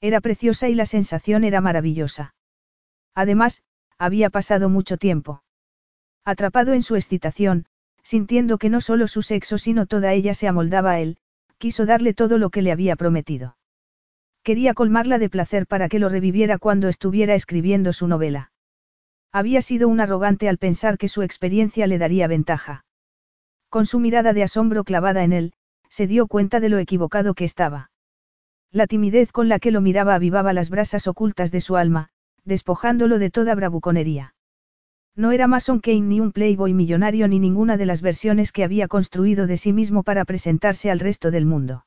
Era 0.00 0.20
preciosa 0.20 0.68
y 0.68 0.74
la 0.74 0.86
sensación 0.86 1.44
era 1.44 1.60
maravillosa. 1.60 2.34
Además, 3.14 3.62
había 3.98 4.30
pasado 4.30 4.68
mucho 4.68 4.96
tiempo. 4.98 5.42
Atrapado 6.24 6.72
en 6.72 6.82
su 6.82 6.96
excitación, 6.96 7.66
sintiendo 8.06 8.58
que 8.58 8.70
no 8.70 8.80
solo 8.80 9.08
su 9.08 9.20
sexo 9.20 9.58
sino 9.58 9.84
toda 9.86 10.12
ella 10.12 10.32
se 10.32 10.46
amoldaba 10.46 10.92
a 10.92 11.00
él, 11.00 11.16
quiso 11.58 11.86
darle 11.86 12.14
todo 12.14 12.38
lo 12.38 12.50
que 12.50 12.62
le 12.62 12.70
había 12.70 12.94
prometido. 12.94 13.56
Quería 14.44 14.74
colmarla 14.74 15.18
de 15.18 15.28
placer 15.28 15.66
para 15.66 15.88
que 15.88 15.98
lo 15.98 16.08
reviviera 16.08 16.58
cuando 16.58 16.88
estuviera 16.88 17.34
escribiendo 17.34 17.92
su 17.92 18.06
novela. 18.06 18.52
Había 19.32 19.60
sido 19.60 19.88
un 19.88 19.98
arrogante 19.98 20.48
al 20.48 20.56
pensar 20.56 20.98
que 20.98 21.08
su 21.08 21.22
experiencia 21.22 21.88
le 21.88 21.98
daría 21.98 22.28
ventaja. 22.28 22.84
Con 23.70 23.86
su 23.86 23.98
mirada 23.98 24.32
de 24.32 24.44
asombro 24.44 24.84
clavada 24.84 25.24
en 25.24 25.32
él, 25.32 25.52
se 25.88 26.06
dio 26.06 26.28
cuenta 26.28 26.60
de 26.60 26.68
lo 26.68 26.78
equivocado 26.78 27.34
que 27.34 27.44
estaba. 27.44 27.90
La 28.70 28.86
timidez 28.86 29.32
con 29.32 29.48
la 29.48 29.58
que 29.58 29.72
lo 29.72 29.80
miraba 29.80 30.14
avivaba 30.14 30.52
las 30.52 30.70
brasas 30.70 31.08
ocultas 31.08 31.50
de 31.50 31.60
su 31.60 31.74
alma, 31.76 32.10
despojándolo 32.44 33.18
de 33.18 33.32
toda 33.32 33.56
bravuconería. 33.56 34.35
No 35.16 35.32
era 35.32 35.46
Mason 35.46 35.80
Kane 35.80 36.02
ni 36.02 36.20
un 36.20 36.30
playboy 36.30 36.74
millonario 36.74 37.26
ni 37.26 37.38
ninguna 37.38 37.78
de 37.78 37.86
las 37.86 38.02
versiones 38.02 38.52
que 38.52 38.64
había 38.64 38.86
construido 38.86 39.46
de 39.46 39.56
sí 39.56 39.72
mismo 39.72 40.02
para 40.02 40.26
presentarse 40.26 40.90
al 40.90 41.00
resto 41.00 41.30
del 41.30 41.46
mundo. 41.46 41.86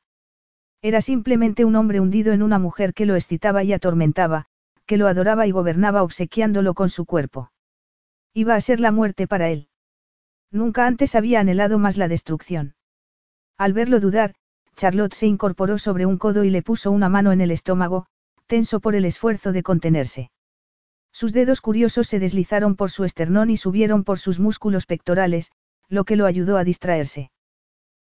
Era 0.82 1.00
simplemente 1.00 1.64
un 1.64 1.76
hombre 1.76 2.00
hundido 2.00 2.32
en 2.32 2.42
una 2.42 2.58
mujer 2.58 2.92
que 2.92 3.06
lo 3.06 3.14
excitaba 3.14 3.62
y 3.62 3.72
atormentaba, 3.72 4.46
que 4.84 4.96
lo 4.96 5.06
adoraba 5.06 5.46
y 5.46 5.52
gobernaba 5.52 6.02
obsequiándolo 6.02 6.74
con 6.74 6.90
su 6.90 7.04
cuerpo. 7.04 7.52
Iba 8.34 8.56
a 8.56 8.60
ser 8.60 8.80
la 8.80 8.90
muerte 8.90 9.28
para 9.28 9.48
él. 9.50 9.68
Nunca 10.50 10.88
antes 10.88 11.14
había 11.14 11.38
anhelado 11.38 11.78
más 11.78 11.96
la 11.96 12.08
destrucción. 12.08 12.74
Al 13.56 13.72
verlo 13.72 14.00
dudar, 14.00 14.34
Charlotte 14.74 15.14
se 15.14 15.26
incorporó 15.26 15.78
sobre 15.78 16.06
un 16.06 16.18
codo 16.18 16.42
y 16.42 16.50
le 16.50 16.62
puso 16.62 16.90
una 16.90 17.08
mano 17.08 17.30
en 17.30 17.40
el 17.40 17.52
estómago, 17.52 18.06
tenso 18.46 18.80
por 18.80 18.96
el 18.96 19.04
esfuerzo 19.04 19.52
de 19.52 19.62
contenerse. 19.62 20.30
Sus 21.12 21.32
dedos 21.32 21.60
curiosos 21.60 22.08
se 22.08 22.18
deslizaron 22.18 22.76
por 22.76 22.90
su 22.90 23.04
esternón 23.04 23.50
y 23.50 23.56
subieron 23.56 24.04
por 24.04 24.18
sus 24.18 24.38
músculos 24.38 24.86
pectorales, 24.86 25.50
lo 25.88 26.04
que 26.04 26.16
lo 26.16 26.26
ayudó 26.26 26.56
a 26.56 26.64
distraerse. 26.64 27.30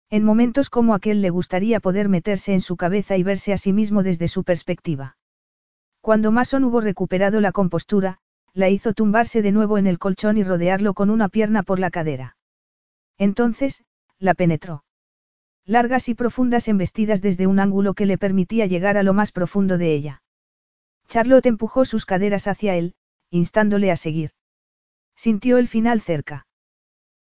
En 0.09 0.23
momentos 0.23 0.69
como 0.69 0.93
aquel 0.93 1.21
le 1.21 1.29
gustaría 1.29 1.79
poder 1.79 2.09
meterse 2.09 2.53
en 2.53 2.61
su 2.61 2.77
cabeza 2.77 3.17
y 3.17 3.23
verse 3.23 3.53
a 3.53 3.57
sí 3.57 3.73
mismo 3.73 4.03
desde 4.03 4.27
su 4.27 4.43
perspectiva. 4.43 5.17
Cuando 6.01 6.31
Mason 6.31 6.63
hubo 6.63 6.79
recuperado 6.79 7.41
la 7.41 7.51
compostura, 7.51 8.19
la 8.53 8.69
hizo 8.69 8.93
tumbarse 8.93 9.41
de 9.41 9.51
nuevo 9.51 9.77
en 9.77 9.87
el 9.87 9.99
colchón 9.99 10.37
y 10.37 10.43
rodearlo 10.43 10.93
con 10.93 11.09
una 11.09 11.29
pierna 11.29 11.63
por 11.63 11.79
la 11.79 11.91
cadera. 11.91 12.37
Entonces, 13.17 13.83
la 14.19 14.33
penetró. 14.33 14.83
Largas 15.65 16.07
y 16.07 16.15
profundas 16.15 16.67
embestidas 16.69 17.21
desde 17.21 17.45
un 17.45 17.59
ángulo 17.59 17.93
que 17.93 18.05
le 18.05 18.17
permitía 18.17 18.65
llegar 18.65 18.97
a 18.97 19.03
lo 19.03 19.13
más 19.13 19.31
profundo 19.31 19.77
de 19.77 19.93
ella. 19.93 20.21
Charlotte 21.07 21.45
empujó 21.45 21.85
sus 21.85 22.05
caderas 22.05 22.47
hacia 22.47 22.75
él, 22.75 22.95
instándole 23.29 23.91
a 23.91 23.95
seguir. 23.95 24.31
Sintió 25.15 25.57
el 25.57 25.67
final 25.67 26.01
cerca. 26.01 26.47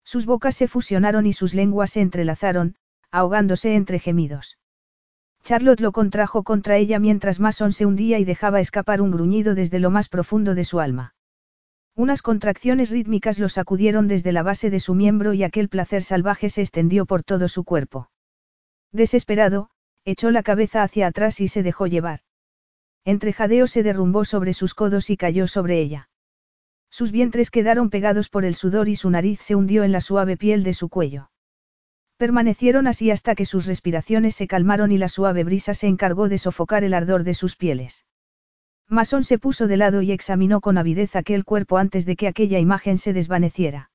Sus 0.05 0.27
bocas 0.27 0.57
se 0.57 0.69
fusionaron 0.69 1.27
y 1.27 1.33
sus 1.33 1.55
lenguas 1.55 1.93
se 1.93 2.01
entrelazaron, 2.01 2.77
ahogándose 3.11 3.75
entre 3.75 3.99
gemidos. 3.99 4.59
Charlotte 5.43 5.81
lo 5.81 5.93
contrajo 5.93 6.43
contra 6.43 6.79
ella 6.79 6.99
mientras 6.99 7.39
Mason 7.39 7.73
se 7.73 7.87
hundía 7.87 8.19
y 8.19 8.25
dejaba 8.25 8.61
escapar 8.61 9.03
un 9.03 9.11
gruñido 9.11 9.55
desde 9.55 9.79
lo 9.79 9.91
más 9.91 10.09
profundo 10.09 10.55
de 10.55 10.65
su 10.65 10.81
alma. 10.81 11.15
Unas 11.95 12.23
contracciones 12.23 12.91
rítmicas 12.91 13.39
lo 13.39 13.49
sacudieron 13.49 14.09
desde 14.09 14.33
la 14.33 14.43
base 14.43 14.71
de 14.71 14.81
su 14.81 14.95
miembro 14.95 15.33
y 15.33 15.45
aquel 15.45 15.69
placer 15.69 16.03
salvaje 16.03 16.49
se 16.51 16.63
extendió 16.63 17.07
por 17.07 17.23
todo 17.23 17.47
su 17.49 17.63
cuerpo. 17.63 18.11
Desesperado, 18.91 19.71
echó 20.05 20.31
la 20.31 20.43
cabeza 20.43 20.83
hacia 20.83 21.07
atrás 21.07 21.41
y 21.41 21.49
se 21.49 21.63
dejó 21.63 21.87
llevar. 21.87 22.21
Entre 23.05 23.33
jadeo 23.33 23.67
se 23.67 23.83
derrumbó 23.83 24.25
sobre 24.25 24.55
sus 24.55 24.75
codos 24.75 25.11
y 25.11 25.17
cayó 25.17 25.47
sobre 25.47 25.81
ella. 25.81 26.09
Sus 26.91 27.11
vientres 27.13 27.51
quedaron 27.51 27.91
pegados 27.91 28.29
por 28.29 28.45
el 28.45 28.55
sudor 28.55 28.89
y 28.89 28.97
su 28.97 29.11
nariz 29.11 29.41
se 29.41 29.55
hundió 29.55 29.83
en 29.85 29.93
la 29.93 30.01
suave 30.01 30.37
piel 30.37 30.63
de 30.63 30.75
su 30.75 30.89
cuello. 30.89 31.31
Permanecieron 32.17 32.87
así 32.87 33.11
hasta 33.11 33.35
que 33.35 33.45
sus 33.45 33.67
respiraciones 33.67 34.37
se 34.37 34.47
calmaron 34.47 34.93
y 34.93 34.99
la 34.99 35.09
suave 35.09 35.45
brisa 35.45 35.75
se 35.75 35.89
encargó 35.89 36.29
de 36.29 36.39
sofocar 36.39 36.85
el 36.85 36.95
ardor 36.95 37.25
de 37.25 37.35
sus 37.35 37.57
pieles. 37.57 38.07
Mason 38.89 39.25
se 39.25 39.39
puso 39.39 39.67
de 39.67 39.77
lado 39.77 40.03
y 40.03 40.13
examinó 40.13 40.61
con 40.61 40.79
avidez 40.79 41.17
aquel 41.17 41.45
cuerpo 41.45 41.79
antes 41.79 42.07
de 42.07 42.17
que 42.17 42.29
aquella 42.29 42.59
imagen 42.59 42.99
se 42.99 43.13
desvaneciera. 43.13 43.91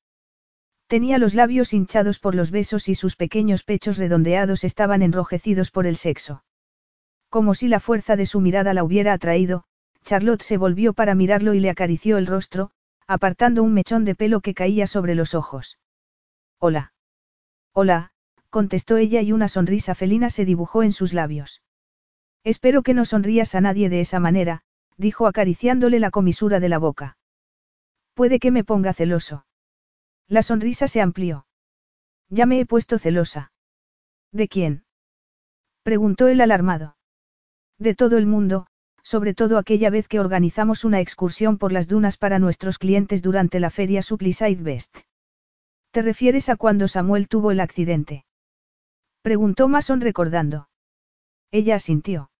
Tenía 0.86 1.18
los 1.18 1.34
labios 1.34 1.72
hinchados 1.72 2.18
por 2.18 2.34
los 2.34 2.50
besos 2.50 2.88
y 2.88 2.94
sus 2.94 3.16
pequeños 3.16 3.62
pechos 3.62 3.96
redondeados 3.96 4.64
estaban 4.64 5.02
enrojecidos 5.02 5.70
por 5.70 5.86
el 5.86 5.96
sexo. 5.96 6.42
Como 7.30 7.54
si 7.54 7.68
la 7.68 7.78
fuerza 7.78 8.16
de 8.16 8.26
su 8.26 8.40
mirada 8.40 8.74
la 8.74 8.82
hubiera 8.82 9.12
atraído, 9.12 9.64
Charlotte 10.04 10.42
se 10.42 10.56
volvió 10.56 10.92
para 10.92 11.14
mirarlo 11.14 11.54
y 11.54 11.60
le 11.60 11.70
acarició 11.70 12.18
el 12.18 12.26
rostro, 12.26 12.72
apartando 13.06 13.62
un 13.62 13.72
mechón 13.72 14.04
de 14.04 14.16
pelo 14.16 14.40
que 14.40 14.52
caía 14.52 14.88
sobre 14.88 15.14
los 15.14 15.34
ojos. 15.34 15.78
Hola. 16.58 16.92
Hola, 17.72 18.10
contestó 18.50 18.96
ella 18.96 19.22
y 19.22 19.30
una 19.30 19.46
sonrisa 19.46 19.94
felina 19.94 20.28
se 20.28 20.44
dibujó 20.44 20.82
en 20.82 20.92
sus 20.92 21.12
labios. 21.12 21.62
Espero 22.42 22.82
que 22.82 22.94
no 22.94 23.04
sonrías 23.04 23.54
a 23.54 23.60
nadie 23.60 23.88
de 23.88 24.00
esa 24.00 24.18
manera, 24.18 24.62
dijo 24.96 25.28
acariciándole 25.28 26.00
la 26.00 26.10
comisura 26.10 26.58
de 26.58 26.68
la 26.68 26.78
boca. 26.78 27.16
Puede 28.14 28.40
que 28.40 28.50
me 28.50 28.64
ponga 28.64 28.92
celoso. 28.92 29.46
La 30.26 30.42
sonrisa 30.42 30.88
se 30.88 31.00
amplió. 31.00 31.46
Ya 32.28 32.46
me 32.46 32.58
he 32.58 32.66
puesto 32.66 32.98
celosa. 32.98 33.52
¿De 34.32 34.48
quién? 34.48 34.84
preguntó 35.84 36.28
el 36.28 36.40
alarmado. 36.40 36.96
De 37.80 37.94
todo 37.94 38.18
el 38.18 38.26
mundo, 38.26 38.66
sobre 39.02 39.32
todo 39.32 39.56
aquella 39.56 39.88
vez 39.88 40.06
que 40.06 40.20
organizamos 40.20 40.84
una 40.84 41.00
excursión 41.00 41.56
por 41.56 41.72
las 41.72 41.88
dunas 41.88 42.18
para 42.18 42.38
nuestros 42.38 42.76
clientes 42.76 43.22
durante 43.22 43.58
la 43.58 43.70
feria 43.70 44.02
Supply 44.02 44.34
Best. 44.56 44.94
¿Te 45.90 46.02
refieres 46.02 46.50
a 46.50 46.56
cuando 46.56 46.88
Samuel 46.88 47.26
tuvo 47.26 47.52
el 47.52 47.58
accidente? 47.58 48.26
Preguntó 49.22 49.66
Mason 49.66 50.02
recordando. 50.02 50.68
Ella 51.50 51.76
asintió. 51.76 52.30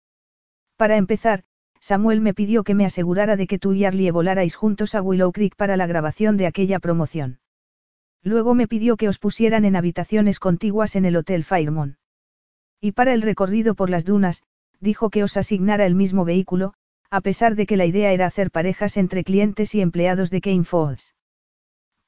Para 0.77 0.99
empezar, 0.99 1.44
Samuel 1.81 2.20
me 2.20 2.35
pidió 2.35 2.62
que 2.62 2.75
me 2.75 2.85
asegurara 2.85 3.36
de 3.36 3.47
que 3.47 3.59
tú 3.59 3.73
y 3.73 3.86
Arlie 3.86 4.10
volarais 4.10 4.57
juntos 4.57 4.94
a 4.94 5.01
Willow 5.01 5.33
Creek 5.33 5.57
para 5.57 5.78
la 5.78 5.86
grabación 5.86 6.36
de 6.36 6.49
aquella 6.49 6.81
promoción. 6.81 7.41
Luego 8.23 8.55
me 8.55 8.69
pidió 8.69 8.99
que 8.99 9.09
os 9.09 9.19
pusieran 9.19 9.65
en 9.65 9.75
habitaciones 9.75 10.39
contiguas 10.39 10.97
en 10.97 11.07
el 11.07 11.17
Hotel 11.17 11.44
Fairmont. 11.44 11.97
Y 12.78 12.93
para 12.93 13.15
el 13.15 13.23
recorrido 13.23 13.75
por 13.75 13.89
las 13.89 14.05
dunas, 14.05 14.43
dijo 14.81 15.10
que 15.10 15.23
os 15.23 15.36
asignara 15.36 15.86
el 15.86 15.94
mismo 15.94 16.25
vehículo, 16.25 16.75
a 17.10 17.20
pesar 17.20 17.55
de 17.55 17.67
que 17.67 17.76
la 17.76 17.86
idea 17.86 18.12
era 18.12 18.26
hacer 18.26 18.50
parejas 18.50 18.97
entre 18.97 19.25
clientes 19.25 19.75
y 19.75 19.81
empleados 19.81 20.31
de 20.31 20.41
Kane 20.41 20.65
Falls. 20.65 21.15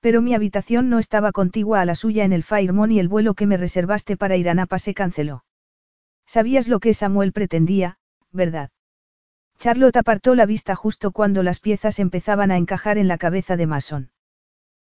Pero 0.00 0.22
mi 0.22 0.34
habitación 0.34 0.88
no 0.88 0.98
estaba 0.98 1.32
contigua 1.32 1.80
a 1.80 1.84
la 1.84 1.94
suya 1.94 2.24
en 2.24 2.32
el 2.32 2.42
Fairmont 2.42 2.92
y 2.92 2.98
el 2.98 3.08
vuelo 3.08 3.34
que 3.34 3.46
me 3.46 3.56
reservaste 3.56 4.16
para 4.16 4.36
ir 4.36 4.48
a 4.48 4.78
se 4.78 4.94
canceló. 4.94 5.44
Sabías 6.26 6.66
lo 6.66 6.80
que 6.80 6.94
Samuel 6.94 7.32
pretendía, 7.32 7.98
¿verdad? 8.32 8.70
Charlotte 9.58 9.96
apartó 9.96 10.34
la 10.34 10.46
vista 10.46 10.74
justo 10.74 11.12
cuando 11.12 11.42
las 11.42 11.60
piezas 11.60 11.98
empezaban 11.98 12.50
a 12.50 12.56
encajar 12.56 12.98
en 12.98 13.06
la 13.06 13.18
cabeza 13.18 13.56
de 13.56 13.66
Mason. 13.66 14.10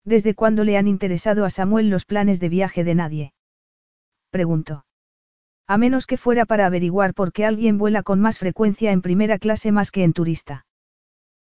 ¿Desde 0.05 0.35
cuándo 0.35 0.65
le 0.65 0.77
han 0.77 0.89
interesado 0.89 1.45
a 1.45 1.51
Samuel 1.51 1.91
los 1.91 2.05
planes 2.05 2.41
de 2.41 2.49
viaje 2.49 2.85
de 2.85 2.95
nadie? 2.95 3.35
Preguntó. 4.31 4.85
A 5.67 5.79
menos 5.79 6.07
que 6.07 6.17
fuera 6.17 6.45
para 6.45 6.67
averiguar 6.67 7.15
por 7.15 7.33
qué 7.33 7.47
alguien 7.47 7.79
vuela 7.79 8.03
con 8.03 8.21
más 8.21 8.39
frecuencia 8.39 8.93
en 8.93 9.03
primera 9.03 9.39
clase 9.39 9.73
más 9.73 9.91
que 9.91 10.05
en 10.05 10.13
turista. 10.13 10.67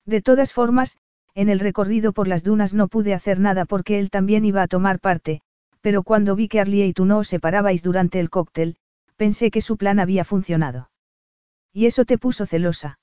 De 0.05 0.21
todas 0.21 0.53
formas, 0.53 0.97
en 1.33 1.49
el 1.49 1.59
recorrido 1.59 2.13
por 2.13 2.27
las 2.27 2.43
dunas 2.43 2.73
no 2.73 2.87
pude 2.87 3.13
hacer 3.13 3.39
nada 3.39 3.65
porque 3.65 3.99
él 3.99 4.09
también 4.09 4.45
iba 4.45 4.61
a 4.61 4.67
tomar 4.67 4.99
parte, 4.99 5.41
pero 5.81 6.03
cuando 6.03 6.35
vi 6.35 6.47
que 6.47 6.59
Arlie 6.59 6.85
y 6.85 6.93
tú 6.93 7.05
no 7.05 7.19
os 7.19 7.27
separabais 7.27 7.83
durante 7.83 8.19
el 8.19 8.29
cóctel, 8.29 8.77
pensé 9.15 9.51
que 9.51 9.61
su 9.61 9.77
plan 9.77 9.99
había 9.99 10.23
funcionado. 10.23 10.89
Y 11.73 11.85
eso 11.85 12.05
te 12.05 12.17
puso 12.17 12.45
celosa. 12.45 12.99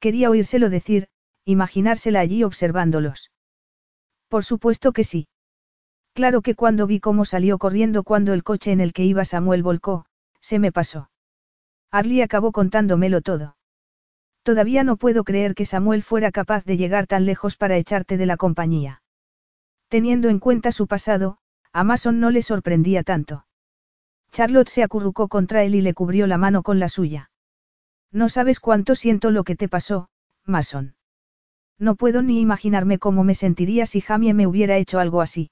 Quería 0.00 0.30
oírselo 0.30 0.70
decir, 0.70 1.08
imaginársela 1.44 2.20
allí 2.20 2.42
observándolos. 2.42 3.30
Por 4.28 4.44
supuesto 4.44 4.92
que 4.92 5.04
sí. 5.04 5.28
Claro 6.12 6.42
que 6.42 6.54
cuando 6.54 6.86
vi 6.86 7.00
cómo 7.00 7.24
salió 7.24 7.58
corriendo 7.58 8.02
cuando 8.02 8.32
el 8.32 8.42
coche 8.42 8.72
en 8.72 8.80
el 8.80 8.92
que 8.92 9.04
iba 9.04 9.24
Samuel 9.24 9.62
volcó, 9.62 10.06
se 10.46 10.60
me 10.60 10.70
pasó. 10.70 11.10
Arlie 11.90 12.22
acabó 12.22 12.52
contándomelo 12.52 13.20
todo. 13.20 13.56
Todavía 14.44 14.84
no 14.84 14.96
puedo 14.96 15.24
creer 15.24 15.56
que 15.56 15.66
Samuel 15.66 16.04
fuera 16.04 16.30
capaz 16.30 16.64
de 16.64 16.76
llegar 16.76 17.08
tan 17.08 17.26
lejos 17.26 17.56
para 17.56 17.76
echarte 17.76 18.16
de 18.16 18.26
la 18.26 18.36
compañía. 18.36 19.02
Teniendo 19.88 20.28
en 20.28 20.38
cuenta 20.38 20.70
su 20.70 20.86
pasado, 20.86 21.38
a 21.72 21.82
Mason 21.82 22.20
no 22.20 22.30
le 22.30 22.42
sorprendía 22.42 23.02
tanto. 23.02 23.44
Charlotte 24.30 24.68
se 24.68 24.84
acurrucó 24.84 25.26
contra 25.26 25.64
él 25.64 25.74
y 25.74 25.80
le 25.80 25.94
cubrió 25.94 26.28
la 26.28 26.38
mano 26.38 26.62
con 26.62 26.78
la 26.78 26.88
suya. 26.88 27.32
No 28.12 28.28
sabes 28.28 28.60
cuánto 28.60 28.94
siento 28.94 29.32
lo 29.32 29.42
que 29.42 29.56
te 29.56 29.68
pasó, 29.68 30.10
Mason. 30.44 30.94
No 31.76 31.96
puedo 31.96 32.22
ni 32.22 32.40
imaginarme 32.40 33.00
cómo 33.00 33.24
me 33.24 33.34
sentiría 33.34 33.84
si 33.84 34.00
Jamie 34.00 34.32
me 34.32 34.46
hubiera 34.46 34.76
hecho 34.76 35.00
algo 35.00 35.22
así. 35.22 35.50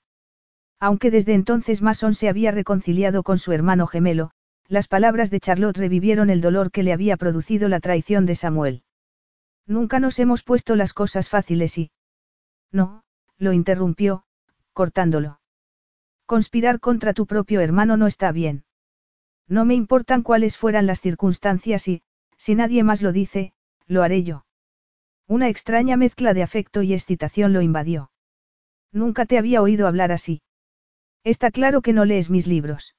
Aunque 0.78 1.10
desde 1.10 1.34
entonces 1.34 1.82
Mason 1.82 2.14
se 2.14 2.28
había 2.28 2.52
reconciliado 2.52 3.24
con 3.24 3.39
su 3.39 3.50
hermano 3.50 3.89
gemelo, 3.89 4.31
las 4.68 4.89
palabras 4.89 5.31
de 5.31 5.41
Charlotte 5.41 5.76
revivieron 5.76 6.31
el 6.31 6.41
dolor 6.41 6.70
que 6.70 6.83
le 6.83 6.93
había 6.93 7.17
producido 7.17 7.68
la 7.68 7.81
traición 7.81 8.26
de 8.26 8.34
Samuel. 8.34 8.83
Nunca 9.67 9.99
nos 10.01 10.18
hemos 10.18 10.43
puesto 10.43 10.76
las 10.76 10.93
cosas 10.93 11.28
fáciles 11.28 11.78
y... 11.78 11.91
No, 12.70 13.05
lo 13.39 13.52
interrumpió, 13.52 14.25
cortándolo. 14.73 15.41
Conspirar 16.26 16.81
contra 16.81 17.12
tu 17.12 17.26
propio 17.26 17.60
hermano 17.60 17.97
no 17.97 18.07
está 18.07 18.33
bien. 18.33 18.65
No 19.47 19.65
me 19.65 19.75
importan 19.75 20.23
cuáles 20.23 20.57
fueran 20.57 20.86
las 20.86 21.01
circunstancias 21.01 21.86
y, 21.89 22.02
si 22.36 22.55
nadie 22.55 22.83
más 22.83 23.02
lo 23.02 23.12
dice, 23.12 23.52
lo 23.86 24.02
haré 24.02 24.23
yo. 24.23 24.47
Una 25.26 25.49
extraña 25.49 25.97
mezcla 25.97 26.34
de 26.34 26.43
afecto 26.43 26.83
y 26.83 26.94
excitación 26.94 27.52
lo 27.52 27.60
invadió. 27.60 28.10
Nunca 28.93 29.26
te 29.26 29.39
había 29.39 29.60
oído 29.62 29.86
hablar 29.86 30.12
así. 30.12 30.43
Está 31.25 31.51
claro 31.51 31.83
que 31.83 31.93
no 31.93 32.05
lees 32.05 32.31
mis 32.31 32.47
libros. 32.47 32.94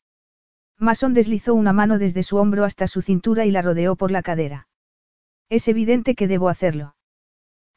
Mason 0.77 1.13
deslizó 1.13 1.53
una 1.53 1.73
mano 1.73 1.97
desde 1.97 2.23
su 2.23 2.37
hombro 2.37 2.65
hasta 2.65 2.87
su 2.87 3.01
cintura 3.01 3.45
y 3.45 3.51
la 3.51 3.61
rodeó 3.61 3.95
por 3.95 4.11
la 4.11 4.21
cadera. 4.21 4.67
Es 5.49 5.67
evidente 5.67 6.15
que 6.15 6.27
debo 6.27 6.49
hacerlo. 6.49 6.95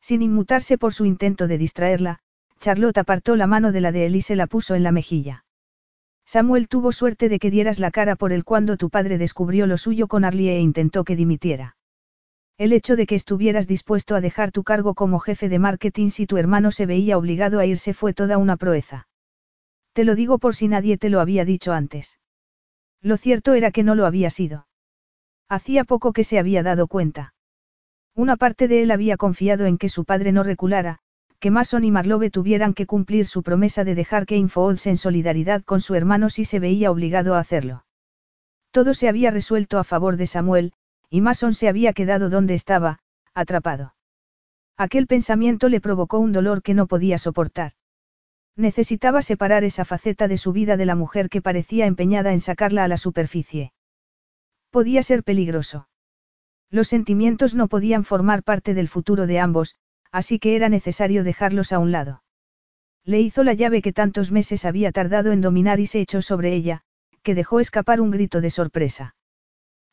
Sin 0.01 0.23
inmutarse 0.23 0.79
por 0.79 0.95
su 0.95 1.05
intento 1.05 1.47
de 1.47 1.59
distraerla, 1.59 2.21
Charlotte 2.61 2.99
apartó 2.99 3.37
la 3.37 3.47
mano 3.47 3.73
de 3.73 3.81
la 3.81 3.93
de 3.93 4.07
él 4.07 4.17
y 4.17 4.23
se 4.23 4.37
la 4.37 4.47
puso 4.47 4.75
en 4.75 4.83
la 4.83 4.93
mejilla. 4.93 5.45
Samuel 6.25 6.69
tuvo 6.69 6.93
suerte 6.93 7.29
de 7.29 7.39
que 7.39 7.51
dieras 7.51 7.79
la 7.79 7.91
cara 7.91 8.17
por 8.17 8.33
él 8.33 8.45
cuando 8.45 8.77
tu 8.77 8.91
padre 8.91 9.17
descubrió 9.17 9.67
lo 9.67 9.79
suyo 9.79 10.09
con 10.09 10.25
Arlie 10.25 10.57
e 10.57 10.61
intentó 10.61 11.05
que 11.05 11.17
dimitiera. 11.17 11.77
El 12.59 12.73
hecho 12.73 12.97
de 12.97 13.07
que 13.07 13.15
estuvieras 13.15 13.69
dispuesto 13.69 14.15
a 14.15 14.21
dejar 14.21 14.51
tu 14.51 14.65
cargo 14.65 14.95
como 14.95 15.21
jefe 15.21 15.49
de 15.49 15.59
marketing 15.59 16.09
si 16.09 16.27
tu 16.27 16.37
hermano 16.37 16.73
se 16.73 16.87
veía 16.87 17.17
obligado 17.17 17.61
a 17.61 17.67
irse 17.67 17.95
fue 17.95 18.13
toda 18.13 18.37
una 18.37 18.57
proeza. 18.57 19.09
Te 19.93 20.05
lo 20.05 20.17
digo 20.17 20.39
por 20.39 20.57
si 20.57 20.69
nadie 20.69 20.99
te 20.99 21.09
lo 21.09 21.21
había 21.21 21.45
dicho 21.45 21.73
antes. 21.73 22.19
Lo 23.03 23.17
cierto 23.17 23.55
era 23.55 23.71
que 23.71 23.85
no 23.85 23.95
lo 23.95 24.07
había 24.07 24.31
sido. 24.31 24.67
Hacía 25.49 25.85
poco 25.85 26.13
que 26.13 26.25
se 26.25 26.39
había 26.39 26.63
dado 26.63 26.89
cuenta. 26.89 27.35
Una 28.15 28.37
parte 28.37 28.69
de 28.69 28.83
él 28.83 28.91
había 28.91 29.17
confiado 29.17 29.67
en 29.67 29.79
que 29.79 29.89
su 29.89 30.05
padre 30.05 30.33
no 30.33 30.43
reculara, 30.43 30.99
que 31.39 31.51
Mason 31.51 31.85
y 31.85 31.91
Marlove 31.91 32.31
tuvieran 32.31 32.75
que 32.75 32.87
cumplir 32.87 33.27
su 33.27 33.43
promesa 33.43 33.85
de 33.85 33.95
dejar 33.95 34.27
que 34.27 34.37
Infools 34.37 34.87
en 34.87 34.97
solidaridad 34.97 35.63
con 35.63 35.81
su 35.81 35.95
hermano 35.95 36.31
si 36.31 36.45
se 36.45 36.59
veía 36.59 36.91
obligado 36.91 37.35
a 37.35 37.39
hacerlo. 37.39 37.85
Todo 38.73 38.93
se 38.93 39.09
había 39.09 39.31
resuelto 39.31 39.79
a 39.79 39.85
favor 39.85 40.17
de 40.17 40.27
Samuel, 40.27 40.73
y 41.09 41.21
Mason 41.21 41.55
se 41.55 41.69
había 41.69 41.93
quedado 41.93 42.29
donde 42.29 42.55
estaba, 42.55 42.99
atrapado. 43.35 43.95
Aquel 44.77 45.07
pensamiento 45.07 45.69
le 45.69 45.81
provocó 45.81 46.19
un 46.19 46.33
dolor 46.33 46.63
que 46.63 46.75
no 46.75 46.87
podía 46.87 47.19
soportar. 47.19 47.73
Necesitaba 48.59 49.23
separar 49.23 49.63
esa 49.63 49.85
faceta 49.85 50.27
de 50.27 50.37
su 50.37 50.53
vida 50.53 50.77
de 50.77 50.85
la 50.85 50.97
mujer 50.97 51.29
que 51.29 51.41
parecía 51.41 51.87
empeñada 51.87 52.33
en 52.33 52.41
sacarla 52.41 52.83
a 52.83 52.89
la 52.89 52.97
superficie. 52.97 53.73
Podía 54.71 55.05
ser 55.05 55.23
peligroso. 55.23 55.89
Los 56.69 56.89
sentimientos 56.89 57.55
no 57.55 57.69
podían 57.69 58.03
formar 58.03 58.43
parte 58.43 58.75
del 58.75 58.89
futuro 58.89 59.29
de 59.29 59.39
ambos, 59.39 59.77
así 60.11 60.41
que 60.41 60.57
era 60.57 60.69
necesario 60.69 61.23
dejarlos 61.23 61.73
a 61.73 61.79
un 61.79 61.93
lado. 61.93 62.25
Le 63.05 63.21
hizo 63.21 63.45
la 63.45 63.55
llave 63.55 63.81
que 63.81 63.93
tantos 63.93 64.33
meses 64.33 64.65
había 64.65 64.91
tardado 64.91 65.31
en 65.31 65.41
dominar 65.41 65.79
y 65.79 65.87
se 65.87 66.01
echó 66.01 66.21
sobre 66.21 66.53
ella, 66.53 66.83
que 67.23 67.37
dejó 67.37 67.61
escapar 67.61 68.01
un 68.01 68.11
grito 68.11 68.41
de 68.41 68.51
sorpresa. 68.51 69.15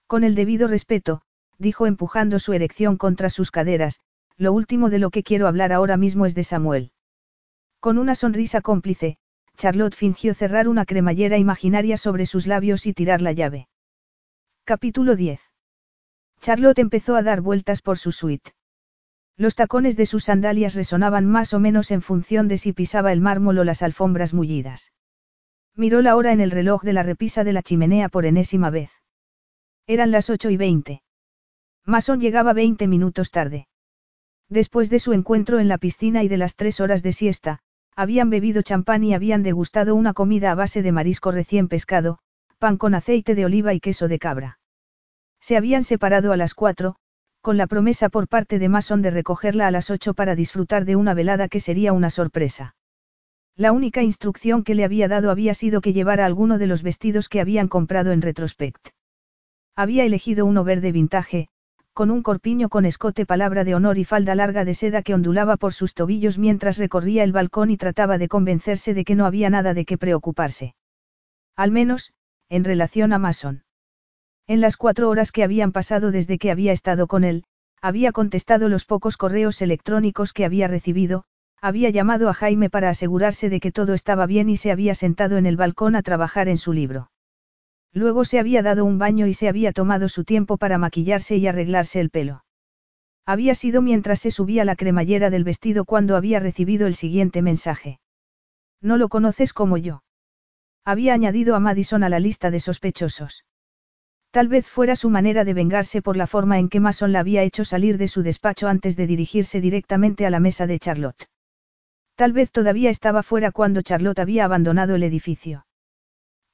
Con 0.07 0.23
el 0.23 0.33
debido 0.33 0.67
respeto, 0.67 1.21
dijo 1.59 1.85
empujando 1.85 2.39
su 2.39 2.51
erección 2.53 2.97
contra 2.97 3.29
sus 3.29 3.51
caderas, 3.51 4.01
lo 4.37 4.53
último 4.53 4.89
de 4.89 4.97
lo 4.97 5.11
que 5.11 5.21
quiero 5.21 5.47
hablar 5.47 5.71
ahora 5.71 5.97
mismo 5.97 6.25
es 6.25 6.33
de 6.33 6.43
Samuel. 6.43 6.93
Con 7.85 7.99
una 7.99 8.15
sonrisa 8.15 8.61
cómplice, 8.61 9.17
Charlotte 9.57 9.93
fingió 9.93 10.33
cerrar 10.33 10.67
una 10.67 10.85
cremallera 10.85 11.37
imaginaria 11.37 11.97
sobre 11.97 12.25
sus 12.25 12.47
labios 12.47 12.87
y 12.87 12.93
tirar 12.93 13.21
la 13.21 13.31
llave. 13.31 13.67
Capítulo 14.63 15.15
10. 15.15 15.39
Charlotte 16.41 16.79
empezó 16.79 17.15
a 17.15 17.21
dar 17.21 17.41
vueltas 17.41 17.83
por 17.83 17.99
su 17.99 18.11
suite. 18.11 18.53
Los 19.37 19.53
tacones 19.53 19.97
de 19.97 20.07
sus 20.07 20.23
sandalias 20.23 20.73
resonaban 20.73 21.27
más 21.27 21.53
o 21.53 21.59
menos 21.59 21.91
en 21.91 22.01
función 22.01 22.47
de 22.47 22.57
si 22.57 22.73
pisaba 22.73 23.11
el 23.11 23.21
mármol 23.21 23.59
o 23.59 23.63
las 23.63 23.83
alfombras 23.83 24.33
mullidas. 24.33 24.91
Miró 25.75 26.01
la 26.01 26.15
hora 26.15 26.31
en 26.31 26.41
el 26.41 26.49
reloj 26.49 26.81
de 26.81 26.93
la 26.93 27.03
repisa 27.03 27.43
de 27.43 27.53
la 27.53 27.61
chimenea 27.61 28.09
por 28.09 28.25
enésima 28.25 28.71
vez. 28.71 28.89
Eran 29.85 30.09
las 30.09 30.31
ocho 30.31 30.49
y 30.49 30.57
veinte. 30.57 31.03
Mason 31.85 32.19
llegaba 32.19 32.53
veinte 32.53 32.87
minutos 32.87 33.29
tarde. 33.29 33.67
Después 34.49 34.89
de 34.89 34.97
su 34.97 35.13
encuentro 35.13 35.59
en 35.59 35.67
la 35.67 35.77
piscina 35.77 36.23
y 36.23 36.27
de 36.27 36.37
las 36.37 36.55
tres 36.55 36.79
horas 36.79 37.03
de 37.03 37.13
siesta, 37.13 37.61
habían 37.95 38.29
bebido 38.29 38.61
champán 38.61 39.03
y 39.03 39.13
habían 39.13 39.43
degustado 39.43 39.95
una 39.95 40.13
comida 40.13 40.51
a 40.51 40.55
base 40.55 40.81
de 40.81 40.91
marisco 40.91 41.31
recién 41.31 41.67
pescado, 41.67 42.19
pan 42.59 42.77
con 42.77 42.95
aceite 42.95 43.35
de 43.35 43.45
oliva 43.45 43.73
y 43.73 43.79
queso 43.79 44.07
de 44.07 44.19
cabra. 44.19 44.59
Se 45.39 45.57
habían 45.57 45.83
separado 45.83 46.31
a 46.31 46.37
las 46.37 46.53
cuatro, 46.53 46.95
con 47.41 47.57
la 47.57 47.67
promesa 47.67 48.09
por 48.09 48.27
parte 48.27 48.57
de 48.57 48.69
Mason 48.69 49.01
de 49.01 49.11
recogerla 49.11 49.67
a 49.67 49.71
las 49.71 49.91
ocho 49.91 50.13
para 50.13 50.35
disfrutar 50.35 50.83
de 50.83 50.95
una 50.95 51.13
velada 51.13 51.47
que 51.47 51.59
sería 51.59 51.93
una 51.93 52.09
sorpresa. 52.09 52.75
La 53.55 53.71
única 53.71 54.01
instrucción 54.01 54.63
que 54.63 54.75
le 54.75 54.83
había 54.83 55.07
dado 55.07 55.31
había 55.31 55.53
sido 55.53 55.79
que 55.79 55.93
llevara 55.93 56.25
alguno 56.25 56.57
de 56.57 56.67
los 56.67 56.83
vestidos 56.83 57.29
que 57.29 57.39
habían 57.39 57.67
comprado 57.67 58.11
en 58.11 58.21
retrospect. 58.21 58.89
Había 59.75 60.03
elegido 60.05 60.45
uno 60.45 60.63
verde 60.63 60.91
vintage, 60.91 61.47
con 61.95 62.11
un 62.11 62.23
corpiño 62.23 62.67
con 62.67 62.83
escote 62.83 63.25
palabra 63.25 63.63
de 63.63 63.73
honor 63.73 63.97
y 63.97 64.03
falda 64.03 64.35
larga 64.35 64.65
de 64.65 64.73
seda 64.73 65.01
que 65.01 65.13
ondulaba 65.13 65.55
por 65.55 65.73
sus 65.73 65.93
tobillos 65.93 66.37
mientras 66.37 66.77
recorría 66.77 67.23
el 67.23 67.31
balcón 67.31 67.69
y 67.69 67.77
trataba 67.77 68.17
de 68.17 68.27
convencerse 68.27 68.93
de 68.93 69.05
que 69.05 69.15
no 69.15 69.25
había 69.25 69.49
nada 69.49 69.73
de 69.73 69.85
qué 69.85 69.97
preocuparse. 69.97 70.75
Al 71.55 71.71
menos, 71.71 72.13
en 72.49 72.65
relación 72.65 73.13
a 73.13 73.17
Mason. 73.17 73.63
En 74.45 74.59
las 74.59 74.75
cuatro 74.75 75.09
horas 75.09 75.31
que 75.31 75.45
habían 75.45 75.71
pasado 75.71 76.11
desde 76.11 76.37
que 76.37 76.51
había 76.51 76.73
estado 76.73 77.07
con 77.07 77.23
él, 77.23 77.45
había 77.81 78.11
contestado 78.11 78.67
los 78.67 78.83
pocos 78.83 79.15
correos 79.15 79.61
electrónicos 79.61 80.33
que 80.33 80.43
había 80.43 80.67
recibido, 80.67 81.23
había 81.61 81.91
llamado 81.91 82.27
a 82.27 82.33
Jaime 82.33 82.69
para 82.69 82.89
asegurarse 82.89 83.49
de 83.49 83.61
que 83.61 83.71
todo 83.71 83.93
estaba 83.93 84.25
bien 84.25 84.49
y 84.49 84.57
se 84.57 84.69
había 84.69 84.95
sentado 84.95 85.37
en 85.37 85.45
el 85.45 85.55
balcón 85.55 85.95
a 85.95 86.01
trabajar 86.01 86.49
en 86.49 86.57
su 86.57 86.73
libro. 86.73 87.09
Luego 87.95 88.25
se 88.25 88.39
había 88.39 88.61
dado 88.61 88.83
un 88.83 88.97
baño 88.97 89.25
y 89.25 89.33
se 89.33 89.47
había 89.47 89.71
tomado 89.71 90.09
su 90.09 90.25
tiempo 90.25 90.57
para 90.57 90.77
maquillarse 90.77 91.37
y 91.37 91.47
arreglarse 91.47 92.01
el 92.01 92.09
pelo. 92.09 92.43
Había 93.25 93.55
sido 93.55 93.81
mientras 93.81 94.19
se 94.19 94.31
subía 94.31 94.65
la 94.65 94.75
cremallera 94.75 95.29
del 95.29 95.45
vestido 95.45 95.85
cuando 95.85 96.17
había 96.17 96.41
recibido 96.41 96.87
el 96.87 96.95
siguiente 96.95 97.41
mensaje. 97.41 98.01
No 98.81 98.97
lo 98.97 99.07
conoces 99.07 99.53
como 99.53 99.77
yo. 99.77 100.03
Había 100.83 101.13
añadido 101.13 101.55
a 101.55 101.61
Madison 101.61 102.03
a 102.03 102.09
la 102.09 102.19
lista 102.19 102.51
de 102.51 102.59
sospechosos. 102.59 103.45
Tal 104.29 104.49
vez 104.49 104.67
fuera 104.67 104.97
su 104.97 105.09
manera 105.09 105.45
de 105.45 105.53
vengarse 105.53 106.01
por 106.01 106.17
la 106.17 106.27
forma 106.27 106.59
en 106.59 106.67
que 106.67 106.81
Mason 106.81 107.13
la 107.13 107.21
había 107.21 107.43
hecho 107.43 107.63
salir 107.63 107.97
de 107.97 108.09
su 108.09 108.23
despacho 108.23 108.67
antes 108.67 108.97
de 108.97 109.07
dirigirse 109.07 109.61
directamente 109.61 110.25
a 110.25 110.29
la 110.29 110.41
mesa 110.41 110.67
de 110.67 110.79
Charlotte. 110.79 111.29
Tal 112.15 112.33
vez 112.33 112.51
todavía 112.51 112.89
estaba 112.89 113.23
fuera 113.23 113.51
cuando 113.51 113.81
Charlotte 113.81 114.19
había 114.19 114.43
abandonado 114.43 114.95
el 114.95 115.03
edificio. 115.03 115.65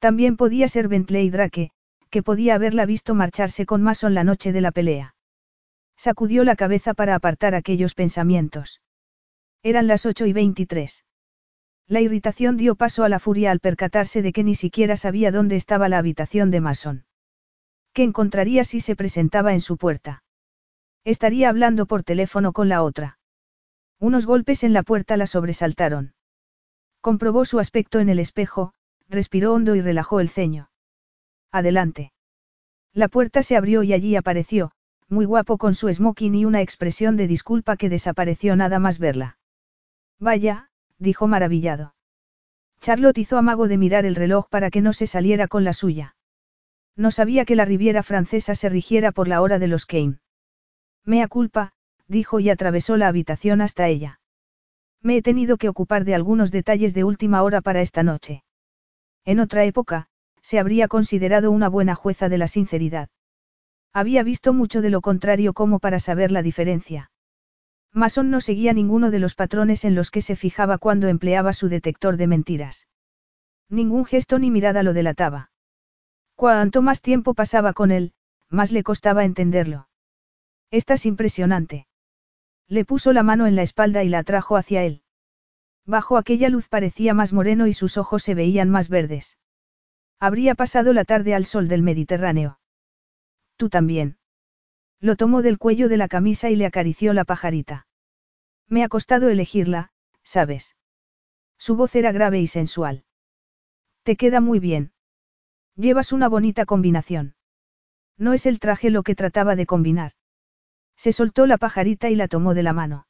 También 0.02 0.36
podía 0.36 0.66
ser 0.66 0.88
Bentley 0.88 1.30
Drake, 1.30 1.70
que 2.10 2.24
podía 2.24 2.56
haberla 2.56 2.86
visto 2.86 3.14
marcharse 3.14 3.66
con 3.66 3.82
Mason 3.82 4.14
la 4.14 4.24
noche 4.24 4.50
de 4.50 4.60
la 4.60 4.72
pelea. 4.72 5.14
Sacudió 5.96 6.42
la 6.42 6.56
cabeza 6.56 6.92
para 6.92 7.14
apartar 7.14 7.54
aquellos 7.54 7.94
pensamientos. 7.94 8.82
Eran 9.62 9.86
las 9.86 10.04
ocho 10.04 10.26
y 10.26 10.32
veintitrés. 10.32 11.04
La 11.86 12.00
irritación 12.00 12.56
dio 12.56 12.74
paso 12.74 13.04
a 13.04 13.08
la 13.08 13.20
furia 13.20 13.52
al 13.52 13.60
percatarse 13.60 14.22
de 14.22 14.32
que 14.32 14.42
ni 14.42 14.56
siquiera 14.56 14.96
sabía 14.96 15.30
dónde 15.30 15.54
estaba 15.54 15.88
la 15.88 15.98
habitación 15.98 16.50
de 16.50 16.60
Mason. 16.60 17.04
¿Qué 17.92 18.02
encontraría 18.02 18.64
si 18.64 18.80
se 18.80 18.96
presentaba 18.96 19.52
en 19.52 19.60
su 19.60 19.76
puerta? 19.76 20.24
Estaría 21.04 21.48
hablando 21.48 21.86
por 21.86 22.02
teléfono 22.02 22.52
con 22.52 22.68
la 22.68 22.82
otra. 22.82 23.20
Unos 24.00 24.26
golpes 24.26 24.64
en 24.64 24.72
la 24.72 24.82
puerta 24.82 25.16
la 25.16 25.28
sobresaltaron. 25.28 26.14
Comprobó 27.00 27.44
su 27.44 27.60
aspecto 27.60 28.00
en 28.00 28.08
el 28.08 28.18
espejo, 28.18 28.74
respiró 29.12 29.52
hondo 29.52 29.76
y 29.76 29.80
relajó 29.80 30.18
el 30.20 30.28
ceño. 30.28 30.70
Adelante. 31.52 32.12
La 32.92 33.08
puerta 33.08 33.42
se 33.42 33.56
abrió 33.56 33.82
y 33.82 33.92
allí 33.92 34.16
apareció, 34.16 34.72
muy 35.08 35.26
guapo 35.26 35.58
con 35.58 35.74
su 35.74 35.92
smoking 35.92 36.34
y 36.34 36.44
una 36.46 36.62
expresión 36.62 37.16
de 37.16 37.28
disculpa 37.28 37.76
que 37.76 37.90
desapareció 37.90 38.56
nada 38.56 38.78
más 38.78 38.98
verla. 38.98 39.38
Vaya, 40.18 40.70
dijo 40.98 41.26
maravillado. 41.26 41.94
Charlotte 42.80 43.18
hizo 43.18 43.36
amago 43.36 43.68
de 43.68 43.78
mirar 43.78 44.06
el 44.06 44.14
reloj 44.14 44.48
para 44.48 44.70
que 44.70 44.80
no 44.80 44.92
se 44.92 45.06
saliera 45.06 45.46
con 45.46 45.62
la 45.62 45.72
suya. 45.72 46.16
No 46.96 47.10
sabía 47.10 47.44
que 47.44 47.54
la 47.54 47.64
Riviera 47.64 48.02
francesa 48.02 48.54
se 48.54 48.68
rigiera 48.68 49.12
por 49.12 49.28
la 49.28 49.40
hora 49.40 49.58
de 49.58 49.68
los 49.68 49.86
Kane. 49.86 50.18
Mea 51.04 51.28
culpa, 51.28 51.72
dijo 52.08 52.40
y 52.40 52.50
atravesó 52.50 52.96
la 52.96 53.08
habitación 53.08 53.60
hasta 53.60 53.88
ella. 53.88 54.20
Me 55.00 55.16
he 55.16 55.22
tenido 55.22 55.56
que 55.56 55.68
ocupar 55.68 56.04
de 56.04 56.14
algunos 56.14 56.50
detalles 56.50 56.94
de 56.94 57.04
última 57.04 57.42
hora 57.42 57.60
para 57.60 57.82
esta 57.82 58.02
noche. 58.02 58.44
En 59.24 59.40
otra 59.40 59.64
época, 59.64 60.08
se 60.40 60.58
habría 60.58 60.88
considerado 60.88 61.50
una 61.50 61.68
buena 61.68 61.94
jueza 61.94 62.28
de 62.28 62.38
la 62.38 62.48
sinceridad. 62.48 63.08
Había 63.92 64.22
visto 64.22 64.52
mucho 64.52 64.82
de 64.82 64.90
lo 64.90 65.00
contrario 65.00 65.52
como 65.52 65.78
para 65.78 66.00
saber 66.00 66.32
la 66.32 66.42
diferencia. 66.42 67.10
Mason 67.92 68.30
no 68.30 68.40
seguía 68.40 68.72
ninguno 68.72 69.10
de 69.10 69.18
los 69.18 69.34
patrones 69.34 69.84
en 69.84 69.94
los 69.94 70.10
que 70.10 70.22
se 70.22 70.34
fijaba 70.34 70.78
cuando 70.78 71.08
empleaba 71.08 71.52
su 71.52 71.68
detector 71.68 72.16
de 72.16 72.26
mentiras. 72.26 72.88
Ningún 73.68 74.04
gesto 74.06 74.38
ni 74.38 74.50
mirada 74.50 74.82
lo 74.82 74.94
delataba. 74.94 75.50
Cuanto 76.34 76.82
más 76.82 77.02
tiempo 77.02 77.34
pasaba 77.34 77.74
con 77.74 77.90
él, 77.90 78.14
más 78.48 78.72
le 78.72 78.82
costaba 78.82 79.24
entenderlo. 79.24 79.88
Estás 80.70 81.04
impresionante. 81.04 81.86
Le 82.66 82.86
puso 82.86 83.12
la 83.12 83.22
mano 83.22 83.46
en 83.46 83.56
la 83.56 83.62
espalda 83.62 84.02
y 84.02 84.08
la 84.08 84.20
atrajo 84.20 84.56
hacia 84.56 84.82
él. 84.84 85.02
Bajo 85.86 86.16
aquella 86.16 86.48
luz 86.48 86.68
parecía 86.68 87.14
más 87.14 87.32
moreno 87.32 87.66
y 87.66 87.72
sus 87.72 87.96
ojos 87.96 88.22
se 88.22 88.34
veían 88.34 88.70
más 88.70 88.88
verdes. 88.88 89.38
Habría 90.20 90.54
pasado 90.54 90.92
la 90.92 91.04
tarde 91.04 91.34
al 91.34 91.44
sol 91.44 91.68
del 91.68 91.82
Mediterráneo. 91.82 92.60
Tú 93.56 93.68
también. 93.68 94.18
Lo 95.00 95.16
tomó 95.16 95.42
del 95.42 95.58
cuello 95.58 95.88
de 95.88 95.96
la 95.96 96.06
camisa 96.06 96.48
y 96.50 96.56
le 96.56 96.66
acarició 96.66 97.12
la 97.12 97.24
pajarita. 97.24 97.86
Me 98.68 98.84
ha 98.84 98.88
costado 98.88 99.28
elegirla, 99.28 99.90
sabes. 100.22 100.76
Su 101.58 101.74
voz 101.74 101.94
era 101.96 102.12
grave 102.12 102.40
y 102.40 102.46
sensual. 102.46 103.04
Te 104.04 104.16
queda 104.16 104.40
muy 104.40 104.60
bien. 104.60 104.92
Llevas 105.74 106.12
una 106.12 106.28
bonita 106.28 106.66
combinación. 106.66 107.34
No 108.16 108.32
es 108.32 108.46
el 108.46 108.60
traje 108.60 108.90
lo 108.90 109.02
que 109.02 109.16
trataba 109.16 109.56
de 109.56 109.66
combinar. 109.66 110.12
Se 110.96 111.12
soltó 111.12 111.46
la 111.46 111.58
pajarita 111.58 112.10
y 112.10 112.14
la 112.14 112.28
tomó 112.28 112.54
de 112.54 112.62
la 112.62 112.72
mano. 112.72 113.06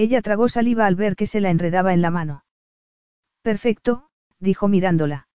Ella 0.00 0.22
tragó 0.22 0.48
saliva 0.48 0.86
al 0.86 0.94
ver 0.94 1.14
que 1.14 1.26
se 1.26 1.42
la 1.42 1.50
enredaba 1.50 1.92
en 1.92 2.00
la 2.00 2.10
mano. 2.10 2.46
Perfecto, 3.42 4.08
dijo 4.38 4.66
mirándola. 4.66 5.28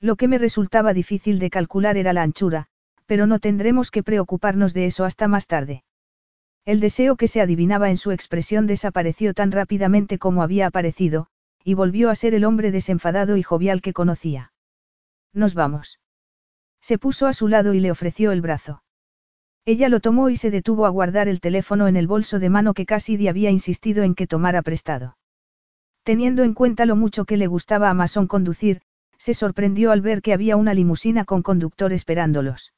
Lo 0.00 0.16
que 0.16 0.28
me 0.28 0.38
resultaba 0.38 0.94
difícil 0.94 1.38
de 1.38 1.50
calcular 1.50 1.98
era 1.98 2.14
la 2.14 2.22
anchura, 2.22 2.68
pero 3.04 3.26
no 3.26 3.38
tendremos 3.38 3.90
que 3.90 4.02
preocuparnos 4.02 4.72
de 4.72 4.86
eso 4.86 5.04
hasta 5.04 5.28
más 5.28 5.46
tarde. 5.46 5.84
El 6.64 6.80
deseo 6.80 7.16
que 7.16 7.28
se 7.28 7.42
adivinaba 7.42 7.90
en 7.90 7.98
su 7.98 8.12
expresión 8.12 8.66
desapareció 8.66 9.34
tan 9.34 9.52
rápidamente 9.52 10.18
como 10.18 10.42
había 10.42 10.68
aparecido, 10.68 11.26
y 11.62 11.74
volvió 11.74 12.08
a 12.08 12.14
ser 12.14 12.32
el 12.32 12.46
hombre 12.46 12.70
desenfadado 12.70 13.36
y 13.36 13.42
jovial 13.42 13.82
que 13.82 13.92
conocía. 13.92 14.54
Nos 15.34 15.52
vamos. 15.52 16.00
Se 16.80 16.96
puso 16.96 17.26
a 17.26 17.34
su 17.34 17.46
lado 17.46 17.74
y 17.74 17.80
le 17.80 17.90
ofreció 17.90 18.32
el 18.32 18.40
brazo. 18.40 18.81
Ella 19.64 19.88
lo 19.88 20.00
tomó 20.00 20.28
y 20.28 20.36
se 20.36 20.50
detuvo 20.50 20.86
a 20.86 20.90
guardar 20.90 21.28
el 21.28 21.40
teléfono 21.40 21.86
en 21.86 21.96
el 21.96 22.08
bolso 22.08 22.40
de 22.40 22.50
mano 22.50 22.74
que 22.74 22.84
Cassidy 22.86 23.28
había 23.28 23.50
insistido 23.50 24.02
en 24.02 24.14
que 24.14 24.26
tomara 24.26 24.62
prestado. 24.62 25.16
Teniendo 26.02 26.42
en 26.42 26.52
cuenta 26.52 26.84
lo 26.84 26.96
mucho 26.96 27.24
que 27.24 27.36
le 27.36 27.46
gustaba 27.46 27.88
a 27.88 27.94
Mason 27.94 28.26
conducir, 28.26 28.80
se 29.18 29.34
sorprendió 29.34 29.92
al 29.92 30.00
ver 30.00 30.20
que 30.20 30.32
había 30.32 30.56
una 30.56 30.74
limusina 30.74 31.24
con 31.24 31.42
conductor 31.42 31.92
esperándolos. 31.92 32.72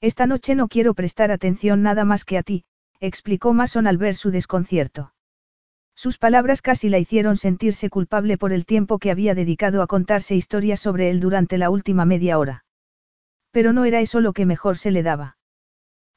Esta 0.00 0.26
noche 0.26 0.54
no 0.54 0.68
quiero 0.68 0.94
prestar 0.94 1.30
atención 1.30 1.82
nada 1.82 2.06
más 2.06 2.24
que 2.24 2.38
a 2.38 2.42
ti, 2.42 2.64
explicó 3.00 3.52
Mason 3.52 3.86
al 3.86 3.98
ver 3.98 4.14
su 4.14 4.30
desconcierto. 4.30 5.12
Sus 5.94 6.16
palabras 6.16 6.62
casi 6.62 6.88
la 6.88 6.98
hicieron 6.98 7.36
sentirse 7.36 7.90
culpable 7.90 8.38
por 8.38 8.52
el 8.52 8.64
tiempo 8.64 8.98
que 8.98 9.10
había 9.10 9.34
dedicado 9.34 9.82
a 9.82 9.86
contarse 9.86 10.36
historias 10.36 10.80
sobre 10.80 11.10
él 11.10 11.20
durante 11.20 11.58
la 11.58 11.68
última 11.68 12.06
media 12.06 12.38
hora. 12.38 12.64
Pero 13.50 13.72
no 13.72 13.84
era 13.84 14.00
eso 14.00 14.20
lo 14.20 14.32
que 14.32 14.46
mejor 14.46 14.78
se 14.78 14.90
le 14.90 15.02
daba. 15.02 15.37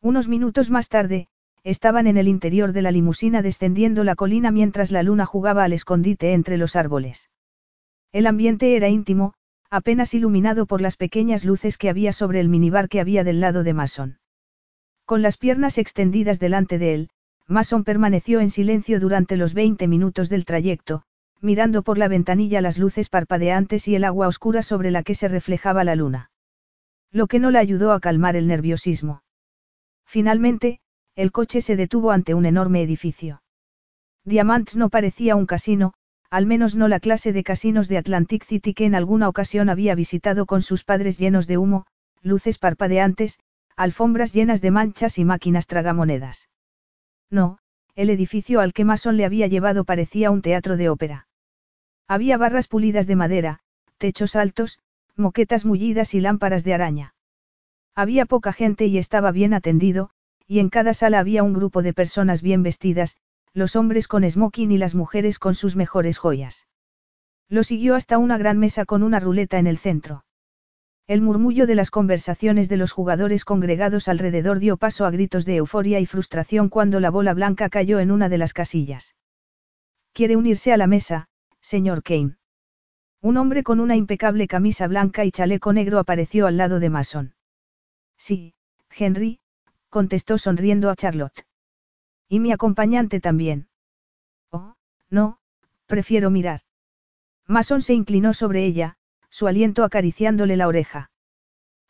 Unos 0.03 0.27
minutos 0.27 0.71
más 0.71 0.89
tarde, 0.89 1.27
estaban 1.63 2.07
en 2.07 2.17
el 2.17 2.27
interior 2.27 2.71
de 2.73 2.81
la 2.81 2.91
limusina 2.91 3.43
descendiendo 3.43 4.03
la 4.03 4.15
colina 4.15 4.49
mientras 4.49 4.91
la 4.91 5.03
luna 5.03 5.27
jugaba 5.27 5.63
al 5.63 5.73
escondite 5.73 6.33
entre 6.33 6.57
los 6.57 6.75
árboles. 6.75 7.29
El 8.11 8.25
ambiente 8.25 8.75
era 8.75 8.89
íntimo, 8.89 9.35
apenas 9.69 10.15
iluminado 10.15 10.65
por 10.65 10.81
las 10.81 10.97
pequeñas 10.97 11.45
luces 11.45 11.77
que 11.77 11.89
había 11.89 12.13
sobre 12.13 12.39
el 12.39 12.49
minibar 12.49 12.89
que 12.89 12.99
había 12.99 13.23
del 13.23 13.39
lado 13.39 13.63
de 13.63 13.73
Mason. 13.73 14.17
Con 15.05 15.21
las 15.21 15.37
piernas 15.37 15.77
extendidas 15.77 16.39
delante 16.39 16.79
de 16.79 16.95
él, 16.95 17.09
Mason 17.47 17.83
permaneció 17.83 18.39
en 18.39 18.49
silencio 18.49 18.99
durante 18.99 19.37
los 19.37 19.53
20 19.53 19.87
minutos 19.87 20.29
del 20.29 20.45
trayecto, 20.45 21.03
mirando 21.41 21.83
por 21.83 21.99
la 21.99 22.07
ventanilla 22.07 22.59
las 22.61 22.79
luces 22.79 23.07
parpadeantes 23.09 23.87
y 23.87 23.95
el 23.95 24.03
agua 24.03 24.27
oscura 24.27 24.63
sobre 24.63 24.89
la 24.89 25.03
que 25.03 25.13
se 25.13 25.27
reflejaba 25.27 25.83
la 25.83 25.95
luna. 25.95 26.31
Lo 27.11 27.27
que 27.27 27.39
no 27.39 27.51
le 27.51 27.59
ayudó 27.59 27.91
a 27.91 27.99
calmar 27.99 28.35
el 28.35 28.47
nerviosismo. 28.47 29.21
Finalmente, 30.11 30.81
el 31.15 31.31
coche 31.31 31.61
se 31.61 31.77
detuvo 31.77 32.11
ante 32.11 32.33
un 32.33 32.45
enorme 32.45 32.81
edificio. 32.81 33.41
Diamants 34.25 34.75
no 34.75 34.89
parecía 34.89 35.37
un 35.37 35.45
casino, 35.45 35.93
al 36.29 36.45
menos 36.45 36.75
no 36.75 36.89
la 36.89 36.99
clase 36.99 37.31
de 37.31 37.45
casinos 37.45 37.87
de 37.87 37.97
Atlantic 37.97 38.43
City 38.43 38.73
que 38.73 38.83
en 38.83 38.93
alguna 38.93 39.29
ocasión 39.29 39.69
había 39.69 39.95
visitado 39.95 40.45
con 40.45 40.63
sus 40.63 40.83
padres 40.83 41.17
llenos 41.17 41.47
de 41.47 41.57
humo, 41.57 41.85
luces 42.21 42.57
parpadeantes, 42.57 43.39
alfombras 43.77 44.33
llenas 44.33 44.59
de 44.59 44.71
manchas 44.71 45.17
y 45.17 45.23
máquinas 45.23 45.65
tragamonedas. 45.65 46.49
No, 47.29 47.59
el 47.95 48.09
edificio 48.09 48.59
al 48.59 48.73
que 48.73 48.83
Mason 48.83 49.15
le 49.15 49.23
había 49.23 49.47
llevado 49.47 49.85
parecía 49.85 50.29
un 50.29 50.41
teatro 50.41 50.75
de 50.75 50.89
ópera. 50.89 51.27
Había 52.05 52.35
barras 52.35 52.67
pulidas 52.67 53.07
de 53.07 53.15
madera, 53.15 53.59
techos 53.97 54.35
altos, 54.35 54.79
moquetas 55.15 55.63
mullidas 55.63 56.13
y 56.15 56.19
lámparas 56.19 56.65
de 56.65 56.73
araña. 56.73 57.13
Había 57.95 58.25
poca 58.25 58.53
gente 58.53 58.85
y 58.85 58.97
estaba 58.97 59.31
bien 59.31 59.53
atendido, 59.53 60.09
y 60.47 60.59
en 60.59 60.69
cada 60.69 60.93
sala 60.93 61.19
había 61.19 61.43
un 61.43 61.53
grupo 61.53 61.81
de 61.81 61.93
personas 61.93 62.41
bien 62.41 62.63
vestidas, 62.63 63.17
los 63.53 63.75
hombres 63.75 64.07
con 64.07 64.29
smoking 64.29 64.71
y 64.71 64.77
las 64.77 64.95
mujeres 64.95 65.39
con 65.39 65.55
sus 65.55 65.75
mejores 65.75 66.17
joyas. 66.17 66.67
Lo 67.49 67.63
siguió 67.63 67.95
hasta 67.95 68.17
una 68.17 68.37
gran 68.37 68.57
mesa 68.57 68.85
con 68.85 69.03
una 69.03 69.19
ruleta 69.19 69.59
en 69.59 69.67
el 69.67 69.77
centro. 69.77 70.23
El 71.07 71.21
murmullo 71.21 71.67
de 71.67 71.75
las 71.75 71.91
conversaciones 71.91 72.69
de 72.69 72.77
los 72.77 72.93
jugadores 72.93 73.43
congregados 73.43 74.07
alrededor 74.07 74.59
dio 74.59 74.77
paso 74.77 75.05
a 75.05 75.11
gritos 75.11 75.43
de 75.43 75.57
euforia 75.57 75.99
y 75.99 76.05
frustración 76.05 76.69
cuando 76.69 77.01
la 77.01 77.09
bola 77.09 77.33
blanca 77.33 77.69
cayó 77.69 77.99
en 77.99 78.11
una 78.11 78.29
de 78.29 78.37
las 78.37 78.53
casillas. 78.53 79.15
¿Quiere 80.13 80.37
unirse 80.37 80.71
a 80.71 80.77
la 80.77 80.87
mesa, 80.87 81.27
señor 81.59 82.03
Kane? 82.03 82.37
Un 83.21 83.35
hombre 83.35 83.63
con 83.63 83.81
una 83.81 83.97
impecable 83.97 84.47
camisa 84.47 84.87
blanca 84.87 85.25
y 85.25 85.31
chaleco 85.31 85.73
negro 85.73 85.99
apareció 85.99 86.47
al 86.47 86.55
lado 86.55 86.79
de 86.79 86.89
Mason. 86.89 87.33
Sí, 88.21 88.53
Henry, 88.91 89.39
contestó 89.89 90.37
sonriendo 90.37 90.91
a 90.91 90.95
Charlotte. 90.95 91.47
Y 92.29 92.39
mi 92.39 92.51
acompañante 92.51 93.19
también. 93.19 93.67
Oh, 94.51 94.75
no, 95.09 95.39
prefiero 95.87 96.29
mirar. 96.29 96.61
Mason 97.47 97.81
se 97.81 97.95
inclinó 97.95 98.35
sobre 98.35 98.63
ella, 98.63 98.95
su 99.31 99.47
aliento 99.47 99.83
acariciándole 99.83 100.55
la 100.55 100.67
oreja. 100.67 101.09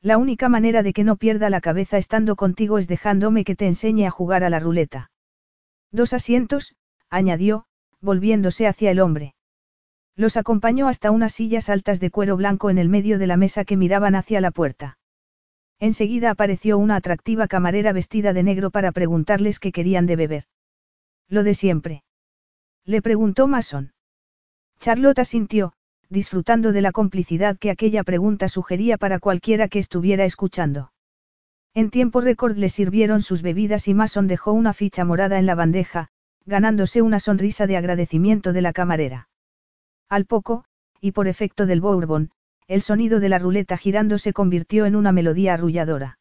La 0.01 0.17
única 0.17 0.47
manera 0.47 0.83
de 0.83 0.93
que 0.93 1.03
no 1.03 1.17
pierda 1.17 1.49
la 1.49 1.59
cabeza 1.59 1.97
estando 1.97 2.37
contigo 2.37 2.77
es 2.77 2.87
dejándome 2.87 3.43
que 3.43 3.57
te 3.57 3.67
enseñe 3.67 4.07
a 4.07 4.09
jugar 4.09 4.45
a 4.45 4.49
la 4.49 4.61
ruleta. 4.61 5.11
Dos 5.91 6.13
asientos, 6.13 6.75
añadió, 7.09 7.65
volviéndose 7.99 8.67
hacia 8.67 8.91
el 8.91 9.01
hombre. 9.01 9.35
Los 10.15 10.37
acompañó 10.37 10.87
hasta 10.87 11.11
unas 11.11 11.33
sillas 11.33 11.67
altas 11.67 11.99
de 11.99 12.09
cuero 12.09 12.37
blanco 12.37 12.69
en 12.69 12.77
el 12.77 12.87
medio 12.87 13.19
de 13.19 13.27
la 13.27 13.35
mesa 13.35 13.65
que 13.65 13.75
miraban 13.75 14.15
hacia 14.15 14.39
la 14.39 14.51
puerta. 14.51 14.97
Enseguida 15.81 16.29
apareció 16.29 16.77
una 16.77 16.95
atractiva 16.95 17.47
camarera 17.47 17.91
vestida 17.91 18.33
de 18.33 18.43
negro 18.43 18.69
para 18.69 18.91
preguntarles 18.91 19.57
qué 19.59 19.71
querían 19.71 20.05
de 20.05 20.15
beber. 20.15 20.43
Lo 21.27 21.41
de 21.43 21.55
siempre. 21.55 22.03
Le 22.85 23.01
preguntó 23.01 23.47
Mason. 23.47 23.91
Charlotte 24.79 25.17
asintió, 25.17 25.73
disfrutando 26.07 26.71
de 26.71 26.81
la 26.81 26.91
complicidad 26.91 27.57
que 27.57 27.71
aquella 27.71 28.03
pregunta 28.03 28.47
sugería 28.47 28.99
para 28.99 29.17
cualquiera 29.17 29.69
que 29.69 29.79
estuviera 29.79 30.23
escuchando. 30.23 30.91
En 31.73 31.89
tiempo 31.89 32.21
récord 32.21 32.57
le 32.57 32.69
sirvieron 32.69 33.23
sus 33.23 33.41
bebidas 33.41 33.87
y 33.87 33.95
Mason 33.95 34.27
dejó 34.27 34.53
una 34.53 34.73
ficha 34.73 35.03
morada 35.03 35.39
en 35.39 35.47
la 35.47 35.55
bandeja, 35.55 36.09
ganándose 36.45 37.01
una 37.01 37.19
sonrisa 37.19 37.65
de 37.65 37.77
agradecimiento 37.77 38.53
de 38.53 38.61
la 38.61 38.71
camarera. 38.71 39.29
Al 40.09 40.25
poco, 40.25 40.63
y 40.99 41.13
por 41.13 41.27
efecto 41.27 41.65
del 41.65 41.81
bourbon, 41.81 42.29
el 42.71 42.81
sonido 42.81 43.19
de 43.19 43.27
la 43.27 43.37
ruleta 43.37 43.77
girando 43.77 44.17
se 44.17 44.31
convirtió 44.31 44.85
en 44.85 44.95
una 44.95 45.11
melodía 45.11 45.55
arrulladora. 45.55 46.19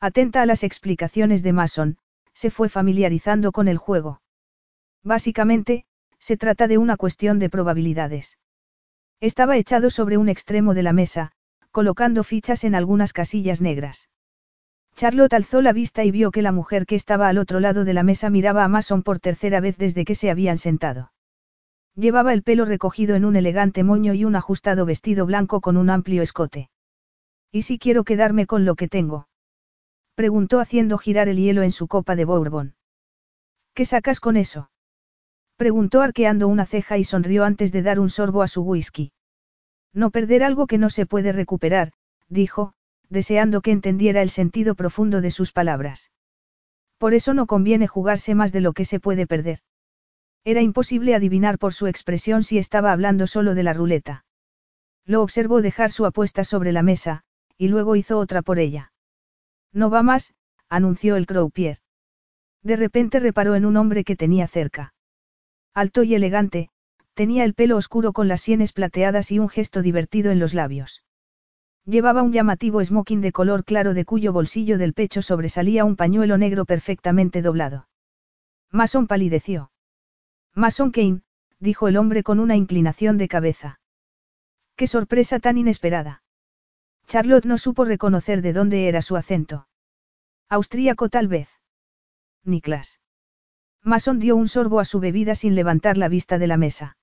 Atenta 0.00 0.42
a 0.42 0.46
las 0.46 0.64
explicaciones 0.64 1.42
de 1.42 1.54
Mason, 1.54 1.96
se 2.34 2.50
fue 2.50 2.68
familiarizando 2.68 3.52
con 3.52 3.68
el 3.68 3.78
juego. 3.78 4.20
Básicamente, 5.02 5.86
se 6.18 6.36
trata 6.36 6.68
de 6.68 6.76
una 6.76 6.98
cuestión 6.98 7.38
de 7.38 7.48
probabilidades. 7.48 8.36
Estaba 9.18 9.56
echado 9.56 9.88
sobre 9.88 10.18
un 10.18 10.28
extremo 10.28 10.74
de 10.74 10.82
la 10.82 10.92
mesa, 10.92 11.32
colocando 11.70 12.22
fichas 12.22 12.64
en 12.64 12.74
algunas 12.74 13.14
casillas 13.14 13.62
negras. 13.62 14.10
Charlotte 14.94 15.32
alzó 15.32 15.62
la 15.62 15.72
vista 15.72 16.04
y 16.04 16.10
vio 16.10 16.32
que 16.32 16.42
la 16.42 16.52
mujer 16.52 16.84
que 16.84 16.96
estaba 16.96 17.28
al 17.28 17.38
otro 17.38 17.60
lado 17.60 17.86
de 17.86 17.94
la 17.94 18.02
mesa 18.02 18.28
miraba 18.28 18.62
a 18.64 18.68
Mason 18.68 19.02
por 19.02 19.20
tercera 19.20 19.60
vez 19.60 19.78
desde 19.78 20.04
que 20.04 20.16
se 20.16 20.30
habían 20.30 20.58
sentado. 20.58 21.11
Llevaba 21.94 22.32
el 22.32 22.42
pelo 22.42 22.64
recogido 22.64 23.16
en 23.16 23.24
un 23.24 23.36
elegante 23.36 23.84
moño 23.84 24.14
y 24.14 24.24
un 24.24 24.34
ajustado 24.34 24.86
vestido 24.86 25.26
blanco 25.26 25.60
con 25.60 25.76
un 25.76 25.90
amplio 25.90 26.22
escote. 26.22 26.70
¿Y 27.50 27.62
si 27.62 27.78
quiero 27.78 28.04
quedarme 28.04 28.46
con 28.46 28.64
lo 28.64 28.76
que 28.76 28.88
tengo? 28.88 29.28
Preguntó 30.14 30.58
haciendo 30.58 30.96
girar 30.96 31.28
el 31.28 31.36
hielo 31.36 31.62
en 31.62 31.72
su 31.72 31.88
copa 31.88 32.16
de 32.16 32.24
bourbon. 32.24 32.74
¿Qué 33.74 33.84
sacas 33.84 34.20
con 34.20 34.36
eso? 34.36 34.70
Preguntó 35.56 36.00
arqueando 36.00 36.48
una 36.48 36.64
ceja 36.64 36.96
y 36.96 37.04
sonrió 37.04 37.44
antes 37.44 37.72
de 37.72 37.82
dar 37.82 38.00
un 38.00 38.08
sorbo 38.08 38.42
a 38.42 38.48
su 38.48 38.62
whisky. 38.62 39.12
No 39.92 40.10
perder 40.10 40.42
algo 40.42 40.66
que 40.66 40.78
no 40.78 40.88
se 40.88 41.04
puede 41.04 41.32
recuperar, 41.32 41.92
dijo, 42.28 42.72
deseando 43.10 43.60
que 43.60 43.70
entendiera 43.70 44.22
el 44.22 44.30
sentido 44.30 44.74
profundo 44.74 45.20
de 45.20 45.30
sus 45.30 45.52
palabras. 45.52 46.10
Por 46.96 47.12
eso 47.12 47.34
no 47.34 47.46
conviene 47.46 47.86
jugarse 47.86 48.34
más 48.34 48.52
de 48.52 48.62
lo 48.62 48.72
que 48.72 48.86
se 48.86 49.00
puede 49.00 49.26
perder. 49.26 49.60
Era 50.44 50.60
imposible 50.60 51.14
adivinar 51.14 51.58
por 51.58 51.72
su 51.72 51.86
expresión 51.86 52.42
si 52.42 52.58
estaba 52.58 52.92
hablando 52.92 53.26
solo 53.26 53.54
de 53.54 53.62
la 53.62 53.72
ruleta. 53.72 54.24
Lo 55.04 55.22
observó 55.22 55.62
dejar 55.62 55.90
su 55.90 56.06
apuesta 56.06 56.44
sobre 56.44 56.72
la 56.72 56.82
mesa, 56.82 57.22
y 57.56 57.68
luego 57.68 57.96
hizo 57.96 58.18
otra 58.18 58.42
por 58.42 58.58
ella. 58.58 58.92
No 59.72 59.90
va 59.90 60.02
más, 60.02 60.34
anunció 60.68 61.16
el 61.16 61.26
croupier. 61.26 61.78
De 62.62 62.76
repente 62.76 63.18
reparó 63.20 63.54
en 63.54 63.64
un 63.64 63.76
hombre 63.76 64.04
que 64.04 64.16
tenía 64.16 64.46
cerca. 64.46 64.94
Alto 65.74 66.02
y 66.02 66.14
elegante, 66.14 66.70
tenía 67.14 67.44
el 67.44 67.54
pelo 67.54 67.76
oscuro 67.76 68.12
con 68.12 68.28
las 68.28 68.40
sienes 68.40 68.72
plateadas 68.72 69.30
y 69.32 69.38
un 69.38 69.48
gesto 69.48 69.82
divertido 69.82 70.30
en 70.30 70.38
los 70.38 70.54
labios. 70.54 71.04
Llevaba 71.84 72.22
un 72.22 72.32
llamativo 72.32 72.82
smoking 72.82 73.20
de 73.20 73.32
color 73.32 73.64
claro 73.64 73.92
de 73.92 74.04
cuyo 74.04 74.32
bolsillo 74.32 74.78
del 74.78 74.94
pecho 74.94 75.20
sobresalía 75.20 75.84
un 75.84 75.96
pañuelo 75.96 76.38
negro 76.38 76.64
perfectamente 76.64 77.42
doblado. 77.42 77.88
Mason 78.70 79.08
palideció. 79.08 79.71
Mason 80.54 80.90
Kane, 80.90 81.22
dijo 81.60 81.88
el 81.88 81.96
hombre 81.96 82.22
con 82.22 82.40
una 82.40 82.56
inclinación 82.56 83.16
de 83.16 83.28
cabeza. 83.28 83.80
Qué 84.76 84.86
sorpresa 84.86 85.38
tan 85.40 85.56
inesperada. 85.58 86.22
Charlotte 87.06 87.46
no 87.46 87.58
supo 87.58 87.84
reconocer 87.84 88.42
de 88.42 88.52
dónde 88.52 88.88
era 88.88 89.02
su 89.02 89.16
acento. 89.16 89.66
Austríaco 90.48 91.08
tal 91.08 91.28
vez. 91.28 91.48
Niklas. 92.44 93.00
Mason 93.82 94.18
dio 94.18 94.36
un 94.36 94.48
sorbo 94.48 94.80
a 94.80 94.84
su 94.84 95.00
bebida 95.00 95.34
sin 95.34 95.54
levantar 95.54 95.96
la 95.96 96.08
vista 96.08 96.38
de 96.38 96.46
la 96.46 96.56
mesa. 96.56 96.96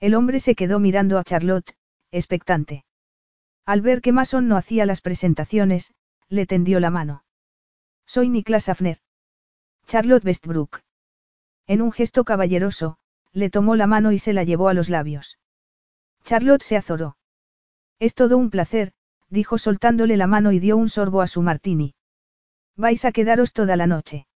El 0.00 0.14
hombre 0.14 0.40
se 0.40 0.54
quedó 0.54 0.80
mirando 0.80 1.18
a 1.18 1.24
Charlotte, 1.24 1.76
expectante. 2.10 2.84
Al 3.64 3.80
ver 3.80 4.00
que 4.00 4.12
Mason 4.12 4.48
no 4.48 4.56
hacía 4.56 4.84
las 4.84 5.00
presentaciones, 5.00 5.94
le 6.28 6.46
tendió 6.46 6.80
la 6.80 6.90
mano. 6.90 7.24
Soy 8.06 8.28
Niklas 8.28 8.68
Afner. 8.68 8.98
Charlotte 9.86 10.24
Westbrook. 10.24 10.80
En 11.66 11.80
un 11.80 11.92
gesto 11.92 12.24
caballeroso, 12.24 12.98
le 13.32 13.50
tomó 13.50 13.76
la 13.76 13.86
mano 13.86 14.12
y 14.12 14.18
se 14.18 14.32
la 14.32 14.44
llevó 14.44 14.68
a 14.68 14.74
los 14.74 14.88
labios. 14.88 15.38
Charlotte 16.22 16.62
se 16.62 16.76
azoró. 16.76 17.16
Es 17.98 18.14
todo 18.14 18.36
un 18.36 18.50
placer, 18.50 18.92
dijo 19.28 19.58
soltándole 19.58 20.16
la 20.16 20.26
mano 20.26 20.52
y 20.52 20.58
dio 20.58 20.76
un 20.76 20.88
sorbo 20.88 21.20
a 21.20 21.26
su 21.26 21.42
martini. 21.42 21.94
¿Vais 22.76 23.04
a 23.04 23.12
quedaros 23.12 23.52
toda 23.52 23.76
la 23.76 23.86
noche? 23.86 24.26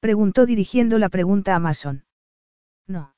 Preguntó 0.00 0.46
dirigiendo 0.46 0.98
la 0.98 1.08
pregunta 1.08 1.54
a 1.54 1.58
Mason. 1.58 2.04
No. 2.86 3.14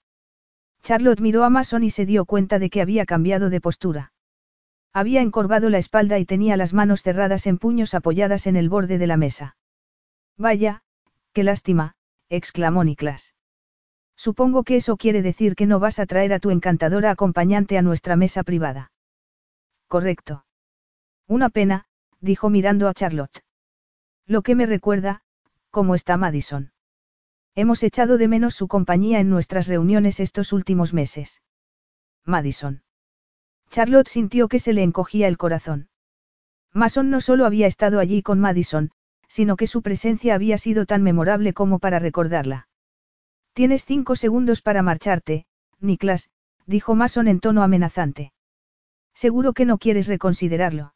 Charlotte 0.83 1.21
miró 1.21 1.45
a 1.45 1.51
Mason 1.51 1.85
y 1.85 1.91
se 1.91 2.07
dio 2.07 2.25
cuenta 2.25 2.59
de 2.59 2.71
que 2.71 2.83
había 2.83 3.07
cambiado 3.07 3.51
de 3.51 3.61
postura. 3.61 4.13
Había 4.93 5.23
encorvado 5.23 5.71
la 5.71 5.79
espalda 5.79 6.19
y 6.19 6.27
tenía 6.27 6.57
las 6.57 6.73
manos 6.73 7.03
cerradas 7.03 7.47
en 7.47 7.59
puños 7.59 7.95
apoyadas 7.95 8.47
en 8.47 8.57
el 8.57 8.69
borde 8.69 8.99
de 8.99 9.07
la 9.07 9.17
mesa. 9.17 9.57
Vaya, 10.37 10.83
qué 11.33 11.45
lástima, 11.45 11.95
exclamó 12.33 12.83
Niklas. 12.83 13.35
Supongo 14.17 14.65
que 14.65 14.77
eso 14.77 14.97
quiere 14.97 15.21
decir 15.21 15.55
que 15.55 15.67
no 15.67 15.79
vas 15.81 15.99
a 15.99 16.07
traer 16.07 16.33
a 16.33 16.39
tu 16.39 16.51
encantadora 16.51 17.11
acompañante 17.11 17.77
a 17.77 17.83
nuestra 17.83 18.17
mesa 18.17 18.43
privada. 18.43 18.91
Correcto. 19.87 20.47
Una 21.27 21.51
pena, 21.51 21.85
dijo 22.21 22.49
mirando 22.49 22.89
a 22.89 22.95
Charlotte. 22.95 23.45
Lo 24.27 24.41
que 24.43 24.55
me 24.55 24.65
recuerda, 24.65 25.23
¿cómo 25.71 25.95
está 25.95 26.17
Madison? 26.17 26.73
Hemos 27.55 27.83
echado 27.83 28.17
de 28.17 28.29
menos 28.29 28.55
su 28.55 28.67
compañía 28.67 29.21
en 29.21 29.29
nuestras 29.29 29.67
reuniones 29.69 30.19
estos 30.19 30.55
últimos 30.55 30.95
meses. 30.95 31.43
Madison. 32.25 32.83
Charlotte 33.69 34.09
sintió 34.09 34.49
que 34.49 34.59
se 34.59 34.73
le 34.73 34.83
encogía 34.83 35.29
el 35.29 35.37
corazón. 35.37 35.91
Mason 36.73 37.11
no 37.11 37.21
solo 37.21 37.45
había 37.45 37.67
estado 37.67 37.99
allí 37.99 38.23
con 38.23 38.41
Madison, 38.41 38.91
sino 39.33 39.57
que 39.57 39.67
su 39.67 39.81
presencia 39.81 40.35
había 40.35 40.59
sido 40.59 40.85
tan 40.85 41.03
memorable 41.03 41.55
como 41.55 41.79
para 41.79 41.99
recordarla. 41.99 42.69
Tienes 43.55 43.87
cinco 43.87 44.15
segundos 44.15 44.61
para 44.61 44.83
marcharte, 44.83 45.47
Niklas, 45.81 46.29
dijo 46.67 46.95
Mason 46.95 47.29
en 47.29 47.41
tono 47.41 47.63
amenazante. 47.63 48.35
Seguro 49.15 49.55
que 49.55 49.65
no 49.65 49.79
quieres 49.79 50.07
reconsiderarlo. 50.07 50.93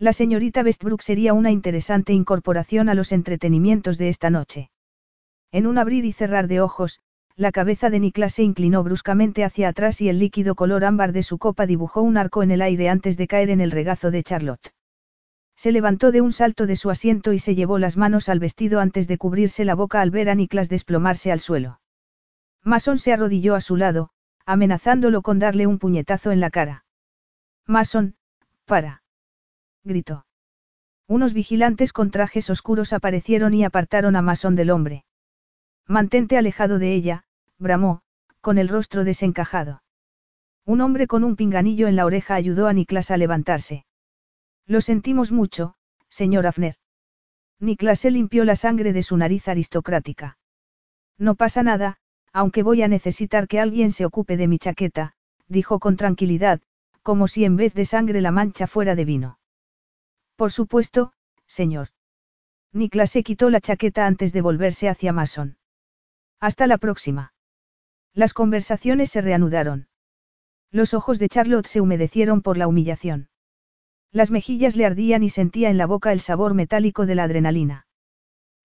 La 0.00 0.12
señorita 0.12 0.62
Westbrook 0.62 1.00
sería 1.02 1.32
una 1.32 1.52
interesante 1.52 2.12
incorporación 2.12 2.88
a 2.88 2.94
los 2.94 3.12
entretenimientos 3.12 3.98
de 3.98 4.08
esta 4.08 4.30
noche. 4.30 4.70
En 5.52 5.68
un 5.68 5.78
abrir 5.78 6.04
y 6.04 6.12
cerrar 6.12 6.48
de 6.48 6.60
ojos, 6.60 6.98
la 7.36 7.52
cabeza 7.52 7.88
de 7.88 8.00
Niklas 8.00 8.34
se 8.34 8.42
inclinó 8.42 8.82
bruscamente 8.82 9.44
hacia 9.44 9.68
atrás 9.68 10.00
y 10.00 10.08
el 10.08 10.18
líquido 10.18 10.56
color 10.56 10.84
ámbar 10.84 11.12
de 11.12 11.22
su 11.22 11.38
copa 11.38 11.66
dibujó 11.66 12.02
un 12.02 12.16
arco 12.16 12.42
en 12.42 12.50
el 12.50 12.62
aire 12.62 12.88
antes 12.88 13.16
de 13.16 13.28
caer 13.28 13.50
en 13.50 13.60
el 13.60 13.70
regazo 13.70 14.10
de 14.10 14.24
Charlotte. 14.24 14.74
Se 15.56 15.72
levantó 15.72 16.10
de 16.12 16.20
un 16.20 16.32
salto 16.32 16.66
de 16.66 16.76
su 16.76 16.90
asiento 16.90 17.32
y 17.32 17.38
se 17.38 17.54
llevó 17.54 17.78
las 17.78 17.96
manos 17.96 18.28
al 18.28 18.38
vestido 18.38 18.80
antes 18.80 19.08
de 19.08 19.18
cubrirse 19.18 19.64
la 19.64 19.74
boca 19.74 20.00
al 20.00 20.10
ver 20.10 20.28
a 20.28 20.34
Niklas 20.34 20.68
desplomarse 20.68 21.30
al 21.30 21.40
suelo. 21.40 21.80
Mason 22.62 22.98
se 22.98 23.12
arrodilló 23.12 23.54
a 23.54 23.60
su 23.60 23.76
lado, 23.76 24.10
amenazándolo 24.46 25.22
con 25.22 25.38
darle 25.38 25.66
un 25.66 25.78
puñetazo 25.78 26.32
en 26.32 26.40
la 26.40 26.50
cara. 26.50 26.84
Mason, 27.66 28.16
para. 28.64 29.02
gritó. 29.84 30.26
Unos 31.06 31.34
vigilantes 31.34 31.92
con 31.92 32.10
trajes 32.10 32.48
oscuros 32.50 32.92
aparecieron 32.92 33.52
y 33.54 33.64
apartaron 33.64 34.16
a 34.16 34.22
Mason 34.22 34.56
del 34.56 34.70
hombre. 34.70 35.04
Mantente 35.86 36.38
alejado 36.38 36.78
de 36.78 36.94
ella, 36.94 37.24
bramó, 37.58 38.00
con 38.40 38.56
el 38.56 38.68
rostro 38.68 39.04
desencajado. 39.04 39.82
Un 40.64 40.80
hombre 40.80 41.06
con 41.06 41.24
un 41.24 41.36
pinganillo 41.36 41.88
en 41.88 41.96
la 41.96 42.06
oreja 42.06 42.34
ayudó 42.34 42.66
a 42.66 42.72
Niklas 42.72 43.10
a 43.10 43.18
levantarse. 43.18 43.84
Lo 44.66 44.80
sentimos 44.80 45.30
mucho, 45.32 45.74
señor 46.08 46.46
Afner. 46.46 46.76
Niklas 47.60 48.00
se 48.00 48.10
limpió 48.10 48.44
la 48.44 48.56
sangre 48.56 48.92
de 48.92 49.02
su 49.02 49.16
nariz 49.16 49.48
aristocrática. 49.48 50.38
No 51.18 51.34
pasa 51.34 51.62
nada, 51.62 51.98
aunque 52.32 52.62
voy 52.62 52.82
a 52.82 52.88
necesitar 52.88 53.46
que 53.46 53.60
alguien 53.60 53.92
se 53.92 54.04
ocupe 54.04 54.36
de 54.36 54.48
mi 54.48 54.58
chaqueta, 54.58 55.14
dijo 55.48 55.78
con 55.78 55.96
tranquilidad, 55.96 56.60
como 57.02 57.28
si 57.28 57.44
en 57.44 57.56
vez 57.56 57.74
de 57.74 57.84
sangre 57.84 58.20
la 58.20 58.32
mancha 58.32 58.66
fuera 58.66 58.94
de 58.94 59.04
vino. 59.04 59.38
Por 60.36 60.50
supuesto, 60.50 61.12
señor. 61.46 61.88
Niklas 62.72 63.10
se 63.10 63.22
quitó 63.22 63.50
la 63.50 63.60
chaqueta 63.60 64.06
antes 64.06 64.32
de 64.32 64.40
volverse 64.40 64.88
hacia 64.88 65.12
Mason. 65.12 65.58
Hasta 66.40 66.66
la 66.66 66.78
próxima. 66.78 67.32
Las 68.14 68.34
conversaciones 68.34 69.10
se 69.10 69.20
reanudaron. 69.20 69.88
Los 70.72 70.92
ojos 70.92 71.18
de 71.18 71.28
Charlotte 71.28 71.68
se 71.68 71.80
humedecieron 71.80 72.42
por 72.42 72.56
la 72.56 72.66
humillación. 72.66 73.28
Las 74.14 74.30
mejillas 74.30 74.76
le 74.76 74.86
ardían 74.86 75.24
y 75.24 75.28
sentía 75.28 75.70
en 75.70 75.76
la 75.76 75.86
boca 75.86 76.12
el 76.12 76.20
sabor 76.20 76.54
metálico 76.54 77.04
de 77.04 77.16
la 77.16 77.24
adrenalina. 77.24 77.88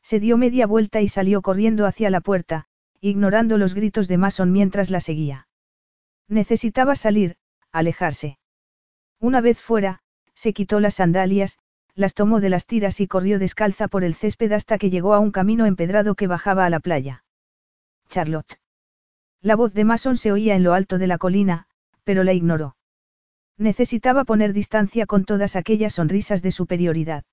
Se 0.03 0.19
dio 0.19 0.37
media 0.37 0.67
vuelta 0.67 1.01
y 1.01 1.07
salió 1.07 1.41
corriendo 1.41 1.87
hacia 1.87 2.11
la 2.11 2.21
puerta, 2.21 2.65
ignorando 3.01 3.57
los 3.57 3.73
gritos 3.73 4.07
de 4.07 4.19
Mason 4.19 4.51
mientras 4.51 4.91
la 4.91 5.01
seguía. 5.01 5.47
Necesitaba 6.27 6.95
salir, 6.95 7.35
alejarse. 7.71 8.37
Una 9.19 9.41
vez 9.41 9.59
fuera, 9.59 10.01
se 10.35 10.53
quitó 10.53 10.79
las 10.79 10.93
sandalias, 10.93 11.57
las 11.95 12.13
tomó 12.13 12.41
de 12.41 12.49
las 12.49 12.67
tiras 12.67 13.01
y 13.01 13.07
corrió 13.07 13.39
descalza 13.39 13.87
por 13.87 14.03
el 14.03 14.13
césped 14.13 14.51
hasta 14.51 14.77
que 14.77 14.91
llegó 14.91 15.15
a 15.15 15.19
un 15.19 15.31
camino 15.31 15.65
empedrado 15.65 16.13
que 16.13 16.27
bajaba 16.27 16.67
a 16.67 16.69
la 16.69 16.79
playa. 16.79 17.23
Charlotte. 18.07 18.59
La 19.41 19.55
voz 19.55 19.73
de 19.73 19.83
Mason 19.83 20.15
se 20.15 20.31
oía 20.31 20.55
en 20.55 20.61
lo 20.61 20.75
alto 20.75 20.99
de 20.99 21.07
la 21.07 21.17
colina, 21.17 21.65
pero 22.03 22.23
la 22.23 22.33
ignoró. 22.33 22.75
Necesitaba 23.59 24.23
poner 24.23 24.53
distancia 24.53 25.05
con 25.05 25.25
todas 25.25 25.57
aquellas 25.57 25.95
sonrisas 25.95 26.41
de 26.41 26.51
superioridad. 26.51 27.25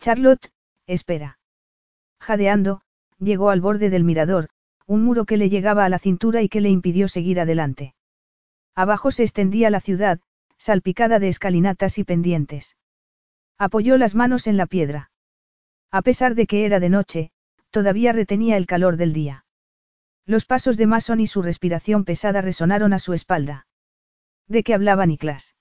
Charlotte, 0.00 0.50
espera. 0.88 1.38
Jadeando, 2.20 2.82
llegó 3.20 3.50
al 3.50 3.60
borde 3.60 3.88
del 3.88 4.02
mirador, 4.02 4.48
un 4.86 5.04
muro 5.04 5.24
que 5.24 5.36
le 5.36 5.48
llegaba 5.48 5.84
a 5.84 5.88
la 5.88 6.00
cintura 6.00 6.42
y 6.42 6.48
que 6.48 6.60
le 6.60 6.68
impidió 6.70 7.06
seguir 7.06 7.38
adelante. 7.38 7.94
Abajo 8.74 9.12
se 9.12 9.22
extendía 9.22 9.70
la 9.70 9.80
ciudad, 9.80 10.18
salpicada 10.58 11.20
de 11.20 11.28
escalinatas 11.28 11.98
y 11.98 12.04
pendientes. 12.04 12.76
Apoyó 13.56 13.98
las 13.98 14.16
manos 14.16 14.48
en 14.48 14.56
la 14.56 14.66
piedra. 14.66 15.12
A 15.92 16.02
pesar 16.02 16.34
de 16.34 16.48
que 16.48 16.66
era 16.66 16.80
de 16.80 16.88
noche, 16.88 17.30
todavía 17.70 18.12
retenía 18.12 18.56
el 18.56 18.66
calor 18.66 18.96
del 18.96 19.12
día. 19.12 19.44
Los 20.24 20.44
pasos 20.44 20.76
de 20.76 20.88
Mason 20.88 21.20
y 21.20 21.28
su 21.28 21.40
respiración 21.40 22.04
pesada 22.04 22.40
resonaron 22.40 22.92
a 22.92 22.98
su 22.98 23.12
espalda. 23.12 23.65
¿De 24.48 24.62
qué 24.62 24.74
hablaba 24.74 25.06
Niklas? 25.06 25.54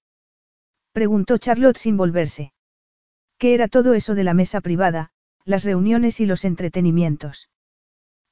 Preguntó 0.91 1.37
Charlotte 1.37 1.77
sin 1.77 1.97
volverse. 1.97 2.53
¿Qué 3.37 3.53
era 3.53 3.67
todo 3.67 3.93
eso 3.93 4.15
de 4.15 4.23
la 4.23 4.33
mesa 4.33 4.61
privada, 4.61 5.11
las 5.43 5.63
reuniones 5.63 6.19
y 6.19 6.25
los 6.25 6.45
entretenimientos? 6.45 7.49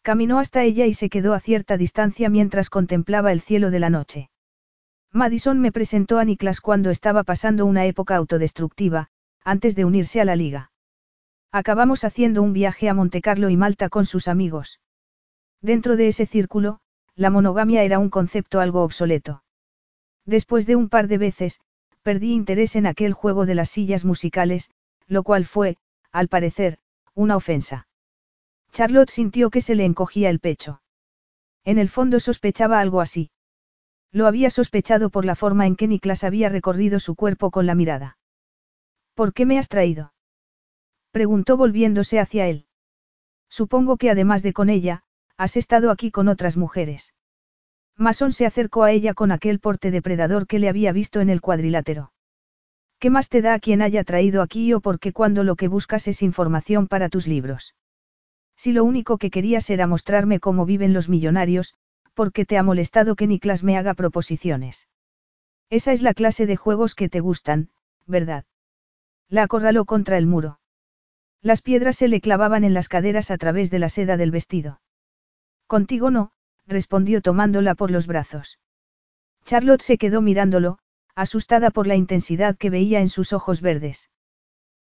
Caminó 0.02 0.40
hasta 0.40 0.64
ella 0.64 0.86
y 0.86 0.94
se 0.94 1.10
quedó 1.10 1.34
a 1.34 1.40
cierta 1.40 1.78
distancia 1.78 2.30
mientras 2.30 2.70
contemplaba 2.70 3.32
el 3.32 3.42
cielo 3.42 3.72
de 3.72 3.80
la 3.80 3.90
noche. 3.90 4.30
Madison 5.12 5.60
me 5.60 5.72
presentó 5.72 6.20
a 6.20 6.26
Niklas 6.26 6.60
cuando 6.60 6.90
estaba 6.90 7.24
pasando 7.24 7.66
una 7.66 7.86
época 7.86 8.16
autodestructiva, 8.16 9.10
antes 9.44 9.76
de 9.76 9.86
unirse 9.86 10.22
a 10.22 10.26
la 10.26 10.36
liga. 10.36 10.72
Acabamos 11.52 12.04
haciendo 12.04 12.42
un 12.42 12.54
viaje 12.54 12.90
a 12.90 12.94
Montecarlo 12.94 13.50
y 13.50 13.58
Malta 13.58 13.90
con 13.90 14.06
sus 14.06 14.28
amigos. 14.28 14.80
Dentro 15.62 15.96
de 15.96 16.08
ese 16.08 16.26
círculo, 16.26 16.80
la 17.16 17.30
monogamia 17.30 17.84
era 17.84 18.00
un 18.00 18.10
concepto 18.10 18.60
algo 18.60 18.84
obsoleto. 18.84 19.44
Después 20.26 20.66
de 20.66 20.76
un 20.76 20.90
par 20.90 21.08
de 21.08 21.18
veces, 21.18 21.60
perdí 22.02 22.34
interés 22.34 22.76
en 22.76 22.86
aquel 22.86 23.14
juego 23.14 23.46
de 23.46 23.56
las 23.56 23.70
sillas 23.70 24.06
musicales, 24.06 24.70
lo 25.08 25.24
cual 25.24 25.46
fue, 25.46 25.78
al 26.12 26.28
parecer, 26.28 26.80
una 27.14 27.36
ofensa. 27.36 27.88
Charlotte 28.72 29.10
sintió 29.10 29.50
que 29.50 29.62
se 29.62 29.76
le 29.76 29.86
encogía 29.86 30.30
el 30.30 30.40
pecho. 30.40 30.82
En 31.64 31.78
el 31.78 31.90
fondo 31.90 32.20
sospechaba 32.20 32.80
algo 32.80 33.02
así. 33.02 33.32
Lo 34.12 34.28
había 34.28 34.50
sospechado 34.50 35.10
por 35.10 35.26
la 35.26 35.36
forma 35.36 35.66
en 35.66 35.76
que 35.76 35.88
Niklas 35.88 36.24
había 36.24 36.50
recorrido 36.50 37.00
su 37.00 37.16
cuerpo 37.16 37.52
con 37.52 37.66
la 37.66 37.76
mirada. 37.76 38.18
¿Por 39.14 39.34
qué 39.34 39.46
me 39.46 39.60
has 39.60 39.68
traído? 39.68 40.14
preguntó 41.12 41.58
volviéndose 41.58 42.20
hacia 42.20 42.48
él. 42.48 42.66
Supongo 43.50 43.98
que 43.98 44.10
además 44.10 44.42
de 44.42 44.54
con 44.54 44.70
ella, 44.70 45.04
has 45.38 45.58
estado 45.58 45.92
aquí 45.92 46.10
con 46.12 46.28
otras 46.28 46.58
mujeres. 46.58 47.14
Mason 47.98 48.32
se 48.32 48.46
acercó 48.46 48.84
a 48.84 48.92
ella 48.92 49.14
con 49.14 49.32
aquel 49.32 49.60
porte 49.60 49.92
depredador 49.92 50.48
que 50.48 50.60
le 50.60 50.70
había 50.70 50.92
visto 50.92 51.22
en 51.22 51.30
el 51.30 51.42
cuadrilátero. 51.42 52.12
¿Qué 53.00 53.10
más 53.10 53.30
te 53.30 53.42
da 53.42 53.54
a 53.54 53.60
quien 53.60 53.82
haya 53.82 54.04
traído 54.04 54.42
aquí 54.42 54.74
o 54.74 54.80
porque 54.80 55.14
cuando 55.14 55.44
lo 55.44 55.56
que 55.56 55.68
buscas 55.68 56.08
es 56.08 56.22
información 56.22 56.88
para 56.88 57.10
tus 57.10 57.28
libros? 57.28 57.76
Si 58.56 58.72
lo 58.72 58.84
único 58.84 59.18
que 59.18 59.30
querías 59.30 59.70
era 59.70 59.88
mostrarme 59.88 60.40
cómo 60.40 60.66
viven 60.66 60.94
los 60.94 61.10
millonarios, 61.10 61.76
¿por 62.14 62.32
qué 62.32 62.46
te 62.46 62.58
ha 62.58 62.64
molestado 62.64 63.16
que 63.16 63.28
Niklas 63.28 63.64
me 63.64 63.78
haga 63.78 63.94
proposiciones? 63.94 64.88
Esa 65.70 65.92
es 65.92 66.02
la 66.02 66.14
clase 66.14 66.46
de 66.46 66.56
juegos 66.56 66.96
que 66.96 67.10
te 67.10 67.20
gustan, 67.20 67.70
¿verdad? 68.06 68.46
La 69.28 69.44
acorraló 69.44 69.86
contra 69.86 70.18
el 70.18 70.28
muro. 70.28 70.60
Las 71.42 71.62
piedras 71.62 71.98
se 71.98 72.08
le 72.08 72.22
clavaban 72.22 72.64
en 72.64 72.74
las 72.74 72.88
caderas 72.88 73.32
a 73.32 73.38
través 73.38 73.70
de 73.70 73.80
la 73.80 73.90
seda 73.90 74.16
del 74.16 74.32
vestido. 74.32 74.80
Contigo 75.68 76.10
no, 76.12 76.32
respondió 76.68 77.22
tomándola 77.22 77.76
por 77.76 77.92
los 77.92 78.08
brazos. 78.08 78.60
Charlotte 79.46 79.82
se 79.82 79.98
quedó 79.98 80.22
mirándolo, 80.22 80.80
asustada 81.16 81.70
por 81.72 81.88
la 81.88 81.96
intensidad 81.96 82.58
que 82.58 82.70
veía 82.70 83.02
en 83.02 83.10
sus 83.10 83.34
ojos 83.34 83.62
verdes. 83.62 84.10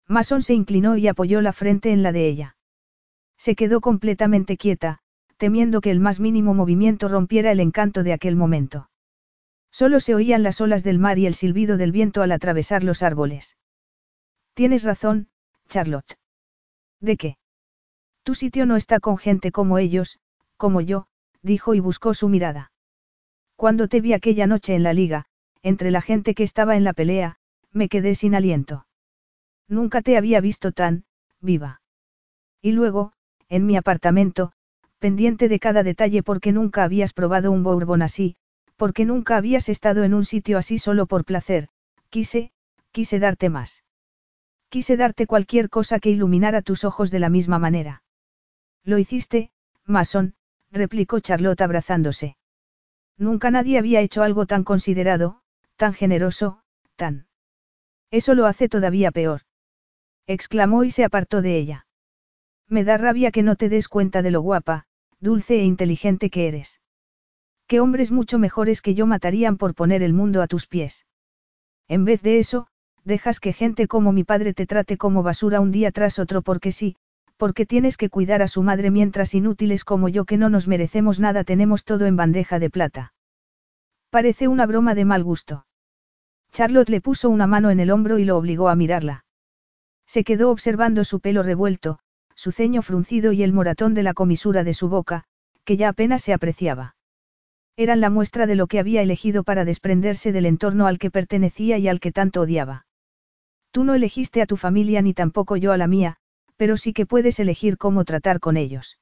Mason 0.07 0.41
se 0.41 0.53
inclinó 0.53 0.97
y 0.97 1.07
apoyó 1.07 1.41
la 1.41 1.53
frente 1.53 1.91
en 1.91 2.03
la 2.03 2.11
de 2.11 2.27
ella. 2.27 2.55
Se 3.37 3.55
quedó 3.55 3.81
completamente 3.81 4.57
quieta, 4.57 4.99
temiendo 5.37 5.81
que 5.81 5.91
el 5.91 5.99
más 5.99 6.19
mínimo 6.19 6.53
movimiento 6.53 7.07
rompiera 7.07 7.51
el 7.51 7.59
encanto 7.59 8.03
de 8.03 8.13
aquel 8.13 8.35
momento. 8.35 8.89
Solo 9.71 9.99
se 9.99 10.15
oían 10.15 10.43
las 10.43 10.59
olas 10.59 10.83
del 10.83 10.97
mar 10.97 11.19
y 11.19 11.27
el 11.27 11.35
silbido 11.35 11.77
del 11.77 11.91
viento 11.91 12.21
al 12.23 12.31
atravesar 12.31 12.83
los 12.83 13.03
árboles. 13.03 13.57
Tienes 14.55 14.83
razón, 14.83 15.29
Charlotte. 15.69 16.17
¿De 16.99 17.15
qué? 17.15 17.37
Tu 18.23 18.33
sitio 18.33 18.65
no 18.65 18.75
está 18.75 18.99
con 18.99 19.17
gente 19.17 19.51
como 19.51 19.77
ellos, 19.77 20.19
como 20.57 20.81
yo, 20.81 21.07
dijo 21.47 21.73
y 21.73 21.79
buscó 21.79 22.13
su 22.13 22.29
mirada. 22.29 22.71
Cuando 23.55 23.87
te 23.87 24.01
vi 24.01 24.13
aquella 24.13 24.45
noche 24.45 24.75
en 24.75 24.83
la 24.83 24.93
liga, 24.93 25.25
entre 25.63 25.89
la 25.89 26.01
gente 26.01 26.35
que 26.35 26.43
estaba 26.43 26.77
en 26.77 26.83
la 26.83 26.93
pelea, 26.93 27.37
me 27.71 27.89
quedé 27.89 28.13
sin 28.13 28.35
aliento. 28.35 28.85
Nunca 29.67 30.03
te 30.03 30.15
había 30.15 30.39
visto 30.41 30.71
tan, 30.71 31.05
viva. 31.41 31.81
Y 32.61 32.71
luego, 32.73 33.13
en 33.49 33.65
mi 33.65 33.75
apartamento, 33.75 34.51
pendiente 34.99 35.49
de 35.49 35.59
cada 35.59 35.81
detalle 35.81 36.21
porque 36.21 36.51
nunca 36.51 36.83
habías 36.83 37.13
probado 37.13 37.51
un 37.51 37.63
bourbon 37.63 38.03
así, 38.03 38.35
porque 38.75 39.05
nunca 39.05 39.37
habías 39.37 39.69
estado 39.69 40.03
en 40.03 40.13
un 40.13 40.23
sitio 40.23 40.57
así 40.57 40.77
solo 40.77 41.07
por 41.07 41.25
placer, 41.25 41.69
quise, 42.09 42.51
quise 42.91 43.19
darte 43.19 43.49
más. 43.49 43.83
Quise 44.69 44.97
darte 44.97 45.27
cualquier 45.27 45.69
cosa 45.69 45.99
que 45.99 46.09
iluminara 46.09 46.61
tus 46.61 46.83
ojos 46.83 47.09
de 47.09 47.19
la 47.19 47.29
misma 47.29 47.57
manera. 47.57 48.03
Lo 48.83 48.97
hiciste, 48.97 49.51
Mason, 49.85 50.35
replicó 50.71 51.19
Charlotte 51.19 51.61
abrazándose. 51.61 52.37
Nunca 53.17 53.51
nadie 53.51 53.79
había 53.79 54.01
hecho 54.01 54.23
algo 54.23 54.45
tan 54.45 54.63
considerado, 54.63 55.41
tan 55.75 55.93
generoso, 55.93 56.61
tan. 56.95 57.27
Eso 58.11 58.35
lo 58.35 58.45
hace 58.45 58.69
todavía 58.69 59.11
peor. 59.11 59.41
exclamó 60.27 60.83
y 60.83 60.91
se 60.91 61.03
apartó 61.03 61.41
de 61.41 61.57
ella. 61.57 61.87
Me 62.67 62.83
da 62.83 62.97
rabia 62.97 63.31
que 63.31 63.43
no 63.43 63.55
te 63.55 63.69
des 63.69 63.87
cuenta 63.87 64.21
de 64.21 64.31
lo 64.31 64.41
guapa, 64.41 64.85
dulce 65.19 65.59
e 65.59 65.63
inteligente 65.63 66.29
que 66.29 66.47
eres. 66.47 66.81
¿Qué 67.65 67.79
hombres 67.79 68.11
mucho 68.11 68.39
mejores 68.39 68.81
que 68.81 68.93
yo 68.93 69.05
matarían 69.05 69.57
por 69.57 69.73
poner 69.73 70.03
el 70.03 70.13
mundo 70.13 70.41
a 70.41 70.47
tus 70.47 70.67
pies? 70.67 71.05
En 71.87 72.05
vez 72.05 72.21
de 72.21 72.39
eso, 72.39 72.67
dejas 73.03 73.39
que 73.39 73.53
gente 73.53 73.87
como 73.87 74.11
mi 74.11 74.23
padre 74.23 74.53
te 74.53 74.65
trate 74.65 74.97
como 74.97 75.23
basura 75.23 75.61
un 75.61 75.71
día 75.71 75.91
tras 75.91 76.19
otro 76.19 76.41
porque 76.41 76.71
sí, 76.71 76.97
porque 77.37 77.65
tienes 77.65 77.97
que 77.97 78.09
cuidar 78.09 78.41
a 78.41 78.47
su 78.47 78.63
madre 78.63 78.91
mientras 78.91 79.33
inútiles 79.33 79.85
como 79.85 80.09
yo 80.09 80.25
que 80.25 80.37
no 80.37 80.49
nos 80.49 80.67
merecemos 80.67 81.19
nada 81.19 81.43
tenemos 81.43 81.85
todo 81.85 82.05
en 82.05 82.15
bandeja 82.15 82.59
de 82.59 82.69
plata. 82.69 83.13
Parece 84.09 84.47
una 84.47 84.65
broma 84.65 84.95
de 84.95 85.05
mal 85.05 85.23
gusto. 85.23 85.65
Charlotte 86.51 86.89
le 86.89 87.01
puso 87.01 87.29
una 87.29 87.45
mano 87.45 87.69
en 87.69 87.79
el 87.79 87.91
hombro 87.91 88.17
y 88.17 88.25
lo 88.25 88.37
obligó 88.37 88.69
a 88.69 88.75
mirarla. 88.75 89.25
Se 90.07 90.23
quedó 90.23 90.49
observando 90.49 91.03
su 91.03 91.19
pelo 91.19 91.43
revuelto, 91.43 91.99
su 92.33 92.51
ceño 92.51 92.81
fruncido 92.81 93.31
y 93.31 93.43
el 93.43 93.53
moratón 93.53 93.93
de 93.93 94.03
la 94.03 94.13
comisura 94.13 94.63
de 94.63 94.73
su 94.73 94.89
boca, 94.89 95.25
que 95.65 95.77
ya 95.77 95.89
apenas 95.89 96.23
se 96.23 96.33
apreciaba. 96.33 96.95
Eran 97.75 97.99
la 97.99 98.09
muestra 98.09 98.47
de 98.47 98.55
lo 98.55 98.67
que 98.67 98.79
había 98.79 99.01
elegido 99.01 99.43
para 99.43 99.65
desprenderse 99.65 100.31
del 100.31 100.47
entorno 100.47 100.87
al 100.87 100.97
que 100.97 101.11
pertenecía 101.11 101.77
y 101.77 101.87
al 101.87 101.99
que 101.99 102.11
tanto 102.11 102.41
odiaba. 102.41 102.87
Tú 103.71 103.83
no 103.83 103.93
elegiste 103.93 104.41
a 104.41 104.47
tu 104.47 104.57
familia 104.57 105.01
ni 105.01 105.13
tampoco 105.13 105.57
yo 105.57 105.73
a 105.73 105.77
la 105.77 105.87
mía, 105.87 106.17
pero 106.57 106.75
sí 106.75 106.91
que 106.91 107.05
puedes 107.05 107.39
elegir 107.39 107.77
cómo 107.77 108.03
tratar 108.03 108.39
con 108.39 108.57
ellos. 108.57 108.99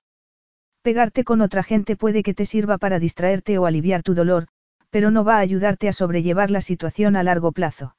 Pegarte 0.82 1.24
con 1.24 1.42
otra 1.42 1.64
gente 1.64 1.96
puede 1.96 2.22
que 2.22 2.36
te 2.36 2.46
sirva 2.46 2.78
para 2.78 3.00
distraerte 3.00 3.58
o 3.58 3.66
aliviar 3.66 4.04
tu 4.04 4.14
dolor, 4.14 4.48
pero 4.92 5.10
no 5.10 5.24
va 5.24 5.38
a 5.38 5.40
ayudarte 5.40 5.88
a 5.88 5.94
sobrellevar 5.94 6.52
la 6.52 6.62
situación 6.62 7.16
a 7.16 7.24
largo 7.24 7.52
plazo. 7.52 7.96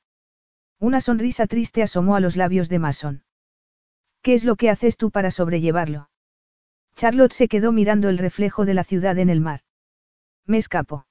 Una 0.79 1.01
sonrisa 1.01 1.47
triste 1.47 1.83
asomó 1.83 2.17
a 2.17 2.21
los 2.21 2.37
labios 2.37 2.69
de 2.69 2.79
Mason. 2.79 3.25
¿Qué 4.23 4.35
es 4.35 4.45
lo 4.45 4.57
que 4.57 4.71
haces 4.71 4.97
tú 4.97 5.11
para 5.11 5.31
sobrellevarlo? 5.31 6.11
Charlotte 6.95 7.33
se 7.33 7.49
quedó 7.49 7.73
mirando 7.73 8.09
el 8.09 8.19
reflejo 8.19 8.65
de 8.65 8.75
la 8.75 8.85
ciudad 8.85 9.19
en 9.19 9.31
el 9.31 9.41
mar. 9.41 9.61
Me 10.47 10.59
escapo. 10.59 11.07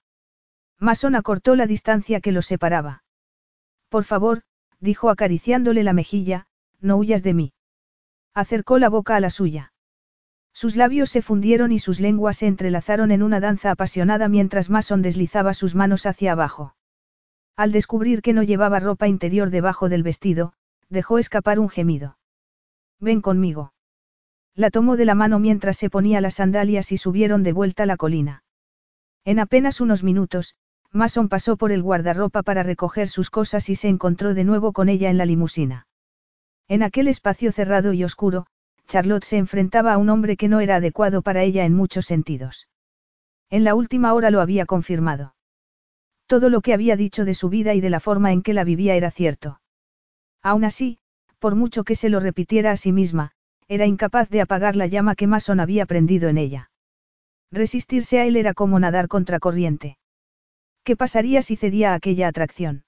Mason 0.79 1.15
acortó 1.15 1.55
la 1.55 1.67
distancia 1.67 2.21
que 2.21 2.31
los 2.31 2.45
separaba. 2.45 3.03
Por 3.89 4.03
favor, 4.03 4.43
dijo 4.79 5.09
acariciándole 5.09 5.83
la 5.83 5.93
mejilla, 5.93 6.47
no 6.79 6.97
huyas 6.97 7.23
de 7.23 7.33
mí. 7.33 7.53
Acercó 8.35 8.79
la 8.79 8.89
boca 8.89 9.15
a 9.15 9.21
la 9.21 9.29
suya. 9.29 9.71
Sus 10.53 10.75
labios 10.75 11.09
se 11.09 11.21
fundieron 11.21 11.71
y 11.71 11.79
sus 11.79 12.01
lenguas 12.01 12.37
se 12.37 12.47
entrelazaron 12.47 13.11
en 13.11 13.23
una 13.23 13.39
danza 13.39 13.71
apasionada 13.71 14.27
mientras 14.27 14.69
Mason 14.69 15.01
deslizaba 15.01 15.53
sus 15.53 15.73
manos 15.73 16.05
hacia 16.05 16.33
abajo. 16.33 16.75
Al 17.55 17.71
descubrir 17.71 18.21
que 18.21 18.33
no 18.33 18.43
llevaba 18.43 18.81
ropa 18.81 19.07
interior 19.07 19.51
debajo 19.51 19.87
del 19.87 20.03
vestido, 20.03 20.51
dejó 20.89 21.17
escapar 21.17 21.59
un 21.59 21.69
gemido. 21.69 22.17
Ven 22.99 23.21
conmigo. 23.21 23.73
La 24.53 24.69
tomó 24.69 24.97
de 24.97 25.05
la 25.05 25.15
mano 25.15 25.39
mientras 25.39 25.77
se 25.77 25.89
ponía 25.89 26.19
las 26.19 26.35
sandalias 26.35 26.91
y 26.91 26.97
subieron 26.97 27.41
de 27.43 27.53
vuelta 27.53 27.85
la 27.85 27.95
colina. 27.95 28.43
En 29.23 29.39
apenas 29.39 29.79
unos 29.79 30.03
minutos, 30.03 30.55
Mason 30.91 31.29
pasó 31.29 31.55
por 31.55 31.71
el 31.71 31.81
guardarropa 31.81 32.43
para 32.43 32.63
recoger 32.63 33.07
sus 33.07 33.29
cosas 33.29 33.69
y 33.69 33.75
se 33.75 33.87
encontró 33.87 34.33
de 34.33 34.43
nuevo 34.43 34.73
con 34.73 34.89
ella 34.89 35.09
en 35.09 35.17
la 35.17 35.25
limusina. 35.25 35.87
En 36.67 36.83
aquel 36.83 37.07
espacio 37.07 37.51
cerrado 37.51 37.93
y 37.93 38.03
oscuro, 38.03 38.47
Charlotte 38.87 39.23
se 39.23 39.37
enfrentaba 39.37 39.93
a 39.93 39.97
un 39.97 40.09
hombre 40.09 40.37
que 40.37 40.47
no 40.47 40.59
era 40.59 40.77
adecuado 40.77 41.21
para 41.21 41.43
ella 41.43 41.65
en 41.65 41.73
muchos 41.73 42.05
sentidos. 42.05 42.67
En 43.49 43.63
la 43.63 43.75
última 43.75 44.13
hora 44.13 44.31
lo 44.31 44.41
había 44.41 44.65
confirmado. 44.65 45.35
Todo 46.27 46.49
lo 46.49 46.61
que 46.61 46.73
había 46.73 46.95
dicho 46.95 47.23
de 47.25 47.35
su 47.35 47.49
vida 47.49 47.73
y 47.75 47.81
de 47.81 47.89
la 47.89 47.99
forma 47.99 48.31
en 48.31 48.41
que 48.41 48.53
la 48.53 48.63
vivía 48.63 48.95
era 48.95 49.11
cierto. 49.11 49.61
Aún 50.41 50.63
así, 50.63 50.97
por 51.39 51.55
mucho 51.55 51.83
que 51.83 51.95
se 51.95 52.09
lo 52.09 52.19
repitiera 52.19 52.71
a 52.71 52.77
sí 52.77 52.91
misma, 52.91 53.31
era 53.67 53.85
incapaz 53.85 54.29
de 54.29 54.41
apagar 54.41 54.75
la 54.75 54.87
llama 54.87 55.15
que 55.15 55.27
Mason 55.27 55.59
había 55.59 55.85
prendido 55.85 56.29
en 56.29 56.37
ella. 56.37 56.71
Resistirse 57.51 58.19
a 58.19 58.25
él 58.25 58.35
era 58.35 58.53
como 58.53 58.79
nadar 58.79 59.07
contra 59.07 59.39
corriente. 59.39 59.97
¿Qué 60.83 60.95
pasaría 60.95 61.41
si 61.41 61.55
cedía 61.55 61.91
a 61.91 61.95
aquella 61.95 62.27
atracción? 62.27 62.85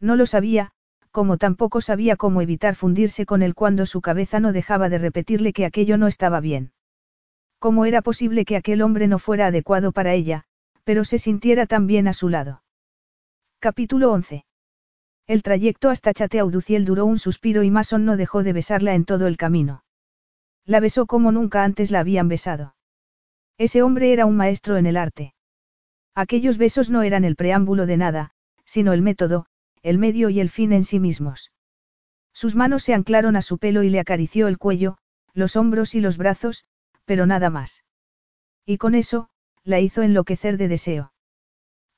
No 0.00 0.16
lo 0.16 0.26
sabía, 0.26 0.72
como 1.10 1.36
tampoco 1.36 1.80
sabía 1.80 2.16
cómo 2.16 2.42
evitar 2.42 2.74
fundirse 2.74 3.26
con 3.26 3.42
él 3.42 3.54
cuando 3.54 3.86
su 3.86 4.00
cabeza 4.00 4.40
no 4.40 4.52
dejaba 4.52 4.88
de 4.88 4.98
repetirle 4.98 5.52
que 5.52 5.64
aquello 5.64 5.96
no 5.96 6.06
estaba 6.06 6.40
bien. 6.40 6.72
¿Cómo 7.58 7.84
era 7.86 8.02
posible 8.02 8.44
que 8.44 8.56
aquel 8.56 8.82
hombre 8.82 9.08
no 9.08 9.18
fuera 9.18 9.46
adecuado 9.46 9.92
para 9.92 10.14
ella, 10.14 10.44
pero 10.84 11.04
se 11.04 11.18
sintiera 11.18 11.66
tan 11.66 11.86
bien 11.86 12.06
a 12.08 12.12
su 12.12 12.28
lado? 12.28 12.62
Capítulo 13.58 14.12
11. 14.12 14.44
El 15.26 15.42
trayecto 15.42 15.90
hasta 15.90 16.14
Chateauduciel 16.14 16.84
duró 16.84 17.04
un 17.04 17.18
suspiro 17.18 17.62
y 17.62 17.70
Mason 17.70 18.04
no 18.04 18.16
dejó 18.16 18.42
de 18.42 18.52
besarla 18.52 18.94
en 18.94 19.04
todo 19.04 19.26
el 19.26 19.36
camino. 19.36 19.84
La 20.64 20.80
besó 20.80 21.06
como 21.06 21.32
nunca 21.32 21.64
antes 21.64 21.90
la 21.90 22.00
habían 22.00 22.28
besado. 22.28 22.76
Ese 23.58 23.82
hombre 23.82 24.12
era 24.12 24.24
un 24.24 24.36
maestro 24.36 24.76
en 24.76 24.86
el 24.86 24.96
arte. 24.96 25.34
Aquellos 26.14 26.58
besos 26.58 26.90
no 26.90 27.02
eran 27.02 27.24
el 27.24 27.36
preámbulo 27.36 27.86
de 27.86 27.96
nada, 27.96 28.30
sino 28.64 28.92
el 28.92 29.02
método, 29.02 29.46
el 29.82 29.98
medio 29.98 30.30
y 30.30 30.40
el 30.40 30.50
fin 30.50 30.72
en 30.72 30.84
sí 30.84 31.00
mismos. 31.00 31.52
Sus 32.32 32.54
manos 32.54 32.82
se 32.82 32.94
anclaron 32.94 33.36
a 33.36 33.42
su 33.42 33.58
pelo 33.58 33.82
y 33.82 33.90
le 33.90 34.00
acarició 34.00 34.48
el 34.48 34.58
cuello, 34.58 34.98
los 35.34 35.56
hombros 35.56 35.94
y 35.94 36.00
los 36.00 36.16
brazos, 36.16 36.64
pero 37.04 37.26
nada 37.26 37.50
más. 37.50 37.84
Y 38.64 38.78
con 38.78 38.94
eso, 38.94 39.28
la 39.64 39.80
hizo 39.80 40.02
enloquecer 40.02 40.56
de 40.56 40.68
deseo. 40.68 41.12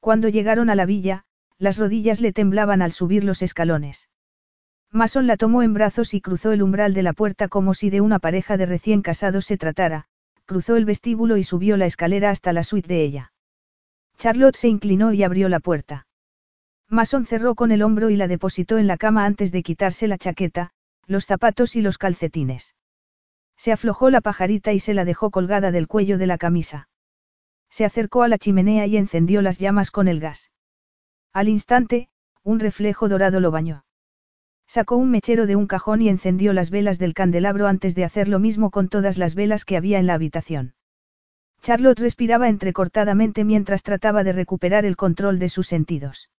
Cuando 0.00 0.28
llegaron 0.28 0.70
a 0.70 0.74
la 0.74 0.86
villa, 0.86 1.24
las 1.58 1.76
rodillas 1.76 2.20
le 2.20 2.32
temblaban 2.32 2.80
al 2.80 2.92
subir 2.92 3.22
los 3.22 3.42
escalones. 3.42 4.08
Mason 4.90 5.26
la 5.26 5.36
tomó 5.36 5.62
en 5.62 5.74
brazos 5.74 6.14
y 6.14 6.20
cruzó 6.20 6.52
el 6.52 6.62
umbral 6.62 6.94
de 6.94 7.02
la 7.02 7.12
puerta 7.12 7.48
como 7.48 7.74
si 7.74 7.90
de 7.90 8.00
una 8.00 8.18
pareja 8.18 8.56
de 8.56 8.66
recién 8.66 9.02
casados 9.02 9.44
se 9.44 9.56
tratara, 9.56 10.06
cruzó 10.46 10.76
el 10.76 10.84
vestíbulo 10.84 11.36
y 11.36 11.44
subió 11.44 11.76
la 11.76 11.86
escalera 11.86 12.30
hasta 12.30 12.52
la 12.52 12.64
suite 12.64 12.88
de 12.88 13.02
ella. 13.02 13.32
Charlotte 14.16 14.56
se 14.56 14.68
inclinó 14.68 15.12
y 15.12 15.22
abrió 15.22 15.48
la 15.48 15.60
puerta. 15.60 16.06
Mason 16.90 17.24
cerró 17.24 17.54
con 17.54 17.70
el 17.70 17.82
hombro 17.82 18.10
y 18.10 18.16
la 18.16 18.26
depositó 18.26 18.76
en 18.76 18.88
la 18.88 18.96
cama 18.96 19.24
antes 19.24 19.52
de 19.52 19.62
quitarse 19.62 20.08
la 20.08 20.18
chaqueta, 20.18 20.72
los 21.06 21.24
zapatos 21.24 21.76
y 21.76 21.82
los 21.82 21.98
calcetines. 21.98 22.74
Se 23.56 23.70
aflojó 23.70 24.10
la 24.10 24.20
pajarita 24.20 24.72
y 24.72 24.80
se 24.80 24.92
la 24.92 25.04
dejó 25.04 25.30
colgada 25.30 25.70
del 25.70 25.86
cuello 25.86 26.18
de 26.18 26.26
la 26.26 26.36
camisa. 26.36 26.88
Se 27.68 27.84
acercó 27.84 28.24
a 28.24 28.28
la 28.28 28.38
chimenea 28.38 28.86
y 28.86 28.96
encendió 28.96 29.40
las 29.40 29.60
llamas 29.60 29.92
con 29.92 30.08
el 30.08 30.18
gas. 30.18 30.50
Al 31.32 31.48
instante, 31.48 32.08
un 32.42 32.58
reflejo 32.58 33.08
dorado 33.08 33.38
lo 33.38 33.52
bañó. 33.52 33.84
Sacó 34.66 34.96
un 34.96 35.12
mechero 35.12 35.46
de 35.46 35.54
un 35.54 35.68
cajón 35.68 36.02
y 36.02 36.08
encendió 36.08 36.52
las 36.52 36.70
velas 36.70 36.98
del 36.98 37.14
candelabro 37.14 37.68
antes 37.68 37.94
de 37.94 38.04
hacer 38.04 38.26
lo 38.26 38.40
mismo 38.40 38.70
con 38.72 38.88
todas 38.88 39.16
las 39.16 39.36
velas 39.36 39.64
que 39.64 39.76
había 39.76 40.00
en 40.00 40.08
la 40.08 40.14
habitación. 40.14 40.74
Charlotte 41.62 42.00
respiraba 42.00 42.48
entrecortadamente 42.48 43.44
mientras 43.44 43.84
trataba 43.84 44.24
de 44.24 44.32
recuperar 44.32 44.84
el 44.84 44.96
control 44.96 45.38
de 45.38 45.48
sus 45.48 45.68
sentidos. 45.68 46.30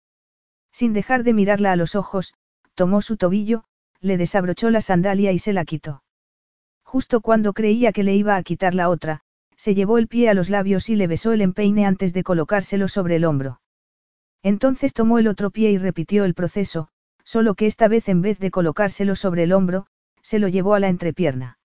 Sin 0.72 0.94
dejar 0.94 1.24
de 1.24 1.34
mirarla 1.34 1.72
a 1.72 1.76
los 1.76 1.96
ojos, 1.96 2.34
tomó 2.76 3.02
su 3.02 3.18
tobillo, 3.18 3.64
le 4.00 4.18
desabrochó 4.18 4.70
la 4.70 4.82
sandalia 4.82 5.32
y 5.32 5.40
se 5.40 5.54
la 5.54 5.66
quitó. 5.66 6.04
Justo 6.84 7.22
cuando 7.22 7.54
creía 7.54 7.92
que 7.92 8.04
le 8.04 8.16
iba 8.16 8.36
a 8.36 8.44
quitar 8.44 8.76
la 8.76 8.90
otra, 8.90 9.22
se 9.56 9.76
llevó 9.76 9.98
el 9.98 10.08
pie 10.08 10.30
a 10.30 10.34
los 10.34 10.50
labios 10.50 10.90
y 10.90 10.96
le 10.96 11.08
besó 11.08 11.34
el 11.34 11.42
empeine 11.42 11.86
antes 11.86 12.14
de 12.14 12.24
colocárselo 12.24 12.88
sobre 12.88 13.18
el 13.18 13.26
hombro. 13.26 13.62
Entonces 14.44 14.94
tomó 14.94 15.20
el 15.20 15.28
otro 15.28 15.52
pie 15.52 15.72
y 15.72 15.78
repitió 15.78 16.26
el 16.26 16.34
proceso, 16.34 16.88
solo 17.24 17.54
que 17.54 17.68
esta 17.68 17.88
vez 17.88 18.10
en 18.10 18.22
vez 18.22 18.40
de 18.40 18.50
colocárselo 18.50 19.16
sobre 19.16 19.44
el 19.44 19.54
hombro, 19.54 19.86
se 20.24 20.40
lo 20.40 20.48
llevó 20.48 20.74
a 20.74 20.80
la 20.80 20.90
entrepierna. 20.90 21.60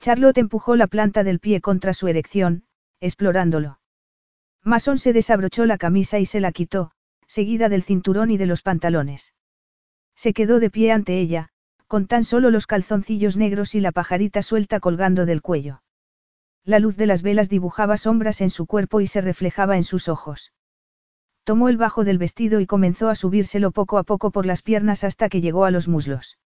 Charlotte 0.00 0.38
empujó 0.38 0.76
la 0.76 0.86
planta 0.86 1.24
del 1.24 1.40
pie 1.40 1.60
contra 1.60 1.92
su 1.92 2.06
erección, 2.06 2.64
explorándolo. 3.00 3.80
Mason 4.62 4.98
se 4.98 5.12
desabrochó 5.12 5.66
la 5.66 5.78
camisa 5.78 6.18
y 6.18 6.26
se 6.26 6.40
la 6.40 6.52
quitó, 6.52 6.92
seguida 7.28 7.68
del 7.68 7.84
cinturón 7.84 8.32
y 8.32 8.38
de 8.38 8.46
los 8.46 8.62
pantalones. 8.62 9.34
Se 10.16 10.32
quedó 10.32 10.58
de 10.58 10.70
pie 10.70 10.90
ante 10.90 11.20
ella, 11.20 11.50
con 11.86 12.06
tan 12.06 12.24
solo 12.24 12.50
los 12.50 12.66
calzoncillos 12.66 13.36
negros 13.36 13.74
y 13.76 13.80
la 13.80 13.92
pajarita 13.92 14.42
suelta 14.42 14.80
colgando 14.80 15.26
del 15.26 15.42
cuello. 15.42 15.82
La 16.64 16.80
luz 16.80 16.96
de 16.96 17.06
las 17.06 17.22
velas 17.22 17.48
dibujaba 17.48 17.96
sombras 17.96 18.40
en 18.40 18.50
su 18.50 18.66
cuerpo 18.66 19.00
y 19.00 19.06
se 19.06 19.20
reflejaba 19.20 19.76
en 19.76 19.84
sus 19.84 20.08
ojos. 20.08 20.52
Tomó 21.44 21.68
el 21.68 21.78
bajo 21.78 22.04
del 22.04 22.18
vestido 22.18 22.60
y 22.60 22.66
comenzó 22.66 23.08
a 23.08 23.14
subírselo 23.14 23.70
poco 23.70 23.96
a 23.96 24.02
poco 24.02 24.30
por 24.30 24.44
las 24.44 24.60
piernas 24.60 25.04
hasta 25.04 25.28
que 25.28 25.40
llegó 25.40 25.64
a 25.64 25.70
los 25.70 25.88
muslos. 25.88 26.38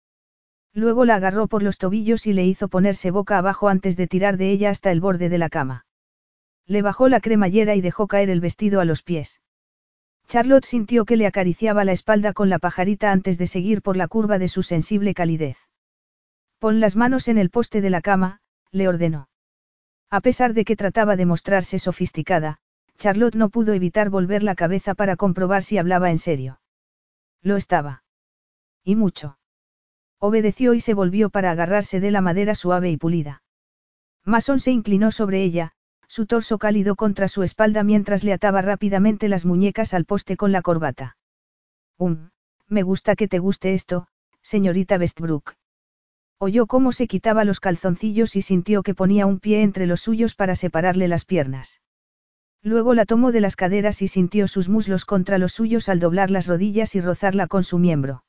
Luego 0.75 1.05
la 1.05 1.17
agarró 1.17 1.49
por 1.49 1.63
los 1.63 1.77
tobillos 1.77 2.27
y 2.27 2.33
le 2.33 2.47
hizo 2.47 2.69
ponerse 2.69 3.11
boca 3.11 3.37
abajo 3.39 3.69
antes 3.69 3.97
de 3.97 4.07
tirar 4.07 4.37
de 4.37 4.51
ella 4.51 4.71
hasta 4.71 4.93
el 4.93 5.01
borde 5.01 5.29
de 5.29 5.39
la 5.39 5.49
cama. 5.49 5.87
Le 6.67 6.83
bajó 6.83 7.09
la 7.09 7.21
cremallera 7.21 7.75
y 7.75 7.81
dejó 7.81 8.07
caer 8.07 8.31
el 8.31 8.41
vestido 8.41 8.81
a 8.81 8.85
los 8.85 9.03
pies. 9.03 9.41
Charlotte 10.33 10.65
sintió 10.65 11.05
que 11.05 11.19
le 11.19 11.27
acariciaba 11.27 11.85
la 11.85 11.93
espalda 11.93 12.33
con 12.33 12.49
la 12.49 12.59
pajarita 12.59 13.13
antes 13.13 13.37
de 13.37 13.47
seguir 13.47 13.83
por 13.83 13.99
la 13.99 14.09
curva 14.09 14.39
de 14.39 14.49
su 14.49 14.63
sensible 14.63 15.13
calidez. 15.13 15.59
Pon 16.59 16.81
las 16.81 16.97
manos 16.97 17.29
en 17.29 17.37
el 17.37 17.51
poste 17.51 17.83
de 17.83 17.91
la 17.91 18.01
cama, 18.01 18.41
le 18.71 18.89
ordenó. 18.89 19.29
A 20.09 20.23
pesar 20.23 20.55
de 20.55 20.65
que 20.65 20.75
trataba 20.75 21.17
de 21.17 21.27
mostrarse 21.27 21.79
sofisticada, 21.79 22.61
Charlotte 22.97 23.35
no 23.35 23.51
pudo 23.51 23.75
evitar 23.75 24.09
volver 24.09 24.43
la 24.43 24.55
cabeza 24.55 24.95
para 24.95 25.17
comprobar 25.17 25.65
si 25.65 25.77
hablaba 25.77 26.11
en 26.11 26.19
serio. 26.19 26.63
Lo 27.43 27.59
estaba. 27.59 28.03
Y 28.83 28.97
mucho. 28.97 29.37
Obedeció 30.19 30.73
y 30.73 30.81
se 30.81 30.95
volvió 30.95 31.29
para 31.29 31.51
agarrarse 31.51 32.01
de 32.01 32.11
la 32.11 32.23
madera 32.23 32.55
suave 32.55 32.91
y 32.91 32.97
pulida. 32.97 33.43
Mason 34.25 34.61
se 34.61 34.71
inclinó 34.71 35.13
sobre 35.13 35.43
ella, 35.43 35.75
su 36.13 36.27
torso 36.27 36.59
cálido 36.59 36.95
contra 36.95 37.27
su 37.27 37.43
espalda 37.43 37.85
mientras 37.85 38.23
le 38.23 38.35
ataba 38.35 38.61
rápidamente 38.61 39.29
las 39.29 39.47
muñecas 39.47 39.95
al 39.95 40.05
poste 40.05 40.37
con 40.37 40.53
la 40.53 40.61
corbata. 40.61 41.17
Um, 41.97 42.29
me 42.69 42.83
gusta 42.83 43.17
que 43.17 43.29
te 43.29 43.39
guste 43.39 43.73
esto, 43.73 44.09
señorita 44.43 44.99
Westbrook. 44.99 45.55
Oyó 46.37 46.67
cómo 46.67 46.93
se 46.93 47.07
quitaba 47.07 47.45
los 47.45 47.61
calzoncillos 47.61 48.37
y 48.37 48.43
sintió 48.43 48.83
que 48.83 48.95
ponía 48.95 49.25
un 49.25 49.41
pie 49.41 49.63
entre 49.63 49.87
los 49.87 50.03
suyos 50.03 50.35
para 50.35 50.55
separarle 50.55 51.09
las 51.09 51.25
piernas. 51.25 51.81
Luego 52.61 52.93
la 52.93 53.07
tomó 53.07 53.33
de 53.33 53.41
las 53.41 53.57
caderas 53.57 54.03
y 54.03 54.09
sintió 54.09 54.49
sus 54.49 54.69
muslos 54.69 55.07
contra 55.07 55.39
los 55.39 55.55
suyos 55.55 55.89
al 55.89 55.99
doblar 55.99 56.31
las 56.31 56.47
rodillas 56.47 56.95
y 56.95 57.01
rozarla 57.01 57.47
con 57.47 57.65
su 57.65 57.79
miembro. 57.79 58.23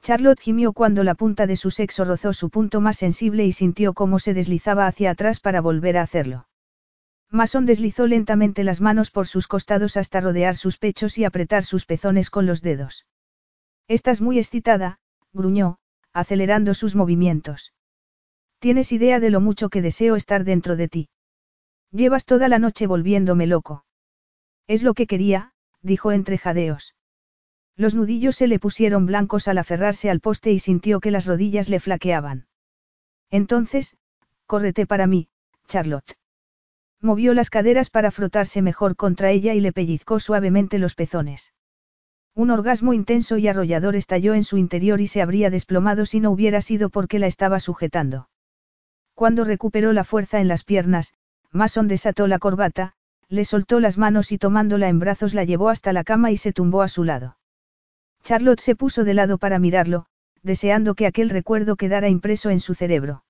Charlotte 0.00 0.40
gimió 0.40 0.72
cuando 0.72 1.04
la 1.04 1.14
punta 1.14 1.46
de 1.46 1.56
su 1.56 1.70
sexo 1.70 2.06
rozó 2.06 2.32
su 2.32 2.48
punto 2.48 2.80
más 2.80 2.96
sensible 2.96 3.44
y 3.44 3.52
sintió 3.52 3.92
cómo 3.92 4.18
se 4.18 4.32
deslizaba 4.32 4.86
hacia 4.86 5.10
atrás 5.10 5.38
para 5.38 5.60
volver 5.60 5.98
a 5.98 6.02
hacerlo. 6.02 6.46
Mason 7.34 7.66
deslizó 7.66 8.06
lentamente 8.06 8.62
las 8.62 8.80
manos 8.80 9.10
por 9.10 9.26
sus 9.26 9.48
costados 9.48 9.96
hasta 9.96 10.20
rodear 10.20 10.54
sus 10.54 10.78
pechos 10.78 11.18
y 11.18 11.24
apretar 11.24 11.64
sus 11.64 11.84
pezones 11.84 12.30
con 12.30 12.46
los 12.46 12.62
dedos. 12.62 13.06
Estás 13.88 14.20
muy 14.20 14.38
excitada, 14.38 15.00
gruñó, 15.32 15.78
acelerando 16.12 16.74
sus 16.74 16.94
movimientos. 16.94 17.74
Tienes 18.60 18.92
idea 18.92 19.18
de 19.18 19.30
lo 19.30 19.40
mucho 19.40 19.68
que 19.68 19.82
deseo 19.82 20.14
estar 20.14 20.44
dentro 20.44 20.76
de 20.76 20.86
ti. 20.86 21.08
Llevas 21.90 22.24
toda 22.24 22.46
la 22.46 22.60
noche 22.60 22.86
volviéndome 22.86 23.48
loco. 23.48 23.84
Es 24.68 24.84
lo 24.84 24.94
que 24.94 25.08
quería, 25.08 25.54
dijo 25.82 26.12
entre 26.12 26.38
jadeos. 26.38 26.94
Los 27.74 27.96
nudillos 27.96 28.36
se 28.36 28.46
le 28.46 28.60
pusieron 28.60 29.06
blancos 29.06 29.48
al 29.48 29.58
aferrarse 29.58 30.08
al 30.08 30.20
poste 30.20 30.52
y 30.52 30.60
sintió 30.60 31.00
que 31.00 31.10
las 31.10 31.26
rodillas 31.26 31.68
le 31.68 31.80
flaqueaban. 31.80 32.46
Entonces, 33.28 33.96
córrete 34.46 34.86
para 34.86 35.08
mí, 35.08 35.26
Charlotte. 35.66 36.16
Movió 37.04 37.34
las 37.34 37.50
caderas 37.50 37.90
para 37.90 38.10
frotarse 38.10 38.62
mejor 38.62 38.96
contra 38.96 39.30
ella 39.30 39.52
y 39.52 39.60
le 39.60 39.74
pellizcó 39.74 40.20
suavemente 40.20 40.78
los 40.78 40.94
pezones. 40.94 41.52
Un 42.34 42.50
orgasmo 42.50 42.94
intenso 42.94 43.36
y 43.36 43.46
arrollador 43.46 43.94
estalló 43.94 44.32
en 44.32 44.42
su 44.42 44.56
interior 44.56 45.02
y 45.02 45.06
se 45.06 45.20
habría 45.20 45.50
desplomado 45.50 46.06
si 46.06 46.20
no 46.20 46.30
hubiera 46.30 46.62
sido 46.62 46.88
porque 46.88 47.18
la 47.18 47.26
estaba 47.26 47.60
sujetando. 47.60 48.30
Cuando 49.12 49.44
recuperó 49.44 49.92
la 49.92 50.04
fuerza 50.04 50.40
en 50.40 50.48
las 50.48 50.64
piernas, 50.64 51.12
Mason 51.52 51.88
desató 51.88 52.26
la 52.26 52.38
corbata, 52.38 52.94
le 53.28 53.44
soltó 53.44 53.80
las 53.80 53.98
manos 53.98 54.32
y 54.32 54.38
tomándola 54.38 54.88
en 54.88 54.98
brazos 54.98 55.34
la 55.34 55.44
llevó 55.44 55.68
hasta 55.68 55.92
la 55.92 56.04
cama 56.04 56.30
y 56.30 56.38
se 56.38 56.54
tumbó 56.54 56.80
a 56.80 56.88
su 56.88 57.04
lado. 57.04 57.36
Charlotte 58.22 58.60
se 58.60 58.76
puso 58.76 59.04
de 59.04 59.12
lado 59.12 59.36
para 59.36 59.58
mirarlo, 59.58 60.06
deseando 60.42 60.94
que 60.94 61.04
aquel 61.04 61.28
recuerdo 61.28 61.76
quedara 61.76 62.08
impreso 62.08 62.48
en 62.48 62.60
su 62.60 62.72
cerebro. 62.72 63.24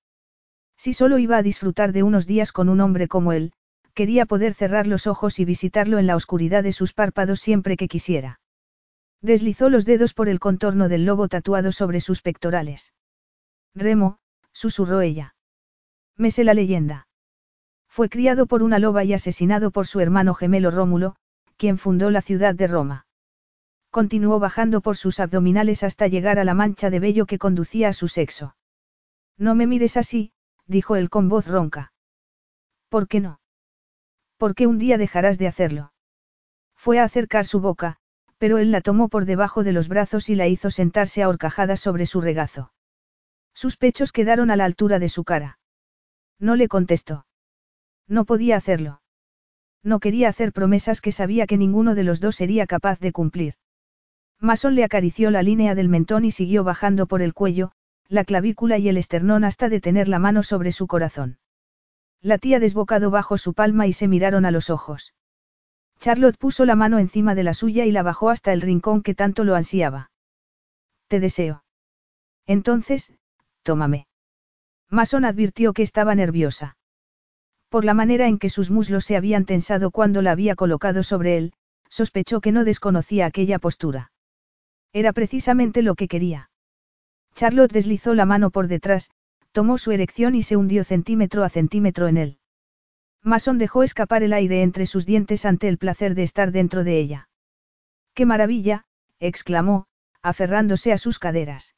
Si 0.77 0.93
solo 0.93 1.17
iba 1.17 1.35
a 1.35 1.43
disfrutar 1.43 1.91
de 1.91 2.03
unos 2.03 2.25
días 2.25 2.53
con 2.53 2.69
un 2.69 2.79
hombre 2.79 3.09
como 3.09 3.33
él, 3.33 3.51
quería 3.95 4.25
poder 4.27 4.53
cerrar 4.53 4.85
los 4.85 5.07
ojos 5.07 5.39
y 5.39 5.45
visitarlo 5.45 5.97
en 5.97 6.05
la 6.05 6.15
oscuridad 6.15 6.61
de 6.61 6.73
sus 6.73 6.93
párpados 6.93 7.39
siempre 7.39 7.77
que 7.77 7.87
quisiera. 7.87 8.39
Deslizó 9.21 9.69
los 9.69 9.85
dedos 9.85 10.13
por 10.13 10.29
el 10.29 10.39
contorno 10.39 10.89
del 10.89 11.05
lobo 11.05 11.27
tatuado 11.27 11.71
sobre 11.71 12.01
sus 12.01 12.21
pectorales. 12.21 12.93
Remo, 13.73 14.19
susurró 14.51 15.01
ella. 15.01 15.35
Me 16.17 16.29
sé 16.29 16.43
la 16.43 16.53
leyenda. 16.53 17.07
Fue 17.87 18.09
criado 18.09 18.45
por 18.45 18.61
una 18.61 18.77
loba 18.77 19.05
y 19.05 19.13
asesinado 19.13 19.71
por 19.71 19.87
su 19.87 20.01
hermano 20.01 20.33
gemelo 20.33 20.69
Rómulo, 20.69 21.15
quien 21.57 21.77
fundó 21.77 22.11
la 22.11 22.21
ciudad 22.21 22.53
de 22.53 22.67
Roma. 22.67 23.07
Continuó 23.89 24.39
bajando 24.39 24.81
por 24.81 24.97
sus 24.97 25.21
abdominales 25.21 25.81
hasta 25.83 26.07
llegar 26.07 26.37
a 26.37 26.43
la 26.43 26.53
mancha 26.53 26.89
de 26.89 26.99
vello 26.99 27.25
que 27.25 27.39
conducía 27.39 27.87
a 27.87 27.93
su 27.93 28.09
sexo. 28.09 28.57
No 29.37 29.55
me 29.55 29.67
mires 29.67 29.95
así, 29.95 30.33
dijo 30.67 30.97
él 30.97 31.09
con 31.09 31.29
voz 31.29 31.47
ronca. 31.47 31.93
¿Por 32.89 33.07
qué 33.07 33.21
no? 33.21 33.39
¿Por 34.37 34.55
qué 34.55 34.67
un 34.67 34.77
día 34.77 34.97
dejarás 34.97 35.37
de 35.37 35.47
hacerlo? 35.47 35.93
Fue 36.75 36.99
a 36.99 37.03
acercar 37.03 37.45
su 37.45 37.59
boca, 37.59 37.97
pero 38.37 38.57
él 38.57 38.71
la 38.71 38.81
tomó 38.81 39.07
por 39.09 39.25
debajo 39.25 39.63
de 39.63 39.71
los 39.71 39.87
brazos 39.87 40.29
y 40.29 40.35
la 40.35 40.47
hizo 40.47 40.69
sentarse 40.69 41.23
a 41.23 41.29
horcajadas 41.29 41.79
sobre 41.79 42.05
su 42.05 42.21
regazo. 42.21 42.71
Sus 43.53 43.77
pechos 43.77 44.11
quedaron 44.11 44.51
a 44.51 44.55
la 44.55 44.65
altura 44.65 44.99
de 44.99 45.09
su 45.09 45.23
cara. 45.23 45.59
No 46.39 46.55
le 46.55 46.67
contestó. 46.67 47.25
No 48.07 48.25
podía 48.25 48.57
hacerlo. 48.57 49.01
No 49.81 49.99
quería 49.99 50.29
hacer 50.29 50.51
promesas 50.51 50.99
que 50.99 51.11
sabía 51.11 51.47
que 51.47 51.57
ninguno 51.57 51.95
de 51.95 52.03
los 52.03 52.19
dos 52.19 52.35
sería 52.35 52.67
capaz 52.67 52.99
de 52.99 53.13
cumplir. 53.13 53.53
Mason 54.39 54.75
le 54.75 54.83
acarició 54.83 55.31
la 55.31 55.43
línea 55.43 55.75
del 55.75 55.89
mentón 55.89 56.25
y 56.25 56.31
siguió 56.31 56.63
bajando 56.63 57.07
por 57.07 57.21
el 57.21 57.33
cuello, 57.33 57.71
la 58.09 58.25
clavícula 58.25 58.77
y 58.77 58.89
el 58.89 58.97
esternón 58.97 59.43
hasta 59.45 59.69
detener 59.69 60.07
la 60.07 60.19
mano 60.19 60.43
sobre 60.43 60.71
su 60.71 60.87
corazón. 60.87 61.37
La 62.21 62.37
tía 62.37 62.59
desbocado 62.59 63.11
bajo 63.11 63.37
su 63.37 63.53
palma 63.53 63.87
y 63.87 63.93
se 63.93 64.07
miraron 64.07 64.45
a 64.45 64.51
los 64.51 64.69
ojos. 64.69 65.13
Charlotte 65.99 66.37
puso 66.37 66.65
la 66.65 66.75
mano 66.75 66.99
encima 66.99 67.35
de 67.35 67.43
la 67.43 67.53
suya 67.53 67.85
y 67.85 67.91
la 67.91 68.03
bajó 68.03 68.29
hasta 68.29 68.53
el 68.53 68.61
rincón 68.61 69.01
que 69.01 69.15
tanto 69.15 69.43
lo 69.43 69.55
ansiaba. 69.55 70.11
Te 71.07 71.19
deseo. 71.19 71.63
Entonces, 72.45 73.11
tómame. 73.63 74.07
Mason 74.89 75.25
advirtió 75.25 75.73
que 75.73 75.83
estaba 75.83 76.15
nerviosa. 76.15 76.77
Por 77.69 77.85
la 77.85 77.93
manera 77.93 78.27
en 78.27 78.37
que 78.37 78.49
sus 78.49 78.71
muslos 78.71 79.05
se 79.05 79.17
habían 79.17 79.45
tensado 79.45 79.91
cuando 79.91 80.21
la 80.21 80.31
había 80.31 80.55
colocado 80.55 81.03
sobre 81.03 81.37
él, 81.37 81.53
sospechó 81.89 82.41
que 82.41 82.51
no 82.51 82.63
desconocía 82.63 83.25
aquella 83.25 83.59
postura. 83.59 84.11
Era 84.93 85.11
precisamente 85.11 85.81
lo 85.81 85.95
que 85.95 86.07
quería. 86.07 86.49
Charlotte 87.33 87.73
deslizó 87.73 88.13
la 88.13 88.25
mano 88.25 88.49
por 88.49 88.67
detrás, 88.67 89.09
tomó 89.55 89.77
su 89.77 89.93
erección 89.93 90.35
y 90.35 90.43
se 90.43 90.57
hundió 90.57 90.83
centímetro 90.83 91.45
a 91.45 91.49
centímetro 91.49 92.09
en 92.09 92.17
él. 92.17 92.39
Mason 93.23 93.57
dejó 93.57 93.83
escapar 93.83 94.21
el 94.21 94.33
aire 94.33 94.63
entre 94.63 94.85
sus 94.85 95.05
dientes 95.05 95.45
ante 95.45 95.69
el 95.69 95.77
placer 95.77 96.13
de 96.13 96.23
estar 96.23 96.51
dentro 96.51 96.83
de 96.83 96.99
ella. 96.99 97.29
¡Qué 98.13 98.25
maravilla! 98.25 98.85
exclamó, 99.21 99.85
aferrándose 100.21 100.91
a 100.91 100.97
sus 100.97 101.19
caderas. 101.19 101.73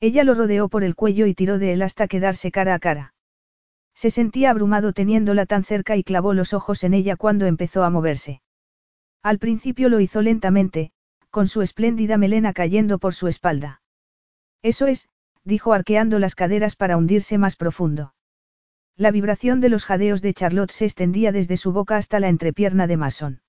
Ella 0.00 0.24
lo 0.24 0.34
rodeó 0.34 0.68
por 0.68 0.82
el 0.82 0.96
cuello 0.96 1.26
y 1.26 1.34
tiró 1.34 1.60
de 1.60 1.72
él 1.72 1.82
hasta 1.82 2.08
quedarse 2.08 2.50
cara 2.50 2.74
a 2.74 2.80
cara. 2.80 3.14
Se 3.94 4.10
sentía 4.10 4.50
abrumado 4.50 4.92
teniéndola 4.92 5.46
tan 5.46 5.62
cerca 5.62 5.96
y 5.96 6.02
clavó 6.02 6.34
los 6.34 6.52
ojos 6.52 6.82
en 6.82 6.94
ella 6.94 7.14
cuando 7.14 7.46
empezó 7.46 7.84
a 7.84 7.90
moverse. 7.90 8.42
Al 9.22 9.38
principio 9.38 9.88
lo 9.88 10.00
hizo 10.00 10.20
lentamente, 10.20 10.90
con 11.30 11.46
su 11.46 11.62
espléndida 11.62 12.18
melena 12.18 12.52
cayendo 12.52 12.98
por 12.98 13.14
su 13.14 13.28
espalda. 13.28 13.82
Eso 14.62 14.88
es, 14.88 15.08
dijo 15.48 15.72
arqueando 15.72 16.18
las 16.18 16.34
caderas 16.34 16.76
para 16.76 16.96
hundirse 16.96 17.38
más 17.38 17.56
profundo. 17.56 18.14
La 18.96 19.10
vibración 19.10 19.60
de 19.60 19.70
los 19.70 19.86
jadeos 19.86 20.20
de 20.20 20.34
Charlotte 20.34 20.70
se 20.70 20.84
extendía 20.84 21.32
desde 21.32 21.56
su 21.56 21.72
boca 21.72 21.96
hasta 21.96 22.20
la 22.20 22.28
entrepierna 22.28 22.86
de 22.86 22.98
Mason. 22.98 23.40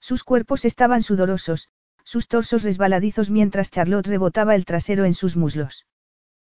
Sus 0.00 0.22
cuerpos 0.22 0.66
estaban 0.66 1.02
sudorosos, 1.02 1.70
sus 2.04 2.28
torsos 2.28 2.62
resbaladizos 2.62 3.30
mientras 3.30 3.70
Charlotte 3.70 4.06
rebotaba 4.06 4.54
el 4.54 4.66
trasero 4.66 5.06
en 5.06 5.14
sus 5.14 5.36
muslos. 5.36 5.86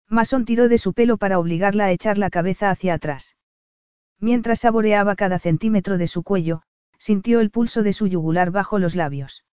Mason 0.09 0.47
tiró 0.47 0.69
de 0.69 0.79
su 0.79 0.95
pelo 0.95 1.19
para 1.19 1.39
obligarla 1.39 1.85
a 1.85 1.91
echar 1.91 2.17
la 2.17 2.31
cabeza 2.31 2.71
hacia 2.71 2.95
atrás. 2.95 3.37
Mientras 4.19 4.61
saboreaba 4.61 5.15
cada 5.15 5.39
centímetro 5.39 5.99
de 5.99 6.07
su 6.07 6.23
cuello, 6.23 6.63
sintió 6.99 7.41
el 7.41 7.51
pulso 7.51 7.83
de 7.83 7.93
su 7.93 8.07
yugular 8.07 8.51
bajo 8.51 8.79
los 8.79 8.97
labios. 8.97 9.45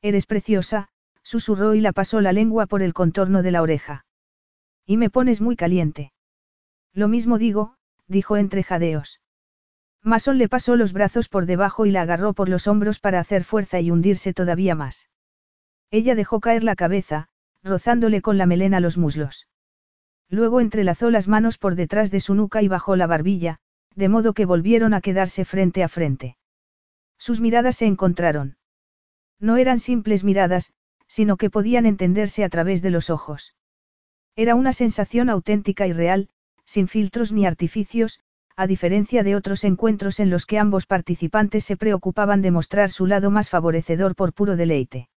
Eres 0.00 0.24
preciosa, 0.24 0.88
susurró 1.22 1.74
y 1.74 1.82
la 1.82 1.92
pasó 1.92 2.22
la 2.22 2.32
lengua 2.32 2.64
por 2.64 2.80
el 2.80 2.94
contorno 2.94 3.42
de 3.42 3.50
la 3.50 3.60
oreja. 3.60 4.06
Y 4.86 4.96
me 4.96 5.10
pones 5.10 5.40
muy 5.40 5.56
caliente. 5.56 6.12
Lo 6.92 7.08
mismo 7.08 7.38
digo, 7.38 7.76
dijo 8.06 8.36
entre 8.36 8.62
jadeos. 8.62 9.20
Mason 10.02 10.38
le 10.38 10.48
pasó 10.48 10.76
los 10.76 10.92
brazos 10.92 11.28
por 11.28 11.46
debajo 11.46 11.86
y 11.86 11.90
la 11.90 12.02
agarró 12.02 12.32
por 12.32 12.48
los 12.48 12.66
hombros 12.66 13.00
para 13.00 13.20
hacer 13.20 13.44
fuerza 13.44 13.80
y 13.80 13.90
hundirse 13.90 14.32
todavía 14.32 14.74
más. 14.74 15.10
Ella 15.90 16.14
dejó 16.14 16.40
caer 16.40 16.64
la 16.64 16.74
cabeza, 16.74 17.28
rozándole 17.62 18.22
con 18.22 18.38
la 18.38 18.46
melena 18.46 18.80
los 18.80 18.96
muslos. 18.96 19.48
Luego 20.28 20.60
entrelazó 20.60 21.10
las 21.10 21.28
manos 21.28 21.58
por 21.58 21.74
detrás 21.74 22.10
de 22.10 22.20
su 22.20 22.34
nuca 22.34 22.62
y 22.62 22.68
bajó 22.68 22.96
la 22.96 23.06
barbilla, 23.06 23.58
de 23.94 24.08
modo 24.08 24.32
que 24.32 24.46
volvieron 24.46 24.94
a 24.94 25.00
quedarse 25.00 25.44
frente 25.44 25.82
a 25.82 25.88
frente. 25.88 26.36
Sus 27.18 27.40
miradas 27.40 27.76
se 27.76 27.86
encontraron. 27.86 28.56
No 29.38 29.56
eran 29.56 29.78
simples 29.78 30.24
miradas, 30.24 30.72
sino 31.06 31.36
que 31.36 31.50
podían 31.50 31.84
entenderse 31.84 32.44
a 32.44 32.48
través 32.48 32.80
de 32.80 32.90
los 32.90 33.10
ojos. 33.10 33.54
Era 34.40 34.54
una 34.54 34.72
sensación 34.72 35.28
auténtica 35.28 35.86
y 35.86 35.92
real, 35.92 36.30
sin 36.64 36.88
filtros 36.88 37.30
ni 37.30 37.44
artificios, 37.44 38.20
a 38.56 38.66
diferencia 38.66 39.22
de 39.22 39.36
otros 39.36 39.64
encuentros 39.64 40.18
en 40.18 40.30
los 40.30 40.46
que 40.46 40.58
ambos 40.58 40.86
participantes 40.86 41.62
se 41.62 41.76
preocupaban 41.76 42.40
de 42.40 42.50
mostrar 42.50 42.88
su 42.88 43.06
lado 43.06 43.30
más 43.30 43.50
favorecedor 43.50 44.14
por 44.14 44.32
puro 44.32 44.56
deleite. 44.56 45.10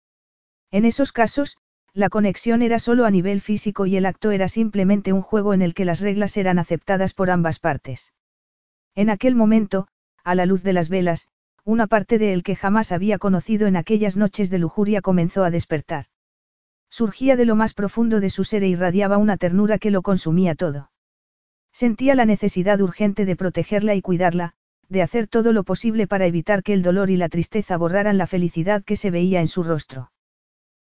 En 0.72 0.86
esos 0.86 1.12
casos, 1.12 1.60
la 1.94 2.10
conexión 2.10 2.64
era 2.64 2.80
solo 2.80 3.06
a 3.06 3.12
nivel 3.12 3.42
físico 3.42 3.86
y 3.86 3.96
el 3.96 4.08
acto 4.08 4.32
era 4.32 4.48
simplemente 4.48 5.14
un 5.14 5.22
juego 5.22 5.54
en 5.54 5.62
el 5.62 5.76
que 5.76 5.86
las 5.86 6.00
reglas 6.00 6.36
eran 6.36 6.58
aceptadas 6.58 7.14
por 7.14 7.30
ambas 7.30 7.60
partes. 7.60 8.14
En 8.96 9.12
aquel 9.12 9.36
momento, 9.36 9.88
a 10.24 10.34
la 10.34 10.48
luz 10.48 10.64
de 10.64 10.74
las 10.74 10.90
velas, 10.90 11.28
una 11.64 11.86
parte 11.86 12.18
de 12.18 12.34
él 12.34 12.42
que 12.42 12.56
jamás 12.56 12.92
había 12.92 13.20
conocido 13.20 13.68
en 13.68 13.76
aquellas 13.76 14.18
noches 14.18 14.50
de 14.50 14.58
lujuria 14.58 15.02
comenzó 15.02 15.44
a 15.44 15.52
despertar. 15.52 16.08
Surgía 16.92 17.38
de 17.38 17.46
lo 17.46 17.56
más 17.56 17.74
profundo 17.74 18.20
de 18.20 18.30
su 18.30 18.44
ser 18.44 18.64
e 18.64 18.68
irradiaba 18.68 19.18
una 19.18 19.38
ternura 19.38 19.80
que 19.80 19.92
lo 19.92 20.02
consumía 20.02 20.56
todo. 20.56 20.92
Sentía 21.72 22.16
la 22.16 22.26
necesidad 22.26 22.82
urgente 22.82 23.24
de 23.24 23.38
protegerla 23.38 23.96
y 23.96 24.02
cuidarla, 24.02 24.54
de 24.90 25.02
hacer 25.02 25.28
todo 25.28 25.54
lo 25.54 25.64
posible 25.64 26.06
para 26.06 26.26
evitar 26.26 26.64
que 26.64 26.74
el 26.74 26.84
dolor 26.84 27.10
y 27.10 27.16
la 27.16 27.30
tristeza 27.30 27.78
borraran 27.78 28.18
la 28.18 28.28
felicidad 28.28 28.84
que 28.84 28.98
se 28.98 29.10
veía 29.10 29.40
en 29.40 29.48
su 29.48 29.64
rostro. 29.64 30.12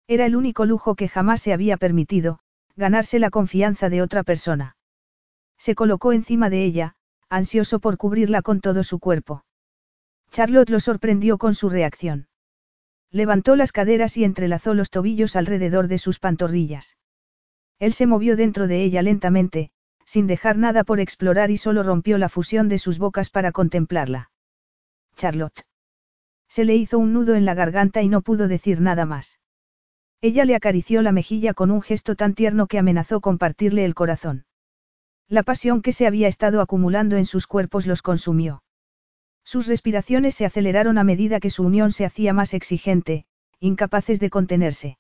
Era 0.08 0.28
el 0.28 0.36
único 0.36 0.66
lujo 0.66 0.94
que 0.94 1.08
jamás 1.08 1.42
se 1.42 1.54
había 1.54 1.76
permitido, 1.76 2.38
ganarse 2.76 3.18
la 3.18 3.32
confianza 3.32 3.90
de 3.90 4.04
otra 4.04 4.22
persona. 4.22 4.78
Se 5.58 5.74
colocó 5.74 6.14
encima 6.14 6.52
de 6.52 6.66
ella, 6.66 6.96
ansioso 7.30 7.80
por 7.80 7.98
cubrirla 7.98 8.44
con 8.44 8.62
todo 8.62 8.84
su 8.84 9.00
cuerpo. 9.00 9.44
Charlotte 10.30 10.70
lo 10.70 10.80
sorprendió 10.80 11.40
con 11.40 11.56
su 11.56 11.70
reacción. 11.70 12.28
Levantó 13.16 13.56
las 13.56 13.72
caderas 13.72 14.18
y 14.18 14.26
entrelazó 14.26 14.74
los 14.74 14.90
tobillos 14.90 15.38
alrededor 15.38 15.88
de 15.88 16.00
sus 16.00 16.20
pantorrillas. 16.20 16.98
Él 17.80 17.94
se 17.94 18.08
movió 18.08 18.36
dentro 18.36 18.68
de 18.68 18.84
ella 18.84 19.02
lentamente, 19.02 19.72
sin 20.06 20.28
dejar 20.28 20.58
nada 20.58 20.84
por 20.84 21.00
explorar 21.00 21.50
y 21.50 21.56
solo 21.56 21.82
rompió 21.82 22.18
la 22.18 22.28
fusión 22.28 22.68
de 22.68 22.78
sus 22.78 23.00
bocas 23.00 23.30
para 23.30 23.54
contemplarla. 23.54 24.32
Charlotte. 25.16 25.66
Se 26.50 26.66
le 26.66 26.76
hizo 26.76 27.00
un 27.00 27.14
nudo 27.14 27.36
en 27.36 27.46
la 27.46 27.54
garganta 27.54 28.02
y 28.02 28.10
no 28.10 28.22
pudo 28.22 28.50
decir 28.50 28.82
nada 28.82 29.06
más. 29.06 29.40
Ella 30.20 30.44
le 30.44 30.54
acarició 30.54 31.02
la 31.02 31.14
mejilla 31.14 31.54
con 31.54 31.72
un 31.72 31.82
gesto 31.82 32.18
tan 32.18 32.34
tierno 32.34 32.68
que 32.68 32.80
amenazó 32.80 33.22
con 33.22 33.38
partirle 33.38 33.86
el 33.86 33.96
corazón. 33.96 34.44
La 35.30 35.44
pasión 35.44 35.82
que 35.82 35.94
se 35.94 36.06
había 36.06 36.28
estado 36.28 36.60
acumulando 36.60 37.16
en 37.16 37.26
sus 37.26 37.48
cuerpos 37.48 37.88
los 37.88 38.02
consumió. 38.02 38.65
Sus 39.46 39.68
respiraciones 39.68 40.34
se 40.36 40.46
aceleraron 40.46 40.98
a 40.98 41.04
medida 41.04 41.40
que 41.40 41.52
su 41.52 41.64
unión 41.64 41.92
se 41.92 42.04
hacía 42.04 42.34
más 42.34 42.54
exigente, 42.54 43.26
incapaces 43.60 44.20
de 44.20 44.32
contenerse. 44.32 44.98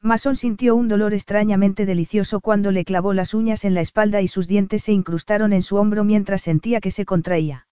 Mason 0.00 0.36
sintió 0.36 0.76
un 0.76 0.86
dolor 0.86 1.12
extrañamente 1.12 1.84
delicioso 1.84 2.40
cuando 2.40 2.70
le 2.70 2.84
clavó 2.84 3.12
las 3.12 3.34
uñas 3.34 3.64
en 3.64 3.74
la 3.74 3.80
espalda 3.80 4.22
y 4.22 4.28
sus 4.28 4.46
dientes 4.46 4.84
se 4.84 4.92
incrustaron 4.92 5.52
en 5.52 5.62
su 5.62 5.76
hombro 5.76 6.04
mientras 6.04 6.42
sentía 6.42 6.80
que 6.80 6.92
se 6.92 7.04
contraía. 7.04 7.66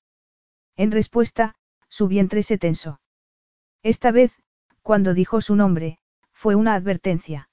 En 0.76 0.90
respuesta, 0.90 1.54
su 1.88 2.08
vientre 2.08 2.42
se 2.42 2.58
tensó. 2.58 3.00
Esta 3.84 4.10
vez, 4.10 4.32
cuando 4.82 5.14
dijo 5.14 5.40
su 5.40 5.54
nombre, 5.54 5.98
fue 6.32 6.56
una 6.56 6.74
advertencia. 6.74 7.48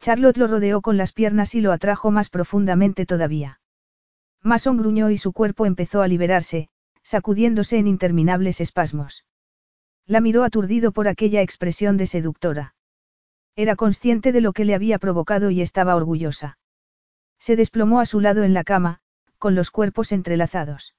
Charlotte 0.00 0.38
lo 0.38 0.46
rodeó 0.46 0.80
con 0.80 0.96
las 0.96 1.12
piernas 1.12 1.54
y 1.54 1.60
lo 1.60 1.72
atrajo 1.72 2.10
más 2.10 2.30
profundamente 2.30 3.04
todavía. 3.04 3.60
Mason 4.42 4.78
gruñó 4.78 5.10
y 5.10 5.18
su 5.18 5.34
cuerpo 5.34 5.66
empezó 5.66 6.00
a 6.00 6.08
liberarse, 6.08 6.69
sacudiéndose 7.02 7.78
en 7.78 7.86
interminables 7.86 8.60
espasmos. 8.60 9.24
La 10.06 10.20
miró 10.20 10.44
aturdido 10.44 10.92
por 10.92 11.08
aquella 11.08 11.42
expresión 11.42 11.96
de 11.96 12.06
seductora. 12.06 12.74
Era 13.56 13.76
consciente 13.76 14.32
de 14.32 14.40
lo 14.40 14.52
que 14.52 14.64
le 14.64 14.74
había 14.74 14.98
provocado 14.98 15.50
y 15.50 15.60
estaba 15.60 15.94
orgullosa. 15.96 16.58
Se 17.38 17.56
desplomó 17.56 18.00
a 18.00 18.06
su 18.06 18.20
lado 18.20 18.42
en 18.42 18.54
la 18.54 18.64
cama, 18.64 19.00
con 19.38 19.54
los 19.54 19.70
cuerpos 19.70 20.12
entrelazados. 20.12 20.94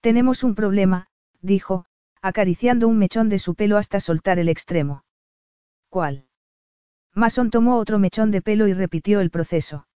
Tenemos 0.00 0.42
un 0.44 0.54
problema, 0.54 1.08
dijo, 1.42 1.86
acariciando 2.22 2.88
un 2.88 2.98
mechón 2.98 3.28
de 3.28 3.38
su 3.38 3.54
pelo 3.54 3.76
hasta 3.76 4.00
soltar 4.00 4.38
el 4.38 4.48
extremo. 4.48 5.04
¿Cuál? 5.88 6.26
Mason 7.14 7.50
tomó 7.50 7.76
otro 7.76 7.98
mechón 7.98 8.30
de 8.30 8.42
pelo 8.42 8.68
y 8.68 8.72
repitió 8.72 9.20
el 9.20 9.30
proceso. 9.30 9.86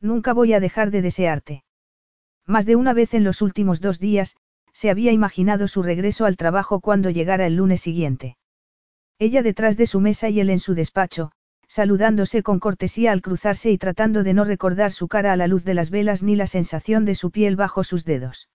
Nunca 0.00 0.32
voy 0.32 0.52
a 0.52 0.60
dejar 0.60 0.90
de 0.90 1.00
desearte. 1.00 1.64
Más 2.44 2.66
de 2.66 2.76
una 2.76 2.92
vez 2.92 3.14
en 3.14 3.22
los 3.22 3.40
últimos 3.40 3.80
dos 3.80 4.00
días, 4.00 4.36
se 4.72 4.90
había 4.90 5.12
imaginado 5.12 5.68
su 5.68 5.82
regreso 5.82 6.24
al 6.24 6.36
trabajo 6.36 6.80
cuando 6.80 7.10
llegara 7.10 7.46
el 7.46 7.56
lunes 7.56 7.80
siguiente. 7.80 8.36
Ella 9.18 9.42
detrás 9.42 9.76
de 9.76 9.86
su 9.86 10.00
mesa 10.00 10.28
y 10.28 10.40
él 10.40 10.50
en 10.50 10.58
su 10.58 10.74
despacho, 10.74 11.32
saludándose 11.68 12.42
con 12.42 12.58
cortesía 12.58 13.12
al 13.12 13.22
cruzarse 13.22 13.70
y 13.70 13.78
tratando 13.78 14.22
de 14.24 14.34
no 14.34 14.44
recordar 14.44 14.92
su 14.92 15.08
cara 15.08 15.32
a 15.32 15.36
la 15.36 15.46
luz 15.46 15.64
de 15.64 15.74
las 15.74 15.90
velas 15.90 16.22
ni 16.22 16.36
la 16.36 16.46
sensación 16.46 17.04
de 17.04 17.14
su 17.14 17.30
piel 17.30 17.56
bajo 17.56 17.84
sus 17.84 18.04
dedos. 18.04 18.48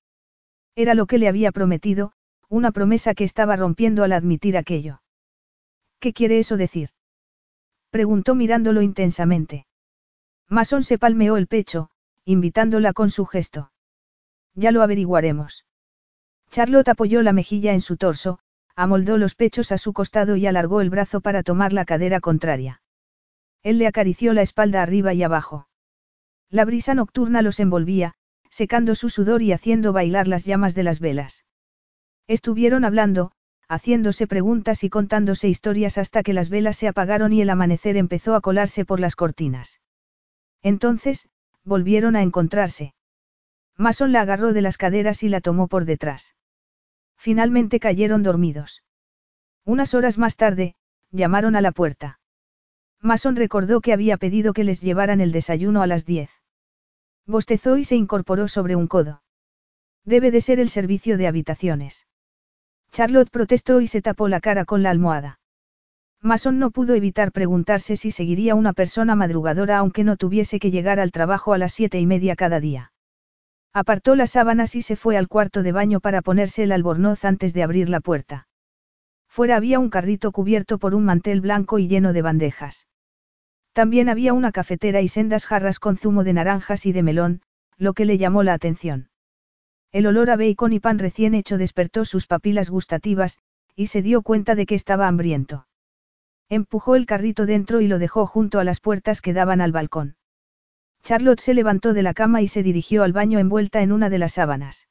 Era 0.75 0.93
lo 0.93 1.05
que 1.05 1.17
le 1.17 1.27
había 1.27 1.51
prometido, 1.51 2.11
una 2.49 2.71
promesa 2.71 3.13
que 3.13 3.23
estaba 3.23 3.55
rompiendo 3.55 4.03
al 4.03 4.13
admitir 4.13 4.57
aquello. 4.57 5.01
¿Qué 5.99 6.13
quiere 6.13 6.39
eso 6.39 6.57
decir? 6.57 6.89
Preguntó 7.89 8.35
mirándolo 8.35 8.81
intensamente. 8.81 9.65
Mason 10.47 10.83
se 10.83 10.97
palmeó 10.97 11.37
el 11.37 11.47
pecho, 11.47 11.89
invitándola 12.25 12.93
con 12.93 13.09
su 13.09 13.25
gesto. 13.25 13.71
Ya 14.53 14.71
lo 14.71 14.81
averiguaremos. 14.81 15.66
Charlotte 16.57 16.89
apoyó 16.89 17.21
la 17.21 17.33
mejilla 17.33 17.73
en 17.73 17.81
su 17.81 17.97
torso, 17.97 18.39
amoldó 18.75 19.19
los 19.19 19.35
pechos 19.35 19.71
a 19.71 19.77
su 19.77 19.93
costado 19.93 20.37
y 20.37 20.47
alargó 20.47 20.81
el 20.81 20.89
brazo 20.89 21.21
para 21.21 21.43
tomar 21.43 21.71
la 21.71 21.85
cadera 21.85 22.19
contraria. 22.19 22.81
Él 23.61 23.77
le 23.77 23.85
acarició 23.85 24.33
la 24.33 24.41
espalda 24.41 24.81
arriba 24.81 25.13
y 25.13 25.21
abajo. 25.21 25.67
La 26.49 26.65
brisa 26.65 26.95
nocturna 26.95 27.43
los 27.43 27.59
envolvía, 27.59 28.15
secando 28.49 28.95
su 28.95 29.09
sudor 29.09 29.43
y 29.43 29.51
haciendo 29.51 29.93
bailar 29.93 30.27
las 30.27 30.45
llamas 30.45 30.73
de 30.73 30.81
las 30.81 30.99
velas. 30.99 31.45
Estuvieron 32.25 32.85
hablando, 32.85 33.33
haciéndose 33.67 34.25
preguntas 34.25 34.83
y 34.83 34.89
contándose 34.89 35.47
historias 35.47 35.99
hasta 35.99 36.23
que 36.23 36.33
las 36.33 36.49
velas 36.49 36.75
se 36.75 36.87
apagaron 36.87 37.33
y 37.33 37.41
el 37.43 37.51
amanecer 37.51 37.97
empezó 37.97 38.33
a 38.33 38.41
colarse 38.41 38.83
por 38.83 38.99
las 38.99 39.15
cortinas. 39.15 39.79
Entonces, 40.63 41.29
volvieron 41.63 42.15
a 42.15 42.23
encontrarse. 42.23 42.95
Mason 43.75 44.11
la 44.11 44.21
agarró 44.21 44.53
de 44.53 44.63
las 44.63 44.79
caderas 44.79 45.21
y 45.21 45.29
la 45.29 45.39
tomó 45.39 45.67
por 45.67 45.85
detrás. 45.85 46.33
Finalmente 47.17 47.79
cayeron 47.79 48.23
dormidos. 48.23 48.83
Unas 49.65 49.93
horas 49.93 50.17
más 50.17 50.37
tarde, 50.37 50.75
llamaron 51.11 51.55
a 51.55 51.61
la 51.61 51.71
puerta. 51.71 52.19
Mason 53.01 53.35
recordó 53.35 53.81
que 53.81 53.93
había 53.93 54.17
pedido 54.17 54.53
que 54.53 54.63
les 54.63 54.81
llevaran 54.81 55.21
el 55.21 55.31
desayuno 55.31 55.81
a 55.81 55.87
las 55.87 56.05
diez. 56.05 56.29
Bostezó 57.25 57.77
y 57.77 57.83
se 57.83 57.95
incorporó 57.95 58.47
sobre 58.47 58.75
un 58.75 58.87
codo. 58.87 59.21
Debe 60.05 60.31
de 60.31 60.41
ser 60.41 60.59
el 60.59 60.69
servicio 60.69 61.17
de 61.17 61.27
habitaciones. 61.27 62.07
Charlotte 62.91 63.29
protestó 63.29 63.81
y 63.81 63.87
se 63.87 64.01
tapó 64.01 64.29
la 64.29 64.39
cara 64.39 64.63
con 64.63 64.81
la 64.81 64.89
almohada. 64.89 65.39
Mason 66.21 66.57
no 66.57 66.71
pudo 66.71 66.95
evitar 66.95 67.31
preguntarse 67.31 67.97
si 67.97 68.11
seguiría 68.11 68.55
una 68.55 68.73
persona 68.73 69.15
madrugadora 69.15 69.77
aunque 69.77 70.03
no 70.03 70.17
tuviese 70.17 70.59
que 70.59 70.71
llegar 70.71 70.99
al 70.99 71.11
trabajo 71.11 71.53
a 71.53 71.57
las 71.57 71.73
siete 71.73 71.99
y 71.99 72.07
media 72.07 72.35
cada 72.35 72.59
día. 72.59 72.91
Apartó 73.73 74.15
las 74.15 74.31
sábanas 74.31 74.75
y 74.75 74.81
se 74.81 74.95
fue 74.95 75.17
al 75.17 75.27
cuarto 75.27 75.63
de 75.63 75.71
baño 75.71 75.99
para 75.99 76.21
ponerse 76.21 76.63
el 76.63 76.71
albornoz 76.71 77.25
antes 77.25 77.53
de 77.53 77.63
abrir 77.63 77.89
la 77.89 77.99
puerta. 77.99 78.47
Fuera 79.27 79.55
había 79.55 79.79
un 79.79 79.89
carrito 79.89 80.31
cubierto 80.31 80.79
por 80.79 80.95
un 80.95 81.05
mantel 81.05 81.41
blanco 81.41 81.77
y 81.77 81.87
lleno 81.87 82.13
de 82.13 82.21
bandejas. 82.21 82.87
También 83.73 84.09
había 84.09 84.33
una 84.33 84.51
cafetera 84.51 85.01
y 85.01 85.07
sendas 85.07 85.45
jarras 85.45 85.79
con 85.79 85.97
zumo 85.97 86.23
de 86.23 86.33
naranjas 86.33 86.87
y 86.87 86.91
de 86.91 87.03
melón, 87.03 87.41
lo 87.77 87.93
que 87.93 88.05
le 88.05 88.17
llamó 88.17 88.41
la 88.41 88.53
atención. 88.53 89.09
El 89.91 90.07
olor 90.07 90.31
a 90.31 90.35
bacon 90.35 90.73
y 90.73 90.79
pan 90.79 90.97
recién 90.97 91.35
hecho 91.35 91.57
despertó 91.57 92.03
sus 92.03 92.25
papilas 92.25 92.69
gustativas, 92.69 93.37
y 93.75 93.87
se 93.87 94.01
dio 94.01 94.23
cuenta 94.23 94.55
de 94.55 94.65
que 94.65 94.73
estaba 94.73 95.07
hambriento. 95.07 95.67
Empujó 96.49 96.95
el 96.95 97.05
carrito 97.05 97.45
dentro 97.45 97.81
y 97.81 97.87
lo 97.87 97.99
dejó 97.99 98.25
junto 98.25 98.59
a 98.59 98.63
las 98.63 98.79
puertas 98.79 99.21
que 99.21 99.33
daban 99.33 99.61
al 99.61 99.71
balcón. 99.71 100.15
Charlotte 101.07 101.39
se 101.39 101.53
levantó 101.53 101.93
de 101.93 102.03
la 102.03 102.13
cama 102.13 102.41
y 102.41 102.49
se 102.49 102.63
dirigió 102.63 103.03
al 103.03 103.13
baño 103.13 103.39
envuelta 103.39 103.81
en 103.81 103.93
una 103.93 104.09
de 104.09 104.17
las 104.17 104.33
sábanas. 104.33 104.89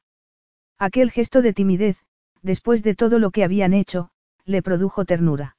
Aquel 0.78 1.10
gesto 1.10 1.42
de 1.42 1.52
timidez, 1.52 1.98
después 2.40 2.82
de 2.82 2.94
todo 2.94 3.18
lo 3.18 3.30
que 3.30 3.44
habían 3.44 3.74
hecho, 3.74 4.08
le 4.46 4.62
produjo 4.62 5.04
ternura. 5.04 5.58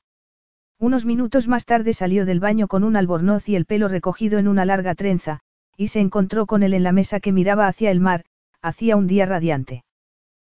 Unos 0.80 1.06
minutos 1.06 1.48
más 1.48 1.66
tarde 1.66 1.94
salió 1.94 2.26
del 2.26 2.40
baño 2.40 2.68
con 2.68 2.84
un 2.84 2.96
albornoz 2.96 3.48
y 3.50 3.56
el 3.56 3.66
pelo 3.66 3.88
recogido 3.88 4.40
en 4.40 4.48
una 4.48 4.66
larga 4.66 4.96
trenza, 4.96 5.42
y 5.76 5.90
se 5.90 6.00
encontró 6.00 6.48
con 6.48 6.64
él 6.64 6.74
en 6.74 6.82
la 6.82 6.92
mesa 6.92 7.20
que 7.20 7.32
miraba 7.32 7.68
hacia 7.68 7.92
el 7.92 8.00
mar, 8.00 8.26
hacía 8.64 8.96
un 8.96 9.06
día 9.06 9.28
radiante. 9.28 9.86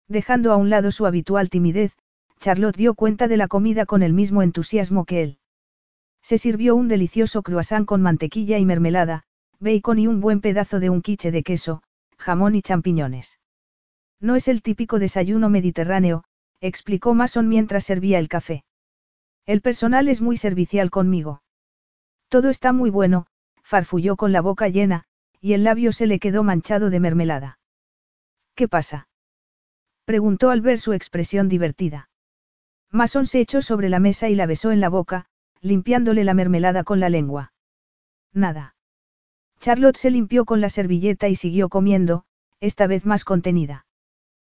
Dejando 0.07 0.53
a 0.53 0.55
un 0.55 0.69
lado 0.69 0.91
su 0.91 1.07
habitual 1.07 1.49
timidez, 1.49 1.97
Charlotte 2.39 2.77
dio 2.77 2.93
cuenta 2.93 3.27
de 3.27 3.35
la 3.35 3.49
comida 3.49 3.85
con 3.85 4.01
el 4.01 4.13
mismo 4.13 4.43
entusiasmo 4.43 5.03
que 5.03 5.23
él. 5.23 5.39
Se 6.21 6.37
sirvió 6.37 6.77
un 6.77 6.87
delicioso 6.87 7.43
croissant 7.43 7.85
con 7.85 8.01
mantequilla 8.01 8.59
y 8.59 8.63
mermelada, 8.63 9.25
bacon 9.59 9.99
y 9.99 10.07
un 10.07 10.21
buen 10.21 10.41
pedazo 10.41 10.79
de 10.79 10.89
un 10.89 11.01
quiche 11.01 11.31
de 11.31 11.43
queso, 11.43 11.83
jamón 12.17 12.55
y 12.55 12.61
champiñones. 12.61 13.39
No 14.19 14.35
es 14.35 14.47
el 14.47 14.61
típico 14.61 14.99
desayuno 14.99 15.49
mediterráneo, 15.49 16.23
explicó 16.61 17.13
Mason 17.13 17.47
mientras 17.47 17.85
servía 17.85 18.19
el 18.19 18.27
café. 18.27 18.63
El 19.45 19.61
personal 19.61 20.07
es 20.07 20.21
muy 20.21 20.37
servicial 20.37 20.89
conmigo. 20.89 21.41
Todo 22.27 22.49
está 22.49 22.73
muy 22.73 22.89
bueno, 22.89 23.27
farfulló 23.63 24.15
con 24.15 24.31
la 24.31 24.41
boca 24.41 24.67
llena, 24.67 25.05
y 25.41 25.53
el 25.53 25.63
labio 25.63 25.91
se 25.91 26.05
le 26.05 26.19
quedó 26.19 26.43
manchado 26.43 26.89
de 26.89 26.99
mermelada. 26.99 27.59
¿Qué 28.55 28.67
pasa? 28.67 29.07
preguntó 30.05 30.49
al 30.49 30.61
ver 30.61 30.79
su 30.79 30.93
expresión 30.93 31.49
divertida. 31.49 32.09
Mason 32.91 33.25
se 33.25 33.39
echó 33.39 33.61
sobre 33.61 33.89
la 33.89 33.99
mesa 33.99 34.29
y 34.29 34.35
la 34.35 34.47
besó 34.47 34.71
en 34.71 34.79
la 34.79 34.89
boca, 34.89 35.27
limpiándole 35.61 36.23
la 36.23 36.33
mermelada 36.33 36.83
con 36.83 36.99
la 36.99 37.09
lengua. 37.09 37.53
Nada. 38.33 38.75
Charlotte 39.59 39.97
se 39.97 40.09
limpió 40.09 40.45
con 40.45 40.61
la 40.61 40.69
servilleta 40.69 41.27
y 41.27 41.35
siguió 41.35 41.69
comiendo, 41.69 42.23
esta 42.59 42.87
vez 42.87 43.05
más 43.05 43.25
contenida. 43.25 43.85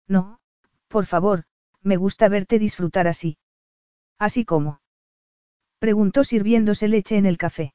No, 0.08 0.40
por 0.88 1.06
favor, 1.06 1.46
me 1.82 1.98
gusta 1.98 2.30
verte 2.30 2.60
disfrutar 2.60 3.08
así. 3.08 3.38
¿Así 4.20 4.46
como? 4.46 4.82
Preguntó 5.80 6.24
sirviéndose 6.24 6.88
leche 6.88 7.18
en 7.18 7.26
el 7.26 7.38
café. 7.38 7.74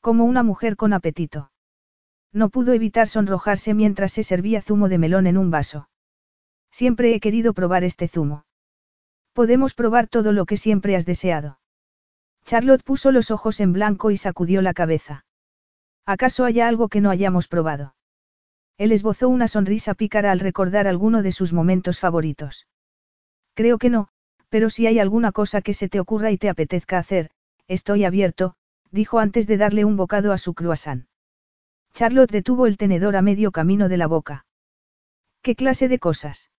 Como 0.00 0.24
una 0.24 0.42
mujer 0.42 0.76
con 0.76 0.94
apetito. 0.94 1.52
No 2.32 2.48
pudo 2.48 2.72
evitar 2.72 3.08
sonrojarse 3.08 3.74
mientras 3.74 4.12
se 4.12 4.22
servía 4.22 4.62
zumo 4.62 4.88
de 4.88 4.96
melón 4.96 5.26
en 5.26 5.36
un 5.36 5.50
vaso. 5.50 5.90
Siempre 6.70 7.14
he 7.14 7.20
querido 7.20 7.52
probar 7.52 7.84
este 7.84 8.08
zumo. 8.08 8.46
Podemos 9.34 9.74
probar 9.74 10.08
todo 10.08 10.32
lo 10.32 10.46
que 10.46 10.56
siempre 10.56 10.96
has 10.96 11.04
deseado. 11.04 11.58
Charlotte 12.46 12.82
puso 12.82 13.12
los 13.12 13.30
ojos 13.30 13.60
en 13.60 13.74
blanco 13.74 14.10
y 14.10 14.16
sacudió 14.16 14.62
la 14.62 14.72
cabeza. 14.72 15.26
¿Acaso 16.06 16.44
haya 16.44 16.68
algo 16.68 16.88
que 16.88 17.00
no 17.00 17.10
hayamos 17.10 17.48
probado? 17.48 17.94
Él 18.76 18.92
esbozó 18.92 19.28
una 19.28 19.48
sonrisa 19.48 19.94
pícara 19.94 20.32
al 20.32 20.40
recordar 20.40 20.86
alguno 20.88 21.22
de 21.22 21.32
sus 21.32 21.52
momentos 21.52 22.00
favoritos. 22.00 22.66
Creo 23.54 23.78
que 23.78 23.90
no, 23.90 24.08
pero 24.48 24.70
si 24.70 24.86
hay 24.86 24.98
alguna 24.98 25.32
cosa 25.32 25.62
que 25.62 25.74
se 25.74 25.88
te 25.88 26.00
ocurra 26.00 26.30
y 26.30 26.38
te 26.38 26.48
apetezca 26.48 26.98
hacer, 26.98 27.30
estoy 27.68 28.04
abierto, 28.04 28.54
dijo 28.90 29.18
antes 29.18 29.46
de 29.46 29.56
darle 29.56 29.84
un 29.84 29.96
bocado 29.96 30.32
a 30.32 30.38
su 30.38 30.54
croissant. 30.54 31.06
Charlotte 31.94 32.30
detuvo 32.30 32.66
el 32.66 32.76
tenedor 32.76 33.16
a 33.16 33.22
medio 33.22 33.52
camino 33.52 33.88
de 33.88 33.96
la 33.96 34.06
boca. 34.06 34.44
¿Qué 35.42 35.54
clase 35.54 35.88
de 35.88 35.98
cosas? 35.98 36.50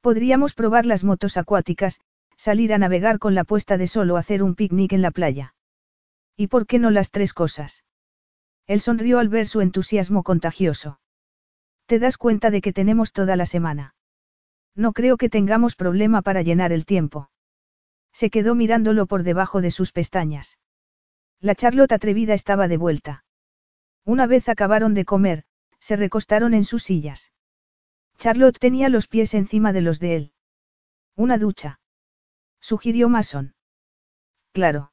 Podríamos 0.00 0.54
probar 0.54 0.86
las 0.86 1.04
motos 1.04 1.36
acuáticas, 1.36 2.00
salir 2.36 2.72
a 2.72 2.78
navegar 2.78 3.18
con 3.18 3.34
la 3.34 3.44
puesta 3.44 3.78
de 3.78 3.86
sol 3.86 4.10
o 4.10 4.16
hacer 4.16 4.42
un 4.42 4.54
picnic 4.54 4.92
en 4.92 5.02
la 5.02 5.10
playa. 5.10 5.54
¿Y 6.36 6.48
por 6.48 6.66
qué 6.66 6.78
no 6.78 6.90
las 6.90 7.10
tres 7.10 7.32
cosas? 7.32 7.85
Él 8.66 8.80
sonrió 8.80 9.18
al 9.18 9.28
ver 9.28 9.46
su 9.46 9.60
entusiasmo 9.60 10.22
contagioso. 10.22 11.00
¿Te 11.86 11.98
das 11.98 12.18
cuenta 12.18 12.50
de 12.50 12.60
que 12.60 12.72
tenemos 12.72 13.12
toda 13.12 13.36
la 13.36 13.46
semana? 13.46 13.94
No 14.74 14.92
creo 14.92 15.16
que 15.16 15.30
tengamos 15.30 15.76
problema 15.76 16.22
para 16.22 16.42
llenar 16.42 16.72
el 16.72 16.84
tiempo. 16.84 17.30
Se 18.12 18.30
quedó 18.30 18.54
mirándolo 18.54 19.06
por 19.06 19.22
debajo 19.22 19.60
de 19.60 19.70
sus 19.70 19.92
pestañas. 19.92 20.58
La 21.40 21.54
Charlotte 21.54 21.92
atrevida 21.92 22.34
estaba 22.34 22.66
de 22.66 22.76
vuelta. 22.76 23.24
Una 24.04 24.26
vez 24.26 24.48
acabaron 24.48 24.94
de 24.94 25.04
comer, 25.04 25.44
se 25.78 25.96
recostaron 25.96 26.54
en 26.54 26.64
sus 26.64 26.82
sillas. 26.82 27.32
Charlotte 28.18 28.58
tenía 28.58 28.88
los 28.88 29.06
pies 29.06 29.34
encima 29.34 29.72
de 29.72 29.82
los 29.82 30.00
de 30.00 30.16
él. 30.16 30.32
Una 31.14 31.38
ducha. 31.38 31.80
Sugirió 32.60 33.08
Mason. 33.08 33.54
Claro. 34.52 34.92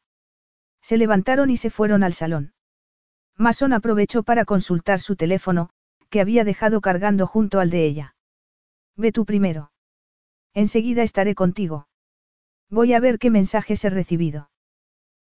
Se 0.82 0.98
levantaron 0.98 1.50
y 1.50 1.58
se 1.58 1.70
fueron 1.70 2.04
al 2.04 2.14
salón. 2.14 2.54
Mason 3.38 3.74
aprovechó 3.74 4.24
para 4.24 4.46
consultar 4.46 5.00
su 5.00 5.16
teléfono, 5.16 5.70
que 6.10 6.22
había 6.22 6.44
dejado 6.44 6.82
cargando 6.82 7.26
junto 7.28 7.60
al 7.60 7.70
de 7.70 7.86
ella. 7.86 8.16
Ve 8.96 9.12
tú 9.12 9.26
primero. 9.26 9.72
Enseguida 10.54 11.04
estaré 11.04 11.34
contigo. 11.34 11.88
Voy 12.70 12.94
a 12.94 13.00
ver 13.00 13.18
qué 13.18 13.32
mensajes 13.32 13.84
he 13.86 13.90
recibido. 13.90 14.50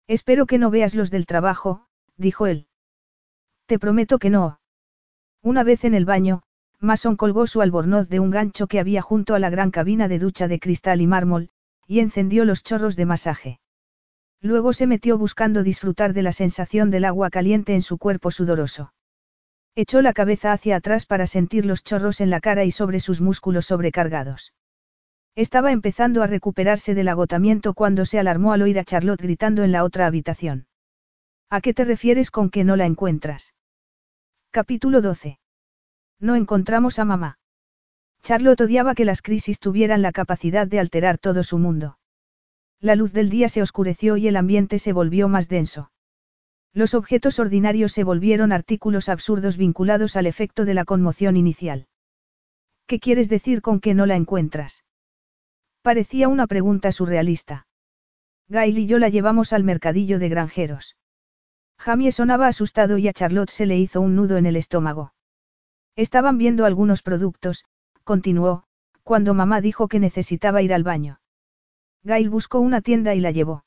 Espero 0.06 0.46
que 0.46 0.58
no 0.58 0.70
veas 0.70 0.94
los 0.94 1.10
del 1.10 1.26
trabajo, 1.26 1.86
dijo 2.16 2.46
él. 2.46 2.66
Te 3.66 3.78
prometo 3.78 4.18
que 4.18 4.30
no. 4.30 4.60
Una 5.42 5.62
vez 5.62 5.84
en 5.84 5.94
el 5.94 6.06
baño, 6.06 6.42
Mason 6.80 7.16
colgó 7.16 7.46
su 7.46 7.60
albornoz 7.60 8.08
de 8.08 8.20
un 8.20 8.30
gancho 8.30 8.66
que 8.66 8.80
había 8.80 9.02
junto 9.02 9.34
a 9.34 9.38
la 9.38 9.50
gran 9.50 9.70
cabina 9.70 10.08
de 10.08 10.18
ducha 10.18 10.48
de 10.48 10.58
cristal 10.58 11.02
y 11.02 11.06
mármol, 11.06 11.50
y 11.86 12.00
encendió 12.00 12.44
los 12.44 12.62
chorros 12.62 12.96
de 12.96 13.04
masaje. 13.04 13.60
Luego 14.40 14.72
se 14.72 14.86
metió 14.86 15.18
buscando 15.18 15.62
disfrutar 15.62 16.12
de 16.12 16.22
la 16.22 16.32
sensación 16.32 16.90
del 16.90 17.04
agua 17.04 17.30
caliente 17.30 17.74
en 17.74 17.82
su 17.82 17.98
cuerpo 17.98 18.30
sudoroso. 18.30 18.92
Echó 19.74 20.00
la 20.00 20.12
cabeza 20.12 20.52
hacia 20.52 20.76
atrás 20.76 21.06
para 21.06 21.26
sentir 21.26 21.66
los 21.66 21.82
chorros 21.82 22.20
en 22.20 22.30
la 22.30 22.40
cara 22.40 22.64
y 22.64 22.70
sobre 22.70 23.00
sus 23.00 23.20
músculos 23.20 23.66
sobrecargados. 23.66 24.52
Estaba 25.34 25.70
empezando 25.70 26.22
a 26.22 26.26
recuperarse 26.26 26.94
del 26.94 27.08
agotamiento 27.08 27.74
cuando 27.74 28.04
se 28.04 28.18
alarmó 28.18 28.52
al 28.52 28.62
oír 28.62 28.78
a 28.78 28.84
Charlotte 28.84 29.22
gritando 29.22 29.62
en 29.62 29.72
la 29.72 29.84
otra 29.84 30.06
habitación. 30.06 30.66
¿A 31.50 31.60
qué 31.60 31.74
te 31.74 31.84
refieres 31.84 32.30
con 32.30 32.50
que 32.50 32.64
no 32.64 32.76
la 32.76 32.86
encuentras? 32.86 33.54
Capítulo 34.50 35.00
12. 35.00 35.38
No 36.20 36.34
encontramos 36.34 36.98
a 36.98 37.04
mamá. 37.04 37.38
Charlotte 38.22 38.62
odiaba 38.62 38.94
que 38.94 39.04
las 39.04 39.22
crisis 39.22 39.60
tuvieran 39.60 40.02
la 40.02 40.10
capacidad 40.10 40.66
de 40.66 40.80
alterar 40.80 41.18
todo 41.18 41.42
su 41.44 41.58
mundo. 41.58 41.97
La 42.80 42.94
luz 42.94 43.12
del 43.12 43.28
día 43.28 43.48
se 43.48 43.60
oscureció 43.60 44.16
y 44.16 44.28
el 44.28 44.36
ambiente 44.36 44.78
se 44.78 44.92
volvió 44.92 45.28
más 45.28 45.48
denso. 45.48 45.90
Los 46.72 46.94
objetos 46.94 47.40
ordinarios 47.40 47.92
se 47.92 48.04
volvieron 48.04 48.52
artículos 48.52 49.08
absurdos 49.08 49.56
vinculados 49.56 50.16
al 50.16 50.26
efecto 50.26 50.64
de 50.64 50.74
la 50.74 50.84
conmoción 50.84 51.36
inicial. 51.36 51.88
¿Qué 52.86 53.00
quieres 53.00 53.28
decir 53.28 53.62
con 53.62 53.80
que 53.80 53.94
no 53.94 54.06
la 54.06 54.14
encuentras? 54.14 54.84
Parecía 55.82 56.28
una 56.28 56.46
pregunta 56.46 56.92
surrealista. 56.92 57.66
Gail 58.48 58.78
y 58.78 58.86
yo 58.86 58.98
la 58.98 59.08
llevamos 59.08 59.52
al 59.52 59.64
mercadillo 59.64 60.18
de 60.18 60.28
granjeros. 60.28 60.96
Jamie 61.78 62.12
sonaba 62.12 62.46
asustado 62.46 62.96
y 62.98 63.08
a 63.08 63.12
Charlotte 63.12 63.50
se 63.50 63.66
le 63.66 63.76
hizo 63.76 64.00
un 64.00 64.14
nudo 64.14 64.36
en 64.36 64.46
el 64.46 64.56
estómago. 64.56 65.12
Estaban 65.96 66.38
viendo 66.38 66.64
algunos 66.64 67.02
productos, 67.02 67.64
continuó, 68.04 68.64
cuando 69.02 69.34
mamá 69.34 69.60
dijo 69.60 69.88
que 69.88 69.98
necesitaba 69.98 70.62
ir 70.62 70.72
al 70.72 70.84
baño. 70.84 71.20
Gail 72.04 72.30
buscó 72.30 72.60
una 72.60 72.80
tienda 72.80 73.14
y 73.14 73.20
la 73.20 73.30
llevó. 73.30 73.64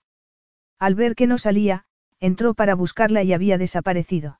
Al 0.79 0.95
ver 0.95 1.15
que 1.15 1.27
no 1.27 1.37
salía, 1.37 1.85
entró 2.19 2.53
para 2.53 2.75
buscarla 2.75 3.23
y 3.23 3.33
había 3.33 3.57
desaparecido. 3.57 4.39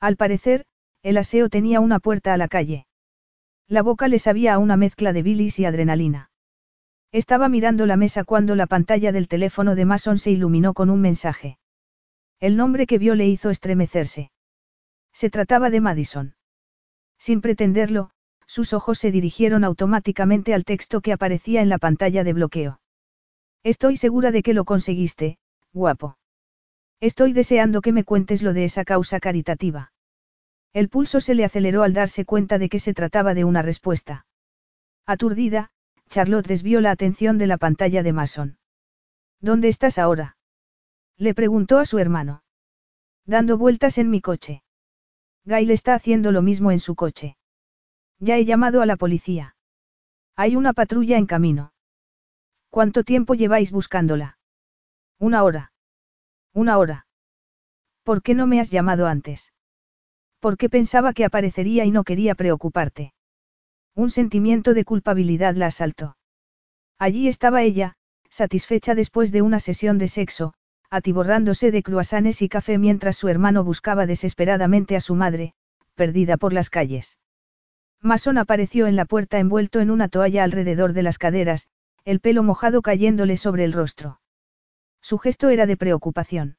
Al 0.00 0.16
parecer, 0.16 0.64
el 1.02 1.18
aseo 1.18 1.48
tenía 1.48 1.80
una 1.80 1.98
puerta 1.98 2.32
a 2.32 2.36
la 2.36 2.48
calle. 2.48 2.86
La 3.68 3.82
boca 3.82 4.08
le 4.08 4.18
sabía 4.18 4.54
a 4.54 4.58
una 4.58 4.76
mezcla 4.76 5.12
de 5.12 5.22
bilis 5.22 5.58
y 5.58 5.64
adrenalina. 5.64 6.30
Estaba 7.12 7.48
mirando 7.48 7.86
la 7.86 7.96
mesa 7.96 8.24
cuando 8.24 8.54
la 8.54 8.66
pantalla 8.66 9.12
del 9.12 9.28
teléfono 9.28 9.74
de 9.74 9.84
Mason 9.84 10.18
se 10.18 10.30
iluminó 10.30 10.74
con 10.74 10.90
un 10.90 11.00
mensaje. 11.00 11.58
El 12.38 12.56
nombre 12.56 12.86
que 12.86 12.98
vio 12.98 13.14
le 13.14 13.26
hizo 13.26 13.50
estremecerse. 13.50 14.30
Se 15.12 15.30
trataba 15.30 15.70
de 15.70 15.80
Madison. 15.80 16.34
Sin 17.18 17.40
pretenderlo, 17.40 18.10
sus 18.46 18.72
ojos 18.72 18.98
se 18.98 19.10
dirigieron 19.10 19.64
automáticamente 19.64 20.54
al 20.54 20.64
texto 20.64 21.00
que 21.00 21.12
aparecía 21.12 21.60
en 21.60 21.68
la 21.68 21.78
pantalla 21.78 22.24
de 22.24 22.32
bloqueo. 22.32 22.80
Estoy 23.62 23.96
segura 23.96 24.30
de 24.30 24.42
que 24.42 24.54
lo 24.54 24.64
conseguiste, 24.64 25.38
guapo. 25.72 26.16
Estoy 27.00 27.32
deseando 27.32 27.82
que 27.82 27.92
me 27.92 28.04
cuentes 28.04 28.42
lo 28.42 28.52
de 28.52 28.64
esa 28.64 28.84
causa 28.84 29.20
caritativa. 29.20 29.92
El 30.72 30.88
pulso 30.88 31.20
se 31.20 31.34
le 31.34 31.44
aceleró 31.44 31.82
al 31.82 31.92
darse 31.92 32.24
cuenta 32.24 32.58
de 32.58 32.68
que 32.68 32.78
se 32.78 32.94
trataba 32.94 33.34
de 33.34 33.44
una 33.44 33.62
respuesta. 33.62 34.26
Aturdida, 35.06 35.70
Charlotte 36.08 36.46
desvió 36.46 36.80
la 36.80 36.90
atención 36.90 37.38
de 37.38 37.46
la 37.46 37.58
pantalla 37.58 38.02
de 38.02 38.12
Mason. 38.12 38.58
¿Dónde 39.40 39.68
estás 39.68 39.98
ahora? 39.98 40.36
Le 41.16 41.34
preguntó 41.34 41.78
a 41.78 41.84
su 41.84 41.98
hermano. 41.98 42.42
Dando 43.26 43.58
vueltas 43.58 43.98
en 43.98 44.10
mi 44.10 44.20
coche. 44.20 44.62
Gail 45.44 45.70
está 45.70 45.94
haciendo 45.94 46.32
lo 46.32 46.42
mismo 46.42 46.70
en 46.70 46.80
su 46.80 46.94
coche. 46.94 47.36
Ya 48.18 48.36
he 48.36 48.44
llamado 48.44 48.82
a 48.82 48.86
la 48.86 48.96
policía. 48.96 49.56
Hay 50.36 50.56
una 50.56 50.72
patrulla 50.72 51.16
en 51.16 51.26
camino. 51.26 51.72
¿Cuánto 52.70 53.02
tiempo 53.02 53.34
lleváis 53.34 53.72
buscándola? 53.72 54.38
Una 55.18 55.42
hora. 55.42 55.72
Una 56.54 56.78
hora. 56.78 57.06
¿Por 58.04 58.22
qué 58.22 58.34
no 58.34 58.46
me 58.46 58.60
has 58.60 58.70
llamado 58.70 59.08
antes? 59.08 59.52
Porque 60.38 60.70
pensaba 60.70 61.12
que 61.12 61.24
aparecería 61.24 61.84
y 61.84 61.90
no 61.90 62.04
quería 62.04 62.36
preocuparte. 62.36 63.12
Un 63.96 64.10
sentimiento 64.10 64.72
de 64.72 64.84
culpabilidad 64.84 65.56
la 65.56 65.66
asaltó. 65.66 66.16
Allí 66.96 67.26
estaba 67.26 67.62
ella, 67.62 67.96
satisfecha 68.30 68.94
después 68.94 69.32
de 69.32 69.42
una 69.42 69.58
sesión 69.58 69.98
de 69.98 70.06
sexo, 70.06 70.54
atiborrándose 70.90 71.72
de 71.72 71.82
cruasanes 71.82 72.40
y 72.40 72.48
café 72.48 72.78
mientras 72.78 73.16
su 73.16 73.28
hermano 73.28 73.64
buscaba 73.64 74.06
desesperadamente 74.06 74.94
a 74.94 75.00
su 75.00 75.16
madre, 75.16 75.54
perdida 75.96 76.36
por 76.36 76.52
las 76.52 76.70
calles. 76.70 77.18
Mason 78.00 78.38
apareció 78.38 78.86
en 78.86 78.96
la 78.96 79.06
puerta 79.06 79.38
envuelto 79.38 79.80
en 79.80 79.90
una 79.90 80.08
toalla 80.08 80.44
alrededor 80.44 80.92
de 80.92 81.02
las 81.02 81.18
caderas, 81.18 81.68
el 82.04 82.20
pelo 82.20 82.42
mojado 82.42 82.82
cayéndole 82.82 83.36
sobre 83.36 83.64
el 83.64 83.72
rostro. 83.72 84.20
Su 85.00 85.18
gesto 85.18 85.48
era 85.48 85.66
de 85.66 85.76
preocupación. 85.76 86.56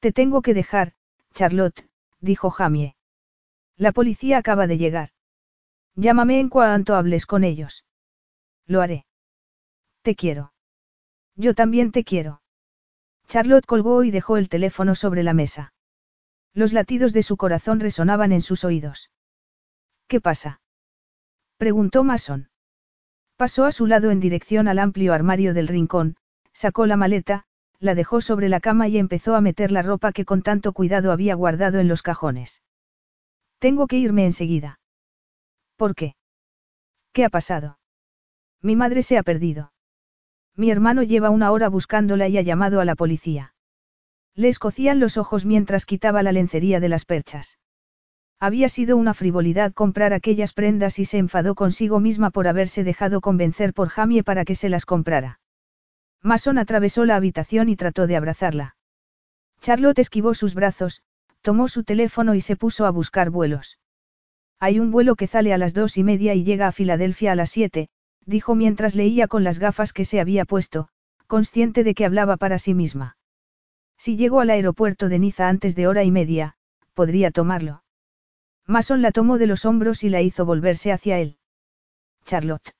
Te 0.00 0.12
tengo 0.12 0.42
que 0.42 0.54
dejar, 0.54 0.92
Charlotte, 1.32 1.88
dijo 2.20 2.50
Jamie. 2.50 2.96
La 3.76 3.92
policía 3.92 4.38
acaba 4.38 4.66
de 4.66 4.78
llegar. 4.78 5.10
Llámame 5.94 6.40
en 6.40 6.48
cuanto 6.48 6.94
hables 6.94 7.26
con 7.26 7.44
ellos. 7.44 7.84
Lo 8.66 8.80
haré. 8.80 9.06
Te 10.02 10.14
quiero. 10.14 10.52
Yo 11.36 11.54
también 11.54 11.92
te 11.92 12.04
quiero. 12.04 12.42
Charlotte 13.26 13.66
colgó 13.66 14.04
y 14.04 14.10
dejó 14.10 14.36
el 14.36 14.48
teléfono 14.48 14.94
sobre 14.94 15.22
la 15.22 15.34
mesa. 15.34 15.72
Los 16.52 16.72
latidos 16.72 17.12
de 17.12 17.22
su 17.22 17.36
corazón 17.36 17.80
resonaban 17.80 18.32
en 18.32 18.42
sus 18.42 18.64
oídos. 18.64 19.10
¿Qué 20.06 20.20
pasa? 20.20 20.60
preguntó 21.56 22.04
Mason. 22.04 22.48
Pasó 23.44 23.66
a 23.66 23.72
su 23.72 23.86
lado 23.86 24.10
en 24.10 24.20
dirección 24.20 24.68
al 24.68 24.78
amplio 24.78 25.12
armario 25.12 25.52
del 25.52 25.68
rincón, 25.68 26.16
sacó 26.54 26.86
la 26.86 26.96
maleta, 26.96 27.44
la 27.78 27.94
dejó 27.94 28.22
sobre 28.22 28.48
la 28.48 28.58
cama 28.58 28.88
y 28.88 28.96
empezó 28.96 29.34
a 29.34 29.42
meter 29.42 29.70
la 29.70 29.82
ropa 29.82 30.12
que 30.12 30.24
con 30.24 30.40
tanto 30.40 30.72
cuidado 30.72 31.12
había 31.12 31.34
guardado 31.34 31.78
en 31.78 31.86
los 31.86 32.00
cajones. 32.00 32.62
Tengo 33.58 33.86
que 33.86 33.98
irme 33.98 34.24
enseguida. 34.24 34.80
¿Por 35.76 35.94
qué? 35.94 36.16
¿Qué 37.12 37.26
ha 37.26 37.28
pasado? 37.28 37.78
Mi 38.62 38.76
madre 38.76 39.02
se 39.02 39.18
ha 39.18 39.22
perdido. 39.22 39.74
Mi 40.56 40.70
hermano 40.70 41.02
lleva 41.02 41.28
una 41.28 41.52
hora 41.52 41.68
buscándola 41.68 42.28
y 42.28 42.38
ha 42.38 42.40
llamado 42.40 42.80
a 42.80 42.86
la 42.86 42.94
policía. 42.94 43.52
Le 44.34 44.48
escocían 44.48 45.00
los 45.00 45.18
ojos 45.18 45.44
mientras 45.44 45.84
quitaba 45.84 46.22
la 46.22 46.32
lencería 46.32 46.80
de 46.80 46.88
las 46.88 47.04
perchas. 47.04 47.58
Había 48.40 48.68
sido 48.68 48.96
una 48.96 49.14
frivolidad 49.14 49.72
comprar 49.72 50.12
aquellas 50.12 50.52
prendas 50.52 50.98
y 50.98 51.04
se 51.04 51.18
enfadó 51.18 51.54
consigo 51.54 52.00
misma 52.00 52.30
por 52.30 52.48
haberse 52.48 52.84
dejado 52.84 53.20
convencer 53.20 53.72
por 53.72 53.88
Jamie 53.88 54.22
para 54.22 54.44
que 54.44 54.54
se 54.54 54.68
las 54.68 54.86
comprara. 54.86 55.40
Mason 56.22 56.58
atravesó 56.58 57.04
la 57.04 57.16
habitación 57.16 57.68
y 57.68 57.76
trató 57.76 58.06
de 58.06 58.16
abrazarla. 58.16 58.76
Charlotte 59.60 59.98
esquivó 59.98 60.34
sus 60.34 60.54
brazos, 60.54 61.02
tomó 61.42 61.68
su 61.68 61.84
teléfono 61.84 62.34
y 62.34 62.40
se 62.40 62.56
puso 62.56 62.86
a 62.86 62.90
buscar 62.90 63.30
vuelos. 63.30 63.78
Hay 64.58 64.78
un 64.78 64.90
vuelo 64.90 65.14
que 65.14 65.26
sale 65.26 65.52
a 65.52 65.58
las 65.58 65.74
dos 65.74 65.96
y 65.96 66.04
media 66.04 66.34
y 66.34 66.44
llega 66.44 66.66
a 66.66 66.72
Filadelfia 66.72 67.32
a 67.32 67.34
las 67.34 67.50
siete, 67.50 67.88
dijo 68.24 68.54
mientras 68.54 68.94
leía 68.94 69.28
con 69.28 69.44
las 69.44 69.58
gafas 69.58 69.92
que 69.92 70.04
se 70.04 70.20
había 70.20 70.44
puesto, 70.44 70.88
consciente 71.26 71.84
de 71.84 71.94
que 71.94 72.06
hablaba 72.06 72.36
para 72.36 72.58
sí 72.58 72.74
misma. 72.74 73.16
Si 73.98 74.16
llegó 74.16 74.40
al 74.40 74.50
aeropuerto 74.50 75.08
de 75.08 75.18
Niza 75.18 75.48
antes 75.48 75.76
de 75.76 75.86
hora 75.86 76.04
y 76.04 76.10
media, 76.10 76.56
podría 76.94 77.30
tomarlo. 77.30 77.83
Mason 78.66 79.02
la 79.02 79.12
tomó 79.12 79.38
de 79.38 79.46
los 79.46 79.64
hombros 79.64 80.04
y 80.04 80.08
la 80.08 80.22
hizo 80.22 80.46
volverse 80.46 80.90
hacia 80.90 81.18
él. 81.18 81.38
Charlotte. 82.24 82.74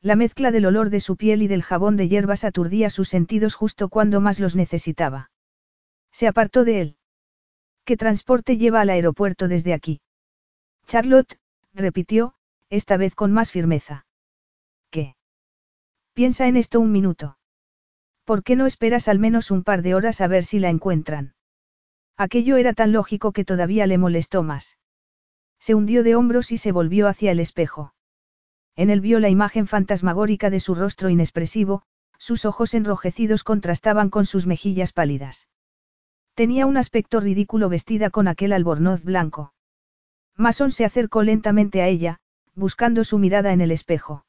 La 0.00 0.16
mezcla 0.16 0.50
del 0.50 0.66
olor 0.66 0.90
de 0.90 1.00
su 1.00 1.16
piel 1.16 1.42
y 1.42 1.48
del 1.48 1.62
jabón 1.62 1.96
de 1.96 2.08
hierbas 2.08 2.44
aturdía 2.44 2.90
sus 2.90 3.08
sentidos 3.08 3.54
justo 3.54 3.88
cuando 3.88 4.20
más 4.20 4.38
los 4.38 4.54
necesitaba. 4.54 5.30
Se 6.12 6.28
apartó 6.28 6.64
de 6.64 6.80
él. 6.80 6.96
¿Qué 7.84 7.96
transporte 7.96 8.58
lleva 8.58 8.82
al 8.82 8.90
aeropuerto 8.90 9.48
desde 9.48 9.72
aquí? 9.72 10.00
Charlotte, 10.86 11.38
repitió, 11.72 12.34
esta 12.68 12.96
vez 12.96 13.14
con 13.14 13.32
más 13.32 13.50
firmeza. 13.50 14.06
¿Qué? 14.90 15.16
Piensa 16.12 16.46
en 16.48 16.56
esto 16.56 16.80
un 16.80 16.92
minuto. 16.92 17.38
¿Por 18.24 18.42
qué 18.42 18.56
no 18.56 18.66
esperas 18.66 19.08
al 19.08 19.18
menos 19.18 19.50
un 19.50 19.64
par 19.64 19.80
de 19.82 19.94
horas 19.94 20.20
a 20.20 20.26
ver 20.28 20.44
si 20.44 20.58
la 20.58 20.68
encuentran? 20.68 21.34
Aquello 22.16 22.56
era 22.56 22.74
tan 22.74 22.92
lógico 22.92 23.32
que 23.32 23.44
todavía 23.44 23.86
le 23.86 23.96
molestó 23.96 24.42
más. 24.42 24.76
Se 25.58 25.74
hundió 25.74 26.02
de 26.02 26.14
hombros 26.14 26.52
y 26.52 26.58
se 26.58 26.72
volvió 26.72 27.08
hacia 27.08 27.32
el 27.32 27.40
espejo. 27.40 27.94
En 28.76 28.90
él 28.90 29.00
vio 29.00 29.18
la 29.18 29.28
imagen 29.28 29.66
fantasmagórica 29.66 30.50
de 30.50 30.60
su 30.60 30.74
rostro 30.74 31.10
inexpresivo, 31.10 31.82
sus 32.18 32.44
ojos 32.44 32.74
enrojecidos 32.74 33.44
contrastaban 33.44 34.10
con 34.10 34.26
sus 34.26 34.46
mejillas 34.46 34.92
pálidas. 34.92 35.48
Tenía 36.34 36.66
un 36.66 36.76
aspecto 36.76 37.20
ridículo 37.20 37.68
vestida 37.68 38.10
con 38.10 38.28
aquel 38.28 38.52
albornoz 38.52 39.02
blanco. 39.02 39.52
Mason 40.36 40.70
se 40.70 40.84
acercó 40.84 41.24
lentamente 41.24 41.82
a 41.82 41.88
ella, 41.88 42.20
buscando 42.54 43.02
su 43.02 43.18
mirada 43.18 43.52
en 43.52 43.60
el 43.60 43.72
espejo. 43.72 44.24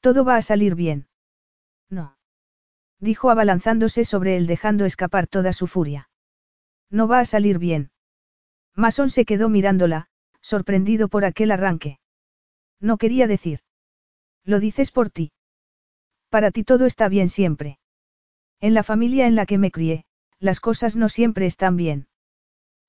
Todo 0.00 0.24
va 0.24 0.36
a 0.36 0.42
salir 0.42 0.74
bien. 0.74 1.08
No. 1.88 2.18
Dijo 3.00 3.30
abalanzándose 3.30 4.04
sobre 4.04 4.36
él 4.36 4.46
dejando 4.46 4.84
escapar 4.84 5.26
toda 5.26 5.52
su 5.52 5.66
furia. 5.66 6.10
No 6.90 7.08
va 7.08 7.20
a 7.20 7.24
salir 7.24 7.58
bien. 7.58 7.90
Mason 8.74 9.08
se 9.08 9.24
quedó 9.24 9.48
mirándola, 9.48 10.08
sorprendido 10.46 11.08
por 11.08 11.24
aquel 11.24 11.50
arranque. 11.50 11.98
No 12.80 12.98
quería 12.98 13.26
decir. 13.26 13.60
Lo 14.44 14.60
dices 14.60 14.92
por 14.92 15.10
ti. 15.10 15.32
Para 16.30 16.52
ti 16.52 16.62
todo 16.62 16.86
está 16.86 17.08
bien 17.08 17.28
siempre. 17.28 17.80
En 18.60 18.72
la 18.72 18.84
familia 18.84 19.26
en 19.26 19.34
la 19.34 19.44
que 19.44 19.58
me 19.58 19.72
crié, 19.72 20.04
las 20.38 20.60
cosas 20.60 20.94
no 20.94 21.08
siempre 21.08 21.46
están 21.46 21.76
bien. 21.76 22.06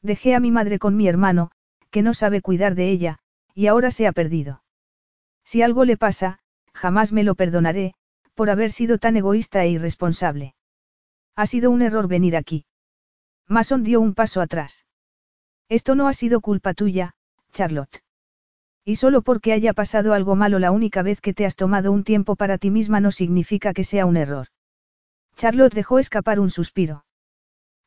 Dejé 0.04 0.36
a 0.36 0.40
mi 0.40 0.52
madre 0.52 0.78
con 0.78 0.96
mi 0.96 1.08
hermano, 1.08 1.50
que 1.90 2.04
no 2.04 2.14
sabe 2.14 2.44
cuidar 2.44 2.76
de 2.76 2.92
ella, 2.92 3.18
y 3.56 3.66
ahora 3.66 3.90
se 3.90 4.06
ha 4.06 4.12
perdido. 4.12 4.62
Si 5.44 5.64
algo 5.64 5.84
le 5.84 5.98
pasa, 5.98 6.38
jamás 6.74 7.12
me 7.12 7.24
lo 7.24 7.34
perdonaré, 7.34 7.96
por 8.36 8.52
haber 8.52 8.72
sido 8.72 9.00
tan 9.00 9.18
egoísta 9.18 9.64
e 9.64 9.70
irresponsable. 9.70 10.54
Ha 11.36 11.48
sido 11.48 11.72
un 11.72 11.82
error 11.82 12.08
venir 12.08 12.38
aquí. 12.38 12.66
Mason 13.48 13.84
dio 13.84 14.00
un 14.00 14.14
paso 14.14 14.42
atrás. 14.42 14.86
Esto 15.70 15.96
no 15.96 16.08
ha 16.08 16.14
sido 16.14 16.40
culpa 16.40 16.76
tuya, 16.76 17.16
Charlotte. 17.52 18.04
Y 18.86 18.96
solo 18.96 19.22
porque 19.22 19.54
haya 19.54 19.74
pasado 19.74 20.14
algo 20.14 20.36
malo 20.36 20.60
la 20.60 20.72
única 20.72 21.02
vez 21.02 21.20
que 21.20 21.34
te 21.34 21.46
has 21.46 21.56
tomado 21.56 21.92
un 21.92 22.04
tiempo 22.04 22.36
para 22.36 22.58
ti 22.58 22.72
misma 22.72 23.00
no 23.00 23.12
significa 23.12 23.74
que 23.74 23.84
sea 23.84 24.06
un 24.06 24.18
error. 24.18 24.48
Charlotte 25.36 25.74
dejó 25.74 26.00
escapar 26.00 26.40
un 26.40 26.50
suspiro. 26.50 27.06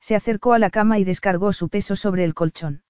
Se 0.00 0.14
acercó 0.14 0.52
a 0.52 0.58
la 0.58 0.70
cama 0.70 0.98
y 0.98 1.04
descargó 1.04 1.52
su 1.52 1.68
peso 1.68 1.96
sobre 1.96 2.24
el 2.24 2.34
colchón. 2.34 2.82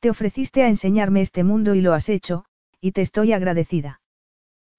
Te 0.00 0.10
ofreciste 0.10 0.62
a 0.62 0.68
enseñarme 0.68 1.20
este 1.20 1.44
mundo 1.44 1.74
y 1.74 1.80
lo 1.80 1.92
has 1.92 2.08
hecho, 2.08 2.44
y 2.80 2.92
te 2.92 3.02
estoy 3.02 3.32
agradecida. 3.32 4.00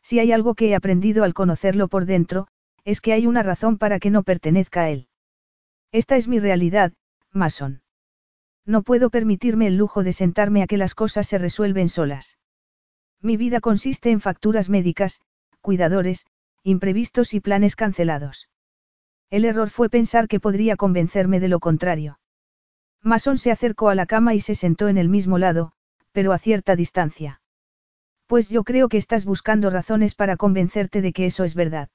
Si 0.01 0.19
hay 0.19 0.31
algo 0.31 0.55
que 0.55 0.69
he 0.69 0.75
aprendido 0.75 1.23
al 1.23 1.33
conocerlo 1.33 1.87
por 1.87 2.05
dentro, 2.05 2.47
es 2.83 3.01
que 3.01 3.13
hay 3.13 3.27
una 3.27 3.43
razón 3.43 3.77
para 3.77 3.99
que 3.99 4.09
no 4.09 4.23
pertenezca 4.23 4.81
a 4.81 4.89
él. 4.89 5.07
Esta 5.91 6.15
es 6.15 6.27
mi 6.27 6.39
realidad, 6.39 6.93
Mason. 7.31 7.81
No 8.65 8.83
puedo 8.83 9.09
permitirme 9.09 9.67
el 9.67 9.77
lujo 9.77 10.03
de 10.03 10.13
sentarme 10.13 10.61
a 10.63 10.67
que 10.67 10.77
las 10.77 10.95
cosas 10.95 11.27
se 11.27 11.37
resuelven 11.37 11.89
solas. 11.89 12.37
Mi 13.21 13.37
vida 13.37 13.59
consiste 13.59 14.11
en 14.11 14.21
facturas 14.21 14.69
médicas, 14.69 15.21
cuidadores, 15.61 16.25
imprevistos 16.63 17.33
y 17.33 17.39
planes 17.39 17.75
cancelados. 17.75 18.49
El 19.29 19.45
error 19.45 19.69
fue 19.69 19.89
pensar 19.89 20.27
que 20.27 20.39
podría 20.39 20.75
convencerme 20.75 21.39
de 21.39 21.47
lo 21.47 21.59
contrario. 21.59 22.19
Mason 23.01 23.37
se 23.37 23.51
acercó 23.51 23.89
a 23.89 23.95
la 23.95 24.05
cama 24.05 24.35
y 24.35 24.41
se 24.41 24.55
sentó 24.55 24.87
en 24.87 24.97
el 24.97 25.09
mismo 25.09 25.37
lado, 25.37 25.71
pero 26.11 26.33
a 26.33 26.37
cierta 26.37 26.75
distancia. 26.75 27.41
Pues 28.27 28.49
yo 28.49 28.63
creo 28.63 28.89
que 28.89 28.97
estás 28.97 29.25
buscando 29.25 29.69
razones 29.69 30.15
para 30.15 30.37
convencerte 30.37 31.01
de 31.01 31.13
que 31.13 31.25
eso 31.25 31.43
es 31.43 31.55
verdad. 31.55 31.89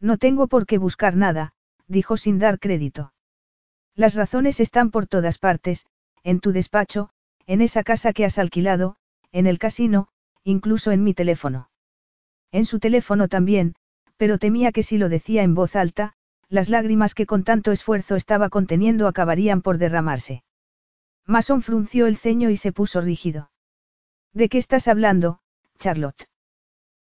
No 0.00 0.18
tengo 0.18 0.48
por 0.48 0.66
qué 0.66 0.78
buscar 0.78 1.16
nada, 1.16 1.52
dijo 1.86 2.16
sin 2.16 2.38
dar 2.38 2.58
crédito. 2.58 3.12
Las 3.98 4.14
razones 4.14 4.60
están 4.60 4.92
por 4.92 5.08
todas 5.08 5.38
partes, 5.38 5.84
en 6.22 6.38
tu 6.38 6.52
despacho, 6.52 7.10
en 7.48 7.60
esa 7.60 7.82
casa 7.82 8.12
que 8.12 8.24
has 8.24 8.38
alquilado, 8.38 8.94
en 9.32 9.48
el 9.48 9.58
casino, 9.58 10.06
incluso 10.44 10.92
en 10.92 11.02
mi 11.02 11.14
teléfono. 11.14 11.68
En 12.52 12.64
su 12.64 12.78
teléfono 12.78 13.26
también, 13.26 13.74
pero 14.16 14.38
temía 14.38 14.70
que 14.70 14.84
si 14.84 14.98
lo 14.98 15.08
decía 15.08 15.42
en 15.42 15.56
voz 15.56 15.74
alta, 15.74 16.12
las 16.48 16.68
lágrimas 16.68 17.12
que 17.12 17.26
con 17.26 17.42
tanto 17.42 17.72
esfuerzo 17.72 18.14
estaba 18.14 18.50
conteniendo 18.50 19.08
acabarían 19.08 19.62
por 19.62 19.78
derramarse. 19.78 20.44
Mason 21.26 21.60
frunció 21.60 22.06
el 22.06 22.16
ceño 22.16 22.50
y 22.50 22.56
se 22.56 22.70
puso 22.70 23.00
rígido. 23.00 23.50
¿De 24.32 24.48
qué 24.48 24.58
estás 24.58 24.86
hablando, 24.86 25.40
Charlotte? 25.76 26.28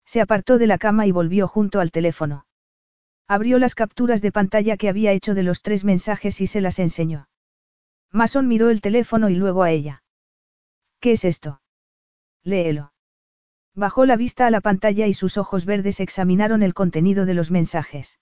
Se 0.05 0.21
apartó 0.21 0.59
de 0.59 0.67
la 0.67 0.77
cama 0.77 1.07
y 1.07 1.11
volvió 1.11 1.49
junto 1.49 1.81
al 1.81 1.91
teléfono. 1.91 2.45
Abrió 3.35 3.59
las 3.59 3.75
capturas 3.75 4.21
de 4.21 4.31
pantalla 4.31 4.77
que 4.77 4.91
había 4.91 5.13
hecho 5.13 5.33
de 5.33 5.43
los 5.43 5.63
tres 5.63 5.85
mensajes 5.85 6.43
y 6.43 6.47
se 6.47 6.61
las 6.61 6.79
enseñó. 6.79 7.31
Mason 8.11 8.47
miró 8.47 8.69
el 8.69 8.83
teléfono 8.83 9.31
y 9.31 9.37
luego 9.37 9.63
a 9.63 9.71
ella. 9.71 10.03
¿Qué 11.01 11.13
es 11.13 11.25
esto? 11.25 11.63
Léelo. 12.45 12.93
Bajó 13.75 14.05
la 14.05 14.17
vista 14.17 14.47
a 14.47 14.51
la 14.51 14.61
pantalla 14.61 15.07
y 15.07 15.15
sus 15.15 15.39
ojos 15.39 15.65
verdes 15.65 15.99
examinaron 16.01 16.63
el 16.63 16.75
contenido 16.75 17.25
de 17.25 17.33
los 17.33 17.51
mensajes. 17.51 18.21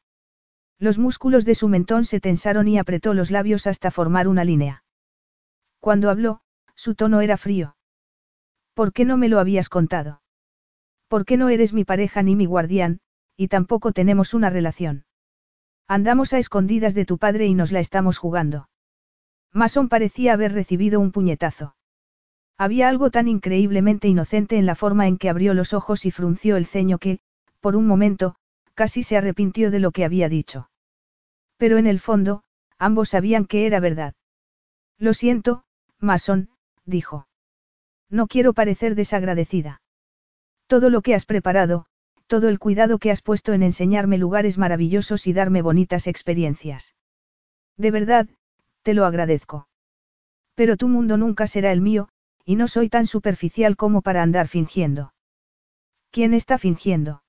Los 0.78 0.96
músculos 0.96 1.44
de 1.44 1.56
su 1.56 1.66
mentón 1.66 2.04
se 2.04 2.20
tensaron 2.20 2.68
y 2.68 2.78
apretó 2.78 3.12
los 3.12 3.32
labios 3.32 3.66
hasta 3.66 3.90
formar 3.90 4.28
una 4.28 4.44
línea. 4.44 4.84
Cuando 5.80 6.08
habló, 6.08 6.42
su 6.76 6.94
tono 6.94 7.20
era 7.20 7.36
frío. 7.36 7.74
¿Por 8.74 8.92
qué 8.92 9.04
no 9.04 9.16
me 9.16 9.28
lo 9.28 9.40
habías 9.40 9.68
contado? 9.68 10.22
¿Por 11.08 11.24
qué 11.24 11.36
no 11.36 11.48
eres 11.48 11.72
mi 11.72 11.84
pareja 11.84 12.22
ni 12.22 12.36
mi 12.36 12.46
guardián, 12.46 13.00
y 13.40 13.48
tampoco 13.48 13.92
tenemos 13.92 14.34
una 14.34 14.50
relación. 14.50 15.06
Andamos 15.88 16.34
a 16.34 16.38
escondidas 16.38 16.92
de 16.92 17.06
tu 17.06 17.16
padre 17.16 17.46
y 17.46 17.54
nos 17.54 17.72
la 17.72 17.80
estamos 17.80 18.18
jugando. 18.18 18.68
Mason 19.50 19.88
parecía 19.88 20.34
haber 20.34 20.52
recibido 20.52 21.00
un 21.00 21.10
puñetazo. 21.10 21.74
Había 22.58 22.90
algo 22.90 23.10
tan 23.10 23.28
increíblemente 23.28 24.08
inocente 24.08 24.58
en 24.58 24.66
la 24.66 24.74
forma 24.74 25.06
en 25.06 25.16
que 25.16 25.30
abrió 25.30 25.54
los 25.54 25.72
ojos 25.72 26.04
y 26.04 26.10
frunció 26.10 26.58
el 26.58 26.66
ceño 26.66 26.98
que, 26.98 27.20
por 27.60 27.76
un 27.76 27.86
momento, 27.86 28.34
casi 28.74 29.02
se 29.02 29.16
arrepintió 29.16 29.70
de 29.70 29.78
lo 29.78 29.90
que 29.90 30.04
había 30.04 30.28
dicho. 30.28 30.68
Pero 31.56 31.78
en 31.78 31.86
el 31.86 31.98
fondo, 31.98 32.42
ambos 32.78 33.08
sabían 33.08 33.46
que 33.46 33.64
era 33.64 33.80
verdad. 33.80 34.12
Lo 34.98 35.14
siento, 35.14 35.64
Mason, 35.98 36.50
dijo. 36.84 37.26
No 38.10 38.26
quiero 38.26 38.52
parecer 38.52 38.94
desagradecida. 38.96 39.80
Todo 40.66 40.90
lo 40.90 41.00
que 41.00 41.14
has 41.14 41.24
preparado, 41.24 41.86
todo 42.30 42.48
el 42.48 42.60
cuidado 42.60 43.00
que 43.00 43.10
has 43.10 43.22
puesto 43.22 43.52
en 43.54 43.64
enseñarme 43.64 44.16
lugares 44.16 44.56
maravillosos 44.56 45.26
y 45.26 45.32
darme 45.32 45.62
bonitas 45.62 46.06
experiencias. 46.06 46.94
De 47.76 47.90
verdad, 47.90 48.28
te 48.82 48.94
lo 48.94 49.04
agradezco. 49.04 49.66
Pero 50.54 50.76
tu 50.76 50.86
mundo 50.86 51.16
nunca 51.16 51.48
será 51.48 51.72
el 51.72 51.80
mío, 51.80 52.08
y 52.44 52.54
no 52.54 52.68
soy 52.68 52.88
tan 52.88 53.08
superficial 53.08 53.76
como 53.76 54.00
para 54.00 54.22
andar 54.22 54.46
fingiendo. 54.46 55.12
¿Quién 56.12 56.32
está 56.32 56.56
fingiendo? 56.56 57.24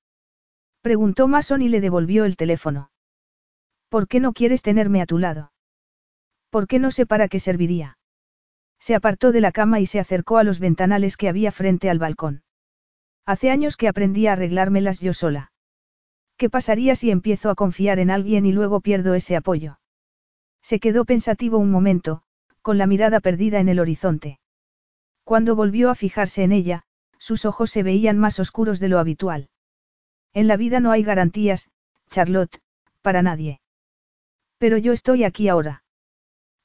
Preguntó 0.81 1.27
Mason 1.27 1.63
y 1.63 1.69
le 1.69 1.81
devolvió 1.81 2.25
el 2.25 2.35
teléfono. 2.35 2.91
¿Por 3.89 4.07
qué 4.07 4.19
no 4.19 4.33
quieres 4.33 4.61
tenerme 4.61 5.01
a 5.01 5.07
tu 5.07 5.17
lado? 5.17 5.51
¿Por 6.51 6.67
qué 6.67 6.77
no 6.77 6.91
sé 6.91 7.07
para 7.07 7.27
qué 7.27 7.39
serviría? 7.39 7.97
Se 8.79 8.93
apartó 8.93 9.31
de 9.31 9.41
la 9.41 9.51
cama 9.51 9.79
y 9.79 9.87
se 9.87 9.99
acercó 9.99 10.37
a 10.37 10.43
los 10.43 10.59
ventanales 10.59 11.17
que 11.17 11.27
había 11.27 11.51
frente 11.51 11.89
al 11.89 11.97
balcón. 11.97 12.43
Hace 13.25 13.51
años 13.51 13.77
que 13.77 13.87
aprendí 13.87 14.27
a 14.27 14.33
arreglármelas 14.33 14.99
yo 14.99 15.13
sola. 15.13 15.51
¿Qué 16.37 16.49
pasaría 16.49 16.95
si 16.95 17.11
empiezo 17.11 17.49
a 17.49 17.55
confiar 17.55 17.99
en 17.99 18.09
alguien 18.09 18.45
y 18.45 18.51
luego 18.51 18.81
pierdo 18.81 19.13
ese 19.13 19.35
apoyo? 19.35 19.79
Se 20.61 20.79
quedó 20.79 21.05
pensativo 21.05 21.57
un 21.57 21.71
momento, 21.71 22.23
con 22.61 22.77
la 22.77 22.87
mirada 22.87 23.19
perdida 23.19 23.59
en 23.59 23.69
el 23.69 23.79
horizonte. 23.79 24.39
Cuando 25.23 25.55
volvió 25.55 25.89
a 25.89 25.95
fijarse 25.95 26.43
en 26.43 26.51
ella, 26.51 26.83
sus 27.17 27.45
ojos 27.45 27.69
se 27.69 27.83
veían 27.83 28.17
más 28.17 28.39
oscuros 28.39 28.79
de 28.79 28.89
lo 28.89 28.97
habitual. 28.97 29.49
En 30.33 30.47
la 30.47 30.57
vida 30.57 30.79
no 30.79 30.91
hay 30.91 31.03
garantías, 31.03 31.69
Charlotte, 32.09 32.59
para 33.01 33.21
nadie. 33.21 33.61
Pero 34.57 34.77
yo 34.77 34.93
estoy 34.93 35.23
aquí 35.23 35.47
ahora. 35.47 35.83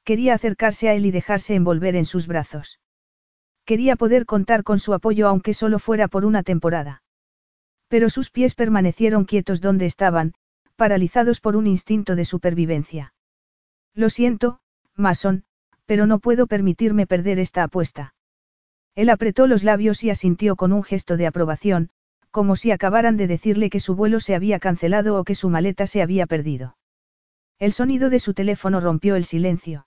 Quería 0.04 0.34
acercarse 0.34 0.88
a 0.88 0.94
él 0.94 1.04
y 1.04 1.10
dejarse 1.10 1.54
envolver 1.54 1.96
en 1.96 2.06
sus 2.06 2.26
brazos. 2.26 2.80
Quería 3.66 3.96
poder 3.96 4.26
contar 4.26 4.62
con 4.62 4.78
su 4.78 4.94
apoyo 4.94 5.26
aunque 5.26 5.52
solo 5.52 5.80
fuera 5.80 6.06
por 6.06 6.24
una 6.24 6.44
temporada. 6.44 7.02
Pero 7.88 8.08
sus 8.08 8.30
pies 8.30 8.54
permanecieron 8.54 9.24
quietos 9.24 9.60
donde 9.60 9.86
estaban, 9.86 10.34
paralizados 10.76 11.40
por 11.40 11.56
un 11.56 11.66
instinto 11.66 12.14
de 12.14 12.24
supervivencia. 12.24 13.12
Lo 13.92 14.08
siento, 14.08 14.60
Mason, 14.94 15.44
pero 15.84 16.06
no 16.06 16.20
puedo 16.20 16.46
permitirme 16.46 17.06
perder 17.06 17.40
esta 17.40 17.64
apuesta. 17.64 18.14
Él 18.94 19.10
apretó 19.10 19.48
los 19.48 19.64
labios 19.64 20.04
y 20.04 20.10
asintió 20.10 20.54
con 20.54 20.72
un 20.72 20.84
gesto 20.84 21.16
de 21.16 21.26
aprobación, 21.26 21.90
como 22.30 22.54
si 22.54 22.70
acabaran 22.70 23.16
de 23.16 23.26
decirle 23.26 23.68
que 23.68 23.80
su 23.80 23.96
vuelo 23.96 24.20
se 24.20 24.34
había 24.36 24.60
cancelado 24.60 25.18
o 25.18 25.24
que 25.24 25.34
su 25.34 25.48
maleta 25.48 25.86
se 25.86 26.02
había 26.02 26.26
perdido. 26.26 26.76
El 27.58 27.72
sonido 27.72 28.10
de 28.10 28.20
su 28.20 28.32
teléfono 28.32 28.80
rompió 28.80 29.16
el 29.16 29.24
silencio. 29.24 29.85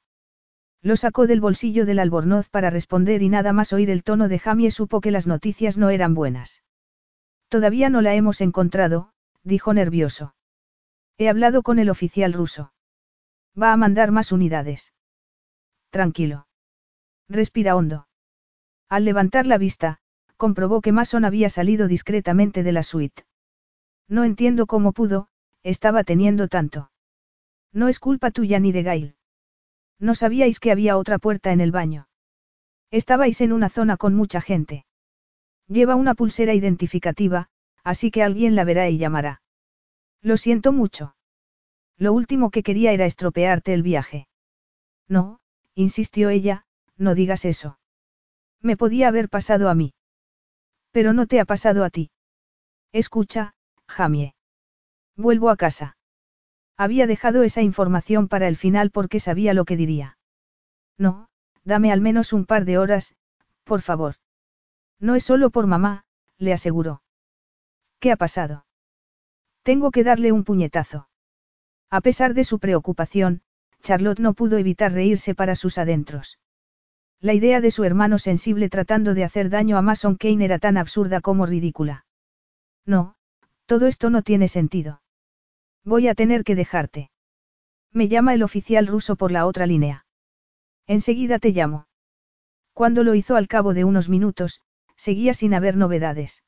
Lo 0.82 0.96
sacó 0.96 1.28
del 1.28 1.42
bolsillo 1.42 1.86
del 1.86 2.00
albornoz 2.00 2.50
para 2.50 2.70
responder 2.70 3.22
y 3.22 3.30
nada 3.30 3.52
más 3.52 3.74
oír 3.74 3.90
el 3.90 4.04
tono 4.04 4.30
de 4.30 4.40
Jamie 4.40 4.72
supo 4.72 5.02
que 5.02 5.12
las 5.12 5.28
noticias 5.28 5.78
no 5.78 5.90
eran 5.90 6.14
buenas. 6.14 6.64
Todavía 7.50 7.90
no 7.90 8.02
la 8.02 8.14
hemos 8.14 8.42
encontrado, 8.42 9.12
dijo 9.44 9.74
nervioso. 9.74 10.36
He 11.18 11.28
hablado 11.28 11.64
con 11.64 11.80
el 11.80 11.90
oficial 11.90 12.32
ruso. 12.32 12.72
Va 13.62 13.74
a 13.74 13.78
mandar 13.78 14.12
más 14.12 14.32
unidades. 14.32 14.94
Tranquilo. 15.90 16.48
Respira 17.28 17.76
hondo. 17.76 18.08
Al 18.88 19.04
levantar 19.04 19.48
la 19.48 19.58
vista, 19.58 20.00
comprobó 20.38 20.80
que 20.82 20.94
Mason 20.94 21.26
había 21.26 21.50
salido 21.50 21.88
discretamente 21.88 22.64
de 22.64 22.72
la 22.72 22.84
suite. 22.84 23.26
No 24.08 24.24
entiendo 24.24 24.66
cómo 24.66 24.94
pudo, 24.94 25.28
estaba 25.62 26.04
teniendo 26.04 26.48
tanto. 26.48 26.92
No 27.74 27.90
es 27.90 28.00
culpa 28.00 28.32
tuya 28.32 28.60
ni 28.60 28.72
de 28.72 28.84
Gail. 28.84 29.16
No 30.00 30.16
sabíais 30.16 30.60
que 30.60 30.72
había 30.72 30.98
otra 30.98 31.20
puerta 31.20 31.52
en 31.52 31.62
el 31.62 31.72
baño. 31.72 32.08
Estabais 32.92 33.42
en 33.42 33.52
una 33.52 33.70
zona 33.70 33.98
con 33.98 34.16
mucha 34.16 34.42
gente. 34.42 34.86
Lleva 35.68 35.96
una 35.96 36.16
pulsera 36.16 36.54
identificativa, 36.54 37.50
así 37.84 38.10
que 38.10 38.24
alguien 38.24 38.56
la 38.56 38.64
verá 38.64 38.90
y 38.90 38.98
llamará. 38.98 39.42
Lo 40.22 40.38
siento 40.38 40.72
mucho. 40.72 41.16
Lo 41.98 42.14
último 42.14 42.50
que 42.50 42.64
quería 42.64 42.94
era 42.94 43.06
estropearte 43.06 43.74
el 43.74 43.84
viaje. 43.84 44.28
No, 45.08 45.42
insistió 45.76 46.30
ella, 46.30 46.66
no 46.98 47.14
digas 47.14 47.46
eso. 47.46 47.78
Me 48.62 48.78
podía 48.78 49.10
haber 49.10 49.30
pasado 49.30 49.70
a 49.70 49.76
mí. 49.76 49.94
Pero 50.92 51.14
no 51.14 51.28
te 51.28 51.40
ha 51.40 51.46
pasado 51.46 51.84
a 51.84 51.90
ti. 51.90 52.12
Escucha, 52.92 53.54
Jamie. 53.88 54.34
Vuelvo 55.16 55.50
a 55.50 55.58
casa. 55.58 55.98
Había 56.80 57.08
dejado 57.08 57.44
esa 57.44 57.62
información 57.62 58.30
para 58.30 58.48
el 58.48 58.56
final 58.56 58.90
porque 58.90 59.20
sabía 59.20 59.54
lo 59.54 59.66
que 59.66 59.76
diría. 59.76 60.18
No, 60.98 61.28
dame 61.66 61.92
al 61.92 62.00
menos 62.00 62.32
un 62.32 62.46
par 62.46 62.64
de 62.64 62.78
horas, 62.78 63.18
por 63.66 63.82
favor. 63.82 64.16
No 64.98 65.16
es 65.16 65.26
solo 65.26 65.50
por 65.50 65.68
mamá, 65.68 66.06
le 66.38 66.54
aseguró. 66.54 67.04
¿Qué 68.00 68.14
ha 68.14 68.16
pasado? 68.16 68.66
Tengo 69.64 69.92
que 69.92 70.06
darle 70.06 70.32
un 70.32 70.46
puñetazo. 70.46 71.10
A 71.90 72.00
pesar 72.00 72.34
de 72.34 72.46
su 72.46 72.60
preocupación, 72.60 73.42
Charlotte 73.82 74.22
no 74.22 74.34
pudo 74.34 74.58
evitar 74.58 74.94
reírse 74.94 75.36
para 75.36 75.56
sus 75.56 75.78
adentros. 75.78 76.40
La 77.20 77.34
idea 77.34 77.60
de 77.60 77.72
su 77.72 77.84
hermano 77.84 78.20
sensible 78.20 78.70
tratando 78.70 79.14
de 79.16 79.26
hacer 79.26 79.50
daño 79.50 79.78
a 79.78 79.82
Mason 79.82 80.16
Kane 80.16 80.46
era 80.46 80.60
tan 80.60 80.78
absurda 80.78 81.20
como 81.20 81.46
ridícula. 81.46 82.06
No, 82.86 83.16
todo 83.66 83.88
esto 83.88 84.10
no 84.10 84.22
tiene 84.22 84.48
sentido. 84.48 85.02
Voy 85.84 86.08
a 86.08 86.16
tener 86.16 86.44
que 86.44 86.56
dejarte. 86.56 87.10
Me 87.92 88.08
llama 88.08 88.34
el 88.34 88.44
oficial 88.44 88.88
ruso 88.88 89.16
por 89.16 89.32
la 89.32 89.46
otra 89.46 89.66
línea. 89.66 90.06
Enseguida 90.88 91.40
te 91.40 91.52
llamo. 91.52 91.88
Cuando 92.74 93.04
lo 93.04 93.16
hizo 93.16 93.36
al 93.36 93.48
cabo 93.48 93.74
de 93.74 93.84
unos 93.84 94.10
minutos, 94.10 94.62
seguía 94.96 95.34
sin 95.34 95.54
haber 95.54 95.76
novedades. 95.76 96.44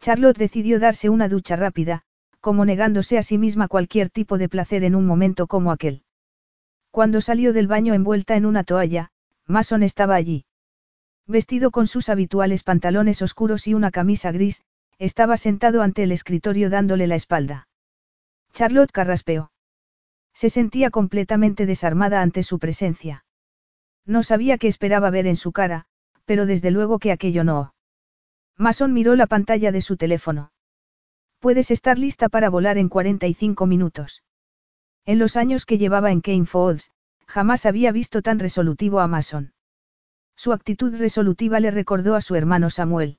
Charlotte 0.00 0.38
decidió 0.38 0.80
darse 0.80 1.08
una 1.08 1.28
ducha 1.28 1.56
rápida, 1.56 2.02
como 2.40 2.64
negándose 2.64 3.18
a 3.18 3.22
sí 3.22 3.38
misma 3.38 3.68
cualquier 3.68 4.10
tipo 4.10 4.38
de 4.38 4.48
placer 4.48 4.84
en 4.84 4.94
un 4.94 5.06
momento 5.06 5.46
como 5.46 5.72
aquel. 5.72 6.02
Cuando 6.90 7.20
salió 7.20 7.52
del 7.52 7.68
baño 7.68 7.94
envuelta 7.94 8.36
en 8.36 8.46
una 8.46 8.64
toalla, 8.64 9.10
Mason 9.46 9.82
estaba 9.82 10.14
allí. 10.14 10.46
Vestido 11.26 11.70
con 11.70 11.86
sus 11.86 12.08
habituales 12.08 12.62
pantalones 12.62 13.22
oscuros 13.22 13.66
y 13.66 13.74
una 13.74 13.90
camisa 13.90 14.32
gris, 14.32 14.62
estaba 14.98 15.36
sentado 15.36 15.82
ante 15.82 16.02
el 16.02 16.12
escritorio 16.12 16.70
dándole 16.70 17.06
la 17.06 17.14
espalda. 17.14 17.68
Charlotte 18.52 18.92
carraspeó. 18.92 19.52
Se 20.34 20.50
sentía 20.50 20.90
completamente 20.90 21.66
desarmada 21.66 22.22
ante 22.22 22.42
su 22.42 22.58
presencia. 22.58 23.24
No 24.06 24.22
sabía 24.22 24.58
qué 24.58 24.68
esperaba 24.68 25.10
ver 25.10 25.26
en 25.26 25.36
su 25.36 25.52
cara, 25.52 25.86
pero 26.24 26.46
desde 26.46 26.70
luego 26.70 26.98
que 26.98 27.12
aquello 27.12 27.44
no. 27.44 27.74
Mason 28.56 28.92
miró 28.92 29.16
la 29.16 29.26
pantalla 29.26 29.72
de 29.72 29.80
su 29.80 29.96
teléfono. 29.96 30.52
Puedes 31.38 31.70
estar 31.70 31.98
lista 31.98 32.28
para 32.28 32.50
volar 32.50 32.76
en 32.78 32.88
45 32.88 33.66
minutos. 33.66 34.22
En 35.06 35.18
los 35.18 35.36
años 35.36 35.64
que 35.64 35.78
llevaba 35.78 36.12
en 36.12 36.20
Kane 36.20 36.46
Falls, 36.46 36.90
jamás 37.26 37.64
había 37.64 37.92
visto 37.92 38.22
tan 38.22 38.38
resolutivo 38.38 39.00
a 39.00 39.06
Mason. 39.06 39.54
Su 40.36 40.52
actitud 40.52 40.94
resolutiva 40.96 41.60
le 41.60 41.70
recordó 41.70 42.14
a 42.14 42.20
su 42.20 42.34
hermano 42.34 42.70
Samuel. 42.70 43.18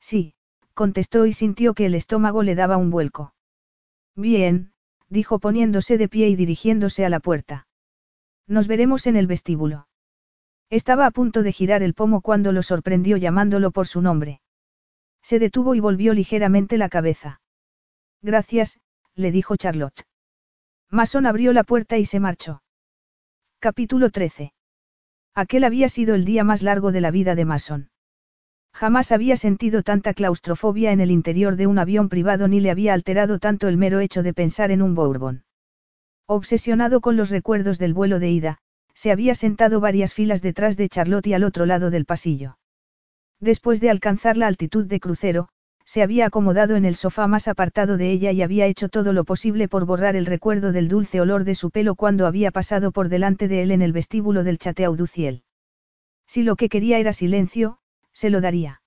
Sí, 0.00 0.34
contestó 0.74 1.26
y 1.26 1.32
sintió 1.32 1.74
que 1.74 1.86
el 1.86 1.94
estómago 1.94 2.42
le 2.42 2.54
daba 2.54 2.76
un 2.76 2.90
vuelco. 2.90 3.34
Bien, 4.18 4.72
dijo 5.08 5.38
poniéndose 5.38 5.96
de 5.96 6.08
pie 6.08 6.28
y 6.28 6.34
dirigiéndose 6.34 7.04
a 7.04 7.08
la 7.08 7.20
puerta. 7.20 7.68
Nos 8.48 8.66
veremos 8.66 9.06
en 9.06 9.14
el 9.14 9.28
vestíbulo. 9.28 9.86
Estaba 10.70 11.06
a 11.06 11.12
punto 11.12 11.44
de 11.44 11.52
girar 11.52 11.84
el 11.84 11.94
pomo 11.94 12.20
cuando 12.20 12.50
lo 12.50 12.64
sorprendió 12.64 13.16
llamándolo 13.16 13.70
por 13.70 13.86
su 13.86 14.02
nombre. 14.02 14.40
Se 15.22 15.38
detuvo 15.38 15.76
y 15.76 15.80
volvió 15.80 16.14
ligeramente 16.14 16.78
la 16.78 16.88
cabeza. 16.88 17.40
Gracias, 18.20 18.80
le 19.14 19.30
dijo 19.30 19.54
Charlotte. 19.56 20.04
Mason 20.90 21.24
abrió 21.24 21.52
la 21.52 21.62
puerta 21.62 21.96
y 21.96 22.04
se 22.04 22.18
marchó. 22.18 22.64
Capítulo 23.60 24.10
13. 24.10 24.52
Aquel 25.32 25.62
había 25.62 25.88
sido 25.88 26.16
el 26.16 26.24
día 26.24 26.42
más 26.42 26.62
largo 26.62 26.90
de 26.90 27.00
la 27.00 27.12
vida 27.12 27.36
de 27.36 27.44
Mason. 27.44 27.90
Jamás 28.78 29.10
había 29.10 29.36
sentido 29.36 29.82
tanta 29.82 30.14
claustrofobia 30.14 30.92
en 30.92 31.00
el 31.00 31.10
interior 31.10 31.56
de 31.56 31.66
un 31.66 31.80
avión 31.80 32.08
privado 32.08 32.46
ni 32.46 32.60
le 32.60 32.70
había 32.70 32.94
alterado 32.94 33.40
tanto 33.40 33.66
el 33.66 33.76
mero 33.76 33.98
hecho 33.98 34.22
de 34.22 34.32
pensar 34.32 34.70
en 34.70 34.82
un 34.82 34.94
Bourbon. 34.94 35.42
Obsesionado 36.28 37.00
con 37.00 37.16
los 37.16 37.30
recuerdos 37.30 37.80
del 37.80 37.92
vuelo 37.92 38.20
de 38.20 38.30
ida, 38.30 38.58
se 38.94 39.10
había 39.10 39.34
sentado 39.34 39.80
varias 39.80 40.14
filas 40.14 40.42
detrás 40.42 40.76
de 40.76 40.88
Charlotte 40.88 41.26
y 41.26 41.34
al 41.34 41.42
otro 41.42 41.66
lado 41.66 41.90
del 41.90 42.04
pasillo. 42.04 42.56
Después 43.40 43.80
de 43.80 43.90
alcanzar 43.90 44.36
la 44.36 44.46
altitud 44.46 44.86
de 44.86 45.00
crucero, 45.00 45.48
se 45.84 46.04
había 46.04 46.26
acomodado 46.26 46.76
en 46.76 46.84
el 46.84 46.94
sofá 46.94 47.26
más 47.26 47.48
apartado 47.48 47.96
de 47.96 48.12
ella 48.12 48.30
y 48.30 48.42
había 48.42 48.66
hecho 48.66 48.88
todo 48.88 49.12
lo 49.12 49.24
posible 49.24 49.66
por 49.66 49.86
borrar 49.86 50.14
el 50.14 50.24
recuerdo 50.24 50.70
del 50.70 50.86
dulce 50.86 51.20
olor 51.20 51.42
de 51.42 51.56
su 51.56 51.72
pelo 51.72 51.96
cuando 51.96 52.28
había 52.28 52.52
pasado 52.52 52.92
por 52.92 53.08
delante 53.08 53.48
de 53.48 53.62
él 53.62 53.72
en 53.72 53.82
el 53.82 53.92
vestíbulo 53.92 54.44
del 54.44 54.58
Chateau 54.58 54.94
du 54.94 55.08
Ciel. 55.08 55.42
Si 56.28 56.44
lo 56.44 56.54
que 56.54 56.68
quería 56.68 57.00
era 57.00 57.12
silencio, 57.12 57.80
se 58.18 58.30
lo 58.30 58.40
daría. 58.40 58.82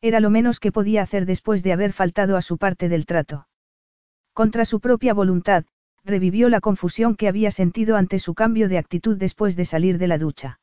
Era 0.00 0.18
lo 0.18 0.30
menos 0.30 0.60
que 0.60 0.72
podía 0.72 1.02
hacer 1.02 1.26
después 1.26 1.62
de 1.62 1.74
haber 1.74 1.92
faltado 1.92 2.38
a 2.38 2.40
su 2.40 2.56
parte 2.56 2.88
del 2.88 3.04
trato. 3.04 3.48
Contra 4.32 4.64
su 4.64 4.80
propia 4.80 5.12
voluntad, 5.12 5.66
revivió 6.04 6.48
la 6.48 6.62
confusión 6.62 7.16
que 7.16 7.28
había 7.28 7.50
sentido 7.50 7.96
ante 7.96 8.18
su 8.18 8.32
cambio 8.34 8.70
de 8.70 8.78
actitud 8.78 9.18
después 9.18 9.56
de 9.56 9.66
salir 9.66 9.98
de 9.98 10.06
la 10.06 10.16
ducha. 10.16 10.58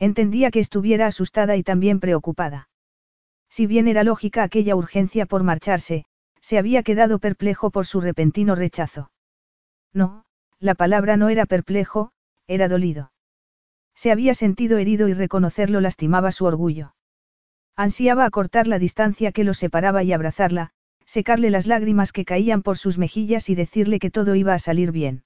Entendía 0.00 0.50
que 0.50 0.58
estuviera 0.58 1.06
asustada 1.06 1.54
y 1.54 1.62
también 1.62 2.00
preocupada. 2.00 2.68
Si 3.48 3.68
bien 3.68 3.86
era 3.86 4.02
lógica 4.02 4.42
aquella 4.42 4.74
urgencia 4.74 5.24
por 5.24 5.44
marcharse, 5.44 6.06
se 6.40 6.58
había 6.58 6.82
quedado 6.82 7.20
perplejo 7.20 7.70
por 7.70 7.86
su 7.86 8.00
repentino 8.00 8.56
rechazo. 8.56 9.12
No, 9.92 10.24
la 10.58 10.74
palabra 10.74 11.16
no 11.16 11.28
era 11.28 11.46
perplejo, 11.46 12.10
era 12.48 12.66
dolido. 12.66 13.12
Se 13.94 14.10
había 14.10 14.34
sentido 14.34 14.78
herido 14.78 15.06
y 15.06 15.14
reconocerlo 15.14 15.80
lastimaba 15.80 16.32
su 16.32 16.46
orgullo. 16.46 16.94
Ansiaba 17.76 18.24
acortar 18.24 18.68
la 18.68 18.78
distancia 18.78 19.32
que 19.32 19.42
lo 19.42 19.52
separaba 19.52 20.04
y 20.04 20.12
abrazarla, 20.12 20.70
secarle 21.04 21.50
las 21.50 21.66
lágrimas 21.66 22.12
que 22.12 22.24
caían 22.24 22.62
por 22.62 22.78
sus 22.78 22.98
mejillas 22.98 23.50
y 23.50 23.54
decirle 23.54 23.98
que 23.98 24.10
todo 24.10 24.36
iba 24.36 24.54
a 24.54 24.58
salir 24.58 24.92
bien. 24.92 25.24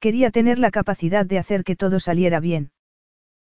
Quería 0.00 0.32
tener 0.32 0.58
la 0.58 0.72
capacidad 0.72 1.24
de 1.24 1.38
hacer 1.38 1.62
que 1.62 1.76
todo 1.76 2.00
saliera 2.00 2.40
bien. 2.40 2.72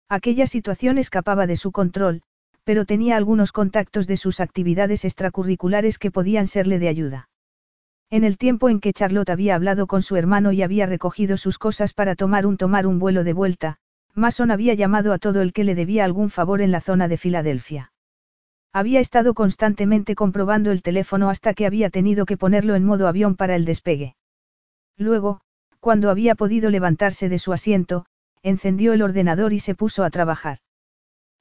Aquella 0.09 0.47
situación 0.47 0.97
escapaba 0.97 1.47
de 1.47 1.57
su 1.57 1.73
control, 1.73 2.23
pero 2.65 2.87
tenía 2.87 3.17
algunos 3.17 3.53
contactos 3.53 4.07
de 4.07 4.17
sus 4.17 4.41
actividades 4.41 5.05
extracurriculares 5.05 5.99
que 5.99 6.11
podían 6.11 6.47
serle 6.47 6.79
de 6.79 6.89
ayuda. 6.89 7.29
En 8.09 8.25
el 8.25 8.39
tiempo 8.39 8.71
en 8.71 8.81
que 8.81 8.93
Charlotte 8.93 9.31
había 9.31 9.57
hablado 9.57 9.87
con 9.87 10.01
su 10.01 10.17
hermano 10.17 10.53
y 10.53 10.63
había 10.63 10.87
recogido 10.87 11.37
sus 11.37 11.59
cosas 11.59 11.93
para 11.93 12.15
tomar 12.15 12.47
un 12.47 12.57
tomar 12.57 12.87
un 12.87 12.99
vuelo 12.99 13.25
de 13.25 13.35
vuelta, 13.35 13.77
Mason 14.15 14.51
había 14.51 14.75
llamado 14.75 15.13
a 15.13 15.19
todo 15.19 15.43
el 15.43 15.53
que 15.53 15.65
le 15.65 15.75
debía 15.75 16.05
algún 16.05 16.31
favor 16.31 16.63
en 16.63 16.71
la 16.71 16.81
zona 16.81 17.09
de 17.09 17.19
Filadelfia. 17.19 17.93
Había 18.77 19.01
estado 19.01 19.33
constantemente 19.33 20.15
comprobando 20.15 20.71
el 20.71 20.83
teléfono 20.83 21.31
hasta 21.31 21.55
que 21.55 21.65
había 21.65 21.89
tenido 21.89 22.27
que 22.27 22.37
ponerlo 22.37 22.75
en 22.75 22.85
modo 22.85 23.09
avión 23.09 23.35
para 23.35 23.57
el 23.57 23.65
despegue. 23.65 24.17
Luego, 24.99 25.41
cuando 25.81 26.11
había 26.11 26.35
podido 26.35 26.69
levantarse 26.69 27.31
de 27.31 27.39
su 27.39 27.55
asiento, 27.55 28.05
encendió 28.43 28.93
el 28.93 29.01
ordenador 29.01 29.55
y 29.55 29.61
se 29.61 29.75
puso 29.75 30.05
a 30.05 30.11
trabajar. 30.11 30.59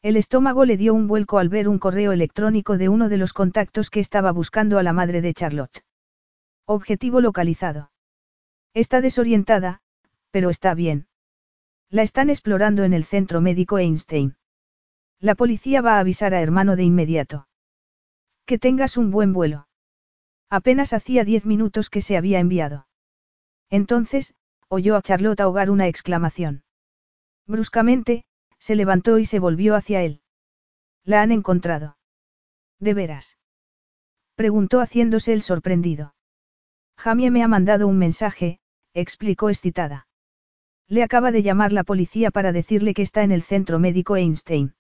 El 0.02 0.16
estómago 0.16 0.64
le 0.64 0.78
dio 0.78 0.94
un 0.94 1.08
vuelco 1.08 1.38
al 1.38 1.50
ver 1.50 1.68
un 1.68 1.78
correo 1.78 2.14
electrónico 2.14 2.78
de 2.78 2.88
uno 2.88 3.10
de 3.10 3.18
los 3.18 3.34
contactos 3.34 3.90
que 3.90 4.00
estaba 4.00 4.32
buscando 4.32 4.80
a 4.80 4.84
la 4.84 4.94
madre 4.94 5.20
de 5.20 5.34
Charlotte. 5.34 5.84
Objetivo 6.66 7.20
localizado. 7.20 7.92
Está 8.74 9.02
desorientada, 9.02 9.82
pero 10.32 10.50
está 10.50 10.74
bien. 10.74 11.08
La 11.90 12.02
están 12.02 12.30
explorando 12.30 12.86
en 12.86 12.94
el 12.94 13.04
centro 13.04 13.42
médico 13.42 13.78
Einstein. 13.78 14.38
La 15.20 15.36
policía 15.36 15.82
va 15.82 15.98
a 15.98 16.00
avisar 16.00 16.34
a 16.34 16.42
hermano 16.42 16.76
de 16.76 16.84
inmediato. 16.84 17.48
Que 18.46 18.60
tengas 18.60 18.98
un 18.98 19.12
buen 19.12 19.34
vuelo. 19.34 19.68
Apenas 20.50 20.94
hacía 20.94 21.24
diez 21.24 21.46
minutos 21.46 21.90
que 21.90 22.02
se 22.02 22.18
había 22.18 22.40
enviado. 22.40 22.88
Entonces, 23.70 24.36
oyó 24.68 24.96
a 24.96 25.02
Charlotte 25.02 25.42
ahogar 25.42 25.70
una 25.70 25.88
exclamación. 25.88 26.64
Bruscamente, 27.48 28.26
se 28.60 28.76
levantó 28.76 29.20
y 29.20 29.26
se 29.26 29.40
volvió 29.40 29.76
hacia 29.76 30.02
él. 30.04 30.22
La 31.04 31.22
han 31.22 31.32
encontrado. 31.32 31.98
¿De 32.80 32.94
veras? 32.94 33.38
Preguntó 34.36 34.82
haciéndose 34.82 35.34
el 35.34 35.42
sorprendido. 35.42 36.16
Jamie 36.98 37.32
me 37.32 37.44
ha 37.44 37.48
mandado 37.48 37.88
un 37.88 37.98
mensaje, 37.98 38.60
explicó 38.94 39.50
excitada. 39.50 40.08
Le 40.88 41.04
acaba 41.04 41.32
de 41.32 41.42
llamar 41.42 41.74
la 41.74 41.84
policía 41.84 42.32
para 42.32 42.52
decirle 42.52 42.94
que 42.94 43.02
está 43.02 43.24
en 43.24 43.32
el 43.32 43.42
centro 43.42 43.80
médico 43.80 44.16
Einstein. 44.16 44.76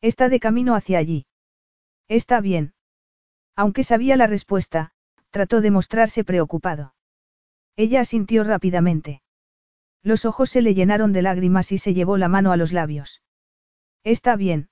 Está 0.00 0.28
de 0.28 0.38
camino 0.38 0.74
hacia 0.74 0.98
allí. 0.98 1.26
Está 2.08 2.40
bien. 2.40 2.74
Aunque 3.56 3.82
sabía 3.82 4.16
la 4.16 4.28
respuesta, 4.28 4.92
trató 5.30 5.60
de 5.60 5.72
mostrarse 5.72 6.22
preocupado. 6.22 6.94
Ella 7.76 8.00
asintió 8.00 8.44
rápidamente. 8.44 9.22
Los 10.02 10.24
ojos 10.24 10.50
se 10.50 10.62
le 10.62 10.74
llenaron 10.74 11.12
de 11.12 11.22
lágrimas 11.22 11.72
y 11.72 11.78
se 11.78 11.94
llevó 11.94 12.16
la 12.16 12.28
mano 12.28 12.52
a 12.52 12.56
los 12.56 12.72
labios. 12.72 13.22
Está 14.04 14.36
bien. 14.36 14.70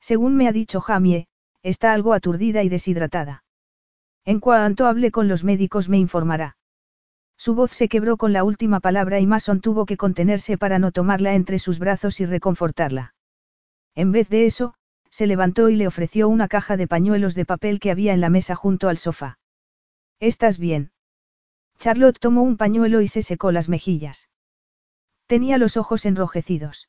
Según 0.00 0.36
me 0.36 0.46
ha 0.46 0.52
dicho 0.52 0.80
Jamie, 0.80 1.26
está 1.64 1.92
algo 1.92 2.12
aturdida 2.12 2.62
y 2.62 2.68
deshidratada. 2.68 3.42
En 4.24 4.38
cuanto 4.38 4.86
hable 4.86 5.10
con 5.10 5.26
los 5.26 5.42
médicos 5.42 5.88
me 5.88 5.98
informará. 5.98 6.56
Su 7.36 7.56
voz 7.56 7.72
se 7.72 7.88
quebró 7.88 8.16
con 8.16 8.32
la 8.32 8.44
última 8.44 8.78
palabra 8.78 9.18
y 9.18 9.26
Mason 9.26 9.60
tuvo 9.60 9.84
que 9.84 9.96
contenerse 9.96 10.56
para 10.56 10.78
no 10.78 10.92
tomarla 10.92 11.34
entre 11.34 11.58
sus 11.58 11.80
brazos 11.80 12.20
y 12.20 12.26
reconfortarla. 12.26 13.15
En 13.96 14.12
vez 14.12 14.28
de 14.28 14.46
eso, 14.46 14.74
se 15.10 15.26
levantó 15.26 15.70
y 15.70 15.76
le 15.76 15.86
ofreció 15.86 16.28
una 16.28 16.46
caja 16.46 16.76
de 16.76 16.86
pañuelos 16.86 17.34
de 17.34 17.46
papel 17.46 17.80
que 17.80 17.90
había 17.90 18.12
en 18.12 18.20
la 18.20 18.28
mesa 18.28 18.54
junto 18.54 18.90
al 18.90 18.98
sofá. 18.98 19.38
¿Estás 20.20 20.58
bien? 20.58 20.92
Charlotte 21.78 22.18
tomó 22.20 22.42
un 22.42 22.58
pañuelo 22.58 23.00
y 23.00 23.08
se 23.08 23.22
secó 23.22 23.50
las 23.52 23.70
mejillas. 23.70 24.28
Tenía 25.26 25.56
los 25.56 25.78
ojos 25.78 26.04
enrojecidos. 26.04 26.88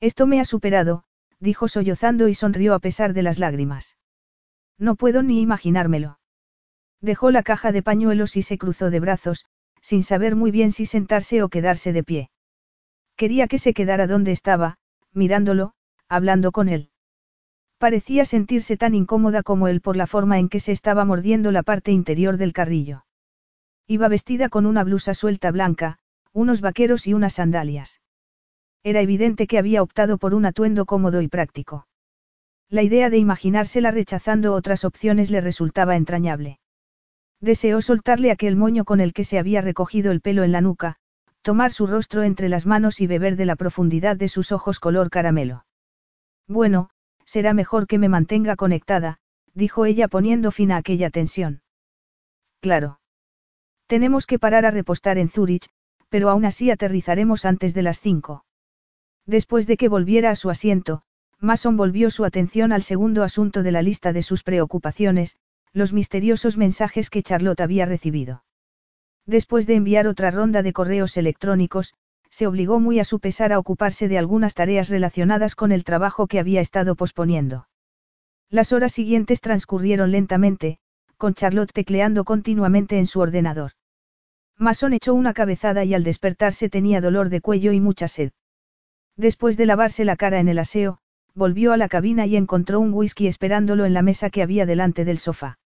Esto 0.00 0.26
me 0.26 0.40
ha 0.40 0.44
superado, 0.44 1.04
dijo 1.38 1.68
sollozando 1.68 2.26
y 2.26 2.34
sonrió 2.34 2.74
a 2.74 2.80
pesar 2.80 3.12
de 3.12 3.22
las 3.22 3.38
lágrimas. 3.38 3.96
No 4.78 4.96
puedo 4.96 5.22
ni 5.22 5.40
imaginármelo. 5.40 6.18
Dejó 7.00 7.30
la 7.30 7.44
caja 7.44 7.70
de 7.70 7.82
pañuelos 7.82 8.36
y 8.36 8.42
se 8.42 8.58
cruzó 8.58 8.90
de 8.90 8.98
brazos, 8.98 9.46
sin 9.80 10.02
saber 10.02 10.34
muy 10.34 10.50
bien 10.50 10.72
si 10.72 10.86
sentarse 10.86 11.42
o 11.44 11.48
quedarse 11.48 11.92
de 11.92 12.02
pie. 12.02 12.30
Quería 13.14 13.46
que 13.46 13.58
se 13.58 13.74
quedara 13.74 14.08
donde 14.08 14.32
estaba, 14.32 14.78
mirándolo, 15.12 15.75
hablando 16.08 16.52
con 16.52 16.68
él. 16.68 16.90
Parecía 17.78 18.24
sentirse 18.24 18.76
tan 18.76 18.94
incómoda 18.94 19.42
como 19.42 19.68
él 19.68 19.80
por 19.80 19.96
la 19.96 20.06
forma 20.06 20.38
en 20.38 20.48
que 20.48 20.60
se 20.60 20.72
estaba 20.72 21.04
mordiendo 21.04 21.52
la 21.52 21.62
parte 21.62 21.92
interior 21.92 22.36
del 22.36 22.52
carrillo. 22.52 23.04
Iba 23.86 24.08
vestida 24.08 24.48
con 24.48 24.66
una 24.66 24.82
blusa 24.82 25.14
suelta 25.14 25.50
blanca, 25.50 25.98
unos 26.32 26.60
vaqueros 26.60 27.06
y 27.06 27.14
unas 27.14 27.34
sandalias. 27.34 28.00
Era 28.82 29.00
evidente 29.00 29.46
que 29.46 29.58
había 29.58 29.82
optado 29.82 30.16
por 30.18 30.34
un 30.34 30.46
atuendo 30.46 30.86
cómodo 30.86 31.20
y 31.20 31.28
práctico. 31.28 31.86
La 32.68 32.82
idea 32.82 33.10
de 33.10 33.18
imaginársela 33.18 33.90
rechazando 33.90 34.54
otras 34.54 34.84
opciones 34.84 35.30
le 35.30 35.40
resultaba 35.40 35.96
entrañable. 35.96 36.58
Deseó 37.40 37.80
soltarle 37.82 38.30
aquel 38.30 38.56
moño 38.56 38.84
con 38.84 39.00
el 39.00 39.12
que 39.12 39.24
se 39.24 39.38
había 39.38 39.60
recogido 39.60 40.10
el 40.10 40.20
pelo 40.20 40.42
en 40.42 40.52
la 40.52 40.60
nuca, 40.60 40.96
tomar 41.42 41.72
su 41.72 41.86
rostro 41.86 42.22
entre 42.22 42.48
las 42.48 42.66
manos 42.66 43.00
y 43.00 43.06
beber 43.06 43.36
de 43.36 43.44
la 43.44 43.56
profundidad 43.56 44.16
de 44.16 44.28
sus 44.28 44.50
ojos 44.50 44.80
color 44.80 45.10
caramelo. 45.10 45.64
Bueno, 46.48 46.90
será 47.24 47.54
mejor 47.54 47.86
que 47.86 47.98
me 47.98 48.08
mantenga 48.08 48.56
conectada, 48.56 49.18
dijo 49.54 49.84
ella 49.84 50.08
poniendo 50.08 50.50
fin 50.50 50.72
a 50.72 50.76
aquella 50.76 51.10
tensión. 51.10 51.62
Claro. 52.60 53.00
Tenemos 53.86 54.26
que 54.26 54.38
parar 54.38 54.64
a 54.64 54.70
repostar 54.70 55.18
en 55.18 55.28
Zúrich, 55.28 55.68
pero 56.08 56.30
aún 56.30 56.44
así 56.44 56.70
aterrizaremos 56.70 57.44
antes 57.44 57.74
de 57.74 57.82
las 57.82 58.00
cinco. 58.00 58.44
Después 59.26 59.66
de 59.66 59.76
que 59.76 59.88
volviera 59.88 60.30
a 60.30 60.36
su 60.36 60.50
asiento, 60.50 61.02
Mason 61.40 61.76
volvió 61.76 62.10
su 62.10 62.24
atención 62.24 62.72
al 62.72 62.82
segundo 62.82 63.22
asunto 63.22 63.62
de 63.62 63.72
la 63.72 63.82
lista 63.82 64.12
de 64.12 64.22
sus 64.22 64.42
preocupaciones, 64.42 65.36
los 65.72 65.92
misteriosos 65.92 66.56
mensajes 66.56 67.10
que 67.10 67.22
Charlotte 67.22 67.60
había 67.60 67.86
recibido. 67.86 68.44
Después 69.26 69.66
de 69.66 69.74
enviar 69.74 70.06
otra 70.06 70.30
ronda 70.30 70.62
de 70.62 70.72
correos 70.72 71.16
electrónicos, 71.16 71.94
se 72.30 72.46
obligó 72.46 72.80
muy 72.80 72.98
a 73.00 73.04
su 73.04 73.20
pesar 73.20 73.52
a 73.52 73.58
ocuparse 73.58 74.08
de 74.08 74.18
algunas 74.18 74.54
tareas 74.54 74.88
relacionadas 74.88 75.54
con 75.54 75.72
el 75.72 75.84
trabajo 75.84 76.26
que 76.26 76.38
había 76.38 76.60
estado 76.60 76.94
posponiendo. 76.94 77.68
Las 78.50 78.72
horas 78.72 78.92
siguientes 78.92 79.40
transcurrieron 79.40 80.12
lentamente, 80.12 80.78
con 81.16 81.34
Charlotte 81.34 81.72
tecleando 81.72 82.24
continuamente 82.24 82.98
en 82.98 83.06
su 83.06 83.20
ordenador. 83.20 83.72
Mason 84.58 84.92
echó 84.92 85.14
una 85.14 85.34
cabezada 85.34 85.84
y 85.84 85.94
al 85.94 86.04
despertarse 86.04 86.68
tenía 86.68 87.00
dolor 87.00 87.28
de 87.28 87.40
cuello 87.40 87.72
y 87.72 87.80
mucha 87.80 88.08
sed. 88.08 88.32
Después 89.16 89.56
de 89.56 89.66
lavarse 89.66 90.04
la 90.04 90.16
cara 90.16 90.40
en 90.40 90.48
el 90.48 90.58
aseo, 90.58 90.98
volvió 91.34 91.72
a 91.72 91.76
la 91.76 91.88
cabina 91.88 92.26
y 92.26 92.36
encontró 92.36 92.80
un 92.80 92.94
whisky 92.94 93.26
esperándolo 93.26 93.84
en 93.84 93.94
la 93.94 94.02
mesa 94.02 94.30
que 94.30 94.42
había 94.42 94.64
delante 94.66 95.04
del 95.04 95.18
sofá. 95.18 95.58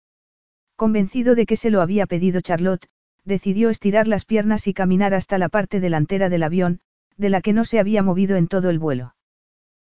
Convencido 0.75 1.35
de 1.35 1.45
que 1.45 1.55
se 1.55 1.69
lo 1.69 1.81
había 1.81 2.05
pedido 2.05 2.41
Charlotte, 2.41 2.88
decidió 3.25 3.69
estirar 3.69 4.07
las 4.07 4.25
piernas 4.25 4.67
y 4.67 4.73
caminar 4.73 5.14
hasta 5.14 5.38
la 5.38 5.49
parte 5.49 5.80
delantera 5.80 6.30
del 6.30 6.43
avión, 6.43 6.80
de 7.17 7.30
la 7.30 7.41
que 7.41 7.53
no 7.53 7.65
se 7.65 7.80
había 7.80 8.01
movido 8.01 8.38
en 8.38 8.48
todo 8.48 8.69
el 8.69 8.80
vuelo. 8.80 9.15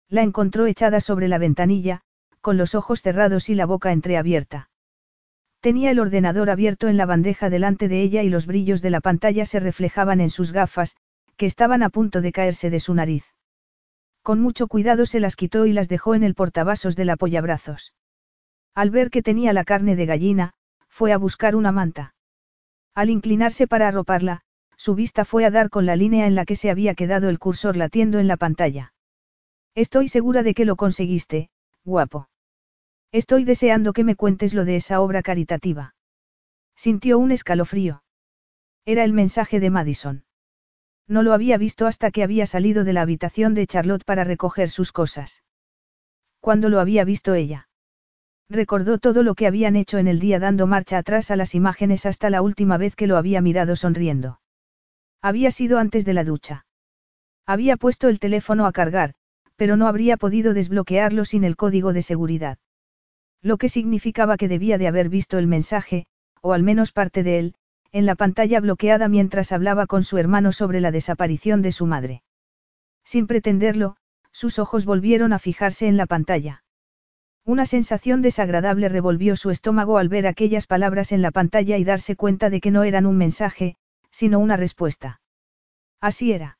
La 0.09 0.21
encontró 0.21 0.65
echada 0.65 0.99
sobre 0.99 1.27
la 1.27 1.37
ventanilla, 1.37 2.01
con 2.41 2.57
los 2.57 2.75
ojos 2.75 3.01
cerrados 3.01 3.49
y 3.49 3.55
la 3.55 3.65
boca 3.65 3.91
entreabierta. 3.91 4.69
Tenía 5.61 5.91
el 5.91 5.99
ordenador 5.99 6.49
abierto 6.49 6.87
en 6.87 6.97
la 6.97 7.05
bandeja 7.05 7.49
delante 7.49 7.87
de 7.87 8.01
ella 8.01 8.23
y 8.23 8.29
los 8.29 8.47
brillos 8.47 8.81
de 8.81 8.89
la 8.89 8.99
pantalla 8.99 9.45
se 9.45 9.59
reflejaban 9.59 10.19
en 10.19 10.31
sus 10.31 10.51
gafas, 10.51 10.95
que 11.37 11.45
estaban 11.45 11.83
a 11.83 11.89
punto 11.89 12.21
de 12.21 12.31
caerse 12.31 12.69
de 12.69 12.79
su 12.79 12.93
nariz. 12.93 13.25
Con 14.23 14.41
mucho 14.41 14.67
cuidado 14.67 15.05
se 15.05 15.19
las 15.19 15.35
quitó 15.35 15.65
y 15.65 15.73
las 15.73 15.87
dejó 15.87 16.15
en 16.15 16.23
el 16.23 16.35
portavasos 16.35 16.95
del 16.95 17.11
apoyabrazos. 17.11 17.93
Al 18.73 18.89
ver 18.89 19.09
que 19.09 19.21
tenía 19.21 19.53
la 19.53 19.63
carne 19.63 19.95
de 19.95 20.05
gallina, 20.05 20.53
fue 20.87 21.13
a 21.13 21.17
buscar 21.17 21.55
una 21.55 21.71
manta. 21.71 22.13
Al 22.93 23.09
inclinarse 23.09 23.67
para 23.67 23.87
arroparla, 23.87 24.41
su 24.75 24.95
vista 24.95 25.25
fue 25.25 25.45
a 25.45 25.51
dar 25.51 25.69
con 25.69 25.85
la 25.85 25.95
línea 25.95 26.27
en 26.27 26.35
la 26.35 26.45
que 26.45 26.55
se 26.55 26.69
había 26.69 26.95
quedado 26.95 27.29
el 27.29 27.39
cursor 27.39 27.77
latiendo 27.77 28.19
en 28.19 28.27
la 28.27 28.37
pantalla. 28.37 28.93
Estoy 29.75 30.09
segura 30.09 30.43
de 30.43 30.53
que 30.53 30.65
lo 30.65 30.75
conseguiste, 30.75 31.49
guapo. 31.85 32.27
Estoy 33.11 33.43
deseando 33.43 33.93
que 33.93 34.03
me 34.03 34.15
cuentes 34.15 34.53
lo 34.53 34.65
de 34.65 34.77
esa 34.77 35.01
obra 35.01 35.21
caritativa. 35.21 35.95
Sintió 36.75 37.19
un 37.19 37.31
escalofrío. 37.31 38.03
Era 38.85 39.03
el 39.03 39.13
mensaje 39.13 39.59
de 39.59 39.69
Madison. 39.69 40.25
No 41.07 41.23
lo 41.23 41.33
había 41.33 41.57
visto 41.57 41.87
hasta 41.87 42.11
que 42.11 42.23
había 42.23 42.45
salido 42.45 42.83
de 42.83 42.93
la 42.93 43.01
habitación 43.01 43.53
de 43.53 43.67
Charlotte 43.67 44.05
para 44.05 44.23
recoger 44.23 44.69
sus 44.69 44.91
cosas. 44.91 45.43
¿Cuándo 46.39 46.69
lo 46.69 46.79
había 46.79 47.03
visto 47.03 47.33
ella? 47.35 47.69
Recordó 48.51 48.97
todo 48.97 49.23
lo 49.23 49.33
que 49.33 49.47
habían 49.47 49.77
hecho 49.77 49.97
en 49.97 50.09
el 50.09 50.19
día 50.19 50.37
dando 50.37 50.67
marcha 50.67 50.97
atrás 50.97 51.31
a 51.31 51.37
las 51.37 51.55
imágenes 51.55 52.05
hasta 52.05 52.29
la 52.29 52.41
última 52.41 52.77
vez 52.77 52.97
que 52.97 53.07
lo 53.07 53.15
había 53.15 53.39
mirado 53.39 53.77
sonriendo. 53.77 54.41
Había 55.21 55.51
sido 55.51 55.79
antes 55.79 56.03
de 56.03 56.13
la 56.13 56.25
ducha. 56.25 56.65
Había 57.45 57.77
puesto 57.77 58.09
el 58.09 58.19
teléfono 58.19 58.65
a 58.65 58.73
cargar, 58.73 59.13
pero 59.55 59.77
no 59.77 59.87
habría 59.87 60.17
podido 60.17 60.53
desbloquearlo 60.53 61.23
sin 61.23 61.45
el 61.45 61.55
código 61.55 61.93
de 61.93 62.01
seguridad. 62.01 62.57
Lo 63.41 63.55
que 63.57 63.69
significaba 63.69 64.35
que 64.35 64.49
debía 64.49 64.77
de 64.77 64.87
haber 64.87 65.07
visto 65.07 65.37
el 65.37 65.47
mensaje, 65.47 66.07
o 66.41 66.51
al 66.51 66.61
menos 66.61 66.91
parte 66.91 67.23
de 67.23 67.39
él, 67.39 67.55
en 67.93 68.05
la 68.05 68.15
pantalla 68.15 68.59
bloqueada 68.59 69.07
mientras 69.07 69.53
hablaba 69.53 69.87
con 69.87 70.03
su 70.03 70.17
hermano 70.17 70.51
sobre 70.51 70.81
la 70.81 70.91
desaparición 70.91 71.61
de 71.61 71.71
su 71.71 71.85
madre. 71.85 72.21
Sin 73.05 73.27
pretenderlo, 73.27 73.95
sus 74.33 74.59
ojos 74.59 74.83
volvieron 74.83 75.31
a 75.31 75.39
fijarse 75.39 75.87
en 75.87 75.95
la 75.95 76.05
pantalla. 76.05 76.63
Una 77.45 77.65
sensación 77.65 78.21
desagradable 78.21 78.87
revolvió 78.87 79.35
su 79.35 79.49
estómago 79.49 79.97
al 79.97 80.09
ver 80.09 80.27
aquellas 80.27 80.67
palabras 80.67 81.11
en 81.11 81.21
la 81.21 81.31
pantalla 81.31 81.77
y 81.77 81.83
darse 81.83 82.15
cuenta 82.15 82.49
de 82.49 82.61
que 82.61 82.71
no 82.71 82.83
eran 82.83 83.05
un 83.05 83.17
mensaje, 83.17 83.75
sino 84.11 84.39
una 84.39 84.57
respuesta. 84.57 85.21
Así 85.99 86.33
era. 86.33 86.59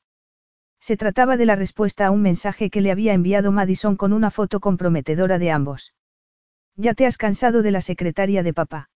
Se 0.80 0.96
trataba 0.96 1.36
de 1.36 1.46
la 1.46 1.54
respuesta 1.54 2.06
a 2.06 2.10
un 2.10 2.22
mensaje 2.22 2.68
que 2.68 2.80
le 2.80 2.90
había 2.90 3.14
enviado 3.14 3.52
Madison 3.52 3.96
con 3.96 4.12
una 4.12 4.32
foto 4.32 4.58
comprometedora 4.58 5.38
de 5.38 5.52
ambos. 5.52 5.94
¿Ya 6.74 6.94
te 6.94 7.06
has 7.06 7.18
cansado 7.18 7.62
de 7.62 7.70
la 7.70 7.80
secretaria 7.80 8.42
de 8.42 8.52
papá? 8.52 8.90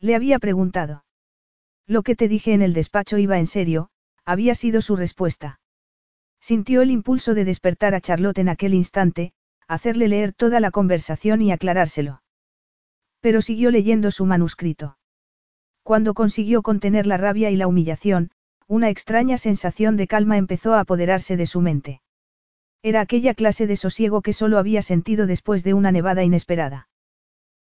Le 0.00 0.14
había 0.14 0.38
preguntado. 0.38 1.04
Lo 1.86 2.02
que 2.02 2.16
te 2.16 2.28
dije 2.28 2.54
en 2.54 2.62
el 2.62 2.72
despacho 2.72 3.18
iba 3.18 3.38
en 3.38 3.46
serio, 3.46 3.90
había 4.24 4.54
sido 4.54 4.80
su 4.80 4.96
respuesta. 4.96 5.60
Sintió 6.40 6.80
el 6.80 6.90
impulso 6.90 7.34
de 7.34 7.44
despertar 7.44 7.94
a 7.94 8.00
Charlotte 8.00 8.38
en 8.38 8.48
aquel 8.48 8.72
instante, 8.72 9.32
hacerle 9.68 10.08
leer 10.08 10.32
toda 10.32 10.60
la 10.60 10.70
conversación 10.70 11.42
y 11.42 11.52
aclarárselo. 11.52 12.22
Pero 13.20 13.40
siguió 13.40 13.70
leyendo 13.70 14.10
su 14.10 14.26
manuscrito. 14.26 14.98
Cuando 15.82 16.14
consiguió 16.14 16.62
contener 16.62 17.06
la 17.06 17.16
rabia 17.16 17.50
y 17.50 17.56
la 17.56 17.66
humillación, 17.66 18.30
una 18.68 18.88
extraña 18.88 19.38
sensación 19.38 19.96
de 19.96 20.06
calma 20.06 20.36
empezó 20.36 20.74
a 20.74 20.80
apoderarse 20.80 21.36
de 21.36 21.46
su 21.46 21.60
mente. 21.60 22.00
Era 22.82 23.00
aquella 23.00 23.34
clase 23.34 23.66
de 23.66 23.76
sosiego 23.76 24.22
que 24.22 24.32
solo 24.32 24.58
había 24.58 24.82
sentido 24.82 25.26
después 25.26 25.62
de 25.62 25.74
una 25.74 25.92
nevada 25.92 26.24
inesperada. 26.24 26.88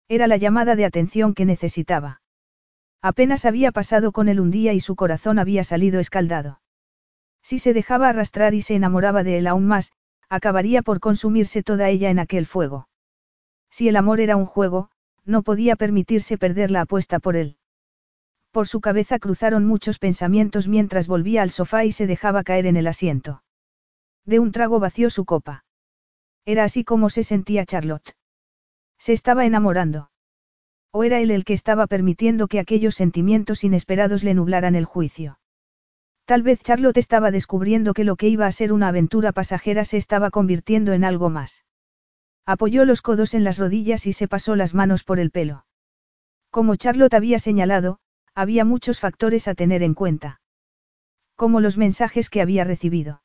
Era 0.08 0.28
la 0.28 0.38
llamada 0.38 0.76
de 0.76 0.86
atención 0.86 1.34
que 1.34 1.46
necesitaba. 1.46 2.22
Apenas 3.02 3.46
había 3.46 3.72
pasado 3.72 4.12
con 4.12 4.30
él 4.30 4.40
un 4.40 4.52
día 4.52 4.74
y 4.74 4.80
su 4.80 4.96
corazón 4.96 5.40
había 5.40 5.64
salido 5.64 6.00
escaldado. 6.00 6.62
Si 7.44 7.60
se 7.60 7.74
dejaba 7.74 8.10
arrastrar 8.10 8.54
y 8.54 8.62
se 8.62 8.76
enamoraba 8.76 9.24
de 9.24 9.38
él 9.40 9.48
aún 9.48 9.66
más, 9.66 9.92
acabaría 10.32 10.82
por 10.82 11.02
consumirse 11.02 11.62
toda 11.62 11.90
ella 11.90 12.10
en 12.10 12.18
aquel 12.18 12.46
fuego. 12.46 12.88
Si 13.70 13.90
el 13.90 13.98
amor 13.98 14.22
era 14.22 14.38
un 14.38 14.46
juego, 14.46 14.90
no 15.26 15.44
podía 15.44 15.76
permitirse 15.76 16.38
perder 16.38 16.72
la 16.72 16.82
apuesta 16.82 17.20
por 17.20 17.36
él. 17.36 17.58
Por 18.52 18.66
su 18.66 18.80
cabeza 18.80 19.20
cruzaron 19.20 19.66
muchos 19.66 20.00
pensamientos 20.00 20.70
mientras 20.70 21.08
volvía 21.08 21.42
al 21.42 21.50
sofá 21.50 21.84
y 21.84 21.92
se 21.92 22.08
dejaba 22.08 22.44
caer 22.44 22.66
en 22.66 22.78
el 22.78 22.88
asiento. 22.88 23.44
De 24.26 24.40
un 24.40 24.54
trago 24.54 24.80
vació 24.80 25.10
su 25.10 25.26
copa. 25.26 25.66
Era 26.46 26.64
así 26.64 26.86
como 26.86 27.10
se 27.10 27.24
sentía 27.24 27.66
Charlotte. 27.66 28.16
Se 28.98 29.12
estaba 29.12 29.46
enamorando. 29.46 30.12
¿O 30.92 31.04
era 31.04 31.20
él 31.20 31.32
el 31.32 31.44
que 31.44 31.54
estaba 31.54 31.88
permitiendo 31.88 32.48
que 32.48 32.60
aquellos 32.60 32.96
sentimientos 32.96 33.66
inesperados 33.66 34.24
le 34.24 34.34
nublaran 34.34 34.76
el 34.76 34.86
juicio? 34.86 35.41
Tal 36.32 36.44
vez 36.44 36.64
Charlotte 36.64 36.96
estaba 36.96 37.30
descubriendo 37.30 37.94
que 37.94 38.06
lo 38.06 38.16
que 38.16 38.30
iba 38.30 38.48
a 38.48 38.52
ser 38.54 38.72
una 38.72 38.88
aventura 38.88 39.34
pasajera 39.34 39.84
se 39.84 39.98
estaba 39.98 40.32
convirtiendo 40.32 40.94
en 40.94 41.04
algo 41.04 41.30
más. 41.30 41.66
Apoyó 42.46 42.86
los 42.86 43.02
codos 43.02 43.34
en 43.34 43.44
las 43.44 43.58
rodillas 43.58 44.08
y 44.08 44.14
se 44.14 44.30
pasó 44.30 44.56
las 44.56 44.74
manos 44.74 45.04
por 45.04 45.20
el 45.20 45.30
pelo. 45.30 45.66
Como 46.50 46.78
Charlotte 46.78 47.16
había 47.16 47.38
señalado, 47.38 48.00
había 48.34 48.64
muchos 48.64 49.02
factores 49.02 49.50
a 49.50 49.56
tener 49.56 49.84
en 49.84 49.94
cuenta. 49.94 50.40
Como 51.36 51.60
los 51.60 51.78
mensajes 51.78 52.30
que 52.30 52.42
había 52.42 52.64
recibido. 52.64 53.24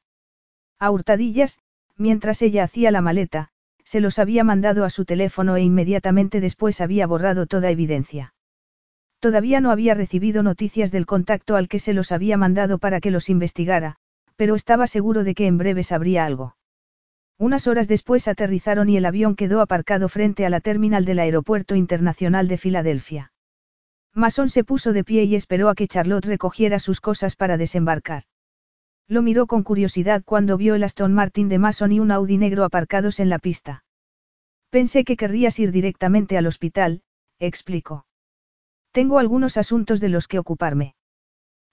A 0.80 0.90
hurtadillas, 0.90 1.60
mientras 1.96 2.42
ella 2.42 2.64
hacía 2.64 2.90
la 2.90 3.02
maleta, 3.02 3.50
se 3.84 4.00
los 4.00 4.18
había 4.18 4.42
mandado 4.42 4.84
a 4.84 4.90
su 4.90 5.04
teléfono 5.04 5.54
e 5.54 5.62
inmediatamente 5.62 6.40
después 6.40 6.80
había 6.80 7.06
borrado 7.06 7.46
toda 7.46 7.70
evidencia. 7.70 8.34
Todavía 9.20 9.60
no 9.60 9.70
había 9.70 9.94
recibido 9.94 10.42
noticias 10.42 10.92
del 10.92 11.06
contacto 11.06 11.56
al 11.56 11.68
que 11.68 11.78
se 11.78 11.94
los 11.94 12.12
había 12.12 12.36
mandado 12.36 12.78
para 12.78 13.00
que 13.00 13.10
los 13.10 13.28
investigara, 13.28 13.96
pero 14.36 14.54
estaba 14.54 14.86
seguro 14.86 15.24
de 15.24 15.34
que 15.34 15.46
en 15.46 15.58
breve 15.58 15.82
sabría 15.82 16.26
algo. 16.26 16.56
Unas 17.38 17.66
horas 17.66 17.88
después 17.88 18.28
aterrizaron 18.28 18.88
y 18.88 18.96
el 18.96 19.04
avión 19.04 19.36
quedó 19.36 19.60
aparcado 19.60 20.08
frente 20.08 20.46
a 20.46 20.50
la 20.50 20.60
terminal 20.60 21.04
del 21.04 21.18
Aeropuerto 21.18 21.74
Internacional 21.74 22.48
de 22.48 22.56
Filadelfia. 22.56 23.32
Mason 24.14 24.48
se 24.48 24.64
puso 24.64 24.94
de 24.94 25.04
pie 25.04 25.24
y 25.24 25.34
esperó 25.34 25.68
a 25.68 25.74
que 25.74 25.88
Charlotte 25.88 26.24
recogiera 26.24 26.78
sus 26.78 27.02
cosas 27.02 27.36
para 27.36 27.58
desembarcar. 27.58 28.22
Lo 29.08 29.20
miró 29.20 29.46
con 29.46 29.62
curiosidad 29.62 30.22
cuando 30.24 30.56
vio 30.56 30.74
el 30.74 30.82
Aston 30.82 31.12
Martin 31.12 31.50
de 31.50 31.58
Mason 31.58 31.92
y 31.92 32.00
un 32.00 32.10
Audi 32.10 32.38
negro 32.38 32.64
aparcados 32.64 33.20
en 33.20 33.28
la 33.28 33.38
pista. 33.38 33.84
Pensé 34.70 35.04
que 35.04 35.16
querrías 35.16 35.58
ir 35.58 35.70
directamente 35.70 36.38
al 36.38 36.46
hospital, 36.46 37.02
explicó. 37.38 38.06
Tengo 38.96 39.18
algunos 39.18 39.58
asuntos 39.58 40.00
de 40.00 40.08
los 40.08 40.26
que 40.26 40.38
ocuparme. 40.38 40.94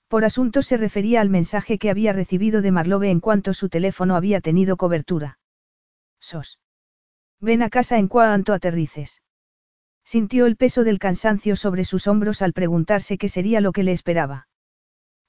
Por 0.09 0.25
asuntos 0.25 0.65
se 0.65 0.75
refería 0.75 1.21
al 1.21 1.29
mensaje 1.29 1.77
que 1.77 1.89
había 1.89 2.11
recibido 2.11 2.61
de 2.61 2.73
Marlove 2.73 3.09
en 3.11 3.21
cuanto 3.21 3.53
su 3.53 3.69
teléfono 3.69 4.17
había 4.17 4.41
tenido 4.41 4.75
cobertura. 4.75 5.39
Sos. 6.19 6.59
Ven 7.39 7.61
a 7.61 7.69
casa 7.69 7.97
en 7.97 8.09
cuanto 8.09 8.51
aterrices. 8.51 9.21
Sintió 10.03 10.47
el 10.47 10.57
peso 10.57 10.83
del 10.83 10.99
cansancio 10.99 11.55
sobre 11.55 11.85
sus 11.85 12.07
hombros 12.07 12.41
al 12.41 12.51
preguntarse 12.51 13.17
qué 13.17 13.29
sería 13.29 13.61
lo 13.61 13.71
que 13.71 13.83
le 13.83 13.93
esperaba. 13.93 14.49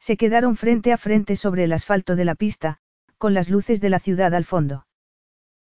Se 0.00 0.16
quedaron 0.16 0.56
frente 0.56 0.92
a 0.92 0.97
frente 0.97 1.36
sobre 1.36 1.62
el 1.62 1.73
asfalto 1.73 2.16
de 2.16 2.24
la 2.24 2.34
pista, 2.34 2.78
con 3.18 3.34
las 3.34 3.50
luces 3.50 3.81
de 3.81 3.90
la 3.90 4.00
ciudad 4.00 4.34
al 4.34 4.44
fondo. 4.44 4.89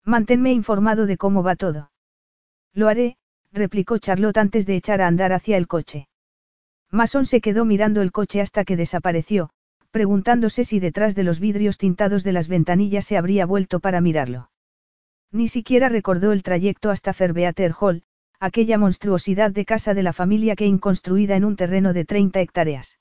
Manténme 0.06 0.54
informado 0.54 1.08
de 1.08 1.18
cómo 1.18 1.42
va 1.42 1.56
todo. 1.56 1.92
Lo 2.76 2.88
haré, 2.88 3.18
replicó 3.52 3.98
Charlotte 3.98 4.38
antes 4.38 4.68
de 4.68 4.76
echar 4.76 5.02
a 5.02 5.08
andar 5.08 5.34
hacia 5.34 5.58
el 5.58 5.68
coche. 5.68 6.09
Mason 6.92 7.26
se 7.26 7.40
quedó 7.40 7.66
mirando 7.66 8.02
el 8.02 8.12
coche 8.12 8.42
hasta 8.42 8.66
que 8.66 8.76
desapareció, 8.76 9.52
preguntándose 9.92 10.64
si 10.64 10.80
detrás 10.80 11.16
de 11.16 11.24
los 11.24 11.40
vidrios 11.40 11.78
tintados 11.78 12.24
de 12.24 12.32
las 12.32 12.48
ventanillas 12.48 13.06
se 13.06 13.18
habría 13.18 13.46
vuelto 13.46 13.80
para 13.80 14.02
mirarlo. 14.02 14.50
Ni 15.32 15.48
siquiera 15.48 15.90
recordó 15.90 16.32
el 16.32 16.42
trayecto 16.42 16.90
hasta 16.90 17.14
Ferbeater 17.14 17.74
Hall, 17.80 18.04
aquella 18.40 18.78
monstruosidad 18.78 19.52
de 19.52 19.66
casa 19.66 19.94
de 19.94 20.02
la 20.02 20.14
familia 20.14 20.56
Kane 20.56 20.80
construida 20.80 21.36
en 21.36 21.46
un 21.46 21.56
terreno 21.56 21.94
de 21.94 22.06
30 22.06 22.40
hectáreas. 22.40 23.00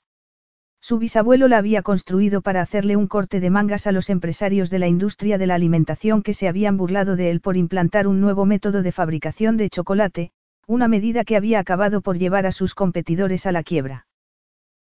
Su 0.81 0.97
bisabuelo 0.97 1.47
la 1.47 1.57
había 1.57 1.81
construido 1.81 2.41
para 2.41 2.61
hacerle 2.61 2.95
un 2.95 3.07
corte 3.07 3.39
de 3.39 3.49
mangas 3.49 3.87
a 3.87 3.91
los 3.91 4.09
empresarios 4.09 4.69
de 4.69 4.79
la 4.79 4.87
industria 4.87 5.37
de 5.37 5.47
la 5.47 5.55
alimentación 5.55 6.21
que 6.21 6.33
se 6.33 6.47
habían 6.47 6.77
burlado 6.77 7.15
de 7.15 7.31
él 7.31 7.41
por 7.41 7.57
implantar 7.57 8.07
un 8.07 8.21
nuevo 8.21 8.45
método 8.45 8.81
de 8.81 8.91
fabricación 8.91 9.57
de 9.57 9.69
chocolate, 9.69 10.31
una 10.69 10.87
medida 10.87 11.23
que 11.23 11.35
había 11.35 11.57
acabado 11.57 12.01
por 12.01 12.19
llevar 12.19 12.45
a 12.45 12.51
sus 12.51 12.75
competidores 12.75 13.47
a 13.47 13.51
la 13.51 13.63
quiebra. 13.63 14.05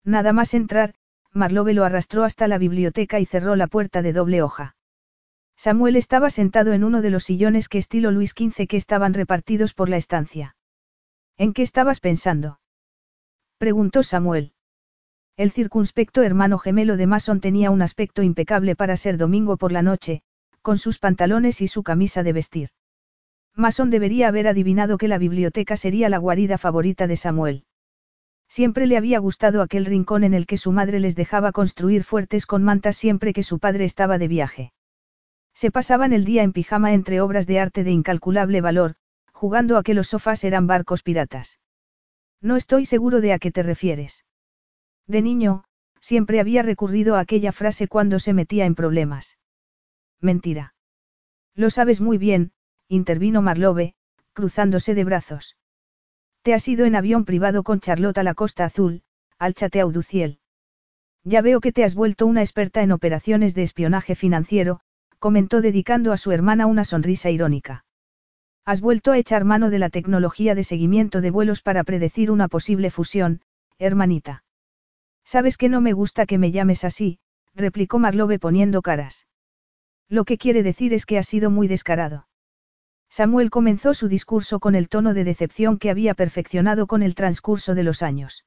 Nada 0.03 0.33
más 0.33 0.53
entrar, 0.53 0.95
Marlove 1.31 1.75
lo 1.75 1.85
arrastró 1.85 2.25
hasta 2.25 2.49
la 2.49 2.59
biblioteca 2.59 3.21
y 3.21 3.25
cerró 3.25 3.55
la 3.55 3.69
puerta 3.69 4.03
de 4.03 4.13
doble 4.13 4.43
hoja. 4.43 4.75
Samuel 5.57 5.95
estaba 5.95 6.31
sentado 6.31 6.73
en 6.73 6.83
uno 6.83 7.03
de 7.03 7.11
los 7.11 7.23
sillones 7.23 7.69
que 7.69 7.79
estilo 7.79 8.11
Luis 8.11 8.35
XV 8.37 8.67
que 8.67 8.77
estaban 8.77 9.15
repartidos 9.15 9.75
por 9.75 9.89
la 9.89 9.97
estancia. 9.97 10.57
¿En 11.37 11.53
qué 11.53 11.63
estabas 11.63 12.01
pensando? 12.01 12.59
preguntó 13.57 14.03
Samuel. 14.03 14.55
El 15.37 15.53
circunspecto 15.53 16.25
hermano 16.25 16.59
gemelo 16.59 16.97
de 16.97 17.07
Mason 17.07 17.41
tenía 17.41 17.71
un 17.71 17.81
aspecto 17.81 18.25
impecable 18.25 18.75
para 18.75 18.97
ser 18.97 19.19
domingo 19.19 19.57
por 19.57 19.71
la 19.71 19.83
noche, 19.83 20.23
con 20.63 20.79
sus 20.79 20.99
pantalones 20.99 21.61
y 21.61 21.69
su 21.69 21.85
camisa 21.85 22.25
de 22.25 22.33
vestir. 22.33 22.71
Mason 23.57 23.89
debería 23.89 24.29
haber 24.29 24.49
adivinado 24.49 24.99
que 24.99 25.09
la 25.09 25.17
biblioteca 25.17 25.79
sería 25.79 26.11
la 26.11 26.19
guarida 26.19 26.59
favorita 26.59 27.07
de 27.07 27.17
Samuel. 27.17 27.65
Siempre 28.49 28.87
le 28.87 28.99
había 28.99 29.19
gustado 29.19 29.63
aquel 29.63 29.87
rincón 29.87 30.25
en 30.25 30.35
el 30.35 30.47
que 30.47 30.59
su 30.59 30.73
madre 30.73 31.01
les 31.01 31.17
dejaba 31.17 31.53
construir 31.53 32.05
fuertes 32.05 32.45
con 32.45 32.63
mantas 32.63 32.97
siempre 32.97 33.33
que 33.33 33.43
su 33.43 33.59
padre 33.59 33.87
estaba 33.87 34.19
de 34.19 34.29
viaje. 34.29 34.73
Se 35.55 35.71
pasaban 35.71 36.13
el 36.13 36.27
día 36.27 36.43
en 36.43 36.53
pijama 36.53 36.93
entre 36.93 37.23
obras 37.23 37.47
de 37.47 37.59
arte 37.59 37.83
de 37.83 37.91
incalculable 37.91 38.61
valor, 38.61 38.97
jugando 39.33 39.79
a 39.79 39.83
que 39.83 39.95
los 39.95 40.09
sofás 40.09 40.45
eran 40.45 40.67
barcos 40.67 41.03
piratas. 41.03 41.59
No 42.43 42.57
estoy 42.57 42.85
seguro 42.85 43.23
de 43.23 43.33
a 43.33 43.39
qué 43.39 43.51
te 43.51 43.63
refieres. 43.63 44.27
De 45.07 45.23
niño, 45.23 45.65
siempre 45.99 46.41
había 46.41 46.63
recurrido 46.63 47.17
a 47.17 47.21
aquella 47.21 47.53
frase 47.53 47.89
cuando 47.89 48.19
se 48.19 48.35
metía 48.35 48.67
en 48.67 48.75
problemas. 48.75 49.39
Mentira. 50.21 50.75
Lo 51.55 51.71
sabes 51.71 52.03
muy 52.03 52.19
bien, 52.19 52.53
intervino 52.89 53.43
Marlove, 53.43 53.95
cruzándose 54.33 54.95
de 54.95 55.05
brazos. 55.05 55.57
Te 56.43 56.55
has 56.55 56.69
ido 56.69 56.85
en 56.85 56.95
avión 56.95 57.25
privado 57.25 57.63
con 57.63 57.81
Charlotte 57.81 58.19
a 58.19 58.23
la 58.23 58.35
Costa 58.35 58.65
Azul, 58.65 59.03
al 59.39 59.55
Chateau 59.55 59.91
du 59.91 60.03
Ciel. 60.03 60.39
Ya 61.25 61.43
veo 61.43 61.61
que 61.61 61.73
te 61.73 61.83
has 61.83 61.97
vuelto 61.97 62.27
una 62.27 62.43
experta 62.43 62.83
en 62.83 62.93
operaciones 62.93 63.55
de 63.55 63.65
espionaje 63.65 64.15
financiero, 64.15 64.81
comentó 65.19 65.61
dedicando 65.61 66.13
a 66.13 66.17
su 66.17 66.31
hermana 66.31 66.67
una 66.67 66.85
sonrisa 66.85 67.31
irónica. 67.31 67.85
Has 68.65 68.81
vuelto 68.81 69.13
a 69.13 69.19
echar 69.19 69.45
mano 69.45 69.71
de 69.71 69.79
la 69.79 69.91
tecnología 69.91 70.55
de 70.55 70.63
seguimiento 70.63 71.21
de 71.21 71.31
vuelos 71.31 71.63
para 71.63 71.83
predecir 71.83 72.31
una 72.31 72.47
posible 72.47 72.91
fusión, 72.91 73.41
hermanita. 73.79 74.45
Sabes 75.25 75.57
que 75.57 75.69
no 75.69 75.81
me 75.81 75.93
gusta 75.93 76.27
que 76.27 76.39
me 76.39 76.53
llames 76.53 76.85
así, 76.85 77.19
replicó 77.55 77.99
Marlove 77.99 78.39
poniendo 78.39 78.83
caras. 78.83 79.27
Lo 80.09 80.25
que 80.25 80.39
quiere 80.39 80.63
decir 80.63 80.95
es 80.95 81.07
que 81.07 81.19
has 81.19 81.27
sido 81.27 81.51
muy 81.51 81.67
descarado. 81.67 82.29
Samuel 83.09 83.51
comenzó 83.51 83.95
su 83.95 84.09
discurso 84.09 84.61
con 84.61 84.75
el 84.75 84.89
tono 84.89 85.15
de 85.15 85.25
decepción 85.25 85.79
que 85.79 85.91
había 85.91 86.15
perfeccionado 86.15 86.87
con 86.87 87.03
el 87.03 87.15
transcurso 87.15 87.75
de 87.75 87.83
los 87.83 88.03
años. 88.03 88.45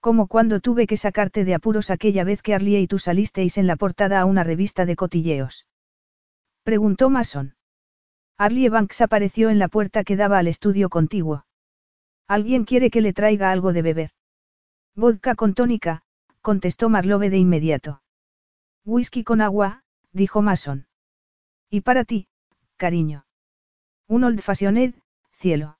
Como 0.00 0.26
cuando 0.26 0.60
tuve 0.60 0.86
que 0.86 0.96
sacarte 0.96 1.44
de 1.44 1.54
apuros 1.54 1.90
aquella 1.90 2.24
vez 2.24 2.42
que 2.42 2.54
Arlie 2.54 2.80
y 2.80 2.86
tú 2.86 2.98
salisteis 2.98 3.58
en 3.58 3.66
la 3.66 3.76
portada 3.76 4.20
a 4.20 4.24
una 4.24 4.44
revista 4.44 4.86
de 4.86 4.96
cotilleos. 4.96 5.66
Preguntó 6.62 7.10
Mason. 7.10 7.54
Arlie 8.38 8.68
Banks 8.68 9.00
apareció 9.00 9.50
en 9.50 9.58
la 9.58 9.68
puerta 9.68 10.04
que 10.04 10.16
daba 10.16 10.38
al 10.38 10.48
estudio 10.48 10.90
contiguo. 10.90 11.46
¿Alguien 12.28 12.64
quiere 12.64 12.90
que 12.90 13.00
le 13.00 13.12
traiga 13.12 13.50
algo 13.50 13.72
de 13.72 13.82
beber? 13.82 14.10
Vodka 14.94 15.34
con 15.34 15.54
tónica, 15.54 16.02
contestó 16.40 16.88
Marlove 16.88 17.30
de 17.30 17.38
inmediato. 17.38 18.02
Whisky 18.84 19.24
con 19.24 19.40
agua, 19.40 19.82
dijo 20.12 20.42
Mason. 20.42 20.86
Y 21.70 21.80
para 21.82 22.04
ti, 22.04 22.28
cariño. 22.76 23.25
Un 24.08 24.24
old 24.24 24.40
fashioned, 24.40 24.94
cielo. 25.32 25.78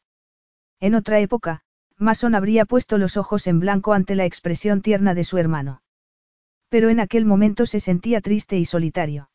En 0.80 0.94
otra 0.94 1.20
época, 1.20 1.62
Mason 1.96 2.34
habría 2.34 2.64
puesto 2.64 2.98
los 2.98 3.16
ojos 3.16 3.46
en 3.46 3.60
blanco 3.60 3.92
ante 3.92 4.14
la 4.14 4.24
expresión 4.24 4.82
tierna 4.82 5.14
de 5.14 5.24
su 5.24 5.38
hermano. 5.38 5.82
Pero 6.68 6.88
en 6.90 7.00
aquel 7.00 7.24
momento 7.24 7.66
se 7.66 7.80
sentía 7.80 8.20
triste 8.20 8.58
y 8.58 8.64
solitario. 8.64 9.30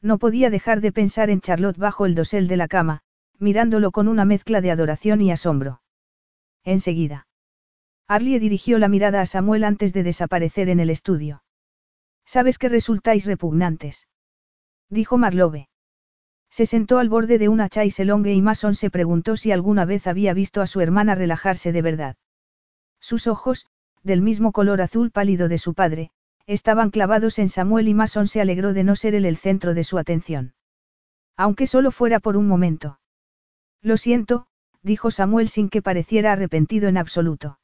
No 0.00 0.18
podía 0.18 0.50
dejar 0.50 0.80
de 0.80 0.92
pensar 0.92 1.30
en 1.30 1.40
Charlotte 1.40 1.78
bajo 1.78 2.06
el 2.06 2.14
dosel 2.14 2.48
de 2.48 2.56
la 2.56 2.68
cama, 2.68 3.02
mirándolo 3.38 3.92
con 3.92 4.08
una 4.08 4.24
mezcla 4.24 4.60
de 4.60 4.70
adoración 4.70 5.20
y 5.20 5.30
asombro. 5.30 5.82
Enseguida. 6.64 7.28
Arlie 8.08 8.40
dirigió 8.40 8.78
la 8.78 8.88
mirada 8.88 9.20
a 9.20 9.26
Samuel 9.26 9.64
antes 9.64 9.92
de 9.92 10.02
desaparecer 10.02 10.68
en 10.68 10.80
el 10.80 10.90
estudio. 10.90 11.42
Sabes 12.24 12.58
que 12.58 12.68
resultáis 12.68 13.26
repugnantes. 13.26 14.08
Dijo 14.88 15.18
Marlove. 15.18 15.68
Se 16.56 16.64
sentó 16.64 17.00
al 17.00 17.10
borde 17.10 17.36
de 17.36 17.50
una 17.50 17.68
chaiselongue 17.68 18.32
y 18.32 18.40
Mason 18.40 18.74
se 18.74 18.88
preguntó 18.88 19.36
si 19.36 19.52
alguna 19.52 19.84
vez 19.84 20.06
había 20.06 20.32
visto 20.32 20.62
a 20.62 20.66
su 20.66 20.80
hermana 20.80 21.14
relajarse 21.14 21.70
de 21.70 21.82
verdad. 21.82 22.16
Sus 22.98 23.26
ojos, 23.26 23.66
del 24.02 24.22
mismo 24.22 24.52
color 24.52 24.80
azul 24.80 25.10
pálido 25.10 25.48
de 25.48 25.58
su 25.58 25.74
padre, 25.74 26.12
estaban 26.46 26.88
clavados 26.88 27.38
en 27.38 27.50
Samuel 27.50 27.88
y 27.88 27.92
Mason 27.92 28.26
se 28.26 28.40
alegró 28.40 28.72
de 28.72 28.84
no 28.84 28.96
ser 28.96 29.14
él 29.14 29.26
el 29.26 29.36
centro 29.36 29.74
de 29.74 29.84
su 29.84 29.98
atención. 29.98 30.54
Aunque 31.36 31.66
solo 31.66 31.90
fuera 31.90 32.20
por 32.20 32.38
un 32.38 32.48
momento. 32.48 33.00
Lo 33.82 33.98
siento, 33.98 34.46
dijo 34.82 35.10
Samuel 35.10 35.50
sin 35.50 35.68
que 35.68 35.82
pareciera 35.82 36.32
arrepentido 36.32 36.88
en 36.88 36.96
absoluto. 36.96 37.58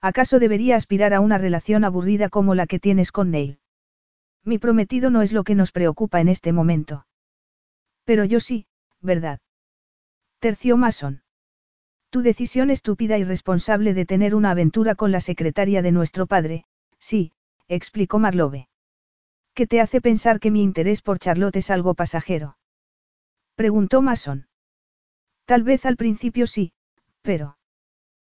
¿Acaso 0.00 0.38
debería 0.38 0.76
aspirar 0.76 1.12
a 1.12 1.20
una 1.20 1.36
relación 1.36 1.84
aburrida 1.84 2.30
como 2.30 2.54
la 2.54 2.66
que 2.66 2.78
tienes 2.78 3.12
con 3.12 3.30
Neil? 3.30 3.58
Mi 4.42 4.58
prometido 4.58 5.10
no 5.10 5.20
es 5.20 5.34
lo 5.34 5.44
que 5.44 5.54
nos 5.54 5.70
preocupa 5.70 6.22
en 6.22 6.28
este 6.28 6.54
momento. 6.54 7.05
Pero 8.06 8.24
yo 8.24 8.40
sí, 8.40 8.66
¿verdad? 9.02 9.40
Terció 10.38 10.76
Mason. 10.76 11.22
Tu 12.10 12.22
decisión 12.22 12.70
estúpida 12.70 13.18
y 13.18 13.24
responsable 13.24 13.92
de 13.94 14.06
tener 14.06 14.34
una 14.34 14.52
aventura 14.52 14.94
con 14.94 15.10
la 15.10 15.20
secretaria 15.20 15.82
de 15.82 15.92
nuestro 15.92 16.26
padre, 16.26 16.64
sí, 16.98 17.32
explicó 17.68 18.18
Marlove. 18.18 18.68
¿Qué 19.54 19.66
te 19.66 19.80
hace 19.80 20.00
pensar 20.00 20.38
que 20.38 20.52
mi 20.52 20.62
interés 20.62 21.02
por 21.02 21.18
Charlotte 21.18 21.56
es 21.56 21.70
algo 21.70 21.94
pasajero? 21.94 22.56
Preguntó 23.56 24.02
Mason. 24.02 24.46
Tal 25.44 25.64
vez 25.64 25.84
al 25.84 25.96
principio 25.96 26.46
sí, 26.46 26.72
pero... 27.22 27.58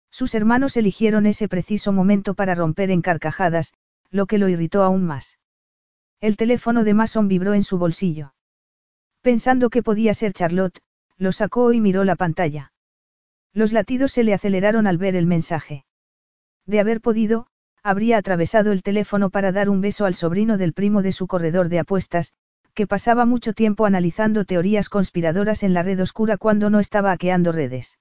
Sus 0.09 0.33
hermanos 0.33 0.75
eligieron 0.75 1.27
ese 1.27 1.47
preciso 1.47 1.91
momento 1.91 2.33
para 2.33 2.55
romper 2.55 2.89
en 2.89 3.01
carcajadas, 3.01 3.73
lo 4.09 4.25
que 4.25 4.39
lo 4.39 4.49
irritó 4.49 4.83
aún 4.83 5.05
más. 5.05 5.37
El 6.19 6.35
teléfono 6.35 6.83
de 6.83 6.95
Mason 6.95 7.27
vibró 7.27 7.53
en 7.53 7.63
su 7.63 7.77
bolsillo. 7.77 8.33
Pensando 9.21 9.69
que 9.69 9.83
podía 9.83 10.13
ser 10.13 10.33
Charlotte, 10.33 10.81
lo 11.17 11.31
sacó 11.31 11.73
y 11.73 11.81
miró 11.81 12.03
la 12.03 12.15
pantalla. 12.15 12.71
Los 13.53 13.71
latidos 13.71 14.11
se 14.11 14.23
le 14.23 14.33
aceleraron 14.33 14.87
al 14.87 14.97
ver 14.97 15.15
el 15.15 15.25
mensaje. 15.25 15.85
De 16.65 16.79
haber 16.79 17.01
podido, 17.01 17.47
habría 17.81 18.17
atravesado 18.17 18.71
el 18.71 18.83
teléfono 18.83 19.29
para 19.29 19.51
dar 19.51 19.69
un 19.69 19.81
beso 19.81 20.05
al 20.05 20.13
sobrino 20.13 20.57
del 20.57 20.73
primo 20.73 21.01
de 21.01 21.11
su 21.11 21.27
corredor 21.27 21.69
de 21.69 21.79
apuestas, 21.79 22.33
que 22.73 22.85
pasaba 22.85 23.25
mucho 23.25 23.53
tiempo 23.53 23.85
analizando 23.85 24.45
teorías 24.45 24.89
conspiradoras 24.89 25.63
en 25.63 25.73
la 25.73 25.81
red 25.81 25.99
oscura 25.99 26.37
cuando 26.37 26.69
no 26.69 26.79
estaba 26.79 27.11
hackeando 27.11 27.51
redes. 27.51 27.97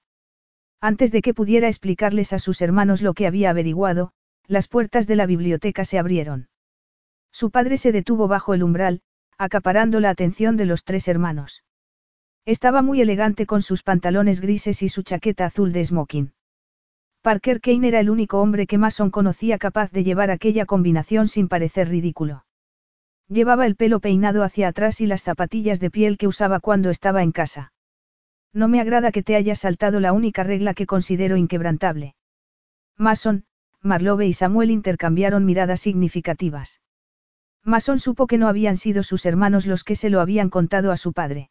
Antes 0.79 1.11
de 1.11 1.21
que 1.23 1.33
pudiera 1.33 1.67
explicarles 1.67 2.33
a 2.33 2.39
sus 2.39 2.61
hermanos 2.61 3.01
lo 3.01 3.15
que 3.15 3.25
había 3.25 3.49
averiguado, 3.49 4.11
las 4.45 4.67
puertas 4.67 5.07
de 5.07 5.15
la 5.15 5.25
biblioteca 5.25 5.83
se 5.83 5.97
abrieron. 5.97 6.49
Su 7.31 7.49
padre 7.49 7.77
se 7.77 7.91
detuvo 7.91 8.27
bajo 8.27 8.53
el 8.53 8.63
umbral, 8.63 9.01
acaparando 9.37 9.99
la 9.99 10.09
atención 10.09 10.57
de 10.57 10.65
los 10.65 10.83
tres 10.83 11.07
hermanos. 11.07 11.63
Estaba 12.45 12.81
muy 12.81 13.01
elegante 13.01 13.45
con 13.45 13.61
sus 13.61 13.83
pantalones 13.83 14.41
grises 14.41 14.81
y 14.81 14.89
su 14.89 15.03
chaqueta 15.03 15.45
azul 15.45 15.73
de 15.73 15.83
smoking. 15.85 16.31
Parker 17.21 17.59
Kane 17.59 17.87
era 17.87 17.99
el 17.99 18.09
único 18.09 18.41
hombre 18.41 18.67
que 18.67 18.77
Mason 18.77 19.09
conocía 19.09 19.57
capaz 19.57 19.91
de 19.91 20.03
llevar 20.03 20.31
aquella 20.31 20.65
combinación 20.65 21.27
sin 21.27 21.49
parecer 21.49 21.89
ridículo. 21.89 22.45
Llevaba 23.27 23.65
el 23.65 23.75
pelo 23.75 23.99
peinado 23.99 24.43
hacia 24.43 24.69
atrás 24.69 25.01
y 25.01 25.07
las 25.07 25.23
zapatillas 25.23 25.81
de 25.81 25.91
piel 25.91 26.17
que 26.17 26.27
usaba 26.27 26.61
cuando 26.61 26.89
estaba 26.89 27.23
en 27.23 27.33
casa. 27.33 27.73
No 28.53 28.69
me 28.69 28.79
agrada 28.79 29.11
que 29.11 29.23
te 29.23 29.35
hayas 29.35 29.59
saltado 29.59 29.99
la 29.99 30.13
única 30.13 30.43
regla 30.43 30.73
que 30.73 30.85
considero 30.85 31.35
inquebrantable. 31.35 32.15
Mason, 32.95 33.43
Marlove 33.81 34.25
y 34.25 34.33
Samuel 34.33 34.71
intercambiaron 34.71 35.45
miradas 35.45 35.81
significativas. 35.81 36.79
Mason 37.67 37.99
supo 37.99 38.27
que 38.27 38.37
no 38.37 38.47
habían 38.47 38.77
sido 38.77 39.03
sus 39.03 39.25
hermanos 39.25 39.65
los 39.65 39.83
que 39.83 39.97
se 39.97 40.09
lo 40.09 40.21
habían 40.21 40.49
contado 40.49 40.93
a 40.93 40.95
su 40.95 41.11
padre. 41.11 41.49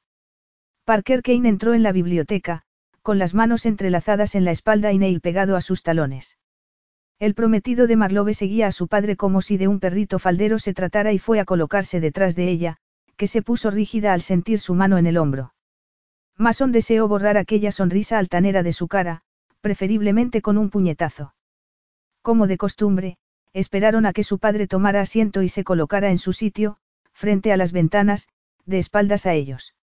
Parker 0.86 1.20
Kane 1.20 1.46
entró 1.46 1.74
en 1.74 1.82
la 1.82 1.92
biblioteca, 1.92 2.62
con 3.02 3.18
las 3.18 3.34
manos 3.34 3.66
entrelazadas 3.66 4.34
en 4.34 4.46
la 4.46 4.50
espalda 4.50 4.92
y 4.92 4.98
Neil 4.98 5.20
pegado 5.20 5.56
a 5.56 5.60
sus 5.60 5.82
talones. 5.82 6.38
El 7.18 7.34
prometido 7.34 7.86
de 7.86 7.96
Marlove 7.96 8.32
seguía 8.32 8.66
a 8.66 8.72
su 8.72 8.88
padre 8.88 9.16
como 9.16 9.42
si 9.42 9.58
de 9.58 9.68
un 9.68 9.78
perrito 9.78 10.18
faldero 10.18 10.58
se 10.58 10.72
tratara 10.72 11.12
y 11.12 11.18
fue 11.18 11.38
a 11.38 11.44
colocarse 11.44 12.00
detrás 12.00 12.34
de 12.34 12.48
ella, 12.48 12.78
que 13.18 13.26
se 13.26 13.42
puso 13.42 13.70
rígida 13.70 14.14
al 14.14 14.22
sentir 14.22 14.58
su 14.58 14.74
mano 14.74 14.96
en 14.96 15.06
el 15.06 15.18
hombro. 15.18 15.52
Mason 16.38 16.72
deseó 16.72 17.08
borrar 17.08 17.36
aquella 17.36 17.72
sonrisa 17.72 18.16
altanera 18.16 18.62
de 18.62 18.72
su 18.72 18.88
cara, 18.88 19.20
preferiblemente 19.60 20.40
con 20.40 20.56
un 20.56 20.70
puñetazo. 20.70 21.34
Como 22.22 22.46
de 22.46 22.56
costumbre, 22.56 23.18
esperaron 23.56 24.04
a 24.04 24.12
que 24.12 24.22
su 24.22 24.38
padre 24.38 24.66
tomara 24.66 25.00
asiento 25.00 25.42
y 25.42 25.48
se 25.48 25.64
colocara 25.64 26.10
en 26.10 26.18
su 26.18 26.34
sitio, 26.34 26.76
frente 27.14 27.52
a 27.52 27.56
las 27.56 27.72
ventanas, 27.72 28.28
de 28.66 28.76
espaldas 28.76 29.24
a 29.24 29.32
ellos. 29.32 29.74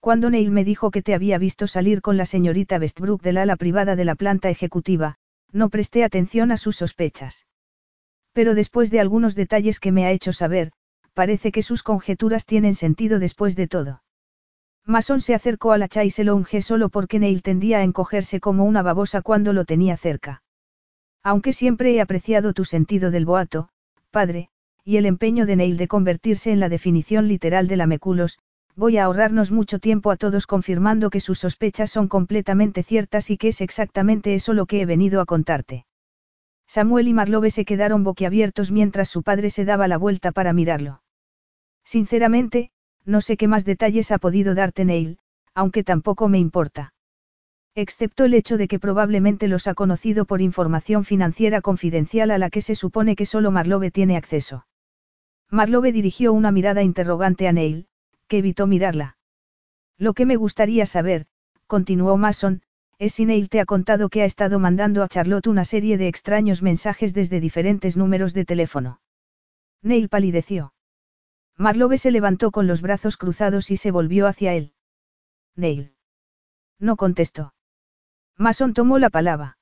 Cuando 0.00 0.30
Neil 0.30 0.50
me 0.50 0.64
dijo 0.64 0.90
que 0.90 1.02
te 1.02 1.12
había 1.12 1.36
visto 1.36 1.66
salir 1.66 2.00
con 2.00 2.16
la 2.16 2.24
señorita 2.24 2.78
Westbrook 2.78 3.20
del 3.20 3.36
ala 3.36 3.56
privada 3.56 3.96
de 3.96 4.06
la 4.06 4.14
planta 4.14 4.48
ejecutiva, 4.48 5.16
no 5.52 5.68
presté 5.68 6.04
atención 6.04 6.50
a 6.52 6.56
sus 6.56 6.76
sospechas. 6.76 7.46
Pero 8.32 8.54
después 8.54 8.90
de 8.90 9.00
algunos 9.00 9.34
detalles 9.34 9.78
que 9.78 9.92
me 9.92 10.06
ha 10.06 10.10
hecho 10.10 10.32
saber, 10.32 10.72
parece 11.12 11.52
que 11.52 11.62
sus 11.62 11.82
conjeturas 11.82 12.46
tienen 12.46 12.74
sentido 12.74 13.18
después 13.18 13.56
de 13.56 13.68
todo. 13.68 14.02
Mason 14.86 15.20
se 15.20 15.34
acercó 15.34 15.72
a 15.72 15.78
la 15.78 15.88
cha 15.88 16.04
y 16.04 16.10
se 16.10 16.24
lo 16.24 16.34
unge 16.34 16.62
solo 16.62 16.88
porque 16.88 17.18
Neil 17.18 17.42
tendía 17.42 17.78
a 17.78 17.82
encogerse 17.82 18.40
como 18.40 18.64
una 18.64 18.80
babosa 18.80 19.20
cuando 19.20 19.52
lo 19.52 19.66
tenía 19.66 19.98
cerca. 19.98 20.42
Aunque 21.26 21.52
siempre 21.52 21.92
he 21.92 22.00
apreciado 22.00 22.52
tu 22.52 22.64
sentido 22.64 23.10
del 23.10 23.24
boato, 23.24 23.68
padre, 24.12 24.48
y 24.84 24.96
el 24.96 25.06
empeño 25.06 25.44
de 25.44 25.56
Neil 25.56 25.76
de 25.76 25.88
convertirse 25.88 26.52
en 26.52 26.60
la 26.60 26.68
definición 26.68 27.26
literal 27.26 27.66
de 27.66 27.76
la 27.76 27.88
meculos, 27.88 28.38
voy 28.76 28.96
a 28.96 29.06
ahorrarnos 29.06 29.50
mucho 29.50 29.80
tiempo 29.80 30.12
a 30.12 30.16
todos 30.16 30.46
confirmando 30.46 31.10
que 31.10 31.18
sus 31.18 31.40
sospechas 31.40 31.90
son 31.90 32.06
completamente 32.06 32.84
ciertas 32.84 33.28
y 33.30 33.38
que 33.38 33.48
es 33.48 33.60
exactamente 33.60 34.36
eso 34.36 34.54
lo 34.54 34.66
que 34.66 34.80
he 34.80 34.86
venido 34.86 35.20
a 35.20 35.24
contarte. 35.26 35.84
Samuel 36.68 37.08
y 37.08 37.14
Marlove 37.14 37.50
se 37.50 37.64
quedaron 37.64 38.04
boquiabiertos 38.04 38.70
mientras 38.70 39.08
su 39.08 39.24
padre 39.24 39.50
se 39.50 39.64
daba 39.64 39.88
la 39.88 39.98
vuelta 39.98 40.30
para 40.30 40.52
mirarlo. 40.52 41.02
Sinceramente, 41.82 42.70
no 43.04 43.20
sé 43.20 43.36
qué 43.36 43.48
más 43.48 43.64
detalles 43.64 44.12
ha 44.12 44.18
podido 44.18 44.54
darte 44.54 44.84
Neil, 44.84 45.18
aunque 45.54 45.82
tampoco 45.82 46.28
me 46.28 46.38
importa. 46.38 46.94
Excepto 47.78 48.24
el 48.24 48.32
hecho 48.32 48.56
de 48.56 48.68
que 48.68 48.78
probablemente 48.78 49.48
los 49.48 49.66
ha 49.66 49.74
conocido 49.74 50.24
por 50.24 50.40
información 50.40 51.04
financiera 51.04 51.60
confidencial 51.60 52.30
a 52.30 52.38
la 52.38 52.48
que 52.48 52.62
se 52.62 52.74
supone 52.74 53.16
que 53.16 53.26
solo 53.26 53.50
Marlove 53.50 53.90
tiene 53.90 54.16
acceso. 54.16 54.66
Marlove 55.50 55.92
dirigió 55.92 56.32
una 56.32 56.50
mirada 56.52 56.82
interrogante 56.82 57.46
a 57.46 57.52
Neil, 57.52 57.86
que 58.28 58.38
evitó 58.38 58.66
mirarla. 58.66 59.18
Lo 59.98 60.14
que 60.14 60.24
me 60.24 60.36
gustaría 60.36 60.86
saber, 60.86 61.26
continuó 61.66 62.16
Mason, 62.16 62.62
es 62.98 63.12
si 63.12 63.26
Neil 63.26 63.50
te 63.50 63.60
ha 63.60 63.66
contado 63.66 64.08
que 64.08 64.22
ha 64.22 64.24
estado 64.24 64.58
mandando 64.58 65.02
a 65.02 65.08
Charlotte 65.08 65.46
una 65.46 65.66
serie 65.66 65.98
de 65.98 66.08
extraños 66.08 66.62
mensajes 66.62 67.12
desde 67.12 67.40
diferentes 67.40 67.98
números 67.98 68.32
de 68.32 68.46
teléfono. 68.46 69.02
Neil 69.82 70.08
palideció. 70.08 70.72
Marlowe 71.58 71.98
se 71.98 72.10
levantó 72.10 72.52
con 72.52 72.66
los 72.66 72.80
brazos 72.80 73.18
cruzados 73.18 73.70
y 73.70 73.76
se 73.76 73.90
volvió 73.90 74.26
hacia 74.26 74.54
él. 74.54 74.72
Neil. 75.56 75.92
No 76.78 76.96
contestó. 76.96 77.52
Mason 78.38 78.74
tomó 78.74 78.98
la 78.98 79.10
palabra. 79.10 79.58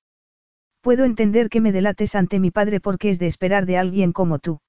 Puedo 0.81 1.05
entender 1.05 1.49
que 1.49 1.61
me 1.61 1.73
delates 1.73 2.15
ante 2.15 2.41
mi 2.41 2.51
padre 2.51 2.81
porque 2.81 3.09
es 3.09 3.19
de 3.19 3.27
esperar 3.27 3.67
de 3.67 3.79
alguien 3.79 4.13
como 4.13 4.39
tú. 4.39 4.61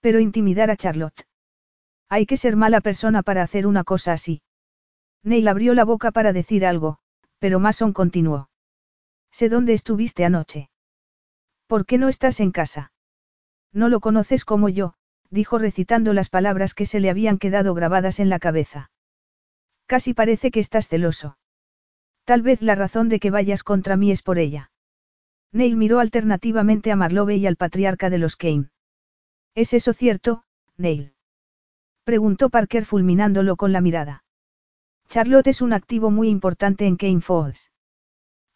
Pero 0.00 0.20
intimidar 0.20 0.70
a 0.70 0.76
Charlotte. 0.76 1.26
Hay 2.08 2.26
que 2.26 2.36
ser 2.36 2.56
mala 2.56 2.80
persona 2.80 3.22
para 3.22 3.42
hacer 3.42 3.66
una 3.66 3.82
cosa 3.82 4.12
así. 4.12 4.42
Neil 5.24 5.48
abrió 5.48 5.74
la 5.74 5.84
boca 5.84 6.12
para 6.12 6.32
decir 6.32 6.64
algo, 6.64 6.98
pero 7.38 7.58
Mason 7.58 7.92
continuó. 7.92 8.48
Sé 9.32 9.48
dónde 9.48 9.72
estuviste 9.72 10.24
anoche. 10.24 10.70
¿Por 11.66 11.84
qué 11.86 11.98
no 11.98 12.08
estás 12.08 12.38
en 12.38 12.52
casa? 12.52 12.92
No 13.72 13.88
lo 13.88 14.00
conoces 14.00 14.44
como 14.44 14.68
yo, 14.68 14.94
dijo 15.30 15.58
recitando 15.58 16.12
las 16.12 16.28
palabras 16.28 16.74
que 16.74 16.86
se 16.86 17.00
le 17.00 17.10
habían 17.10 17.38
quedado 17.38 17.74
grabadas 17.74 18.20
en 18.20 18.28
la 18.28 18.38
cabeza. 18.38 18.90
Casi 19.86 20.14
parece 20.14 20.50
que 20.50 20.60
estás 20.60 20.86
celoso. 20.86 21.36
Tal 22.26 22.42
vez 22.42 22.60
la 22.60 22.74
razón 22.74 23.08
de 23.08 23.20
que 23.20 23.30
vayas 23.30 23.62
contra 23.62 23.96
mí 23.96 24.10
es 24.10 24.20
por 24.20 24.38
ella. 24.38 24.72
Neil 25.52 25.76
miró 25.76 26.00
alternativamente 26.00 26.90
a 26.90 26.96
Marlowe 26.96 27.36
y 27.36 27.46
al 27.46 27.54
patriarca 27.54 28.10
de 28.10 28.18
los 28.18 28.34
Kane. 28.34 28.68
¿Es 29.54 29.72
eso 29.72 29.92
cierto, 29.92 30.42
Neil? 30.76 31.14
Preguntó 32.02 32.50
Parker 32.50 32.84
fulminándolo 32.84 33.54
con 33.54 33.72
la 33.72 33.80
mirada. 33.80 34.24
Charlotte 35.08 35.46
es 35.46 35.62
un 35.62 35.72
activo 35.72 36.10
muy 36.10 36.28
importante 36.28 36.86
en 36.86 36.96
Kane 36.96 37.20
Falls. 37.20 37.70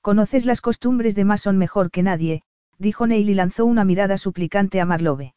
Conoces 0.01 0.47
las 0.47 0.61
costumbres 0.61 1.15
de 1.15 1.25
Mason 1.25 1.57
mejor 1.57 1.93
que 1.93 2.03
nadie, 2.03 2.43
dijo 2.79 3.07
Neil 3.07 3.31
y 3.31 3.35
lanzó 3.35 3.67
una 3.67 3.85
mirada 3.85 4.19
suplicante 4.19 4.81
a 4.81 4.85
Marlowe. 4.85 5.35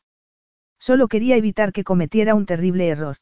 Solo 0.79 1.07
quería 1.07 1.37
evitar 1.37 1.71
que 1.71 1.83
cometiera 1.83 2.33
un 2.33 2.47
terrible 2.47 2.87
error. 2.87 3.17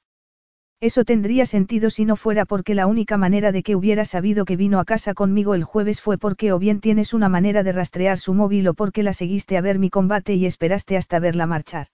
Eso 0.82 1.06
tendría 1.06 1.46
sentido 1.46 1.92
si 1.92 2.06
no 2.06 2.16
fuera 2.16 2.46
porque 2.46 2.74
la 2.74 2.88
única 2.88 3.16
manera 3.16 3.52
de 3.52 3.62
que 3.62 3.76
hubiera 3.76 4.04
sabido 4.04 4.46
que 4.46 4.56
vino 4.56 4.80
a 4.80 4.86
casa 4.86 5.14
conmigo 5.14 5.54
el 5.54 5.64
jueves 5.64 6.02
fue 6.02 6.18
porque 6.18 6.52
o 6.52 6.58
bien 6.58 6.82
tienes 6.82 7.14
una 7.14 7.30
manera 7.30 7.62
de 7.62 7.72
rastrear 7.72 8.18
su 8.18 8.34
móvil 8.34 8.68
o 8.68 8.74
porque 8.74 9.04
la 9.04 9.14
seguiste 9.14 9.58
a 9.58 9.62
ver 9.62 9.78
mi 9.78 9.92
combate 9.92 10.34
y 10.34 10.48
esperaste 10.48 10.98
hasta 10.98 11.20
verla 11.20 11.46
marchar. 11.46 11.88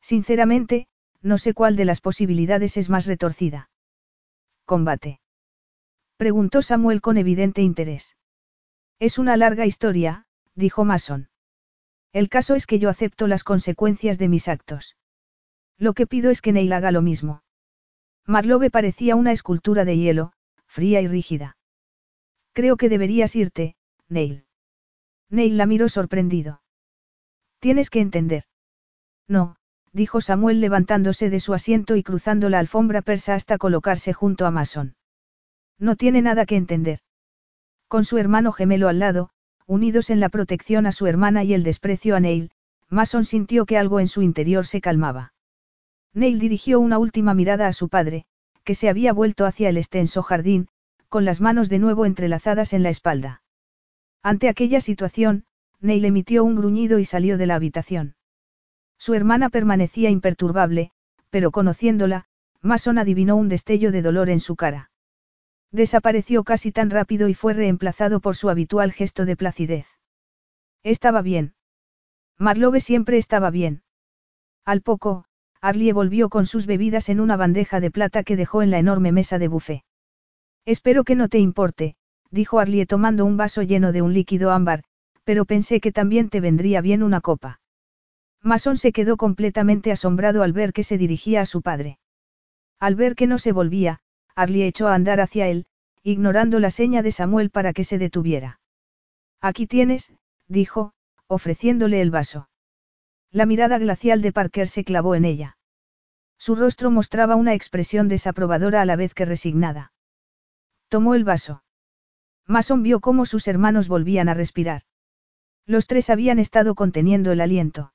Sinceramente, 0.00 0.88
no 1.22 1.38
sé 1.38 1.54
cuál 1.54 1.76
de 1.76 1.84
las 1.84 2.00
posibilidades 2.00 2.76
es 2.76 2.90
más 2.90 3.06
retorcida. 3.06 3.70
Combate. 4.64 5.20
Preguntó 6.16 6.62
Samuel 6.62 7.00
con 7.00 7.16
evidente 7.16 7.62
interés. 7.62 8.16
Es 8.98 9.18
una 9.18 9.36
larga 9.36 9.66
historia, 9.66 10.26
dijo 10.56 10.84
Mason. 10.84 11.28
El 12.12 12.28
caso 12.28 12.56
es 12.56 12.66
que 12.66 12.80
yo 12.80 12.88
acepto 12.88 13.28
las 13.28 13.44
consecuencias 13.44 14.18
de 14.18 14.28
mis 14.28 14.48
actos. 14.48 14.96
Lo 15.78 15.94
que 15.94 16.08
pido 16.08 16.30
es 16.30 16.42
que 16.42 16.52
Neil 16.52 16.72
haga 16.72 16.90
lo 16.90 17.02
mismo. 17.02 17.42
Marlowe 18.30 18.70
parecía 18.70 19.16
una 19.16 19.32
escultura 19.32 19.84
de 19.84 19.96
hielo, 19.96 20.32
fría 20.68 21.00
y 21.00 21.08
rígida. 21.08 21.56
Creo 22.52 22.76
que 22.76 22.88
deberías 22.88 23.34
irte, 23.34 23.74
Neil. 24.08 24.44
Neil 25.30 25.56
la 25.56 25.66
miró 25.66 25.88
sorprendido. 25.88 26.62
Tienes 27.58 27.90
que 27.90 28.00
entender. 28.00 28.44
No, 29.26 29.56
dijo 29.92 30.20
Samuel 30.20 30.60
levantándose 30.60 31.28
de 31.28 31.40
su 31.40 31.54
asiento 31.54 31.96
y 31.96 32.04
cruzando 32.04 32.48
la 32.48 32.60
alfombra 32.60 33.02
persa 33.02 33.34
hasta 33.34 33.58
colocarse 33.58 34.12
junto 34.12 34.46
a 34.46 34.52
Mason. 34.52 34.94
No 35.80 35.96
tiene 35.96 36.22
nada 36.22 36.46
que 36.46 36.54
entender. 36.54 37.00
Con 37.88 38.04
su 38.04 38.16
hermano 38.16 38.52
gemelo 38.52 38.86
al 38.86 39.00
lado, 39.00 39.30
unidos 39.66 40.08
en 40.08 40.20
la 40.20 40.28
protección 40.28 40.86
a 40.86 40.92
su 40.92 41.08
hermana 41.08 41.42
y 41.42 41.52
el 41.52 41.64
desprecio 41.64 42.14
a 42.14 42.20
Neil, 42.20 42.52
Mason 42.88 43.24
sintió 43.24 43.66
que 43.66 43.76
algo 43.76 43.98
en 43.98 44.06
su 44.06 44.22
interior 44.22 44.66
se 44.66 44.80
calmaba. 44.80 45.32
Neil 46.12 46.38
dirigió 46.38 46.80
una 46.80 46.98
última 46.98 47.34
mirada 47.34 47.66
a 47.66 47.72
su 47.72 47.88
padre, 47.88 48.24
que 48.64 48.74
se 48.74 48.88
había 48.88 49.12
vuelto 49.12 49.46
hacia 49.46 49.68
el 49.68 49.76
extenso 49.76 50.22
jardín, 50.22 50.68
con 51.08 51.24
las 51.24 51.40
manos 51.40 51.68
de 51.68 51.78
nuevo 51.78 52.06
entrelazadas 52.06 52.72
en 52.72 52.82
la 52.82 52.90
espalda. 52.90 53.42
Ante 54.22 54.48
aquella 54.48 54.80
situación, 54.80 55.44
Neil 55.80 56.04
emitió 56.04 56.44
un 56.44 56.56
gruñido 56.56 56.98
y 56.98 57.04
salió 57.04 57.38
de 57.38 57.46
la 57.46 57.54
habitación. 57.54 58.16
Su 58.98 59.14
hermana 59.14 59.48
permanecía 59.48 60.10
imperturbable, 60.10 60.90
pero 61.30 61.50
conociéndola, 61.50 62.26
Mason 62.60 62.98
adivinó 62.98 63.36
un 63.36 63.48
destello 63.48 63.90
de 63.92 64.02
dolor 64.02 64.28
en 64.28 64.40
su 64.40 64.56
cara. 64.56 64.90
Desapareció 65.72 66.44
casi 66.44 66.72
tan 66.72 66.90
rápido 66.90 67.28
y 67.28 67.34
fue 67.34 67.54
reemplazado 67.54 68.20
por 68.20 68.36
su 68.36 68.50
habitual 68.50 68.92
gesto 68.92 69.24
de 69.24 69.36
placidez. 69.36 69.86
Estaba 70.82 71.22
bien. 71.22 71.54
Marlowe 72.36 72.80
siempre 72.80 73.16
estaba 73.16 73.50
bien. 73.50 73.82
Al 74.64 74.82
poco, 74.82 75.24
Arlie 75.62 75.92
volvió 75.92 76.30
con 76.30 76.46
sus 76.46 76.66
bebidas 76.66 77.08
en 77.08 77.20
una 77.20 77.36
bandeja 77.36 77.80
de 77.80 77.90
plata 77.90 78.22
que 78.22 78.36
dejó 78.36 78.62
en 78.62 78.70
la 78.70 78.78
enorme 78.78 79.12
mesa 79.12 79.38
de 79.38 79.48
buffet. 79.48 79.82
Espero 80.64 81.04
que 81.04 81.14
no 81.14 81.28
te 81.28 81.38
importe, 81.38 81.96
dijo 82.30 82.58
Arlie 82.58 82.86
tomando 82.86 83.24
un 83.24 83.36
vaso 83.36 83.62
lleno 83.62 83.92
de 83.92 84.02
un 84.02 84.14
líquido 84.14 84.50
ámbar, 84.50 84.84
pero 85.24 85.44
pensé 85.44 85.80
que 85.80 85.92
también 85.92 86.28
te 86.30 86.40
vendría 86.40 86.80
bien 86.80 87.02
una 87.02 87.20
copa. 87.20 87.60
Mason 88.42 88.78
se 88.78 88.92
quedó 88.92 89.16
completamente 89.16 89.92
asombrado 89.92 90.42
al 90.42 90.52
ver 90.52 90.72
que 90.72 90.82
se 90.82 90.96
dirigía 90.96 91.42
a 91.42 91.46
su 91.46 91.60
padre. 91.62 91.98
Al 92.78 92.94
ver 92.94 93.14
que 93.14 93.26
no 93.26 93.38
se 93.38 93.52
volvía, 93.52 94.00
Arlie 94.34 94.66
echó 94.66 94.88
a 94.88 94.94
andar 94.94 95.20
hacia 95.20 95.48
él, 95.48 95.66
ignorando 96.02 96.60
la 96.60 96.70
seña 96.70 97.02
de 97.02 97.12
Samuel 97.12 97.50
para 97.50 97.74
que 97.74 97.84
se 97.84 97.98
detuviera. 97.98 98.60
Aquí 99.42 99.66
tienes, 99.66 100.12
dijo, 100.48 100.92
ofreciéndole 101.26 102.00
el 102.00 102.10
vaso. 102.10 102.49
La 103.32 103.46
mirada 103.46 103.78
glacial 103.78 104.22
de 104.22 104.32
Parker 104.32 104.68
se 104.68 104.84
clavó 104.84 105.14
en 105.14 105.24
ella. 105.24 105.56
Su 106.38 106.56
rostro 106.56 106.90
mostraba 106.90 107.36
una 107.36 107.54
expresión 107.54 108.08
desaprobadora 108.08 108.80
a 108.80 108.84
la 108.84 108.96
vez 108.96 109.14
que 109.14 109.24
resignada. 109.24 109.92
Tomó 110.88 111.14
el 111.14 111.24
vaso. 111.24 111.62
Mason 112.46 112.82
vio 112.82 113.00
cómo 113.00 113.26
sus 113.26 113.46
hermanos 113.46 113.86
volvían 113.86 114.28
a 114.28 114.34
respirar. 114.34 114.82
Los 115.66 115.86
tres 115.86 116.10
habían 116.10 116.38
estado 116.38 116.74
conteniendo 116.74 117.30
el 117.30 117.40
aliento. 117.40 117.92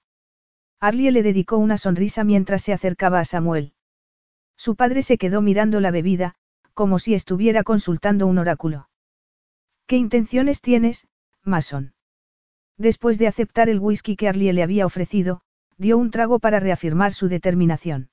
Arlie 0.80 1.11
le 1.11 1.23
dedicó 1.23 1.57
una 1.57 1.77
sonrisa 1.77 2.23
mientras 2.23 2.61
se 2.61 2.72
acercaba 2.72 3.19
a 3.19 3.25
Samuel. 3.25 3.73
Su 4.55 4.75
padre 4.77 5.01
se 5.01 5.17
quedó 5.17 5.41
mirando 5.41 5.81
la 5.81 5.91
bebida, 5.91 6.35
como 6.73 6.99
si 6.99 7.14
estuviera 7.14 7.64
consultando 7.64 8.27
un 8.27 8.38
oráculo. 8.38 8.89
¿Qué 9.88 9.97
intenciones 9.97 10.61
tienes, 10.61 11.07
Mason? 11.43 11.94
Después 12.78 13.18
de 13.18 13.28
aceptar 13.28 13.70
el 13.70 13.80
whisky 13.80 14.16
que 14.16 14.28
Arlie 14.28 14.54
le 14.54 14.64
había 14.64 14.86
ofrecido, 14.86 15.42
dio 15.78 15.98
un 15.98 16.12
trago 16.12 16.40
para 16.40 16.60
reafirmar 16.60 17.14
su 17.14 17.28
determinación. 17.28 18.10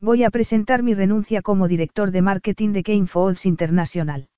Voy 0.00 0.24
a 0.24 0.30
presentar 0.30 0.82
mi 0.82 0.94
renuncia 0.94 1.42
como 1.42 1.68
director 1.68 2.10
de 2.10 2.22
marketing 2.22 2.72
de 2.72 2.82
Kane 2.82 3.06
Falls 3.06 3.46
International. 3.46 4.28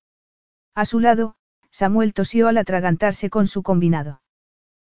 A 0.74 0.84
su 0.84 1.00
lado, 1.00 1.36
Samuel 1.70 2.12
tosió 2.12 2.48
al 2.48 2.58
atragantarse 2.58 3.30
con 3.30 3.46
su 3.46 3.62
combinado. 3.62 4.20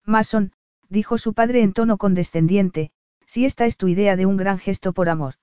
Mason, 0.05 0.53
dijo 0.89 1.19
su 1.19 1.35
padre 1.35 1.63
en 1.63 1.73
tono 1.73 1.99
condescendiente, 1.99 2.91
si 3.27 3.45
esta 3.45 3.67
es 3.67 3.77
tu 3.77 3.89
idea 3.89 4.17
de 4.17 4.27
un 4.27 4.37
gran 4.37 4.59
gesto 4.59 4.93
por 4.93 5.09
amor. 5.09 5.35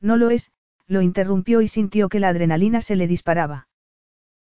No 0.00 0.16
lo 0.16 0.30
es, 0.30 0.50
lo 0.86 1.02
interrumpió 1.02 1.60
y 1.60 1.68
sintió 1.68 2.08
que 2.08 2.20
la 2.20 2.28
adrenalina 2.28 2.80
se 2.80 2.96
le 2.96 3.06
disparaba. 3.06 3.68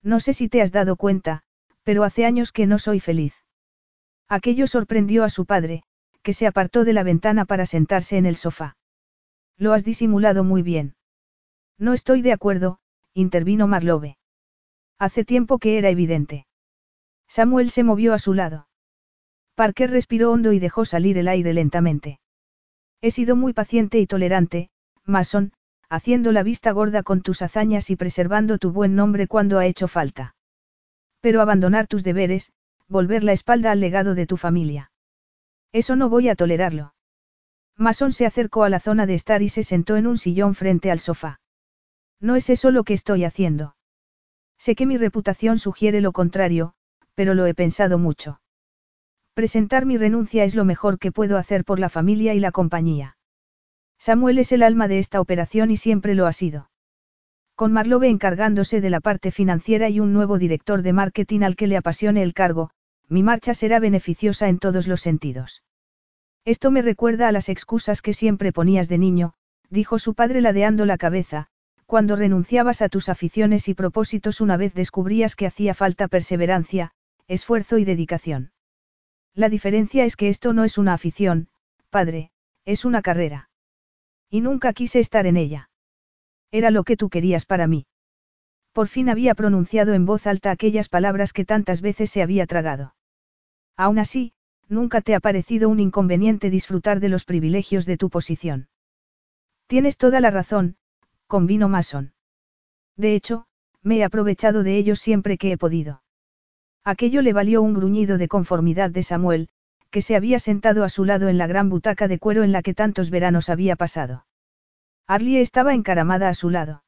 No 0.03 0.21
sé 0.21 0.33
si 0.33 0.49
te 0.49 0.63
has 0.63 0.73
dado 0.73 0.97
cuenta, 0.97 1.43
pero 1.83 2.05
hace 2.05 2.25
años 2.25 2.53
que 2.53 2.67
no 2.67 2.79
soy 2.79 3.01
feliz. 3.01 3.40
Aquello 4.31 4.69
sorprendió 4.69 5.25
a 5.25 5.29
su 5.29 5.45
padre, 5.45 5.83
que 6.23 6.35
se 6.35 6.47
apartó 6.47 6.85
de 6.85 6.93
la 6.93 7.03
ventana 7.03 7.47
para 7.47 7.67
sentarse 7.67 8.17
en 8.17 8.27
el 8.27 8.37
sofá. 8.37 8.77
Lo 9.59 9.73
has 9.73 9.85
disimulado 9.85 10.45
muy 10.45 10.63
bien. 10.63 10.95
No 11.79 11.95
estoy 11.95 12.23
de 12.23 12.33
acuerdo, 12.33 12.79
intervino 13.13 13.67
Marlowe. 13.67 14.17
Hace 15.01 15.25
tiempo 15.25 15.59
que 15.59 15.79
era 15.79 15.91
evidente. 15.91 16.47
Samuel 17.27 17.71
se 17.73 17.83
movió 17.83 18.15
a 18.15 18.21
su 18.21 18.33
lado. 18.33 18.69
Parker 19.57 19.91
respiró 19.91 20.31
hondo 20.31 20.53
y 20.53 20.61
dejó 20.61 20.85
salir 20.85 21.19
el 21.19 21.27
aire 21.27 21.53
lentamente. 21.53 22.21
He 23.01 23.11
sido 23.11 23.35
muy 23.35 23.53
paciente 23.53 23.99
y 23.99 24.07
tolerante, 24.07 24.71
Mason, 25.05 25.53
haciendo 25.89 26.31
la 26.31 26.45
vista 26.45 26.71
gorda 26.71 27.03
con 27.03 27.23
tus 27.23 27.43
hazañas 27.43 27.91
y 27.91 27.97
preservando 27.97 28.59
tu 28.59 28.71
buen 28.71 28.95
nombre 28.95 29.27
cuando 29.27 29.59
ha 29.59 29.67
hecho 29.67 29.89
falta. 29.89 30.37
Pero 31.21 31.41
abandonar 31.41 31.89
tus 31.89 32.05
deberes, 32.05 32.53
volver 32.91 33.23
la 33.23 33.33
espalda 33.33 33.71
al 33.71 33.81
legado 33.81 34.15
de 34.15 34.27
tu 34.27 34.37
familia. 34.37 34.91
Eso 35.73 35.95
no 35.95 36.09
voy 36.09 36.29
a 36.29 36.35
tolerarlo. 36.35 36.93
Mason 37.77 38.13
se 38.13 38.27
acercó 38.27 38.65
a 38.65 38.69
la 38.69 38.81
zona 38.81 39.07
de 39.07 39.15
estar 39.15 39.43
y 39.43 39.49
se 39.49 39.63
sentó 39.63 39.97
en 39.97 40.07
un 40.09 40.19
sillón 40.19 40.55
frente 40.55 40.91
al 40.91 40.99
sofá. 40.99 41.41
No 42.21 42.37
es 42.37 42.51
eso 42.51 42.71
lo 42.71 42.83
que 42.85 42.93
estoy 42.93 43.25
haciendo. 43.25 43.77
Sé 44.59 44.75
que 44.75 44.87
mi 44.87 44.99
reputación 44.99 45.57
sugiere 45.57 46.01
lo 46.01 46.13
contrario, 46.13 46.75
pero 47.15 47.35
lo 47.35 47.47
he 47.47 47.55
pensado 47.55 47.97
mucho. 47.97 48.41
Presentar 49.33 49.87
mi 49.87 49.97
renuncia 49.97 50.45
es 50.45 50.55
lo 50.55 50.65
mejor 50.65 50.99
que 50.99 51.13
puedo 51.13 51.39
hacer 51.39 51.65
por 51.65 51.79
la 51.79 51.89
familia 51.89 52.35
y 52.35 52.41
la 52.41 52.51
compañía. 52.51 53.17
Samuel 53.99 54.39
es 54.39 54.51
el 54.53 54.63
alma 54.63 54.89
de 54.89 54.99
esta 54.99 55.21
operación 55.21 55.71
y 55.71 55.77
siempre 55.77 56.15
lo 56.15 56.27
ha 56.27 56.33
sido. 56.33 56.71
Con 57.55 57.73
Marlowe 57.73 58.09
encargándose 58.09 58.81
de 58.81 58.91
la 58.91 59.01
parte 59.01 59.31
financiera 59.31 59.89
y 59.89 60.01
un 60.01 60.13
nuevo 60.13 60.39
director 60.39 60.83
de 60.83 60.93
marketing 60.93 61.43
al 61.43 61.57
que 61.57 61.67
le 61.67 61.77
apasione 61.77 62.23
el 62.23 62.35
cargo, 62.35 62.71
mi 63.11 63.25
marcha 63.25 63.55
será 63.55 63.81
beneficiosa 63.81 64.49
en 64.49 64.59
todos 64.59 64.87
los 64.87 65.01
sentidos. 65.01 65.63
Esto 66.45 66.71
me 66.71 66.81
recuerda 66.81 67.29
a 67.29 67.33
las 67.33 67.49
excusas 67.49 68.03
que 68.03 68.15
siempre 68.15 68.53
ponías 68.53 68.89
de 68.89 68.99
niño, 68.99 69.35
dijo 69.69 69.99
su 69.99 70.15
padre 70.15 70.41
ladeando 70.41 70.87
la 70.87 70.97
cabeza, 70.97 71.49
cuando 71.87 72.15
renunciabas 72.15 72.83
a 72.83 72.89
tus 72.89 73.09
aficiones 73.09 73.69
y 73.69 73.75
propósitos 73.75 74.41
una 74.41 74.57
vez 74.57 74.75
descubrías 74.75 75.35
que 75.35 75.47
hacía 75.47 75.75
falta 75.75 76.07
perseverancia, 76.07 76.93
esfuerzo 77.27 77.79
y 77.79 77.85
dedicación. 77.85 78.53
La 79.35 79.49
diferencia 79.49 80.05
es 80.05 80.15
que 80.15 80.29
esto 80.29 80.53
no 80.53 80.63
es 80.63 80.79
una 80.79 80.95
afición, 80.95 81.49
padre, 81.91 82.31
es 82.65 82.85
una 82.85 83.03
carrera. 83.03 83.51
Y 84.31 84.41
nunca 84.41 84.73
quise 84.73 85.01
estar 85.01 85.27
en 85.27 85.37
ella. 85.37 85.69
Era 86.53 86.71
lo 86.71 86.85
que 86.85 86.97
tú 86.97 87.11
querías 87.11 87.45
para 87.45 87.67
mí. 87.67 87.87
Por 88.73 88.87
fin 88.87 89.09
había 89.09 89.35
pronunciado 89.35 89.95
en 89.95 90.07
voz 90.07 90.29
alta 90.29 90.53
aquellas 90.53 90.89
palabras 90.89 91.33
que 91.33 91.45
tantas 91.45 91.81
veces 91.81 92.11
se 92.11 92.23
había 92.23 92.47
tragado. 92.47 92.95
Aún 93.77 93.99
así, 93.99 94.33
nunca 94.69 95.01
te 95.01 95.15
ha 95.15 95.21
parecido 95.21 95.69
un 95.69 95.81
inconveniente 95.81 96.51
disfrutar 96.51 97.01
de 97.01 97.09
los 97.09 97.25
privilegios 97.25 97.87
de 97.87 97.97
tu 97.97 98.11
posición. 98.11 98.69
Tienes 99.67 99.97
toda 99.97 100.21
la 100.21 100.31
razón, 100.31 100.77
convino 101.27 101.69
Mason. 101.69 102.13
De 102.97 103.15
hecho, 103.15 103.47
me 103.83 103.99
he 103.99 104.05
aprovechado 104.05 104.63
de 104.63 104.77
ellos 104.77 104.99
siempre 104.99 105.39
que 105.39 105.53
he 105.53 105.57
podido. 105.57 106.03
Aquello 106.85 107.23
le 107.23 107.33
valió 107.33 107.63
un 107.63 107.75
gruñido 107.75 108.19
de 108.19 108.29
conformidad 108.29 108.91
de 108.91 109.03
Samuel, 109.03 109.49
que 109.91 110.03
se 110.03 110.17
había 110.17 110.39
sentado 110.39 110.83
a 110.85 110.89
su 110.89 111.05
lado 111.05 111.29
en 111.29 111.39
la 111.39 111.47
gran 111.47 111.69
butaca 111.69 112.09
de 112.09 112.19
cuero 112.19 112.43
en 112.43 112.53
la 112.53 112.63
que 112.63 112.75
tantos 112.75 113.11
veranos 113.11 113.49
había 113.49 113.77
pasado. 113.77 114.27
Arlie 115.07 115.41
estaba 115.41 115.75
encaramada 115.75 116.29
a 116.29 116.35
su 116.35 116.51
lado. 116.51 116.83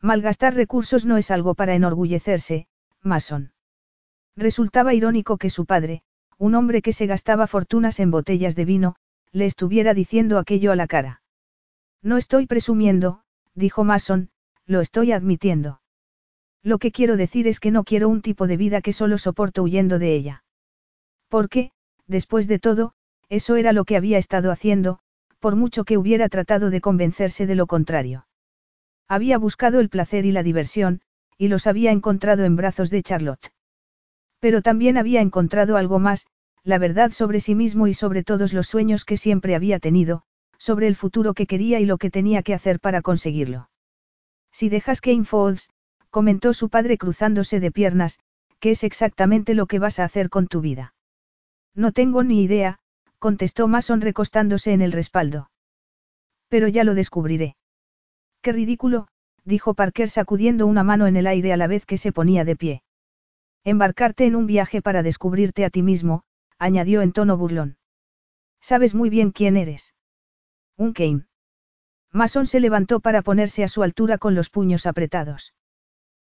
Malgastar 0.00 0.54
recursos 0.54 1.06
no 1.06 1.16
es 1.16 1.30
algo 1.30 1.54
para 1.54 1.74
enorgullecerse, 1.74 2.66
Mason. 3.02 3.53
Resultaba 4.36 4.94
irónico 4.94 5.38
que 5.38 5.50
su 5.50 5.64
padre, 5.64 6.02
un 6.38 6.54
hombre 6.54 6.82
que 6.82 6.92
se 6.92 7.06
gastaba 7.06 7.46
fortunas 7.46 8.00
en 8.00 8.10
botellas 8.10 8.56
de 8.56 8.64
vino, 8.64 8.96
le 9.32 9.46
estuviera 9.46 9.94
diciendo 9.94 10.38
aquello 10.38 10.72
a 10.72 10.76
la 10.76 10.86
cara. 10.86 11.22
No 12.02 12.16
estoy 12.16 12.46
presumiendo, 12.46 13.22
dijo 13.54 13.84
Mason, 13.84 14.30
lo 14.66 14.80
estoy 14.80 15.12
admitiendo. 15.12 15.80
Lo 16.62 16.78
que 16.78 16.92
quiero 16.92 17.16
decir 17.16 17.46
es 17.46 17.60
que 17.60 17.70
no 17.70 17.84
quiero 17.84 18.08
un 18.08 18.22
tipo 18.22 18.46
de 18.46 18.56
vida 18.56 18.80
que 18.80 18.92
solo 18.92 19.18
soporto 19.18 19.62
huyendo 19.62 19.98
de 19.98 20.14
ella. 20.14 20.44
Porque, 21.28 21.70
después 22.06 22.48
de 22.48 22.58
todo, 22.58 22.94
eso 23.28 23.56
era 23.56 23.72
lo 23.72 23.84
que 23.84 23.96
había 23.96 24.18
estado 24.18 24.50
haciendo, 24.50 24.98
por 25.40 25.56
mucho 25.56 25.84
que 25.84 25.98
hubiera 25.98 26.28
tratado 26.28 26.70
de 26.70 26.80
convencerse 26.80 27.46
de 27.46 27.54
lo 27.54 27.66
contrario. 27.66 28.26
Había 29.08 29.38
buscado 29.38 29.80
el 29.80 29.90
placer 29.90 30.24
y 30.24 30.32
la 30.32 30.42
diversión, 30.42 31.02
y 31.36 31.48
los 31.48 31.66
había 31.66 31.90
encontrado 31.90 32.44
en 32.44 32.56
brazos 32.56 32.90
de 32.90 33.02
Charlotte. 33.02 33.53
Pero 34.44 34.60
también 34.60 34.98
había 34.98 35.22
encontrado 35.22 35.78
algo 35.78 35.98
más, 35.98 36.26
la 36.64 36.76
verdad 36.76 37.12
sobre 37.12 37.40
sí 37.40 37.54
mismo 37.54 37.86
y 37.86 37.94
sobre 37.94 38.22
todos 38.22 38.52
los 38.52 38.66
sueños 38.66 39.06
que 39.06 39.16
siempre 39.16 39.54
había 39.54 39.78
tenido, 39.78 40.24
sobre 40.58 40.86
el 40.86 40.96
futuro 40.96 41.32
que 41.32 41.46
quería 41.46 41.80
y 41.80 41.86
lo 41.86 41.96
que 41.96 42.10
tenía 42.10 42.42
que 42.42 42.52
hacer 42.52 42.78
para 42.78 43.00
conseguirlo. 43.00 43.70
Si 44.52 44.68
dejas 44.68 45.00
que 45.00 45.18
Falls, 45.24 45.70
comentó 46.10 46.52
su 46.52 46.68
padre 46.68 46.98
cruzándose 46.98 47.58
de 47.58 47.72
piernas, 47.72 48.18
¿qué 48.60 48.72
es 48.72 48.84
exactamente 48.84 49.54
lo 49.54 49.64
que 49.64 49.78
vas 49.78 49.98
a 49.98 50.04
hacer 50.04 50.28
con 50.28 50.46
tu 50.46 50.60
vida? 50.60 50.94
No 51.74 51.92
tengo 51.92 52.22
ni 52.22 52.42
idea, 52.42 52.80
contestó 53.18 53.66
Mason 53.66 54.02
recostándose 54.02 54.74
en 54.74 54.82
el 54.82 54.92
respaldo. 54.92 55.48
Pero 56.48 56.68
ya 56.68 56.84
lo 56.84 56.92
descubriré. 56.92 57.56
Qué 58.42 58.52
ridículo, 58.52 59.08
dijo 59.46 59.72
Parker 59.72 60.10
sacudiendo 60.10 60.66
una 60.66 60.84
mano 60.84 61.06
en 61.06 61.16
el 61.16 61.28
aire 61.28 61.54
a 61.54 61.56
la 61.56 61.66
vez 61.66 61.86
que 61.86 61.96
se 61.96 62.12
ponía 62.12 62.44
de 62.44 62.56
pie. 62.56 62.82
Embarcarte 63.64 64.26
en 64.26 64.36
un 64.36 64.46
viaje 64.46 64.82
para 64.82 65.02
descubrirte 65.02 65.64
a 65.64 65.70
ti 65.70 65.82
mismo, 65.82 66.22
añadió 66.58 67.00
en 67.00 67.12
tono 67.12 67.36
burlón. 67.38 67.78
Sabes 68.60 68.94
muy 68.94 69.10
bien 69.10 69.30
quién 69.30 69.56
eres. 69.56 69.94
Un 70.76 70.92
Kane. 70.92 71.26
Mason 72.12 72.46
se 72.46 72.60
levantó 72.60 73.00
para 73.00 73.22
ponerse 73.22 73.64
a 73.64 73.68
su 73.68 73.82
altura 73.82 74.18
con 74.18 74.34
los 74.34 74.50
puños 74.50 74.86
apretados. 74.86 75.54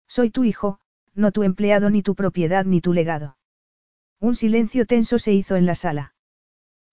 Soy 0.08 0.30
tu 0.30 0.44
hijo, 0.44 0.80
no 1.14 1.30
tu 1.30 1.42
empleado 1.42 1.90
ni 1.90 2.02
tu 2.02 2.14
propiedad 2.14 2.64
ni 2.64 2.80
tu 2.80 2.92
legado. 2.92 3.36
Un 4.18 4.34
silencio 4.34 4.86
tenso 4.86 5.18
se 5.18 5.32
hizo 5.32 5.56
en 5.56 5.66
la 5.66 5.74
sala. 5.74 6.14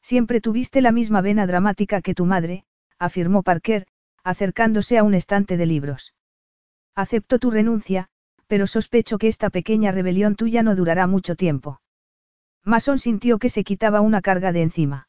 Siempre 0.02 0.42
tuviste 0.42 0.82
la 0.82 0.92
misma 0.92 1.22
vena 1.22 1.48
dramática 1.48 2.02
que 2.02 2.14
tu 2.14 2.26
madre, 2.26 2.66
afirmó 3.00 3.44
Parker, 3.44 3.88
acercándose 4.24 4.98
a 4.98 5.04
un 5.04 5.14
estante 5.14 5.58
de 5.58 5.66
libros. 5.66 6.14
Acepto 6.96 7.40
tu 7.40 7.50
renuncia, 7.50 8.10
pero 8.54 8.68
sospecho 8.68 9.18
que 9.18 9.28
esta 9.28 9.50
pequeña 9.50 9.92
rebelión 9.92 10.36
tuya 10.36 10.62
no 10.62 10.76
durará 10.76 11.08
mucho 11.08 11.36
tiempo. 11.36 11.82
Mason 12.64 13.00
sintió 13.00 13.40
que 13.40 13.50
se 13.50 13.64
quitaba 13.64 14.00
una 14.00 14.22
carga 14.22 14.52
de 14.52 14.62
encima. 14.62 15.08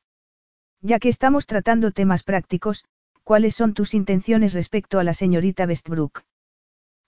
Ya 0.80 0.98
que 0.98 1.10
estamos 1.10 1.44
tratando 1.44 1.90
temas 1.90 2.22
prácticos, 2.22 2.86
¿cuáles 3.22 3.54
son 3.54 3.74
tus 3.74 3.92
intenciones 3.92 4.54
respecto 4.54 4.98
a 4.98 5.04
la 5.04 5.12
señorita 5.12 5.66
Westbrook? 5.66 6.22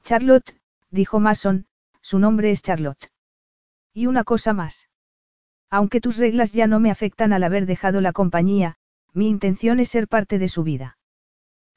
Charlotte, 0.05 0.61
dijo 0.91 1.21
Mason, 1.21 1.65
su 2.03 2.19
nombre 2.19 2.51
es 2.51 2.61
Charlotte. 2.61 3.11
Y 3.95 4.05
una 4.05 4.23
cosa 4.23 4.53
más. 4.53 4.91
Aunque 5.71 6.03
tus 6.03 6.19
reglas 6.19 6.53
ya 6.53 6.67
no 6.67 6.81
me 6.81 6.91
afectan 6.91 7.33
al 7.33 7.45
haber 7.45 7.65
dejado 7.65 8.03
la 8.03 8.13
compañía, 8.13 8.75
mi 9.15 9.27
intención 9.31 9.81
es 9.81 9.89
ser 9.89 10.07
parte 10.07 10.39
de 10.39 10.49
su 10.49 10.65
vida. 10.65 10.99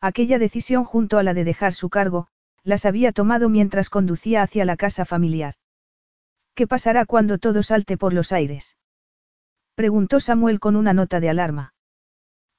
Aquella 0.01 0.37
decisión 0.37 0.83
junto 0.83 1.17
a 1.17 1.23
la 1.23 1.33
de 1.33 1.45
dejar 1.45 1.73
su 1.73 1.89
cargo, 1.89 2.27
las 2.69 2.85
había 2.85 3.11
tomado 3.11 3.49
mientras 3.49 3.89
conducía 3.89 4.43
hacia 4.43 4.63
la 4.63 4.77
casa 4.77 5.03
familiar. 5.03 5.55
¿Qué 6.55 6.67
pasará 6.67 7.05
cuando 7.05 7.37
todo 7.37 7.63
salte 7.63 7.97
por 7.97 8.13
los 8.13 8.31
aires? 8.31 8.77
Preguntó 9.75 10.19
Samuel 10.19 10.59
con 10.59 10.75
una 10.75 10.93
nota 10.93 11.19
de 11.19 11.29
alarma. 11.29 11.73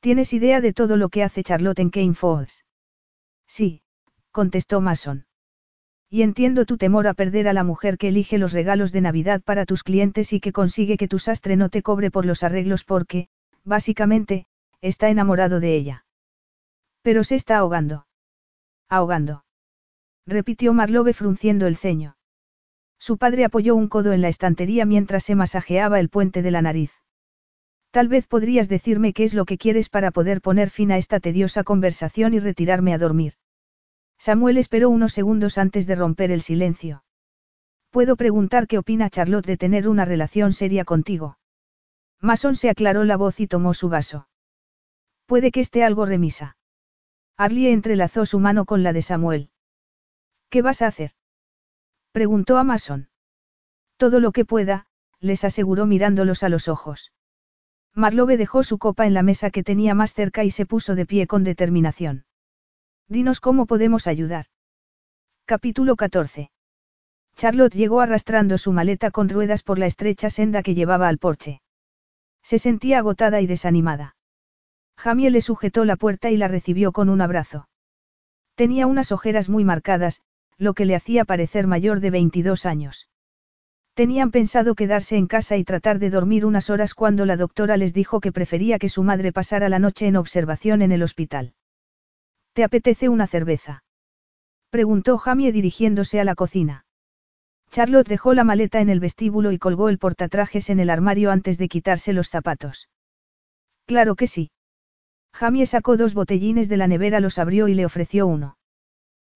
¿Tienes 0.01 0.33
idea 0.33 0.61
de 0.61 0.73
todo 0.73 0.97
lo 0.97 1.11
que 1.11 1.23
hace 1.23 1.43
Charlotte 1.43 1.79
en 1.79 1.91
Kane 1.91 2.15
Falls? 2.15 2.65
Sí, 3.47 3.83
contestó 4.33 4.81
Mason. 4.81 5.27
Y 6.09 6.23
entiendo 6.23 6.65
tu 6.65 6.77
temor 6.77 7.07
a 7.07 7.15
perder 7.15 7.47
a 7.47 7.53
la 7.53 7.63
mujer 7.63 7.97
que 7.97 8.09
elige 8.09 8.39
los 8.39 8.53
regalos 8.53 8.91
de 8.91 9.03
Navidad 9.03 9.43
para 9.43 9.65
tus 9.65 9.85
clientes 9.85 10.33
y 10.33 10.41
que 10.41 10.53
consigue 10.53 10.97
que 10.97 11.09
tu 11.09 11.19
sastre 11.19 11.57
no 11.57 11.69
te 11.69 11.83
cobre 11.83 12.11
por 12.11 12.27
los 12.27 12.43
arreglos 12.43 12.85
porque, 12.85 13.29
básicamente, 13.65 14.47
está 14.81 15.09
enamorado 15.09 15.61
de 15.61 15.77
ella. 15.77 16.05
Pero 17.03 17.23
se 17.23 17.37
está 17.37 17.59
ahogando. 17.59 18.07
Ahogando. 18.89 19.45
Repitió 20.31 20.73
Marlowe 20.73 21.13
frunciendo 21.13 21.67
el 21.67 21.77
ceño. 21.77 22.17
Su 23.01 23.19
padre 23.19 23.45
apoyó 23.45 23.75
un 23.75 23.89
codo 23.89 24.13
en 24.13 24.21
la 24.21 24.29
estantería 24.29 24.85
mientras 24.87 25.25
se 25.25 25.35
masajeaba 25.35 25.99
el 25.99 26.09
puente 26.09 26.41
de 26.41 26.53
la 26.53 26.63
nariz. 26.63 26.93
Tal 27.91 28.07
vez 28.07 28.29
podrías 28.29 28.69
decirme 28.69 29.13
qué 29.13 29.25
es 29.25 29.35
lo 29.35 29.45
que 29.45 29.59
quieres 29.59 29.89
para 29.89 30.13
poder 30.13 30.41
poner 30.41 30.71
fin 30.71 30.93
a 30.93 30.99
esta 30.99 31.19
tediosa 31.19 31.65
conversación 31.65 32.33
y 32.33 32.39
retirarme 32.39 32.95
a 32.95 32.99
dormir. 32.99 33.33
Samuel 34.19 34.59
esperó 34.59 34.89
unos 34.89 35.13
segundos 35.15 35.59
antes 35.59 35.89
de 35.89 35.97
romper 35.97 36.31
el 36.31 36.43
silencio. 36.43 37.03
Puedo 37.91 38.15
preguntar 38.15 38.69
qué 38.69 38.79
opina 38.79 39.11
Charlotte 39.11 39.47
de 39.47 39.57
tener 39.57 39.89
una 39.89 40.05
relación 40.05 40.53
seria 40.53 40.85
contigo. 40.85 41.39
Mason 42.21 42.55
se 42.55 42.71
aclaró 42.71 43.03
la 43.03 43.17
voz 43.17 43.41
y 43.41 43.49
tomó 43.49 43.75
su 43.75 43.89
vaso. 43.89 44.29
Puede 45.27 45.51
que 45.51 45.59
esté 45.59 45.83
algo 45.83 46.07
remisa. 46.07 46.57
Arlie 47.37 47.73
entrelazó 47.73 48.27
su 48.27 48.39
mano 48.39 48.65
con 48.65 48.85
la 48.85 48.93
de 48.93 49.03
Samuel. 49.03 49.51
¿Qué 50.51 50.63
vas 50.63 50.83
a 50.83 50.89
hacer? 50.89 51.13
Preguntó 52.13 52.59
a 52.59 52.65
Mason. 52.65 53.09
Todo 53.97 54.19
lo 54.19 54.33
que 54.33 54.45
pueda, 54.45 54.87
les 55.21 55.45
aseguró 55.45 55.87
mirándolos 55.87 56.43
a 56.43 56.49
los 56.49 56.67
ojos. 56.67 57.13
Marlowe 57.95 58.37
dejó 58.37 58.65
su 58.65 58.79
copa 58.79 59.07
en 59.07 59.15
la 59.15 59.23
mesa 59.23 59.51
que 59.51 59.63
tenía 59.63 59.95
más 59.95 60.13
cerca 60.13 60.43
y 60.43 60.51
se 60.51 60.67
puso 60.67 60.95
de 60.95 61.07
pie 61.07 61.27
con 61.27 61.45
determinación. 61.45 62.25
Dinos 63.09 63.41
cómo 63.41 63.67
podemos 63.67 64.07
ayudar. 64.07 64.47
Capítulo 65.45 65.97
14. 65.97 66.51
Charlotte 67.37 67.75
llegó 67.75 68.01
arrastrando 68.01 68.59
su 68.59 68.73
maleta 68.73 69.11
con 69.11 69.29
ruedas 69.29 69.63
por 69.63 69.79
la 69.79 69.87
estrecha 69.87 70.31
senda 70.31 70.63
que 70.63 70.75
llevaba 70.75 71.09
al 71.09 71.19
porche. 71.19 71.63
Se 72.43 72.59
sentía 72.59 72.99
agotada 72.99 73.41
y 73.41 73.47
desanimada. 73.47 74.17
Jamie 74.97 75.31
le 75.31 75.41
sujetó 75.41 75.85
la 75.85 75.97
puerta 75.97 76.31
y 76.31 76.37
la 76.37 76.49
recibió 76.49 76.93
con 76.93 77.09
un 77.09 77.21
abrazo. 77.21 77.69
Tenía 78.55 78.87
unas 78.87 79.11
ojeras 79.13 79.49
muy 79.49 79.65
marcadas, 79.65 80.21
lo 80.61 80.75
que 80.75 80.85
le 80.85 80.95
hacía 80.95 81.25
parecer 81.25 81.67
mayor 81.67 82.01
de 82.01 82.11
22 82.11 82.67
años. 82.67 83.09
Tenían 83.95 84.31
pensado 84.31 84.75
quedarse 84.75 85.17
en 85.17 85.27
casa 85.27 85.57
y 85.57 85.65
tratar 85.65 85.99
de 85.99 86.11
dormir 86.11 86.45
unas 86.45 86.69
horas 86.69 86.95
cuando 86.95 87.25
la 87.25 87.37
doctora 87.37 87.79
les 87.79 87.95
dijo 87.95 88.21
que 88.21 88.31
prefería 88.31 88.79
que 88.79 88.91
su 88.91 89.03
madre 89.03 89.33
pasara 89.33 89.71
la 89.71 89.79
noche 89.79 90.07
en 90.07 90.17
observación 90.17 90.83
en 90.83 90.93
el 90.93 91.03
hospital. 91.03 91.55
¿Te 92.53 92.63
apetece 92.63 93.09
una 93.09 93.27
cerveza? 93.27 93.85
Preguntó 94.69 95.17
Jamie 95.17 95.51
dirigiéndose 95.51 96.21
a 96.21 96.25
la 96.25 96.35
cocina. 96.35 96.85
Charlotte 97.71 98.09
dejó 98.09 98.35
la 98.35 98.45
maleta 98.45 98.81
en 98.81 98.91
el 98.91 99.01
vestíbulo 99.01 99.53
y 99.53 99.59
colgó 99.59 99.89
el 99.89 99.99
portatrajes 99.99 100.69
en 100.69 100.79
el 100.79 100.91
armario 100.91 101.31
antes 101.31 101.57
de 101.57 101.69
quitarse 101.69 102.13
los 102.13 102.29
zapatos. 102.29 102.89
Claro 103.87 104.15
que 104.15 104.27
sí. 104.27 104.51
Jamie 105.33 105.67
sacó 105.67 105.97
dos 105.97 106.13
botellines 106.13 106.69
de 106.69 106.77
la 106.77 106.87
nevera, 106.87 107.21
los 107.21 107.39
abrió 107.39 107.67
y 107.69 107.75
le 107.75 107.87
ofreció 107.87 108.27
uno. 108.27 108.57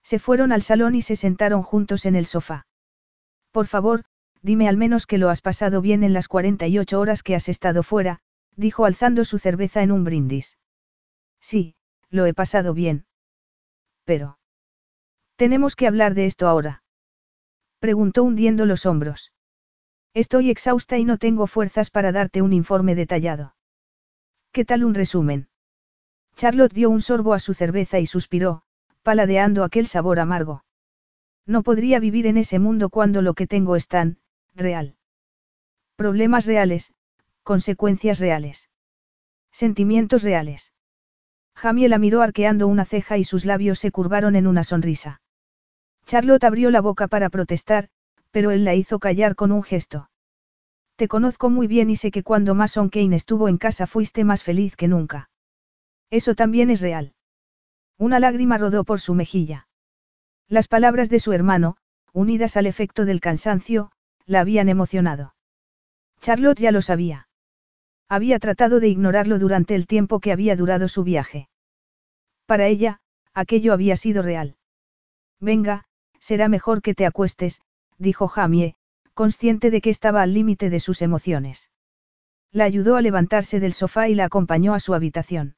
Se 0.05 0.19
fueron 0.19 0.53
al 0.53 0.63
salón 0.63 0.95
y 0.95 1.03
se 1.03 1.17
sentaron 1.17 1.63
juntos 1.63 2.05
en 2.05 2.15
el 2.15 2.27
sofá. 2.27 2.67
Por 3.51 3.67
favor, 3.67 4.05
dime 4.43 4.69
al 4.69 4.77
menos 4.77 5.07
que 5.07 5.19
lo 5.19 5.31
has 5.31 5.41
pasado 5.41 5.81
bien 5.81 6.05
en 6.05 6.13
las 6.13 6.29
48 6.29 7.01
horas 7.01 7.23
que 7.23 7.35
has 7.35 7.49
estado 7.49 7.83
fuera, 7.83 8.21
dijo 8.55 8.85
alzando 8.85 9.25
su 9.25 9.39
cerveza 9.39 9.83
en 9.83 9.91
un 9.91 10.05
brindis. 10.05 10.59
Sí, 11.41 11.75
lo 12.11 12.27
he 12.27 12.35
pasado 12.35 12.75
bien. 12.75 13.07
Pero... 14.05 14.39
Tenemos 15.37 15.75
que 15.75 15.87
hablar 15.87 16.15
de 16.15 16.27
esto 16.27 16.47
ahora. 16.47 16.83
Preguntó 17.81 18.23
hundiendo 18.23 18.67
los 18.67 18.87
hombros. 18.87 19.33
Estoy 20.13 20.51
exhausta 20.51 20.99
y 20.99 21.05
no 21.05 21.19
tengo 21.19 21.47
fuerzas 21.47 21.91
para 21.91 22.13
darte 22.13 22.41
un 22.43 22.53
informe 22.53 22.95
detallado. 22.95 23.57
¿Qué 24.53 24.65
tal 24.65 24.85
un 24.85 24.95
resumen? 24.95 25.49
Charlotte 26.37 26.73
dio 26.73 26.91
un 26.91 27.01
sorbo 27.01 27.35
a 27.35 27.41
su 27.41 27.55
cerveza 27.55 27.99
y 27.99 28.07
suspiró, 28.07 28.63
paladeando 29.05 29.63
aquel 29.63 29.87
sabor 29.87 30.19
amargo. 30.19 30.65
No 31.47 31.63
podría 31.63 32.01
vivir 32.01 32.27
en 32.27 32.39
ese 32.39 32.59
mundo 32.59 32.89
cuando 32.89 33.23
lo 33.23 33.35
que 33.35 33.47
tengo 33.47 33.77
es 33.77 33.87
tan, 33.87 34.19
real. 34.55 34.97
Problemas 35.95 36.47
reales, 36.47 36.93
consecuencias 37.43 38.19
reales. 38.19 38.71
Sentimientos 39.53 40.23
reales. 40.23 40.73
Jamie 41.55 41.89
la 41.89 41.99
miró 41.99 42.23
arqueando 42.23 42.67
una 42.67 42.87
ceja 42.87 43.19
y 43.19 43.25
sus 43.25 43.45
labios 43.45 43.79
se 43.79 43.93
curvaron 43.93 44.35
en 44.37 44.47
una 44.47 44.65
sonrisa. 44.65 45.21
Charlotte 46.07 46.45
abrió 46.45 46.71
la 46.71 46.81
boca 46.81 47.07
para 47.07 47.29
protestar, 47.29 47.91
pero 48.31 48.51
él 48.51 48.65
la 48.65 48.75
hizo 48.75 48.99
callar 48.99 49.37
con 49.37 49.53
un 49.53 49.63
gesto. 49.63 50.11
Te 50.97 51.09
conozco 51.09 51.51
muy 51.51 51.67
bien 51.67 51.91
y 51.91 51.97
sé 51.97 52.11
que 52.11 52.23
cuando 52.23 52.55
Mason 52.55 52.89
Kane 52.89 53.15
estuvo 53.15 53.49
en 53.49 53.59
casa 53.59 53.87
fuiste 53.87 54.25
más 54.25 54.43
feliz 54.43 54.77
que 54.77 54.89
nunca. 54.89 55.29
Eso 56.11 56.35
también 56.35 56.71
es 56.71 56.81
real. 56.81 57.15
Una 57.99 58.21
lágrima 58.21 58.59
rodó 58.59 58.85
por 58.85 59.01
su 59.01 59.15
mejilla. 59.15 59.69
Las 60.49 60.69
palabras 60.69 61.11
de 61.11 61.21
su 61.21 61.33
hermano, 61.33 61.77
unidas 62.13 62.57
al 62.57 62.67
efecto 62.67 63.05
del 63.05 63.21
cansancio, 63.21 63.91
la 64.27 64.41
habían 64.41 64.69
emocionado. 64.69 65.35
Charlotte 66.21 66.61
ya 66.61 66.73
lo 66.73 66.83
sabía. 66.83 67.29
Había 68.09 68.39
tratado 68.39 68.81
de 68.81 68.89
ignorarlo 68.89 69.39
durante 69.39 69.75
el 69.75 69.87
tiempo 69.87 70.21
que 70.21 70.33
había 70.33 70.57
durado 70.57 70.89
su 70.89 71.05
viaje. 71.05 71.49
Para 72.47 72.67
ella, 72.67 73.01
aquello 73.33 73.73
había 73.73 73.97
sido 73.97 74.23
real. 74.23 74.57
Venga, 75.41 75.85
será 76.19 76.49
mejor 76.49 76.83
que 76.83 76.95
te 76.95 77.07
acuestes, 77.07 77.63
dijo 77.99 78.29
Jamie, 78.29 78.77
consciente 79.15 79.71
de 79.71 79.81
que 79.81 79.91
estaba 79.91 80.23
al 80.23 80.35
límite 80.35 80.71
de 80.71 80.81
sus 80.81 81.03
emociones. 81.03 81.71
La 82.51 82.65
ayudó 82.65 82.97
a 82.97 83.03
levantarse 83.03 83.61
del 83.61 83.73
sofá 83.73 84.09
y 84.09 84.15
la 84.15 84.25
acompañó 84.25 84.75
a 84.75 84.81
su 84.81 84.95
habitación. 84.95 85.57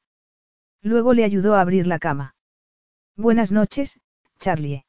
Luego 0.81 1.13
le 1.13 1.23
ayudó 1.23 1.55
a 1.55 1.61
abrir 1.61 1.87
la 1.87 1.99
cama. 1.99 2.35
Buenas 3.15 3.51
noches, 3.51 3.99
Charlie. 4.39 4.85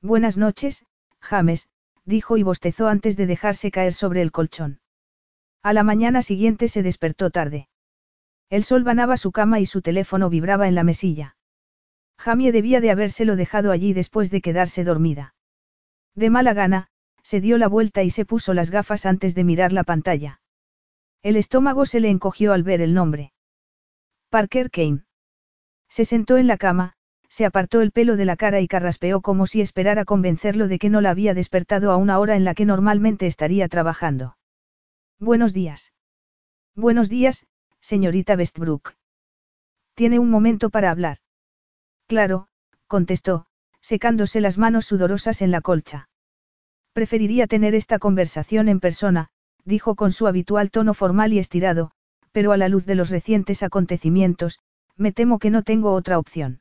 Buenas 0.00 0.36
noches, 0.36 0.84
James, 1.20 1.68
dijo 2.04 2.36
y 2.36 2.42
bostezó 2.42 2.88
antes 2.88 3.16
de 3.16 3.26
dejarse 3.26 3.70
caer 3.70 3.94
sobre 3.94 4.22
el 4.22 4.32
colchón. 4.32 4.80
A 5.62 5.72
la 5.72 5.84
mañana 5.84 6.22
siguiente 6.22 6.68
se 6.68 6.82
despertó 6.82 7.30
tarde. 7.30 7.68
El 8.50 8.64
sol 8.64 8.84
banaba 8.84 9.16
su 9.16 9.32
cama 9.32 9.60
y 9.60 9.66
su 9.66 9.80
teléfono 9.80 10.28
vibraba 10.28 10.66
en 10.66 10.74
la 10.74 10.84
mesilla. 10.84 11.36
Jamie 12.18 12.52
debía 12.52 12.80
de 12.80 12.90
habérselo 12.90 13.36
dejado 13.36 13.70
allí 13.70 13.92
después 13.92 14.30
de 14.30 14.40
quedarse 14.40 14.84
dormida. 14.84 15.34
De 16.14 16.30
mala 16.30 16.52
gana, 16.52 16.88
se 17.22 17.40
dio 17.40 17.58
la 17.58 17.68
vuelta 17.68 18.02
y 18.02 18.10
se 18.10 18.24
puso 18.24 18.54
las 18.54 18.70
gafas 18.70 19.06
antes 19.06 19.34
de 19.34 19.44
mirar 19.44 19.72
la 19.72 19.84
pantalla. 19.84 20.40
El 21.22 21.36
estómago 21.36 21.86
se 21.86 22.00
le 22.00 22.10
encogió 22.10 22.52
al 22.52 22.62
ver 22.62 22.80
el 22.80 22.94
nombre. 22.94 23.31
Parker 24.32 24.70
Kane. 24.70 25.04
Se 25.90 26.06
sentó 26.06 26.38
en 26.38 26.46
la 26.46 26.56
cama, 26.56 26.94
se 27.28 27.44
apartó 27.44 27.82
el 27.82 27.92
pelo 27.92 28.16
de 28.16 28.24
la 28.24 28.36
cara 28.36 28.60
y 28.62 28.66
carraspeó 28.66 29.20
como 29.20 29.46
si 29.46 29.60
esperara 29.60 30.06
convencerlo 30.06 30.68
de 30.68 30.78
que 30.78 30.88
no 30.88 31.02
la 31.02 31.10
había 31.10 31.34
despertado 31.34 31.90
a 31.90 31.98
una 31.98 32.18
hora 32.18 32.34
en 32.34 32.44
la 32.46 32.54
que 32.54 32.64
normalmente 32.64 33.26
estaría 33.26 33.68
trabajando. 33.68 34.38
Buenos 35.20 35.52
días. 35.52 35.92
Buenos 36.74 37.10
días, 37.10 37.44
señorita 37.82 38.34
Westbrook. 38.34 38.94
¿Tiene 39.92 40.18
un 40.18 40.30
momento 40.30 40.70
para 40.70 40.90
hablar? 40.90 41.18
Claro, 42.06 42.48
contestó, 42.86 43.44
secándose 43.82 44.40
las 44.40 44.56
manos 44.56 44.86
sudorosas 44.86 45.42
en 45.42 45.50
la 45.50 45.60
colcha. 45.60 46.08
Preferiría 46.94 47.46
tener 47.46 47.74
esta 47.74 47.98
conversación 47.98 48.70
en 48.70 48.80
persona, 48.80 49.28
dijo 49.66 49.94
con 49.94 50.10
su 50.10 50.26
habitual 50.26 50.70
tono 50.70 50.94
formal 50.94 51.34
y 51.34 51.38
estirado, 51.38 51.92
pero 52.32 52.52
a 52.52 52.56
la 52.56 52.68
luz 52.68 52.86
de 52.86 52.94
los 52.94 53.10
recientes 53.10 53.62
acontecimientos, 53.62 54.58
me 54.96 55.12
temo 55.12 55.38
que 55.38 55.50
no 55.50 55.62
tengo 55.62 55.92
otra 55.92 56.18
opción. 56.18 56.60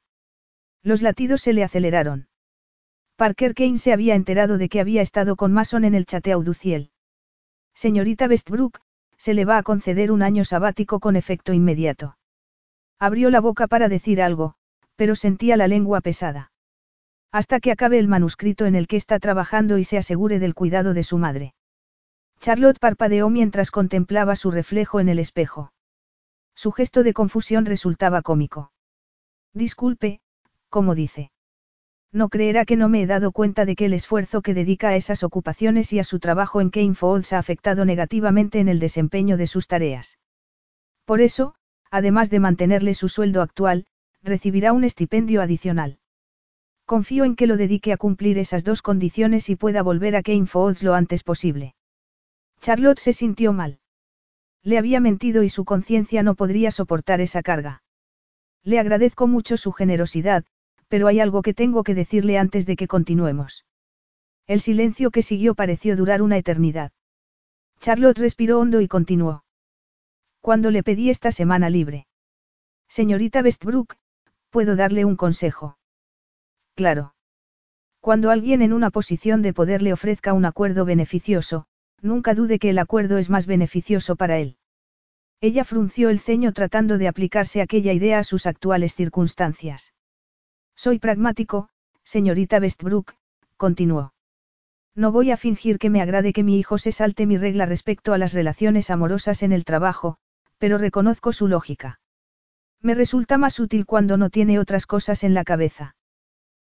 Los 0.83 1.01
latidos 1.01 1.41
se 1.41 1.53
le 1.53 1.64
aceleraron. 1.64 2.27
Parker 3.16 3.53
Kane 3.53 3.77
se 3.77 3.93
había 3.93 4.16
enterado 4.16 4.58
de 4.58 4.67
que 4.67 4.80
había 4.80 5.01
estado 5.01 5.35
con 5.35 5.53
Mason 5.53 5.85
en 5.85 5.95
el 5.95 6.06
Chateau 6.06 6.43
du 6.43 6.53
Ciel. 6.53 6.91
Señorita 7.74 8.27
Westbrook, 8.27 8.80
se 9.17 9.33
le 9.33 9.45
va 9.45 9.58
a 9.58 9.64
conceder 9.64 10.11
un 10.11 10.24
año 10.24 10.43
sabático 10.43 11.00
con 11.00 11.16
efecto 11.16 11.53
inmediato. 11.53 12.17
Abrió 13.00 13.30
la 13.30 13.40
boca 13.40 13.67
para 13.67 13.90
decir 13.90 14.22
algo, 14.22 14.56
pero 14.95 15.16
sentía 15.16 15.58
la 15.58 15.67
lengua 15.67 16.01
pesada. 16.01 16.51
Hasta 17.32 17.59
que 17.59 17.72
acabe 17.72 18.00
el 18.00 18.08
manuscrito 18.08 18.66
en 18.66 18.75
el 18.75 18.88
que 18.88 18.98
está 18.98 19.19
trabajando 19.19 19.77
y 19.77 19.83
se 19.83 19.98
asegure 19.98 20.40
del 20.40 20.56
cuidado 20.56 20.93
de 20.93 21.03
su 21.03 21.17
madre. 21.17 21.53
Charlotte 22.41 22.79
parpadeó 22.79 23.29
mientras 23.29 23.69
contemplaba 23.69 24.35
su 24.35 24.49
reflejo 24.49 24.99
en 24.99 25.09
el 25.09 25.19
espejo. 25.19 25.73
Su 26.55 26.71
gesto 26.71 27.03
de 27.03 27.13
confusión 27.13 27.67
resultaba 27.67 28.23
cómico. 28.23 28.71
Disculpe, 29.53 30.21
como 30.67 30.95
dice. 30.95 31.31
No 32.11 32.29
creerá 32.29 32.65
que 32.65 32.77
no 32.77 32.89
me 32.89 33.03
he 33.03 33.05
dado 33.05 33.31
cuenta 33.31 33.63
de 33.65 33.75
que 33.75 33.85
el 33.85 33.93
esfuerzo 33.93 34.41
que 34.41 34.55
dedica 34.55 34.89
a 34.89 34.95
esas 34.95 35.23
ocupaciones 35.23 35.93
y 35.93 35.99
a 35.99 36.03
su 36.03 36.19
trabajo 36.19 36.61
en 36.61 36.95
Falls 36.95 37.31
ha 37.31 37.37
afectado 37.37 37.85
negativamente 37.85 38.59
en 38.59 38.69
el 38.69 38.79
desempeño 38.79 39.37
de 39.37 39.45
sus 39.45 39.67
tareas. 39.67 40.17
Por 41.05 41.21
eso, 41.21 41.53
además 41.91 42.31
de 42.31 42.39
mantenerle 42.39 42.95
su 42.95 43.07
sueldo 43.07 43.43
actual, 43.43 43.85
recibirá 44.23 44.73
un 44.73 44.83
estipendio 44.83 45.43
adicional. 45.43 45.99
Confío 46.85 47.23
en 47.23 47.35
que 47.35 47.45
lo 47.45 47.55
dedique 47.55 47.93
a 47.93 47.97
cumplir 47.97 48.39
esas 48.39 48.63
dos 48.63 48.81
condiciones 48.81 49.47
y 49.49 49.55
pueda 49.55 49.83
volver 49.83 50.15
a 50.15 50.23
Falls 50.47 50.81
lo 50.81 50.95
antes 50.95 51.23
posible. 51.23 51.75
Charlotte 52.61 52.99
se 52.99 53.11
sintió 53.14 53.53
mal. 53.53 53.80
Le 54.64 54.77
había 54.77 54.99
mentido 54.99 55.41
y 55.41 55.49
su 55.49 55.65
conciencia 55.65 56.22
no 56.22 56.35
podría 56.35 56.69
soportar 56.69 57.19
esa 57.19 57.41
carga. 57.41 57.81
Le 58.64 58.80
agradezco 58.80 59.27
mucho 59.27 59.57
su 59.57 59.72
generosidad, 59.72 60.45
pero 60.88 61.07
hay 61.07 61.19
algo 61.19 61.41
que 61.41 61.56
tengo 61.56 61.83
que 61.83 61.95
decirle 61.95 62.38
antes 62.38 62.67
de 62.67 62.75
que 62.75 62.88
continuemos. 62.88 63.65
El 64.45 64.61
silencio 64.61 65.09
que 65.09 65.23
siguió 65.23 65.56
pareció 65.56 65.95
durar 65.95 66.22
una 66.22 66.38
eternidad. 66.38 66.91
Charlotte 67.80 68.19
respiró 68.19 68.59
hondo 68.59 68.81
y 68.81 68.88
continuó. 68.88 69.43
Cuando 70.40 70.69
le 70.69 70.83
pedí 70.83 71.09
esta 71.09 71.31
semana 71.31 71.69
libre. 71.69 72.06
Señorita 72.88 73.41
Westbrook, 73.41 73.95
¿puedo 74.51 74.75
darle 74.75 75.06
un 75.06 75.15
consejo? 75.15 75.77
Claro. 76.75 77.15
Cuando 78.01 78.30
alguien 78.30 78.61
en 78.61 78.73
una 78.73 78.91
posición 78.91 79.41
de 79.41 79.53
poder 79.53 79.81
le 79.81 79.93
ofrezca 79.93 80.33
un 80.33 80.45
acuerdo 80.45 80.85
beneficioso, 80.85 81.67
nunca 82.01 82.33
dude 82.33 82.59
que 82.59 82.69
el 82.69 82.80
acuerdo 82.80 83.17
es 83.17 83.30
más 83.30 83.47
beneficioso 83.47 84.15
para 84.15 84.38
él. 84.39 84.57
Ella 85.39 85.63
frunció 85.63 86.09
el 86.09 86.19
ceño 86.19 86.53
tratando 86.53 86.97
de 86.97 87.07
aplicarse 87.07 87.61
aquella 87.61 87.93
idea 87.93 88.19
a 88.19 88.23
sus 88.23 88.45
actuales 88.45 88.95
circunstancias. 88.95 89.93
Soy 90.75 90.99
pragmático, 90.99 91.69
señorita 92.03 92.59
Westbrook, 92.59 93.13
continuó. 93.57 94.13
No 94.93 95.11
voy 95.11 95.31
a 95.31 95.38
fingir 95.38 95.80
que 95.80 95.89
me 95.89 96.01
agrade 96.01 96.33
que 96.33 96.43
mi 96.43 96.59
hijo 96.59 96.77
se 96.77 96.91
salte 96.91 97.25
mi 97.25 97.38
regla 97.38 97.65
respecto 97.65 98.13
a 98.13 98.17
las 98.17 98.33
relaciones 98.33 98.89
amorosas 98.89 99.41
en 99.41 99.51
el 99.51 99.63
trabajo, 99.63 100.17
pero 100.57 100.77
reconozco 100.77 101.33
su 101.33 101.47
lógica. 101.47 101.99
Me 102.81 102.93
resulta 102.93 103.38
más 103.38 103.59
útil 103.59 103.85
cuando 103.85 104.17
no 104.17 104.30
tiene 104.30 104.59
otras 104.59 104.85
cosas 104.85 105.23
en 105.23 105.33
la 105.33 105.43
cabeza. 105.43 105.95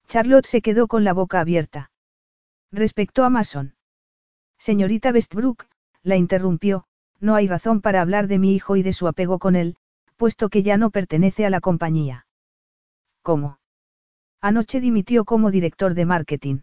Charlotte 0.08 0.46
se 0.46 0.62
quedó 0.62 0.88
con 0.88 1.04
la 1.04 1.12
boca 1.12 1.40
abierta. 1.40 1.90
Respecto 2.72 3.24
a 3.24 3.30
Mason. 3.30 3.77
Señorita 4.58 5.10
Westbrook, 5.10 5.66
la 6.02 6.16
interrumpió, 6.16 6.84
no 7.20 7.34
hay 7.34 7.46
razón 7.46 7.80
para 7.80 8.00
hablar 8.00 8.26
de 8.26 8.38
mi 8.38 8.54
hijo 8.54 8.76
y 8.76 8.82
de 8.82 8.92
su 8.92 9.08
apego 9.08 9.38
con 9.38 9.56
él, 9.56 9.76
puesto 10.16 10.48
que 10.48 10.62
ya 10.62 10.76
no 10.76 10.90
pertenece 10.90 11.46
a 11.46 11.50
la 11.50 11.60
compañía. 11.60 12.26
¿Cómo? 13.22 13.58
Anoche 14.40 14.80
dimitió 14.80 15.24
como 15.24 15.50
director 15.50 15.94
de 15.94 16.04
marketing. 16.04 16.58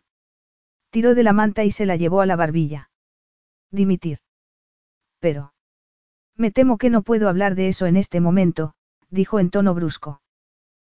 Tiró 0.90 1.16
de 1.16 1.24
la 1.24 1.34
manta 1.34 1.64
y 1.64 1.72
se 1.72 1.86
la 1.86 1.96
llevó 1.96 2.22
a 2.22 2.26
la 2.26 2.36
barbilla. 2.36 2.90
Dimitir. 3.72 4.20
Pero. 5.20 5.54
Me 6.38 6.52
temo 6.52 6.78
que 6.78 6.90
no 6.90 7.02
puedo 7.02 7.30
hablar 7.30 7.56
de 7.56 7.68
eso 7.68 7.86
en 7.86 7.98
este 7.98 8.20
momento, 8.20 8.74
dijo 9.10 9.40
en 9.40 9.50
tono 9.50 9.74
brusco. 9.74 10.22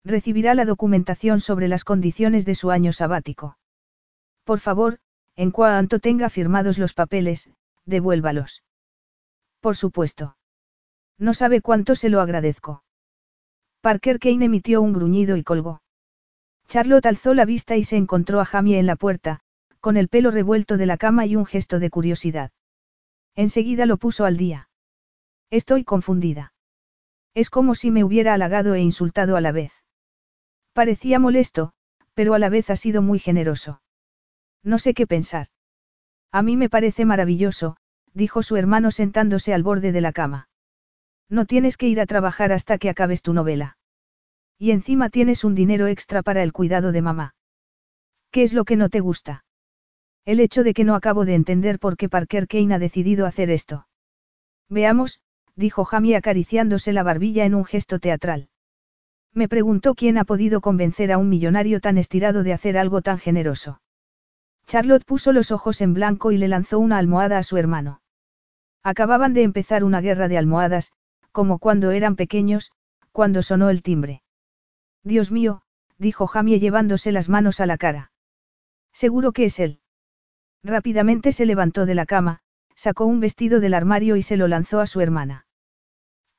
Recibirá 0.04 0.54
la 0.54 0.64
documentación 0.64 1.40
sobre 1.40 1.68
las 1.68 1.84
condiciones 1.84 2.44
de 2.44 2.54
su 2.54 2.70
año 2.70 2.92
sabático. 2.92 3.58
Por 4.44 4.60
favor, 4.60 4.98
en 5.36 5.50
cuanto 5.50 6.00
tenga 6.00 6.30
firmados 6.30 6.78
los 6.78 6.94
papeles, 6.94 7.50
devuélvalos. 7.84 8.62
Por 9.60 9.76
supuesto. 9.76 10.36
No 11.18 11.34
sabe 11.34 11.60
cuánto 11.60 11.94
se 11.94 12.08
lo 12.08 12.20
agradezco. 12.20 12.82
Parker 13.80 14.18
Kane 14.18 14.46
emitió 14.46 14.82
un 14.82 14.92
gruñido 14.92 15.36
y 15.36 15.42
colgó. 15.42 15.82
Charlotte 16.68 17.06
alzó 17.06 17.34
la 17.34 17.44
vista 17.44 17.76
y 17.76 17.84
se 17.84 17.96
encontró 17.96 18.40
a 18.40 18.44
Jamie 18.44 18.78
en 18.78 18.86
la 18.86 18.96
puerta, 18.96 19.40
con 19.80 19.96
el 19.96 20.08
pelo 20.08 20.30
revuelto 20.30 20.76
de 20.76 20.86
la 20.86 20.96
cama 20.96 21.26
y 21.26 21.36
un 21.36 21.46
gesto 21.46 21.78
de 21.78 21.90
curiosidad. 21.90 22.50
Enseguida 23.36 23.86
lo 23.86 23.98
puso 23.98 24.24
al 24.24 24.36
día. 24.36 24.68
Estoy 25.50 25.84
confundida. 25.84 26.54
Es 27.34 27.50
como 27.50 27.74
si 27.74 27.90
me 27.90 28.02
hubiera 28.02 28.34
halagado 28.34 28.74
e 28.74 28.80
insultado 28.80 29.36
a 29.36 29.40
la 29.40 29.52
vez. 29.52 29.72
Parecía 30.72 31.18
molesto, 31.18 31.72
pero 32.14 32.34
a 32.34 32.38
la 32.38 32.48
vez 32.48 32.70
ha 32.70 32.76
sido 32.76 33.02
muy 33.02 33.18
generoso. 33.18 33.80
No 34.66 34.80
sé 34.80 34.94
qué 34.94 35.06
pensar. 35.06 35.46
A 36.32 36.42
mí 36.42 36.56
me 36.56 36.68
parece 36.68 37.04
maravilloso, 37.04 37.76
dijo 38.14 38.42
su 38.42 38.56
hermano 38.56 38.90
sentándose 38.90 39.54
al 39.54 39.62
borde 39.62 39.92
de 39.92 40.00
la 40.00 40.12
cama. 40.12 40.48
No 41.30 41.46
tienes 41.46 41.76
que 41.76 41.86
ir 41.86 42.00
a 42.00 42.06
trabajar 42.06 42.50
hasta 42.50 42.76
que 42.76 42.90
acabes 42.90 43.22
tu 43.22 43.32
novela. 43.32 43.78
Y 44.58 44.72
encima 44.72 45.08
tienes 45.08 45.44
un 45.44 45.54
dinero 45.54 45.86
extra 45.86 46.22
para 46.22 46.42
el 46.42 46.52
cuidado 46.52 46.90
de 46.90 47.00
mamá. 47.00 47.34
¿Qué 48.32 48.42
es 48.42 48.52
lo 48.52 48.64
que 48.64 48.74
no 48.74 48.88
te 48.88 48.98
gusta? 48.98 49.44
El 50.24 50.40
hecho 50.40 50.64
de 50.64 50.74
que 50.74 50.82
no 50.82 50.96
acabo 50.96 51.24
de 51.24 51.36
entender 51.36 51.78
por 51.78 51.96
qué 51.96 52.08
Parker 52.08 52.48
Kane 52.48 52.74
ha 52.74 52.80
decidido 52.80 53.24
hacer 53.24 53.50
esto. 53.52 53.86
Veamos, 54.68 55.20
dijo 55.54 55.84
Jamie 55.84 56.16
acariciándose 56.16 56.92
la 56.92 57.04
barbilla 57.04 57.44
en 57.44 57.54
un 57.54 57.64
gesto 57.64 58.00
teatral. 58.00 58.48
Me 59.32 59.48
preguntó 59.48 59.94
quién 59.94 60.18
ha 60.18 60.24
podido 60.24 60.60
convencer 60.60 61.12
a 61.12 61.18
un 61.18 61.28
millonario 61.28 61.80
tan 61.80 61.98
estirado 61.98 62.42
de 62.42 62.52
hacer 62.52 62.76
algo 62.76 63.00
tan 63.00 63.20
generoso. 63.20 63.80
Charlotte 64.66 65.04
puso 65.04 65.32
los 65.32 65.52
ojos 65.52 65.80
en 65.80 65.94
blanco 65.94 66.32
y 66.32 66.38
le 66.38 66.48
lanzó 66.48 66.78
una 66.78 66.98
almohada 66.98 67.38
a 67.38 67.42
su 67.42 67.56
hermano. 67.56 68.00
Acababan 68.82 69.32
de 69.32 69.42
empezar 69.42 69.84
una 69.84 70.00
guerra 70.00 70.28
de 70.28 70.38
almohadas, 70.38 70.92
como 71.32 71.58
cuando 71.58 71.92
eran 71.92 72.16
pequeños, 72.16 72.72
cuando 73.12 73.42
sonó 73.42 73.70
el 73.70 73.82
timbre. 73.82 74.22
Dios 75.04 75.30
mío, 75.30 75.62
dijo 75.98 76.26
Jamie 76.26 76.58
llevándose 76.58 77.12
las 77.12 77.28
manos 77.28 77.60
a 77.60 77.66
la 77.66 77.78
cara. 77.78 78.10
Seguro 78.92 79.32
que 79.32 79.44
es 79.44 79.60
él. 79.60 79.80
Rápidamente 80.64 81.32
se 81.32 81.46
levantó 81.46 81.86
de 81.86 81.94
la 81.94 82.06
cama, 82.06 82.40
sacó 82.74 83.06
un 83.06 83.20
vestido 83.20 83.60
del 83.60 83.74
armario 83.74 84.16
y 84.16 84.22
se 84.22 84.36
lo 84.36 84.48
lanzó 84.48 84.80
a 84.80 84.86
su 84.86 85.00
hermana. 85.00 85.46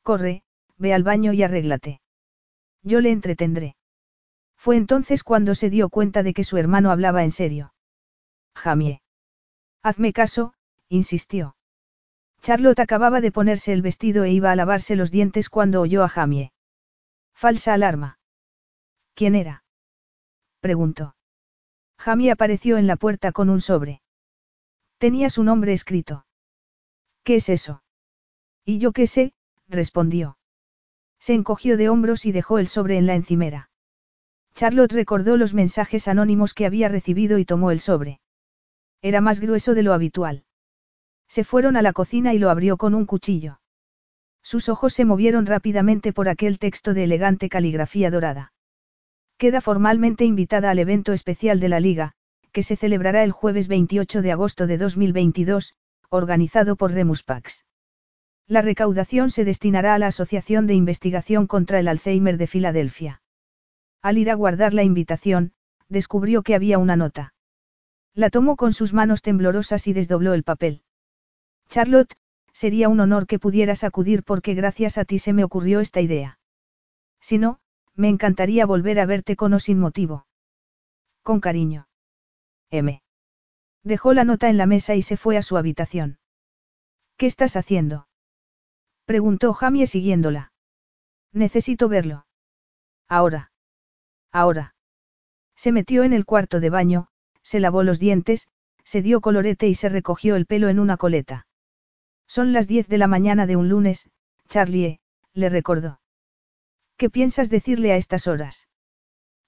Corre, 0.03 0.43
ve 0.77 0.93
al 0.93 1.03
baño 1.03 1.31
y 1.33 1.43
arréglate. 1.43 2.01
Yo 2.83 2.99
le 2.99 3.11
entretendré. 3.11 3.75
Fue 4.57 4.75
entonces 4.75 5.23
cuando 5.23 5.55
se 5.55 5.69
dio 5.69 5.89
cuenta 5.89 6.23
de 6.23 6.33
que 6.33 6.43
su 6.43 6.57
hermano 6.57 6.91
hablaba 6.91 7.23
en 7.23 7.31
serio. 7.31 7.73
Jamie. 8.57 9.01
Hazme 9.83 10.11
caso, 10.11 10.53
insistió. 10.89 11.55
Charlotte 12.41 12.79
acababa 12.79 13.21
de 13.21 13.31
ponerse 13.31 13.71
el 13.73 13.81
vestido 13.81 14.23
e 14.23 14.31
iba 14.31 14.51
a 14.51 14.55
lavarse 14.55 14.95
los 14.95 15.11
dientes 15.11 15.49
cuando 15.49 15.81
oyó 15.81 16.03
a 16.03 16.09
Jamie. 16.09 16.51
Falsa 17.33 17.73
alarma. 17.73 18.19
¿Quién 19.13 19.35
era? 19.35 19.63
preguntó. 20.59 21.15
Jamie 21.97 22.31
apareció 22.31 22.77
en 22.77 22.87
la 22.87 22.95
puerta 22.95 23.31
con 23.31 23.49
un 23.49 23.61
sobre. 23.61 24.01
Tenía 24.97 25.29
su 25.29 25.43
nombre 25.43 25.73
escrito. 25.73 26.25
¿Qué 27.23 27.35
es 27.35 27.49
eso? 27.49 27.83
Y 28.65 28.79
yo 28.79 28.91
qué 28.91 29.07
sé, 29.07 29.33
respondió. 29.67 30.37
Se 31.19 31.33
encogió 31.33 31.77
de 31.77 31.89
hombros 31.89 32.25
y 32.25 32.31
dejó 32.31 32.59
el 32.59 32.67
sobre 32.67 32.97
en 32.97 33.05
la 33.07 33.15
encimera. 33.15 33.69
Charlotte 34.53 34.93
recordó 34.93 35.37
los 35.37 35.53
mensajes 35.53 36.07
anónimos 36.07 36.53
que 36.53 36.65
había 36.65 36.89
recibido 36.89 37.37
y 37.37 37.45
tomó 37.45 37.71
el 37.71 37.79
sobre. 37.79 38.19
Era 39.01 39.21
más 39.21 39.39
grueso 39.39 39.73
de 39.73 39.83
lo 39.83 39.93
habitual. 39.93 40.43
Se 41.27 41.43
fueron 41.43 41.77
a 41.77 41.81
la 41.81 41.93
cocina 41.93 42.33
y 42.33 42.39
lo 42.39 42.49
abrió 42.49 42.77
con 42.77 42.93
un 42.93 43.05
cuchillo. 43.05 43.59
Sus 44.41 44.69
ojos 44.69 44.93
se 44.93 45.05
movieron 45.05 45.45
rápidamente 45.45 46.13
por 46.13 46.29
aquel 46.29 46.57
texto 46.57 46.93
de 46.93 47.03
elegante 47.03 47.49
caligrafía 47.49 48.09
dorada. 48.09 48.53
Queda 49.37 49.61
formalmente 49.61 50.25
invitada 50.25 50.71
al 50.71 50.79
evento 50.79 51.13
especial 51.13 51.59
de 51.59 51.69
la 51.69 51.79
Liga, 51.79 52.13
que 52.51 52.63
se 52.63 52.75
celebrará 52.75 53.23
el 53.23 53.31
jueves 53.31 53.67
28 53.67 54.21
de 54.21 54.31
agosto 54.31 54.65
de 54.67 54.77
2022, 54.77 55.75
organizado 56.09 56.75
por 56.75 56.93
Remus 56.93 57.23
Pax. 57.23 57.65
La 58.47 58.61
recaudación 58.61 59.29
se 59.29 59.43
destinará 59.43 59.93
a 59.93 59.99
la 59.99 60.07
Asociación 60.07 60.65
de 60.65 60.73
Investigación 60.73 61.47
contra 61.47 61.79
el 61.79 61.89
Alzheimer 61.89 62.37
de 62.37 62.47
Filadelfia. 62.47 63.21
Al 64.01 64.17
ir 64.17 64.31
a 64.31 64.35
guardar 64.35 64.73
la 64.73 64.83
invitación, 64.83 65.51
descubrió 65.89 66.41
que 66.41 66.55
había 66.55 66.77
una 66.77 66.95
nota. 66.95 67.33
La 68.17 68.31
tomó 68.31 68.55
con 68.55 68.73
sus 68.73 68.93
manos 68.93 69.21
temblorosas 69.21 69.85
y 69.85 69.93
desdobló 69.93 70.33
el 70.33 70.41
papel. 70.41 70.81
Charlotte, 71.69 72.17
sería 72.51 72.89
un 72.89 72.99
honor 72.99 73.27
que 73.27 73.37
pudieras 73.37 73.83
acudir 73.83 74.23
porque 74.23 74.55
gracias 74.55 74.97
a 74.97 75.05
ti 75.05 75.19
se 75.19 75.33
me 75.33 75.43
ocurrió 75.43 75.81
esta 75.81 76.01
idea. 76.01 76.39
Si 77.21 77.37
no, 77.37 77.59
me 77.93 78.09
encantaría 78.09 78.65
volver 78.65 78.99
a 78.99 79.05
verte 79.05 79.35
con 79.35 79.53
o 79.53 79.59
sin 79.59 79.77
motivo. 79.77 80.25
Con 81.21 81.39
cariño. 81.39 81.89
M. 82.71 83.03
Dejó 83.83 84.13
la 84.13 84.23
nota 84.23 84.49
en 84.49 84.57
la 84.57 84.65
mesa 84.65 84.95
y 84.95 85.03
se 85.03 85.15
fue 85.15 85.37
a 85.37 85.43
su 85.43 85.55
habitación. 85.55 86.17
¿Qué 87.17 87.27
estás 87.27 87.55
haciendo? 87.55 88.07
Preguntó 89.05 89.53
Jamie 89.53 89.85
siguiéndola. 89.85 90.53
Necesito 91.33 91.87
verlo. 91.87 92.25
Ahora. 93.07 93.51
Ahora. 94.31 94.73
Se 95.55 95.71
metió 95.71 96.03
en 96.03 96.13
el 96.13 96.25
cuarto 96.25 96.59
de 96.59 96.71
baño, 96.71 97.09
se 97.47 97.61
lavó 97.61 97.81
los 97.81 97.97
dientes, 97.97 98.49
se 98.83 99.01
dio 99.01 99.21
colorete 99.21 99.69
y 99.69 99.73
se 99.73 99.87
recogió 99.87 100.35
el 100.35 100.45
pelo 100.45 100.67
en 100.67 100.79
una 100.79 100.97
coleta. 100.97 101.47
Son 102.27 102.51
las 102.51 102.67
diez 102.67 102.89
de 102.89 102.97
la 102.97 103.07
mañana 103.07 103.47
de 103.47 103.55
un 103.55 103.69
lunes, 103.69 104.09
Charlie, 104.49 104.99
le 105.33 105.47
recordó. 105.47 106.01
¿Qué 106.97 107.09
piensas 107.09 107.49
decirle 107.49 107.93
a 107.93 107.95
estas 107.95 108.27
horas? 108.27 108.67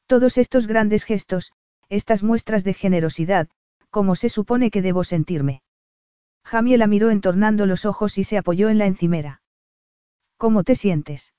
Todos 0.07 0.37
estos 0.37 0.65
grandes 0.65 1.03
gestos, 1.03 1.51
estas 1.89 2.23
muestras 2.23 2.63
de 2.63 2.73
generosidad, 2.73 3.49
¿cómo 3.89 4.15
se 4.15 4.29
supone 4.29 4.71
que 4.71 4.81
debo 4.81 5.03
sentirme? 5.03 5.61
Jamie 6.45 6.77
la 6.77 6.87
miró 6.87 7.09
entornando 7.09 7.65
los 7.65 7.83
ojos 7.83 8.17
y 8.17 8.23
se 8.23 8.37
apoyó 8.37 8.69
en 8.69 8.77
la 8.77 8.85
encimera. 8.85 9.41
¿Cómo 10.37 10.63
te 10.63 10.75
sientes? 10.75 11.33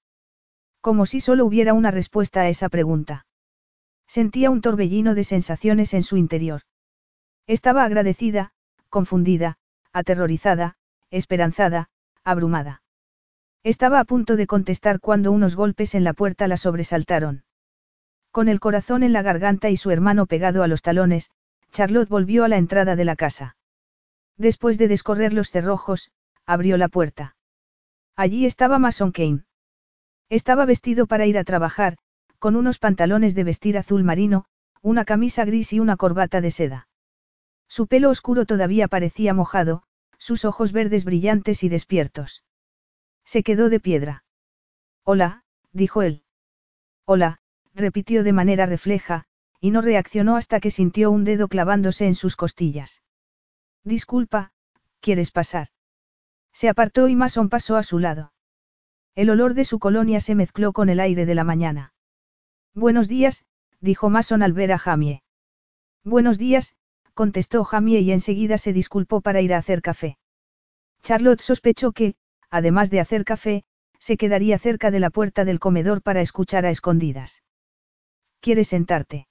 Como 0.83 1.07
si 1.07 1.21
solo 1.21 1.47
hubiera 1.47 1.73
una 1.73 1.91
respuesta 1.91 2.43
a 2.43 2.51
esa 2.51 2.69
pregunta. 2.69 3.25
Sentía 4.11 4.51
un 4.51 4.61
torbellino 4.61 5.15
de 5.15 5.23
sensaciones 5.23 5.95
en 5.95 6.03
su 6.03 6.17
interior. 6.17 6.63
Estaba 7.47 7.85
agradecida, 7.85 8.51
confundida, 8.89 9.59
aterrorizada, 9.93 10.75
esperanzada, 11.13 11.91
abrumada. 12.25 12.83
Estaba 13.63 14.01
a 14.01 14.05
punto 14.05 14.35
de 14.35 14.49
contestar 14.49 14.99
cuando 14.99 15.31
unos 15.31 15.55
golpes 15.55 15.95
en 15.95 16.03
la 16.03 16.13
puerta 16.13 16.49
la 16.49 16.57
sobresaltaron. 16.57 17.45
Con 18.33 18.49
el 18.49 18.59
corazón 18.59 19.05
en 19.05 19.13
la 19.13 19.23
garganta 19.23 19.71
y 19.71 19.77
su 19.77 19.93
hermano 19.93 20.27
pegado 20.27 20.65
a 20.65 20.67
los 20.67 20.83
talones, 20.83 21.31
Charlotte 21.71 22.09
volvió 22.09 22.43
a 22.43 22.49
la 22.49 22.57
entrada 22.57 22.97
de 22.97 23.05
la 23.05 23.15
casa. 23.15 23.55
Después 24.37 24.77
de 24.77 24.89
descorrer 24.89 25.33
los 25.33 25.53
cerrojos, 25.53 26.11
abrió 26.47 26.77
la 26.79 26.89
puerta. 26.89 27.37
Allí 28.17 28.45
estaba 28.45 28.81
Mason 28.81 29.13
Kane. 29.13 29.45
Estaba 30.29 30.65
vestido 30.65 31.07
para 31.07 31.27
ir 31.27 31.39
a 31.39 31.45
trabajar, 31.45 31.97
con 32.41 32.57
unos 32.57 32.79
pantalones 32.79 33.35
de 33.37 33.45
vestir 33.45 33.79
azul 33.79 34.03
marino, 34.03 34.47
una 34.83 35.05
camisa 35.05 35.45
gris 35.45 35.73
y 35.73 35.79
una 35.79 35.97
corbata 35.97 36.41
de 36.41 36.51
seda. 36.51 36.89
Su 37.69 37.87
pelo 37.87 38.09
oscuro 38.11 38.47
todavía 38.47 38.89
parecía 38.89 39.35
mojado, 39.35 39.85
sus 40.19 40.45
ojos 40.45 40.73
verdes 40.73 41.05
brillantes 41.05 41.63
y 41.63 41.69
despiertos. 41.69 42.43
Se 43.25 43.43
quedó 43.43 43.69
de 43.69 43.79
piedra. 43.79 44.25
Hola, 45.05 45.45
dijo 45.73 46.03
él. 46.03 46.25
Hola, 47.05 47.39
repitió 47.75 48.25
de 48.25 48.33
manera 48.33 48.67
refleja, 48.67 49.27
y 49.61 49.71
no 49.71 49.83
reaccionó 49.83 50.37
hasta 50.37 50.61
que 50.61 50.71
sintió 50.71 51.11
un 51.11 51.25
dedo 51.25 51.47
clavándose 51.47 52.07
en 52.07 52.15
sus 52.15 52.37
costillas. 52.37 53.03
Disculpa, 53.85 54.53
¿quieres 55.01 55.31
pasar? 55.31 55.69
Se 56.53 56.71
apartó 56.71 57.07
y 57.09 57.17
Mason 57.17 57.51
pasó 57.51 57.77
a 57.77 57.83
su 57.83 57.99
lado. 57.99 58.33
El 59.15 59.29
olor 59.29 59.53
de 59.53 59.67
su 59.67 59.79
colonia 59.79 60.21
se 60.21 60.35
mezcló 60.35 60.73
con 60.73 60.89
el 60.89 61.01
aire 61.01 61.27
de 61.27 61.35
la 61.35 61.45
mañana. 61.45 61.93
Buenos 62.75 63.09
días, 63.09 63.45
dijo 63.81 64.11
Mason 64.11 64.43
al 64.43 64.53
ver 64.53 64.73
a 64.73 64.79
Jamie. 64.79 65.23
Buenos 66.05 66.39
días, 66.39 66.77
contestó 67.15 67.65
Jamie 67.65 68.01
y 68.01 68.13
enseguida 68.13 68.59
se 68.59 68.73
disculpó 68.73 69.21
para 69.21 69.41
ir 69.41 69.53
a 69.53 69.59
hacer 69.59 69.83
café. 69.83 70.19
Charlotte 71.03 71.41
sospechó 71.41 71.91
que, 71.91 72.15
además 72.49 72.91
de 72.91 73.01
hacer 73.01 73.25
café, 73.25 73.65
se 73.99 74.17
quedaría 74.17 74.57
cerca 74.59 74.93
de 74.93 75.01
la 75.01 75.11
puerta 75.11 75.45
del 75.45 75.59
comedor 75.59 76.01
para 76.01 76.21
escuchar 76.21 76.65
a 76.65 76.71
escondidas. 76.71 77.43
¿Quieres 78.41 78.69
sentarte? 78.69 79.27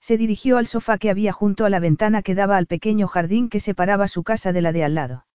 Se 0.00 0.16
dirigió 0.16 0.56
al 0.56 0.68
sofá 0.68 0.98
que 0.98 1.10
había 1.10 1.32
junto 1.32 1.64
a 1.64 1.70
la 1.70 1.80
ventana 1.80 2.22
que 2.22 2.36
daba 2.36 2.56
al 2.56 2.66
pequeño 2.66 3.08
jardín 3.08 3.48
que 3.48 3.60
separaba 3.60 4.06
su 4.06 4.22
casa 4.22 4.52
de 4.52 4.62
la 4.62 4.72
de 4.72 4.84
al 4.84 4.94
lado. 4.94 5.26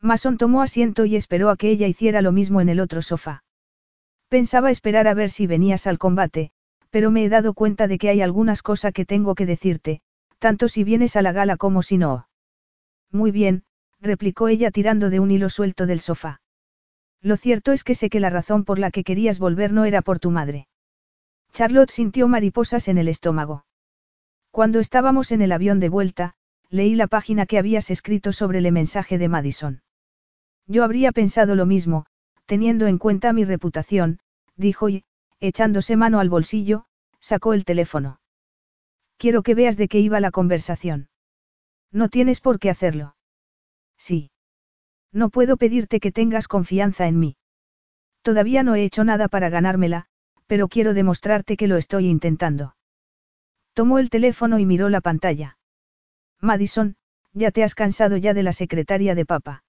Mason 0.00 0.38
tomó 0.38 0.62
asiento 0.62 1.04
y 1.04 1.16
esperó 1.16 1.50
a 1.50 1.56
que 1.56 1.70
ella 1.70 1.88
hiciera 1.88 2.22
lo 2.22 2.30
mismo 2.30 2.60
en 2.60 2.68
el 2.68 2.78
otro 2.78 3.02
sofá. 3.02 3.42
Pensaba 4.34 4.72
esperar 4.72 5.06
a 5.06 5.14
ver 5.14 5.30
si 5.30 5.46
venías 5.46 5.86
al 5.86 5.96
combate, 5.96 6.50
pero 6.90 7.12
me 7.12 7.24
he 7.24 7.28
dado 7.28 7.54
cuenta 7.54 7.86
de 7.86 7.98
que 7.98 8.08
hay 8.08 8.20
algunas 8.20 8.62
cosas 8.62 8.92
que 8.92 9.04
tengo 9.04 9.36
que 9.36 9.46
decirte, 9.46 10.00
tanto 10.40 10.68
si 10.68 10.82
vienes 10.82 11.14
a 11.14 11.22
la 11.22 11.30
gala 11.30 11.56
como 11.56 11.84
si 11.84 11.98
no. 11.98 12.26
Muy 13.12 13.30
bien, 13.30 13.62
replicó 14.00 14.48
ella 14.48 14.72
tirando 14.72 15.08
de 15.08 15.20
un 15.20 15.30
hilo 15.30 15.50
suelto 15.50 15.86
del 15.86 16.00
sofá. 16.00 16.40
Lo 17.22 17.36
cierto 17.36 17.70
es 17.70 17.84
que 17.84 17.94
sé 17.94 18.10
que 18.10 18.18
la 18.18 18.28
razón 18.28 18.64
por 18.64 18.80
la 18.80 18.90
que 18.90 19.04
querías 19.04 19.38
volver 19.38 19.72
no 19.72 19.84
era 19.84 20.02
por 20.02 20.18
tu 20.18 20.32
madre. 20.32 20.66
Charlotte 21.52 21.92
sintió 21.92 22.26
mariposas 22.26 22.88
en 22.88 22.98
el 22.98 23.06
estómago. 23.06 23.66
Cuando 24.50 24.80
estábamos 24.80 25.30
en 25.30 25.42
el 25.42 25.52
avión 25.52 25.78
de 25.78 25.90
vuelta, 25.90 26.34
leí 26.70 26.96
la 26.96 27.06
página 27.06 27.46
que 27.46 27.56
habías 27.56 27.88
escrito 27.88 28.32
sobre 28.32 28.58
el 28.58 28.72
mensaje 28.72 29.16
de 29.16 29.28
Madison. 29.28 29.82
Yo 30.66 30.82
habría 30.82 31.12
pensado 31.12 31.54
lo 31.54 31.66
mismo, 31.66 32.06
teniendo 32.46 32.88
en 32.88 32.98
cuenta 32.98 33.32
mi 33.32 33.44
reputación, 33.44 34.18
dijo 34.56 34.88
y, 34.88 35.04
echándose 35.40 35.96
mano 35.96 36.20
al 36.20 36.28
bolsillo, 36.28 36.86
sacó 37.20 37.54
el 37.54 37.64
teléfono. 37.64 38.20
Quiero 39.16 39.42
que 39.42 39.54
veas 39.54 39.76
de 39.76 39.88
qué 39.88 40.00
iba 40.00 40.20
la 40.20 40.30
conversación. 40.30 41.08
No 41.90 42.08
tienes 42.08 42.40
por 42.40 42.58
qué 42.58 42.70
hacerlo. 42.70 43.16
Sí. 43.96 44.30
No 45.12 45.30
puedo 45.30 45.56
pedirte 45.56 46.00
que 46.00 46.12
tengas 46.12 46.48
confianza 46.48 47.06
en 47.06 47.18
mí. 47.18 47.36
Todavía 48.22 48.62
no 48.62 48.74
he 48.74 48.84
hecho 48.84 49.04
nada 49.04 49.28
para 49.28 49.48
ganármela, 49.48 50.06
pero 50.46 50.68
quiero 50.68 50.94
demostrarte 50.94 51.56
que 51.56 51.68
lo 51.68 51.76
estoy 51.76 52.08
intentando. 52.08 52.76
Tomó 53.74 53.98
el 53.98 54.10
teléfono 54.10 54.58
y 54.58 54.66
miró 54.66 54.88
la 54.88 55.00
pantalla. 55.00 55.58
Madison, 56.40 56.96
ya 57.32 57.50
te 57.50 57.64
has 57.64 57.74
cansado 57.74 58.16
ya 58.16 58.34
de 58.34 58.42
la 58.42 58.52
secretaria 58.52 59.14
de 59.14 59.26
papa. 59.26 59.64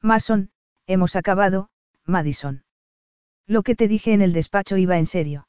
Mason, 0.00 0.50
hemos 0.86 1.16
acabado, 1.16 1.70
Madison. 2.04 2.64
Lo 3.50 3.64
que 3.64 3.74
te 3.74 3.88
dije 3.88 4.12
en 4.12 4.22
el 4.22 4.32
despacho 4.32 4.76
iba 4.76 4.96
en 4.96 5.06
serio. 5.06 5.48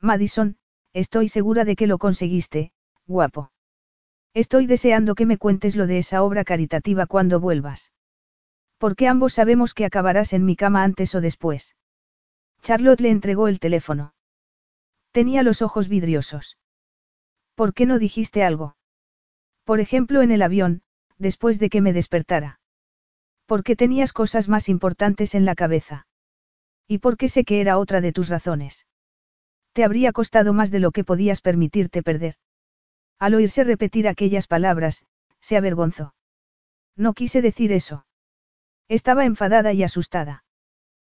Madison, 0.00 0.56
estoy 0.94 1.28
segura 1.28 1.66
de 1.66 1.76
que 1.76 1.86
lo 1.86 1.98
conseguiste, 1.98 2.72
guapo. 3.06 3.52
Estoy 4.32 4.66
deseando 4.66 5.14
que 5.14 5.26
me 5.26 5.36
cuentes 5.36 5.76
lo 5.76 5.86
de 5.86 5.98
esa 5.98 6.22
obra 6.22 6.44
caritativa 6.44 7.04
cuando 7.04 7.38
vuelvas. 7.38 7.92
Porque 8.78 9.06
ambos 9.06 9.34
sabemos 9.34 9.74
que 9.74 9.84
acabarás 9.84 10.32
en 10.32 10.46
mi 10.46 10.56
cama 10.56 10.82
antes 10.82 11.14
o 11.14 11.20
después. 11.20 11.76
Charlotte 12.62 13.02
le 13.02 13.10
entregó 13.10 13.48
el 13.48 13.60
teléfono. 13.60 14.14
Tenía 15.10 15.42
los 15.42 15.60
ojos 15.60 15.90
vidriosos. 15.90 16.56
¿Por 17.54 17.74
qué 17.74 17.84
no 17.84 17.98
dijiste 17.98 18.44
algo? 18.44 18.76
Por 19.64 19.80
ejemplo, 19.80 20.22
en 20.22 20.30
el 20.30 20.40
avión, 20.40 20.80
después 21.18 21.58
de 21.58 21.68
que 21.68 21.82
me 21.82 21.92
despertara. 21.92 22.60
Porque 23.44 23.76
tenías 23.76 24.14
cosas 24.14 24.48
más 24.48 24.70
importantes 24.70 25.34
en 25.34 25.44
la 25.44 25.54
cabeza. 25.54 26.06
Y 26.90 26.98
porque 26.98 27.28
sé 27.28 27.44
que 27.44 27.60
era 27.60 27.78
otra 27.78 28.00
de 28.00 28.12
tus 28.12 28.28
razones. 28.28 28.84
Te 29.74 29.84
habría 29.84 30.10
costado 30.10 30.52
más 30.52 30.72
de 30.72 30.80
lo 30.80 30.90
que 30.90 31.04
podías 31.04 31.40
permitirte 31.40 32.02
perder. 32.02 32.34
Al 33.20 33.34
oírse 33.34 33.62
repetir 33.62 34.08
aquellas 34.08 34.48
palabras, 34.48 35.06
se 35.40 35.56
avergonzó. 35.56 36.16
No 36.96 37.14
quise 37.14 37.42
decir 37.42 37.70
eso. 37.70 38.06
Estaba 38.88 39.24
enfadada 39.24 39.72
y 39.72 39.84
asustada. 39.84 40.42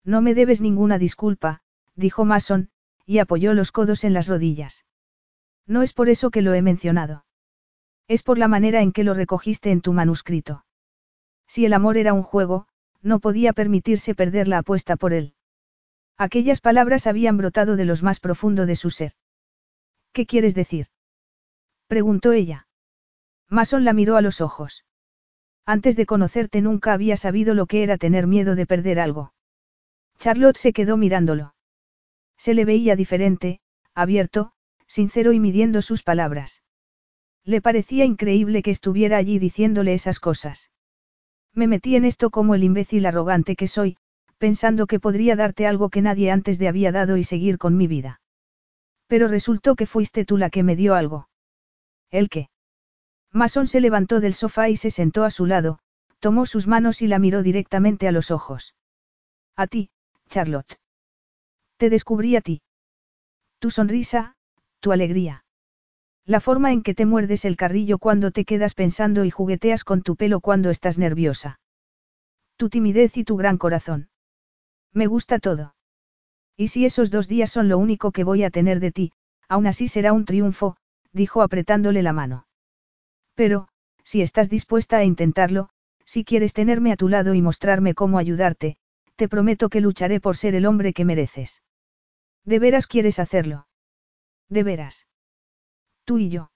No 0.05 0.23
me 0.23 0.35
debes 0.35 0.61
ninguna 0.61 0.99
disculpa, 0.99 1.61
dijo 1.95 2.25
Mason, 2.25 2.71
y 3.07 3.21
apoyó 3.21 3.55
los 3.55 3.71
codos 3.71 4.03
en 4.03 4.13
las 4.13 4.27
rodillas. 4.27 4.85
No 5.69 5.83
es 5.83 5.93
por 5.93 6.09
eso 6.09 6.33
que 6.33 6.43
lo 6.43 6.53
he 6.53 6.63
mencionado. 6.63 7.27
Es 8.09 8.25
por 8.25 8.39
la 8.39 8.49
manera 8.49 8.83
en 8.83 8.91
que 8.91 9.05
lo 9.05 9.15
recogiste 9.15 9.71
en 9.71 9.83
tu 9.83 9.93
manuscrito. 9.93 10.65
Si 11.47 11.65
el 11.65 11.75
amor 11.75 11.97
era 11.97 12.13
un 12.13 12.25
juego, 12.25 12.67
no 13.03 13.21
podía 13.21 13.53
permitirse 13.53 14.17
perder 14.17 14.49
la 14.49 14.59
apuesta 14.59 14.97
por 14.97 15.13
él. 15.13 15.37
Aquellas 16.21 16.61
palabras 16.61 17.07
habían 17.07 17.39
brotado 17.39 17.77
de 17.77 17.87
los 17.87 18.03
más 18.03 18.21
profundo 18.21 18.67
de 18.67 18.77
su 18.77 18.91
ser. 18.91 19.15
¿Qué 20.13 20.27
quieres 20.27 20.55
decir? 20.55 20.89
preguntó 21.87 22.33
ella. 22.33 22.69
Mason 23.49 23.87
la 23.87 23.95
miró 23.95 24.19
a 24.19 24.21
los 24.21 24.43
ojos. 24.43 24.85
Antes 25.65 25.97
de 25.97 26.05
conocerte 26.05 26.61
nunca 26.61 26.93
había 26.93 27.17
sabido 27.17 27.55
lo 27.55 27.65
que 27.65 27.83
era 27.83 27.97
tener 27.97 28.27
miedo 28.27 28.55
de 28.55 28.67
perder 28.67 29.01
algo. 29.01 29.33
Charlotte 30.19 30.59
se 30.59 30.75
quedó 30.75 30.99
mirándolo. 30.99 31.55
Se 32.37 32.53
le 32.53 32.67
veía 32.67 32.97
diferente, 32.97 33.61
abierto, 33.95 34.53
sincero 34.87 35.33
y 35.33 35.41
midiendo 35.41 35.81
sus 35.81 36.03
palabras. 36.03 36.63
Le 37.45 37.63
parecía 37.63 38.05
increíble 38.05 38.63
que 38.63 38.73
estuviera 38.73 39.17
allí 39.17 39.39
diciéndole 39.39 39.95
esas 39.95 40.21
cosas. 40.21 40.71
Me 41.55 41.67
metí 41.67 41.97
en 41.97 42.05
esto 42.05 42.29
como 42.29 42.55
el 42.55 42.63
imbécil 42.63 43.07
arrogante 43.07 43.57
que 43.57 43.69
soy, 43.69 43.97
pensando 44.41 44.87
que 44.87 44.99
podría 44.99 45.37
darte 45.37 45.67
algo 45.67 45.91
que 45.91 46.01
nadie 46.01 46.31
antes 46.31 46.59
de 46.59 46.67
había 46.67 46.93
dado 46.93 47.19
y 47.19 47.25
seguir 47.25 47.59
con 47.59 47.77
mi 47.77 47.87
vida. 47.87 48.23
Pero 49.07 49.29
resultó 49.29 49.77
que 49.77 49.85
fuiste 49.85 50.25
tú 50.25 50.39
la 50.39 50.49
que 50.49 50.63
me 50.63 50.77
dio 50.77 50.95
algo. 50.95 51.29
¿El 52.11 52.31
qué? 52.31 52.49
Mason 53.33 53.67
se 53.67 53.83
levantó 53.83 54.19
del 54.19 54.33
sofá 54.33 54.71
y 54.71 54.79
se 54.79 54.91
sentó 54.91 55.25
a 55.25 55.31
su 55.31 55.45
lado, 55.45 55.79
tomó 56.21 56.47
sus 56.47 56.67
manos 56.67 57.03
y 57.03 57.07
la 57.07 57.19
miró 57.19 57.43
directamente 57.43 58.09
a 58.09 58.13
los 58.13 58.31
ojos. 58.31 58.75
A 59.57 59.67
ti, 59.67 59.91
Charlotte. 60.31 60.81
Te 61.77 61.91
descubrí 61.91 62.35
a 62.35 62.41
ti. 62.41 62.63
Tu 63.59 63.71
sonrisa, 63.71 64.37
tu 64.81 64.91
alegría. 64.91 65.45
La 66.25 66.41
forma 66.41 66.73
en 66.73 66.83
que 66.83 66.95
te 66.95 67.05
muerdes 67.05 67.45
el 67.45 67.57
carrillo 67.57 67.99
cuando 67.99 68.31
te 68.31 68.47
quedas 68.47 68.73
pensando 68.73 69.27
y 69.27 69.31
jugueteas 69.31 69.85
con 69.85 70.01
tu 70.01 70.17
pelo 70.17 70.41
cuando 70.41 70.71
estás 70.71 70.97
nerviosa. 70.97 71.61
Tu 72.57 72.71
timidez 72.71 73.19
y 73.19 73.25
tu 73.25 73.37
gran 73.37 73.59
corazón. 73.59 74.10
Me 74.93 75.07
gusta 75.07 75.39
todo. 75.39 75.75
Y 76.57 76.69
si 76.69 76.85
esos 76.85 77.11
dos 77.11 77.29
días 77.29 77.51
son 77.51 77.69
lo 77.69 77.79
único 77.79 78.13
que 78.13 78.25
voy 78.25 78.45
a 78.45 78.51
tener 78.51 78.81
de 78.81 78.93
ti, 78.93 79.13
aún 79.49 79.67
así 79.67 79.89
será 79.89 80.13
un 80.13 80.25
triunfo, 80.25 80.77
dijo 81.13 81.43
apretándole 81.43 82.03
la 82.03 82.13
mano. 82.13 82.47
Pero, 83.35 83.69
si 84.05 84.23
estás 84.23 84.51
dispuesta 84.51 84.99
a 84.99 85.05
intentarlo, 85.05 85.71
si 86.05 86.25
quieres 86.25 86.53
tenerme 86.53 86.93
a 86.93 86.97
tu 86.97 87.09
lado 87.09 87.35
y 87.35 87.43
mostrarme 87.43 87.95
cómo 87.95 88.19
ayudarte, 88.19 88.77
te 89.17 89.29
prometo 89.29 89.69
que 89.69 89.81
lucharé 89.81 90.21
por 90.21 90.37
ser 90.37 90.55
el 90.55 90.67
hombre 90.67 90.93
que 90.93 91.05
mereces. 91.05 91.63
¿De 92.45 92.59
veras 92.59 92.87
quieres 92.87 93.19
hacerlo? 93.19 93.69
¿De 94.49 94.63
veras? 94.63 95.07
Tú 96.05 96.19
y 96.19 96.29
yo. 96.29 96.51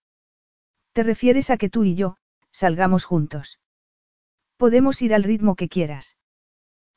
¿Te 0.93 1.03
refieres 1.03 1.51
a 1.51 1.57
que 1.57 1.69
tú 1.69 1.85
y 1.85 1.95
yo, 1.95 2.17
salgamos 2.51 3.05
juntos? 3.05 3.61
Podemos 4.57 5.03
ir 5.03 5.15
al 5.15 5.25
ritmo 5.25 5.55
que 5.55 5.69
quieras. 5.69 6.17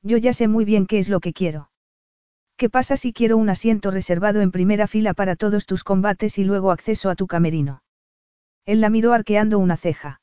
Yo 0.08 0.16
ya 0.16 0.32
sé 0.32 0.48
muy 0.48 0.64
bien 0.64 0.88
qué 0.88 1.00
es 1.00 1.10
lo 1.10 1.20
que 1.20 1.34
quiero. 1.34 1.70
¿Qué 2.56 2.70
pasa 2.70 2.96
si 2.96 3.12
quiero 3.12 3.36
un 3.36 3.50
asiento 3.50 3.92
reservado 3.92 4.40
en 4.40 4.52
primera 4.52 4.88
fila 4.88 5.14
para 5.14 5.36
todos 5.36 5.66
tus 5.66 5.84
combates 5.84 6.38
y 6.38 6.46
luego 6.46 6.72
acceso 6.72 7.10
a 7.10 7.16
tu 7.16 7.28
camerino? 7.28 7.84
Él 8.66 8.80
la 8.80 8.90
miró 8.90 9.12
arqueando 9.12 9.60
una 9.60 9.76
ceja. 9.76 10.22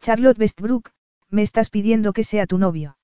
Charlotte 0.00 0.38
Westbrook, 0.38 0.90
me 1.30 1.42
estás 1.42 1.68
pidiendo 1.68 2.12
que 2.12 2.22
sea 2.22 2.46
tu 2.46 2.58
novio. 2.58 2.96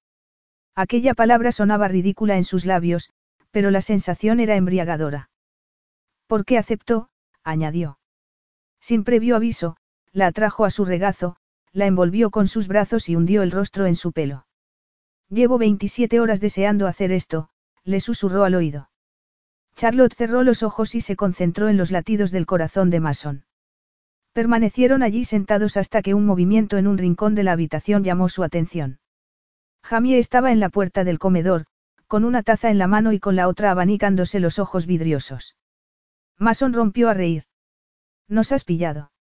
Aquella 0.76 1.14
palabra 1.14 1.50
sonaba 1.50 1.88
ridícula 1.88 2.36
en 2.36 2.44
sus 2.44 2.64
labios, 2.64 3.10
pero 3.50 3.72
la 3.72 3.80
sensación 3.80 4.38
era 4.38 4.54
embriagadora. 4.54 5.30
¿Por 6.28 6.44
qué 6.44 6.58
aceptó? 6.58 7.10
añadió. 7.42 7.98
Sin 8.80 9.02
previo 9.02 9.34
aviso, 9.34 9.76
la 10.12 10.28
atrajo 10.28 10.64
a 10.64 10.70
su 10.70 10.84
regazo, 10.84 11.34
la 11.72 11.86
envolvió 11.86 12.30
con 12.30 12.46
sus 12.46 12.68
brazos 12.68 13.08
y 13.08 13.16
hundió 13.16 13.42
el 13.42 13.50
rostro 13.50 13.86
en 13.86 13.96
su 13.96 14.12
pelo. 14.12 14.46
Llevo 15.30 15.58
27 15.58 16.20
horas 16.20 16.40
deseando 16.40 16.86
hacer 16.86 17.12
esto, 17.12 17.50
le 17.84 18.00
susurró 18.00 18.44
al 18.44 18.54
oído. 18.54 18.90
Charlotte 19.76 20.14
cerró 20.14 20.42
los 20.42 20.62
ojos 20.62 20.94
y 20.94 21.00
se 21.00 21.16
concentró 21.16 21.68
en 21.68 21.76
los 21.76 21.90
latidos 21.90 22.30
del 22.30 22.46
corazón 22.46 22.90
de 22.90 23.00
Mason. 23.00 23.44
Permanecieron 24.32 25.02
allí 25.02 25.24
sentados 25.24 25.76
hasta 25.76 26.02
que 26.02 26.14
un 26.14 26.24
movimiento 26.24 26.78
en 26.78 26.86
un 26.86 26.98
rincón 26.98 27.34
de 27.34 27.44
la 27.44 27.52
habitación 27.52 28.04
llamó 28.04 28.28
su 28.28 28.42
atención. 28.42 29.00
Jamie 29.82 30.18
estaba 30.18 30.50
en 30.50 30.60
la 30.60 30.68
puerta 30.68 31.04
del 31.04 31.18
comedor, 31.18 31.66
con 32.06 32.24
una 32.24 32.42
taza 32.42 32.70
en 32.70 32.78
la 32.78 32.86
mano 32.86 33.12
y 33.12 33.20
con 33.20 33.36
la 33.36 33.48
otra 33.48 33.70
abanicándose 33.70 34.40
los 34.40 34.58
ojos 34.58 34.86
vidriosos. 34.86 35.56
Mason 36.38 36.72
rompió 36.72 37.08
a 37.08 37.14
reír. 37.14 37.44
Nos 38.28 38.52
has 38.52 38.64
pillado. 38.64 39.12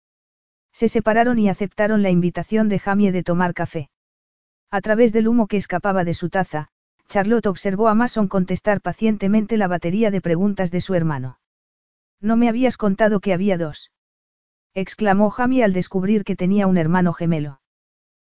Se 0.71 0.87
separaron 0.87 1.37
y 1.39 1.49
aceptaron 1.49 2.01
la 2.01 2.09
invitación 2.09 2.69
de 2.69 2.79
Jamie 2.79 3.11
de 3.11 3.23
tomar 3.23 3.53
café. 3.53 3.89
A 4.69 4.81
través 4.81 5.13
del 5.13 5.27
humo 5.27 5.47
que 5.47 5.57
escapaba 5.57 6.03
de 6.03 6.13
su 6.13 6.29
taza, 6.29 6.67
Charlotte 7.07 7.47
observó 7.47 7.87
a 7.87 7.95
Mason 7.95 8.27
contestar 8.27 8.81
pacientemente 8.81 9.57
la 9.57 9.67
batería 9.67 10.11
de 10.11 10.21
preguntas 10.21 10.71
de 10.71 10.81
su 10.81 10.93
hermano. 10.93 11.39
No 12.19 12.35
me 12.35 12.49
habías 12.49 12.77
contado 12.77 13.19
que 13.19 13.33
había 13.33 13.57
dos. 13.57 13.91
exclamó 14.73 15.29
Jamie 15.29 15.63
al 15.63 15.73
descubrir 15.73 16.23
que 16.23 16.35
tenía 16.35 16.67
un 16.67 16.77
hermano 16.77 17.13
gemelo. 17.13 17.61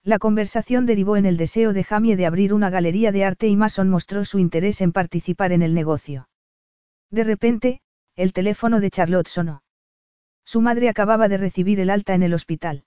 La 0.04 0.18
conversación 0.18 0.86
derivó 0.86 1.16
en 1.16 1.26
el 1.26 1.36
deseo 1.36 1.72
de 1.72 1.84
Jamie 1.84 2.16
de 2.16 2.26
abrir 2.26 2.54
una 2.54 2.70
galería 2.70 3.10
de 3.10 3.24
arte 3.24 3.48
y 3.48 3.56
Mason 3.56 3.88
mostró 3.88 4.24
su 4.24 4.38
interés 4.38 4.80
en 4.80 4.92
participar 4.92 5.52
en 5.52 5.62
el 5.62 5.74
negocio. 5.74 6.28
De 7.10 7.24
repente, 7.24 7.80
el 8.16 8.32
teléfono 8.32 8.80
de 8.80 8.90
Charlotte 8.90 9.28
sonó. 9.28 9.62
Su 10.44 10.60
madre 10.60 10.88
acababa 10.88 11.28
de 11.28 11.38
recibir 11.38 11.80
el 11.80 11.90
alta 11.90 12.14
en 12.14 12.22
el 12.22 12.34
hospital. 12.34 12.84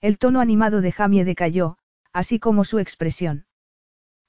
El 0.00 0.18
tono 0.18 0.40
animado 0.40 0.80
de 0.80 0.92
Jamie 0.92 1.24
decayó, 1.24 1.76
así 2.12 2.38
como 2.38 2.64
su 2.64 2.78
expresión. 2.78 3.46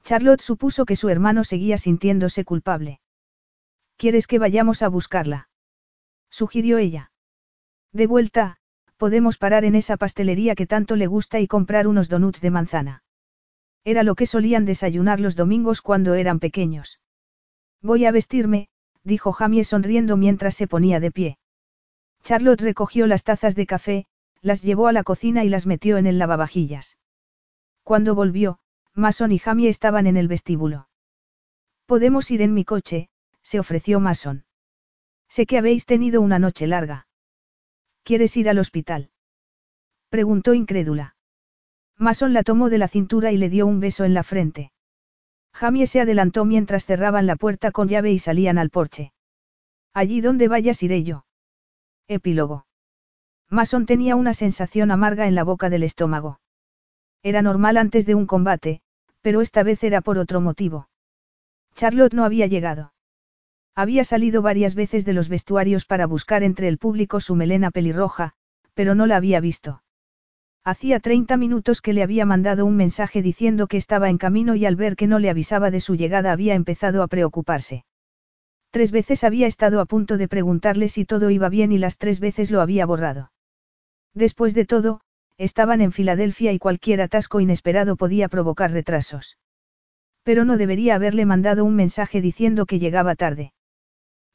Charlotte 0.03 0.41
supuso 0.41 0.85
que 0.85 0.95
su 0.95 1.09
hermano 1.09 1.43
seguía 1.43 1.77
sintiéndose 1.77 2.43
culpable. 2.43 3.01
¿Quieres 3.97 4.27
que 4.27 4.39
vayamos 4.39 4.81
a 4.81 4.87
buscarla? 4.87 5.49
sugirió 6.29 6.77
ella. 6.77 7.11
De 7.91 8.07
vuelta, 8.07 8.57
podemos 8.97 9.37
parar 9.37 9.65
en 9.65 9.75
esa 9.75 9.97
pastelería 9.97 10.55
que 10.55 10.67
tanto 10.67 10.95
le 10.95 11.07
gusta 11.07 11.39
y 11.39 11.47
comprar 11.47 11.87
unos 11.87 12.09
donuts 12.09 12.41
de 12.41 12.51
manzana. 12.51 13.03
Era 13.83 14.03
lo 14.03 14.15
que 14.15 14.27
solían 14.27 14.65
desayunar 14.65 15.19
los 15.19 15.35
domingos 15.35 15.81
cuando 15.81 16.13
eran 16.13 16.39
pequeños. 16.39 16.99
Voy 17.81 18.05
a 18.05 18.11
vestirme, 18.11 18.69
dijo 19.03 19.31
Jamie 19.31 19.63
sonriendo 19.63 20.17
mientras 20.17 20.55
se 20.55 20.67
ponía 20.67 20.99
de 20.99 21.11
pie. 21.11 21.37
Charlotte 22.23 22.61
recogió 22.61 23.07
las 23.07 23.23
tazas 23.23 23.55
de 23.55 23.65
café, 23.65 24.05
las 24.41 24.61
llevó 24.61 24.87
a 24.87 24.93
la 24.93 25.03
cocina 25.03 25.43
y 25.43 25.49
las 25.49 25.65
metió 25.65 25.97
en 25.97 26.05
el 26.05 26.19
lavavajillas. 26.19 26.97
Cuando 27.83 28.15
volvió, 28.15 28.59
Mason 28.93 29.31
y 29.31 29.39
Jamie 29.39 29.69
estaban 29.69 30.07
en 30.07 30.17
el 30.17 30.27
vestíbulo. 30.27 30.87
Podemos 31.85 32.29
ir 32.31 32.41
en 32.41 32.53
mi 32.53 32.65
coche, 32.65 33.09
se 33.41 33.59
ofreció 33.59 33.99
Mason. 33.99 34.45
Sé 35.29 35.45
que 35.45 35.57
habéis 35.57 35.85
tenido 35.85 36.21
una 36.21 36.39
noche 36.39 36.67
larga. 36.67 37.07
¿Quieres 38.03 38.35
ir 38.35 38.49
al 38.49 38.59
hospital? 38.59 39.11
Preguntó 40.09 40.53
incrédula. 40.53 41.15
Mason 41.97 42.33
la 42.33 42.43
tomó 42.43 42.69
de 42.69 42.79
la 42.79 42.89
cintura 42.89 43.31
y 43.31 43.37
le 43.37 43.49
dio 43.49 43.65
un 43.65 43.79
beso 43.79 44.03
en 44.03 44.13
la 44.13 44.23
frente. 44.23 44.73
Jamie 45.53 45.87
se 45.87 46.01
adelantó 46.01 46.43
mientras 46.43 46.85
cerraban 46.85 47.27
la 47.27 47.37
puerta 47.37 47.71
con 47.71 47.87
llave 47.87 48.11
y 48.11 48.19
salían 48.19 48.57
al 48.57 48.69
porche. 48.69 49.13
Allí 49.93 50.19
donde 50.19 50.49
vayas 50.49 50.83
iré 50.83 51.03
yo. 51.03 51.25
Epílogo. 52.07 52.65
Mason 53.49 53.85
tenía 53.85 54.17
una 54.17 54.33
sensación 54.33 54.91
amarga 54.91 55.27
en 55.27 55.35
la 55.35 55.45
boca 55.45 55.69
del 55.69 55.83
estómago. 55.83 56.40
Era 57.23 57.41
normal 57.41 57.77
antes 57.77 58.05
de 58.05 58.15
un 58.15 58.25
combate, 58.25 58.81
pero 59.21 59.41
esta 59.41 59.63
vez 59.63 59.83
era 59.83 60.01
por 60.01 60.17
otro 60.17 60.41
motivo. 60.41 60.89
Charlotte 61.75 62.13
no 62.13 62.25
había 62.25 62.47
llegado. 62.47 62.93
Había 63.75 64.03
salido 64.03 64.41
varias 64.41 64.75
veces 64.75 65.05
de 65.05 65.13
los 65.13 65.29
vestuarios 65.29 65.85
para 65.85 66.07
buscar 66.07 66.43
entre 66.43 66.67
el 66.67 66.77
público 66.77 67.19
su 67.19 67.35
melena 67.35 67.71
pelirroja, 67.71 68.33
pero 68.73 68.95
no 68.95 69.05
la 69.05 69.17
había 69.17 69.39
visto. 69.39 69.83
Hacía 70.63 70.99
30 70.99 71.37
minutos 71.37 71.81
que 71.81 71.93
le 71.93 72.03
había 72.03 72.25
mandado 72.25 72.65
un 72.65 72.75
mensaje 72.75 73.21
diciendo 73.21 73.67
que 73.67 73.77
estaba 73.77 74.09
en 74.09 74.17
camino 74.17 74.55
y 74.55 74.65
al 74.65 74.75
ver 74.75 74.95
que 74.95 75.07
no 75.07 75.17
le 75.17 75.29
avisaba 75.29 75.71
de 75.71 75.79
su 75.79 75.95
llegada 75.95 76.31
había 76.31 76.53
empezado 76.53 77.01
a 77.01 77.07
preocuparse. 77.07 77.85
Tres 78.69 78.91
veces 78.91 79.23
había 79.23 79.47
estado 79.47 79.81
a 79.81 79.85
punto 79.85 80.17
de 80.17 80.27
preguntarle 80.27 80.87
si 80.87 81.03
todo 81.05 81.29
iba 81.29 81.49
bien 81.49 81.71
y 81.71 81.77
las 81.77 81.97
tres 81.97 82.19
veces 82.19 82.51
lo 82.51 82.61
había 82.61 82.85
borrado. 82.85 83.31
Después 84.13 84.53
de 84.53 84.65
todo, 84.65 85.01
estaban 85.41 85.81
en 85.81 85.91
Filadelfia 85.91 86.53
y 86.53 86.59
cualquier 86.59 87.01
atasco 87.01 87.39
inesperado 87.39 87.95
podía 87.95 88.29
provocar 88.29 88.71
retrasos. 88.71 89.39
Pero 90.21 90.45
no 90.45 90.55
debería 90.55 90.93
haberle 90.93 91.25
mandado 91.25 91.65
un 91.65 91.75
mensaje 91.75 92.21
diciendo 92.21 92.67
que 92.67 92.77
llegaba 92.77 93.15
tarde. 93.15 93.51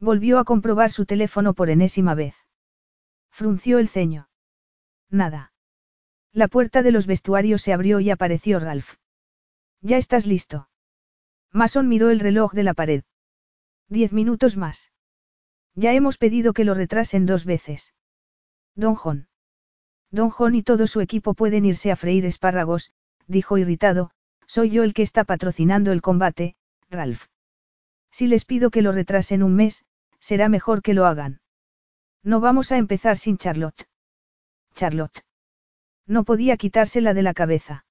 Volvió 0.00 0.40
a 0.40 0.44
comprobar 0.44 0.90
su 0.90 1.06
teléfono 1.06 1.54
por 1.54 1.70
enésima 1.70 2.14
vez. 2.16 2.34
Frunció 3.30 3.78
el 3.78 3.88
ceño. 3.88 4.28
Nada. 5.08 5.52
La 6.32 6.48
puerta 6.48 6.82
de 6.82 6.90
los 6.90 7.06
vestuarios 7.06 7.62
se 7.62 7.72
abrió 7.72 8.00
y 8.00 8.10
apareció 8.10 8.58
Ralph. 8.58 8.94
Ya 9.82 9.98
estás 9.98 10.26
listo. 10.26 10.68
Mason 11.52 11.88
miró 11.88 12.10
el 12.10 12.18
reloj 12.18 12.52
de 12.52 12.64
la 12.64 12.74
pared. 12.74 13.04
Diez 13.88 14.12
minutos 14.12 14.56
más. 14.56 14.90
Ya 15.76 15.92
hemos 15.92 16.18
pedido 16.18 16.52
que 16.52 16.64
lo 16.64 16.74
retrasen 16.74 17.26
dos 17.26 17.44
veces. 17.44 17.94
Don 18.74 18.96
John. 18.96 19.28
Don 20.16 20.30
John 20.30 20.54
y 20.54 20.62
todo 20.62 20.86
su 20.86 21.02
equipo 21.02 21.34
pueden 21.34 21.66
irse 21.66 21.92
a 21.92 21.96
freír 21.96 22.24
espárragos, 22.24 22.90
dijo 23.26 23.58
irritado, 23.58 24.12
soy 24.46 24.70
yo 24.70 24.82
el 24.82 24.94
que 24.94 25.02
está 25.02 25.24
patrocinando 25.24 25.92
el 25.92 26.00
combate, 26.00 26.56
Ralph. 26.88 27.26
Si 28.10 28.26
les 28.26 28.46
pido 28.46 28.70
que 28.70 28.80
lo 28.80 28.92
retrasen 28.92 29.42
un 29.42 29.54
mes, 29.54 29.84
será 30.18 30.48
mejor 30.48 30.80
que 30.80 30.94
lo 30.94 31.04
hagan. 31.04 31.42
No 32.22 32.40
vamos 32.40 32.72
a 32.72 32.78
empezar 32.78 33.18
sin 33.18 33.36
Charlotte. 33.36 33.88
Charlotte. 34.74 35.22
No 36.06 36.24
podía 36.24 36.56
quitársela 36.56 37.12
de 37.12 37.22
la 37.22 37.34
cabeza. 37.34 37.84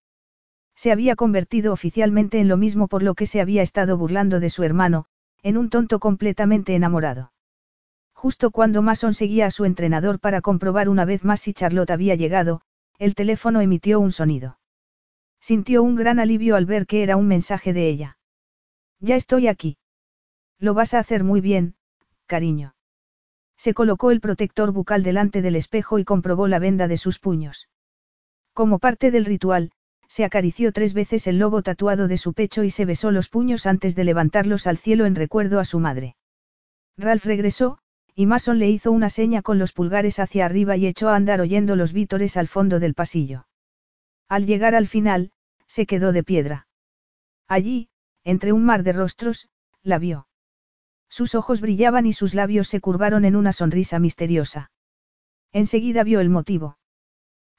Se 0.74 0.92
había 0.92 1.16
convertido 1.16 1.72
oficialmente 1.74 2.40
en 2.40 2.48
lo 2.48 2.58
mismo 2.58 2.88
por 2.88 3.04
lo 3.04 3.14
que 3.14 3.28
se 3.28 3.40
había 3.40 3.62
estado 3.62 4.00
burlando 4.00 4.40
de 4.40 4.50
su 4.50 4.64
hermano, 4.64 5.06
en 5.44 5.58
un 5.58 5.70
tonto 5.70 6.00
completamente 6.00 6.74
enamorado. 6.74 7.34
Justo 8.26 8.50
cuando 8.50 8.82
Mason 8.82 9.14
seguía 9.14 9.46
a 9.46 9.52
su 9.52 9.66
entrenador 9.66 10.20
para 10.20 10.42
comprobar 10.42 10.90
una 10.90 11.06
vez 11.06 11.24
más 11.24 11.42
si 11.42 11.54
Charlotte 11.54 11.92
había 11.92 12.16
llegado, 12.16 12.62
el 12.98 13.14
teléfono 13.14 13.62
emitió 13.62 14.00
un 14.00 14.12
sonido. 14.12 14.58
Sintió 15.40 15.84
un 15.84 15.96
gran 15.96 16.18
alivio 16.18 16.56
al 16.56 16.66
ver 16.66 16.88
que 16.88 17.04
era 17.04 17.18
un 17.18 17.28
mensaje 17.28 17.72
de 17.72 17.88
ella. 17.88 18.18
Ya 19.00 19.16
estoy 19.16 19.48
aquí. 19.48 19.78
Lo 20.58 20.74
vas 20.74 20.96
a 20.96 21.00
hacer 21.02 21.24
muy 21.24 21.40
bien, 21.40 21.76
cariño. 22.26 22.74
Se 23.58 23.76
colocó 23.76 24.10
el 24.10 24.22
protector 24.22 24.72
bucal 24.72 25.04
delante 25.04 25.44
del 25.44 25.56
espejo 25.56 26.00
y 26.00 26.04
comprobó 26.04 26.48
la 26.48 26.58
venda 26.58 26.88
de 26.88 26.98
sus 26.98 27.20
puños. 27.20 27.70
Como 28.54 28.80
parte 28.80 29.12
del 29.12 29.26
ritual, 29.26 29.72
se 30.08 30.26
acarició 30.26 30.72
tres 30.72 30.96
veces 30.96 31.28
el 31.28 31.38
lobo 31.38 31.62
tatuado 31.62 32.08
de 32.08 32.18
su 32.18 32.34
pecho 32.34 32.64
y 32.64 32.72
se 32.72 32.86
besó 32.86 33.12
los 33.12 33.30
puños 33.30 33.68
antes 33.68 33.96
de 33.96 34.04
levantarlos 34.04 34.66
al 34.66 34.78
cielo 34.78 35.06
en 35.06 35.14
recuerdo 35.14 35.60
a 35.60 35.64
su 35.64 35.80
madre. 35.80 36.16
Ralph 36.98 37.26
regresó, 37.26 37.78
y 38.16 38.26
Mason 38.28 38.60
le 38.60 38.70
hizo 38.70 38.94
una 38.94 39.10
seña 39.10 39.42
con 39.42 39.60
los 39.60 39.74
pulgares 39.74 40.20
hacia 40.20 40.46
arriba 40.46 40.78
y 40.78 40.88
echó 40.88 41.10
a 41.10 41.18
andar 41.18 41.42
oyendo 41.42 41.76
los 41.76 41.92
vítores 41.92 42.38
al 42.38 42.48
fondo 42.48 42.80
del 42.80 42.94
pasillo. 42.94 43.46
Al 44.30 44.46
llegar 44.46 44.74
al 44.74 44.88
final, 44.88 45.32
se 45.68 45.86
quedó 45.86 46.14
de 46.14 46.24
piedra. 46.24 46.68
Allí, 47.48 47.90
entre 48.24 48.54
un 48.54 48.64
mar 48.64 48.84
de 48.84 48.94
rostros, 48.94 49.50
la 49.84 50.00
vio. 50.00 50.28
Sus 51.10 51.36
ojos 51.36 51.60
brillaban 51.60 52.06
y 52.06 52.14
sus 52.14 52.34
labios 52.34 52.70
se 52.70 52.80
curvaron 52.80 53.26
en 53.26 53.36
una 53.36 53.52
sonrisa 53.52 54.00
misteriosa. 54.00 54.72
Enseguida 55.52 56.04
vio 56.04 56.22
el 56.22 56.30
motivo. 56.30 56.78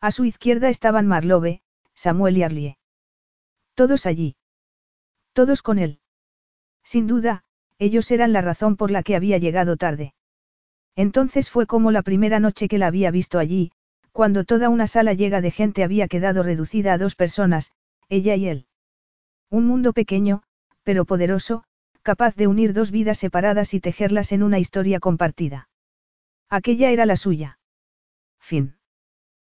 A 0.01 0.11
su 0.11 0.25
izquierda 0.25 0.71
estaban 0.71 1.07
Marlove, 1.07 1.63
Samuel 1.95 2.39
y 2.39 2.43
Arlie. 2.43 2.79
Todos 3.75 4.07
allí. 4.07 4.37
Todos 5.35 5.63
con 5.63 5.79
él. 5.79 6.01
Sin 6.83 7.07
duda, 7.07 7.45
ellos 7.79 8.11
eran 8.11 8.33
la 8.33 8.41
razón 8.41 8.77
por 8.77 8.91
la 8.91 9.03
que 9.03 9.17
había 9.17 9.39
llegado 9.39 9.77
tarde. 9.77 10.15
Entonces 10.97 11.51
fue 11.51 11.67
como 11.67 11.93
la 11.93 12.03
primera 12.03 12.41
noche 12.41 12.69
que 12.69 12.79
la 12.79 12.87
había 12.87 13.11
visto 13.11 13.39
allí, 13.39 13.71
cuando 14.13 14.45
toda 14.45 14.71
una 14.71 14.87
sala 14.87 15.13
llega 15.13 15.43
de 15.43 15.51
gente 15.51 15.85
había 15.85 16.09
quedado 16.09 16.43
reducida 16.43 16.95
a 16.95 16.99
dos 16.99 17.15
personas, 17.15 17.71
ella 18.09 18.35
y 18.35 18.49
él. 18.49 18.67
Un 19.51 19.67
mundo 19.67 19.93
pequeño, 19.93 20.43
pero 20.83 21.05
poderoso, 21.05 21.65
capaz 22.03 22.35
de 22.35 22.47
unir 22.47 22.73
dos 22.73 22.91
vidas 22.91 23.19
separadas 23.19 23.75
y 23.75 23.81
tejerlas 23.81 24.33
en 24.33 24.43
una 24.43 24.59
historia 24.59 24.99
compartida. 24.99 25.69
Aquella 26.49 26.91
era 26.91 27.05
la 27.05 27.17
suya. 27.17 27.59
Fin. 28.41 28.76